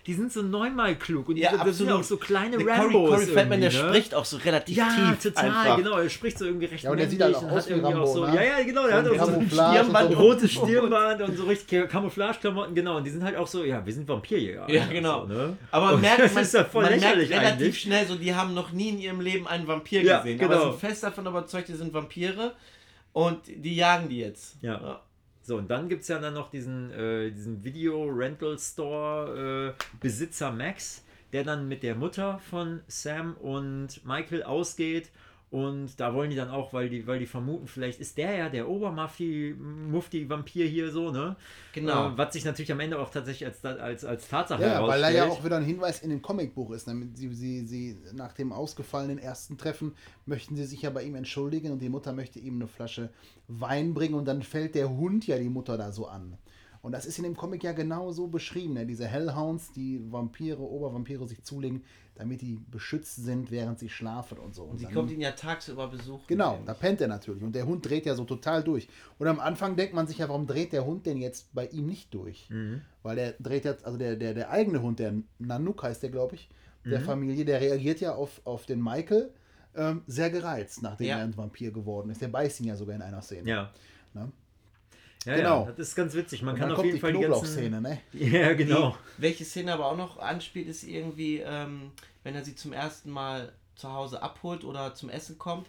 die 0.06 0.14
sind 0.14 0.32
so 0.32 0.40
neunmal 0.42 0.94
klug 0.94 1.28
und 1.28 1.34
die, 1.34 1.40
ja, 1.42 1.64
das 1.64 1.78
sind 1.78 1.90
auch 1.90 2.04
so 2.04 2.16
kleine 2.16 2.58
Der 2.58 2.64
Rambos 2.68 2.92
Corey, 2.92 3.08
Corey 3.08 3.26
Feldman, 3.26 3.60
der 3.60 3.72
ne? 3.72 3.76
spricht 3.76 4.14
auch 4.14 4.24
so 4.24 4.36
relativ 4.36 4.76
ja, 4.76 4.88
tief. 4.88 5.20
total, 5.32 5.46
einfach. 5.50 5.76
genau. 5.78 5.98
Er 5.98 6.08
spricht 6.08 6.38
so 6.38 6.44
irgendwie 6.44 6.66
recht 6.66 6.84
Ja, 6.84 6.92
und 6.92 6.98
der 6.98 7.08
sieht 7.10 7.18
männlich 7.18 7.36
halt 7.38 7.44
auch 7.44 7.50
und 7.50 7.56
aus 7.58 7.64
hat 7.64 7.66
wie 7.66 7.72
irgendwie 7.72 7.92
Rambo, 7.92 8.04
auch 8.08 8.14
so, 8.14 8.24
ne? 8.26 8.34
Ja, 8.36 8.42
ja, 8.58 8.64
genau. 8.64 8.86
Der 8.86 8.90
So 9.04 9.10
hat 9.10 9.12
ein 9.12 9.20
auch 9.20 9.26
so 9.26 9.32
ein 9.32 9.50
Stirnband, 9.50 10.10
und 10.10 10.16
so. 10.16 10.22
rotes 10.22 10.52
Stirnband 10.52 11.22
und 11.22 11.36
so 11.36 11.44
richtig 11.46 11.90
Camouflage-Klamotten, 11.90 12.74
genau. 12.76 12.96
Und 12.98 13.04
die 13.04 13.10
sind 13.10 13.24
halt 13.24 13.36
auch 13.36 13.46
so, 13.48 13.64
ja, 13.64 13.84
wir 13.84 13.92
sind 13.92 14.06
Vampirjäger. 14.06 14.70
Ja, 14.70 14.86
genau. 14.86 15.22
So, 15.26 15.32
ne? 15.32 15.56
Aber 15.72 15.86
man 15.86 15.94
Und 15.96 16.00
merkt, 16.02 16.34
man, 16.34 16.42
ist 16.44 16.54
ja 16.54 16.62
voll 16.64 16.84
man 16.84 17.00
merkt 17.00 17.16
relativ 17.16 17.34
eigentlich. 17.42 17.80
schnell 17.80 18.06
so, 18.06 18.14
die 18.14 18.32
haben 18.32 18.54
noch 18.54 18.70
nie 18.70 18.90
in 18.90 18.98
ihrem 19.00 19.20
Leben 19.20 19.48
einen 19.48 19.66
Vampir 19.66 20.02
Ja, 20.02 20.18
gesehen. 20.18 20.38
genau. 20.38 20.54
Aber 20.54 20.70
sind 20.70 20.80
fest 20.80 21.02
davon 21.02 21.26
überzeugt, 21.26 21.66
die 21.66 21.74
sind 21.74 21.92
Vampire 21.92 22.52
und 23.12 23.40
die 23.48 23.74
jagen 23.74 24.08
die 24.08 24.18
jetzt. 24.20 24.56
Ja. 24.62 25.00
So, 25.48 25.56
und 25.56 25.70
dann 25.70 25.88
gibt 25.88 26.02
es 26.02 26.08
ja 26.08 26.18
dann 26.18 26.34
noch 26.34 26.50
diesen, 26.50 26.92
äh, 26.92 27.30
diesen 27.30 27.64
Video-Rental-Store-Besitzer 27.64 30.52
Max, 30.52 31.02
der 31.32 31.42
dann 31.42 31.68
mit 31.68 31.82
der 31.82 31.94
Mutter 31.94 32.38
von 32.50 32.82
Sam 32.86 33.34
und 33.38 34.04
Michael 34.04 34.42
ausgeht. 34.42 35.08
Und 35.50 35.98
da 35.98 36.12
wollen 36.12 36.28
die 36.28 36.36
dann 36.36 36.50
auch, 36.50 36.74
weil 36.74 36.90
die, 36.90 37.06
weil 37.06 37.18
die 37.18 37.26
vermuten, 37.26 37.66
vielleicht 37.68 38.00
ist 38.00 38.18
der 38.18 38.36
ja 38.36 38.48
der 38.50 38.68
Obermufti-Vampir 38.68 40.66
hier 40.66 40.90
so, 40.90 41.10
ne? 41.10 41.36
Genau. 41.72 42.10
Äh, 42.10 42.18
was 42.18 42.34
sich 42.34 42.44
natürlich 42.44 42.70
am 42.70 42.80
Ende 42.80 42.98
auch 42.98 43.10
tatsächlich 43.10 43.46
als, 43.48 43.64
als, 43.64 44.04
als 44.04 44.28
Tatsache 44.28 44.62
Ja, 44.62 44.86
weil 44.86 45.00
da 45.00 45.08
ja 45.08 45.16
herausstellt. 45.16 45.40
auch 45.40 45.44
wieder 45.44 45.56
ein 45.56 45.64
Hinweis 45.64 46.02
in 46.02 46.10
dem 46.10 46.20
Comicbuch 46.20 46.72
ist. 46.72 46.86
Damit 46.86 47.16
sie, 47.16 47.32
sie, 47.32 47.66
sie 47.66 47.96
nach 48.12 48.34
dem 48.34 48.52
ausgefallenen 48.52 49.18
ersten 49.18 49.56
Treffen 49.56 49.94
möchten 50.26 50.54
sie 50.54 50.64
sich 50.64 50.82
ja 50.82 50.90
bei 50.90 51.02
ihm 51.02 51.14
entschuldigen 51.14 51.72
und 51.72 51.80
die 51.80 51.88
Mutter 51.88 52.12
möchte 52.12 52.38
ihm 52.38 52.56
eine 52.56 52.68
Flasche 52.68 53.08
Wein 53.46 53.94
bringen 53.94 54.14
und 54.14 54.26
dann 54.26 54.42
fällt 54.42 54.74
der 54.74 54.90
Hund 54.90 55.26
ja 55.26 55.38
die 55.38 55.48
Mutter 55.48 55.78
da 55.78 55.92
so 55.92 56.06
an. 56.06 56.36
Und 56.80 56.92
das 56.92 57.06
ist 57.06 57.18
in 57.18 57.24
dem 57.24 57.36
Comic 57.36 57.64
ja 57.64 57.72
genau 57.72 58.12
so 58.12 58.28
beschrieben. 58.28 58.74
Ne? 58.74 58.86
Diese 58.86 59.06
Hellhounds, 59.06 59.72
die 59.72 60.00
Vampire, 60.12 60.60
Obervampire 60.60 61.26
sich 61.26 61.42
zulegen, 61.42 61.82
damit 62.18 62.42
die 62.42 62.58
beschützt 62.70 63.16
sind, 63.24 63.50
während 63.50 63.78
sie 63.78 63.88
schlafen 63.88 64.38
und 64.38 64.54
so. 64.54 64.64
Und 64.64 64.78
sie 64.78 64.84
dann- 64.84 64.94
kommt 64.94 65.10
ihn 65.10 65.20
ja 65.20 65.30
tagsüber 65.32 65.88
besuchen. 65.88 66.24
Genau, 66.26 66.58
da 66.66 66.74
pennt 66.74 67.00
er 67.00 67.08
natürlich. 67.08 67.42
Und 67.42 67.54
der 67.54 67.64
Hund 67.66 67.88
dreht 67.88 68.04
ja 68.06 68.14
so 68.14 68.24
total 68.24 68.62
durch. 68.62 68.88
Und 69.18 69.26
am 69.28 69.40
Anfang 69.40 69.76
denkt 69.76 69.94
man 69.94 70.06
sich 70.06 70.18
ja, 70.18 70.28
warum 70.28 70.46
dreht 70.46 70.72
der 70.72 70.84
Hund 70.84 71.06
denn 71.06 71.16
jetzt 71.18 71.54
bei 71.54 71.66
ihm 71.68 71.86
nicht 71.86 72.12
durch? 72.12 72.50
Weil 73.02 73.16
der 73.16 73.32
dreht 73.38 73.64
jetzt, 73.64 73.84
also 73.84 73.96
der, 73.96 74.16
der, 74.16 74.34
der 74.34 74.50
eigene 74.50 74.82
Hund, 74.82 74.98
der 74.98 75.14
Nanook 75.38 75.82
heißt 75.84 76.02
der, 76.02 76.10
glaube 76.10 76.34
ich, 76.34 76.48
der 76.84 77.00
Familie, 77.00 77.44
der 77.44 77.60
reagiert 77.60 78.00
ja 78.00 78.14
auf, 78.14 78.40
auf 78.44 78.66
den 78.66 78.82
Michael 78.82 79.30
ähm, 79.76 80.02
sehr 80.06 80.30
gereizt, 80.30 80.82
nachdem 80.82 81.06
Ja. 81.08 81.18
er 81.18 81.24
ein 81.24 81.36
Vampir 81.36 81.70
geworden 81.70 82.10
ist. 82.10 82.20
Der 82.20 82.28
beißt 82.28 82.60
ihn 82.60 82.66
ja 82.66 82.76
sogar 82.76 82.96
in 82.96 83.02
einer 83.02 83.20
Szene. 83.22 83.48
Ja. 83.48 83.70
Ne? 84.14 84.32
Ja, 85.28 85.36
Genau. 85.36 85.64
ja, 85.66 85.72
das 85.76 85.88
ist 85.88 85.94
ganz 85.94 86.14
witzig. 86.14 86.42
Man 86.42 86.54
Und 86.54 86.60
kann 86.60 86.70
auf 86.70 86.76
kommt 86.76 86.86
jeden 86.86 86.96
die 86.96 87.00
Fall 87.00 87.12
die 87.12 87.20
ganzen... 87.20 87.44
Knoblauchszene, 87.44 87.80
ne? 87.80 88.00
Ja, 88.12 88.52
genau. 88.54 88.96
Die, 89.18 89.22
welche 89.22 89.44
Szene 89.44 89.72
aber 89.74 89.86
auch 89.86 89.96
noch 89.96 90.18
anspielt, 90.18 90.68
ist 90.68 90.82
irgendwie, 90.84 91.38
ähm, 91.38 91.92
wenn 92.24 92.34
er 92.34 92.44
sie 92.44 92.54
zum 92.54 92.72
ersten 92.72 93.10
Mal 93.10 93.52
zu 93.76 93.92
Hause 93.92 94.22
abholt 94.22 94.64
oder 94.64 94.94
zum 94.94 95.08
Essen 95.08 95.38
kommt, 95.38 95.66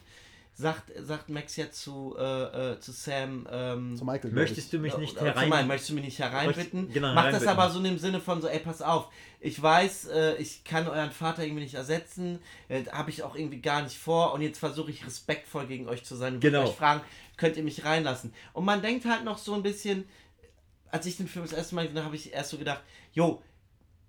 sagt, 0.52 0.90
sagt 0.98 1.28
Max 1.30 1.56
ja 1.56 1.70
zu, 1.70 2.16
äh, 2.18 2.72
äh, 2.72 2.80
zu 2.80 2.92
Sam, 2.92 3.46
ähm, 3.50 3.96
Zu 3.96 4.04
Michael. 4.04 4.32
Möchtest 4.32 4.72
du 4.72 4.78
mich 4.78 4.96
nicht 4.98 5.16
oder- 5.16 5.26
herein... 5.32 5.48
Nein, 5.48 5.66
möchtest 5.68 5.90
du 5.90 5.94
mich 5.94 6.04
nicht 6.04 6.18
hereinbitten? 6.18 6.88
Möcht- 6.88 6.92
genau, 6.94 7.14
Macht 7.14 7.32
das 7.32 7.46
aber 7.46 7.70
so 7.70 7.78
in 7.78 7.84
dem 7.84 7.98
Sinne 7.98 8.20
von 8.20 8.42
so, 8.42 8.48
ey, 8.48 8.58
pass 8.58 8.82
auf, 8.82 9.08
ich 9.38 9.62
weiß, 9.62 10.08
äh, 10.08 10.34
ich 10.36 10.64
kann 10.64 10.86
euren 10.86 11.12
Vater 11.12 11.44
irgendwie 11.44 11.62
nicht 11.62 11.74
ersetzen, 11.74 12.40
äh, 12.68 12.84
habe 12.92 13.08
ich 13.10 13.22
auch 13.22 13.36
irgendwie 13.36 13.60
gar 13.62 13.80
nicht 13.82 13.96
vor 13.96 14.34
und 14.34 14.42
jetzt 14.42 14.58
versuche 14.58 14.90
ich 14.90 15.06
respektvoll 15.06 15.66
gegen 15.66 15.88
euch 15.88 16.04
zu 16.04 16.14
sein 16.16 16.34
und 16.34 16.40
Genau. 16.40 16.64
euch 16.64 16.74
fragen, 16.74 17.00
könnt 17.40 17.56
ihr 17.56 17.64
mich 17.64 17.84
reinlassen? 17.84 18.32
Und 18.52 18.64
man 18.66 18.82
denkt 18.82 19.06
halt 19.06 19.24
noch 19.24 19.38
so 19.38 19.54
ein 19.54 19.62
bisschen, 19.62 20.04
als 20.90 21.06
ich 21.06 21.16
den 21.16 21.26
Film 21.26 21.44
das 21.44 21.54
erste 21.54 21.74
Mal 21.74 21.82
gesehen 21.82 21.96
habe, 21.96 22.06
habe 22.06 22.16
ich 22.16 22.32
erst 22.32 22.50
so 22.50 22.58
gedacht, 22.58 22.82
jo, 23.12 23.42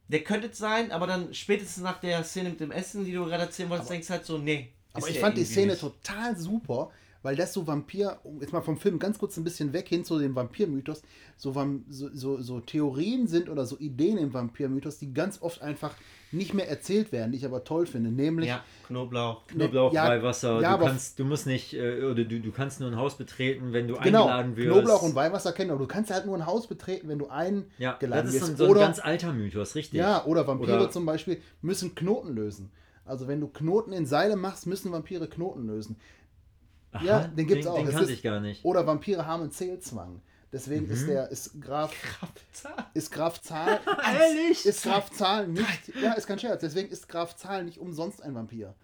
der 0.10 0.24
könnte 0.24 0.48
es 0.48 0.58
sein, 0.58 0.92
aber 0.92 1.08
dann 1.08 1.34
spätestens 1.34 1.82
nach 1.82 2.02
der 2.02 2.24
Szene 2.26 2.50
mit 2.50 2.60
dem 2.60 2.72
Essen, 2.72 3.06
die 3.06 3.14
du 3.14 3.26
gerade 3.26 3.44
erzählen 3.44 3.70
wolltest, 3.70 3.90
denkst 3.90 4.08
du 4.08 4.14
halt 4.14 4.26
so, 4.26 4.38
nee, 4.38 4.74
Aber 4.94 5.08
Ist 5.08 5.16
ich 5.16 5.20
fand 5.22 5.38
die 5.38 5.46
Szene 5.46 5.72
nicht. 5.72 5.80
total 5.80 6.38
super, 6.38 6.92
weil 7.24 7.36
das 7.36 7.54
so 7.54 7.68
Vampir, 7.68 8.20
jetzt 8.40 8.52
mal 8.54 8.62
vom 8.62 8.78
Film 8.78 8.98
ganz 9.00 9.20
kurz 9.20 9.38
ein 9.38 9.44
bisschen 9.44 9.74
weg 9.74 9.88
hin 9.88 10.04
zu 10.04 10.18
dem 10.20 10.36
Vampirmythos, 10.36 11.04
so, 11.38 11.54
so, 11.90 12.42
so, 12.42 12.60
Theorien 12.62 13.28
sind 13.28 13.50
oder 13.50 13.66
so 13.66 13.78
Ideen 13.78 14.18
im 14.18 14.34
Vampirmythos, 14.34 14.98
die 15.00 15.14
ganz 15.14 15.42
oft 15.42 15.62
einfach 15.62 15.94
nicht 16.32 16.54
mehr 16.54 16.70
erzählt 16.70 17.12
werden, 17.12 17.32
die 17.32 17.38
ich 17.40 17.46
aber 17.46 17.64
toll 17.64 17.86
finde. 17.86 18.10
Nämlich, 18.12 18.48
Ja, 18.50 18.64
Knoblauch. 18.88 19.46
Knoblauch, 19.48 19.94
Ja, 19.94 20.08
Weihwasser. 20.08 20.62
ja, 20.62 20.78
du 20.78 20.86
kannst, 20.86 21.20
du 21.20 21.26
musst 21.26 21.46
nicht, 21.46 21.74
äh, 21.74 22.04
oder 22.04 22.24
du, 22.24 22.40
du 22.40 22.52
kannst 22.52 22.80
nur 22.80 22.90
ein 22.90 22.96
Haus 22.96 23.18
betreten, 23.18 23.74
wenn 23.74 23.88
du 23.88 23.96
genau, 23.96 24.24
eingeladen 24.24 24.56
wirst. 24.58 24.70
Knoblauch 24.72 25.02
und 25.04 25.16
Weihwasser 25.16 25.52
kennen, 25.52 25.72
aber 25.72 25.80
du 25.80 25.88
kannst 25.88 26.10
halt 26.12 26.26
nur 26.26 26.36
ein 26.36 26.46
Haus 26.46 26.68
betreten, 26.68 27.08
wenn 27.10 27.20
du 27.20 27.26
Ja, 27.28 27.94
eingeladen 27.94 28.26
das 28.26 28.34
ist 28.36 28.40
so 28.42 28.48
wirst. 28.48 28.52
ein, 28.54 28.58
so 28.58 28.64
ein 28.66 28.70
oder, 28.72 28.80
ganz 28.82 29.00
alter 29.00 29.34
Mythos, 29.34 29.76
richtig. 29.76 30.00
ja, 30.00 30.26
oder 30.26 30.48
Vampire 30.48 30.76
Oder- 30.76 30.92
zum 30.92 31.06
Beispiel 31.06 31.42
müssen 31.62 31.94
Knoten 31.96 32.34
lösen. 32.34 32.72
Also 33.04 33.28
wenn 33.28 33.42
du 33.42 33.48
Knoten 33.48 33.92
in 33.94 34.06
Seile 34.06 34.36
machst, 34.36 34.68
müssen 34.68 34.92
Vampire 34.92 35.28
Knoten 35.28 35.68
lösen. 35.68 35.98
Aha, 36.94 37.04
ja, 37.06 37.20
den 37.28 37.48
gibt's 37.48 37.68
auch. 37.68 37.76
Den 37.78 37.88
Es 37.88 37.94
kannte 37.94 38.12
ist- 38.12 38.18
ich 38.18 38.24
gar 38.24 38.40
nicht. 38.40 38.64
Oder 38.66 38.86
Vampire 38.86 39.26
haben 39.26 39.44
einen 39.44 39.52
Zählzwang. 39.52 40.22
Deswegen 40.54 40.88
Mhm. 40.88 40.92
ist 40.92 41.08
der 41.08 41.30
ist 41.32 41.62
Graf 41.62 41.94
ist 42.94 43.10
Graf 43.12 43.42
Zahl 43.42 43.80
Ehrlich? 44.20 44.66
ist 44.66 44.84
Graf 44.84 45.10
Zahl 45.10 45.48
nicht 45.48 45.96
ja 46.02 46.12
ist 46.12 46.28
kein 46.28 46.40
Scherz. 46.40 46.60
Deswegen 46.60 46.90
ist 46.90 47.08
Graf 47.08 47.38
Zahl 47.38 47.64
nicht 47.64 47.78
umsonst 47.78 48.22
ein 48.22 48.36
Vampir, 48.36 48.76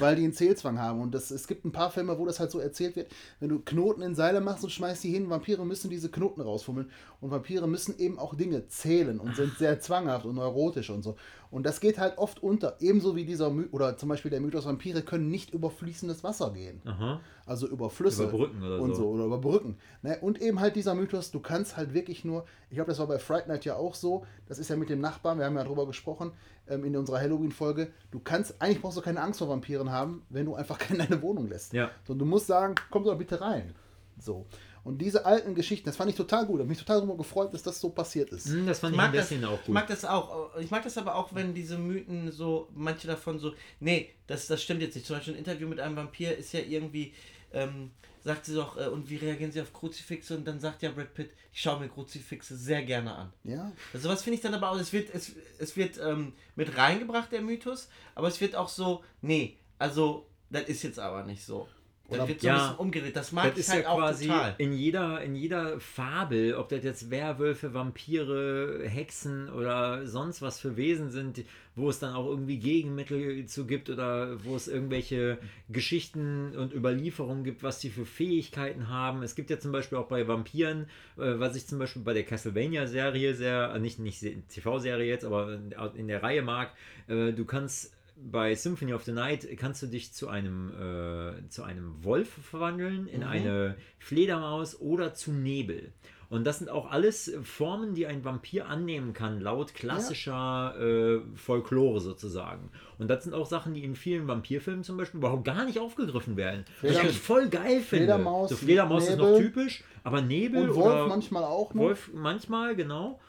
weil 0.00 0.16
die 0.16 0.24
einen 0.24 0.32
Zählzwang 0.32 0.80
haben 0.80 1.00
und 1.00 1.12
das, 1.14 1.30
es 1.30 1.46
gibt 1.46 1.64
ein 1.64 1.70
paar 1.70 1.92
Filme, 1.92 2.18
wo 2.18 2.26
das 2.26 2.40
halt 2.40 2.50
so 2.50 2.58
erzählt 2.58 2.96
wird, 2.96 3.12
wenn 3.38 3.50
du 3.50 3.60
Knoten 3.60 4.02
in 4.02 4.16
Seile 4.16 4.40
machst 4.40 4.64
und 4.64 4.70
schmeißt 4.70 5.04
die 5.04 5.10
hin, 5.12 5.30
Vampire 5.30 5.64
müssen 5.64 5.90
diese 5.90 6.10
Knoten 6.10 6.40
rausfummeln 6.40 6.90
und 7.20 7.30
Vampire 7.30 7.68
müssen 7.68 7.96
eben 8.00 8.18
auch 8.18 8.34
Dinge 8.34 8.66
zählen 8.66 9.20
und 9.20 9.36
sind 9.36 9.56
sehr 9.58 9.78
zwanghaft 9.78 10.26
und 10.26 10.34
neurotisch 10.34 10.90
und 10.90 11.04
so. 11.04 11.14
Und 11.52 11.64
das 11.66 11.80
geht 11.80 11.98
halt 11.98 12.16
oft 12.16 12.42
unter, 12.42 12.76
ebenso 12.80 13.14
wie 13.14 13.26
dieser 13.26 13.50
My 13.50 13.66
oder 13.72 13.98
zum 13.98 14.08
Beispiel 14.08 14.30
der 14.30 14.40
Mythos 14.40 14.64
Vampire 14.64 15.02
können 15.02 15.28
nicht 15.28 15.52
über 15.52 15.70
fließendes 15.70 16.24
Wasser 16.24 16.50
gehen. 16.50 16.80
Aha. 16.86 17.20
Also 17.44 17.68
über 17.68 17.90
Flüsse. 17.90 18.22
Über 18.22 18.32
Brücken 18.32 18.62
oder 18.62 18.80
und 18.80 18.94
so. 18.94 19.02
so. 19.02 19.08
Oder 19.10 19.26
über 19.26 19.36
Brücken. 19.36 19.76
Ne? 20.00 20.16
Und 20.22 20.40
eben 20.40 20.60
halt 20.60 20.76
dieser 20.76 20.94
Mythos, 20.94 21.30
du 21.30 21.40
kannst 21.40 21.76
halt 21.76 21.92
wirklich 21.92 22.24
nur, 22.24 22.46
ich 22.70 22.76
glaube, 22.76 22.88
das 22.88 22.98
war 23.00 23.06
bei 23.06 23.18
Fright 23.18 23.48
Night 23.48 23.66
ja 23.66 23.76
auch 23.76 23.94
so, 23.94 24.24
das 24.46 24.58
ist 24.58 24.70
ja 24.70 24.76
mit 24.76 24.88
dem 24.88 25.02
Nachbarn, 25.02 25.38
wir 25.38 25.44
haben 25.44 25.56
ja 25.56 25.64
drüber 25.64 25.86
gesprochen, 25.86 26.32
ähm, 26.68 26.86
in 26.86 26.96
unserer 26.96 27.20
Halloween-Folge, 27.20 27.92
du 28.10 28.18
kannst, 28.18 28.54
eigentlich 28.62 28.80
brauchst 28.80 28.96
du 28.96 29.02
keine 29.02 29.20
Angst 29.20 29.40
vor 29.40 29.50
Vampiren 29.50 29.90
haben, 29.90 30.22
wenn 30.30 30.46
du 30.46 30.54
einfach 30.54 30.78
keine 30.78 31.02
in 31.02 31.10
deine 31.10 31.20
Wohnung 31.20 31.48
lässt. 31.48 31.74
Ja. 31.74 31.90
So, 32.04 32.14
du 32.14 32.24
musst 32.24 32.46
sagen, 32.46 32.76
komm 32.90 33.04
doch 33.04 33.18
bitte 33.18 33.42
rein. 33.42 33.74
So. 34.18 34.46
Und 34.84 34.98
diese 34.98 35.24
alten 35.24 35.54
Geschichten, 35.54 35.86
das 35.86 35.96
fand 35.96 36.10
ich 36.10 36.16
total 36.16 36.44
gut. 36.44 36.56
Ich 36.56 36.60
habe 36.60 36.68
mich 36.68 36.78
total 36.78 36.98
darüber 36.98 37.16
gefreut, 37.16 37.54
dass 37.54 37.62
das 37.62 37.80
so 37.80 37.90
passiert 37.90 38.30
ist. 38.30 38.46
Hm, 38.48 38.66
das 38.66 38.80
fand 38.80 38.92
Ich 38.94 38.98
ich, 38.98 39.02
ein 39.02 39.10
mag, 39.10 39.14
das, 39.14 39.28
bisschen 39.28 39.44
auch 39.44 39.58
ich 39.60 39.66
gut. 39.66 39.74
mag 39.74 39.86
das 39.86 40.04
auch. 40.04 40.56
Ich 40.58 40.70
mag 40.70 40.82
das 40.82 40.98
aber 40.98 41.14
auch, 41.14 41.32
wenn 41.34 41.54
diese 41.54 41.78
Mythen 41.78 42.32
so, 42.32 42.68
manche 42.74 43.06
davon 43.06 43.38
so, 43.38 43.54
nee, 43.80 44.10
das, 44.26 44.48
das 44.48 44.60
stimmt 44.62 44.82
jetzt 44.82 44.94
nicht. 44.96 45.06
Zum 45.06 45.16
Beispiel 45.16 45.34
ein 45.34 45.38
Interview 45.38 45.68
mit 45.68 45.78
einem 45.78 45.94
Vampir 45.96 46.36
ist 46.36 46.52
ja 46.52 46.60
irgendwie, 46.60 47.14
ähm, 47.52 47.92
sagt 48.24 48.46
sie 48.46 48.54
doch, 48.54 48.76
äh, 48.76 48.88
und 48.88 49.08
wie 49.08 49.16
reagieren 49.16 49.52
sie 49.52 49.60
auf 49.60 49.72
Kruzifixe? 49.72 50.36
Und 50.36 50.44
dann 50.46 50.58
sagt 50.58 50.82
ja 50.82 50.90
Brad 50.90 51.14
Pitt, 51.14 51.30
ich 51.52 51.60
schaue 51.60 51.78
mir 51.80 51.88
Kruzifixe 51.88 52.56
sehr 52.56 52.82
gerne 52.82 53.14
an. 53.14 53.32
Ja. 53.44 53.70
Also 53.92 54.08
was 54.08 54.22
finde 54.22 54.36
ich 54.36 54.42
dann 54.42 54.54
aber 54.54 54.70
auch, 54.70 54.78
es 54.78 54.92
wird, 54.92 55.14
es, 55.14 55.32
es 55.58 55.76
wird 55.76 55.98
ähm, 55.98 56.32
mit 56.56 56.76
reingebracht, 56.76 57.30
der 57.30 57.42
Mythos, 57.42 57.88
aber 58.16 58.26
es 58.28 58.40
wird 58.40 58.56
auch 58.56 58.68
so, 58.68 59.04
nee, 59.20 59.58
also 59.78 60.26
das 60.50 60.64
ist 60.64 60.82
jetzt 60.82 60.98
aber 60.98 61.22
nicht 61.24 61.44
so. 61.44 61.68
Das 62.08 62.18
Oder- 62.18 62.28
wird 62.28 62.40
so 62.42 62.46
Ja. 62.48 62.54
ein 62.54 62.60
bisschen 62.60 62.76
umgedreht. 62.78 63.16
Das 63.16 63.32
mag 63.32 63.44
Das 63.50 63.54
ich 63.54 63.58
ist 63.60 63.72
halt 63.72 63.84
ja 63.84 63.88
auch 63.90 63.96
quasi 63.98 64.26
total. 64.26 64.54
in 64.58 64.72
jeder, 64.74 65.22
in 65.22 65.34
jeder 65.34 65.80
Fabel, 65.80 66.54
ob 66.56 66.68
das 66.68 66.84
jetzt 66.84 67.10
Werwölfe, 67.10 67.72
Vampire, 67.72 68.82
Hexen 68.86 69.48
oder 69.48 70.06
sonst 70.06 70.42
was 70.42 70.60
für 70.60 70.76
Wesen 70.76 71.10
sind, 71.10 71.42
wo 71.74 71.88
es 71.88 72.00
dann 72.00 72.12
auch 72.14 72.26
irgendwie 72.26 72.58
Gegenmittel 72.58 73.46
zu 73.46 73.66
gibt 73.66 73.88
oder 73.88 74.44
wo 74.44 74.54
es 74.56 74.68
irgendwelche 74.68 75.38
Geschichten 75.70 76.54
und 76.54 76.74
Überlieferungen 76.74 77.44
gibt, 77.44 77.62
was 77.62 77.78
die 77.78 77.88
für 77.88 78.04
Fähigkeiten 78.04 78.88
haben. 78.88 79.22
Es 79.22 79.34
gibt 79.34 79.48
ja 79.48 79.58
zum 79.58 79.72
Beispiel 79.72 79.96
auch 79.96 80.08
bei 80.08 80.28
Vampiren, 80.28 80.82
äh, 81.16 81.38
was 81.38 81.56
ich 81.56 81.66
zum 81.66 81.78
Beispiel 81.78 82.02
bei 82.02 82.12
der 82.12 82.24
Castlevania-Serie 82.24 83.34
sehr, 83.34 83.72
äh, 83.74 83.78
nicht, 83.78 83.98
nicht 83.98 84.20
Se- 84.20 84.34
TV-Serie 84.48 85.06
jetzt, 85.06 85.24
aber 85.24 85.54
in, 85.54 85.74
in 85.96 86.08
der 86.08 86.22
Reihe 86.22 86.42
mag, 86.42 86.72
äh, 87.08 87.32
du 87.32 87.44
kannst 87.46 87.94
bei 88.30 88.54
Symphony 88.54 88.92
of 88.94 89.04
the 89.04 89.12
Night 89.12 89.46
kannst 89.56 89.82
du 89.82 89.86
dich 89.86 90.12
zu 90.12 90.28
einem, 90.28 90.70
äh, 90.70 91.48
zu 91.48 91.62
einem 91.62 92.02
Wolf 92.04 92.28
verwandeln, 92.28 93.06
in 93.06 93.22
eine 93.22 93.76
Fledermaus 93.98 94.78
oder 94.80 95.14
zu 95.14 95.32
Nebel. 95.32 95.92
Und 96.28 96.44
das 96.46 96.60
sind 96.60 96.70
auch 96.70 96.90
alles 96.90 97.30
Formen, 97.42 97.94
die 97.94 98.06
ein 98.06 98.24
Vampir 98.24 98.66
annehmen 98.66 99.12
kann, 99.12 99.38
laut 99.40 99.74
klassischer 99.74 100.74
äh, 100.80 101.20
Folklore 101.34 102.00
sozusagen. 102.00 102.70
Und 102.98 103.08
das 103.08 103.24
sind 103.24 103.34
auch 103.34 103.44
Sachen, 103.44 103.74
die 103.74 103.84
in 103.84 103.94
vielen 103.94 104.26
Vampirfilmen 104.28 104.82
zum 104.82 104.96
Beispiel 104.96 105.18
überhaupt 105.18 105.44
gar 105.44 105.66
nicht 105.66 105.78
aufgegriffen 105.78 106.38
werden. 106.38 106.64
Was 106.80 106.92
Fleder- 106.92 107.10
ich 107.10 107.18
voll 107.18 107.48
geil 107.50 107.80
finde. 107.82 108.06
Fledermaus, 108.06 108.48
so 108.48 108.56
Fledermaus 108.56 109.08
ist 109.08 109.18
noch 109.18 109.26
Nebel. 109.26 109.42
typisch, 109.42 109.84
aber 110.04 110.22
Nebel 110.22 110.70
Und 110.70 110.74
Wolf 110.76 110.86
oder 110.86 111.06
manchmal 111.08 111.44
auch 111.44 111.74
noch. 111.74 111.82
Wolf 111.82 112.10
manchmal, 112.14 112.76
genau. 112.76 113.20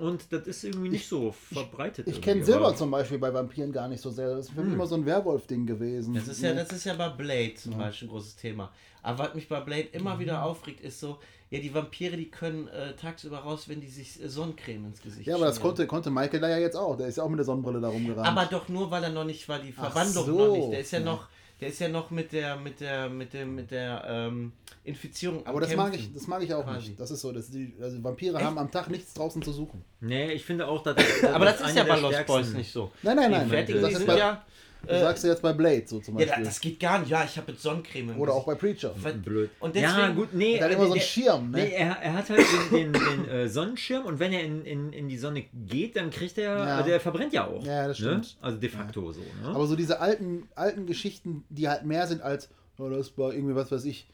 Und 0.00 0.32
das 0.32 0.46
ist 0.46 0.64
irgendwie 0.64 0.88
nicht 0.88 1.08
so 1.08 1.30
verbreitet. 1.32 2.06
Ich 2.08 2.20
kenne 2.22 2.40
irgendwie, 2.40 2.52
Silber 2.52 2.74
zum 2.74 2.90
Beispiel 2.90 3.18
bei 3.18 3.32
Vampiren 3.32 3.70
gar 3.72 3.86
nicht 3.86 4.00
so 4.00 4.10
sehr. 4.10 4.30
Das 4.30 4.46
ist 4.46 4.52
für 4.52 4.58
Hm. 4.58 4.64
mich 4.64 4.74
immer 4.74 4.86
so 4.86 4.94
ein 4.94 5.04
Werwolf-Ding 5.04 5.66
gewesen. 5.66 6.14
Das 6.14 6.26
ist 6.26 6.42
ja, 6.42 6.54
das 6.54 6.72
ist 6.72 6.84
ja 6.84 6.94
bei 6.94 7.08
Blade 7.10 7.54
zum 7.54 7.76
Beispiel 7.76 8.08
ein 8.08 8.10
großes 8.10 8.36
Thema. 8.36 8.72
Aber 9.02 9.18
was 9.24 9.34
mich 9.34 9.48
bei 9.48 9.60
Blade 9.60 9.88
immer 9.92 10.14
Mhm. 10.16 10.20
wieder 10.20 10.42
aufregt, 10.44 10.80
ist 10.80 11.00
so, 11.00 11.18
ja, 11.50 11.58
die 11.60 11.72
Vampire, 11.74 12.16
die 12.16 12.30
können 12.30 12.68
äh, 12.68 12.94
tagsüber 12.96 13.38
raus, 13.38 13.68
wenn 13.68 13.80
die 13.80 13.88
sich 13.88 14.22
äh, 14.22 14.28
Sonnencreme 14.28 14.86
ins 14.86 15.02
Gesicht 15.02 15.26
ja, 15.26 15.34
aber 15.36 15.46
das 15.46 15.56
schmieren. 15.56 15.68
konnte, 15.68 15.86
konnte 15.86 16.10
Michael 16.10 16.40
da 16.40 16.48
ja 16.48 16.58
jetzt 16.58 16.76
auch. 16.76 16.96
Der 16.96 17.06
ist 17.08 17.16
ja 17.16 17.24
auch 17.24 17.28
mit 17.28 17.38
der 17.38 17.44
Sonnenbrille 17.44 17.80
da 17.80 17.88
rumgerannt. 17.88 18.26
Aber 18.26 18.46
doch 18.46 18.68
nur, 18.68 18.90
weil 18.90 19.04
er 19.04 19.10
noch 19.10 19.24
nicht, 19.24 19.48
weil 19.48 19.60
die 19.62 19.72
Verwandlung 19.72 20.24
so. 20.26 20.38
noch 20.38 20.52
nicht. 20.52 20.72
Der 20.72 20.80
ist 20.80 20.90
ja 20.92 20.98
Ja. 21.00 21.04
noch, 21.04 21.28
der 21.60 21.68
ist 21.68 21.78
ja 21.80 21.88
noch 21.88 22.10
mit 22.10 22.32
der, 22.32 22.56
mit 22.56 22.80
der, 22.80 23.08
mit 23.08 23.32
dem, 23.32 23.54
mit 23.54 23.70
der 23.70 24.04
ähm, 24.08 24.52
Infizierung. 24.84 25.40
am 25.40 25.46
Aber 25.46 25.60
das 25.60 25.76
mag 25.76 25.94
ich, 25.94 26.12
das 26.12 26.26
mag 26.26 26.42
ich 26.42 26.52
auch 26.54 26.64
Quasi. 26.64 26.88
nicht. 26.88 27.00
Das 27.00 27.10
ist 27.10 27.20
so, 27.20 27.32
dass 27.32 27.50
die 27.50 27.74
also 27.80 28.02
Vampire 28.02 28.42
haben 28.42 28.58
am 28.58 28.70
Tag 28.70 28.88
nichts 28.88 29.12
draußen 29.14 29.42
zu 29.42 29.52
suchen. 29.52 29.84
Nee, 30.00 30.32
ich 30.32 30.44
finde 30.44 30.66
auch, 30.66 30.82
dass. 30.82 30.96
Aber 31.24 31.44
das 31.44 31.56
ist 31.56 31.66
eine 31.66 31.76
ja 31.78 31.84
bei 31.84 32.00
Lost 32.00 32.26
Boys 32.26 32.52
nicht 32.52 32.72
so. 32.72 32.90
Nein, 33.02 33.16
nein, 33.16 33.30
Die 33.30 33.38
nein. 33.38 33.48
fertigen, 33.48 33.82
das 33.82 33.88
die 33.90 33.92
ist 33.94 33.98
sind 33.98 34.06
bei, 34.06 34.18
ja. 34.18 34.44
Du 34.86 34.88
äh, 34.92 35.00
sagst 35.00 35.24
ja 35.24 35.30
jetzt 35.30 35.42
bei 35.42 35.52
Blade 35.52 35.82
so 35.86 36.00
zum 36.00 36.18
Ja, 36.18 36.26
Beispiel. 36.26 36.44
das 36.44 36.60
geht 36.60 36.80
gar 36.80 36.98
nicht. 36.98 37.10
Ja, 37.10 37.24
ich 37.24 37.36
habe 37.36 37.52
mit 37.52 37.60
Sonnencreme 37.60 38.10
im 38.10 38.18
Oder 38.20 38.32
auch 38.34 38.44
bei 38.46 38.54
Preacher. 38.54 38.94
Was- 39.02 39.14
Blöd. 39.14 39.50
Und 39.60 39.74
ja, 39.76 39.94
deswegen- 39.96 40.16
gut, 40.16 40.34
nee. 40.34 40.56
Der 40.58 40.64
hat 40.66 40.72
immer 40.72 40.80
so 40.86 40.92
einen 40.92 40.94
der- 40.94 41.00
Schirm, 41.00 41.50
ne? 41.50 41.58
Nee, 41.58 41.70
er, 41.72 41.96
er 42.02 42.12
hat 42.14 42.30
halt 42.30 42.40
den, 42.72 42.92
den, 42.92 43.02
den 43.02 43.28
äh, 43.28 43.48
Sonnenschirm 43.48 44.04
und 44.06 44.18
wenn 44.18 44.32
er 44.32 44.42
in, 44.42 44.64
in, 44.64 44.92
in 44.92 45.08
die 45.08 45.18
Sonne 45.18 45.44
geht, 45.66 45.96
dann 45.96 46.10
kriegt 46.10 46.38
er, 46.38 46.56
Ja. 46.56 46.76
also 46.76 46.90
er 46.90 47.00
verbrennt 47.00 47.32
ja 47.32 47.46
auch. 47.46 47.64
Ja, 47.64 47.88
das 47.88 47.98
Ne? 48.00 48.06
stimmt. 48.22 48.36
Also 48.40 48.58
de 48.58 48.68
facto 48.68 49.12
so. 49.12 49.20
Ne? 49.20 49.48
Aber 49.54 49.66
so 49.66 49.76
diese 49.76 50.00
alten, 50.00 50.48
alten 50.54 50.86
Geschichten, 50.86 51.44
die 51.48 51.68
halt 51.68 51.84
mehr 51.84 52.06
sind 52.06 52.22
als, 52.22 52.48
oh, 52.78 52.88
das 52.88 53.00
ist 53.08 53.16
bei 53.16 53.32
irgendwie, 53.32 53.54
was 53.54 53.70
weiß 53.70 53.84
ich, 53.84 54.06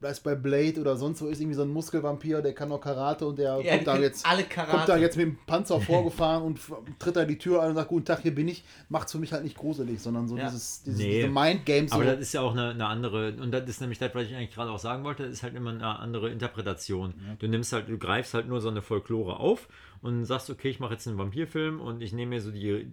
das 0.00 0.20
bei 0.20 0.34
Blade 0.36 0.80
oder 0.80 0.96
sonst 0.96 1.20
wo 1.22 1.26
ist 1.26 1.40
irgendwie 1.40 1.56
so 1.56 1.62
ein 1.62 1.68
Muskelvampir, 1.70 2.40
der 2.40 2.52
kann 2.54 2.68
noch 2.68 2.80
Karate 2.80 3.26
und 3.26 3.38
der 3.38 3.60
Ja, 3.60 3.74
kommt, 3.74 3.86
da 3.88 3.98
jetzt, 3.98 4.24
alle 4.24 4.44
Karate. 4.44 4.76
kommt 4.76 4.88
da 4.88 4.96
jetzt 4.96 5.16
mit 5.16 5.26
dem 5.26 5.38
Panzer 5.46 5.80
vorgefahren 5.80 6.44
und 6.44 6.60
tritt 7.00 7.16
da 7.16 7.24
die 7.24 7.36
Tür 7.38 7.62
ein 7.62 7.70
und 7.70 7.74
sagt, 7.74 7.88
guten 7.88 8.04
Tag, 8.04 8.20
hier 8.22 8.34
bin 8.34 8.46
ich. 8.48 8.62
Macht's 8.88 9.12
für 9.12 9.18
mich 9.18 9.32
halt 9.32 9.42
nicht 9.44 9.56
gruselig, 9.56 10.00
sondern 10.00 10.28
so 10.28 10.36
Ja. 10.36 10.44
dieses, 10.46 10.82
dieses 10.84 11.00
Nee. 11.00 11.14
diese 11.22 11.28
Mindgames. 11.28 11.90
So. 11.90 11.96
Aber 11.96 12.04
das 12.04 12.20
ist 12.20 12.32
ja 12.32 12.42
auch 12.42 12.52
eine, 12.52 12.70
eine 12.70 12.86
andere, 12.86 13.32
und 13.40 13.50
das 13.50 13.68
ist 13.68 13.80
nämlich 13.80 13.98
das, 13.98 14.14
was 14.14 14.24
ich 14.26 14.34
eigentlich 14.36 14.54
gerade 14.54 14.70
auch 14.70 14.78
sagen 14.78 15.02
wollte, 15.04 15.24
das 15.24 15.32
ist 15.32 15.42
halt 15.42 15.54
immer 15.56 15.70
eine 15.70 15.84
andere 15.98 16.30
Interpretation. 16.30 17.14
Du 17.40 17.48
nimmst 17.48 17.72
halt, 17.72 17.88
du 17.88 17.98
greifst 17.98 18.34
halt 18.34 18.46
nur 18.46 18.60
so 18.60 18.68
eine 18.68 18.82
Folklore 18.82 19.40
auf 19.40 19.68
und 20.00 20.24
sagst, 20.24 20.48
okay, 20.50 20.68
ich 20.68 20.78
mache 20.78 20.92
jetzt 20.94 21.08
einen 21.08 21.18
Vampirfilm 21.18 21.80
und 21.80 22.02
ich 22.02 22.12
nehme 22.12 22.36
mir 22.36 22.40
so 22.40 22.50
die, 22.52 22.92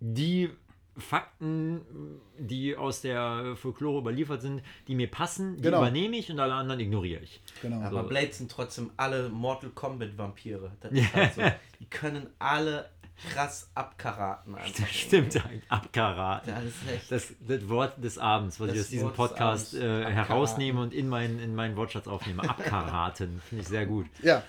die 0.00 0.50
Fakten, 0.96 1.80
die 2.38 2.76
aus 2.76 3.00
der 3.00 3.54
Folklore 3.56 4.00
überliefert 4.00 4.42
sind, 4.42 4.62
die 4.88 4.94
mir 4.94 5.10
passen, 5.10 5.56
die 5.56 5.62
Genau. 5.62 5.78
übernehme 5.78 6.16
ich 6.16 6.30
und 6.30 6.38
alle 6.40 6.54
anderen 6.54 6.80
ignoriere 6.80 7.22
ich. 7.22 7.40
genau. 7.62 7.80
Aber 7.82 8.02
So. 8.02 8.08
Blade 8.08 8.32
sind 8.32 8.50
trotzdem 8.50 8.90
alle 8.96 9.28
Mortal 9.28 9.70
Kombat 9.70 10.16
Vampire. 10.16 10.72
Das 10.80 10.92
ist 10.92 11.14
halt 11.14 11.34
so. 11.34 11.42
Die 11.80 11.86
können 11.86 12.28
alle 12.38 12.88
krass 13.32 13.70
abkaraten. 13.74 14.54
Einfach. 14.56 14.80
Das 14.80 14.90
stimmt, 14.94 15.40
abkaraten. 15.68 16.48
Ja, 16.52 16.60
das 16.60 16.64
ist 16.68 16.90
echt. 16.92 17.12
Das, 17.12 17.32
das 17.62 17.68
Wort 17.68 18.02
des 18.02 18.18
Abends, 18.18 18.58
was 18.60 18.68
Das 18.68 18.76
ich 18.76 18.82
aus 18.82 18.88
diesem 18.88 19.06
Wort 19.08 19.16
Podcast 19.16 19.74
äh, 19.74 19.78
Abkaraten. 19.78 20.12
herausnehme 20.14 20.80
und 20.80 20.94
in 20.94 21.08
meinen, 21.08 21.38
in 21.38 21.54
meinen 21.54 21.76
Wortschatz 21.76 22.06
aufnehme. 22.08 22.42
Abkaraten, 22.48 23.40
finde 23.48 23.62
ich 23.62 23.68
sehr 23.68 23.86
gut. 23.86 24.06
ja, 24.22 24.42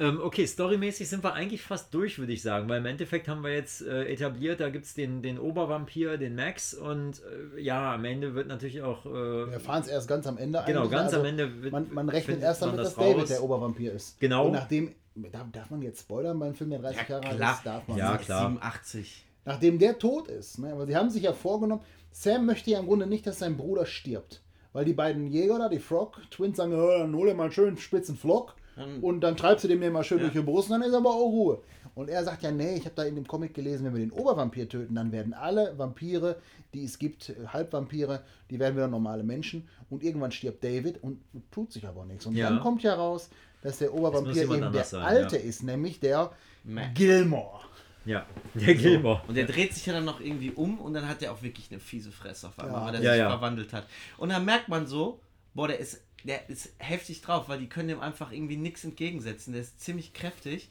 Ähm, 0.00 0.20
okay, 0.20 0.44
storymäßig 0.44 1.08
sind 1.08 1.22
wir 1.22 1.34
eigentlich 1.34 1.62
fast 1.62 1.94
durch, 1.94 2.18
würde 2.18 2.32
ich 2.32 2.42
sagen, 2.42 2.68
weil 2.68 2.78
im 2.78 2.86
Endeffekt 2.86 3.28
haben 3.28 3.42
wir 3.44 3.52
jetzt 3.54 3.80
äh, 3.82 4.06
etabliert, 4.06 4.58
da 4.58 4.68
gibt 4.70 4.86
es 4.86 4.94
den, 4.94 5.22
den 5.22 5.38
Obervampir, 5.38 6.16
den 6.18 6.34
Max 6.34 6.74
und 6.74 7.22
äh, 7.56 7.60
ja, 7.60 7.94
am 7.94 8.04
Ende 8.04 8.34
wird 8.34 8.48
natürlich 8.48 8.82
auch. 8.82 9.06
Äh, 9.06 9.10
wir 9.12 9.52
erfahren 9.52 9.82
es 9.82 9.88
erst 9.88 10.08
ganz 10.08 10.26
am 10.26 10.36
Ende. 10.36 10.60
Genau, 10.66 10.80
eigentlich, 10.80 10.90
ganz 10.90 11.12
ne? 11.12 11.18
am 11.20 11.24
Ende 11.24 11.62
wird- 11.62 11.72
Man, 11.72 11.94
man 11.94 12.08
rechnet 12.08 12.42
erst 12.42 12.62
damit, 12.62 12.78
das 12.78 12.94
dass 12.94 13.04
David 13.04 13.22
raus. 13.22 13.28
der 13.28 13.42
Obervampir 13.44 13.92
ist. 13.92 14.18
Genau. 14.18 14.46
Und 14.46 14.52
nachdem, 14.52 14.94
darf, 15.14 15.46
darf 15.52 15.70
man 15.70 15.80
jetzt 15.82 16.00
spoilern 16.00 16.38
beim 16.40 16.54
Film, 16.54 16.70
der 16.70 16.80
30 16.80 17.08
Jahre 17.08 17.26
alt 17.28 17.36
klar. 17.36 17.54
ist? 17.54 17.66
Darf 17.66 17.86
man 17.88 17.96
Ja, 17.98 18.12
nicht. 18.14 18.24
klar. 18.24 18.40
87. 18.48 19.24
Nachdem 19.44 19.78
der 19.78 19.98
tot 19.98 20.26
ist, 20.26 20.58
ne, 20.58 20.72
aber 20.72 20.86
sie 20.86 20.96
haben 20.96 21.10
sich 21.10 21.22
ja 21.22 21.32
vorgenommen, 21.32 21.82
Sam 22.10 22.46
möchte 22.46 22.70
ja 22.70 22.80
im 22.80 22.86
Grunde 22.86 23.06
nicht, 23.06 23.26
dass 23.28 23.38
sein 23.38 23.56
Bruder 23.56 23.86
stirbt. 23.86 24.40
Weil 24.72 24.84
die 24.86 24.92
beiden 24.92 25.28
Jäger 25.28 25.58
da, 25.58 25.68
die 25.68 25.78
Frog 25.78 26.20
Twins, 26.32 26.56
sagen, 26.56 26.72
"Ja, 26.72 26.98
dann 26.98 27.14
hol 27.14 27.28
dir 27.28 27.34
mal 27.34 27.44
einen 27.44 27.52
schönen 27.52 27.76
spitzen 27.76 28.16
Flock 28.16 28.56
Und 29.02 29.20
dann 29.20 29.36
treibst 29.36 29.64
du 29.64 29.68
dem 29.68 29.80
den 29.80 29.92
mal 29.92 30.02
schön 30.04 30.18
durch 30.18 30.32
die 30.32 30.40
Brust 30.40 30.70
und 30.70 30.80
dann 30.80 30.88
ist 30.88 30.94
aber 30.94 31.10
auch 31.10 31.28
Ruhe. 31.30 31.62
Und 31.94 32.08
er 32.10 32.24
sagt 32.24 32.42
ja, 32.42 32.50
nee, 32.50 32.74
ich 32.76 32.84
habe 32.86 32.94
da 32.96 33.04
in 33.04 33.14
dem 33.14 33.26
Comic 33.26 33.54
gelesen, 33.54 33.86
wenn 33.86 33.94
wir 33.94 34.00
den 34.00 34.10
Obervampir 34.10 34.68
töten, 34.68 34.96
dann 34.96 35.12
werden 35.12 35.32
alle 35.32 35.78
Vampire, 35.78 36.36
die 36.72 36.84
es 36.84 36.98
gibt, 36.98 37.28
äh, 37.28 37.34
Halbvampire, 37.46 38.22
die 38.50 38.58
werden 38.58 38.74
wieder 38.74 38.88
normale 38.88 39.22
Menschen. 39.22 39.68
Und 39.90 40.02
irgendwann 40.02 40.32
stirbt 40.32 40.64
David 40.64 41.00
und 41.04 41.20
tut 41.52 41.72
sich 41.72 41.86
aber 41.86 42.04
nichts. 42.04 42.26
Und 42.26 42.34
Ja. 42.34 42.48
dann 42.50 42.60
kommt 42.60 42.82
ja 42.82 42.94
raus, 42.94 43.30
dass 43.62 43.78
der 43.78 43.94
Obervampir 43.94 44.34
jemand 44.34 44.62
eben 44.62 44.72
der 44.72 44.84
sein, 44.84 45.02
Alte 45.02 45.36
ja. 45.36 45.42
ist, 45.44 45.62
nämlich 45.62 46.00
der 46.00 46.32
Mac. 46.64 46.94
Gilmore. 46.96 47.60
Ja, 48.04 48.26
der 48.54 48.74
Gilmore. 48.74 49.22
Und 49.28 49.34
der 49.36 49.46
dreht 49.46 49.72
sich 49.72 49.86
ja 49.86 49.92
dann 49.94 50.04
noch 50.04 50.20
irgendwie 50.20 50.50
um 50.50 50.78
und 50.80 50.94
dann 50.94 51.08
hat 51.08 51.22
er 51.22 51.32
auch 51.32 51.42
wirklich 51.42 51.70
eine 51.70 51.80
fiese 51.80 52.10
Fresse 52.10 52.48
auf 52.48 52.58
einmal, 52.58 52.80
Ja. 52.80 52.86
weil 52.86 52.94
er 52.96 53.02
Ja, 53.02 53.10
sich 53.12 53.18
ja. 53.20 53.30
verwandelt 53.30 53.72
hat. 53.72 53.86
Und 54.18 54.30
dann 54.30 54.44
merkt 54.44 54.68
man 54.68 54.86
so, 54.86 55.20
boah, 55.54 55.68
der 55.68 55.78
ist, 55.78 56.02
der 56.24 56.48
ist 56.48 56.72
heftig 56.78 57.20
drauf, 57.22 57.48
weil 57.48 57.58
die 57.58 57.68
können 57.68 57.88
dem 57.88 58.00
einfach 58.00 58.32
irgendwie 58.32 58.56
nichts 58.56 58.82
entgegensetzen. 58.84 59.52
Der 59.52 59.62
ist 59.62 59.80
ziemlich 59.80 60.12
kräftig 60.12 60.68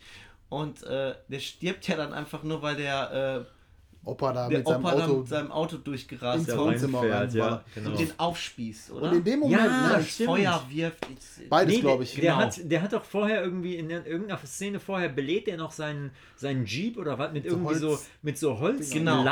und 0.49 0.83
äh, 0.83 1.15
der 1.29 1.39
stirbt 1.39 1.87
ja 1.87 1.95
dann 1.95 2.13
einfach 2.13 2.43
nur, 2.43 2.61
weil 2.61 2.75
der, 2.75 3.45
Opa 4.05 4.33
da 4.33 4.47
äh, 4.47 4.49
der 4.49 4.57
mit 4.59 4.67
seinem 4.67 4.83
Opa 4.83 4.95
da 4.95 5.03
Auto 5.05 5.17
mit 5.19 5.27
seinem 5.29 5.51
Auto 5.51 5.77
durchgerast 5.77 6.39
ins 6.39 6.51
hat 6.51 6.57
Wohnzimmer 6.57 7.05
ja, 7.05 7.63
genau. 7.73 7.91
und 7.91 7.99
den 7.99 8.11
aufspießt, 8.19 8.91
oder? 8.91 9.09
Und 9.11 9.17
in 9.17 9.23
dem 9.23 9.39
Moment, 9.39 9.61
Ja, 9.61 9.87
ne, 9.87 9.93
das 9.93 10.09
stimmt. 10.09 10.29
Feuer 10.29 10.65
wirft. 10.69 11.07
Ich, 11.39 11.49
beides 11.49 11.75
Nee, 11.75 11.81
glaube 11.81 12.03
ich. 12.03 12.13
Der, 12.15 12.21
genau. 12.21 12.35
hat, 12.37 12.59
der 12.63 12.81
hat 12.81 12.91
doch 12.93 13.05
vorher 13.05 13.43
irgendwie 13.43 13.77
in 13.77 13.89
irgendeiner 13.89 14.39
Szene 14.45 14.79
vorher 14.79 15.09
belädt 15.09 15.47
er 15.47 15.55
noch 15.57 15.71
seinen, 15.71 16.11
seinen 16.35 16.65
Jeep 16.65 16.97
oder 16.97 17.17
was 17.17 17.31
mit 17.31 17.45
irgendwie 17.45 17.75
so 17.75 17.91
Holz- 17.91 18.09
mit 18.21 18.37
so 18.37 18.59
Genau. 18.91 19.23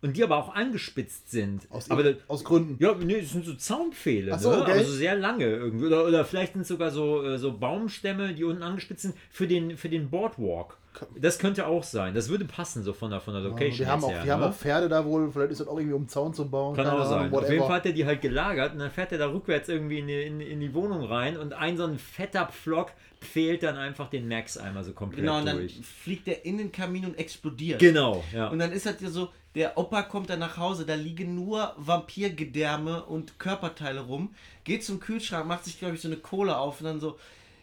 Und 0.00 0.16
die 0.16 0.22
aber 0.22 0.36
auch 0.36 0.54
angespitzt 0.54 1.30
sind. 1.30 1.66
Aus, 1.70 1.90
aber 1.90 2.14
aus 2.28 2.44
Gründen. 2.44 2.76
ja, 2.78 2.94
nee, 2.94 3.20
das 3.20 3.30
sind 3.30 3.44
so 3.44 3.54
Zaunpfähle, 3.54 4.32
Ach 4.32 4.38
so, 4.38 4.50
ne? 4.50 4.62
okay. 4.62 4.72
aber 4.72 4.84
so 4.84 4.92
sehr 4.92 5.16
lange 5.16 5.44
irgendwie. 5.44 5.86
Oder, 5.86 6.06
oder 6.06 6.24
vielleicht 6.24 6.52
sind 6.52 6.62
es 6.62 6.68
sogar 6.68 6.92
so, 6.92 7.24
äh, 7.24 7.38
so 7.38 7.58
Baumstämme, 7.58 8.32
die 8.32 8.44
unten 8.44 8.62
angespitzt 8.62 9.02
sind 9.02 9.16
für 9.30 9.48
den, 9.48 9.76
für 9.76 9.88
den 9.88 10.08
Boardwalk. 10.08 10.76
Das 11.16 11.38
könnte 11.38 11.66
auch 11.66 11.82
sein. 11.82 12.14
Das 12.14 12.28
würde 12.28 12.44
passen, 12.44 12.82
so 12.82 12.92
von 12.92 13.10
der, 13.10 13.20
von 13.20 13.34
der 13.34 13.42
Location. 13.42 13.78
die 13.78 13.86
haben, 13.86 14.04
auch, 14.04 14.10
her, 14.10 14.26
haben 14.26 14.40
ne? 14.40 14.48
auch 14.48 14.54
Pferde 14.54 14.88
da 14.88 15.04
wohl, 15.04 15.30
vielleicht 15.30 15.52
ist 15.52 15.60
das 15.60 15.68
auch 15.68 15.76
irgendwie 15.76 15.94
um 15.94 16.08
Zaun 16.08 16.34
zu 16.34 16.48
bauen. 16.48 16.74
Kann 16.76 16.86
auch 16.88 17.04
sein. 17.04 17.26
Ahnung, 17.26 17.38
Auf 17.38 17.50
jeden. 17.50 17.62
Fall 17.62 17.76
hat 17.76 17.86
er 17.86 17.92
die 17.92 18.06
halt 18.06 18.20
gelagert 18.20 18.72
und 18.72 18.78
dann 18.78 18.90
fährt 18.90 19.12
er 19.12 19.18
da 19.18 19.30
rückwärts 19.30 19.68
irgendwie 19.68 19.98
in 19.98 20.06
die, 20.06 20.22
in, 20.22 20.40
in 20.40 20.60
die 20.60 20.74
Wohnung 20.74 21.04
rein 21.04 21.36
und 21.36 21.52
ein 21.52 21.76
so 21.76 21.84
ein 21.84 21.98
fetter 21.98 22.46
Pflock 22.46 22.92
pfählt 23.20 23.62
dann 23.62 23.76
einfach 23.76 24.10
den 24.10 24.28
Max 24.28 24.56
einmal 24.56 24.84
so 24.84 24.92
komplett 24.92 25.24
genau, 25.24 25.38
und 25.38 25.46
dann 25.46 25.58
durch. 25.58 25.80
fliegt 25.80 26.28
er 26.28 26.44
in 26.44 26.58
den 26.58 26.72
Kamin 26.72 27.04
und 27.04 27.18
explodiert. 27.18 27.80
Genau, 27.80 28.24
ja. 28.32 28.48
Und 28.48 28.58
dann 28.58 28.72
ist 28.72 28.86
das 28.86 29.00
ja 29.00 29.10
so, 29.10 29.28
der 29.58 29.76
Opa 29.76 30.02
kommt 30.02 30.30
dann 30.30 30.38
nach 30.38 30.56
Hause, 30.56 30.86
da 30.86 30.94
liegen 30.94 31.34
nur 31.34 31.74
Vampirgedärme 31.76 33.04
und 33.04 33.38
Körperteile 33.38 34.00
rum, 34.00 34.34
geht 34.62 34.84
zum 34.84 35.00
Kühlschrank, 35.00 35.46
macht 35.46 35.64
sich, 35.64 35.78
glaube 35.78 35.96
ich, 35.96 36.00
so 36.00 36.08
eine 36.08 36.16
Kohle 36.16 36.56
auf 36.56 36.80
und 36.80 36.86
dann 36.86 37.00
so, 37.00 37.18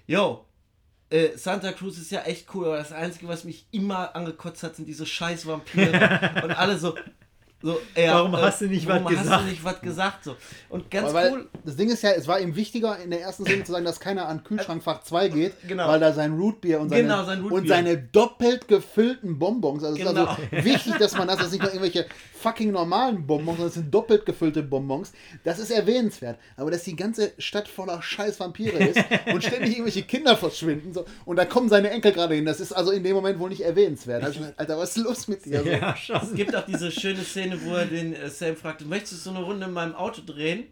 yo, 0.05 0.45
äh, 1.09 1.37
Santa 1.37 1.71
Cruz 1.71 1.97
ist 1.97 2.11
ja 2.11 2.23
echt 2.23 2.53
cool, 2.53 2.65
aber 2.65 2.77
das 2.77 2.91
Einzige, 2.91 3.29
was 3.29 3.45
mich 3.45 3.65
immer 3.71 4.15
angekotzt 4.15 4.61
hat, 4.63 4.75
sind 4.75 4.87
diese 4.87 5.05
scheiß 5.05 5.45
Vampire. 5.45 6.33
und 6.43 6.51
alle 6.51 6.77
so, 6.77 6.95
so 7.65 7.79
ja, 7.95 8.13
Warum 8.13 8.37
hast 8.37 8.61
du 8.61 8.67
nicht 8.67 8.87
warum 8.87 9.05
was 9.05 9.13
hast 9.15 9.23
gesagt? 9.23 9.41
du 9.43 9.49
nicht 9.49 9.63
was 9.63 9.81
gesagt? 9.81 10.23
So. 10.23 10.35
Und 10.69 10.91
ganz 10.91 11.13
weil, 11.13 11.31
cool, 11.31 11.49
Das 11.65 11.75
Ding 11.75 11.89
ist 11.89 12.03
ja, 12.03 12.11
es 12.11 12.27
war 12.27 12.39
ihm 12.39 12.55
wichtiger, 12.55 12.99
in 12.99 13.09
der 13.09 13.21
ersten 13.21 13.43
Szene 13.43 13.63
zu 13.63 13.71
sagen, 13.71 13.83
dass 13.85 13.99
keiner 13.99 14.27
an 14.27 14.43
Kühlschrankfach 14.43 15.01
2 15.03 15.29
geht, 15.29 15.53
Genau. 15.67 15.87
weil 15.87 15.99
da 15.99 16.13
sein 16.13 16.33
Rootbier 16.37 16.79
und 16.79 16.89
seine, 16.89 17.01
Genau, 17.01 17.23
sein 17.25 17.39
Rootbier. 17.41 17.57
und 17.57 17.67
seine 17.67 17.97
doppelt 17.97 18.67
gefüllten 18.67 19.39
Bonbons, 19.39 19.83
also 19.83 19.95
es 19.97 20.03
ist 20.03 20.07
Genau. 20.07 20.25
also 20.25 20.65
wichtig, 20.65 20.97
dass 20.99 21.17
man 21.17 21.27
das, 21.27 21.37
das 21.37 21.49
sind 21.49 21.63
nicht 21.63 21.73
nur 21.73 21.81
irgendwelche 21.83 22.05
fucking 22.39 22.71
normalen 22.71 23.25
Bonbons, 23.25 23.57
sondern 23.57 23.67
es 23.69 23.73
sind 23.73 23.91
doppelt 23.93 24.25
gefüllte 24.27 24.61
Bonbons, 24.61 25.11
das 25.43 25.57
ist 25.57 25.71
erwähnenswert. 25.71 26.37
Aber 26.57 26.69
dass 26.69 26.83
die 26.83 26.95
ganze 26.95 27.31
Stadt 27.39 27.67
voller 27.67 27.99
scheiß 28.01 28.39
Vampire 28.39 28.77
ist 28.77 28.99
und 29.33 29.43
ständig 29.43 29.71
irgendwelche 29.71 30.03
Kinder 30.03 30.37
verschwinden 30.37 30.93
so, 30.93 31.05
und 31.25 31.37
da 31.37 31.45
kommen 31.45 31.69
seine 31.69 31.89
Enkel 31.89 32.11
gerade 32.11 32.35
hin, 32.35 32.45
das 32.45 32.59
ist 32.59 32.71
also 32.73 32.91
in 32.91 33.03
dem 33.03 33.15
Moment 33.15 33.39
wohl 33.39 33.49
nicht 33.49 33.61
erwähnenswert. 33.61 34.23
Gedacht, 34.23 34.53
Alter, 34.57 34.77
was 34.77 34.95
ist 34.95 35.03
los 35.03 35.27
mit 35.27 35.45
dir? 35.45 35.63
Ja. 35.65 35.95
Es 36.21 36.33
gibt 36.35 36.55
auch 36.55 36.65
diese 36.65 36.91
schöne 36.91 37.23
Szene, 37.23 37.54
wo 37.63 37.75
er 37.75 37.85
den 37.85 38.13
äh, 38.13 38.29
Sam 38.29 38.55
fragt, 38.55 38.85
möchtest 38.85 39.13
du 39.13 39.17
so 39.17 39.29
eine 39.31 39.43
Runde 39.45 39.65
in 39.67 39.73
meinem 39.73 39.95
Auto 39.95 40.21
drehen? 40.25 40.65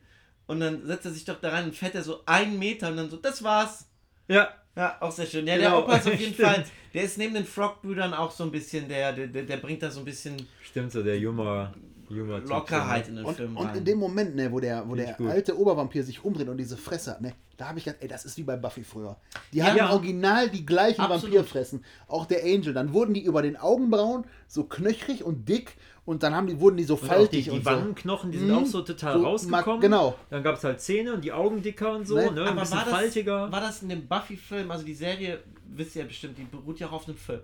Und 0.47 0.59
dann 0.59 0.85
setzt 0.85 1.05
er 1.05 1.11
sich 1.11 1.23
doch 1.25 1.39
da 1.39 1.49
rein 1.49 1.65
und 1.65 1.75
fährt 1.75 1.95
er 1.95 2.03
so 2.03 2.21
einen 2.25 2.59
Meter 2.59 2.89
und 2.89 2.97
dann 2.97 3.09
so, 3.09 3.17
das 3.17 3.43
war's. 3.43 3.87
Ja, 4.27 4.49
Ja, 4.75 4.97
auch 4.99 5.11
sehr 5.11 5.25
schön. 5.25 5.45
Ja, 5.47 5.55
Genau, 5.57 5.69
der 5.69 5.79
Opa 5.79 5.95
ist 5.97 6.07
auf 6.07 6.19
jeden 6.19 6.33
stimmt. 6.33 6.49
Fall, 6.49 6.65
der 6.93 7.03
ist 7.03 7.17
neben 7.17 7.33
den 7.33 7.45
Frog-Brüdern 7.45 8.13
auch 8.13 8.31
so 8.31 8.43
ein 8.43 8.51
bisschen, 8.51 8.89
der, 8.89 9.13
der, 9.13 9.27
der, 9.27 9.57
bringt 9.57 9.81
da 9.83 9.89
so 9.91 9.99
ein 9.99 10.05
bisschen 10.05 10.35
stimmt 10.61 10.91
so, 10.91 11.01
der 11.03 11.17
Humor. 11.19 11.73
Humor 12.09 12.39
Lockerheit 12.41 13.07
in 13.07 13.15
den 13.15 13.25
Und, 13.25 13.35
Film 13.35 13.55
und 13.57 13.67
rein. 13.67 13.77
in 13.77 13.85
dem 13.85 13.97
Moment, 13.97 14.35
ne, 14.35 14.51
wo 14.51 14.59
der, 14.59 14.83
wo 14.87 14.95
Find 14.95 15.07
der 15.07 15.19
alte 15.29 15.57
Obervampir 15.57 16.03
sich 16.03 16.23
umdreht 16.23 16.49
und 16.49 16.57
diese 16.57 16.75
Fresse 16.77 17.11
hat, 17.11 17.21
ne, 17.21 17.33
da 17.57 17.69
habe 17.69 17.79
ich 17.79 17.85
gedacht, 17.85 18.01
ey, 18.03 18.07
das 18.09 18.25
ist 18.25 18.37
wie 18.37 18.43
bei 18.43 18.57
Buffy 18.57 18.83
früher. 18.83 19.15
Die 19.53 19.63
hatten 19.63 19.77
Ja. 19.77 19.91
original 19.91 20.49
die 20.49 20.65
gleichen 20.65 21.01
Absolut. 21.01 21.23
Vampirfressen. 21.35 21.83
Auch 22.07 22.25
der 22.25 22.43
Angel. 22.43 22.73
Dann 22.73 22.93
wurden 22.93 23.13
die 23.13 23.23
über 23.23 23.41
den 23.41 23.55
Augenbrauen 23.57 24.25
so 24.47 24.63
knöchrig 24.65 25.23
und 25.23 25.47
dick 25.47 25.75
und 26.05 26.21
dann 26.23 26.35
haben 26.35 26.47
die, 26.47 26.59
wurden 26.59 26.77
die 26.77 26.83
so 26.83 26.95
Und 26.95 27.03
auch 27.03 27.07
faltig 27.07 27.45
die, 27.45 27.49
und 27.51 27.59
die 27.59 27.63
so. 27.63 27.69
Wangenknochen, 27.69 28.31
die 28.31 28.37
sind 28.39 28.49
Mhm. 28.49 28.57
auch 28.57 28.65
so 28.65 28.81
total 28.81 29.17
So, 29.19 29.23
rausgekommen. 29.25 29.79
genau. 29.81 30.15
Dann 30.29 30.43
gab 30.43 30.55
es 30.55 30.63
halt 30.63 30.81
Zähne 30.81 31.13
und 31.13 31.23
die 31.23 31.31
Augen 31.31 31.61
dicker 31.61 31.93
und 31.95 32.07
so, 32.07 32.15
Ne, 32.15 32.31
ne? 32.31 32.41
Ein 32.43 32.47
Aber 32.49 32.61
bisschen 32.61 32.77
war 32.77 32.85
das, 32.85 32.93
faltiger. 32.93 33.51
war 33.51 33.61
das 33.61 33.81
in 33.83 33.89
dem 33.89 34.07
Buffy-Film, 34.07 34.69
also 34.71 34.83
die 34.85 34.93
Serie, 34.95 35.39
wisst 35.75 35.95
ihr 35.95 36.01
ja 36.01 36.07
bestimmt, 36.07 36.37
die 36.37 36.43
beruht 36.43 36.79
ja 36.79 36.87
auch 36.87 36.93
auf 36.93 37.07
einem 37.07 37.17
Film. 37.17 37.41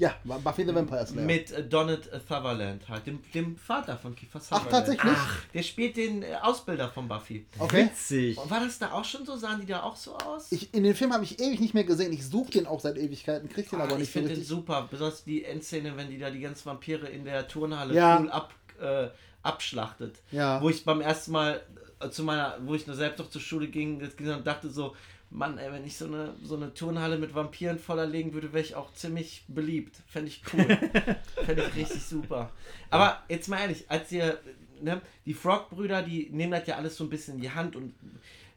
Ja, 0.00 0.14
Buffy 0.24 0.64
the 0.64 0.74
Vampire 0.74 1.06
Slayer. 1.06 1.26
Mit 1.26 1.50
äh, 1.52 1.62
Donald 1.62 2.04
Sutherland 2.26 2.88
halt, 2.88 3.06
dem, 3.06 3.20
dem 3.34 3.54
Vater 3.56 3.98
von 3.98 4.16
Kiefer 4.16 4.40
Sutherland. 4.40 4.70
tatsächlich? 4.70 5.12
Der 5.52 5.62
spielt 5.62 5.96
den 5.98 6.22
äh, 6.22 6.36
Ausbilder 6.40 6.88
von 6.88 7.06
Buffy. 7.06 7.44
okay. 7.58 7.84
Witzig. 7.84 8.38
Und 8.38 8.50
war 8.50 8.60
das 8.60 8.78
da 8.78 8.92
auch 8.92 9.04
schon 9.04 9.26
so? 9.26 9.36
Sahen 9.36 9.60
die 9.60 9.66
da 9.66 9.82
auch 9.82 9.96
so 9.96 10.16
aus? 10.16 10.50
Ich, 10.52 10.72
in 10.72 10.84
den 10.84 10.94
Film 10.94 11.12
habe 11.12 11.24
ich 11.24 11.38
ewig 11.38 11.60
nicht 11.60 11.74
mehr 11.74 11.84
gesehen. 11.84 12.14
Ich 12.14 12.26
suche 12.26 12.50
den 12.52 12.66
auch 12.66 12.80
seit 12.80 12.96
Ewigkeiten, 12.96 13.50
krieg 13.50 13.68
den 13.68 13.78
Ah, 13.78 13.84
aber 13.84 13.92
ich 13.92 13.98
nicht 13.98 14.12
so 14.14 14.18
finde 14.20 14.34
den 14.34 14.42
super. 14.44 14.88
Besonders 14.90 15.22
die 15.22 15.44
Endszene, 15.44 15.94
wenn 15.98 16.08
die 16.08 16.18
da 16.18 16.30
die 16.30 16.40
ganzen 16.40 16.64
Vampire 16.64 17.06
in 17.06 17.26
der 17.26 17.46
Turnhalle 17.46 17.92
Ja. 17.94 18.18
cool 18.18 18.30
ab, 18.30 18.54
äh, 18.80 19.08
abschlachtet. 19.42 20.16
Ja. 20.30 20.62
Wo 20.62 20.70
ich 20.70 20.82
beim 20.82 21.02
ersten 21.02 21.32
Mal 21.32 21.60
äh, 22.00 22.08
zu 22.08 22.22
meiner, 22.22 22.56
wo 22.64 22.74
ich 22.74 22.86
nur 22.86 22.96
selbst 22.96 23.18
noch 23.18 23.28
zur 23.28 23.42
Schule 23.42 23.68
ging, 23.68 23.98
ging 24.16 24.32
und 24.32 24.46
dachte 24.46 24.70
so, 24.70 24.96
Mann, 25.30 25.58
ey, 25.58 25.72
wenn 25.72 25.86
ich 25.86 25.96
so 25.96 26.06
eine, 26.06 26.34
so 26.42 26.56
eine 26.56 26.74
Turnhalle 26.74 27.16
mit 27.16 27.34
Vampiren 27.34 27.78
vollerlegen 27.78 28.32
würde, 28.34 28.52
wäre 28.52 28.64
ich 28.64 28.74
auch 28.74 28.92
ziemlich 28.92 29.44
beliebt. 29.46 29.96
Fände 30.08 30.28
ich 30.28 30.42
cool. 30.52 30.66
Fände 31.44 31.64
ich 31.68 31.76
richtig 31.76 32.02
super. 32.02 32.50
Aber 32.90 33.22
jetzt 33.28 33.48
mal 33.48 33.60
ehrlich, 33.60 33.84
als 33.88 34.10
ihr, 34.10 34.40
ne, 34.80 35.00
die 35.26 35.34
Frog-Brüder, 35.34 36.02
die 36.02 36.28
nehmen 36.32 36.50
das 36.50 36.66
ja 36.66 36.76
alles 36.76 36.96
so 36.96 37.04
ein 37.04 37.10
bisschen 37.10 37.36
in 37.36 37.40
die 37.42 37.52
Hand 37.52 37.76
und 37.76 37.94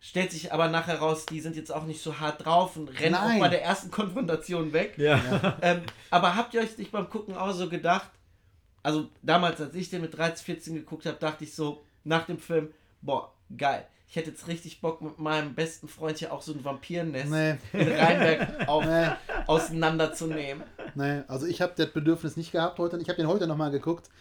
stellt 0.01 0.31
sich 0.31 0.51
aber 0.51 0.67
nachher 0.67 0.97
raus, 0.97 1.27
die 1.27 1.39
sind 1.39 1.55
jetzt 1.55 1.71
auch 1.71 1.85
nicht 1.85 2.01
so 2.01 2.19
hart 2.19 2.43
drauf 2.43 2.75
und 2.75 2.89
rennen 2.99 3.11
Nein. 3.11 3.37
auch 3.37 3.39
bei 3.39 3.49
der 3.49 3.63
ersten 3.63 3.91
Konfrontation 3.91 4.73
weg. 4.73 4.97
Ja. 4.97 5.57
Ähm, 5.61 5.81
aber 6.09 6.35
habt 6.35 6.53
ihr 6.55 6.61
euch 6.61 6.77
nicht 6.77 6.91
beim 6.91 7.09
Gucken 7.09 7.37
auch 7.37 7.53
so 7.53 7.69
gedacht, 7.69 8.09
also 8.81 9.09
damals, 9.21 9.61
als 9.61 9.75
ich 9.75 9.89
den 9.89 10.01
mit 10.01 10.17
13, 10.17 10.43
14 10.43 10.75
geguckt 10.75 11.05
habe, 11.05 11.17
dachte 11.17 11.45
ich 11.45 11.53
so, 11.53 11.85
nach 12.03 12.25
dem 12.25 12.37
Film, 12.37 12.73
boah, 13.01 13.31
geil. 13.55 13.87
Ich 14.13 14.17
hätte 14.17 14.29
jetzt 14.29 14.47
richtig 14.47 14.79
Bock 14.79 15.01
mit 15.01 15.17
meinem 15.17 15.55
besten 15.55 15.87
Freund 15.87 16.19
hier 16.19 16.31
auch 16.31 16.43
so 16.43 16.53
ein 16.53 16.63
Vampirnest 16.63 17.31
Nee. 17.31 17.55
in 17.73 17.91
Rheinberg 17.93 18.47
auf, 18.69 18.85
Nee. 18.85 19.07
auseinanderzunehmen. 19.47 20.63
Nee, 20.93 21.21
also 21.27 21.47
ich 21.47 21.63
habe 21.63 21.73
das 21.75 21.87
Bedürfnis 21.91 22.37
nicht 22.37 22.51
gehabt 22.51 22.77
heute. 22.77 22.99
Ich 22.99 23.09
habe 23.09 23.17
den 23.17 23.27
heute 23.27 23.47
nochmal 23.47 23.71
geguckt. 23.71 24.11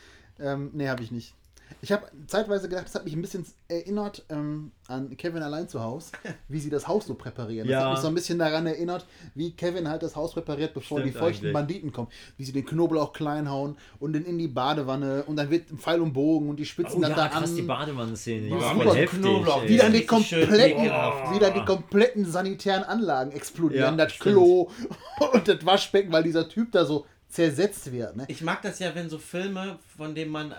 Ähm, 0.40 0.70
nee, 0.72 0.88
habe 0.88 1.02
ich 1.02 1.10
nicht. 1.10 1.34
Ich 1.80 1.90
habe 1.92 2.06
zeitweise 2.26 2.68
gedacht, 2.68 2.86
das 2.86 2.94
hat 2.94 3.04
mich 3.04 3.14
ein 3.14 3.22
bisschen 3.22 3.46
erinnert 3.68 4.24
ähm, 4.28 4.72
an 4.88 5.16
Kevin 5.16 5.42
allein 5.42 5.68
zu 5.68 5.82
Hause, 5.82 6.12
wie 6.48 6.58
sie 6.58 6.70
das 6.70 6.86
Haus 6.88 7.06
so 7.06 7.14
präparieren. 7.14 7.66
Das 7.66 7.72
Ja. 7.72 7.84
hat 7.86 7.90
mich 7.92 8.00
so 8.00 8.08
ein 8.08 8.14
bisschen 8.14 8.38
daran 8.38 8.66
erinnert, 8.66 9.06
wie 9.34 9.52
Kevin 9.52 9.88
halt 9.88 10.02
das 10.02 10.14
Haus 10.16 10.34
präpariert, 10.34 10.74
bevor 10.74 10.98
Stimmt 11.00 11.14
die 11.14 11.18
feuchten 11.18 11.44
eigentlich. 11.46 11.52
Banditen 11.54 11.92
kommen. 11.92 12.08
Wie 12.36 12.44
sie 12.44 12.52
den 12.52 12.66
Knoblauch 12.66 13.12
klein 13.12 13.48
hauen 13.50 13.76
und 14.00 14.12
dann 14.12 14.24
in 14.24 14.38
die 14.38 14.48
Badewanne 14.48 15.22
und 15.24 15.36
dann 15.36 15.50
wird 15.50 15.70
ein 15.70 15.78
Pfeil 15.78 16.00
und 16.00 16.12
Bogen 16.12 16.48
und 16.50 16.56
die 16.58 16.66
spitzen 16.66 16.98
Oh 16.98 17.00
dann 17.02 17.10
ja, 17.12 17.16
da 17.16 17.28
krass, 17.28 17.50
an. 17.50 17.56
die 17.56 17.62
Badewanne-Szene. 17.62 18.46
Die 18.48 18.52
Ja, 18.52 18.60
super. 18.72 18.84
voll 18.84 18.96
heftig. 18.96 19.20
Knoblauch. 19.20 19.64
wie 19.66 19.76
dann 19.76 19.92
die 19.92 20.04
kompletten, 20.06 20.54
ekelhaft. 20.54 21.34
wie 21.34 21.38
dann 21.38 21.54
die 21.54 21.64
kompletten 21.64 22.24
sanitären 22.30 22.84
Anlagen 22.84 23.32
explodieren, 23.32 23.96
Ja, 23.98 24.04
das 24.04 24.12
stimmt. 24.12 24.34
Klo 24.36 24.70
und 25.32 25.48
das 25.48 25.64
Waschbecken, 25.64 26.12
weil 26.12 26.22
dieser 26.22 26.48
Typ 26.48 26.72
da 26.72 26.84
so 26.84 27.06
zersetzt 27.32 27.90
wird. 27.90 28.14
Ne? 28.16 28.24
Ich 28.28 28.42
mag 28.42 28.60
das 28.62 28.78
ja, 28.78 28.94
wenn 28.94 29.08
so 29.08 29.18
Filme, 29.18 29.78
von 29.96 30.14
denen 30.14 30.30
man, 30.30 30.52
äh, 30.52 30.54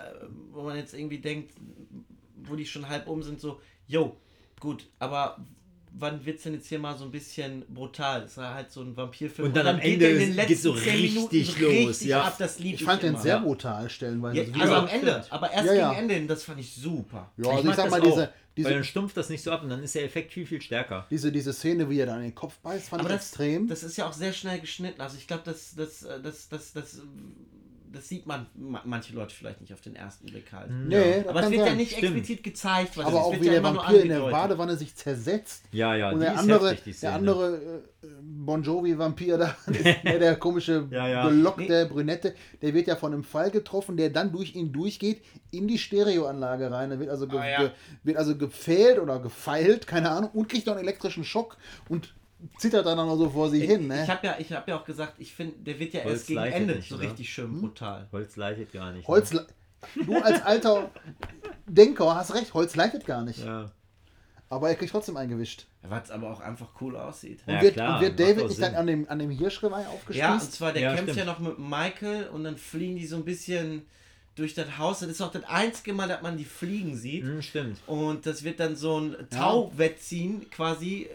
wo 0.52 0.64
man 0.64 0.76
jetzt 0.76 0.94
irgendwie 0.94 1.20
denkt, 1.20 1.54
wo 2.44 2.56
die 2.56 2.66
schon 2.66 2.90
halb 2.90 3.08
um 3.08 3.22
sind, 3.22 3.40
so, 3.40 3.62
yo, 3.88 4.18
gut, 4.60 4.88
aber 5.00 5.38
wann 5.95 6.26
wird's 6.26 6.41
denn 6.44 6.56
jetzt 6.56 6.68
hier 6.68 6.80
mal 6.80 6.98
so 6.98 7.06
ein 7.06 7.12
bisschen 7.12 7.64
brutal? 7.70 8.22
Das 8.22 8.38
war 8.38 8.56
halt 8.56 8.72
so 8.72 8.82
ein 8.82 8.98
Vampirfilm. 8.98 9.48
Und 9.48 9.56
dann 9.56 9.68
am 9.68 9.80
geht 9.80 9.94
Ende 9.94 10.06
der 10.14 10.20
in 10.20 10.36
den 10.36 10.48
geht's 10.48 10.64
so 10.64 10.72
richtig 10.72 11.14
Minuten 11.60 11.86
los, 11.86 12.04
ja. 12.04 12.24
ab, 12.24 12.36
das 12.40 12.60
Ich 12.60 12.84
fand 12.84 13.04
den 13.04 13.14
immer. 13.14 13.22
sehr 13.22 13.40
brutal 13.40 13.90
stellenweise. 13.90 14.41
Ja, 14.41 14.54
Also 14.54 14.62
also 14.62 14.76
am 14.76 14.88
Ende, 14.88 15.26
aber 15.30 15.52
erst 15.52 15.68
Ja, 15.68 15.74
ja. 15.74 15.90
gegen 15.90 16.02
Ende 16.02 16.14
hin, 16.16 16.28
das 16.28 16.44
fand 16.44 16.60
ich 16.60 16.74
super. 16.74 17.32
Ja, 17.38 17.50
also 17.50 17.60
ich, 17.60 17.66
mag 17.66 17.76
sag 17.76 17.91
mal, 17.91 18.02
auch, 18.02 18.28
diese, 18.56 18.68
Weil 18.68 18.76
dann 18.76 18.84
stumpft 18.84 19.18
das 19.18 19.30
nicht 19.30 19.44
so 19.44 19.52
ab 19.52 19.64
und 19.64 19.70
dann 19.70 19.82
ist 19.82 19.96
der 19.96 20.04
Effekt 20.04 20.32
viel, 20.32 20.46
viel 20.46 20.62
stärker. 20.62 21.08
diese, 21.10 21.32
diese 21.32 21.54
Szene, 21.54 21.90
wie 21.90 22.00
er 22.00 22.06
dann 22.06 22.18
in 22.18 22.26
den 22.26 22.36
Kopf 22.36 22.58
beißt, 22.60 22.90
fand 22.90 23.02
Aber 23.02 23.10
ich 23.10 23.16
das, 23.16 23.30
extrem. 23.30 23.68
das 23.68 23.84
ist 23.84 23.98
ja 23.98 24.08
auch 24.08 24.14
sehr 24.14 24.34
schnell 24.34 24.60
geschnitten. 24.60 25.02
Also 25.02 25.18
ich 25.18 25.26
glaube, 25.28 25.44
das, 25.46 25.74
das, 25.76 26.04
äh, 26.04 26.22
das, 26.22 26.50
das, 26.50 26.72
das, 26.74 27.02
das 27.94 28.10
sieht 28.10 28.26
man 28.26 28.48
ma- 28.56 28.82
manche 28.86 29.14
Leute 29.15 29.34
vielleicht 29.34 29.61
nicht 29.61 29.72
auf 29.74 29.80
den 29.82 29.95
ersten 29.95 30.26
Blick 30.26 30.52
halt. 30.52 30.70
Nee, 30.72 31.20
das 31.22 31.28
Aber 31.28 31.44
es 31.44 31.49
wird 31.52 31.60
ja 31.61 31.68
sein. 31.68 31.78
nicht 31.78 31.91
Stimmt. 31.91 32.03
explizit 32.18 32.44
gezeigt, 32.44 32.98
was 32.98 33.06
Aber 33.06 33.15
es 33.15 33.20
ist. 33.22 33.26
auch 33.28 33.32
wird 33.34 33.41
wie 33.44 33.45
ja 33.48 33.52
der 33.53 33.64
Vampir 33.64 34.02
in 34.02 34.10
der. 34.10 34.20
Badewanne 34.30 34.76
sich 34.76 34.95
zersetzt. 34.95 35.64
Ja, 35.72 35.95
ja, 35.95 36.10
und 36.10 36.15
die 36.20 36.26
der 36.26 36.34
ist 36.34 36.40
andere, 36.40 36.72
heftig, 36.72 36.95
die 36.95 37.02
der 37.02 37.14
andere 37.14 37.56
äh, 37.56 38.07
Bon 38.22 38.61
Jovi-Vampir 38.64 39.38
da, 39.38 39.56
der, 40.03 40.20
der 40.20 40.36
komische 40.36 40.88
Ja, 40.91 41.07
ja. 41.07 41.30
gelockte 41.30 41.86
Brünette, 41.86 42.36
der 42.61 42.74
wird 42.74 42.88
ja 42.88 42.95
von 42.95 43.14
einem 43.14 43.24
Fall 43.24 43.52
getroffen, 43.52 43.95
der 43.95 44.10
dann 44.10 44.32
durch 44.32 44.56
ihn 44.56 44.74
durchgeht 44.74 45.22
in 45.52 45.68
die 45.68 45.78
Stereoanlage 45.78 46.72
rein. 46.72 46.90
Der 46.90 46.99
wird 46.99 47.10
also, 47.10 47.28
ge 47.28 47.40
Ah, 47.40 47.48
ja. 47.49 47.57
ge 47.60 47.70
wird 48.03 48.18
also 48.18 48.36
gepfählt 48.38 48.99
oder 48.99 49.20
gefeilt, 49.20 49.88
keine 49.88 50.10
Ahnung, 50.11 50.32
und 50.34 50.49
kriegt 50.49 50.65
noch 50.68 50.74
einen 50.76 50.84
elektrischen 50.84 51.24
Schock 51.24 51.57
und 51.90 52.14
zittert 52.57 52.86
dann 52.86 52.98
noch 52.98 53.15
so 53.18 53.30
vor 53.30 53.49
sich 53.49 53.64
hin. 53.64 53.88
Ne? 53.88 54.03
Ich 54.03 54.10
habe 54.10 54.26
ja, 54.28 54.36
ich 54.40 54.52
hab 54.52 54.68
ja 54.68 54.78
auch 54.80 54.86
gesagt, 54.86 55.14
ich 55.20 55.34
finde, 55.34 55.56
der 55.60 55.80
wird 55.80 55.94
ja 55.94 56.03
Holz 56.03 56.14
erst 56.14 56.28
gegen 56.28 56.40
Ende 56.41 56.76
nicht, 56.76 56.90
so 56.90 56.95
oder? 56.95 57.06
richtig 57.06 57.32
schön 57.32 57.60
brutal. 57.60 58.07
Holz 58.11 58.36
leitet 58.36 58.72
gar 58.72 58.91
nicht. 58.91 59.07
Holz, 59.07 59.32
du 59.32 60.15
als 60.18 60.41
alter 60.44 60.90
Denker 61.68 62.15
hast 62.15 62.34
recht, 62.34 62.53
Holz 62.53 62.76
leitet 62.76 63.06
gar 63.06 63.24
nicht. 63.24 63.40
Ne? 63.40 63.45
Ja. 63.45 63.72
Aber 64.49 64.70
er 64.70 64.76
kriegt 64.76 64.91
trotzdem 64.91 65.18
eingewischt. 65.18 65.65
Was 65.82 66.11
aber 66.11 66.32
auch 66.32 66.40
einfach 66.40 66.70
cool 66.80 66.95
aussieht. 66.95 67.40
Und 67.48 67.56
Ja, 67.56 67.61
wird, 67.61 67.74
klar, 67.74 67.95
und 67.98 68.02
wird 68.06 68.20
David 68.20 68.44
auch 68.44 68.48
nicht 68.49 68.61
dann 68.61 68.76
an 68.76 68.86
dem, 68.88 69.10
an 69.10 69.18
dem 69.20 69.32
Hirschgeweih 69.32 69.88
aufgespießt? 69.88 70.15
Ja, 70.18 70.34
und 70.34 70.41
zwar, 70.52 70.72
der 70.74 70.82
Ja, 70.84 70.95
kämpft 70.95 71.14
stimmt. 71.14 71.26
ja 71.28 71.34
noch 71.34 71.40
mit 71.40 71.57
Michael 71.57 72.28
und 72.28 72.44
dann 72.44 72.56
fliegen 72.57 72.95
die 72.95 73.07
so 73.07 73.15
ein 73.15 73.26
bisschen 73.26 73.88
durch 74.36 74.53
das 74.53 74.78
Haus. 74.78 74.99
Das 74.99 75.10
ist 75.10 75.22
auch 75.22 75.32
das 75.32 75.44
einzige 75.45 75.94
Mal, 75.94 76.07
dass 76.07 76.22
man 76.22 76.38
die 76.38 76.45
fliegen 76.45 76.95
sieht. 76.95 77.24
Hm, 77.24 77.41
stimmt. 77.41 77.80
Und 77.88 78.26
das 78.28 78.44
wird 78.44 78.60
dann 78.60 78.76
so 78.76 78.99
ein 78.99 79.15
Tauwettziehen 79.32 80.49
quasi. 80.52 81.07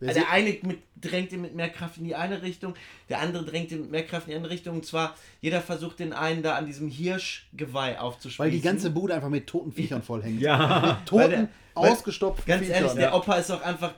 Wer 0.00 0.14
sieht- 0.14 0.22
der 0.22 0.30
eine 0.30 0.56
mit, 0.62 0.78
drängt 1.00 1.32
ihn 1.32 1.40
mit 1.42 1.54
mehr 1.54 1.68
Kraft 1.70 1.98
in 1.98 2.04
die 2.04 2.14
eine 2.14 2.42
Richtung, 2.42 2.74
der 3.08 3.20
andere 3.20 3.44
drängt 3.44 3.70
ihn 3.72 3.80
mit 3.82 3.90
mehr 3.90 4.04
Kraft 4.06 4.26
in 4.26 4.30
die 4.32 4.36
andere 4.36 4.52
Richtung. 4.52 4.76
Und 4.76 4.86
zwar, 4.86 5.14
jeder 5.40 5.60
versucht 5.60 5.98
den 5.98 6.12
einen 6.12 6.42
da 6.42 6.54
an 6.56 6.66
diesem 6.66 6.88
Hirschgeweih 6.88 7.98
aufzuspießen. 8.00 8.44
Weil 8.44 8.50
die 8.50 8.60
ganze 8.60 8.90
Bude 8.90 9.14
einfach 9.14 9.28
mit 9.28 9.46
toten 9.46 9.72
Viechern 9.72 10.02
vollhängt. 10.02 10.40
Ja. 10.40 11.00
Toten, 11.06 11.22
Weil 11.22 11.28
der- 11.30 11.48
weil- 11.74 11.90
ausgestopften 11.90 12.44
Ganz 12.46 12.62
Viechern. 12.62 12.76
ehrlich, 12.76 12.92
der 12.94 13.14
Opa 13.14 13.34
ist 13.36 13.50
auch 13.50 13.62
einfach 13.62 13.92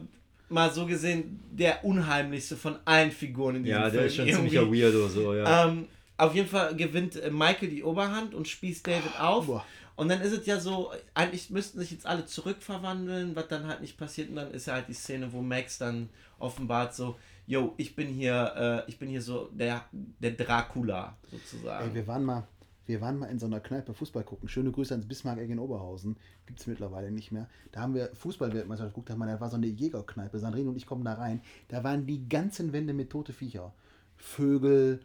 mal 0.49 0.73
so 0.73 0.85
gesehen 0.87 1.41
der 1.53 1.85
unheimlichste 1.85 2.57
von 2.57 2.77
allen 2.85 3.11
Figuren 3.13 3.57
in 3.57 3.65
diesem 3.65 3.79
Ja, 3.79 3.83
Film. 3.85 3.93
der 3.95 4.07
ist 4.07 4.17
schon 4.17 4.27
Irgendwie. 4.27 4.51
ziemlicher 4.59 4.85
Weirdo, 4.87 5.09
so, 5.09 5.35
ja. 5.35 5.67
Ähm, 5.69 5.87
auf 6.17 6.35
jeden 6.35 6.49
Fall 6.49 6.75
gewinnt 6.77 7.17
äh, 7.17 7.31
Michael 7.31 7.69
die 7.71 7.83
Oberhand 7.83 8.35
und 8.35 8.47
spießt 8.49 8.87
David 8.87 9.19
auf. 9.21 9.47
Boah. 9.47 9.65
Und 9.97 10.09
dann 10.09 10.21
ist 10.21 10.33
es 10.33 10.47
ja 10.47 10.59
so, 10.61 10.93
eigentlich 11.15 11.51
müssten 11.51 11.79
sich 11.79 11.91
jetzt 11.91 12.07
alle 12.07 12.25
zurückverwandeln, 12.25 13.37
was 13.37 13.49
dann 13.49 13.67
halt 13.67 13.81
nicht 13.81 13.99
passiert. 13.99 14.31
Und 14.31 14.37
dann 14.37 14.51
ist 14.53 14.67
ja 14.67 14.75
halt 14.75 14.89
die 14.89 14.95
Szene, 14.95 15.33
wo 15.33 15.41
Max 15.43 15.79
dann 15.79 16.09
offenbart 16.39 16.95
so, 16.95 17.17
yo, 17.47 17.75
ich 17.77 17.95
bin 17.97 18.09
hier, 18.09 18.85
äh, 18.87 18.91
ich 18.91 18.99
bin 18.99 19.09
hier 19.09 19.23
so 19.23 19.49
der, 19.53 19.85
der 19.93 20.33
Dracula 20.33 21.17
sozusagen. 21.31 21.89
Ey, 21.89 21.95
wir 21.95 22.07
waren 22.07 22.25
mal, 22.25 22.47
wir 22.87 23.01
waren 23.01 23.19
mal 23.19 23.27
in 23.27 23.39
so 23.39 23.47
einer 23.47 23.61
Kneipe 23.61 23.93
Fußball 23.93 24.25
gucken. 24.25 24.49
Schöne 24.49 24.71
Grüße 24.73 24.95
ans 24.95 25.07
Bismarck-Eck 25.07 25.51
in 25.51 25.59
Oberhausen. 25.59 26.17
Gibt 26.47 26.61
es 26.61 26.67
mittlerweile 26.67 27.11
nicht 27.11 27.31
mehr. 27.33 27.49
Da 27.73 27.81
haben 27.81 27.95
wir 27.95 28.11
Fußballweltmeisterschaft 28.15 28.95
geguckt. 28.95 29.11
Da 29.11 29.17
wir- 29.17 29.27
da 29.27 29.41
war 29.41 29.51
so 29.51 29.57
eine 29.57 29.67
Jägerkneipe. 29.67 30.39
Sandrine 30.39 30.71
und 30.71 30.77
ich 30.77 30.87
kommen 30.87 31.05
da 31.05 31.15
rein. 31.15 31.43
Da 31.69 31.85
waren 31.85 32.07
die 32.07 32.29
ganzen 32.29 32.73
Wände 32.73 32.93
mit 32.95 33.11
tote 33.11 33.33
Viecher. 33.33 33.75
Vögel, 34.17 35.01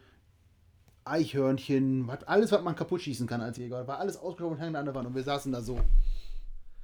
Eichhörnchen, 1.06 2.06
was, 2.06 2.24
alles, 2.24 2.52
was 2.52 2.62
man 2.62 2.74
kaputt 2.76 3.02
schießen 3.02 3.26
kann 3.26 3.40
als 3.40 3.58
Jäger. 3.58 3.86
War 3.86 3.98
alles 3.98 4.16
ausgestorben 4.16 4.56
und 4.56 4.62
hängen 4.62 4.76
an 4.76 4.84
der 4.84 4.94
Wand. 4.94 5.06
Und 5.06 5.14
wir 5.14 5.22
saßen 5.22 5.52
da 5.52 5.60
so. 5.60 5.78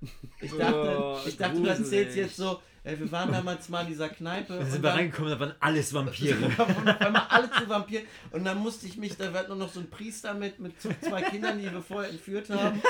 ich 0.40 0.50
dachte, 0.56 0.98
Oh, 0.98 1.18
ich 1.26 1.36
dachte 1.36 1.60
du 1.60 1.66
erzählst 1.66 2.16
jetzt 2.16 2.36
so, 2.36 2.60
ey, 2.82 2.98
wir 2.98 3.12
waren 3.12 3.30
damals 3.30 3.68
mal 3.68 3.82
in 3.82 3.88
dieser 3.88 4.08
Kneipe. 4.08 4.54
Da 4.58 4.64
sind 4.64 4.76
und 4.76 4.82
wir 4.82 4.90
reingekommen, 4.90 5.30
da 5.30 5.38
waren 5.38 5.54
alles 5.60 5.94
Vampire. 5.94 6.36
Und 6.44 6.60
auf 6.60 7.00
einmal 7.00 7.26
alle 7.28 7.50
zu 7.50 7.68
Vampir. 7.68 8.00
Und 8.32 8.44
dann 8.44 8.58
musste 8.58 8.86
ich 8.86 8.96
mich, 8.96 9.16
da 9.16 9.32
war 9.32 9.46
nur 9.46 9.56
noch 9.56 9.72
so 9.72 9.80
ein 9.80 9.88
Priester 9.90 10.34
mit, 10.34 10.58
mit 10.58 10.74
zwei 10.80 11.22
Kindern, 11.22 11.58
die 11.58 11.70
wir 11.70 11.82
vorher 11.82 12.10
entführt 12.10 12.50
haben. 12.50 12.82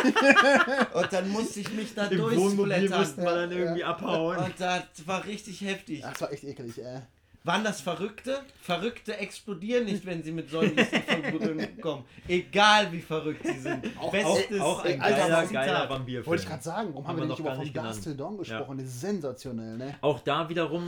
Und 0.94 1.12
dann 1.12 1.28
musste 1.28 1.60
ich 1.60 1.72
mich 1.72 1.94
da 1.94 2.06
Im 2.06 2.20
Wohnmobil 2.20 2.56
durchblättern. 2.56 3.00
mussten 3.00 3.22
wir 3.22 3.34
dann 3.34 3.52
irgendwie 3.52 3.84
abhauen. 3.84 4.38
Und 4.38 4.54
das 4.58 4.84
war 5.04 5.24
richtig 5.26 5.60
heftig. 5.60 6.00
Das 6.00 6.20
war 6.20 6.32
echt 6.32 6.44
eklig, 6.44 6.78
äh. 6.78 7.00
Waren 7.44 7.64
das 7.64 7.80
Verrückte? 7.80 8.40
Verrückte 8.60 9.16
explodieren 9.16 9.84
nicht, 9.86 10.06
wenn 10.06 10.22
sie 10.22 10.30
mit 10.30 10.48
Sonnenlicht 10.48 10.92
in 10.92 11.38
Berührung 11.38 11.80
kommen. 11.80 12.04
Egal 12.28 12.92
wie 12.92 13.00
verrückt 13.00 13.44
sie 13.44 13.58
sind. 13.58 13.84
Auch, 13.98 14.12
Bestes 14.12 14.60
auch 14.60 14.84
ein 14.84 15.00
Alter, 15.00 15.28
geiler, 15.28 15.46
geiler 15.46 15.90
Vampirfilm. 15.90 16.26
Wollte 16.26 16.42
ich 16.44 16.48
gerade 16.48 16.62
sagen, 16.62 16.90
warum 16.92 17.06
haben, 17.08 17.08
Haben 17.08 17.16
wir 17.16 17.26
nicht 17.26 17.38
noch 17.40 17.68
über 17.68 17.92
von. 17.92 18.16
Dawn 18.16 18.38
gesprochen? 18.38 18.78
Das 18.78 18.86
ist 18.86 19.00
sensationell, 19.00 19.76
ne? 19.76 19.96
Auch 20.02 20.20
da 20.20 20.48
wiederum, 20.48 20.84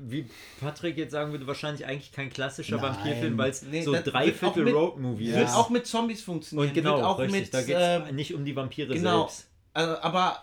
wie 0.00 0.28
Patrick 0.60 0.96
jetzt 0.96 1.12
sagen 1.12 1.30
würde, 1.30 1.46
wahrscheinlich 1.46 1.86
eigentlich 1.86 2.10
kein 2.10 2.30
klassischer 2.30 2.76
Nein. 2.76 2.96
Vampirfilm, 2.96 3.38
weil 3.38 3.50
es 3.50 3.62
Nee, 3.62 3.82
so 3.82 3.92
wird 3.92 4.12
dreiviertel 4.12 4.68
auch 4.68 4.74
Roadmovie 4.74 5.32
Wird 5.32 5.44
ist. 5.44 5.54
auch 5.54 5.70
mit 5.70 5.86
Zombies 5.86 6.22
funktionieren. 6.22 6.68
Und 6.68 6.74
genau, 6.74 6.96
wird 6.96 7.04
auch 7.04 7.18
richtig, 7.20 7.42
mit, 7.42 7.54
da 7.54 7.62
geht 7.62 7.76
es 7.76 8.08
ähm, 8.08 8.16
nicht 8.16 8.34
um 8.34 8.44
die 8.44 8.56
Vampire 8.56 8.92
genau. 8.92 9.28
selbst. 9.28 9.48
Also, 9.72 9.98
aber 10.02 10.42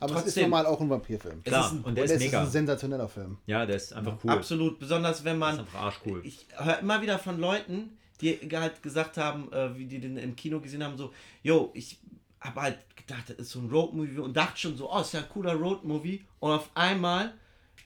Aber 0.00 0.12
es 0.12 0.18
ist 0.18 0.24
Trotzdem. 0.24 0.42
normal 0.50 0.66
auch 0.66 0.80
ein 0.80 0.90
Vampirfilm. 0.90 1.42
Klar, 1.44 1.66
ist 1.66 1.72
ein- 1.72 1.82
und 1.82 1.94
der 1.94 2.04
Und 2.04 2.10
ist 2.10 2.18
mega. 2.18 2.40
ist 2.42 2.46
ein 2.48 2.52
sensationeller 2.52 3.08
Film. 3.08 3.38
ja, 3.46 3.64
der 3.66 3.76
ist 3.76 3.92
einfach 3.92 4.16
cool. 4.24 4.30
absolut, 4.30 4.78
besonders 4.78 5.24
wenn 5.24 5.38
Der 5.40 5.48
ist 5.50 5.56
man 5.56 5.60
einfach 5.66 5.80
arschcool. 5.82 6.20
Ich 6.24 6.46
höre 6.56 6.78
immer 6.80 7.00
wieder 7.02 7.18
von 7.18 7.38
Leuten, 7.38 7.96
die 8.20 8.38
halt 8.52 8.82
gesagt 8.82 9.16
haben, 9.18 9.52
äh, 9.52 9.76
wie 9.78 9.86
die 9.86 9.98
den 10.00 10.16
im 10.16 10.34
Kino 10.36 10.60
gesehen 10.60 10.82
haben, 10.82 10.96
so, 10.96 11.12
yo, 11.42 11.70
ich 11.74 11.98
habe 12.40 12.60
halt 12.62 12.78
gedacht, 12.96 13.24
das 13.28 13.36
ist 13.38 13.50
so 13.50 13.58
ein 13.60 13.68
Roadmovie 13.70 14.18
und 14.18 14.36
dachte 14.36 14.58
schon 14.58 14.76
so, 14.76 14.92
oh, 14.92 15.00
ist 15.00 15.12
ja 15.14 15.20
ein 15.20 15.28
cooler 15.28 15.54
Roadmovie 15.54 16.24
und 16.40 16.50
auf 16.52 16.70
einmal 16.74 17.32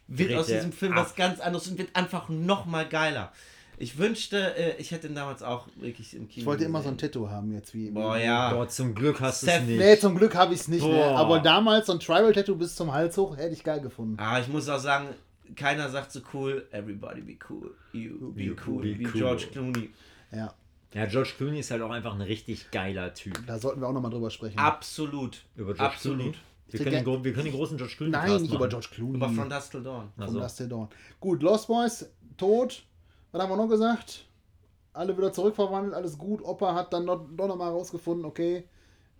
wird 0.06 0.30
Dreht 0.30 0.38
aus 0.38 0.46
diesem 0.46 0.72
Film 0.72 0.92
ab. 0.94 1.06
was 1.06 1.14
ganz 1.14 1.40
anderes 1.40 1.68
und 1.68 1.78
wird 1.78 1.94
einfach 1.94 2.28
noch 2.28 2.64
mal 2.66 2.88
geiler. 2.88 3.32
Ich 3.80 3.96
wünschte, 3.98 4.54
äh, 4.56 4.76
ich 4.78 4.90
hätte 4.90 5.06
ihn 5.08 5.14
damals 5.14 5.42
auch 5.42 5.66
wirklich 5.76 6.14
im 6.14 6.28
Kino 6.28 6.42
Ich 6.42 6.46
wollte 6.46 6.64
immer 6.64 6.82
so 6.82 6.88
ein 6.90 6.96
gesehen. 6.96 7.12
Tattoo 7.12 7.30
haben 7.30 7.52
jetzt 7.52 7.72
wie. 7.74 7.90
Boah, 7.90 8.16
ja. 8.18 8.52
Boah, 8.52 8.68
zum 8.68 8.94
Glück 8.94 9.20
hast 9.20 9.42
du 9.42 9.46
es 9.46 9.62
nicht. 9.62 9.78
Nee, 9.78 9.98
zum 9.98 10.16
Glück 10.16 10.34
habe 10.34 10.52
ich 10.52 10.60
es 10.60 10.68
nicht 10.68 10.84
mehr. 10.84 10.92
Boah. 11.12 11.18
Aber 11.18 11.40
damals 11.40 11.86
so 11.86 11.92
ein 11.94 11.98
Tribal-Tattoo 12.00 12.56
bis 12.56 12.74
zum 12.76 12.92
Hals 12.92 13.16
hoch 13.16 13.36
hätte 13.36 13.54
ich 13.54 13.64
geil 13.64 13.80
gefunden. 13.80 14.16
Ah, 14.18 14.38
ich 14.38 14.48
muss 14.48 14.68
auch 14.68 14.78
sagen, 14.78 15.08
keiner 15.56 15.88
sagt 15.88 16.12
so 16.12 16.20
cool, 16.34 16.66
everybody 16.72 17.22
be 17.22 17.36
cool, 17.48 17.74
you 17.92 18.32
be, 18.32 18.44
Be 18.44 18.50
cool, 18.50 18.74
cool. 18.76 18.84
wie 18.84 18.94
Be 18.96 19.04
cool. 19.06 19.12
George 19.20 19.46
Clooney. 19.50 19.90
Ja, 20.30 20.52
Ja, 20.92 21.06
George 21.06 21.30
Clooney 21.38 21.60
ist 21.60 21.70
halt 21.70 21.80
auch 21.82 21.90
einfach 21.90 22.14
ein 22.14 22.20
richtig 22.20 22.70
geiler 22.70 23.14
Typ. 23.14 23.40
da 23.46 23.58
sollten 23.58 23.80
wir 23.80 23.88
auch 23.88 23.92
nochmal 23.94 24.10
drüber 24.10 24.30
sprechen. 24.30 24.58
Absolut. 24.58 25.42
Über 25.56 25.72
George 25.74 25.82
Absolut. 25.92 26.18
Clooney. 26.18 26.36
Wir 26.68 26.78
können, 26.84 27.04
den, 27.04 27.24
wir 27.24 27.32
können 27.32 27.46
den 27.46 27.54
großen 27.54 27.76
George 27.78 27.94
Clooney 27.96 28.12
Nein, 28.12 28.42
nicht 28.42 28.50
über 28.50 28.58
machen. 28.60 28.70
George 28.70 28.88
Clooney. 28.94 29.16
Aber 29.22 29.32
von 29.32 29.48
Dust 29.50 29.70
Till 29.72 29.82
Dawn. 29.82 30.08
Ach 30.18 30.24
Von 30.26 30.34
so. 30.34 30.40
Dust 30.40 30.56
Till 30.58 30.68
Dawn. 30.68 30.88
Gut, 31.18 31.42
Lost 31.42 31.66
Boys, 31.66 32.08
tot. 32.36 32.84
Was 33.32 33.42
haben 33.42 33.50
wir 33.50 33.56
noch 33.56 33.68
gesagt? 33.68 34.26
Alle 34.92 35.16
wieder 35.16 35.32
zurückverwandelt, 35.32 35.94
alles 35.94 36.18
gut. 36.18 36.42
Opa 36.42 36.74
hat 36.74 36.92
dann 36.92 37.04
noch, 37.04 37.24
doch 37.36 37.46
nochmal 37.46 37.70
rausgefunden, 37.70 38.24
okay, 38.24 38.64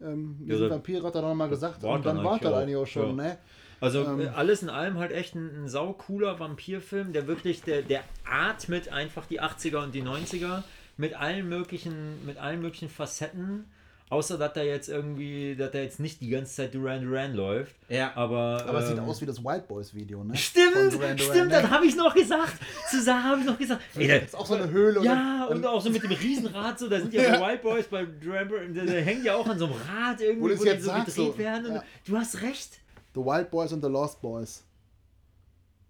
ähm, 0.01 0.37
Ja, 0.47 0.69
Vampire, 0.69 1.03
hat 1.07 1.15
er 1.15 1.23
doch 1.23 1.28
nochmal 1.28 1.49
gesagt. 1.49 1.85
Und 1.85 2.05
dann 2.05 2.16
dann 2.16 2.24
war 2.24 2.32
eigentlich 2.32 2.43
das 2.43 2.53
auch. 2.53 2.57
eigentlich 2.59 2.77
auch 2.77 2.87
schon, 2.87 3.07
Ja. 3.19 3.24
ne? 3.24 3.39
Also 3.81 4.05
Ähm, 4.05 4.20
äh, 4.20 4.27
alles 4.28 4.62
in 4.62 4.69
allem 4.69 4.99
halt 4.99 5.12
echt 5.12 5.35
ein, 5.35 5.65
ein 5.65 5.69
sau 5.69 5.93
cooler 5.93 6.39
Vampirfilm, 6.41 7.12
der 7.12 7.27
wirklich, 7.27 7.62
der, 7.62 7.82
der 7.82 8.03
atmet 8.28 8.89
einfach 8.89 9.27
die 9.27 9.41
80er 9.41 9.82
und 9.85 9.95
die 9.95 10.03
90er 10.03 10.62
mit 10.97 11.15
allen 11.19 11.49
möglichen, 11.49 12.24
mit 12.27 12.37
allen 12.37 12.61
möglichen 12.61 12.89
Facetten. 12.91 13.65
Außer 14.11 14.39
dass 14.39 14.53
da 14.55 14.62
jetzt 14.62 14.89
irgendwie, 14.89 15.55
dass 15.55 15.70
da 15.70 15.78
jetzt 15.78 16.01
nicht 16.01 16.20
die 16.20 16.31
ganze 16.31 16.53
Zeit 16.53 16.74
Duran 16.74 17.05
Duran 17.05 17.32
läuft. 17.32 17.77
Ja. 17.89 18.12
Aber, 18.16 18.61
Aber 18.66 18.81
es 18.81 18.89
sieht 18.89 18.99
ähm, 18.99 19.05
aus 19.05 19.20
wie 19.20 19.27
das 19.27 19.43
Wild 19.43 19.69
Boys 19.69 19.95
Video, 19.95 20.24
ne? 20.24 20.37
Stimmt, 20.37 20.74
Duran 20.74 20.91
Duran, 20.91 21.19
stimmt, 21.19 21.49
ne? 21.53 21.62
das 21.62 21.70
habe 21.70 21.87
ich 21.87 21.95
noch 21.95 22.12
gesagt. 22.12 22.55
Zu 22.91 23.01
Sarah 23.01 23.23
habe 23.23 23.41
ich 23.41 23.47
noch 23.47 23.57
gesagt. 23.57 23.81
Ey, 23.95 24.09
da, 24.09 24.15
Das 24.15 24.24
ist 24.24 24.35
auch 24.35 24.47
so 24.47 24.55
eine 24.55 24.69
Höhle. 24.69 24.99
und 24.99 25.07
ja, 25.07 25.47
dann, 25.49 25.59
und 25.59 25.65
auch 25.65 25.81
so 25.81 25.91
mit 25.91 26.03
dem 26.03 26.11
Riesenrad, 26.11 26.77
so, 26.77 26.89
da 26.89 26.99
sind 26.99 27.15
ja, 27.15 27.23
bei 27.39 27.53
Wild 27.53 27.62
Boys, 27.62 27.87
bei 27.87 28.05
Duran 28.05 28.49
Duran, 28.49 28.74
da, 28.74 28.85
da 28.85 28.93
hängen 28.95 29.24
ja 29.24 29.37
auch 29.37 29.47
an 29.47 29.57
so 29.57 29.66
einem 29.66 29.74
Rad 29.74 30.20
irgendwie, 30.20 30.43
Wo 30.43 30.59
wo, 30.59 30.65
die 30.65 30.81
so 30.81 30.93
gedreht 30.93 31.15
so, 31.15 31.39
werden. 31.39 31.66
Und 31.66 31.74
ja. 31.77 31.85
Du 32.05 32.16
hast 32.16 32.43
recht. 32.43 32.81
The 33.15 33.20
Wild 33.20 33.49
Boys 33.53 33.73
und 33.73 33.81
The 33.81 33.89
Lost 33.89 34.20
Boys. 34.20 34.65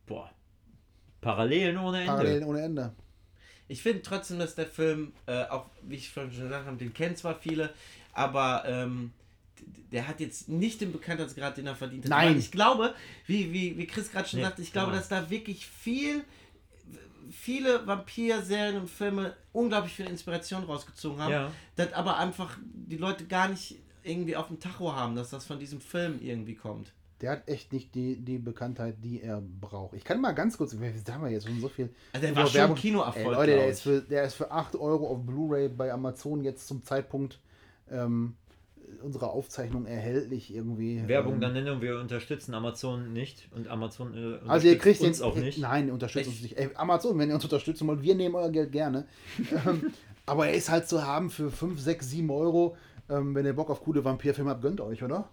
Boah. 0.04 0.30
Parallelen 1.22 1.78
ohne 1.78 2.00
Ende. 2.00 2.12
Parallelen 2.12 2.44
ohne 2.44 2.60
Ende. 2.60 2.92
Ich 3.70 3.84
finde 3.84 4.02
trotzdem, 4.02 4.40
dass 4.40 4.56
der 4.56 4.66
Film, 4.66 5.12
äh, 5.26 5.44
auch 5.44 5.66
wie 5.82 5.94
ich 5.94 6.08
schon 6.08 6.28
gesagt 6.28 6.66
habe, 6.66 6.76
den 6.76 6.92
kennen 6.92 7.14
zwar 7.14 7.36
viele, 7.36 7.70
aber 8.12 8.64
ähm, 8.66 9.12
der 9.92 10.06
hat 10.08 10.20
jetzt 10.20 10.48
nicht 10.48 10.80
den 10.80 10.92
Bekanntheitsgrad, 10.92 11.56
den 11.56 11.66
er 11.66 11.74
verdient 11.74 12.04
hat. 12.04 12.10
Nein. 12.10 12.38
Ich 12.38 12.50
glaube, 12.50 12.94
wie, 13.26 13.52
wie, 13.52 13.76
wie 13.76 13.86
Chris 13.86 14.10
gerade 14.10 14.28
schon 14.28 14.38
Nee, 14.40 14.44
sagte, 14.46 14.62
ich 14.62 14.72
glaube, 14.72 14.88
genau. 14.92 14.98
dass 14.98 15.08
da 15.08 15.28
wirklich 15.30 15.66
viel, 15.66 16.22
viele 17.30 17.86
Vampir-Serien 17.86 18.76
und 18.80 18.90
Filme 18.90 19.34
unglaublich 19.52 19.92
viel 19.94 20.06
Inspiration 20.06 20.64
rausgezogen 20.64 21.20
haben, 21.20 21.32
Ja. 21.32 21.50
das 21.76 21.92
aber 21.92 22.18
einfach 22.18 22.56
die 22.62 22.96
Leute 22.96 23.26
gar 23.26 23.48
nicht 23.48 23.76
irgendwie 24.02 24.36
auf 24.36 24.46
dem 24.48 24.58
Tacho 24.60 24.94
haben, 24.94 25.14
dass 25.14 25.30
das 25.30 25.44
von 25.44 25.58
diesem 25.58 25.80
Film 25.80 26.20
irgendwie 26.22 26.54
kommt. 26.54 26.92
Der 27.20 27.32
hat 27.32 27.48
echt 27.48 27.70
nicht 27.74 27.94
die, 27.94 28.16
die 28.16 28.38
Bekanntheit, 28.38 28.96
die 29.04 29.20
er 29.20 29.42
braucht. 29.42 29.94
Ich 29.94 30.04
kann 30.04 30.22
mal 30.22 30.32
ganz 30.32 30.56
kurz, 30.56 30.72
wir 30.78 30.90
haben 31.12 31.22
wir 31.24 31.30
jetzt 31.30 31.46
schon 31.46 31.60
so 31.60 31.68
viel. 31.68 31.90
Also 32.14 32.26
der 32.26 32.34
war 32.34 32.46
schon 32.46 32.54
Werbung- 32.54 32.76
Kinoerfolg, 32.76 33.26
Ey, 33.26 33.32
Leute, 33.34 33.50
der 33.56 33.68
ist, 33.68 33.82
für, 33.82 34.00
der 34.00 34.24
ist 34.24 34.34
für 34.34 34.50
8 34.50 34.74
Euro 34.76 35.06
auf 35.08 35.18
Blu-ray 35.26 35.68
bei 35.68 35.92
Amazon 35.92 36.42
jetzt 36.42 36.66
zum 36.66 36.82
Zeitpunkt 36.82 37.38
ähm, 37.90 38.34
unserer 39.02 39.30
Aufzeichnung 39.30 39.86
erhältlich 39.86 40.54
irgendwie. 40.54 41.02
Werbung 41.06 41.34
ähm, 41.34 41.40
dann 41.40 41.52
nennen 41.52 41.80
wir 41.80 41.98
unterstützen 42.00 42.54
Amazon 42.54 43.12
nicht 43.12 43.48
und 43.54 43.68
Amazon 43.68 44.14
äh, 44.14 44.16
unterstützt 44.18 44.50
Also 44.50 44.68
ihr 44.68 44.78
kriegt 44.78 45.00
uns 45.00 45.18
den 45.18 45.26
auch 45.26 45.36
nicht. 45.36 45.58
Nein, 45.58 45.90
unterstützt 45.90 46.26
Ich- 46.26 46.32
uns 46.34 46.42
nicht. 46.42 46.58
Ey, 46.58 46.70
Amazon, 46.74 47.18
wenn 47.18 47.28
ihr 47.28 47.34
uns 47.34 47.44
unterstützen 47.44 47.86
wollt, 47.86 48.02
wir 48.02 48.14
nehmen 48.14 48.34
euer 48.34 48.50
Geld 48.50 48.72
gerne. 48.72 49.06
ähm, 49.66 49.92
Aber 50.26 50.46
er 50.48 50.54
ist 50.54 50.68
halt 50.70 50.88
zu 50.88 51.04
haben 51.04 51.30
für 51.30 51.50
5, 51.50 51.80
6, 51.80 52.10
7 52.10 52.30
Euro. 52.30 52.76
Ähm, 53.08 53.34
wenn 53.34 53.44
ihr 53.46 53.52
Bock 53.54 53.70
auf 53.70 53.82
coole 53.82 54.04
Vampirfilme 54.04 54.50
habt, 54.50 54.62
gönnt 54.62 54.80
euch, 54.80 55.02
oder? 55.02 55.28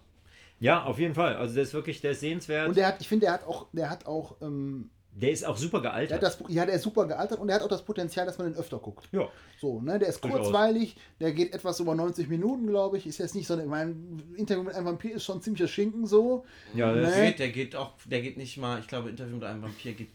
Ja, 0.60 0.82
auf 0.84 0.98
jeden 0.98 1.14
Fall. 1.14 1.36
Also 1.36 1.54
der 1.54 1.62
ist 1.62 1.74
wirklich, 1.74 2.00
der 2.00 2.12
ist 2.12 2.20
sehenswert. 2.20 2.68
Und 2.68 2.76
der 2.76 2.88
hat, 2.88 3.00
ich 3.00 3.08
finde, 3.08 3.26
der 3.26 3.34
hat 3.34 3.46
auch, 3.46 3.66
der 3.72 3.90
hat 3.90 4.06
auch, 4.06 4.36
ähm, 4.42 4.90
der 5.20 5.30
ist 5.32 5.44
auch 5.44 5.56
super 5.56 5.80
der 5.80 5.90
gealtert. 5.90 6.16
hat 6.16 6.22
das, 6.22 6.38
ja, 6.48 6.64
der 6.66 6.76
ist 6.76 6.82
super 6.82 7.06
gealtert 7.06 7.38
und 7.38 7.48
der 7.48 7.56
hat 7.56 7.62
auch 7.62 7.68
das 7.68 7.82
Potenzial, 7.84 8.26
dass 8.26 8.38
man 8.38 8.52
den 8.52 8.58
öfter 8.58 8.78
guckt. 8.78 9.08
ja. 9.12 9.28
So, 9.60 9.80
ne, 9.80 9.98
der 9.98 10.08
ist 10.08 10.20
kurzweilig, 10.20 10.96
der 11.20 11.32
geht 11.32 11.52
etwas 11.52 11.80
über 11.80 11.94
90 11.96 12.28
Minuten, 12.28 12.68
glaube 12.68 12.96
ich. 12.96 13.06
Ist 13.08 13.18
jetzt 13.18 13.34
nicht 13.34 13.46
so, 13.48 13.56
mein 13.66 14.22
Interview 14.36 14.62
mit 14.62 14.74
einem 14.74 14.86
Vampir 14.86 15.16
ist 15.16 15.24
schon 15.24 15.42
ziemlicher 15.42 15.66
Schinken 15.66 16.06
so. 16.06 16.44
Ja, 16.74 16.92
das 16.94 17.16
Nee. 17.16 17.26
Geht, 17.30 17.38
der 17.40 17.48
geht 17.50 17.74
auch, 17.76 17.92
der 18.04 18.22
geht 18.22 18.36
nicht 18.36 18.56
mal, 18.56 18.78
ich 18.78 18.86
glaube, 18.86 19.10
Interview 19.10 19.34
mit 19.34 19.44
einem 19.44 19.62
Vampir 19.62 19.94
geht 19.94 20.10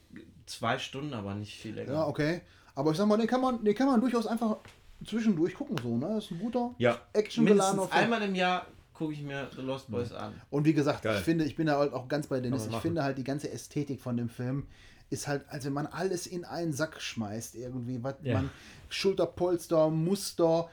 zwei 0.46 0.80
Stunden, 0.80 1.14
aber 1.14 1.34
nicht 1.36 1.58
viel 1.60 1.74
länger. 1.76 1.92
Ja, 1.94 2.08
okay. 2.08 2.40
Aber 2.76 2.92
ich 2.92 2.98
sag 2.98 3.06
mal, 3.08 3.18
den 3.18 3.28
kann 3.28 3.42
man, 3.42 3.64
den 3.64 3.76
kann 3.76 3.88
man 3.88 4.00
durchaus 4.00 4.26
einfach 4.28 4.58
zwischendurch 5.06 5.54
gucken, 5.56 5.76
so, 5.84 5.98
ne? 5.98 6.08
Das 6.16 6.26
ist 6.26 6.32
ein 6.32 6.40
guter 6.40 6.74
Ja. 6.78 6.98
actiongeladener 7.12 7.72
Mindestens 7.74 7.94
Film. 8.00 8.14
einmal 8.14 8.22
im 8.30 8.36
Jahr 8.36 8.66
gucke 8.94 9.14
ich 9.14 9.22
mir 9.24 9.50
The 9.56 9.62
Lost 9.62 9.92
Boys 9.92 10.12
an. 10.14 10.34
Und 10.50 10.66
wie 10.66 10.74
gesagt, 10.74 11.02
Geil. 11.02 11.18
ich 11.18 11.24
finde, 11.24 11.44
ich 11.46 11.56
bin 11.56 11.68
da 11.68 11.78
halt 11.80 11.92
auch 11.94 12.08
ganz 12.08 12.28
bei 12.28 12.40
Dennis. 12.40 12.68
Ich 12.68 12.76
finde 12.78 13.04
halt 13.04 13.18
die 13.18 13.24
ganze 13.24 13.52
Ästhetik 13.52 14.00
von 14.00 14.16
dem 14.16 14.30
Film 14.30 14.68
ist 15.10 15.28
halt, 15.28 15.46
als 15.50 15.66
wenn 15.66 15.74
man 15.74 15.88
alles 15.88 16.28
in 16.28 16.46
einen 16.46 16.74
Sack 16.74 17.02
schmeißt, 17.02 17.56
irgendwie. 17.56 18.04
Was 18.04 18.16
Ja. 18.24 18.36
man 18.36 18.50
Schulterpolster, 18.90 19.90
Muster, 19.90 20.70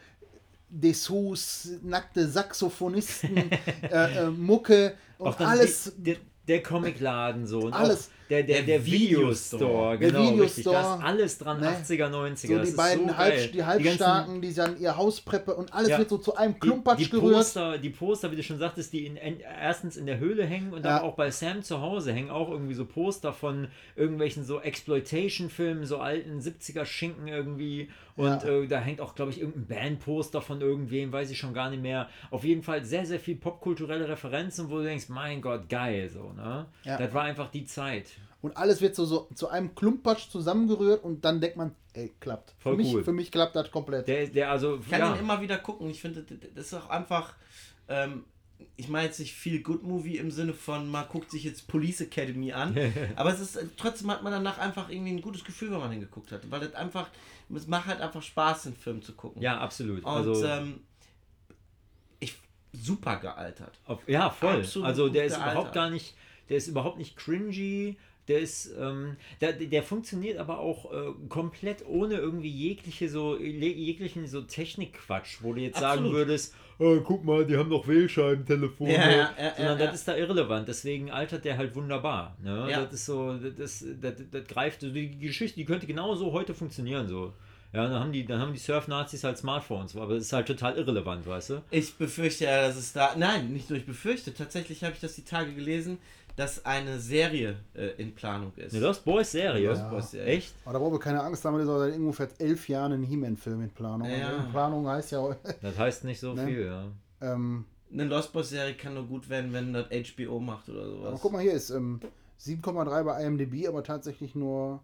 Dessous, 0.68 1.68
nackte 1.82 2.28
Saxophonisten, 2.28 3.36
äh, 3.82 4.26
äh, 4.26 4.30
Mucke 4.30 4.94
und 5.18 5.40
alles. 5.40 5.92
die, 5.96 6.02
der, 6.02 6.16
der 6.46 6.62
Comicladen 6.62 7.46
so 7.46 7.60
und 7.60 7.72
Alles. 7.72 8.10
Der, 8.30 8.42
der, 8.44 8.56
Der 8.58 8.62
der 8.64 8.86
Videostore, 8.86 9.60
Videostore. 9.60 9.98
Der 9.98 10.08
genau, 10.10 10.28
richtig. 10.42 10.64
Da 10.64 10.70
Videostore. 10.70 10.98
ist 10.98 11.04
alles 11.04 11.38
dran, 11.38 11.60
Ne? 11.60 11.68
80er, 11.68 12.08
90er. 12.10 12.46
So 12.46 12.54
das 12.54 12.62
die 12.64 12.68
ist 12.70 12.76
beiden 12.76 13.08
so 13.08 13.16
Halb, 13.16 13.34
geil. 13.34 13.48
die 13.52 13.64
Halbstarken, 13.64 14.40
die 14.42 14.54
dann 14.54 14.80
ihr 14.80 14.96
Haus 14.96 15.20
preppe 15.20 15.54
und 15.56 15.72
alles 15.74 15.88
Ja. 15.90 15.98
wird 15.98 16.08
so 16.08 16.18
zu 16.18 16.34
einem 16.36 16.54
die, 16.54 16.60
Klumpatsch 16.60 16.98
die 17.00 17.10
gerührt. 17.10 17.34
Poster, 17.34 17.78
die 17.78 17.90
Poster, 17.90 18.30
wie 18.32 18.36
du 18.36 18.42
schon 18.42 18.58
sagtest, 18.58 18.92
die 18.92 19.04
in, 19.06 19.16
in, 19.16 19.40
erstens 19.40 19.96
in 19.96 20.06
der 20.06 20.18
Höhle 20.18 20.44
hängen 20.46 20.72
und 20.72 20.84
Ja. 20.84 20.96
aber 20.98 21.04
auch 21.06 21.14
bei 21.16 21.30
Sam 21.30 21.62
zu 21.62 21.80
Hause 21.80 22.12
hängen 22.12 22.30
auch 22.30 22.50
irgendwie 22.50 22.74
so 22.74 22.84
Poster 22.86 23.32
von 23.32 23.68
irgendwelchen 23.96 24.44
so 24.44 24.60
Exploitation-Filmen, 24.60 25.84
so 25.84 25.98
alten 25.98 26.40
70er-Schinken 26.40 27.28
irgendwie. 27.28 27.90
Und 28.16 28.26
Ja. 28.42 28.44
äh, 28.48 28.66
da 28.66 28.78
hängt 28.80 29.00
auch, 29.00 29.14
glaube 29.14 29.30
ich, 29.32 29.40
irgendein 29.40 29.66
Bandposter 29.66 30.42
von 30.42 30.60
irgendwem, 30.60 31.12
weiß 31.12 31.30
ich 31.30 31.38
schon 31.38 31.54
gar 31.54 31.70
nicht 31.70 31.82
mehr. 31.82 32.08
Auf 32.30 32.44
jeden 32.44 32.62
Fall 32.62 32.84
sehr, 32.84 33.06
sehr 33.06 33.18
viel 33.20 33.36
popkulturelle 33.36 34.08
Referenzen, 34.08 34.70
wo 34.70 34.76
du 34.78 34.84
denkst, 34.84 35.08
mein 35.08 35.40
Gott, 35.40 35.68
geil, 35.68 36.08
so, 36.10 36.32
ne? 36.32 36.66
Ja. 36.84 36.98
Das 36.98 37.14
war 37.14 37.22
einfach 37.22 37.50
die 37.50 37.64
Zeit. 37.64 38.06
Und 38.42 38.56
alles 38.56 38.80
wird 38.80 38.94
so, 38.94 39.04
so 39.04 39.28
zu 39.34 39.48
einem 39.48 39.74
Klumpatsch 39.74 40.30
zusammengerührt 40.30 41.04
und 41.04 41.24
dann 41.24 41.40
denkt 41.40 41.56
man, 41.56 41.74
ey, 41.92 42.12
klappt. 42.20 42.54
Voll 42.58 42.72
für, 42.72 42.76
mich, 42.76 42.94
cool. 42.94 43.04
für 43.04 43.12
mich 43.12 43.30
klappt 43.30 43.54
das 43.56 43.70
komplett. 43.70 44.08
Der, 44.08 44.26
der 44.26 44.50
also, 44.50 44.76
Ich 44.76 44.88
kann 44.88 45.00
ja, 45.00 45.14
ihn 45.14 45.20
immer 45.20 45.40
wieder 45.40 45.58
gucken. 45.58 45.90
Ich 45.90 46.00
finde, 46.00 46.24
das 46.54 46.66
ist 46.66 46.74
auch 46.74 46.88
einfach. 46.88 47.34
Ähm, 47.88 48.24
ich 48.76 48.88
meine 48.88 49.06
jetzt 49.06 49.18
nicht 49.18 49.34
viel 49.34 49.62
Good 49.62 49.82
Movie 49.82 50.18
im 50.18 50.30
Sinne 50.30 50.52
von, 50.52 50.90
man 50.90 51.06
guckt 51.08 51.30
sich 51.30 51.44
jetzt 51.44 51.66
Police 51.66 52.02
Academy 52.02 52.52
an, 52.52 52.76
aber 53.16 53.32
es 53.32 53.40
ist 53.40 53.56
äh, 53.56 53.64
trotzdem 53.76 54.10
hat 54.10 54.22
man 54.22 54.32
danach 54.32 54.58
einfach 54.58 54.90
irgendwie 54.90 55.12
ein 55.12 55.22
gutes 55.22 55.44
Gefühl, 55.44 55.70
wenn 55.70 55.78
man 55.78 55.90
den 55.90 56.00
geguckt 56.00 56.30
hat, 56.32 56.50
weil 56.50 56.60
das 56.60 56.74
einfach, 56.74 57.08
es 57.54 57.66
macht 57.66 57.86
halt 57.86 58.00
einfach 58.00 58.22
Spaß, 58.22 58.64
den 58.64 58.74
Film 58.74 59.02
zu 59.02 59.12
gucken. 59.12 59.40
ja, 59.40 59.58
absolut. 59.58 60.04
Und 60.04 60.10
also, 60.10 60.44
ähm, 60.44 60.80
ich 62.18 62.36
super 62.72 63.16
gealtert. 63.16 63.78
Auf, 63.86 64.06
ja, 64.06 64.30
voll. 64.30 64.60
Absolut 64.60 64.88
also 64.88 65.08
der 65.08 65.24
ist 65.24 65.36
überhaupt 65.36 65.54
gealtert. 65.54 65.74
gar 65.74 65.90
nicht, 65.90 66.14
der 66.48 66.56
ist 66.58 66.68
überhaupt 66.68 66.98
nicht 66.98 67.16
cringy. 67.16 67.96
Der 68.30 68.38
ist, 68.38 68.70
ähm, 68.78 69.16
der, 69.40 69.52
der 69.54 69.82
funktioniert 69.82 70.38
aber 70.38 70.60
auch 70.60 70.92
äh, 70.92 71.12
komplett 71.28 71.84
ohne 71.86 72.14
irgendwie 72.14 72.48
jegliche 72.48 73.08
so 73.08 73.36
je- 73.36 73.72
jeglichen 73.72 74.26
so 74.28 74.40
Technikquatsch, 74.42 75.38
wo 75.40 75.52
du 75.52 75.60
jetzt 75.60 75.80
sagen 75.80 76.02
Absolut. 76.02 76.12
würdest, 76.16 76.54
oh, 76.78 77.00
guck 77.00 77.24
mal, 77.24 77.44
die 77.44 77.56
haben 77.56 77.68
doch 77.70 77.86
Wählscheibentelefone. 77.88 78.92
Ja, 78.92 79.10
ja, 79.10 79.30
ja, 79.38 79.54
Sondern 79.56 79.78
das 79.78 79.94
ist 79.96 80.08
da 80.08 80.16
irrelevant. 80.16 80.68
Deswegen 80.68 81.10
altert 81.10 81.44
der 81.44 81.58
halt 81.58 81.74
wunderbar. 81.74 82.36
Ne? 82.42 82.68
Das 82.70 82.92
ist 82.94 83.06
so, 83.06 83.36
das, 83.36 83.84
das, 84.00 84.14
das 84.30 84.46
greift, 84.46 84.82
also 84.82 84.94
die 84.94 85.18
Geschichte, 85.18 85.56
die 85.56 85.64
könnte 85.64 85.86
genauso 85.86 86.32
heute 86.32 86.54
funktionieren 86.54 87.08
so. 87.08 87.32
Ja, 87.72 87.84
dann 87.88 88.00
haben 88.00 88.10
die, 88.12 88.24
dann 88.26 88.40
haben 88.40 88.52
die 88.52 88.58
Surf-Nazis 88.58 89.22
halt 89.22 89.38
Smartphones, 89.38 89.94
aber 89.94 90.14
das 90.14 90.24
ist 90.24 90.32
halt 90.32 90.48
total 90.48 90.76
irrelevant, 90.76 91.24
weißt 91.24 91.50
du? 91.50 91.62
Ich 91.70 91.94
befürchte 91.94 92.44
ja, 92.44 92.66
dass 92.66 92.76
es 92.76 92.92
da. 92.92 93.14
Nein, 93.16 93.52
nicht 93.52 93.70
nur 93.70 93.78
ich 93.78 93.86
befürchte. 93.86 94.34
Tatsächlich 94.34 94.82
habe 94.82 94.94
ich 94.94 95.00
das 95.00 95.14
die 95.14 95.22
Tage 95.24 95.52
gelesen, 95.54 95.98
dass 96.40 96.64
eine 96.64 96.98
Serie 96.98 97.56
äh, 97.74 97.88
in 98.02 98.14
Planung 98.14 98.52
ist. 98.56 98.74
Eine 98.74 98.84
Lost 98.84 99.04
Boys 99.04 99.30
Serie. 99.30 99.68
Lost 99.68 99.88
Boys 99.90 100.10
Serie. 100.10 100.26
Echt? 100.34 100.54
Aber 100.64 100.72
da 100.72 100.78
brauchen 100.78 100.92
wir 100.94 100.98
keine 100.98 101.22
Angst 101.22 101.44
haben, 101.44 101.54
das 101.54 101.64
ist 101.64 101.70
auch 101.70 101.78
seit 101.78 101.94
ungefähr 101.96 102.28
elf 102.38 102.68
Jahren 102.68 102.92
ein 102.92 103.02
He-Man-Film 103.02 103.62
in 103.62 103.70
Planung. 103.70 104.08
Ja. 104.10 104.38
In 104.44 104.50
Planung 104.50 104.86
heißt 104.88 105.12
ja, 105.12 105.36
Das 105.62 105.78
heißt 105.78 106.04
nicht 106.04 106.18
so 106.20 106.32
Ne? 106.34 106.46
viel, 106.46 106.66
ja. 106.66 106.84
ähm, 107.20 107.64
Eine 107.92 108.04
Lost 108.04 108.32
Boys 108.32 108.48
Serie 108.50 108.74
kann 108.74 108.94
nur 108.94 109.06
gut 109.06 109.28
werden, 109.28 109.52
wenn 109.52 109.72
das 109.72 109.86
HBO 109.88 110.40
macht 110.40 110.68
oder 110.68 110.86
sowas. 110.88 111.08
aber 111.08 111.18
guck 111.18 111.32
mal, 111.32 111.42
hier 111.42 111.52
ist 111.52 111.70
ähm, 111.70 112.00
7,3 112.40 113.02
bei 113.04 113.22
IMDb, 113.24 113.68
aber 113.68 113.82
tatsächlich 113.84 114.34
nur 114.34 114.82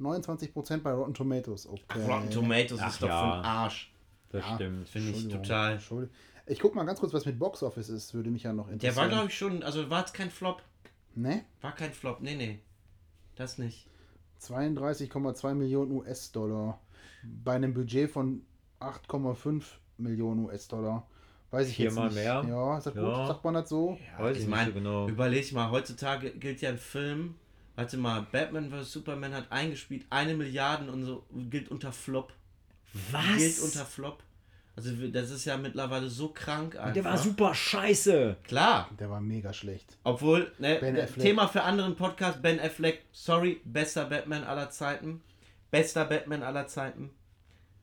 29% 0.00 0.78
bei 0.82 0.92
Rotten 0.92 1.14
Tomatoes. 1.14 1.66
Okay. 1.66 2.04
Rotten 2.06 2.30
Tomatoes 2.30 2.78
Ach 2.80 2.88
ist 2.90 3.02
doch 3.02 3.08
ja. 3.08 3.20
für 3.32 3.36
den 3.38 3.44
Arsch. 3.44 3.92
Das 4.30 4.44
Ja. 4.46 4.54
stimmt. 4.54 4.88
Finde 4.88 5.10
ich 5.10 5.28
total. 5.28 5.72
Entschuldigung. 5.72 6.14
Ich 6.46 6.60
guck 6.60 6.74
mal 6.74 6.84
ganz 6.84 7.00
kurz, 7.00 7.12
was 7.12 7.26
mit 7.26 7.38
Box 7.38 7.62
Office 7.62 7.88
ist, 7.90 8.14
würde 8.14 8.30
mich 8.30 8.44
ja 8.44 8.52
noch 8.52 8.66
Der 8.66 8.74
interessieren. 8.74 8.96
war, 8.96 9.08
glaube 9.08 9.28
ich, 9.28 9.36
schon. 9.36 9.62
Also 9.62 9.90
war 9.90 10.04
es 10.04 10.12
kein 10.12 10.30
Flop. 10.30 10.62
Ne? 11.18 11.44
War 11.62 11.74
kein 11.74 11.92
Flop. 11.92 12.20
Nee, 12.20 12.36
nee. 12.36 12.60
Das 13.34 13.58
nicht. 13.58 13.86
32,2 14.40 15.54
Millionen 15.54 15.90
US-Dollar. 15.92 16.80
Bei 17.24 17.54
einem 17.54 17.74
Budget 17.74 18.08
von 18.08 18.42
8,5 18.80 19.64
Millionen 19.96 20.44
US-Dollar. 20.44 21.08
Weiß 21.50 21.68
ich 21.68 21.76
Viermal 21.76 22.06
jetzt 22.06 22.14
nicht. 22.14 22.24
mehr. 22.24 22.44
Ja, 22.46 22.78
ist 22.78 22.86
das 22.86 22.94
gut? 22.94 23.02
Ja. 23.02 23.26
Sagt 23.26 23.42
man 23.44 23.54
das 23.54 23.68
so? 23.68 23.98
Weiß 24.18 24.36
ich 24.38 24.46
meine, 24.46 24.66
so 24.66 24.78
genau. 24.78 25.08
überleg 25.08 25.52
mal, 25.52 25.70
heutzutage 25.70 26.30
gilt 26.30 26.60
ja 26.60 26.70
ein 26.70 26.78
Film. 26.78 27.34
Warte 27.74 27.96
mal, 27.96 28.26
Batman 28.30 28.70
vs. 28.70 28.92
Superman 28.92 29.34
hat 29.34 29.50
eingespielt, 29.50 30.06
eine 30.10 30.34
Milliarde 30.34 30.90
und 30.92 31.04
so 31.04 31.24
gilt 31.32 31.68
unter 31.70 31.90
Flop. 31.92 32.32
Gilt 33.36 33.60
unter 33.60 33.84
Flop. 33.84 34.22
Also 34.78 34.92
das 35.08 35.30
ist 35.30 35.44
ja 35.44 35.56
mittlerweile 35.56 36.08
so 36.08 36.28
krank 36.28 36.76
einfach. 36.76 36.92
Der 36.92 37.04
war 37.04 37.18
super 37.18 37.52
scheiße. 37.52 38.36
Klar. 38.44 38.88
Der 39.00 39.10
war 39.10 39.20
mega 39.20 39.52
schlecht. 39.52 39.98
Obwohl, 40.04 40.52
ne, 40.60 40.76
Affleck. 40.76 41.18
Thema 41.18 41.48
für 41.48 41.62
anderen 41.62 41.96
Podcast, 41.96 42.42
Ben 42.42 42.60
Affleck, 42.60 43.02
sorry, 43.10 43.60
bester 43.64 44.04
Batman 44.04 44.44
aller 44.44 44.70
Zeiten. 44.70 45.20
Bester 45.72 46.04
Batman 46.04 46.44
aller 46.44 46.68
Zeiten. 46.68 47.10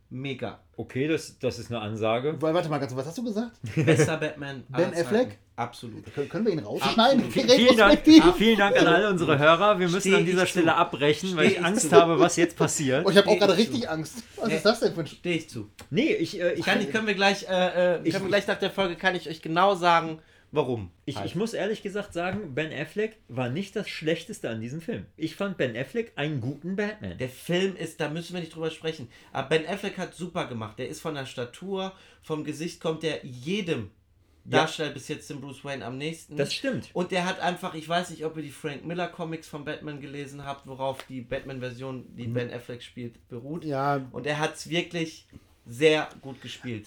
Mega. 0.10 0.60
Okay, 0.78 1.08
das, 1.08 1.40
das 1.40 1.58
ist 1.60 1.72
eine 1.72 1.82
Ansage. 1.82 2.36
Weil, 2.40 2.54
warte 2.54 2.70
mal 2.70 2.78
ganz, 2.78 2.96
was 2.96 3.06
hast 3.08 3.18
du 3.18 3.24
gesagt? 3.24 3.52
Bester 3.76 4.18
Batman 4.18 4.64
Ben 4.70 4.94
Affleck? 4.94 5.06
Zeiten. 5.30 5.36
Absolut. 5.58 6.14
Können, 6.14 6.30
können 6.30 6.46
wir 6.46 6.52
ihn 6.54 6.60
rausschneiden? 6.60 7.32
Vielen 7.32 7.78
Dank, 7.78 8.02
vielen 8.38 8.58
Dank 8.60 8.78
an 8.78 8.88
alle 8.88 9.10
unsere 9.10 9.40
Hörer. 9.40 9.80
Wir 9.80 9.88
müssen 9.88 10.02
Steh 10.12 10.16
an 10.16 10.26
dieser 10.26 10.46
Stelle 10.46 10.68
zu. 10.68 10.76
abbrechen, 10.76 11.36
weil 11.38 11.46
Steh 11.46 11.54
ich 11.56 11.60
ich 11.60 11.66
Angst 11.66 11.90
zu. 11.90 11.96
habe, 11.96 12.20
was 12.20 12.36
jetzt 12.36 12.58
passiert. 12.58 13.06
Oh, 13.06 13.10
ich 13.10 13.16
habe 13.18 13.30
auch 13.30 13.40
gerade 13.40 13.54
ich 13.54 13.60
richtig 13.60 13.82
zu. 13.84 13.90
Angst. 13.90 14.16
Was 14.36 14.48
Nee. 14.50 14.56
ist 14.58 14.66
das 14.66 14.80
denn 14.82 14.94
für 14.94 15.00
ein... 15.02 15.08
Stehe 15.08 15.38
ich 15.38 15.50
zu. 15.50 15.70
Nee, 15.90 16.14
ich, 16.14 16.40
äh, 16.40 16.54
ich, 16.54 16.66
Kann 16.66 16.82
ich, 16.82 16.92
können 16.92 17.08
wir 17.08 17.14
gleich, 17.16 17.48
äh, 17.50 17.96
äh, 17.96 18.00
Ich- 18.04 18.12
können 18.14 18.26
wir 18.26 18.30
gleich 18.30 18.48
nach 18.48 18.60
der 18.60 18.70
Folge, 18.70 18.96
kann 18.98 19.16
ich 19.16 19.30
euch 19.30 19.42
genau 19.42 19.76
sagen, 19.76 20.20
warum. 20.52 20.92
Ich, 21.06 21.18
Halt. 21.18 21.26
ich 21.28 21.36
muss 21.36 21.54
ehrlich 21.54 21.82
gesagt 21.84 22.14
sagen, 22.14 22.54
Ben 22.56 22.72
Affleck 22.74 23.18
war 23.28 23.50
nicht 23.50 23.76
das 23.76 23.90
Schlechteste 23.90 24.50
an 24.50 24.62
diesem 24.62 24.82
Film. 24.82 25.06
Ich 25.18 25.36
fand 25.36 25.58
Ben 25.58 25.76
Affleck 25.76 26.14
einen 26.16 26.42
guten 26.42 26.76
Batman. 26.76 27.18
Der 27.18 27.30
Film 27.30 27.76
ist, 27.76 28.00
da 28.00 28.10
müssen 28.10 28.34
wir 28.34 28.40
nicht 28.42 28.56
drüber 28.56 28.72
sprechen. 28.72 29.10
Aber 29.32 29.50
Ben 29.50 29.66
Affleck 29.68 29.98
hat 29.98 30.14
super 30.16 30.48
gemacht. 30.48 30.80
Der 30.80 30.88
ist 30.90 31.02
von 31.02 31.16
der 31.16 31.26
Statur, 31.26 31.94
vom 32.22 32.44
Gesicht 32.44 32.80
kommt 32.82 33.04
der 33.04 33.26
jedem 33.26 33.92
Ja. 34.46 34.60
Darsteller 34.60 34.92
bis 34.92 35.08
jetzt 35.08 35.30
dem 35.30 35.42
Bruce 35.42 35.64
Wayne 35.66 35.84
am 35.84 35.98
nächsten. 35.98 36.38
Das 36.38 36.54
stimmt. 36.54 36.90
Und 36.94 37.12
der 37.12 37.26
hat 37.26 37.40
einfach, 37.40 37.74
ich 37.74 37.90
weiß 37.90 38.12
nicht, 38.12 38.24
ob 38.26 38.38
ihr 38.38 38.44
die 38.44 38.52
Frank 38.52 38.86
Miller 38.86 39.08
Comics 39.08 39.48
von 39.48 39.66
Batman 39.66 40.00
gelesen 40.00 40.46
habt, 40.46 40.68
worauf 40.68 41.04
die 41.10 41.22
Batman-Version, 41.22 42.16
die 42.16 42.28
Ben 42.28 42.54
Affleck 42.54 42.84
spielt, 42.84 43.28
beruht. 43.28 43.64
Mhm. 43.64 43.70
Ja, 43.70 44.08
Und 44.12 44.28
er 44.28 44.40
hat 44.40 44.56
es 44.56 44.70
wirklich 44.70 45.28
sehr 45.66 46.08
gut 46.22 46.42
gespielt. 46.44 46.86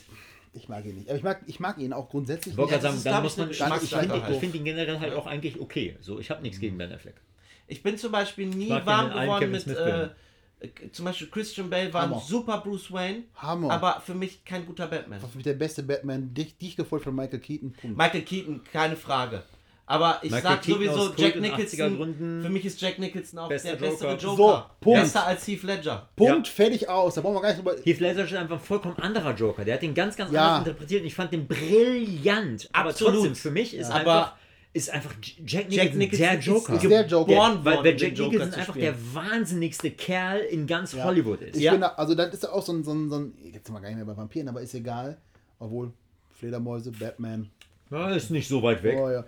Ich 0.59 0.69
mag 0.69 0.85
ihn 0.85 0.97
nicht. 0.97 1.09
Aber 1.09 1.17
ich 1.17 1.23
mag, 1.25 1.41
ich 1.47 1.61
mag 1.61 1.79
ihn 1.79 1.93
auch 1.93 2.09
grundsätzlich 2.09 2.53
Ich 2.55 2.59
wollte 2.59 2.75
nicht. 2.75 2.83
gerade 2.83 2.95
das 2.95 3.03
sagen, 3.03 3.15
dann 3.15 3.23
muss 3.23 3.33
ich, 3.33 3.61
man. 3.61 3.79
Ich, 3.79 3.83
ich 3.85 3.97
finde 3.97 4.23
halt. 4.23 4.37
find 4.37 4.55
ihn 4.55 4.65
generell 4.65 5.01
halt 5.01 5.15
auch 5.15 5.27
eigentlich 5.27 5.59
okay. 5.61 5.97
So, 6.01 6.19
ich 6.19 6.31
habe 6.31 6.43
nichts 6.43 6.61
gegen 6.61 6.77
Ben 6.79 6.93
Affleck. 6.93 7.15
Ich 7.67 7.83
bin 7.83 7.97
zum 7.99 8.13
Beispiel 8.13 8.47
nie 8.47 8.71
warm 8.71 9.11
geworden 9.11 9.51
mit. 9.51 9.67
Äh, 9.67 10.09
zum 10.91 11.05
Beispiel 11.05 11.29
Christian 11.29 11.71
Bale 11.71 11.93
war 11.95 12.03
Hammer. 12.03 12.17
ein 12.17 12.23
super 12.23 12.59
Bruce 12.59 12.91
Wayne, 12.91 13.23
Hammer. 13.37 13.71
aber 13.71 14.03
für 14.05 14.15
mich 14.15 14.45
kein 14.45 14.67
guter 14.67 14.89
Batman. 14.89 15.21
Das 15.21 15.33
ist 15.33 15.47
der 15.47 15.55
beste 15.55 15.85
Batman, 15.85 16.35
dicht, 16.35 16.61
dicht 16.61 16.77
gefolgt 16.77 17.05
von 17.05 17.15
Michael 17.15 17.39
Keaton. 17.39 17.73
Punkt. 17.73 17.97
Michael 17.97 18.23
Keaton, 18.23 18.65
keine 18.65 18.97
Frage. 18.97 19.45
Aber 19.91 20.19
ich 20.23 20.31
Michael 20.31 20.43
sag 20.57 20.63
Keaton 20.63 20.85
sowieso, 20.85 21.15
Jack 21.17 21.37
in 21.37 21.45
80er 21.45 21.49
Nicholson, 21.57 21.97
Gründen. 21.97 22.43
für 22.43 22.51
mich 22.51 22.65
ist 22.67 22.79
Jack 22.81 22.99
Nicholson 22.99 23.39
auch 23.39 23.49
Bester 23.49 23.71
der 23.75 23.89
bessere 23.89 24.11
Joker. 24.13 24.23
Joker. 24.23 24.37
So, 24.37 24.63
Punkt. 24.81 25.01
Besser 25.01 25.27
als 25.27 25.47
Heath 25.49 25.63
Ledger. 25.63 26.09
Punkt, 26.15 26.47
fertig 26.49 26.89
aus. 26.89 27.15
Da 27.15 27.23
brauchen 27.23 27.37
wir 27.37 27.41
gar 27.41 27.49
nicht 27.49 27.59
drüber. 27.59 27.75
Heath 27.83 27.99
Ledger 28.01 28.25
ist 28.25 28.35
einfach 28.35 28.57
ein 28.57 28.61
vollkommen 28.63 28.97
anderer 28.99 29.35
Joker. 29.35 29.65
Der 29.65 29.75
hat 29.75 29.83
den 29.83 29.95
ganz, 29.95 30.15
ganz 30.17 30.31
Ja. 30.31 30.47
anders 30.57 30.67
interpretiert 30.69 31.01
und 31.01 31.07
ich 31.07 31.15
fand 31.15 31.33
den 31.33 31.47
brillant. 31.49 32.69
Aber 32.73 32.91
Absolut. 32.91 33.15
trotzdem, 33.15 33.35
für 33.35 33.51
mich 33.51 33.75
ist 33.75 33.91
Aber- 33.91 33.99
einfach 33.99 34.33
ist 34.75 34.91
einfach 34.91 35.15
Jack 35.47 35.67
Jack 35.71 35.95
Nicholson, 35.95 35.99
Nicholson 35.99 36.19
der 36.27 36.39
ist- 36.39 36.47
Joker. 36.47 36.75
ist 36.75 36.83
der 36.85 37.07
Joker. 37.07 37.25
geboren 37.31 37.59
weil, 37.65 37.75
worden, 37.77 37.85
weil 37.87 38.01
Jack 38.01 38.17
Joker 38.19 38.31
Nicholson 38.33 38.61
einfach 38.61 38.77
der 38.77 38.95
wahnsinnigste 39.15 39.91
Kerl 39.93 40.41
in 40.41 40.67
ganz 40.67 40.93
Ja. 40.93 41.05
Hollywood 41.05 41.41
ist. 41.41 41.57
Ich 41.57 41.63
Ja. 41.63 41.73
bin 41.73 41.81
da, 41.81 41.89
also 41.97 42.15
das 42.15 42.35
ist 42.35 42.47
auch 42.49 42.63
so 42.63 42.73
ein, 42.75 42.85
so 42.85 42.93
ein, 42.93 43.09
so 43.09 43.17
ein 43.17 43.33
jetzt 43.53 43.67
sind 43.67 43.75
wir 43.75 43.81
gar 43.81 43.89
nicht 43.89 43.97
mehr 43.97 44.05
bei 44.05 44.17
Vampiren, 44.17 44.49
aber 44.49 44.61
ist 44.61 44.75
egal. 44.75 45.17
Obwohl, 45.59 45.91
Fledermäuse, 46.39 46.93
Batman. 46.93 47.49
Ja, 47.91 48.11
ist 48.11 48.31
nicht 48.31 48.47
so 48.47 48.63
weit 48.63 48.83
weg. 48.83 48.99
Oh, 49.01 49.09
ja. 49.11 49.25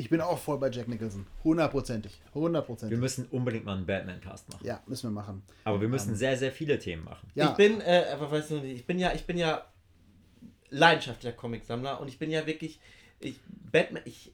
Ich 0.00 0.08
bin 0.08 0.22
auch 0.22 0.38
voll 0.38 0.56
bei 0.58 0.70
Jack 0.70 0.88
Nicholson. 0.88 1.26
Hundertprozentig. 1.44 2.18
Wir 2.32 2.40
Hundertprozentig. 2.40 2.98
müssen 2.98 3.26
unbedingt 3.26 3.66
mal 3.66 3.76
einen 3.76 3.84
Batman-Cast 3.84 4.48
machen. 4.48 4.66
Ja, 4.66 4.82
müssen 4.86 5.08
wir 5.08 5.12
machen. 5.12 5.42
Aber 5.64 5.78
wir 5.78 5.88
müssen 5.88 6.16
sehr, 6.16 6.38
sehr 6.38 6.52
viele 6.52 6.78
Themen 6.78 7.04
machen. 7.04 7.30
Ja, 7.34 7.50
Ich 7.50 7.56
bin, 7.56 7.82
äh, 7.82 8.06
aber 8.10 8.30
weißt 8.30 8.52
du, 8.52 8.62
ich 8.64 8.86
bin 8.86 8.98
ja, 8.98 9.12
ich 9.12 9.26
bin 9.26 9.36
ja 9.36 9.62
leidenschaftlicher 10.70 11.36
Comicsammler 11.36 12.00
und 12.00 12.08
ich 12.08 12.18
bin 12.18 12.30
ja 12.30 12.46
wirklich, 12.46 12.80
ich, 13.18 13.38
Batman, 13.70 14.02
ich, 14.06 14.32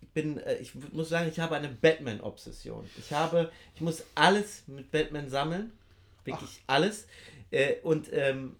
ich 0.00 0.08
bin, 0.08 0.38
äh, 0.38 0.56
ich 0.56 0.74
muss 0.92 1.08
sagen, 1.10 1.28
ich 1.28 1.38
habe 1.38 1.54
eine 1.54 1.68
Batman-Obsession. 1.68 2.84
Ich 2.98 3.12
habe, 3.12 3.52
ich 3.76 3.80
muss 3.80 4.02
alles 4.16 4.64
mit 4.66 4.90
Batman 4.90 5.28
sammeln, 5.28 5.70
wirklich 6.24 6.64
alles. 6.66 7.06
Äh, 7.52 7.74
und 7.84 8.12
ähm, 8.12 8.56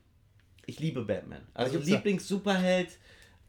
ich 0.67 0.79
liebe 0.79 1.05
Batman. 1.05 1.43
Also 1.53 1.81
Lieblings-Superheld. 1.81 2.91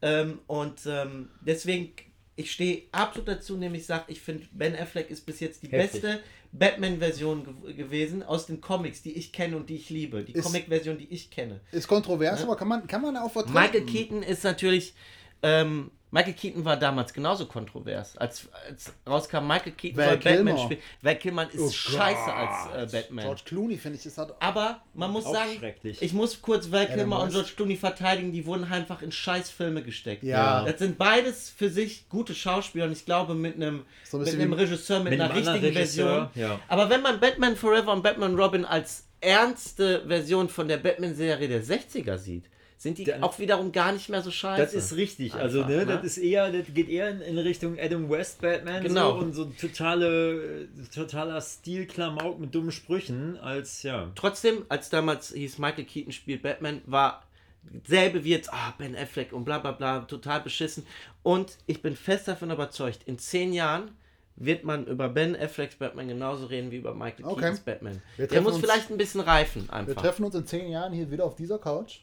Ähm, 0.02 0.40
und 0.48 0.80
ähm, 0.86 1.28
deswegen, 1.42 1.92
ich 2.40 2.52
stehe 2.52 2.82
absolut 2.92 3.28
dazu, 3.28 3.56
nämlich 3.56 3.86
sage, 3.86 4.04
ich 4.08 4.20
finde, 4.20 4.46
Ben 4.52 4.74
Affleck 4.74 5.10
ist 5.10 5.26
bis 5.26 5.40
jetzt 5.40 5.62
die 5.62 5.68
Heftig. 5.68 6.02
beste 6.02 6.20
Batman-Version 6.52 7.44
gew 7.44 7.74
gewesen 7.74 8.22
aus 8.22 8.46
den 8.46 8.60
Comics, 8.60 9.02
die 9.02 9.12
ich 9.12 9.32
kenne 9.32 9.56
und 9.56 9.68
die 9.68 9.76
ich 9.76 9.90
liebe. 9.90 10.24
Die 10.24 10.32
Comic-Version, 10.32 10.98
die 10.98 11.08
ich 11.10 11.30
kenne. 11.30 11.60
ist 11.70 11.86
kontrovers, 11.86 12.42
aber 12.42 12.56
kann 12.56 12.68
man, 12.68 12.86
kann 12.86 13.02
man 13.02 13.16
auch 13.16 13.30
vertreten. 13.30 13.54
Michael 13.54 13.86
Keaton 13.86 14.22
ist 14.22 14.42
natürlich. 14.42 14.94
Ähm, 15.42 15.90
Michael 16.12 16.32
Keaton 16.34 16.64
war 16.64 16.76
damals 16.76 17.12
genauso 17.12 17.46
kontrovers. 17.46 18.16
Als, 18.16 18.48
als 18.68 18.92
rauskam, 19.08 19.46
Michael 19.46 19.72
Keaton 19.72 19.98
Val 19.98 20.06
soll 20.08 20.16
Batman 20.18 20.44
Kilmer. 20.56 20.58
spielen. 20.64 20.80
Val 21.02 21.16
Kilmer 21.16 21.48
ist 21.52 21.60
Oh 21.60 21.70
scheiße 21.70 22.24
Gott. 22.26 22.34
als 22.34 22.92
äh, 22.92 22.96
Batman. 22.96 23.24
George 23.26 23.42
Clooney, 23.44 23.76
finde 23.76 23.98
ich, 23.98 24.06
ist 24.06 24.18
halt. 24.18 24.34
Aber 24.40 24.80
man 24.94 25.10
muss 25.12 25.24
Auch 25.26 25.34
sagen, 25.34 25.50
ich 25.82 26.12
muss 26.12 26.42
kurz 26.42 26.72
Val 26.72 26.86
Kilmer 26.88 27.20
und. 27.22 27.30
George 27.30 27.50
Clooney 27.54 27.76
verteidigen, 27.76 28.32
die 28.32 28.44
wurden 28.44 28.64
einfach 28.64 29.02
in 29.02 29.12
Scheißfilme 29.12 29.82
gesteckt. 29.82 30.24
Ja. 30.24 30.64
Das 30.64 30.78
sind 30.80 30.98
beides 30.98 31.48
für 31.50 31.70
sich 31.70 32.08
gute 32.08 32.34
Schauspieler 32.34 32.86
und 32.86 32.92
ich 32.92 33.04
glaube 33.04 33.34
mit 33.34 33.54
einem, 33.54 33.84
So 34.04 34.18
ein 34.18 34.24
mit 34.24 34.34
einem 34.34 34.52
Regisseur, 34.52 35.00
mit, 35.00 35.10
mit 35.12 35.20
einer 35.20 35.32
richtigen 35.34 35.64
Regisseur, 35.64 36.30
Version. 36.34 36.50
ja. 36.50 36.58
Aber 36.68 36.90
wenn 36.90 37.02
man 37.02 37.20
Batman 37.20 37.54
Forever 37.56 37.92
und 37.92 38.02
Batman 38.02 38.34
Robin 38.34 38.64
als 38.64 39.06
ernste 39.20 40.04
Version 40.08 40.48
von 40.48 40.66
der 40.66 40.78
Batman-Serie 40.78 41.46
der 41.48 41.62
60er 41.62 42.18
sieht, 42.18 42.46
sind 42.82 42.96
die 42.96 43.04
Dann- 43.04 43.22
auch 43.22 43.38
wiederum 43.38 43.72
gar 43.72 43.92
nicht 43.92 44.08
mehr 44.08 44.22
so 44.22 44.30
scheiße. 44.30 44.62
Das 44.62 44.72
ist 44.72 44.96
richtig. 44.96 45.34
also, 45.34 45.58
Einfach, 45.58 45.70
ne, 45.70 45.76
ne? 45.84 45.86
das 45.96 46.04
ist 46.04 46.16
eher, 46.18 46.50
das 46.50 46.64
geht 46.72 46.88
eher 46.88 47.10
in, 47.10 47.20
in 47.20 47.38
Richtung 47.38 47.78
Adam 47.78 48.08
West 48.08 48.40
Batman 48.40 48.82
Genau. 48.82 49.12
so, 49.12 49.18
und 49.18 49.34
so 49.34 49.44
totale, 49.44 50.66
totaler 50.94 51.40
Stilklamauk 51.42 52.40
mit 52.40 52.54
dummen 52.54 52.72
Sprüchen 52.72 53.36
als, 53.38 53.82
ja. 53.82 54.10
Trotzdem, 54.14 54.64
als 54.70 54.88
damals 54.88 55.32
hieß 55.34 55.58
Michael 55.58 55.84
Keaton 55.84 56.12
spielt 56.12 56.40
Batman, 56.42 56.80
war 56.86 57.22
selbe 57.86 58.24
wie 58.24 58.30
jetzt, 58.30 58.50
ah, 58.50 58.72
Ben 58.78 58.96
Affleck 58.96 59.34
und 59.34 59.44
bla 59.44 59.58
bla 59.58 59.72
bla, 59.72 60.00
total 60.00 60.40
beschissen. 60.40 60.86
Und 61.22 61.58
ich 61.66 61.82
bin 61.82 61.94
fest 61.94 62.28
davon 62.28 62.50
überzeugt, 62.50 63.00
in 63.04 63.18
zehn 63.18 63.52
Jahren 63.52 63.90
wird 64.36 64.64
man 64.64 64.86
über 64.86 65.10
Ben 65.10 65.36
Afflecks 65.36 65.74
Batman 65.74 66.08
genauso 66.08 66.46
reden 66.46 66.70
wie 66.70 66.76
über 66.76 66.94
Michael 66.94 67.26
Okay. 67.26 67.40
Keatons 67.40 67.60
Batman. 67.60 68.00
Wir 68.16 68.26
Der 68.26 68.40
muss 68.40 68.54
uns- 68.54 68.62
vielleicht 68.64 68.90
ein 68.90 68.96
bisschen 68.96 69.20
reifen 69.20 69.66
Wir 69.66 69.74
einfach. 69.74 70.00
treffen 70.00 70.24
uns 70.24 70.34
in 70.34 70.46
zehn 70.46 70.70
Jahren 70.70 70.94
hier 70.94 71.10
wieder 71.10 71.26
auf 71.26 71.36
dieser 71.36 71.58
Couch. 71.58 72.00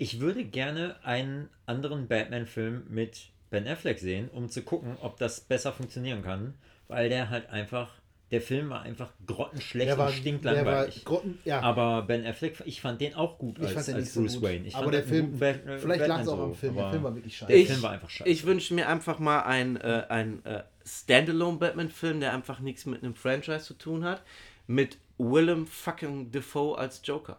Ich 0.00 0.18
würde 0.18 0.44
gerne 0.44 0.96
einen 1.04 1.50
anderen 1.66 2.08
Batman-Film 2.08 2.84
mit 2.88 3.28
Ben 3.50 3.68
Affleck 3.68 3.98
sehen, 3.98 4.30
um 4.32 4.48
zu 4.48 4.62
gucken, 4.62 4.96
ob 5.02 5.18
das 5.18 5.40
besser 5.42 5.72
funktionieren 5.74 6.22
kann, 6.22 6.54
weil 6.88 7.10
der 7.10 7.28
halt 7.28 7.50
einfach, 7.50 7.90
der 8.30 8.40
Film 8.40 8.70
war 8.70 8.80
einfach 8.80 9.12
grottenschlecht 9.26 9.90
Der 9.90 9.98
war, 9.98 10.06
und 10.06 10.14
stinkt 10.14 10.44
der 10.46 10.52
war 10.64 10.72
langweilig. 10.72 11.04
Grotten, 11.04 11.38
ja, 11.44 11.60
Aber 11.60 12.00
Ben 12.02 12.24
Affleck, 12.24 12.62
ich 12.64 12.80
fand 12.80 13.02
den 13.02 13.14
auch 13.14 13.36
gut 13.38 13.58
ich 13.58 13.64
als, 13.66 13.72
fand 13.74 13.88
den 13.88 13.94
als 13.96 14.04
nicht 14.04 14.12
so 14.14 14.20
Bruce 14.22 14.34
gut. 14.36 14.42
Wayne. 14.44 14.66
Ich 14.68 14.74
aber 14.74 14.84
fand 14.84 14.94
der 14.94 15.02
den 15.02 15.38
Film, 15.38 15.78
vielleicht 15.80 16.06
lag 16.06 16.20
es 16.22 16.28
auch 16.28 16.38
am 16.40 16.48
so, 16.50 16.54
Film. 16.54 16.76
Der 16.76 16.90
Film 16.90 17.02
war 17.02 17.14
wirklich 17.14 17.36
scheiße. 17.36 17.52
Der 17.52 17.60
Ich- 17.60 17.68
Film 17.68 17.82
war 17.82 17.90
einfach 17.90 18.08
scheiße. 18.10 18.30
Ich 18.30 18.46
wünsche 18.46 18.72
mir 18.72 18.88
einfach 18.88 19.18
mal 19.18 19.40
einen 19.42 19.76
äh, 19.76 20.04
ein, 20.08 20.42
äh, 20.46 20.62
Standalone-Batman-Film, 20.86 22.20
der 22.20 22.32
einfach 22.32 22.60
nichts 22.60 22.86
mit 22.86 23.02
einem 23.02 23.14
Franchise 23.14 23.64
zu 23.64 23.74
tun 23.74 24.04
hat, 24.04 24.22
mit 24.66 24.96
Willem 25.18 25.66
fucking 25.66 26.30
Dafoe 26.32 26.78
als 26.78 27.02
Joker. 27.04 27.38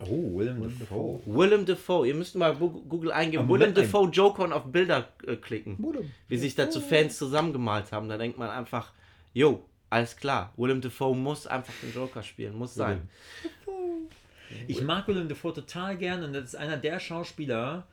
Oh, 0.00 0.38
Willem 0.38 0.60
Dafoe. 0.78 1.20
Willem 1.26 1.66
Dafoe, 1.66 2.08
ihr 2.08 2.14
müsst 2.14 2.34
mal 2.34 2.54
Google 2.54 3.12
eingeben, 3.12 3.48
Willem 3.48 3.70
Moment, 3.70 3.78
Dafoe 3.78 4.08
Joker 4.10 4.44
und 4.44 4.52
auf 4.52 4.64
Bilder 4.64 5.08
äh, 5.26 5.36
klicken. 5.36 5.78
Willem 5.78 6.10
Wie 6.28 6.36
sich 6.36 6.54
dazu 6.54 6.80
Fans 6.80 7.18
zusammengemalt 7.18 7.92
haben. 7.92 8.08
Da 8.08 8.18
denkt 8.18 8.38
man 8.38 8.50
einfach, 8.50 8.92
jo, 9.32 9.64
alles 9.90 10.16
klar, 10.16 10.52
Willem 10.56 10.80
Dafoe 10.80 11.14
muss 11.14 11.46
einfach 11.46 11.74
den 11.82 11.92
Joker 11.92 12.22
spielen, 12.22 12.56
muss 12.56 12.74
sein. 12.74 13.08
Ich 14.68 14.82
mag 14.82 15.08
Willem 15.08 15.28
Dafoe 15.28 15.52
total 15.52 15.96
gern 15.96 16.22
und 16.22 16.32
das 16.32 16.44
ist 16.44 16.56
einer 16.56 16.76
der 16.76 17.00
Schauspieler, 17.00 17.86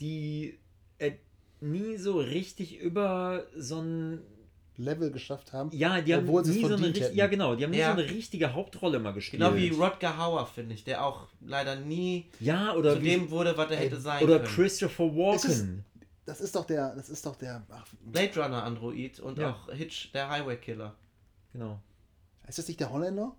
die 0.00 0.58
äh, 0.98 1.12
nie 1.60 1.96
so 1.96 2.18
richtig 2.18 2.78
über 2.78 3.46
so 3.56 3.80
ein 3.80 4.20
Level 4.78 5.10
geschafft 5.10 5.52
haben. 5.52 5.70
ja, 5.72 6.00
die 6.00 6.14
haben 6.14 6.24
Obwohl 6.24 6.44
sie 6.44 6.52
es 6.52 6.56
nie 6.56 6.68
so 6.68 6.74
eine 6.76 6.86
richtig, 6.86 7.14
ja 7.14 7.26
genau, 7.26 7.54
die 7.56 7.64
haben 7.64 7.72
nie 7.72 7.78
Ja. 7.78 7.94
so 7.94 8.00
eine 8.00 8.10
richtige 8.10 8.54
Hauptrolle 8.54 8.98
mal 9.00 9.12
gespielt. 9.12 9.42
Genau 9.42 9.54
wie 9.56 9.68
Rodger 9.70 10.16
Hauer, 10.16 10.46
finde 10.46 10.74
ich, 10.74 10.84
der 10.84 11.04
auch 11.04 11.26
leider 11.40 11.76
nie 11.76 12.30
ja 12.40 12.70
zu 12.72 12.78
oder 12.78 13.02
wie, 13.02 13.10
dem 13.10 13.30
wurde, 13.30 13.56
was 13.56 13.70
er 13.70 13.76
hätte 13.76 14.00
sein 14.00 14.22
oder 14.22 14.38
können. 14.38 14.54
Christopher 14.54 15.04
Walken. 15.14 15.84
Das 16.24 16.40
ist 16.40 16.54
doch 16.54 16.64
der, 16.64 16.94
das 16.94 17.08
ist 17.08 17.26
doch 17.26 17.36
der, 17.36 17.64
ach, 17.70 17.86
Blade 18.00 18.40
Runner 18.40 18.62
Android 18.62 19.18
und 19.20 19.38
Ja. 19.38 19.50
auch 19.50 19.72
Hitch, 19.72 20.12
der 20.12 20.28
Highway 20.30 20.56
Killer. 20.56 20.94
Genau. 21.52 21.80
ist 22.46 22.58
das 22.58 22.68
nicht 22.68 22.78
der 22.80 22.90
Holländer? 22.92 23.34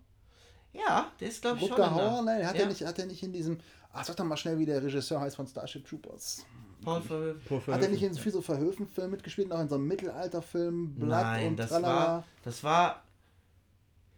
Ja, 0.73 1.11
der 1.19 1.29
ist 1.29 1.41
glaube 1.41 1.57
ich 1.57 1.67
schon. 1.67 1.71
Rutger 1.71 1.95
Hauer? 1.95 2.21
Nein, 2.23 2.45
hat 2.45 2.55
ja. 2.55 2.61
er 2.63 2.67
nicht, 2.67 2.85
hat 2.85 2.99
er 2.99 3.05
nicht 3.05 3.23
in 3.23 3.31
diesem, 3.33 3.59
ach, 3.93 4.03
sag 4.05 4.17
doch 4.17 4.25
mal 4.25 4.37
schnell, 4.37 4.59
wie 4.59 4.65
der 4.65 4.83
Regisseur 4.83 5.19
heißt 5.21 5.35
von 5.35 5.47
Starship 5.47 5.87
Troopers. 5.87 6.45
Paul 6.83 7.01
Verhoeven. 7.01 7.73
Hat 7.73 7.81
er 7.81 7.89
nicht 7.89 8.03
in 8.03 8.13
viel 8.13 8.31
so 8.31 8.41
Verhöfen-Filmen 8.41 9.11
mitgespielt, 9.11 9.51
auch 9.51 9.59
in 9.61 9.69
so 9.69 9.75
einem 9.75 9.87
Mittelalterfilm, 9.87 10.95
Blood 10.95 11.09
Nein, 11.09 11.47
und 11.49 11.57
das 11.57 11.69
tralala? 11.69 11.95
war, 11.95 12.23
das 12.43 12.63
war, 12.63 13.03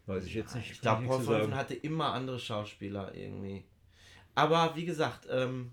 Weiß 0.06 0.26
ich 0.26 0.34
jetzt 0.34 0.56
nicht. 0.56 0.72
ich 0.72 0.82
glaube, 0.82 1.06
Paul. 1.06 1.22
Verhoeven 1.22 1.56
hatte 1.56 1.74
immer 1.76 2.14
andere 2.14 2.40
Schauspieler 2.40 3.14
irgendwie. 3.16 3.64
Aber 4.36 4.76
wie 4.76 4.86
gesagt, 4.86 5.28
ähm, 5.30 5.72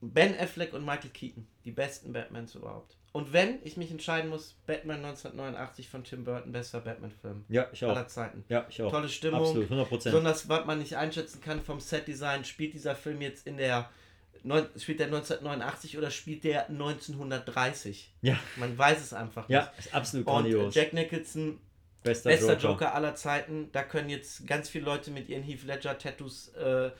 Ben 0.00 0.36
Affleck 0.38 0.72
und 0.72 0.84
Michael 0.84 1.10
Keaton, 1.10 1.46
die 1.64 1.70
besten 1.70 2.12
Batmans 2.12 2.54
überhaupt. 2.54 2.96
Und 3.12 3.32
wenn 3.34 3.58
ich 3.62 3.76
mich 3.76 3.90
entscheiden 3.90 4.30
muss, 4.30 4.54
Batman 4.66 4.96
1989 5.04 5.88
von 5.88 6.02
Tim 6.02 6.24
Burton, 6.24 6.50
bester 6.50 6.80
Batman-Film 6.80 7.44
Ja, 7.48 7.66
ich 7.70 7.84
auch. 7.84 7.90
aller 7.90 8.08
Zeiten. 8.08 8.42
Ja, 8.48 8.64
ich 8.70 8.80
auch. 8.82 8.90
Tolle 8.90 9.08
Stimmung. 9.08 9.40
Absolut, 9.42 9.64
100 9.64 9.88
Prozent. 9.88 10.12
Besonders, 10.14 10.48
was 10.48 10.64
man 10.64 10.78
nicht 10.78 10.96
einschätzen 10.96 11.40
kann 11.42 11.60
vom 11.60 11.78
Set-Design, 11.78 12.44
spielt 12.44 12.72
dieser 12.72 12.96
Film 12.96 13.20
jetzt 13.20 13.46
in 13.46 13.58
der, 13.58 13.90
neun, 14.42 14.66
spielt 14.76 14.98
der 15.00 15.06
1989 15.06 15.98
oder 15.98 16.10
spielt 16.10 16.44
der 16.44 16.68
1930? 16.68 18.12
Ja, 18.22 18.38
Man 18.56 18.76
weiß 18.76 19.00
es 19.00 19.12
einfach 19.12 19.48
nicht. 19.48 19.54
ja, 19.54 19.72
ist 19.78 19.94
absolut 19.94 20.26
Und 20.26 20.32
grandios. 20.34 20.74
Jack 20.74 20.92
Nicholson, 20.92 21.58
Bester, 22.02 22.30
bester 22.30 22.54
Joker. 22.54 22.68
Joker. 22.68 22.94
aller 22.94 23.14
Zeiten. 23.14 23.68
Da 23.72 23.82
können 23.84 24.08
jetzt 24.08 24.46
ganz 24.46 24.68
viele 24.68 24.84
Leute 24.86 25.10
mit 25.10 25.28
ihren 25.28 25.42
Heath 25.42 25.64
Ledger-Tattoos, 25.64 26.48
äh, 26.54 26.90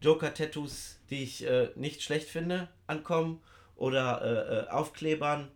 Joker-Tattoos, 0.00 0.98
die 1.10 1.22
ich 1.24 1.44
äh, 1.46 1.70
nicht 1.74 2.02
schlecht 2.02 2.28
finde, 2.28 2.68
ankommen. 2.86 3.40
Oder 3.76 4.22
äh, 4.22 4.58
äh, 4.66 4.68
Aufklebern. 4.70 5.48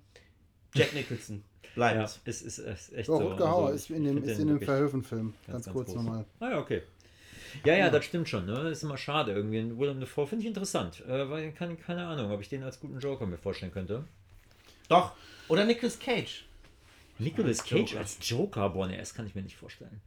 Jack 0.74 0.92
Nicholson 0.94 1.42
bleibt. 1.74 1.96
Ja, 1.96 2.04
es 2.24 2.42
ist, 2.42 2.58
ist 2.58 2.92
echt 2.92 3.06
So, 3.06 3.18
so. 3.18 3.28
Rutger 3.28 3.48
Hauer 3.50 3.64
also 3.68 3.76
ist 3.76 3.90
in 3.90 4.04
dem, 4.04 4.22
ist 4.22 4.38
in 4.38 4.48
dem 4.48 4.60
Verhöfen-Film. 4.60 5.34
Ganz, 5.46 5.64
ganz 5.64 5.74
kurz 5.74 5.86
groß. 5.86 5.96
nochmal. 5.96 6.24
Ah 6.40 6.50
ja, 6.50 6.58
okay. 6.58 6.82
Ja, 7.64 7.74
ja, 7.74 7.90
das 7.90 8.04
stimmt 8.04 8.28
schon. 8.28 8.46
Ne? 8.46 8.54
Das 8.54 8.78
ist 8.78 8.82
immer 8.82 8.96
schade. 8.96 9.32
Irgendwie 9.32 9.58
ein 9.58 9.78
Willem 9.78 10.00
Dafoe 10.00 10.26
finde 10.26 10.42
ich 10.42 10.48
interessant. 10.48 11.02
Äh, 11.06 11.28
weil 11.28 11.52
kann, 11.52 11.78
keine 11.80 12.06
Ahnung, 12.06 12.30
ob 12.30 12.40
ich 12.40 12.48
den 12.48 12.62
als 12.62 12.80
guten 12.80 12.98
Joker 12.98 13.26
mir 13.26 13.38
vorstellen 13.38 13.72
könnte. 13.72 14.04
Doch. 14.88 15.12
Oder 15.48 15.64
Nicolas 15.64 15.98
Cage. 15.98 16.44
Nicolas 17.18 17.64
Cage 17.64 17.96
als 17.96 18.16
Joker, 18.22 18.70
boah, 18.70 18.86
nee, 18.86 18.96
das 18.96 19.14
kann 19.14 19.26
ich 19.26 19.34
mir 19.34 19.42
nicht 19.42 19.56
vorstellen. 19.56 20.00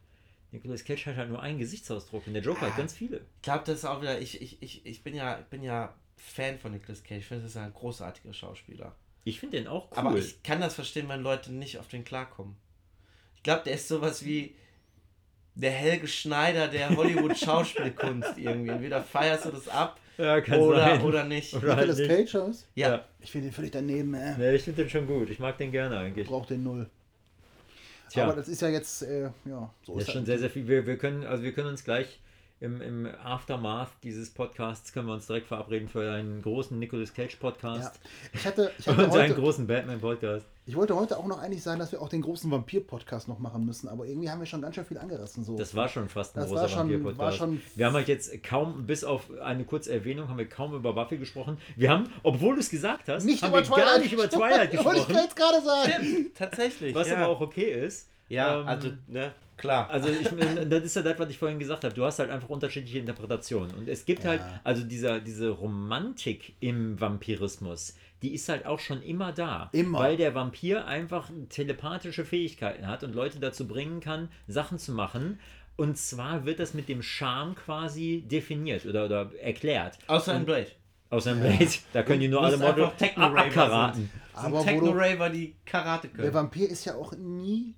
Nicolas 0.50 0.84
Cage 0.84 1.06
hat 1.06 1.16
halt 1.16 1.28
nur 1.30 1.42
einen 1.42 1.58
Gesichtsausdruck 1.58 2.26
und 2.26 2.34
der 2.34 2.42
Joker 2.42 2.62
hat 2.62 2.76
ganz 2.76 2.92
viele. 2.92 3.18
Ich 3.36 3.42
glaube, 3.42 3.64
das 3.66 3.78
ist 3.78 3.84
auch 3.84 4.00
wieder. 4.02 4.20
Ich, 4.20 4.40
ich, 4.40 4.62
ich, 4.62 4.86
ich 4.86 5.02
bin 5.02 5.14
ja, 5.14 5.38
ich 5.38 5.46
bin 5.46 5.62
ja 5.62 5.94
Fan 6.16 6.58
von 6.58 6.72
Nicolas 6.72 7.02
Cage. 7.02 7.18
Ich 7.18 7.26
finde, 7.26 7.42
das 7.42 7.52
ist 7.52 7.56
ein 7.56 7.72
großartiger 7.72 8.32
Schauspieler. 8.32 8.94
Ich 9.24 9.40
finde 9.40 9.58
den 9.58 9.66
auch 9.66 9.90
cool. 9.90 9.98
Aber 9.98 10.16
ich 10.16 10.42
kann 10.42 10.60
das 10.60 10.74
verstehen, 10.74 11.08
wenn 11.08 11.22
Leute 11.22 11.52
nicht 11.52 11.78
auf 11.78 11.88
den 11.88 12.04
klarkommen. 12.04 12.56
Ich 13.36 13.42
glaube, 13.42 13.62
der 13.64 13.74
ist 13.74 13.88
sowas 13.88 14.24
wie 14.24 14.54
der 15.54 15.70
Helge 15.70 16.08
Schneider 16.08 16.68
der 16.68 16.96
Hollywood-Schauspielkunst 16.96 18.38
irgendwie. 18.38 18.70
Entweder 18.70 19.02
feierst 19.02 19.46
du 19.46 19.50
das 19.50 19.68
ab 19.68 19.98
ja, 20.18 20.36
oder, 20.36 20.80
sein. 20.80 21.02
oder 21.02 21.24
nicht. 21.24 21.54
Oder 21.54 21.76
halt 21.76 21.88
Nicolas. 21.88 22.08
Cage 22.08 22.34
ist? 22.50 22.68
Ja. 22.74 22.88
Ja. 22.88 23.04
Ich 23.20 23.30
finde 23.30 23.48
den 23.48 23.54
völlig 23.54 23.72
daneben, 23.72 24.14
äh. 24.14 24.36
Nee, 24.36 24.54
ich 24.54 24.62
finde 24.62 24.82
den 24.82 24.90
schon 24.90 25.06
gut. 25.06 25.30
Ich 25.30 25.38
mag 25.38 25.58
den 25.58 25.72
gerne 25.72 25.98
eigentlich. 25.98 26.26
Braucht 26.28 26.50
den 26.50 26.62
null. 26.62 26.88
Tja, 28.10 28.24
Aber 28.24 28.34
das 28.34 28.48
ist 28.48 28.62
ja 28.62 28.68
jetzt, 28.68 29.02
äh, 29.02 29.30
ja, 29.44 29.70
so 29.82 29.94
das 29.94 30.04
ist 30.04 30.12
schon 30.12 30.26
sehr, 30.26 30.38
sehr 30.38 30.50
viel. 30.50 30.68
Wir, 30.68 30.86
wir, 30.86 30.98
können, 30.98 31.24
also 31.24 31.42
wir 31.42 31.52
können 31.52 31.68
uns 31.68 31.84
gleich 31.84 32.20
im, 32.60 32.80
im 32.80 33.06
Aftermath 33.24 33.90
dieses 34.02 34.30
Podcasts 34.30 34.92
können 34.92 35.08
wir 35.08 35.14
uns 35.14 35.26
direkt 35.26 35.48
verabreden 35.48 35.88
für 35.88 36.12
einen 36.12 36.40
großen 36.40 36.78
Nicolas 36.78 37.12
Cage 37.12 37.34
Ja. 37.34 37.40
Podcast 37.40 38.00
Ich 38.32 38.46
hatte, 38.46 38.70
ich 38.78 38.86
hatte 38.86 38.98
und 39.04 39.12
einen 39.12 39.30
heute, 39.30 39.34
großen 39.34 39.66
Batman 39.66 40.00
Podcast. 40.00 40.46
Ich 40.66 40.76
wollte 40.76 40.96
heute 40.96 41.18
auch 41.18 41.26
noch 41.26 41.38
einig 41.38 41.62
sein, 41.62 41.78
dass 41.78 41.92
wir 41.92 42.00
auch 42.00 42.08
den 42.08 42.22
großen 42.22 42.50
Vampir-Podcast 42.50 43.28
noch 43.28 43.38
machen 43.38 43.66
müssen, 43.66 43.88
aber 43.88 44.06
irgendwie 44.06 44.30
haben 44.30 44.38
wir 44.40 44.46
schon 44.46 44.62
ganz 44.62 44.74
schön 44.76 44.84
viel 44.86 44.96
angerissen. 44.98 45.44
So. 45.44 45.56
Das 45.56 45.74
war 45.74 45.88
schon 45.88 46.08
fast 46.08 46.36
ein 46.36 46.40
Das 46.40 46.50
großer 46.50 46.76
Vampir-Podcast. 46.76 47.42
Wir 47.74 47.86
haben 47.86 47.94
halt 47.94 48.08
jetzt 48.08 48.42
kaum, 48.42 48.86
bis 48.86 49.04
auf 49.04 49.30
eine 49.42 49.64
kurze 49.64 49.92
Erwähnung, 49.92 50.28
haben 50.28 50.38
wir 50.38 50.48
kaum 50.48 50.74
über 50.74 50.94
Buffy 50.94 51.18
gesprochen. 51.18 51.58
Wir 51.76 51.90
haben, 51.90 52.08
obwohl 52.22 52.54
du 52.54 52.60
es 52.60 52.70
gesagt 52.70 53.08
hast, 53.08 53.24
nicht 53.24 53.42
haben 53.42 53.50
über 53.50 53.58
wir 53.58 53.64
Twilight. 53.64 53.84
gar 53.86 53.98
nicht 53.98 54.12
über 54.12 54.30
Twilight 54.30 54.72
Wollte 54.84 55.00
ich 55.00 55.06
gesprochen. 55.06 55.24
jetzt 55.24 55.36
gerade 55.36 55.62
sagen. 55.62 56.04
Stimmt, 56.04 56.36
tatsächlich. 56.36 56.94
Was 56.94 57.08
ja. 57.08 57.16
aber 57.16 57.28
auch 57.28 57.40
okay 57.40 57.84
ist. 57.86 58.08
Ja, 58.28 58.62
Ähm, 58.62 58.66
also, 58.68 58.88
ne, 59.06 59.32
klar. 59.58 59.90
Also 59.90 60.08
ich, 60.08 60.28
das 60.68 60.82
ist 60.84 60.96
ja 60.96 61.02
das, 61.02 61.18
was 61.18 61.28
ich 61.28 61.38
vorhin 61.38 61.58
gesagt 61.58 61.84
habe. 61.84 61.94
Du 61.94 62.04
hast 62.04 62.18
halt 62.18 62.30
einfach 62.30 62.48
unterschiedliche 62.48 62.98
Interpretationen. 63.00 63.74
Und 63.74 63.86
es 63.86 64.06
gibt 64.06 64.24
halt, 64.24 64.40
also 64.64 64.82
dieser, 64.82 65.20
diese 65.20 65.50
Romantik 65.50 66.54
im 66.60 66.98
Vampirismus, 66.98 67.96
die 68.24 68.34
ist 68.34 68.48
halt 68.48 68.64
auch 68.64 68.80
schon 68.80 69.02
immer 69.02 69.32
da. 69.32 69.68
Immer. 69.72 69.98
Weil 69.98 70.16
der 70.16 70.34
Vampir 70.34 70.86
einfach 70.86 71.30
telepathische 71.50 72.24
Fähigkeiten 72.24 72.86
hat 72.86 73.04
und 73.04 73.14
Leute 73.14 73.38
dazu 73.38 73.68
bringen 73.68 74.00
kann, 74.00 74.30
Sachen 74.48 74.78
zu 74.78 74.92
machen. 74.92 75.38
Und 75.76 75.98
zwar 75.98 76.46
wird 76.46 76.58
das 76.58 76.72
mit 76.72 76.88
dem 76.88 77.02
Charme 77.02 77.54
quasi 77.54 78.24
definiert 78.26 78.86
oder, 78.86 79.04
oder 79.04 79.30
erklärt. 79.40 79.98
Außer 80.06 80.34
in 80.34 80.46
Blade. 80.46 80.68
Aus 81.10 81.26
einem 81.26 81.40
Blade. 81.40 81.68
Da 81.92 82.02
können 82.02 82.20
die 82.20 82.28
nur 82.28 82.42
alle 82.42 82.56
Model 82.56 82.84
abkaraten. 82.84 84.10
Aber 84.32 84.60
wo 84.60 84.64
Techno-Raver, 84.64 85.28
die 85.28 85.54
Karate 85.66 86.08
Der 86.08 86.16
können. 86.16 86.34
Vampir 86.34 86.70
ist 86.70 86.86
ja 86.86 86.94
auch 86.94 87.12
nie 87.12 87.74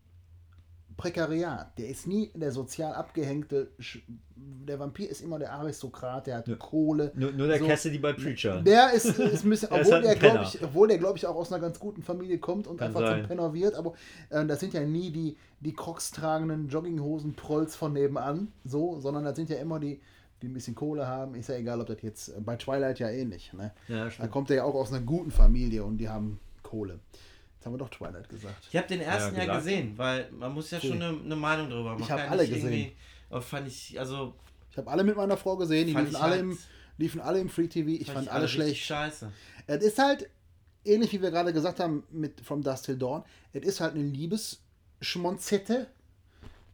Prekariat. 0.96 1.76
Der 1.78 1.88
ist 1.88 2.06
nie 2.06 2.30
der 2.34 2.52
sozial 2.52 2.94
abgehängte. 2.94 3.68
Sch 3.78 3.98
der 4.38 4.78
Vampir 4.78 5.08
ist 5.08 5.22
immer 5.22 5.38
der 5.38 5.52
Aristokrat, 5.52 6.26
der 6.26 6.38
hat 6.38 6.58
Kohle. 6.58 7.10
Nur, 7.14 7.32
nur 7.32 7.46
der 7.48 7.58
So. 7.58 7.66
Cassidy 7.66 7.98
bei 7.98 8.12
Preacher. 8.12 8.62
Der 8.62 8.92
ist, 8.92 9.06
ist 9.06 9.44
ein 9.44 9.50
bisschen, 9.50 9.68
Der 9.70 9.80
ist 9.80 9.86
obwohl 9.88 9.94
halt 9.94 10.04
der, 10.04 10.16
glaube 10.16 10.44
ich, 10.44 10.62
obwohl 10.62 10.88
der, 10.88 10.98
glaube 10.98 11.18
ich, 11.18 11.26
auch 11.26 11.34
aus 11.36 11.52
einer 11.52 11.60
ganz 11.60 11.80
guten 11.80 12.02
Familie 12.02 12.38
kommt 12.38 12.66
und 12.66 12.76
Kann 12.76 12.88
einfach 12.88 13.00
sein. 13.00 13.20
zum 13.20 13.28
Penner 13.28 13.54
wird, 13.54 13.74
aber 13.74 13.94
äh, 14.30 14.44
das 14.46 14.60
sind 14.60 14.74
ja 14.74 14.80
nie 14.80 15.10
die, 15.10 15.36
die 15.60 15.72
Crocs 15.72 16.10
tragenden 16.10 16.68
Jogginghosen-Prolls 16.68 17.76
von 17.76 17.92
nebenan, 17.92 18.52
so, 18.64 19.00
sondern 19.00 19.24
das 19.24 19.36
sind 19.36 19.48
ja 19.50 19.56
immer 19.56 19.80
die, 19.80 20.00
die 20.42 20.48
ein 20.48 20.54
bisschen 20.54 20.74
Kohle 20.74 21.06
haben. 21.06 21.34
Ist 21.34 21.48
ja 21.48 21.56
egal, 21.56 21.80
ob 21.80 21.86
das 21.86 22.02
jetzt 22.02 22.28
äh, 22.28 22.40
bei 22.40 22.56
Twilight 22.56 22.98
ja 22.98 23.08
ähnlich. 23.08 23.52
Ne? 23.52 23.72
Ja, 23.88 24.08
da 24.18 24.26
kommt 24.28 24.50
er 24.50 24.56
ja 24.56 24.64
auch 24.64 24.74
aus 24.74 24.92
einer 24.92 25.04
guten 25.04 25.30
Familie 25.30 25.82
und 25.84 25.98
die 25.98 26.08
haben 26.08 26.38
Kohle. 26.62 27.00
Haben 27.66 27.74
wir 27.74 27.78
doch 27.78 27.90
Twilight 27.90 28.28
gesagt. 28.28 28.68
Ich 28.70 28.76
habe 28.76 28.86
den 28.86 29.00
ersten 29.00 29.34
Ja, 29.36 29.42
ja, 29.42 29.56
gesehen, 29.56 29.98
weil 29.98 30.30
man 30.30 30.54
muss 30.54 30.70
ja 30.70 30.80
schon 30.80 31.02
eine, 31.02 31.18
eine 31.20 31.34
Meinung 31.34 31.68
darüber. 31.68 31.94
Man 31.94 32.00
Ich 32.00 32.08
hab 32.08 32.18
kann 32.20 32.28
alle 32.30 32.46
gesehen. 32.48 32.92
Aber 33.28 33.42
fand 33.42 33.66
ich, 33.66 33.98
also, 33.98 34.34
Ich 34.70 34.78
habe 34.78 34.88
alle 34.88 35.02
mit 35.02 35.16
meiner 35.16 35.36
Frau 35.36 35.56
gesehen, 35.56 35.88
die 35.88 35.92
Fand 35.92 36.06
liefen 36.06 36.16
ich 36.16 36.22
alle, 36.22 36.32
halt- 36.34 36.42
im, 36.42 36.58
liefen 36.98 37.20
alle 37.20 37.40
im 37.40 37.48
Free 37.48 37.66
TV. 37.66 37.88
Ich 38.00 38.08
fand, 38.08 38.28
alle 38.28 38.44
richtig 38.44 38.62
schlecht. 38.62 38.84
scheiße. 38.84 39.32
Es 39.66 39.82
ist 39.82 39.98
halt, 39.98 40.30
ähnlich 40.84 41.12
wie 41.12 41.20
wir 41.20 41.32
gerade 41.32 41.52
gesagt 41.52 41.80
haben 41.80 42.04
mit 42.12 42.40
From 42.40 42.62
Dust 42.62 42.84
Till 42.84 42.96
Dawn, 42.96 43.24
es 43.52 43.64
ist 43.66 43.80
halt 43.80 43.94
eine 43.96 44.04
Liebesschmonzette, 44.04 45.88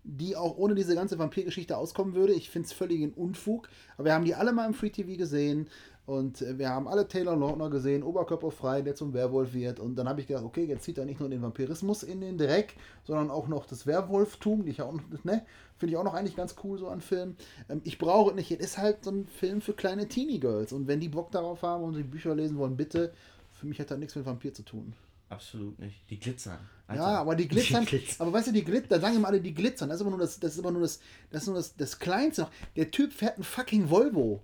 die 0.05 0.37
auch 0.37 0.59
ohne 0.59 0.75
diese 0.75 0.95
ganze 0.95 1.19
Vampirgeschichte 1.19 1.75
auskommen 1.77 2.15
würde. 2.15 2.35
Ich 2.35 2.51
finde 2.51 2.67
es 2.67 2.73
völligen 2.75 3.13
Unfug. 3.15 3.69
Aber 3.97 4.07
wir 4.07 4.13
haben 4.13 4.25
die 4.27 4.35
alle 4.35 4.53
mal 4.53 4.67
im 4.67 4.75
Free 4.75 4.91
TV 4.91 5.17
gesehen 5.17 5.69
und 6.05 6.43
äh, 6.43 6.59
wir 6.59 6.69
haben 6.69 6.89
alle 6.89 7.07
Taylor 7.07 7.37
Lautner 7.37 7.71
gesehen, 7.71 8.03
oberkörperfrei, 8.03 8.83
der 8.83 8.95
zum 8.95 9.15
Werwolf 9.15 9.55
wird. 9.55 9.79
Und 9.79 9.95
dann 9.97 10.09
habe 10.09 10.21
ich 10.21 10.27
gedacht, 10.27 10.45
okay, 10.45 10.65
jetzt 10.65 10.85
zieht 10.85 10.99
er 10.99 11.05
nicht 11.05 11.21
nur 11.21 11.29
den 11.29 11.43
Vampirismus 11.43 12.03
in 12.03 12.21
den 12.21 12.39
Dreck, 12.39 12.75
sondern 13.05 13.31
auch 13.31 13.47
noch 13.47 13.67
das 13.67 13.87
Werwolftum, 13.87 14.65
die 14.65 14.71
ich 14.71 14.83
auch 14.83 14.93
noch, 14.93 15.03
ne, 15.25 15.45
finde 15.79 15.93
ich 15.93 15.97
auch 15.97 16.05
noch 16.05 16.15
eigentlich 16.15 16.37
ganz 16.37 16.57
cool 16.65 16.79
so 16.79 16.89
an 16.89 17.01
Filmen. 17.01 17.37
Ähm, 17.69 17.81
ich 17.85 17.99
brauche 17.99 18.31
es 18.31 18.37
nicht, 18.37 18.51
es 18.51 18.59
ist 18.59 18.79
halt 18.79 19.05
so 19.05 19.11
ein 19.11 19.27
Film 19.27 19.61
für 19.61 19.75
kleine 19.75 20.09
Teenie 20.09 20.41
Girls. 20.41 20.73
Und 20.73 20.89
wenn 20.89 20.99
die 20.99 21.09
Bock 21.09 21.31
darauf 21.31 21.63
haben 21.63 21.85
und 21.85 21.97
die 21.97 22.03
Bücher 22.03 22.35
lesen 22.35 22.59
wollen, 22.59 22.77
bitte. 22.77 23.13
Für 23.53 23.69
mich 23.69 23.79
hat 23.79 23.93
das 23.93 23.99
nichts 23.99 24.17
mit 24.17 24.27
Vampir 24.27 24.53
zu 24.53 24.65
tun. 24.65 24.95
Absolut 25.29 25.79
nicht. 25.79 26.11
Die 26.11 26.19
glitzern. 26.19 26.59
Ja, 26.93 27.21
aber 27.21 27.37
die 27.37 27.47
glitzern. 27.49 27.85
Die 27.85 27.97
glitzern. 27.97 28.27
aber 28.27 28.37
weißt 28.37 28.49
du, 28.49 28.53
die 28.53 28.65
glitzern, 28.65 28.89
da 28.91 29.01
sagen 29.01 29.17
immer 29.17 29.29
alle, 29.29 29.41
die 29.41 29.55
glitzern. 29.55 29.89
Das 29.89 29.97
ist 29.97 30.03
aber 30.03 30.11
nur 30.11 30.19
das, 30.19 30.41
das 30.41 30.55
ist 30.55 30.59
aber 30.59 30.73
nur 30.73 30.83
das, 30.83 30.99
das 31.31 31.43
ist 31.43 31.47
nur 31.47 31.57
das, 31.57 31.77
das 31.77 31.99
Kleinste 32.01 32.43
noch. 32.43 32.51
Der 32.75 32.91
Typ 32.91 33.13
fährt 33.13 33.37
einen 33.37 33.45
fucking 33.45 33.89
Volvo. 33.89 34.43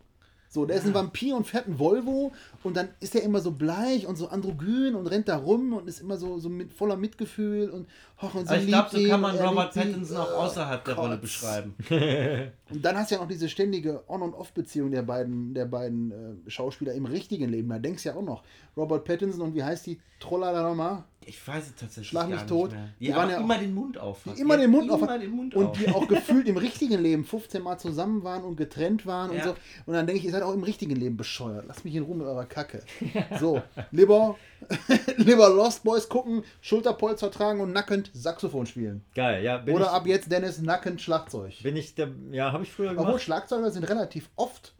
So, 0.50 0.64
der 0.64 0.76
ist 0.76 0.86
ein 0.86 0.94
Vampir 0.94 1.36
und 1.36 1.46
fährt 1.46 1.66
einen 1.66 1.78
Volvo 1.78 2.32
und 2.62 2.76
dann 2.76 2.88
ist 3.00 3.14
er 3.14 3.22
immer 3.22 3.40
so 3.40 3.50
bleich 3.50 4.06
und 4.06 4.16
so 4.16 4.28
androgyn 4.28 4.94
und 4.94 5.06
rennt 5.06 5.28
da 5.28 5.36
rum 5.36 5.74
und 5.74 5.88
ist 5.88 6.00
immer 6.00 6.16
so, 6.16 6.38
so 6.38 6.48
mit, 6.48 6.72
voller 6.72 6.96
Mitgefühl 6.96 7.68
und, 7.68 7.86
hoch 8.22 8.34
und 8.34 8.48
Aber 8.48 8.58
ich 8.58 8.66
glaube, 8.66 8.88
so 8.90 9.08
kann 9.08 9.20
man 9.20 9.36
er 9.36 9.46
Robert. 9.46 9.74
Pattinson 9.74 10.16
auch 10.16 10.32
außerhalb 10.32 10.84
der 10.84 10.94
Rolle 10.94 11.18
beschreiben. 11.18 11.74
Und 12.70 12.84
dann 12.84 12.96
hast 12.96 13.10
du 13.10 13.14
ja 13.14 13.20
noch 13.20 13.28
diese 13.28 13.48
ständige 13.48 14.02
On- 14.08 14.22
und 14.22 14.34
Off-Beziehung 14.34 14.90
der 14.90 15.02
beiden, 15.02 15.54
der 15.54 15.64
beiden 15.66 16.10
äh, 16.46 16.50
Schauspieler 16.50 16.92
im 16.92 17.06
richtigen 17.06 17.48
Leben. 17.48 17.68
Da 17.68 17.78
denkst 17.78 18.02
du 18.02 18.08
ja 18.10 18.14
auch 18.14 18.22
noch. 18.22 18.42
Robert 18.76 19.04
Pattinson 19.04 19.40
und 19.40 19.54
wie 19.54 19.62
heißt 19.64 19.86
die 19.86 19.98
Troller 20.20 20.52
da 20.52 20.62
nochmal? 20.68 21.04
Ich 21.24 21.46
weiß 21.46 21.64
es 21.66 21.74
tatsächlich 21.74 22.08
Schlag 22.08 22.26
mich 22.28 22.36
nicht 22.36 22.48
tot. 22.48 22.70
mehr. 22.72 22.88
Die 23.00 23.06
Die, 23.06 23.14
waren 23.14 23.28
ja 23.30 23.36
auch- 23.38 23.42
immer 23.42 23.58
den 23.58 23.74
Mund 23.74 23.98
auf. 23.98 24.20
Die 24.24 24.40
immer 24.40 24.56
den 24.56 24.70
Mund 24.70 24.90
auf 24.90 25.02
immer 25.02 25.18
den 25.18 25.30
Mund 25.30 25.54
und 25.54 25.66
auf. 25.66 25.78
die 25.78 25.88
auch 25.88 26.06
gefühlt 26.08 26.48
im 26.48 26.56
richtigen 26.56 27.00
Leben 27.02 27.24
15 27.24 27.62
Mal 27.62 27.78
zusammen 27.78 28.22
waren 28.24 28.44
und 28.44 28.56
getrennt 28.56 29.04
waren 29.06 29.30
und 29.30 29.36
Ja. 29.36 29.44
so. 29.44 29.50
Und 29.86 29.94
dann 29.94 30.06
denke 30.06 30.20
ich, 30.20 30.24
ihr 30.26 30.32
seid 30.32 30.42
auch 30.42 30.54
im 30.54 30.62
richtigen 30.62 30.96
Leben 30.96 31.16
bescheuert. 31.16 31.64
Lasst 31.68 31.84
mich 31.84 31.94
in 31.94 32.02
Ruhe 32.04 32.16
mit 32.16 32.26
eurer 32.26 32.46
Kacke. 32.46 32.82
So, 33.40 33.60
lieber, 33.90 34.36
lieber 35.16 35.48
Lost 35.48 35.84
Boys 35.84 36.08
gucken, 36.08 36.44
Schulterpolster 36.60 37.30
tragen 37.30 37.60
und 37.60 37.72
nackend 37.72 38.10
Saxophon 38.14 38.66
spielen. 38.66 39.04
Geil, 39.14 39.42
ja. 39.44 39.58
Bin 39.58 39.74
Oder 39.74 39.86
ich, 39.86 39.90
ab 39.90 40.06
jetzt 40.06 40.30
Dennis 40.30 40.60
nackend 40.60 41.00
Schlagzeug. 41.00 41.54
bin 41.62 41.76
ich 41.76 41.94
der, 41.94 42.08
ja, 42.30 42.52
habe 42.52 42.64
ich 42.64 42.72
früher 42.72 42.90
Obwohl 42.92 43.04
gemacht. 43.06 43.22
Schlagzeuger 43.22 43.70
sind 43.70 43.84
relativ 43.88 44.28
oft 44.36 44.74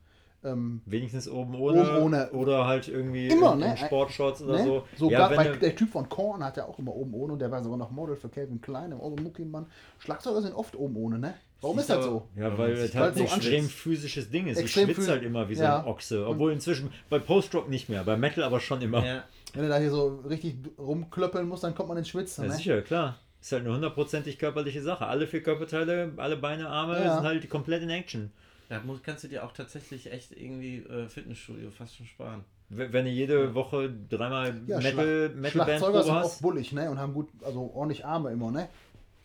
ähm, 0.45 0.83
Wenigstens 0.87 1.29
oben 1.29 1.57
ohne, 1.57 1.81
Oben 1.83 2.03
ohne. 2.03 2.31
oder 2.31 2.65
halt 2.67 2.87
irgendwie 2.87 3.27
Immer, 3.27 3.55
in, 3.55 3.59
ne? 3.59 3.71
in 3.73 3.77
Sportshorts 3.77 4.41
oder 4.43 4.59
ne? 4.59 4.65
so. 4.65 4.85
Sogar 4.97 5.33
ja, 5.33 5.37
bei, 5.37 5.49
der 5.57 5.75
Typ 5.75 5.91
von 5.91 6.09
Korn 6.09 6.45
hat 6.45 6.57
ja 6.57 6.67
auch 6.67 6.79
immer 6.79 6.95
oben 6.95 7.13
ohne 7.15 7.33
und 7.33 7.41
der 7.41 7.51
war 7.51 7.61
sogar 7.63 7.77
noch 7.77 7.91
Model 7.91 8.15
für 8.15 8.29
Calvin 8.29 8.61
Klein, 8.61 8.93
im 8.93 8.99
Muckimann. 9.25 9.67
Schlagzeuger 9.99 10.43
sind 10.43 10.55
oft 10.55 10.77
oben 10.77 10.97
ohne, 10.97 11.19
ne? 11.19 11.35
Warum 11.61 11.81
ist 11.81 11.91
das 11.91 12.05
so? 12.05 12.29
ja, 12.37 12.57
weil 12.57 12.71
es 12.75 12.95
halt 12.95 13.17
so 13.17 13.21
ein 13.23 13.27
extrem 13.27 13.55
anschwitzt. 13.57 13.73
physisches 13.73 14.31
Ding 14.31 14.47
ist. 14.47 14.59
Extrem 14.59 14.87
du 14.87 14.95
schwitzt 14.95 15.09
halt 15.09 15.25
immer 15.25 15.49
wie 15.49 15.57
so 15.57 15.65
Ja. 15.65 15.81
ein 15.81 15.87
Ochse. 15.87 16.25
Obwohl 16.29 16.53
inzwischen 16.53 16.93
bei 17.11 17.19
Post-Rock 17.19 17.69
nicht 17.69 17.89
mehr, 17.89 18.05
bei 18.05 18.17
Metal 18.17 18.45
aber 18.45 18.61
schon 18.61 18.81
immer. 18.81 19.05
Ja, 19.05 19.15
ja. 19.17 19.25
Wenn 19.59 19.65
du 19.65 19.71
da 19.71 19.79
hier 19.79 19.91
so 19.91 20.23
richtig 20.29 20.55
rumklöppeln 20.79 21.49
musst, 21.49 21.65
dann 21.65 21.75
kommt 21.75 21.89
man 21.89 21.99
ins 21.99 22.09
Schwitzen, 22.09 22.47
ne? 22.47 22.53
sicher, 22.55 22.81
klar. 22.83 23.19
Ist 23.41 23.51
halt 23.51 23.65
eine 23.65 23.75
hundertprozentig 23.75 24.39
körperliche 24.39 24.83
Sache. 24.83 25.07
Alle 25.07 25.27
vier 25.27 25.43
Körperteile, 25.43 26.13
alle 26.17 26.37
Beine, 26.37 26.69
Arme 26.69 27.03
Ja. 27.03 27.17
sind 27.17 27.25
halt 27.25 27.51
komplett 27.51 27.83
in 27.83 27.91
Action. 27.91 28.31
Da 28.69 28.81
kannst 29.03 29.25
du 29.25 29.29
dir 29.29 29.45
auch 29.45 29.53
tatsächlich 29.53 30.13
echt 30.13 30.31
irgendwie 30.31 30.79
äh, 30.79 31.09
Fitnessstudio 31.09 31.71
fast 31.71 31.97
schon 31.97 32.07
sparen. 32.07 32.45
Wenn 32.69 33.05
du 33.07 33.11
jede 33.11 33.55
Woche 33.55 33.93
dreimal 34.11 34.61
Ja, 34.67 34.79
Metal, 34.79 34.93
Schlag- 35.31 35.35
Metal 35.37 35.51
Schlagzeuger 35.51 36.03
sind 36.05 36.15
hast, 36.15 36.27
oft 36.27 36.43
bullig, 36.43 36.73
ne? 36.73 36.91
Und 36.91 36.99
haben 36.99 37.15
gut, 37.15 37.29
also 37.43 37.73
ordentlich 37.75 38.05
Arme 38.05 38.31
immer, 38.31 38.51
ne? 38.53 38.69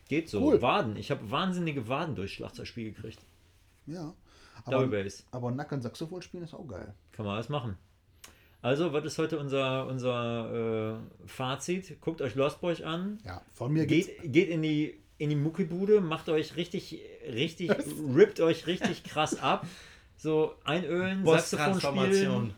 geht 0.08 0.28
so. 0.28 0.40
Cool. 0.42 0.60
Waden. 0.62 0.96
Ich 0.96 1.10
habe 1.12 1.30
wahnsinnige 1.30 1.86
Waden 1.88 2.14
durch 2.16 2.34
Schlagzeugspiel 2.34 2.92
gekriegt. 2.92 3.20
Ja. 3.86 4.12
Double 4.66 4.86
Aber, 4.88 5.02
Bass. 5.04 5.24
aber 5.30 5.50
Nacken 5.50 5.80
Saxophon 5.82 6.22
spielen 6.22 6.42
ist 6.44 6.54
auch 6.54 6.66
geil. 6.66 6.92
Kann 7.12 7.24
man 7.24 7.34
alles 7.36 7.48
machen. 7.48 7.76
Also, 8.64 8.94
was 8.94 9.04
ist 9.04 9.18
heute 9.18 9.38
unser, 9.38 9.86
unser 9.86 10.94
äh, 10.94 11.28
Fazit? 11.28 12.00
Guckt 12.00 12.22
euch 12.22 12.34
Lost 12.34 12.62
Boys 12.62 12.80
an. 12.80 13.18
Ja, 13.22 13.42
von 13.52 13.70
mir 13.70 13.84
geht's. 13.84 14.06
Geht, 14.06 14.32
geht 14.32 14.48
in 14.48 14.62
die 14.62 14.98
in 15.18 15.28
die 15.28 15.36
Muckibude, 15.36 16.00
macht 16.00 16.30
euch 16.30 16.56
richtig, 16.56 16.98
richtig, 17.30 17.70
rippt 18.16 18.40
euch 18.40 18.66
richtig 18.66 19.04
krass 19.04 19.38
ab. 19.38 19.66
So 20.16 20.54
einölen, 20.64 21.22
Boss-Transformation. 21.24 22.54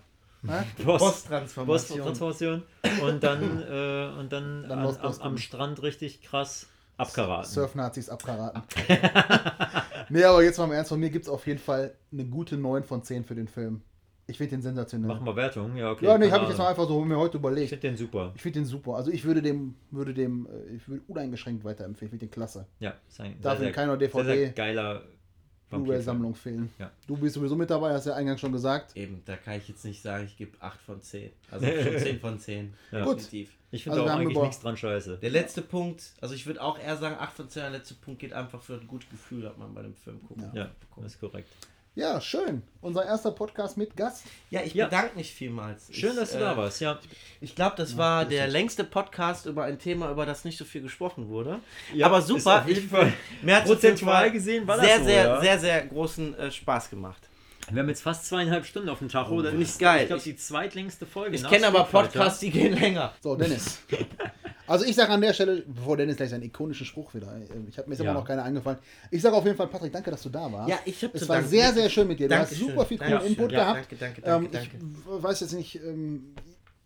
Post, 0.77 1.29
Boss-Transformation. 1.29 2.01
Transformation 2.01 2.63
und 3.03 3.25
dann, 3.25 3.63
äh, 3.63 4.13
und 4.17 4.33
dann, 4.33 4.63
Dann 4.69 4.79
an, 4.79 4.97
am, 5.01 5.21
am. 5.21 5.39
Strand 5.39 5.83
richtig 5.83 6.23
krass 6.23 6.69
abkaraten. 6.99 7.51
Surf-Nazis 7.51 8.11
abkaraten. 8.11 8.63
nee, 10.09 10.23
aber 10.23 10.45
jetzt 10.45 10.59
mal 10.59 10.67
im 10.67 10.73
Ernst, 10.73 10.91
von 10.91 11.01
mir 11.01 11.11
gibt 11.11 11.25
es 11.25 11.29
auf 11.29 11.45
jeden 11.49 11.59
Fall 11.59 11.97
eine 12.13 12.27
gute 12.27 12.57
9 12.57 12.85
von 12.85 13.03
10 13.03 13.25
für 13.25 13.35
den 13.35 13.49
Film. 13.49 13.83
Ich 14.29 14.39
finde 14.39 14.57
den 14.57 14.63
sensationell. 14.63 15.09
Machen 15.09 15.25
wir 15.25 15.37
Wertung? 15.37 15.77
Ja, 15.77 15.93
okay. 15.93 16.05
ja, 16.05 16.19
nee, 16.19 16.31
habe 16.31 16.45
ich 16.45 16.51
jetzt 16.51 16.59
mal 16.59 16.69
einfach 16.69 16.89
so 16.89 17.05
mir 17.05 17.17
heute 17.17 17.37
Ich 17.37 17.41
überlegt. 17.41 17.69
finde 17.69 17.89
den 17.89 17.97
super. 17.97 18.33
Ich 18.35 18.43
finde 18.43 18.61
den 18.61 18.67
super. 18.67 18.95
Also 18.97 19.13
ich 19.13 19.25
würde 19.25 19.41
dem, 19.41 19.77
würde 19.93 20.13
dem, 20.15 20.47
äh, 20.47 20.75
ich 20.75 20.89
würde 20.89 21.03
uneingeschränkt 21.07 21.65
weiterempfehlen. 21.65 22.09
Ich 22.09 22.11
finde 22.11 22.27
den 22.27 22.33
klasse. 22.33 22.67
Ja, 22.81 22.95
ist 23.09 23.21
ein 23.21 23.41
Darf 23.41 23.59
sehr, 23.59 23.69
in 23.69 23.75
keiner 23.75 23.97
sehr, 23.99 24.11
sehr 24.11 24.23
DVD 24.25 24.53
geiler. 24.53 25.03
Blu-ray-Sammlung 25.71 26.35
fehlen. 26.35 26.71
Ja. 26.79 26.93
Du 27.09 27.17
bist 27.17 27.35
sowieso 27.35 27.57
mit 27.57 27.69
dabei, 27.71 27.93
hast 27.93 28.07
ja 28.07 28.15
eingangs 28.15 28.41
schon 28.41 28.53
gesagt. 28.53 28.97
Eben, 28.97 29.23
da 29.25 29.37
kann 29.37 29.55
ich 29.55 29.69
jetzt 29.69 29.85
nicht 29.85 30.01
sagen, 30.01 30.25
ich 30.25 30.37
gebe 30.37 30.53
8 30.61 30.81
von 30.81 31.03
10. 31.03 31.31
Also 31.51 31.67
schon 31.67 31.99
10 31.99 32.21
von 32.21 32.39
10. 32.39 32.75
Ja. 32.93 33.05
Definitiv. 33.05 33.57
Ich 33.73 33.83
finde 33.83 34.01
Also 34.01 34.13
auch 34.13 34.17
eigentlich 34.17 34.39
nichts 34.39 34.61
dran 34.61 34.77
scheiße. 34.77 35.19
Der 35.19 35.31
letzte 35.31 35.63
Punkt, 35.63 36.15
also 36.21 36.35
ich 36.35 36.47
würde 36.47 36.63
auch 36.63 36.79
eher 36.79 36.97
sagen 36.97 37.17
8 37.19 37.33
von 37.33 37.49
10, 37.49 37.63
der 37.63 37.71
letzte 37.71 37.95
Punkt 37.95 38.21
geht 38.21 38.33
einfach 38.33 38.63
für 38.63 38.75
ein 38.75 38.87
gutes 38.87 39.11
Gefühl, 39.11 39.47
hat 39.47 39.59
man 39.59 39.75
bei 39.75 39.83
dem 39.83 39.95
Film 39.95 40.23
gucken. 40.23 40.51
Ja, 40.55 40.71
das 40.97 41.15
ist 41.15 41.21
korrekt. 41.21 41.49
Ja, 41.97 42.21
schön. 42.21 42.63
Unser 42.83 43.07
erster 43.07 43.31
Podcast 43.31 43.79
mit 43.79 43.97
Gast. 43.97 44.25
Ja, 44.51 44.61
ich 44.61 44.75
Ja. 44.75 44.85
bedanke 44.85 45.17
mich 45.17 45.33
vielmals. 45.33 45.89
Schön, 45.91 46.11
ich, 46.11 46.17
dass 46.17 46.33
du 46.33 46.37
äh, 46.37 46.41
da 46.41 46.55
warst, 46.55 46.83
ja. 46.83 46.99
Ich 47.41 47.55
glaube, 47.55 47.75
das 47.77 47.97
war 47.97 48.27
der 48.27 48.49
längste 48.49 48.85
Podcast 48.85 49.47
über 49.47 49.65
ein 49.65 49.79
Thema, 49.79 50.11
über 50.11 50.27
das 50.27 50.45
nicht 50.45 50.59
so 50.59 50.67
viel 50.67 50.83
gesprochen 50.83 51.31
wurde. 51.31 51.59
Ja, 51.95 52.05
Aber 52.07 52.19
ist 52.19 52.27
super. 52.27 52.61
auf 52.61 52.69
jeden 52.69 52.85
Ich, 52.85 52.91
Fall 52.91 53.11
mir 53.43 53.57
hat 53.57 53.65
prozentual 53.65 54.31
gesehen 54.31 54.67
war 54.69 54.77
das 54.77 54.85
sehr, 54.85 54.99
so, 54.99 55.05
sehr, 55.07 55.25
ja. 55.25 55.41
sehr, 55.41 55.59
sehr 55.59 55.87
großen 55.87 56.39
äh, 56.39 56.51
Spaß 56.53 56.91
gemacht. 56.91 57.26
Wir 57.71 57.83
haben 57.83 57.89
jetzt 57.89 58.03
fast 58.03 58.27
zweieinhalb 58.27 58.65
Stunden 58.65 58.89
auf 58.89 58.99
dem 59.01 59.09
Tacho. 59.09 59.43
Das 59.43 59.51
Finde 59.51 59.65
ich 59.65 59.71
ist, 59.71 59.79
geil. 59.81 60.03
Ich 60.03 60.07
glaube, 60.09 60.23
die 60.23 60.37
zweitlängste 60.37 61.05
Folge. 61.07 61.35
Ich 61.37 61.49
kenne 61.49 61.67
aber. 61.67 61.85
Podcasts, 61.85 62.41
die 62.41 62.51
gehen 62.51 62.75
länger. 62.75 63.13
So, 63.23 63.35
Dennis. 63.37 63.79
Also 64.69 64.85
ich 64.85 64.97
sage 64.97 65.13
an 65.13 65.21
der 65.21 65.33
Stelle, 65.33 65.63
bevor 65.65 65.97
Dennis 65.97 66.17
gleich 66.17 66.31
seinen 66.31 66.43
ikonischen 66.43 66.87
Spruch 66.87 67.15
wieder, 67.15 67.29
äh, 67.37 67.45
ich 67.69 67.79
habe 67.79 67.89
mir 67.89 67.95
jetzt 67.95 68.03
Ja. 68.05 68.11
immer 68.11 68.15
noch 68.19 68.27
keiner 68.27 68.43
eingefallen. 68.43 68.79
Ich 69.13 69.23
sage 69.23 69.37
auf 69.37 69.45
jeden 69.45 69.57
Fall, 69.57 69.69
Patrick, 69.69 69.93
danke, 69.93 70.11
dass 70.11 70.23
du 70.25 70.29
da 70.29 70.51
warst. 70.51 70.69
Ja, 70.69 70.81
ich 70.85 71.01
habe 71.05 71.17
Es 71.17 71.29
war 71.29 71.41
sehr, 71.45 71.73
sehr 71.73 71.89
schön 71.89 72.09
mit 72.09 72.19
dir. 72.19 72.29
Du 72.29 72.37
hast 72.37 72.51
Dankeschön. 72.51 72.71
super 72.71 72.85
viel 72.85 72.99
coolen 72.99 73.11
Dankeschön. 73.13 73.37
Input 73.37 73.53
Ja, 73.53 73.59
gehabt. 73.61 73.77
danke, 73.93 73.97
danke, 73.97 74.23
danke, 74.23 74.47
ähm, 74.47 74.51
danke. 74.53 75.17
Ich 75.19 75.23
weiß 75.23 75.39
jetzt 75.43 75.53
nicht, 75.53 75.77
ähm, 75.85 76.35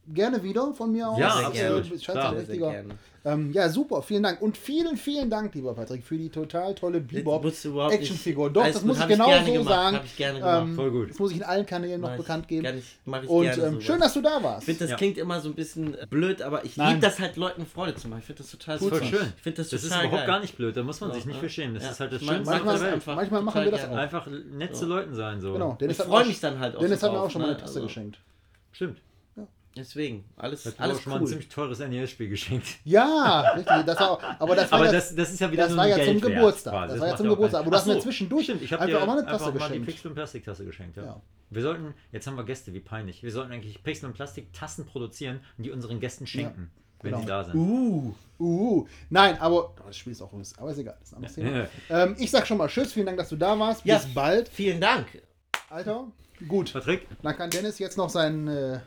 gerne 0.09 0.43
wieder 0.43 0.75
von 0.75 0.93
mir 0.93 1.09
aus. 1.09 1.19
Ja, 1.19 1.39
sehr 1.39 1.51
gerne. 1.53 1.79
Äh, 1.79 1.85
scheint 1.85 1.91
ein 1.91 2.03
Sehr, 2.05 2.31
sehr 2.31 2.39
richtiger- 2.41 2.71
gerne. 2.71 2.99
Ähm, 3.23 3.53
ja, 3.53 3.69
super, 3.69 4.01
vielen 4.03 4.23
Dank. 4.23 4.41
Und 4.41 4.57
vielen, 4.57 4.97
vielen 4.97 5.29
Dank, 5.29 5.55
lieber 5.55 5.75
Patrick, 5.75 6.03
für 6.05 6.17
die 6.17 6.31
total 6.31 6.75
tolle 6.75 7.01
Bebop 7.01 7.45
musst 7.45 7.63
du 7.65 7.69
überhaupt 7.69 7.93
nicht- 7.93 8.01
Actionfigur. 8.03 8.49
Doch, 8.51 8.65
das 8.65 8.77
gut, 8.77 8.87
muss 8.87 8.97
ich 8.97 9.03
ich 9.03 9.09
genau 9.11 9.27
gerne 9.27 9.47
so 9.47 9.53
gemacht, 9.53 9.69
sagen. 9.69 9.97
hab 9.97 10.05
ich 10.07 10.17
gerne 10.17 10.39
gemacht. 10.39 10.63
Ähm, 10.63 10.75
Voll 10.75 10.91
gut. 10.91 11.11
Das 11.11 11.19
muss 11.19 11.31
ich 11.33 11.37
in 11.37 11.43
allen 11.43 11.67
Kanälen 11.67 12.01
noch 12.01 12.13
ich- 12.13 12.17
bekannt 12.17 12.49
geben. 12.49 12.79
Ich, 12.79 12.97
mach 13.05 13.23
ich 13.23 13.29
Und 13.29 13.43
gerne 13.43 13.63
ähm, 13.63 13.81
schön, 13.83 14.01
dass 14.01 14.15
du 14.15 14.23
da 14.23 14.43
warst. 14.43 14.61
Ich 14.61 14.65
finde, 14.65 14.79
das 14.81 14.91
Ja. 14.93 14.97
klingt 14.97 15.19
immer 15.19 15.39
so 15.41 15.51
ein 15.51 15.55
bisschen 15.55 15.97
blöd, 16.09 16.41
aber 16.41 16.65
ich 16.65 16.77
liebe 16.77 16.99
das 16.99 17.19
halt, 17.21 17.37
Leuten 17.37 17.67
Freude 17.67 17.95
zu 17.95 18.09
machen. 18.09 18.21
Ich 18.21 18.25
finde 18.27 18.43
das 18.43 18.51
total 18.53 18.79
Voll 18.79 18.93
auch. 18.95 19.03
schön. 19.05 19.33
Ich 19.37 19.43
finde 19.43 19.57
das, 19.59 19.69
Das 19.69 19.83
ist 19.85 19.91
überhaupt 19.91 20.13
geil. 20.13 20.27
gar 20.27 20.41
nicht 20.41 20.57
blöd. 20.57 20.75
Da 20.77 20.83
muss 20.83 21.01
man 21.03 21.13
sich 21.13 21.27
nicht 21.27 21.35
ja. 21.37 21.41
verstehen. 21.41 21.75
Das 21.75 21.85
Ja. 21.85 21.91
ist 21.91 22.01
halt 22.01 22.13
das 22.13 22.21
Schönste 22.25 22.45
manchmal- 22.51 22.75
der 22.77 22.83
Welt. 22.85 22.95
einfach 22.95 23.17
manchmal 23.17 23.43
machen 23.43 23.65
wir 23.65 23.71
das 23.71 23.85
auch. 23.87 23.97
Einfach 23.97 24.27
nett 24.29 24.75
zu 24.75 24.87
Leuten 24.87 25.15
sein. 25.15 25.41
So. 25.43 25.53
Genau, 25.53 25.77
Dennis 25.79 25.97
Ich 25.97 26.01
hat 26.01 26.07
freue 26.09 26.23
mir 26.23 26.29
mich 26.29 26.41
dann 26.41 26.59
halt 26.59 26.75
auch 26.75 26.81
Dennis 26.81 27.03
hat 27.03 27.13
mir 27.13 27.21
auch 27.21 27.31
schon 27.31 27.43
mal 27.43 27.49
ne? 27.49 27.53
eine 27.55 27.61
Tasse 27.61 27.75
Also, 27.75 27.87
geschenkt. 27.87 28.19
Stimmt. 28.73 28.99
Deswegen, 29.77 30.25
alles, 30.37 30.67
Hat 30.67 30.81
alles 30.81 30.99
auch 30.99 31.03
schon 31.03 31.11
mal 31.11 31.17
ein 31.17 31.23
cool. 31.23 31.29
ziemlich 31.29 31.49
teures 31.49 31.79
NES-Spiel 31.79 32.29
geschenkt. 32.29 32.67
Ja, 32.85 33.53
richtig. 33.55 33.87
Das 33.87 34.01
war, 34.01 34.19
aber 34.41 34.57
das 34.57 34.71
war 34.73 34.79
Aber 34.81 34.87
ja, 34.87 34.93
das, 34.93 35.15
das 35.15 35.33
ist 35.33 35.39
ja 35.39 35.51
wieder 35.53 35.63
das 35.63 35.73
so 35.73 35.79
war 35.79 35.87
ja 35.87 35.95
zum 35.97 36.05
Geld 36.05 36.23
Geburtstag. 36.23 36.73
quasi. 36.73 36.93
Das 36.93 37.01
war 37.01 37.09
ja 37.09 37.17
zum 37.17 37.29
Geburtstag. 37.29 37.61
Aber 37.61 37.71
du 37.71 37.77
hast 37.77 37.87
mir 37.87 38.01
zwischendurch 38.01 38.45
Stimmt, 38.45 38.63
ich 38.63 38.73
habe 38.73 38.83
einfach 38.83 38.99
dir 38.99 39.03
auch 39.03 39.07
mal 39.07 39.19
eine 39.19 39.27
Tasse 39.27 39.45
mal 39.45 39.53
die 39.53 39.59
geschenkt. 39.59 39.87
Pixel- 39.87 40.09
und 40.09 40.15
Plastiktasse 40.15 40.65
geschenkt. 40.65 40.97
Ja. 40.97 41.05
Ja. 41.05 41.23
Wir 41.51 41.63
sollten, 41.63 41.95
jetzt 42.11 42.27
haben 42.27 42.37
wir 42.37 42.45
Gäste, 42.45 42.73
wie 42.75 42.81
peinlich. 42.81 43.23
Wir 43.23 43.31
sollten 43.31 43.53
eigentlich 43.53 43.83
Pixel 43.83 44.07
und 44.07 44.15
Plastik 44.15 44.53
Tassen 44.53 44.87
produzieren 44.87 45.41
und 45.57 45.65
die 45.65 45.71
unseren 45.71 46.01
Gästen 46.01 46.27
schenken, 46.27 46.71
wenn 47.03 47.13
genau. 47.13 47.21
sie 47.21 47.27
da 47.29 47.45
sind. 47.45 47.55
Uh, 47.55 48.15
uh. 48.41 48.87
Nein, 49.09 49.41
aber 49.41 49.71
oh, 49.71 49.75
das 49.87 49.97
Spiel 49.97 50.13
ist 50.13 50.23
auch 50.23 50.29
übrigens. 50.29 50.59
Aber 50.59 50.73
ist 50.73 50.79
egal, 50.79 50.97
das 50.99 51.09
ist 51.09 51.13
ein 51.13 51.17
anderes 51.17 51.35
Thema. 51.37 51.69
Ähm, 51.91 52.17
ich 52.19 52.31
sag 52.31 52.47
schon 52.47 52.59
mal 52.59 52.69
Tschüss, 52.69 52.93
vielen 52.93 53.07
Dank, 53.07 53.19
dass 53.19 53.29
du 53.29 53.37
da 53.37 53.57
warst. 53.59 53.85
Ja. 53.85 53.99
Bis 53.99 54.13
bald. 54.13 54.49
Vielen 54.49 54.81
Dank. 54.81 55.07
Alter, 55.69 56.09
gut. 56.49 56.73
Patrick, 56.73 57.07
Dann 57.23 57.37
kann 57.37 57.51
Dennis 57.51 57.79
jetzt 57.79 57.97
noch 57.97 58.11
sein. 58.11 58.49
Äh, 58.49 58.81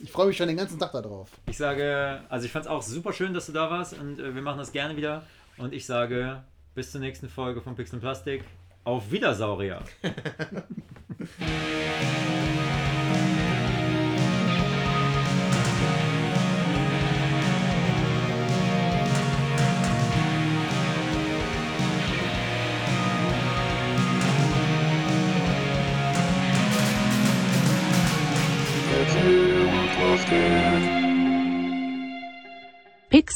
ich 0.00 0.12
freue 0.12 0.26
mich 0.26 0.36
schon 0.36 0.48
den 0.48 0.56
ganzen 0.56 0.78
Tag 0.78 0.92
darauf. 0.92 1.30
ich 1.48 1.56
sage, 1.56 2.20
also 2.28 2.46
ich 2.46 2.52
fand 2.52 2.66
es 2.66 2.70
auch 2.70 2.82
super 2.82 3.12
schön, 3.12 3.34
dass 3.34 3.46
du 3.46 3.52
da 3.52 3.70
warst 3.70 3.98
und 3.98 4.18
äh, 4.18 4.34
wir 4.34 4.42
machen 4.42 4.58
das 4.58 4.72
gerne 4.72 4.96
wieder. 4.96 5.22
Und 5.58 5.72
ich 5.72 5.86
sage, 5.86 6.42
bis 6.74 6.92
zur 6.92 7.00
nächsten 7.00 7.28
Folge 7.28 7.62
von 7.62 7.74
Pixel 7.74 7.98
Plastik. 7.98 8.44
Auf 8.84 9.10
Wiedersaurier. 9.10 9.80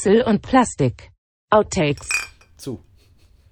Pixel 0.01 0.23
und 0.23 0.41
Plastik. 0.41 1.11
Outtakes. 1.51 2.09
Zu. 2.57 2.79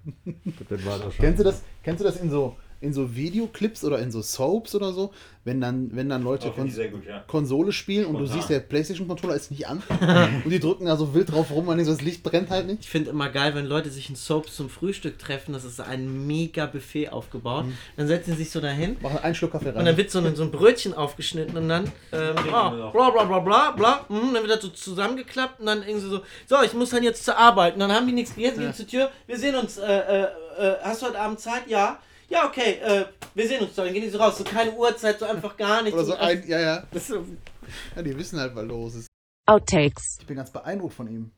Das 0.68 0.84
war 0.84 0.98
schon. 0.98 1.12
Kennst 1.12 1.38
du 1.40 1.44
das? 1.44 1.62
Kennst 1.84 2.00
du 2.00 2.04
das 2.04 2.16
in 2.16 2.30
so 2.30 2.56
in 2.80 2.92
so 2.92 3.14
Videoclips 3.14 3.84
oder 3.84 3.98
in 3.98 4.10
so 4.10 4.22
Soaps 4.22 4.74
oder 4.74 4.92
so, 4.92 5.12
wenn 5.44 5.60
dann 5.60 5.90
wenn 5.94 6.08
dann 6.08 6.22
Leute 6.22 6.52
Oh, 6.56 6.66
sehr 6.68 6.88
gut, 6.88 7.04
ja. 7.06 7.22
Konsole 7.26 7.72
spielen 7.72 8.06
und 8.06 8.14
du 8.14 8.20
Spontan. 8.20 8.36
siehst 8.36 8.50
der 8.50 8.60
PlayStation 8.60 9.06
Controller 9.06 9.34
ist 9.34 9.50
nicht 9.50 9.66
an 9.68 9.82
und 10.44 10.50
die 10.50 10.60
drücken 10.60 10.86
da 10.86 10.96
so 10.96 11.14
wild 11.14 11.30
drauf 11.30 11.50
rum 11.50 11.68
und 11.68 11.84
so 11.84 11.90
das 11.92 12.00
Licht 12.00 12.22
brennt 12.22 12.48
halt 12.50 12.66
nicht. 12.66 12.80
Ich 12.80 12.88
finde 12.90 13.10
immer 13.10 13.28
geil, 13.28 13.54
wenn 13.54 13.66
Leute 13.66 13.90
sich 13.90 14.08
in 14.08 14.16
Soaps 14.16 14.56
zum 14.56 14.70
Frühstück 14.70 15.18
treffen. 15.18 15.52
Das 15.52 15.64
ist 15.64 15.80
ein 15.80 16.26
mega 16.26 16.66
Buffet 16.66 17.10
aufgebaut. 17.10 17.66
Dann 17.96 18.06
setzen 18.06 18.32
sie 18.32 18.44
sich 18.44 18.50
so 18.50 18.60
dahin. 18.60 18.96
Machen 19.00 19.18
einen 19.18 19.34
Schluck 19.34 19.52
Kaffee 19.52 19.68
Und 19.68 19.74
dann 19.76 19.86
rein. 19.86 19.96
wird 19.96 20.10
so 20.10 20.18
ein, 20.20 20.34
so 20.34 20.42
ein 20.42 20.50
Brötchen 20.50 20.94
aufgeschnitten 20.94 21.56
und 21.56 21.68
dann, 21.68 21.84
ähm, 22.12 22.34
oh, 22.48 22.90
bla 22.92 23.10
bla 23.10 23.24
bla 23.24 23.38
bla 23.40 23.70
bla, 23.72 24.06
mhm, 24.08 24.32
dann 24.34 24.42
wird 24.42 24.50
das 24.50 24.62
so 24.62 24.68
zusammengeklappt 24.68 25.60
und 25.60 25.66
dann 25.66 25.82
irgendwie 25.82 26.08
so, 26.08 26.20
so, 26.46 26.56
ich 26.64 26.72
muss 26.74 26.90
dann 26.90 27.02
jetzt 27.02 27.24
zur 27.24 27.36
Arbeit. 27.36 27.74
Und 27.74 27.80
dann 27.80 27.92
haben 27.92 28.06
die 28.06 28.12
nichts 28.14 28.34
gegessen, 28.34 28.60
gehen 28.60 28.74
zur 28.74 28.86
Tür, 28.86 29.10
wir 29.26 29.38
sehen 29.38 29.54
uns, 29.54 29.76
äh, 29.78 29.84
äh, 29.86 30.22
äh, 30.58 30.74
hast 30.82 31.02
du 31.02 31.06
heute 31.06 31.20
Abend 31.20 31.40
Zeit? 31.40 31.62
Ja. 31.66 31.98
Ja, 32.30 32.46
okay, 32.46 32.78
äh, 32.80 33.04
wir 33.34 33.46
sehen 33.48 33.60
uns. 33.62 33.74
Dann 33.74 33.92
gehen 33.92 34.02
die 34.02 34.08
so 34.08 34.18
raus, 34.18 34.38
so 34.38 34.44
keine 34.44 34.72
Uhrzeit, 34.72 35.18
so 35.18 35.26
einfach 35.26 35.56
gar 35.56 35.82
nichts. 35.82 35.94
Oder 35.98 36.04
so 36.06 36.12
Und 36.12 36.20
ein, 36.20 36.46
ja, 36.46 36.60
ja. 36.60 36.82
das 36.92 37.02
ist 37.02 37.08
so, 37.08 37.26
Ja, 37.96 38.02
die 38.02 38.16
wissen 38.16 38.38
halt, 38.38 38.54
was 38.54 38.64
los 38.64 38.94
ist. 38.94 39.06
Outtakes. 39.46 40.18
Ich 40.20 40.26
bin 40.26 40.36
ganz 40.36 40.50
beeindruckt 40.52 40.94
von 40.94 41.08
ihm. 41.08 41.32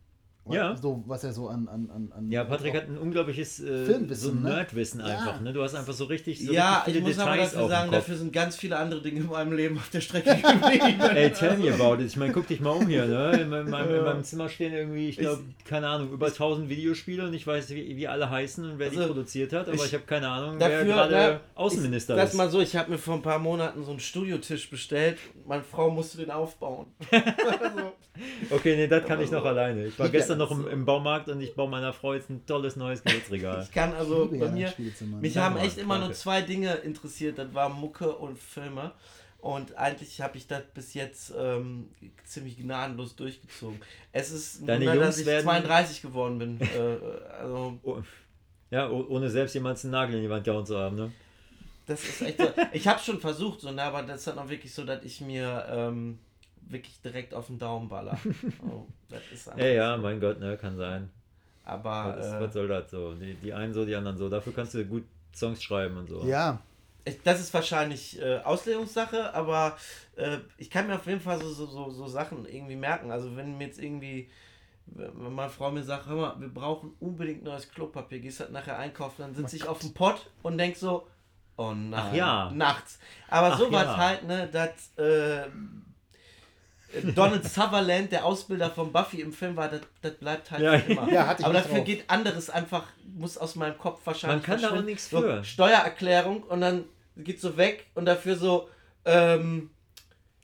Ja. 0.51 0.77
So, 0.77 1.05
was 1.07 1.23
er 1.23 1.33
so 1.33 1.47
an. 1.49 1.69
an, 1.69 1.89
an, 1.95 2.13
an 2.17 2.29
Ja, 2.31 2.43
Patrick 2.43 2.75
hat 2.75 2.89
ein 2.89 2.99
unglaubliches 2.99 3.61
äh, 3.61 3.85
Filmwissen, 3.87 4.29
so 4.43 4.49
ne? 4.49 4.55
Nerdwissen 4.57 4.99
Ja. 4.99 5.07
einfach. 5.07 5.41
Ne? 5.41 5.53
Du 5.53 5.63
hast 5.63 5.77
einfach 5.77 5.93
so 5.93 6.07
richtig 6.07 6.45
so 6.45 6.53
ja, 6.53 6.79
richtig 6.79 6.97
ich 6.97 7.03
muss 7.03 7.19
aber 7.21 7.37
dafür 7.37 7.69
sagen, 7.69 7.93
dafür 7.93 8.17
sind 8.17 8.33
ganz 8.33 8.57
viele 8.57 8.77
andere 8.77 9.01
Dinge 9.03 9.21
in 9.21 9.27
meinem 9.27 9.53
Leben 9.53 9.77
auf 9.79 9.89
der 9.91 10.01
Strecke 10.01 10.31
geblieben. 10.35 11.01
Ey, 11.15 11.31
tell 11.31 11.57
me 11.59 11.73
about 11.73 12.03
it. 12.03 12.09
Ich 12.09 12.17
meine, 12.17 12.33
guck 12.33 12.49
dich 12.49 12.61
mal 12.61 12.71
um 12.71 12.89
hier. 12.89 13.07
Ne? 13.07 13.41
In, 13.41 13.49
meinem, 13.51 13.67
in 13.67 13.71
meinem- 13.71 13.95
in 13.95 14.03
meinem 14.05 14.25
Zimmer 14.25 14.49
stehen 14.49 14.73
irgendwie, 14.73 15.09
ich 15.11 15.17
glaube, 15.17 15.43
keine 15.65 15.87
Ahnung, 15.87 16.11
über 16.13 16.27
1000 16.27 16.69
Videospiele 16.69 17.25
und 17.25 17.35
ich 17.35 17.47
weiß, 17.47 17.71
wie, 17.71 17.97
wie 17.97 18.09
alle 18.09 18.29
heißen 18.29 18.65
und 18.65 18.79
wer 18.81 18.91
die 18.91 18.97
Also, 18.97 19.09
produziert 19.11 19.53
hat, 19.53 19.69
aber 19.69 19.77
ich, 19.77 19.85
ich- 19.85 19.95
habe 19.95 20.05
keine 20.05 20.29
Ahnung, 20.29 20.59
Dafür, 20.59 20.79
wer 20.79 20.85
gerade 20.87 21.15
ne, 21.15 21.41
Außenminister 21.55 22.17
ich, 22.17 22.23
ist. 22.25 22.31
Sag 22.33 22.37
mal 22.39 22.51
so, 22.51 22.61
ich 22.61 22.75
habe 22.75 22.91
mir 22.91 22.99
vor 22.99 23.15
ein 23.15 23.23
paar 23.23 23.39
Monaten 23.39 23.85
so 23.85 23.93
einen 23.93 24.01
Studiotisch 24.01 24.69
bestellt. 24.69 25.19
Meine 25.47 25.63
Frau 25.63 25.89
musste 25.89 26.19
den 26.19 26.33
aufbauen. 26.33 26.87
Okay, 28.51 28.77
nee, 28.77 28.89
das 28.89 29.07
kann 29.07 29.21
ich 29.23 29.31
noch 29.31 29.45
alleine. 29.45 29.87
Ich 29.87 29.99
war 29.99 30.07
Ja, 30.07 30.13
gestern 30.37 30.39
noch 30.39 30.51
im, 30.51 30.69
im 30.69 30.85
Baumarkt 30.85 31.29
und 31.29 31.41
ich 31.41 31.55
baue 31.55 31.69
meiner 31.71 31.93
Frau 31.93 32.15
jetzt 32.15 32.31
ein 32.31 32.45
tolles 32.47 32.77
neues 32.77 33.03
Gewürzregal. 33.03 33.63
Ich 33.63 33.73
kann 33.73 33.95
also 33.95 34.29
bei 34.31 34.49
mir. 34.51 34.73
Mich 35.21 35.37
haben 35.37 35.57
echt 35.57 35.79
immer 35.79 35.99
nur 35.99 36.13
zwei 36.13 36.43
Dinge 36.43 36.73
interessiert. 36.75 37.39
Das 37.39 37.53
war 37.55 37.69
Mucke 37.69 38.11
und 38.15 38.39
Filme. 38.39 38.93
Und 39.39 39.77
eigentlich 39.77 40.21
habe 40.21 40.37
ich 40.37 40.47
das 40.47 40.63
bis 40.73 40.95
jetzt 40.95 41.33
ähm, 41.37 41.89
ziemlich 42.25 42.57
gnadenlos 42.59 43.17
durchgezogen. 43.17 43.81
Es 44.13 44.31
ist 44.31 44.61
ein 44.63 44.67
Deine 44.67 44.87
Wunder, 44.87 45.01
dass 45.01 45.17
Jungs 45.17 45.19
ich 45.21 45.27
werden- 45.27 45.45
32 45.45 46.03
geworden 46.03 46.39
bin. 46.39 46.61
äh, 46.61 47.35
also, 47.41 47.77
Oh, 47.83 47.99
ja, 48.71 48.89
oh- 48.89 49.05
ohne 49.09 49.29
selbst 49.29 49.55
jemals 49.55 49.85
einen 49.85 49.91
Nagel 49.93 50.15
in 50.17 50.23
die 50.23 50.31
Wand 50.31 50.45
gehauen 50.45 50.65
zu 50.65 50.79
haben, 50.79 50.95
ne? 50.97 51.11
das 51.87 52.05
ist 52.05 52.23
echt 52.23 52.39
so. 52.41 52.47
Ich 52.73 52.87
habe 52.87 53.01
schon 53.01 53.21
versucht, 53.21 53.61
so, 53.63 53.73
ne, 53.73 53.83
aber 53.83 54.03
das 54.05 54.19
ist 54.19 54.29
dann 54.29 54.39
auch 54.39 54.49
wirklich 54.49 54.73
so, 54.73 54.85
dass 54.85 55.03
ich 55.03 55.21
mir 55.21 55.67
ähm, 55.69 56.21
wirklich 56.73 57.01
direkt 57.01 57.35
auf 57.35 57.47
den 57.47 57.59
Daumen 57.59 57.89
baller. 57.89 58.19
Oh, 58.69 58.87
das 59.09 59.51
Ja, 59.57 59.67
ja, 59.67 59.97
so. 59.97 60.03
mein 60.03 60.21
Gott, 60.21 60.41
ne, 60.41 60.57
kann 60.57 60.77
sein. 60.77 61.11
Aber 61.65 62.15
Was, 62.19 62.27
äh, 62.27 62.41
was 62.41 62.53
soll 62.53 62.69
das 62.69 62.91
so? 62.91 63.15
Die, 63.15 63.35
die 63.35 63.53
einen 63.53 63.73
so, 63.73 63.85
die 63.85 63.95
anderen 63.95 64.17
so. 64.17 64.29
Dafür 64.29 64.53
kannst 64.53 64.75
du 64.75 64.85
gut 64.85 65.05
Songs 65.35 65.63
schreiben 65.63 65.97
und 65.97 66.09
so. 66.09 66.25
Ja, 66.25 66.59
Ich, 67.05 67.23
das 67.23 67.41
ist 67.41 67.55
wahrscheinlich 67.55 68.21
äh, 68.21 68.39
Auslegungssache, 68.39 69.33
aber 69.35 69.77
äh, 70.17 70.39
ich 70.59 70.71
kann 70.71 70.87
mir 70.87 70.97
auf 70.97 71.07
jeden 71.07 71.21
Fall 71.21 71.39
so, 71.39 71.51
so, 71.51 71.67
so, 71.67 71.91
so 71.91 72.07
Sachen 72.07 72.47
irgendwie 72.47 72.77
merken. 72.77 73.11
Also 73.11 73.35
wenn 73.37 73.57
mir 73.59 73.67
jetzt 73.67 73.81
irgendwie, 73.81 74.29
wenn 74.87 75.33
meine 75.35 75.51
Frau 75.51 75.71
mir 75.71 75.83
sagt, 75.85 76.07
hör 76.07 76.17
mal, 76.17 76.41
wir 76.41 76.49
brauchen 76.53 76.93
unbedingt 77.01 77.45
neues 77.45 77.71
Klopapier, 77.71 78.19
gehst 78.21 78.41
halt 78.41 78.53
nachher 78.53 78.79
einkaufen, 78.79 79.23
dann 79.23 79.35
sitze 79.35 79.57
ich 79.57 79.67
auf 79.69 79.79
dem 79.79 79.95
Pott 79.95 80.29
und 80.43 80.59
denk 80.59 80.77
so, 80.77 81.07
oh 81.57 81.73
nein, 81.73 82.09
Ach 82.11 82.15
ja. 82.15 82.51
nachts. 82.53 82.99
Aber 83.29 83.53
Ach 83.55 83.59
sowas 83.59 83.85
ja. 83.85 83.97
halt, 83.97 84.25
ne, 84.25 84.49
dass 84.49 84.97
äh, 84.99 85.47
Donald 87.15 87.45
Sutherland, 87.45 88.13
der 88.13 88.25
Ausbilder 88.25 88.71
von 88.71 88.93
Buffy 88.93 89.21
im 89.21 89.33
Film 89.33 89.57
war, 89.57 89.69
das, 89.69 89.81
das 90.03 90.13
bleibt 90.15 90.51
halt 90.51 90.63
Ja, 90.63 90.75
immer. 90.75 91.11
ja, 91.13 91.27
hatte 91.27 91.41
ich 91.43 91.47
Aber 91.47 91.55
dafür 91.55 91.77
drauf. 91.79 91.85
geht 91.87 92.05
anderes 92.11 92.51
einfach, 92.51 92.85
muss 93.17 93.39
aus 93.39 93.57
meinem 93.57 93.79
Kopf 93.79 94.01
wahrscheinlich 94.05 94.47
Man 94.49 94.61
kann 94.61 94.71
da 94.71 94.79
auch 94.79 94.83
nichts 94.85 95.09
so, 95.11 95.21
für. 95.21 95.43
Steuererklärung 95.45 96.43
und 96.45 96.61
dann 96.61 96.85
geht 97.17 97.41
so 97.41 97.57
weg 97.57 97.87
und 97.95 98.05
dafür 98.07 98.37
so, 98.37 98.69
ähm, 99.05 99.71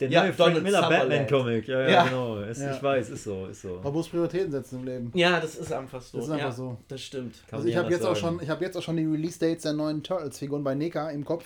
Der 0.00 0.08
Ja, 0.10 0.22
neue 0.22 0.32
Frank 0.32 0.54
Donald 0.54 0.62
Miller. 0.64 0.88
Batman-Comic. 0.88 1.66
Ja, 1.68 1.80
ja, 1.82 1.88
Ja. 1.90 2.04
genau. 2.04 2.38
Es, 2.42 2.60
Ja. 2.60 2.72
Ich 2.72 2.80
weiß, 2.82 3.10
ist 3.10 3.24
so, 3.24 3.46
ist 3.46 3.62
so. 3.62 3.80
man 3.82 3.92
muss 3.92 4.08
Prioritäten 4.08 4.52
setzen 4.52 4.78
im 4.80 4.84
Leben. 4.86 5.10
ja, 5.14 5.40
das 5.40 5.56
ist 5.56 5.72
einfach 5.72 6.00
so. 6.00 6.18
Das 6.18 6.26
ist 6.28 6.32
einfach 6.32 6.46
ja, 6.46 6.52
so. 6.52 6.76
Das 6.86 7.00
stimmt. 7.02 7.34
Kann 7.48 7.56
Also 7.58 7.68
ich 7.68 7.76
habe 7.76 7.90
jetzt 7.90 8.04
auch 8.06 8.14
schon, 8.14 8.40
ich 8.40 8.48
habe 8.48 8.64
jetzt 8.64 8.76
auch 8.76 8.82
schon 8.82 8.96
die 8.96 9.04
Release-Dates 9.04 9.62
der 9.64 9.72
neuen 9.72 10.02
Turtles-Figuren 10.04 10.62
bei 10.62 10.76
Neka 10.76 11.10
im 11.10 11.24
Kopf. 11.24 11.44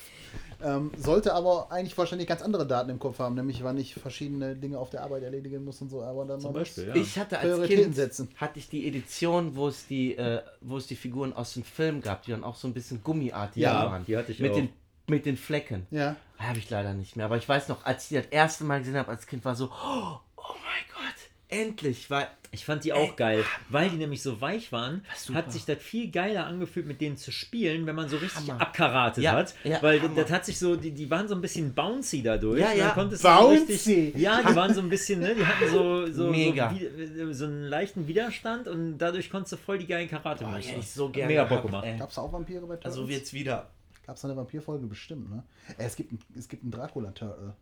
Ähm, 0.64 0.90
sollte 0.96 1.34
aber 1.34 1.70
eigentlich 1.72 1.96
wahrscheinlich 1.98 2.28
ganz 2.28 2.42
andere 2.42 2.66
Daten 2.66 2.90
im 2.90 2.98
Kopf 2.98 3.18
haben, 3.18 3.34
nämlich 3.34 3.62
wann 3.64 3.76
ich 3.78 3.94
verschiedene 3.94 4.54
Dinge 4.56 4.78
auf 4.78 4.90
der 4.90 5.02
Arbeit 5.02 5.22
erledigen 5.24 5.64
muss 5.64 5.80
und 5.82 5.88
so. 5.90 6.02
Aber 6.02 6.24
dann 6.24 6.40
Zum 6.40 6.52
Beispiel, 6.52 6.88
ja. 6.88 6.94
Ich 6.94 7.18
hatte 7.18 7.38
als 7.38 7.66
Kind 7.68 7.94
setzen. 7.94 8.28
hatte 8.36 8.58
ich 8.58 8.68
die 8.68 8.86
Edition, 8.86 9.56
wo 9.56 9.68
es 9.68 9.86
die, 9.86 10.16
äh, 10.16 10.42
wo 10.60 10.76
es 10.76 10.86
die 10.86 10.96
Figuren 10.96 11.32
aus 11.32 11.54
dem 11.54 11.64
Film 11.64 12.00
gab, 12.00 12.22
die 12.22 12.30
dann 12.30 12.44
auch 12.44 12.56
so 12.56 12.68
ein 12.68 12.74
bisschen 12.74 13.02
gummiartig 13.02 13.62
Ja, 13.62 13.86
waren. 13.90 14.04
die 14.04 14.16
hatte 14.16 14.32
ich 14.32 14.38
Mit 14.40 14.52
auch. 14.52 14.56
den 14.56 14.68
mit 15.08 15.26
den 15.26 15.36
Flecken. 15.36 15.86
Ja. 15.90 16.14
Habe 16.38 16.58
ich 16.58 16.70
leider 16.70 16.94
nicht 16.94 17.16
mehr. 17.16 17.26
Aber 17.26 17.36
ich 17.36 17.48
weiß 17.48 17.68
noch, 17.68 17.84
als 17.84 18.04
ich 18.04 18.08
die 18.10 18.14
das 18.14 18.26
erste 18.26 18.62
Mal 18.64 18.78
gesehen 18.78 18.96
habe 18.96 19.10
als 19.10 19.26
Kind, 19.26 19.44
war 19.44 19.56
so, 19.56 19.66
oh, 19.66 20.16
oh 20.36 20.54
mein 20.64 20.84
Gott, 20.94 21.21
endlich. 21.52 22.10
Weil, 22.10 22.26
Ich 22.50 22.64
fand 22.64 22.84
die 22.84 22.92
auch 22.92 23.16
geil, 23.16 23.44
weil 23.70 23.88
die 23.90 23.96
nämlich 23.96 24.20
so 24.22 24.40
weich 24.40 24.72
waren, 24.72 25.04
hat 25.32 25.50
sich 25.52 25.64
das 25.64 25.78
viel 25.78 26.10
geiler 26.10 26.46
angefühlt, 26.46 26.86
mit 26.86 27.00
denen 27.00 27.16
zu 27.16 27.30
spielen, 27.32 27.86
wenn 27.86 27.94
man 27.94 28.08
so 28.10 28.16
richtig 28.18 28.48
Hammer. 28.50 28.60
abkaratet 28.60 29.24
Ja, 29.24 29.32
hat. 29.32 29.54
ja, 29.64 29.80
weil 29.82 30.02
Hammer. 30.02 30.14
das 30.16 30.30
hat 30.30 30.44
sich 30.44 30.58
so, 30.58 30.76
die, 30.76 30.90
die 30.90 31.08
waren 31.10 31.28
so 31.28 31.34
ein 31.34 31.40
bisschen 31.40 31.72
bouncy 31.74 32.22
dadurch. 32.22 32.60
Ja, 32.60 32.72
ja. 32.72 32.92
Bouncy. 32.92 33.16
So 33.16 33.48
richtig, 33.48 34.14
ja, 34.16 34.42
die 34.42 34.54
waren 34.56 34.74
so 34.74 34.80
ein 34.80 34.88
bisschen, 34.90 35.20
ne, 35.20 35.34
die 35.34 35.46
hatten 35.46 35.70
so, 35.70 36.06
so, 36.12 36.30
Mega. 36.30 36.70
so, 36.70 36.76
wie- 36.76 37.32
so 37.34 37.44
einen 37.46 37.64
leichten 37.64 38.06
Widerstand 38.06 38.68
und 38.68 38.98
dadurch 38.98 39.30
konntest 39.30 39.52
du 39.52 39.56
voll 39.56 39.78
die 39.78 39.86
geilen 39.86 40.08
karate 40.08 40.44
oh, 40.44 40.48
moves 40.48 40.68
hätte 40.68 40.80
ich 40.80 40.90
so 40.90 41.08
gerne 41.08 41.28
Mega 41.28 41.44
Bock 41.44 41.62
gemacht. 41.62 41.84
ey. 41.86 41.98
Gab 41.98 42.10
es 42.10 42.18
auch 42.18 42.32
Vampire 42.32 42.60
bei 42.66 42.74
Turtles? 42.76 42.98
Also 42.98 43.08
jetzt 43.08 43.32
wieder. 43.32 43.70
Gab 44.06 44.16
es 44.16 44.24
eine 44.24 44.36
Vampirfolge 44.36 44.86
bestimmt, 44.88 45.30
ne? 45.30 45.42
Äh, 45.78 45.84
es 45.84 45.96
gibt, 45.96 46.12
ein- 46.12 46.18
es 46.36 46.48
gibt 46.48 46.64
einen 46.64 46.72
Dracula-Turtle. 46.72 47.54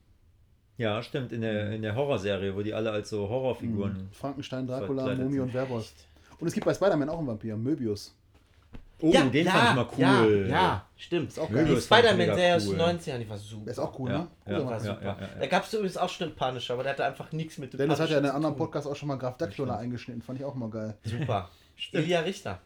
Ja, 0.81 1.03
stimmt, 1.03 1.31
in 1.31 1.43
der, 1.43 1.73
in 1.73 1.83
der 1.83 1.95
Horrorserie, 1.95 2.57
wo 2.57 2.63
die 2.63 2.73
alle 2.73 2.91
als 2.91 3.11
so 3.11 3.29
Horrorfiguren. 3.29 4.09
Frankenstein, 4.13 4.67
Dracula, 4.67 5.15
Mumie 5.15 5.41
und 5.41 5.53
Werwolf. 5.53 5.93
Und 6.39 6.49
es 6.49 6.55
gibt 6.55 6.65
bei 6.65 6.73
Spider-Man 6.73 7.11
auch 7.11 7.19
einen 7.19 7.27
Vampir, 7.27 7.55
Möbius. 7.55 8.15
Oh, 9.03 9.11
den 9.13 9.47
fand 9.47 9.69
ich 9.69 9.75
mal 9.75 9.89
cool. 9.99 10.47
Ja, 10.49 10.57
ja 10.57 10.87
stimmt. 10.97 11.29
Ist 11.29 11.39
auch 11.39 11.49
die 11.49 11.55
geil. 11.55 11.65
Mega 11.67 11.81
Spider-Man-Serie 11.83 12.57
aus 12.57 12.67
cool. 12.67 12.79
den 12.79 12.99
90ern, 12.99 13.19
die 13.19 13.29
war 13.29 13.37
super. 13.37 13.65
Der 13.65 13.73
ist 13.73 13.79
auch 13.79 13.99
cool, 13.99 14.11
Ja, 14.11 14.19
ne? 14.19 14.29
ja, 14.47 14.53
Cooler 14.53 14.65
war 14.65 14.73
ja, 14.73 14.81
super. 14.81 15.03
ja, 15.03 15.17
ja, 15.21 15.29
Da 15.39 15.47
gab 15.49 15.65
es 15.65 15.75
übrigens 15.75 15.97
auch 15.99 16.09
schon 16.09 16.29
einen 16.29 16.37
Punisher, 16.37 16.73
aber 16.73 16.83
der 16.83 16.93
hatte 16.93 17.05
einfach 17.05 17.31
nichts 17.33 17.59
mit 17.59 17.75
dem 17.75 17.79
Dennis 17.79 18.01
hat 18.01 18.09
ja 18.09 18.17
in 18.17 18.23
Punisher 18.23 18.35
einem 18.35 18.47
anderen. 18.47 18.57
Podcast 18.57 18.87
auch 18.87 18.97
schon 18.97 19.09
mal 19.09 19.17
Graf 19.17 19.37
Dracula 19.37 19.77
eingeschnitten, 19.77 20.23
fand 20.23 20.39
ich 20.39 20.47
auch 20.47 20.55
mal 20.55 20.71
geil. 20.71 20.97
Super. 21.05 21.51
Ilja 21.93 22.21
Richter 22.21 22.59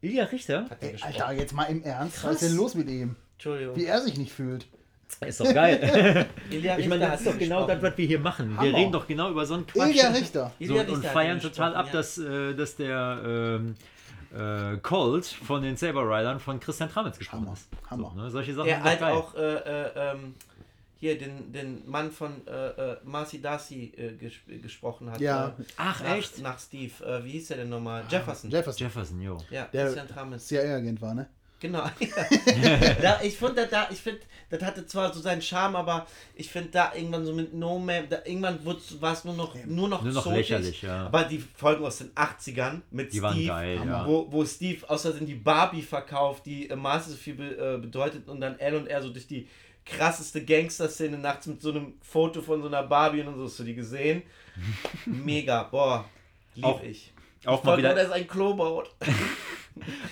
Ilja 0.00 0.24
Richter? 0.24 0.66
Ey. 0.80 0.96
Alter, 1.02 1.32
jetzt 1.32 1.52
mal 1.52 1.64
im 1.64 1.82
Ernst, 1.82 2.24
was 2.24 2.40
ist 2.40 2.50
denn 2.50 2.56
los 2.56 2.74
mit 2.74 2.88
ihm? 2.88 3.16
Entschuldigung. 3.34 3.76
Wie 3.76 3.84
er 3.84 4.00
sich 4.00 4.16
nicht 4.16 4.32
fühlt. 4.32 4.66
Ist 5.26 5.40
doch 5.40 5.52
geil. 5.52 6.26
Ilja 6.50 6.78
ich 6.78 6.86
meine, 6.86 7.06
das 7.06 7.20
ist 7.20 7.26
hat 7.26 7.34
doch 7.34 7.38
genau 7.38 7.66
das, 7.66 7.82
was 7.82 7.96
wir 7.96 8.06
hier 8.06 8.20
machen. 8.20 8.50
Wir 8.50 8.56
Hammer. 8.58 8.76
reden 8.78 8.92
doch 8.92 9.06
genau 9.06 9.30
über 9.30 9.44
so 9.46 9.54
einen 9.54 9.66
Quatsch. 9.66 9.90
Ilja 9.90 10.08
Richter. 10.10 10.52
So, 10.58 10.64
Ilja 10.64 10.82
und 10.82 10.88
Richter 10.90 11.02
hat 11.08 11.12
feiern 11.12 11.40
total 11.40 11.74
ab, 11.74 11.86
ja. 11.86 11.92
dass, 11.92 12.18
äh, 12.18 12.54
dass 12.54 12.76
der 12.76 13.20
ähm, 13.24 13.74
äh, 14.36 14.76
Colt 14.78 15.26
von 15.26 15.62
den 15.62 15.76
Saber 15.76 16.02
Riders 16.02 16.42
von 16.42 16.60
Christian 16.60 16.90
Tramitz 16.90 17.18
gesprochen 17.18 17.46
Hammer, 17.46 17.52
ist. 17.54 17.68
Hammer. 17.90 18.12
So, 18.14 18.20
ne? 18.22 18.30
Solche 18.30 18.54
Sachen 18.54 18.66
Der 18.66 18.82
halt 18.82 19.00
geil. 19.00 19.12
auch 19.14 19.34
äh, 19.34 19.40
äh, 19.54 19.90
ähm, 20.12 20.34
hier 21.00 21.16
den, 21.16 21.52
den 21.52 21.88
Mann 21.88 22.10
von 22.10 22.46
äh, 22.46 22.50
äh, 22.68 22.96
Marcy 23.04 23.40
Darcy 23.40 23.92
äh, 23.96 24.12
ges 24.16 24.32
gesprochen 24.62 25.10
hat. 25.10 25.20
Ja. 25.20 25.48
Äh, 25.58 25.62
Ach, 25.76 26.02
nach, 26.02 26.16
echt? 26.16 26.42
Nach 26.42 26.58
Steve. 26.58 26.92
Äh, 27.04 27.24
wie 27.24 27.30
hieß 27.32 27.48
der 27.48 27.58
denn 27.58 27.68
nochmal? 27.70 28.04
Jefferson. 28.10 28.50
Jefferson. 28.50 28.86
Jefferson, 28.86 29.20
jo. 29.22 29.38
ja, 29.50 29.68
Der- 29.72 29.84
Christian 29.86 30.08
Tramitz. 30.08 30.46
CIA-Agent 30.48 31.00
war, 31.00 31.14
ne? 31.14 31.28
Genau. 31.60 31.82
da, 33.02 33.20
ich 33.22 33.36
fand, 33.36 33.58
da, 33.58 33.88
ich 33.90 33.98
finde, 33.98 34.20
das 34.50 34.62
hatte 34.62 34.86
zwar 34.86 35.12
so 35.12 35.20
seinen 35.20 35.42
Charme, 35.42 35.76
aber 35.76 36.06
ich 36.34 36.48
finde 36.48 36.70
da 36.70 36.94
irgendwann 36.94 37.24
so 37.26 37.32
mit 37.32 37.52
No 37.52 37.78
Man, 37.78 38.08
da, 38.08 38.18
irgendwann 38.24 38.64
war 38.64 39.12
es 39.12 39.24
nur 39.24 39.34
noch, 39.34 39.54
nur 39.66 39.88
noch, 39.88 40.02
Nur 40.02 40.12
noch 40.12 40.26
lächerlich, 40.26 40.82
ja. 40.82 41.06
Aber 41.06 41.24
die 41.24 41.38
Folgen 41.38 41.84
aus 41.84 41.98
den 41.98 42.10
80ern 42.12 42.80
mit 42.90 43.12
Die 43.12 43.18
Steve, 43.18 43.22
waren 43.22 43.46
geil, 43.46 43.80
ja. 43.84 44.06
wo, 44.06 44.26
wo 44.30 44.44
Steve 44.44 44.88
außerdem 44.88 45.26
die 45.26 45.34
Barbie 45.34 45.82
verkauft, 45.82 46.46
die 46.46 46.70
äh, 46.70 46.76
Maße 46.76 47.10
so 47.10 47.16
viel 47.16 47.34
be, 47.34 47.56
äh, 47.56 47.78
bedeutet 47.78 48.28
und 48.28 48.40
dann 48.40 48.58
L 48.58 48.76
und 48.76 48.86
R 48.86 49.02
so 49.02 49.10
durch 49.10 49.26
die 49.26 49.48
krasseste 49.84 50.44
Gangster-Szene 50.44 51.18
nachts 51.18 51.46
mit 51.46 51.60
so 51.60 51.70
einem 51.70 51.94
Foto 52.02 52.40
von 52.42 52.60
so 52.60 52.68
einer 52.68 52.82
Barbie 52.82 53.22
und 53.22 53.36
so, 53.36 53.44
hast 53.44 53.58
du 53.58 53.64
die 53.64 53.74
gesehen? 53.74 54.22
Mega, 55.06 55.64
boah, 55.64 56.04
lieb 56.54 56.64
Auch- 56.64 56.82
ich. 56.82 57.12
Auch 57.44 57.58
Ich 57.60 57.64
mal 57.64 57.70
wollte 57.72 57.82
nur, 57.82 57.92
wieder, 57.92 58.02
dass 58.04 58.12
ein 58.12 58.26
Klo 58.26 58.54
baut. 58.54 58.90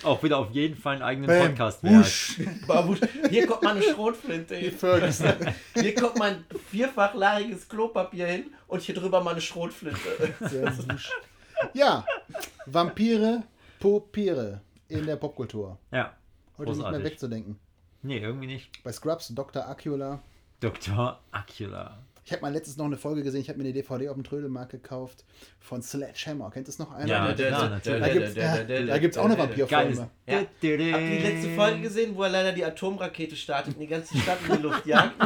Auch 0.03 0.21
wieder 0.23 0.37
auf 0.37 0.51
jeden 0.51 0.75
Fall 0.75 0.95
einen 0.95 1.03
eigenen 1.03 1.27
Bam. 1.27 1.49
Podcast. 1.49 1.83
Wusch. 1.83 2.41
Babusch. 2.67 2.99
Hier 3.29 3.47
kommt 3.47 3.63
mal 3.63 3.75
eine 3.75 3.83
Schrotflinte 3.83 4.55
hin. 4.55 4.73
Hier 5.73 5.95
kommt 5.95 6.17
mein 6.17 6.43
vierfachlagiges 6.69 7.67
Klopapier 7.67 8.27
hin 8.27 8.45
und 8.67 8.81
hier 8.81 8.95
drüber 8.95 9.21
mal 9.23 9.31
eine 9.31 9.41
Schrotflinte. 9.41 9.99
Sehr 10.41 10.77
wusch. 10.77 11.11
Ja, 11.73 12.05
Vampire, 12.65 13.43
Popire 13.79 14.61
in 14.87 15.05
der 15.05 15.15
Popkultur. 15.15 15.77
Ja. 15.91 16.15
Heute 16.57 16.69
nicht 16.71 16.77
mehr 16.79 16.85
Großartig. 16.87 17.11
wegzudenken. 17.11 17.59
Nee, 18.01 18.19
irgendwie 18.19 18.47
nicht. 18.47 18.83
Bei 18.83 18.91
Scrubs, 18.91 19.27
Dr. 19.29 19.67
Acula. 19.67 20.21
Dr. 20.59 21.19
Acula. 21.31 21.97
Ich 22.27 22.33
habe 22.33 22.41
mal 22.41 22.51
letztens 22.51 22.75
noch 22.75 22.83
eine 22.83 22.97
Folge 22.97 23.23
gesehen, 23.23 23.39
ich 23.39 23.47
habe 23.47 23.57
mir 23.57 23.63
eine 23.63 23.71
DVD 23.71 24.09
auf 24.09 24.15
dem 24.15 24.23
Trödelmarkt 24.25 24.71
gekauft 24.71 25.23
von 25.61 25.81
Sledgehammer. 25.81 26.51
Kennt 26.51 26.67
das 26.67 26.77
noch 26.77 26.91
einer? 26.91 27.07
Ja, 27.07 27.31
Der- 27.31 27.47
klar, 27.47 27.69
natürlich. 27.69 28.33
Da 28.35 28.63
da 28.85 28.97
gibt's 28.97 29.17
auch 29.17 29.23
eine. 29.29 29.37
Ja. 29.37 30.39
Habt 30.39 30.61
ihr 30.61 30.77
die 30.77 30.91
letzte 30.91 31.49
Folge 31.55 31.79
gesehen, 31.83 32.17
wo 32.17 32.23
er 32.23 32.29
leider 32.29 32.51
die 32.51 32.65
Atomrakete 32.65 33.33
startet 33.37 33.75
und 33.75 33.79
die 33.79 33.87
ganze 33.87 34.17
Stadt 34.17 34.39
in 34.49 34.57
die 34.57 34.61
Luft 34.61 34.85
jagt? 34.85 35.13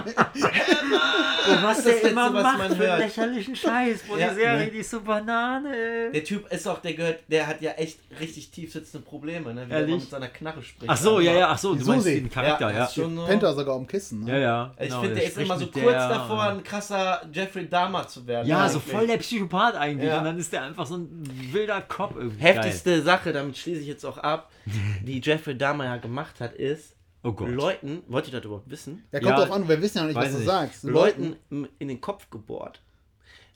was 1.63 1.80
ist 1.80 1.88
das 1.88 2.03
Letzte, 2.03 2.15
was 2.15 2.57
man 2.57 2.77
hört? 2.77 2.99
lächerlichen 2.99 3.55
Scheiß, 3.55 4.03
wo 4.07 4.15
die 4.15 4.21
Serie, 4.21 4.65
Ne. 4.65 4.71
die 4.71 4.77
ist 4.77 4.91
so 4.91 5.01
Banane. 5.01 6.11
Der 6.13 6.23
Typ 6.23 6.51
ist 6.53 6.67
auch, 6.67 6.77
der 6.80 6.93
gehört, 6.93 7.19
der 7.30 7.47
hat 7.47 7.61
ja 7.61 7.71
echt 7.71 7.97
richtig 8.19 8.51
tief 8.51 8.73
sitzende 8.73 9.03
Probleme, 9.03 9.53
ne? 9.55 9.65
Wie 9.67 9.73
er 9.73 9.88
mit 9.88 10.07
seiner 10.07 10.27
Knarre 10.27 10.61
spricht. 10.61 10.88
Ach 10.89 10.97
so, 10.97 11.19
ja, 11.19 11.33
ja, 11.33 11.49
ach 11.49 11.57
so, 11.57 11.73
du 11.73 11.83
So 11.83 11.91
meinst 11.93 12.05
sehen. 12.05 12.25
den 12.25 12.31
Charakter, 12.31 12.71
Ja, 12.71 12.85
so. 12.85 13.09
Penta 13.25 13.53
sogar 13.53 13.75
um 13.75 13.88
Kissen. 13.88 14.23
Ne? 14.25 14.33
Ja, 14.33 14.38
ja. 14.38 14.73
Ich 14.77 14.85
genau, 14.89 15.01
finde, 15.01 15.15
der 15.15 15.23
ist 15.25 15.38
immer 15.39 15.57
so 15.57 15.65
kurz 15.67 15.85
der, 15.85 16.09
davor, 16.09 16.43
ein 16.43 16.63
krasser 16.63 16.90
Jeffrey 17.31 17.67
Dahmer 17.69 18.07
zu 18.07 18.25
werden. 18.27 18.47
Ja, 18.47 18.67
so 18.69 18.79
eigentlich. 18.79 18.91
voll 18.93 19.07
der 19.07 19.17
Psychopath 19.17 19.75
eigentlich. 19.75 20.09
Ja. 20.09 20.19
Und 20.19 20.25
dann 20.25 20.37
ist 20.39 20.51
der 20.53 20.63
einfach 20.63 20.85
so 20.85 20.95
ein 20.97 21.23
wilder 21.53 21.81
Kopf 21.81 22.15
irgendwie. 22.15 22.41
Heftigste 22.43 23.01
Sache, 23.01 23.33
damit 23.33 23.57
schließe 23.57 23.81
ich 23.81 23.87
jetzt 23.87 24.05
auch 24.05 24.17
ab, 24.17 24.51
die 25.03 25.19
Jeffrey 25.21 25.57
Dahmer 25.57 25.85
ja 25.85 25.97
gemacht 25.97 26.39
hat, 26.39 26.53
ist, 26.53 26.95
Oh 27.23 27.33
Gott. 27.33 27.49
Leuten, 27.49 28.01
wollt 28.07 28.25
ihr 28.27 28.31
das 28.33 28.43
überhaupt 28.45 28.67
wissen? 28.69 29.03
Ja, 29.11 29.19
kommt 29.19 29.29
Ja, 29.31 29.37
drauf 29.45 29.51
an, 29.51 29.67
wir 29.69 29.79
wissen 29.79 29.97
ja 29.99 30.03
noch 30.05 30.07
nicht, 30.09 30.17
was 30.17 30.31
du 30.31 30.37
nicht. 30.37 30.45
sagst. 30.47 30.83
Leuten 30.83 31.35
in 31.77 31.87
den 31.87 32.01
Kopf 32.01 32.31
gebohrt, 32.31 32.81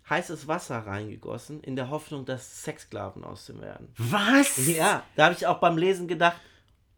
heißes 0.08 0.48
Wasser 0.48 0.78
reingegossen, 0.80 1.62
in 1.62 1.76
der 1.76 1.90
Hoffnung, 1.90 2.26
dass 2.26 2.64
Sexsklaven 2.64 3.24
aus 3.24 3.48
dem 3.48 3.62
werden. 3.62 3.88
Was? 3.98 4.68
Ja, 4.68 5.02
da 5.16 5.26
habe 5.26 5.36
ich 5.36 5.48
auch 5.48 5.58
beim 5.60 5.80
Lesen 5.80 6.08
gedacht, 6.08 6.38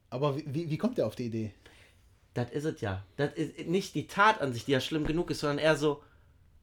Aber 0.09 0.35
wie, 0.35 0.43
wie, 0.45 0.69
wie 0.69 0.77
kommt 0.77 0.98
der 0.98 1.07
auf 1.07 1.16
die 1.16 1.27
Idee? 1.27 1.53
das 2.33 2.51
ist 2.51 2.66
es 2.66 2.82
ja. 2.82 3.01
Das 3.16 3.33
ist 3.33 3.67
nicht 3.67 3.95
die 3.95 4.06
Tat 4.06 4.41
an 4.41 4.53
sich, 4.53 4.66
die 4.66 4.72
ja 4.74 4.80
schlimm 4.80 5.07
genug 5.07 5.32
ist, 5.32 5.40
sondern 5.40 5.57
eher 5.57 5.75
so, 5.75 6.03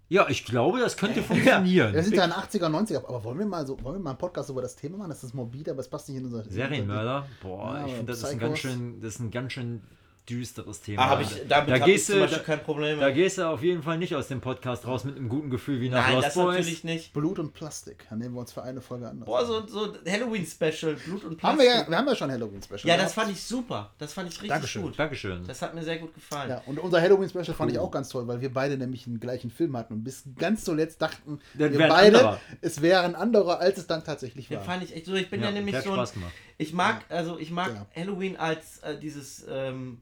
Ja, 0.09 0.29
ich 0.29 0.45
glaube, 0.45 0.81
das 0.81 0.97
könnte 0.97 1.23
funktionieren. 1.25 1.93
Wir 1.95 2.03
sind 2.03 2.15
ja 2.15 2.25
in 2.25 2.31
den 2.31 2.39
80er, 2.39 2.69
90er, 2.69 2.99
aber 3.09 3.25
wollen 3.25 3.39
wir 3.39 3.47
mal 3.47 3.67
so, 3.67 3.83
wollen 3.83 3.97
wir 3.97 4.01
mal 4.03 4.11
einen 4.11 4.19
Podcast 4.19 4.51
über 4.51 4.63
das 4.63 4.77
Thema 4.77 4.99
machen? 4.99 5.11
Das 5.11 5.25
ist 5.25 5.35
morbide, 5.35 5.71
aber 5.71 5.81
es 5.81 5.89
passt 5.89 6.09
nicht 6.09 6.19
in 6.19 6.27
unser 6.27 6.45
Serienmörder? 6.45 7.27
Boah, 7.43 7.79
Ja, 7.79 7.87
ich 7.87 7.93
finde, 7.95 8.13
das 8.13 8.19
ist 8.19 8.25
ein 8.25 8.39
Psychos. 8.39 8.49
ganz 8.49 8.59
schön, 8.59 9.01
das 9.01 9.15
ist 9.15 9.21
ein 9.21 9.31
ganz 9.31 9.53
schön 9.53 9.83
düsteres 10.29 10.81
Thema. 10.81 11.03
ah, 11.03 11.09
hab 11.11 11.21
ich, 11.21 11.29
damit 11.49 11.69
da 11.71 11.77
ich 11.77 11.85
gehst 11.85 12.07
zum 12.07 12.15
du, 12.17 12.21
Beispiel 12.23 12.39
da, 12.39 12.45
kein 12.45 12.63
Problem 12.65 12.99
da 12.99 13.11
gehst 13.11 13.37
du 13.39 13.47
auf 13.49 13.63
jeden 13.63 13.83
Fall 13.83 13.99
nicht 13.99 14.15
aus 14.17 14.29
dem 14.29 14.41
Podcast 14.41 14.87
raus 14.87 15.05
mit 15.05 15.17
einem 15.17 15.29
guten 15.29 15.51
Gefühl 15.51 15.81
wie 15.83 15.91
nach 15.91 16.07
Nein, 16.07 16.15
Lost 16.17 16.27
das 16.29 16.35
Boys. 16.35 16.57
natürlich 16.57 16.85
nicht. 16.85 17.13
Blut 17.13 17.39
und 17.39 17.53
Plastik. 17.53 18.07
Dann 18.09 18.21
nehmen 18.21 18.35
wir 18.35 18.41
uns 18.41 18.53
für 18.53 18.63
eine 18.63 18.81
Folge 18.81 19.09
anders. 19.09 19.27
Boah, 19.27 19.45
so, 19.45 19.67
so 19.67 19.93
Halloween-Special, 20.07 20.95
Blut 20.95 21.25
und 21.25 21.37
Plastik. 21.37 21.43
haben 21.43 21.59
wir, 21.59 21.65
ja, 21.67 21.89
wir 21.89 21.99
haben 21.99 22.09
ja 22.09 22.17
schon 22.17 22.31
Halloween-Special. 22.31 22.81
Ja, 22.85 22.97
das 22.97 23.13
fand 23.13 23.31
ich 23.33 23.43
super. 23.43 23.93
Das 23.99 24.13
fand 24.15 24.29
ich 24.29 24.35
richtig 24.37 24.49
Dankeschön. 24.51 24.83
gut. 24.83 24.99
Dankeschön. 24.99 25.45
Das 25.47 25.61
hat 25.63 25.75
mir 25.75 25.83
sehr 25.83 25.99
gut 25.99 26.15
gefallen. 26.15 26.49
Ja, 26.51 26.63
und 26.67 26.79
unser 26.79 27.01
Halloween-Special 27.03 27.55
fand 27.55 27.71
ich 27.73 27.79
auch 27.79 27.91
ganz 27.91 28.09
toll, 28.09 28.27
weil 28.27 28.41
wir 28.41 28.53
beide 28.53 28.79
nämlich 28.79 29.05
den 29.05 29.21
gleichen 29.21 29.51
Film 29.51 29.77
hatten 29.77 29.93
und 29.93 30.05
bis 30.05 30.25
ganz 30.39 30.65
zuletzt 30.65 31.03
dachten 31.03 31.39
Das 31.55 31.71
wir 31.73 31.87
beide, 31.89 32.19
anderer. 32.19 32.41
es 32.63 32.81
wäre 32.81 33.03
ein 33.03 33.15
anderer, 33.15 33.61
als 33.61 33.77
es 33.79 33.87
dann 33.87 34.03
tatsächlich 34.05 34.49
Den 34.49 34.57
war. 34.59 34.65
fand 34.65 34.83
ich 34.85 34.95
echt 34.97 35.07
so. 35.07 35.15
Ich 35.15 35.29
bin 35.29 35.41
ja, 35.41 35.49
Ja, 35.49 35.53
nämlich 35.53 35.77
so 35.81 35.93
ein. 35.93 36.09
Ich 36.57 36.73
mag, 36.73 37.05
also 37.09 37.39
ich 37.39 37.51
mag 37.51 37.75
Ja. 37.75 37.87
Halloween 38.03 38.37
als 38.37 38.79
äh, 38.79 38.99
dieses, 38.99 39.45
ähm, 39.51 40.01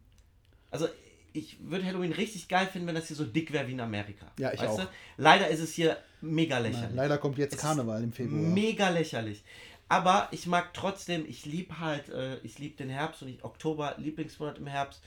also 0.72 0.88
ich 1.32 1.58
würde 1.60 1.84
Halloween 1.84 2.12
richtig 2.12 2.48
geil 2.48 2.66
finden, 2.66 2.88
wenn 2.88 2.94
das 2.94 3.06
hier 3.06 3.16
so 3.16 3.24
dick 3.24 3.52
wäre 3.52 3.66
wie 3.66 3.72
in 3.72 3.80
Amerika. 3.80 4.26
Ja, 4.38 4.52
ich 4.52 4.60
weißt 4.60 4.80
auch. 4.80 4.84
Du? 4.84 4.88
Leider 5.16 5.48
ist 5.48 5.60
es 5.60 5.72
hier 5.72 5.96
mega 6.20 6.58
lächerlich. 6.58 6.88
Nein, 6.88 6.96
leider 6.96 7.18
kommt 7.18 7.38
jetzt 7.38 7.54
Es 7.54 7.60
Karneval 7.60 8.02
im 8.02 8.12
Februar. 8.12 8.40
Mega 8.40 8.88
lächerlich. 8.90 9.42
Aber 9.88 10.28
ich 10.30 10.46
mag 10.46 10.72
trotzdem, 10.74 11.24
ich 11.28 11.44
liebe 11.44 11.78
halt, 11.78 12.08
äh, 12.08 12.38
ich 12.38 12.58
liebe 12.58 12.76
den 12.76 12.88
Herbst 12.88 13.22
und 13.22 13.28
ich, 13.28 13.44
Oktober, 13.44 13.94
Lieblingsmonat 13.98 14.58
im 14.58 14.66
Herbst. 14.66 15.02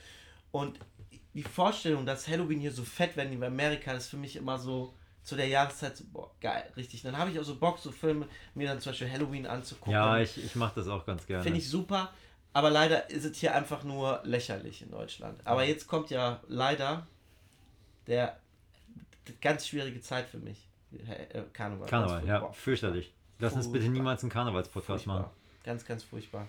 Und 0.52 0.78
die 1.34 1.42
Vorstellung, 1.42 2.06
dass 2.06 2.28
Halloween 2.28 2.60
hier 2.60 2.72
so 2.72 2.84
fett 2.84 3.16
werden 3.16 3.30
wie 3.30 3.34
in 3.34 3.44
Amerika, 3.44 3.92
ist 3.92 4.08
für 4.08 4.16
mich 4.16 4.36
immer 4.36 4.58
so 4.58 4.94
zu 5.22 5.34
der 5.34 5.48
Jahreszeit 5.48 5.96
so, 5.96 6.04
boah, 6.12 6.30
geil, 6.40 6.70
richtig. 6.76 7.02
Dann 7.02 7.18
habe 7.18 7.30
ich 7.30 7.38
auch 7.40 7.44
so 7.44 7.56
Bock, 7.56 7.78
so 7.78 7.90
Filme, 7.90 8.28
mir 8.54 8.68
dann 8.68 8.80
zum 8.80 8.92
Beispiel 8.92 9.10
Halloween 9.10 9.46
anzugucken. 9.46 9.92
Ja, 9.92 10.20
ich, 10.20 10.42
ich 10.42 10.54
mache 10.54 10.76
das 10.76 10.86
auch 10.86 11.04
ganz 11.04 11.26
gerne. 11.26 11.42
Finde 11.42 11.58
ich 11.58 11.68
super, 11.68 12.12
aber 12.56 12.70
leider 12.70 13.10
ist 13.10 13.26
es 13.26 13.36
hier 13.36 13.54
einfach 13.54 13.84
nur 13.84 14.20
lächerlich 14.24 14.80
in 14.80 14.90
Deutschland. 14.90 15.38
Aber 15.44 15.62
jetzt 15.64 15.86
kommt 15.86 16.08
ja 16.08 16.40
leider 16.48 17.06
der 18.06 18.40
ganz 19.42 19.66
schwierige 19.68 20.00
Zeit 20.00 20.26
für 20.26 20.38
mich. 20.38 20.66
Äh, 21.06 21.42
Karneval. 21.52 21.86
Karneval, 21.86 22.26
ja, 22.26 22.50
fürchterlich. 22.52 23.12
Lass 23.40 23.52
uns 23.52 23.70
bitte 23.70 23.90
niemals 23.90 24.22
einen 24.22 24.30
Karnevalspodcast 24.30 25.06
machen. 25.06 25.26
Ganz, 25.64 25.84
ganz 25.84 26.02
furchtbar. 26.02 26.48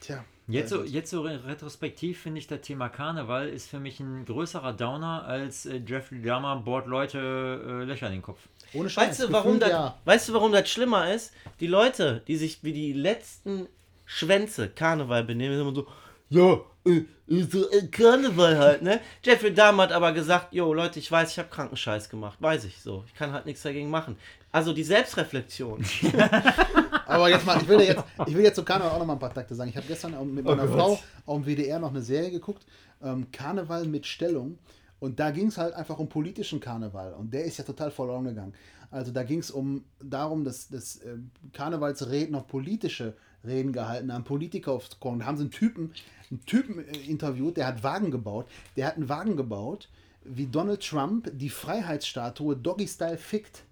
Tja. 0.00 0.24
Jetzt 0.46 0.70
so, 0.70 0.84
jetzt 0.84 1.10
so 1.10 1.22
re- 1.22 1.44
retrospektiv 1.44 2.20
finde 2.20 2.38
ich, 2.38 2.46
das 2.46 2.60
Thema 2.60 2.90
Karneval 2.90 3.48
ist 3.48 3.68
für 3.68 3.80
mich 3.80 3.98
ein 3.98 4.24
größerer 4.26 4.74
Downer 4.74 5.24
als 5.24 5.66
äh, 5.66 5.82
Jeffrey 5.84 6.22
Dahmer 6.22 6.54
bohrt 6.56 6.86
Leute 6.86 7.18
äh, 7.18 7.84
Löcher 7.84 8.06
in 8.06 8.12
den 8.12 8.22
Kopf. 8.22 8.38
ohne 8.74 8.88
Scheiß. 8.88 9.08
Weißt 9.08 9.22
du, 9.22 9.32
warum 9.32 9.58
das, 9.58 9.70
ja. 9.70 9.98
weißt 10.04 10.28
du, 10.28 10.34
warum 10.34 10.52
das 10.52 10.70
schlimmer 10.70 11.12
ist? 11.12 11.32
Die 11.58 11.66
Leute, 11.66 12.22
die 12.28 12.36
sich 12.36 12.62
wie 12.62 12.72
die 12.72 12.92
letzten 12.92 13.66
Schwänze 14.04 14.68
Karneval 14.68 15.24
benehmen, 15.24 15.60
immer 15.60 15.74
so, 15.74 15.86
ja, 16.28 16.60
äh, 16.86 17.04
so, 17.28 17.70
äh, 17.70 17.86
Karneval 17.86 18.58
halt, 18.58 18.82
ne? 18.82 19.00
Jeffrey 19.22 19.54
Dahmer 19.54 19.84
hat 19.84 19.92
aber 19.92 20.12
gesagt, 20.12 20.52
jo, 20.52 20.72
Leute, 20.74 20.98
ich 20.98 21.10
weiß, 21.10 21.30
ich 21.30 21.38
habe 21.38 21.48
Krankenscheiß 21.48 22.08
gemacht. 22.08 22.36
Weiß 22.40 22.64
ich 22.64 22.80
so. 22.80 23.04
Ich 23.06 23.14
kann 23.14 23.32
halt 23.32 23.46
nichts 23.46 23.62
dagegen 23.62 23.90
machen. 23.90 24.16
Also 24.52 24.72
die 24.72 24.84
Selbstreflexion. 24.84 25.84
Aber 27.06 27.28
jetzt 27.28 27.44
mal, 27.44 27.60
ich 27.60 27.68
will, 27.68 27.80
jetzt, 27.80 28.02
ich 28.26 28.34
will 28.34 28.44
jetzt 28.44 28.56
zu 28.56 28.64
Karneval 28.64 28.92
auch 28.92 28.98
noch 28.98 29.06
mal 29.06 29.14
ein 29.14 29.18
paar 29.18 29.34
Takte 29.34 29.54
sagen. 29.54 29.68
Ich 29.68 29.76
habe 29.76 29.86
gestern 29.86 30.12
mit 30.34 30.44
meiner 30.44 30.66
Gott. 30.66 30.76
Frau 30.76 30.98
auf 31.26 31.42
dem 31.42 31.44
WDR 31.44 31.78
noch 31.78 31.90
eine 31.90 32.02
Serie 32.02 32.30
geguckt, 32.30 32.64
ähm, 33.02 33.30
Karneval 33.30 33.84
mit 33.86 34.06
Stellung. 34.06 34.58
Und 35.00 35.20
da 35.20 35.30
ging 35.30 35.48
es 35.48 35.58
halt 35.58 35.74
einfach 35.74 35.98
um 35.98 36.08
politischen 36.08 36.60
Karneval. 36.60 37.12
Und 37.14 37.34
der 37.34 37.44
ist 37.44 37.58
ja 37.58 37.64
total 37.64 37.90
verloren 37.90 38.24
gegangen. 38.24 38.54
Also 38.90 39.12
da 39.12 39.22
ging 39.22 39.40
es 39.40 39.50
um 39.50 39.84
darum, 40.02 40.44
dass, 40.44 40.68
dass 40.68 40.96
äh, 40.98 41.16
Karnevalsreden 41.52 42.32
noch 42.32 42.46
politische 42.46 43.14
Reden 43.46 43.72
gehalten 43.72 44.12
haben, 44.12 44.24
Politiker 44.24 44.72
aufs 44.72 44.98
Korn. 45.00 45.20
Da 45.20 45.26
haben 45.26 45.36
sie 45.36 45.42
einen 45.44 45.50
Typen, 45.50 45.92
einen 46.30 46.44
Typen 46.46 46.84
äh, 46.86 46.98
interviewt, 47.10 47.56
der 47.56 47.66
hat 47.66 47.82
Wagen 47.82 48.10
gebaut. 48.10 48.46
Der 48.76 48.86
hat 48.86 48.96
einen 48.96 49.08
Wagen 49.08 49.36
gebaut, 49.36 49.88
wie 50.24 50.46
Donald 50.46 50.80
Trump 50.86 51.30
die 51.34 51.50
Freiheitsstatue 51.50 52.56
Doggy 52.56 52.88
Style 52.88 53.18
fickt. 53.18 53.62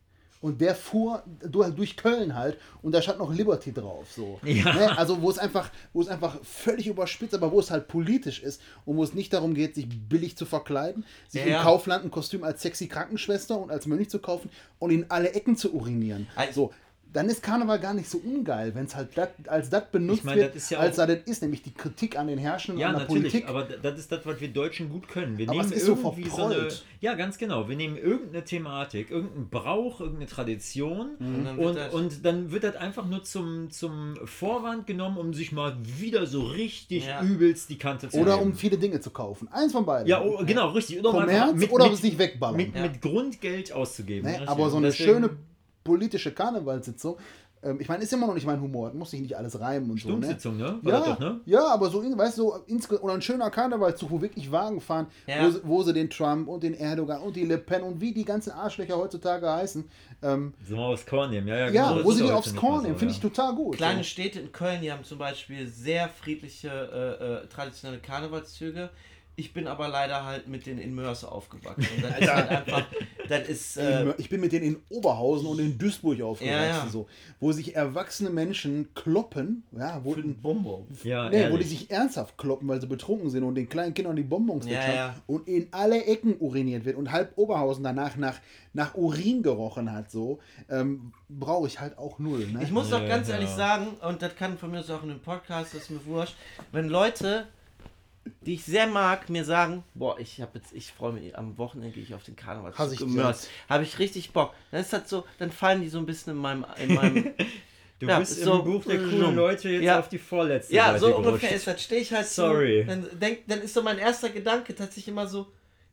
Und 0.41 0.61
der 0.61 0.75
fuhr 0.75 1.23
du- 1.41 1.63
durch 1.71 1.97
Köln 1.97 2.35
halt 2.35 2.59
und 2.83 2.91
da 2.93 3.01
stand 3.01 3.21
noch 3.21 3.33
Liberty 3.33 3.73
drauf. 3.73 4.11
So. 4.11 4.41
Ja. 4.45 4.73
Ne? 4.75 4.99
Also 4.99 5.23
wo 5.23 5.31
es 5.31 5.39
einfach, 5.39 5.71
wo 5.93 6.03
es 6.03 6.09
einfach 6.09 6.37
völlig 6.43 6.89
überspitzt, 6.89 7.33
aber 7.37 7.53
wo 7.53 7.61
es 7.61 7.71
halt 7.71 7.87
politisch 7.87 8.43
ist 8.43 8.61
und 8.85 8.97
wo 8.97 9.05
es 9.05 9.15
nicht 9.15 9.33
darum 9.33 9.55
geht, 9.55 9.77
sich 9.77 9.87
billig 9.89 10.37
zu 10.37 10.45
verkleiden, 10.45 11.05
sich 11.29 11.47
Ja, 11.47 11.59
im. 11.59 11.63
Kaufland 11.63 12.05
ein 12.05 12.11
Kostüm 12.11 12.43
als 12.43 12.61
sexy 12.61 12.89
Krankenschwester 12.89 13.57
und 13.57 13.71
als 13.71 13.87
Mönch 13.87 14.11
zu 14.11 14.19
kaufen 14.19 14.51
und 14.81 14.91
in 14.91 15.09
alle 15.13 15.31
Ecken 15.33 15.57
zu 15.57 15.73
urinieren. 15.75 16.27
Also- 16.35 16.53
so. 16.53 16.75
Dann 17.13 17.29
ist 17.29 17.43
Karneval 17.43 17.79
gar 17.79 17.93
nicht 17.93 18.09
so 18.09 18.19
ungeil, 18.19 18.75
wenn 18.75 18.87
es 18.87 18.97
halt 18.97 19.11
dat, 19.19 19.35
als 19.47 19.69
das 19.69 19.91
benutzt 19.91 20.21
Ich 20.21 20.25
meine, 20.25 20.41
wird, 20.43 20.55
das 20.57 20.63
ist 20.65 20.71
ja 20.71 20.79
als 20.79 20.99
auch- 20.99 21.07
das 21.07 21.19
ist, 21.27 21.43
nämlich 21.43 21.61
die 21.63 21.73
Kritik 21.75 22.19
an 22.19 22.27
den 22.27 22.39
Herrschenden, 22.39 22.81
Ja, 22.81 22.89
an 22.89 22.95
der 22.95 23.03
natürlich, 23.03 23.33
Politik. 23.33 23.49
aber 23.51 23.65
das 23.65 23.99
ist 23.99 24.11
das, 24.11 24.25
was 24.25 24.41
wir 24.41 24.49
Deutschen 24.49 24.89
gut 24.89 25.09
können. 25.09 25.37
Wir 25.37 25.47
Aber 25.49 25.59
nehmen 25.59 25.71
es 25.73 25.77
ist 25.79 25.85
so 25.87 25.93
irgendwie 25.95 26.29
so 26.31 26.37
eine. 26.45 26.55
verprollt. 26.55 26.85
Ja, 27.01 27.15
ganz 27.15 27.37
genau. 27.37 27.69
Wir 27.69 27.77
nehmen 27.77 27.97
irgendeine 27.99 28.45
Thematik, 28.45 29.11
irgendeinen 29.11 29.49
Brauch, 29.51 30.01
irgendeine 30.01 30.27
Tradition 30.27 31.11
Und 31.19 31.45
dann 31.45 31.57
wird 31.59 31.67
und, 31.69 31.77
das- 31.77 31.93
und 31.95 32.25
dann 32.25 32.51
wird 32.51 32.65
das 32.65 32.77
einfach 32.77 33.07
nur 33.07 33.23
zum, 33.25 33.71
zum 33.71 34.15
Vorwand 34.25 34.87
genommen, 34.87 35.19
um 35.19 35.35
sich 35.35 35.53
mal 35.53 35.77
wieder 35.83 36.27
so 36.27 36.43
richtig 36.43 37.07
Ja. 37.07 37.23
übelst 37.23 37.69
die 37.69 37.77
Kante 37.79 38.09
zu 38.09 38.19
oder 38.19 38.39
geben. 38.39 38.51
um 38.53 38.55
viele 38.55 38.79
Dinge 38.79 39.01
zu 39.01 39.11
kaufen. 39.11 39.49
Eins 39.53 39.73
von 39.73 39.85
beiden. 39.85 40.07
Ja, 40.09 40.23
oh, 40.23 40.43
genau, 40.47 40.71
richtig. 40.71 40.99
Oder 41.01 41.11
um 41.11 41.17
Kommerz 41.21 41.55
mit, 41.57 41.71
oder 41.71 41.91
mit, 41.91 41.99
sich 41.99 42.19
wegballern. 42.19 42.57
mit, 42.57 42.75
Ja. 42.75 42.83
mit 42.83 43.03
Grundgeld 43.03 43.73
auszugeben. 43.73 44.25
Ne? 44.27 44.33
Richtig. 44.35 44.49
Aber 44.49 44.71
so 44.71 44.79
eine 44.79 44.87
deswegen- 44.87 45.11
schöne 45.11 45.31
politische 45.85 46.33
Karnevalssitzung, 46.33 47.17
ähm, 47.65 47.81
ich 47.81 47.89
meine, 47.89 48.03
ist 48.03 48.13
immer 48.13 48.27
noch 48.27 48.35
nicht 48.35 48.45
mein 48.47 48.61
Humor, 48.61 48.93
muss 48.93 49.13
sich 49.13 49.21
nicht 49.21 49.37
alles 49.37 49.61
reimen 49.61 49.89
und 49.89 50.01
so. 50.01 50.09
Ne? 50.17 50.17
Ne? 50.27 50.79
War 50.83 50.93
Ja, 50.93 51.01
doch, 51.01 51.19
ne? 51.21 51.41
ja, 51.47 51.65
aber 51.69 51.91
so, 51.91 52.01
in- 52.01 52.19
weißt 52.19 52.39
du, 52.39 52.53
so 52.81 53.01
oder 53.01 53.15
ein 53.15 53.23
schöner 53.23 53.51
Karnevalzug, 53.51 54.11
wo 54.11 54.21
wirklich 54.21 54.51
Wagen 54.51 54.81
fahren, 54.81 55.07
Ja. 55.29 55.45
wo, 55.47 55.51
sie- 55.51 55.61
wo 55.63 55.83
sie 55.85 55.93
den 55.93 56.11
Trump 56.11 56.49
und 56.49 56.65
den 56.65 56.75
Erdogan 56.75 57.23
und 57.23 57.37
die 57.37 57.45
Le 57.45 57.59
Pen 57.59 57.83
und 57.83 58.01
wie 58.01 58.13
die 58.13 58.25
ganzen 58.25 58.51
Arschlöcher 58.51 58.97
heutzutage 58.97 59.49
heißen, 59.49 59.89
ähm, 60.25 60.55
So 60.69 60.75
mal 60.75 60.93
aufs 60.93 61.07
Korn 61.07 61.31
nehmen. 61.31 61.47
Ja, 61.47 61.55
ja, 61.57 61.69
ja, 61.71 61.93
genau, 61.93 62.05
wo 62.05 62.09
das 62.09 62.19
sie 62.19 62.25
die 62.25 62.33
aufs 62.33 62.55
Korn 62.57 62.73
mehr 62.73 62.81
so, 62.81 62.87
nehmen, 62.89 62.99
finde 62.99 63.15
ja. 63.15 63.17
ich 63.19 63.23
total 63.23 63.55
gut. 63.55 63.77
Kleine 63.77 63.99
so. 63.99 64.05
Städte 64.05 64.41
in 64.41 64.51
Köln, 64.51 64.81
die 64.83 64.91
haben 64.91 65.05
zum 65.05 65.19
Beispiel 65.19 65.69
sehr 65.69 66.09
friedliche 66.09 66.69
äh, 66.69 67.45
äh, 67.45 67.47
traditionelle 67.47 68.01
Karnevalszüge. 68.01 68.91
Ich 69.35 69.55
bin 69.55 69.67
aber 69.67 69.89
leider 69.89 70.25
halt 70.27 70.47
mit 70.47 70.67
denen 70.67 70.79
in 70.79 70.95
Mörs 70.95 71.25
aufgewachsen. 71.25 71.87
Und 71.97 72.05
das 72.05 72.19
ist 72.21 72.33
halt 72.33 72.49
einfach, 72.51 72.85
das 73.29 73.49
ist, 73.49 73.77
äh, 73.79 74.13
ich 74.19 74.29
bin 74.29 74.41
mit 74.43 74.53
denen 74.53 74.65
in 74.67 74.77
Oberhausen 74.91 75.47
und 75.49 75.59
in 75.59 75.79
Duisburg 75.79 76.21
aufgewachsen, 76.21 76.47
Ja, 76.61 76.67
ja. 76.67 76.87
So, 76.89 77.07
wo 77.41 77.51
sich 77.53 77.75
erwachsene 77.75 78.29
Menschen 78.29 78.89
kloppen, 78.95 79.63
ja, 79.73 80.01
wo, 80.05 80.13
für 80.13 80.21
den 80.23 80.41
Bonbon. 80.41 80.87
Ja, 81.03 81.31
nee, 81.31 81.51
wo 81.51 81.57
die 81.57 81.65
sich 81.65 81.91
ernsthaft 81.91 82.37
kloppen, 82.37 82.69
weil 82.69 82.81
sie 82.81 82.87
betrunken 82.87 83.31
sind 83.31 83.43
und 83.45 83.55
den 83.55 83.69
kleinen 83.71 83.95
Kindern 83.95 84.17
die 84.17 84.23
Bonbons 84.23 84.67
Ja, 84.67 84.95
ja. 84.95 85.15
und 85.27 85.49
in 85.49 85.69
alle 85.71 86.05
Ecken 86.05 86.37
uriniert 86.39 86.85
wird 86.85 86.97
und 86.97 87.11
halb 87.11 87.33
Oberhausen 87.37 87.83
danach 87.85 88.17
nach, 88.17 88.39
nach 88.75 88.95
Urin 88.95 89.43
gerochen 89.43 89.91
hat, 89.93 90.11
so, 90.11 90.41
ähm, 90.69 91.13
brauche 91.31 91.67
ich 91.69 91.81
halt 91.81 91.97
auch 91.97 92.19
null. 92.19 92.47
Ne? 92.49 92.63
Ich 92.63 92.71
muss 92.71 92.91
doch 92.91 93.01
Ja, 93.01 93.09
ganz 93.09 93.29
ja. 93.29 93.35
ehrlich 93.37 93.49
sagen, 93.51 93.89
und 94.07 94.21
das 94.21 94.37
kann 94.37 94.59
von 94.59 94.71
mir 94.71 94.81
aus 94.81 94.91
auch 94.91 95.03
in 95.03 95.11
einem 95.11 95.21
Podcast, 95.21 95.73
das 95.73 95.85
ist 95.85 95.91
mir 95.91 96.05
wurscht, 96.05 96.37
wenn 96.71 96.89
Leute, 96.89 97.47
die 98.43 98.55
ich 98.55 98.65
sehr 98.65 98.87
mag, 98.87 99.29
mir 99.31 99.45
sagen, 99.45 99.83
boah, 99.95 100.19
ich 100.19 100.41
habe 100.41 100.59
jetzt, 100.59 100.73
ich 100.73 100.93
freue 100.93 101.13
mich, 101.13 101.37
am 101.37 101.59
Wochenende 101.59 101.93
gehe 101.93 102.03
ich 102.03 102.15
auf 102.15 102.23
den 102.25 102.37
Karneval. 102.37 102.73
Hasse 102.77 102.95
ich. 102.95 103.01
Habe 103.69 103.83
ich 103.83 103.99
richtig 103.99 104.33
Bock. 104.33 104.53
Dann 104.71 104.81
ist 104.81 104.93
das 104.93 105.09
so, 105.09 105.25
dann 105.39 105.51
fallen 105.51 105.81
die 105.81 105.89
so 105.89 105.99
ein 105.99 106.07
bisschen 106.07 106.33
in 106.35 106.39
meinem, 106.39 106.65
in 106.81 106.95
meinem 106.95 107.33
Du 107.99 108.09
Ja, 108.09 108.19
bist 108.19 108.41
so- 108.43 108.59
im 108.59 108.65
Buch 108.65 108.85
der 108.85 108.99
coolen 108.99 109.21
so. 109.21 109.31
Leute 109.31 109.69
jetzt 109.69 109.83
Ja. 109.85 110.01
auf 110.01 110.09
die 110.09 110.19
vorletzte 110.19 110.75
Ja, 110.75 110.87
Seite 110.89 110.99
so 110.99 111.07
gerutscht. 111.07 111.27
ungefähr 111.29 111.53
ist 111.53 111.67
das. 111.69 111.83
Stehe 111.83 112.01
ich 112.01 112.13
halt 112.13 112.27
Sorry. 112.27 112.83
so. 112.83 112.89
Dann, 112.91 113.07
denk, 113.21 113.47
dann 113.47 113.61
ist 113.63 113.75
so 113.75 113.83
mein 113.83 113.99
erster 113.99 114.29
Gedanke 114.31 114.75
tatsächlich 114.75 115.09
immer 115.09 115.29
so, 115.29 115.47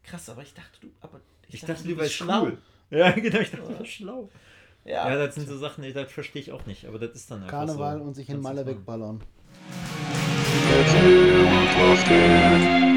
krass, 0.03 0.27
aber 0.27 0.41
ich 0.41 0.53
dachte, 0.55 0.71
du, 0.81 0.87
aber 1.01 1.21
Ich 1.49 1.61
dachte, 1.61 1.87
du 1.87 1.95
bist 1.95 2.13
schlau. 2.13 2.47
Ja, 2.89 3.11
genau, 3.11 3.39
ich 3.39 3.51
dachte, 3.51 3.63
du 3.67 3.77
warst 3.79 3.91
schlau. 3.91 4.27
Ja, 4.85 5.07
Ja, 5.07 5.17
das 5.23 5.35
sind 5.35 5.47
so 5.47 5.55
Sachen, 5.59 5.83
die- 5.83 5.93
das 5.93 6.11
verstehe 6.11 6.41
ich 6.41 6.51
auch 6.51 6.65
nicht, 6.65 6.85
aber 6.85 6.97
das 6.97 7.11
ist 7.11 7.29
dann 7.29 7.39
einfach 7.43 7.51
Karneval 7.51 7.99
so. 7.99 8.03
und 8.05 8.15
sich 8.15 8.27
in 8.29 8.41
Malle 8.41 8.65
wegballern. 8.65 9.21
Erzähl 10.79 11.41
und 11.41 11.91
was 11.91 12.03
geht. 12.05 12.88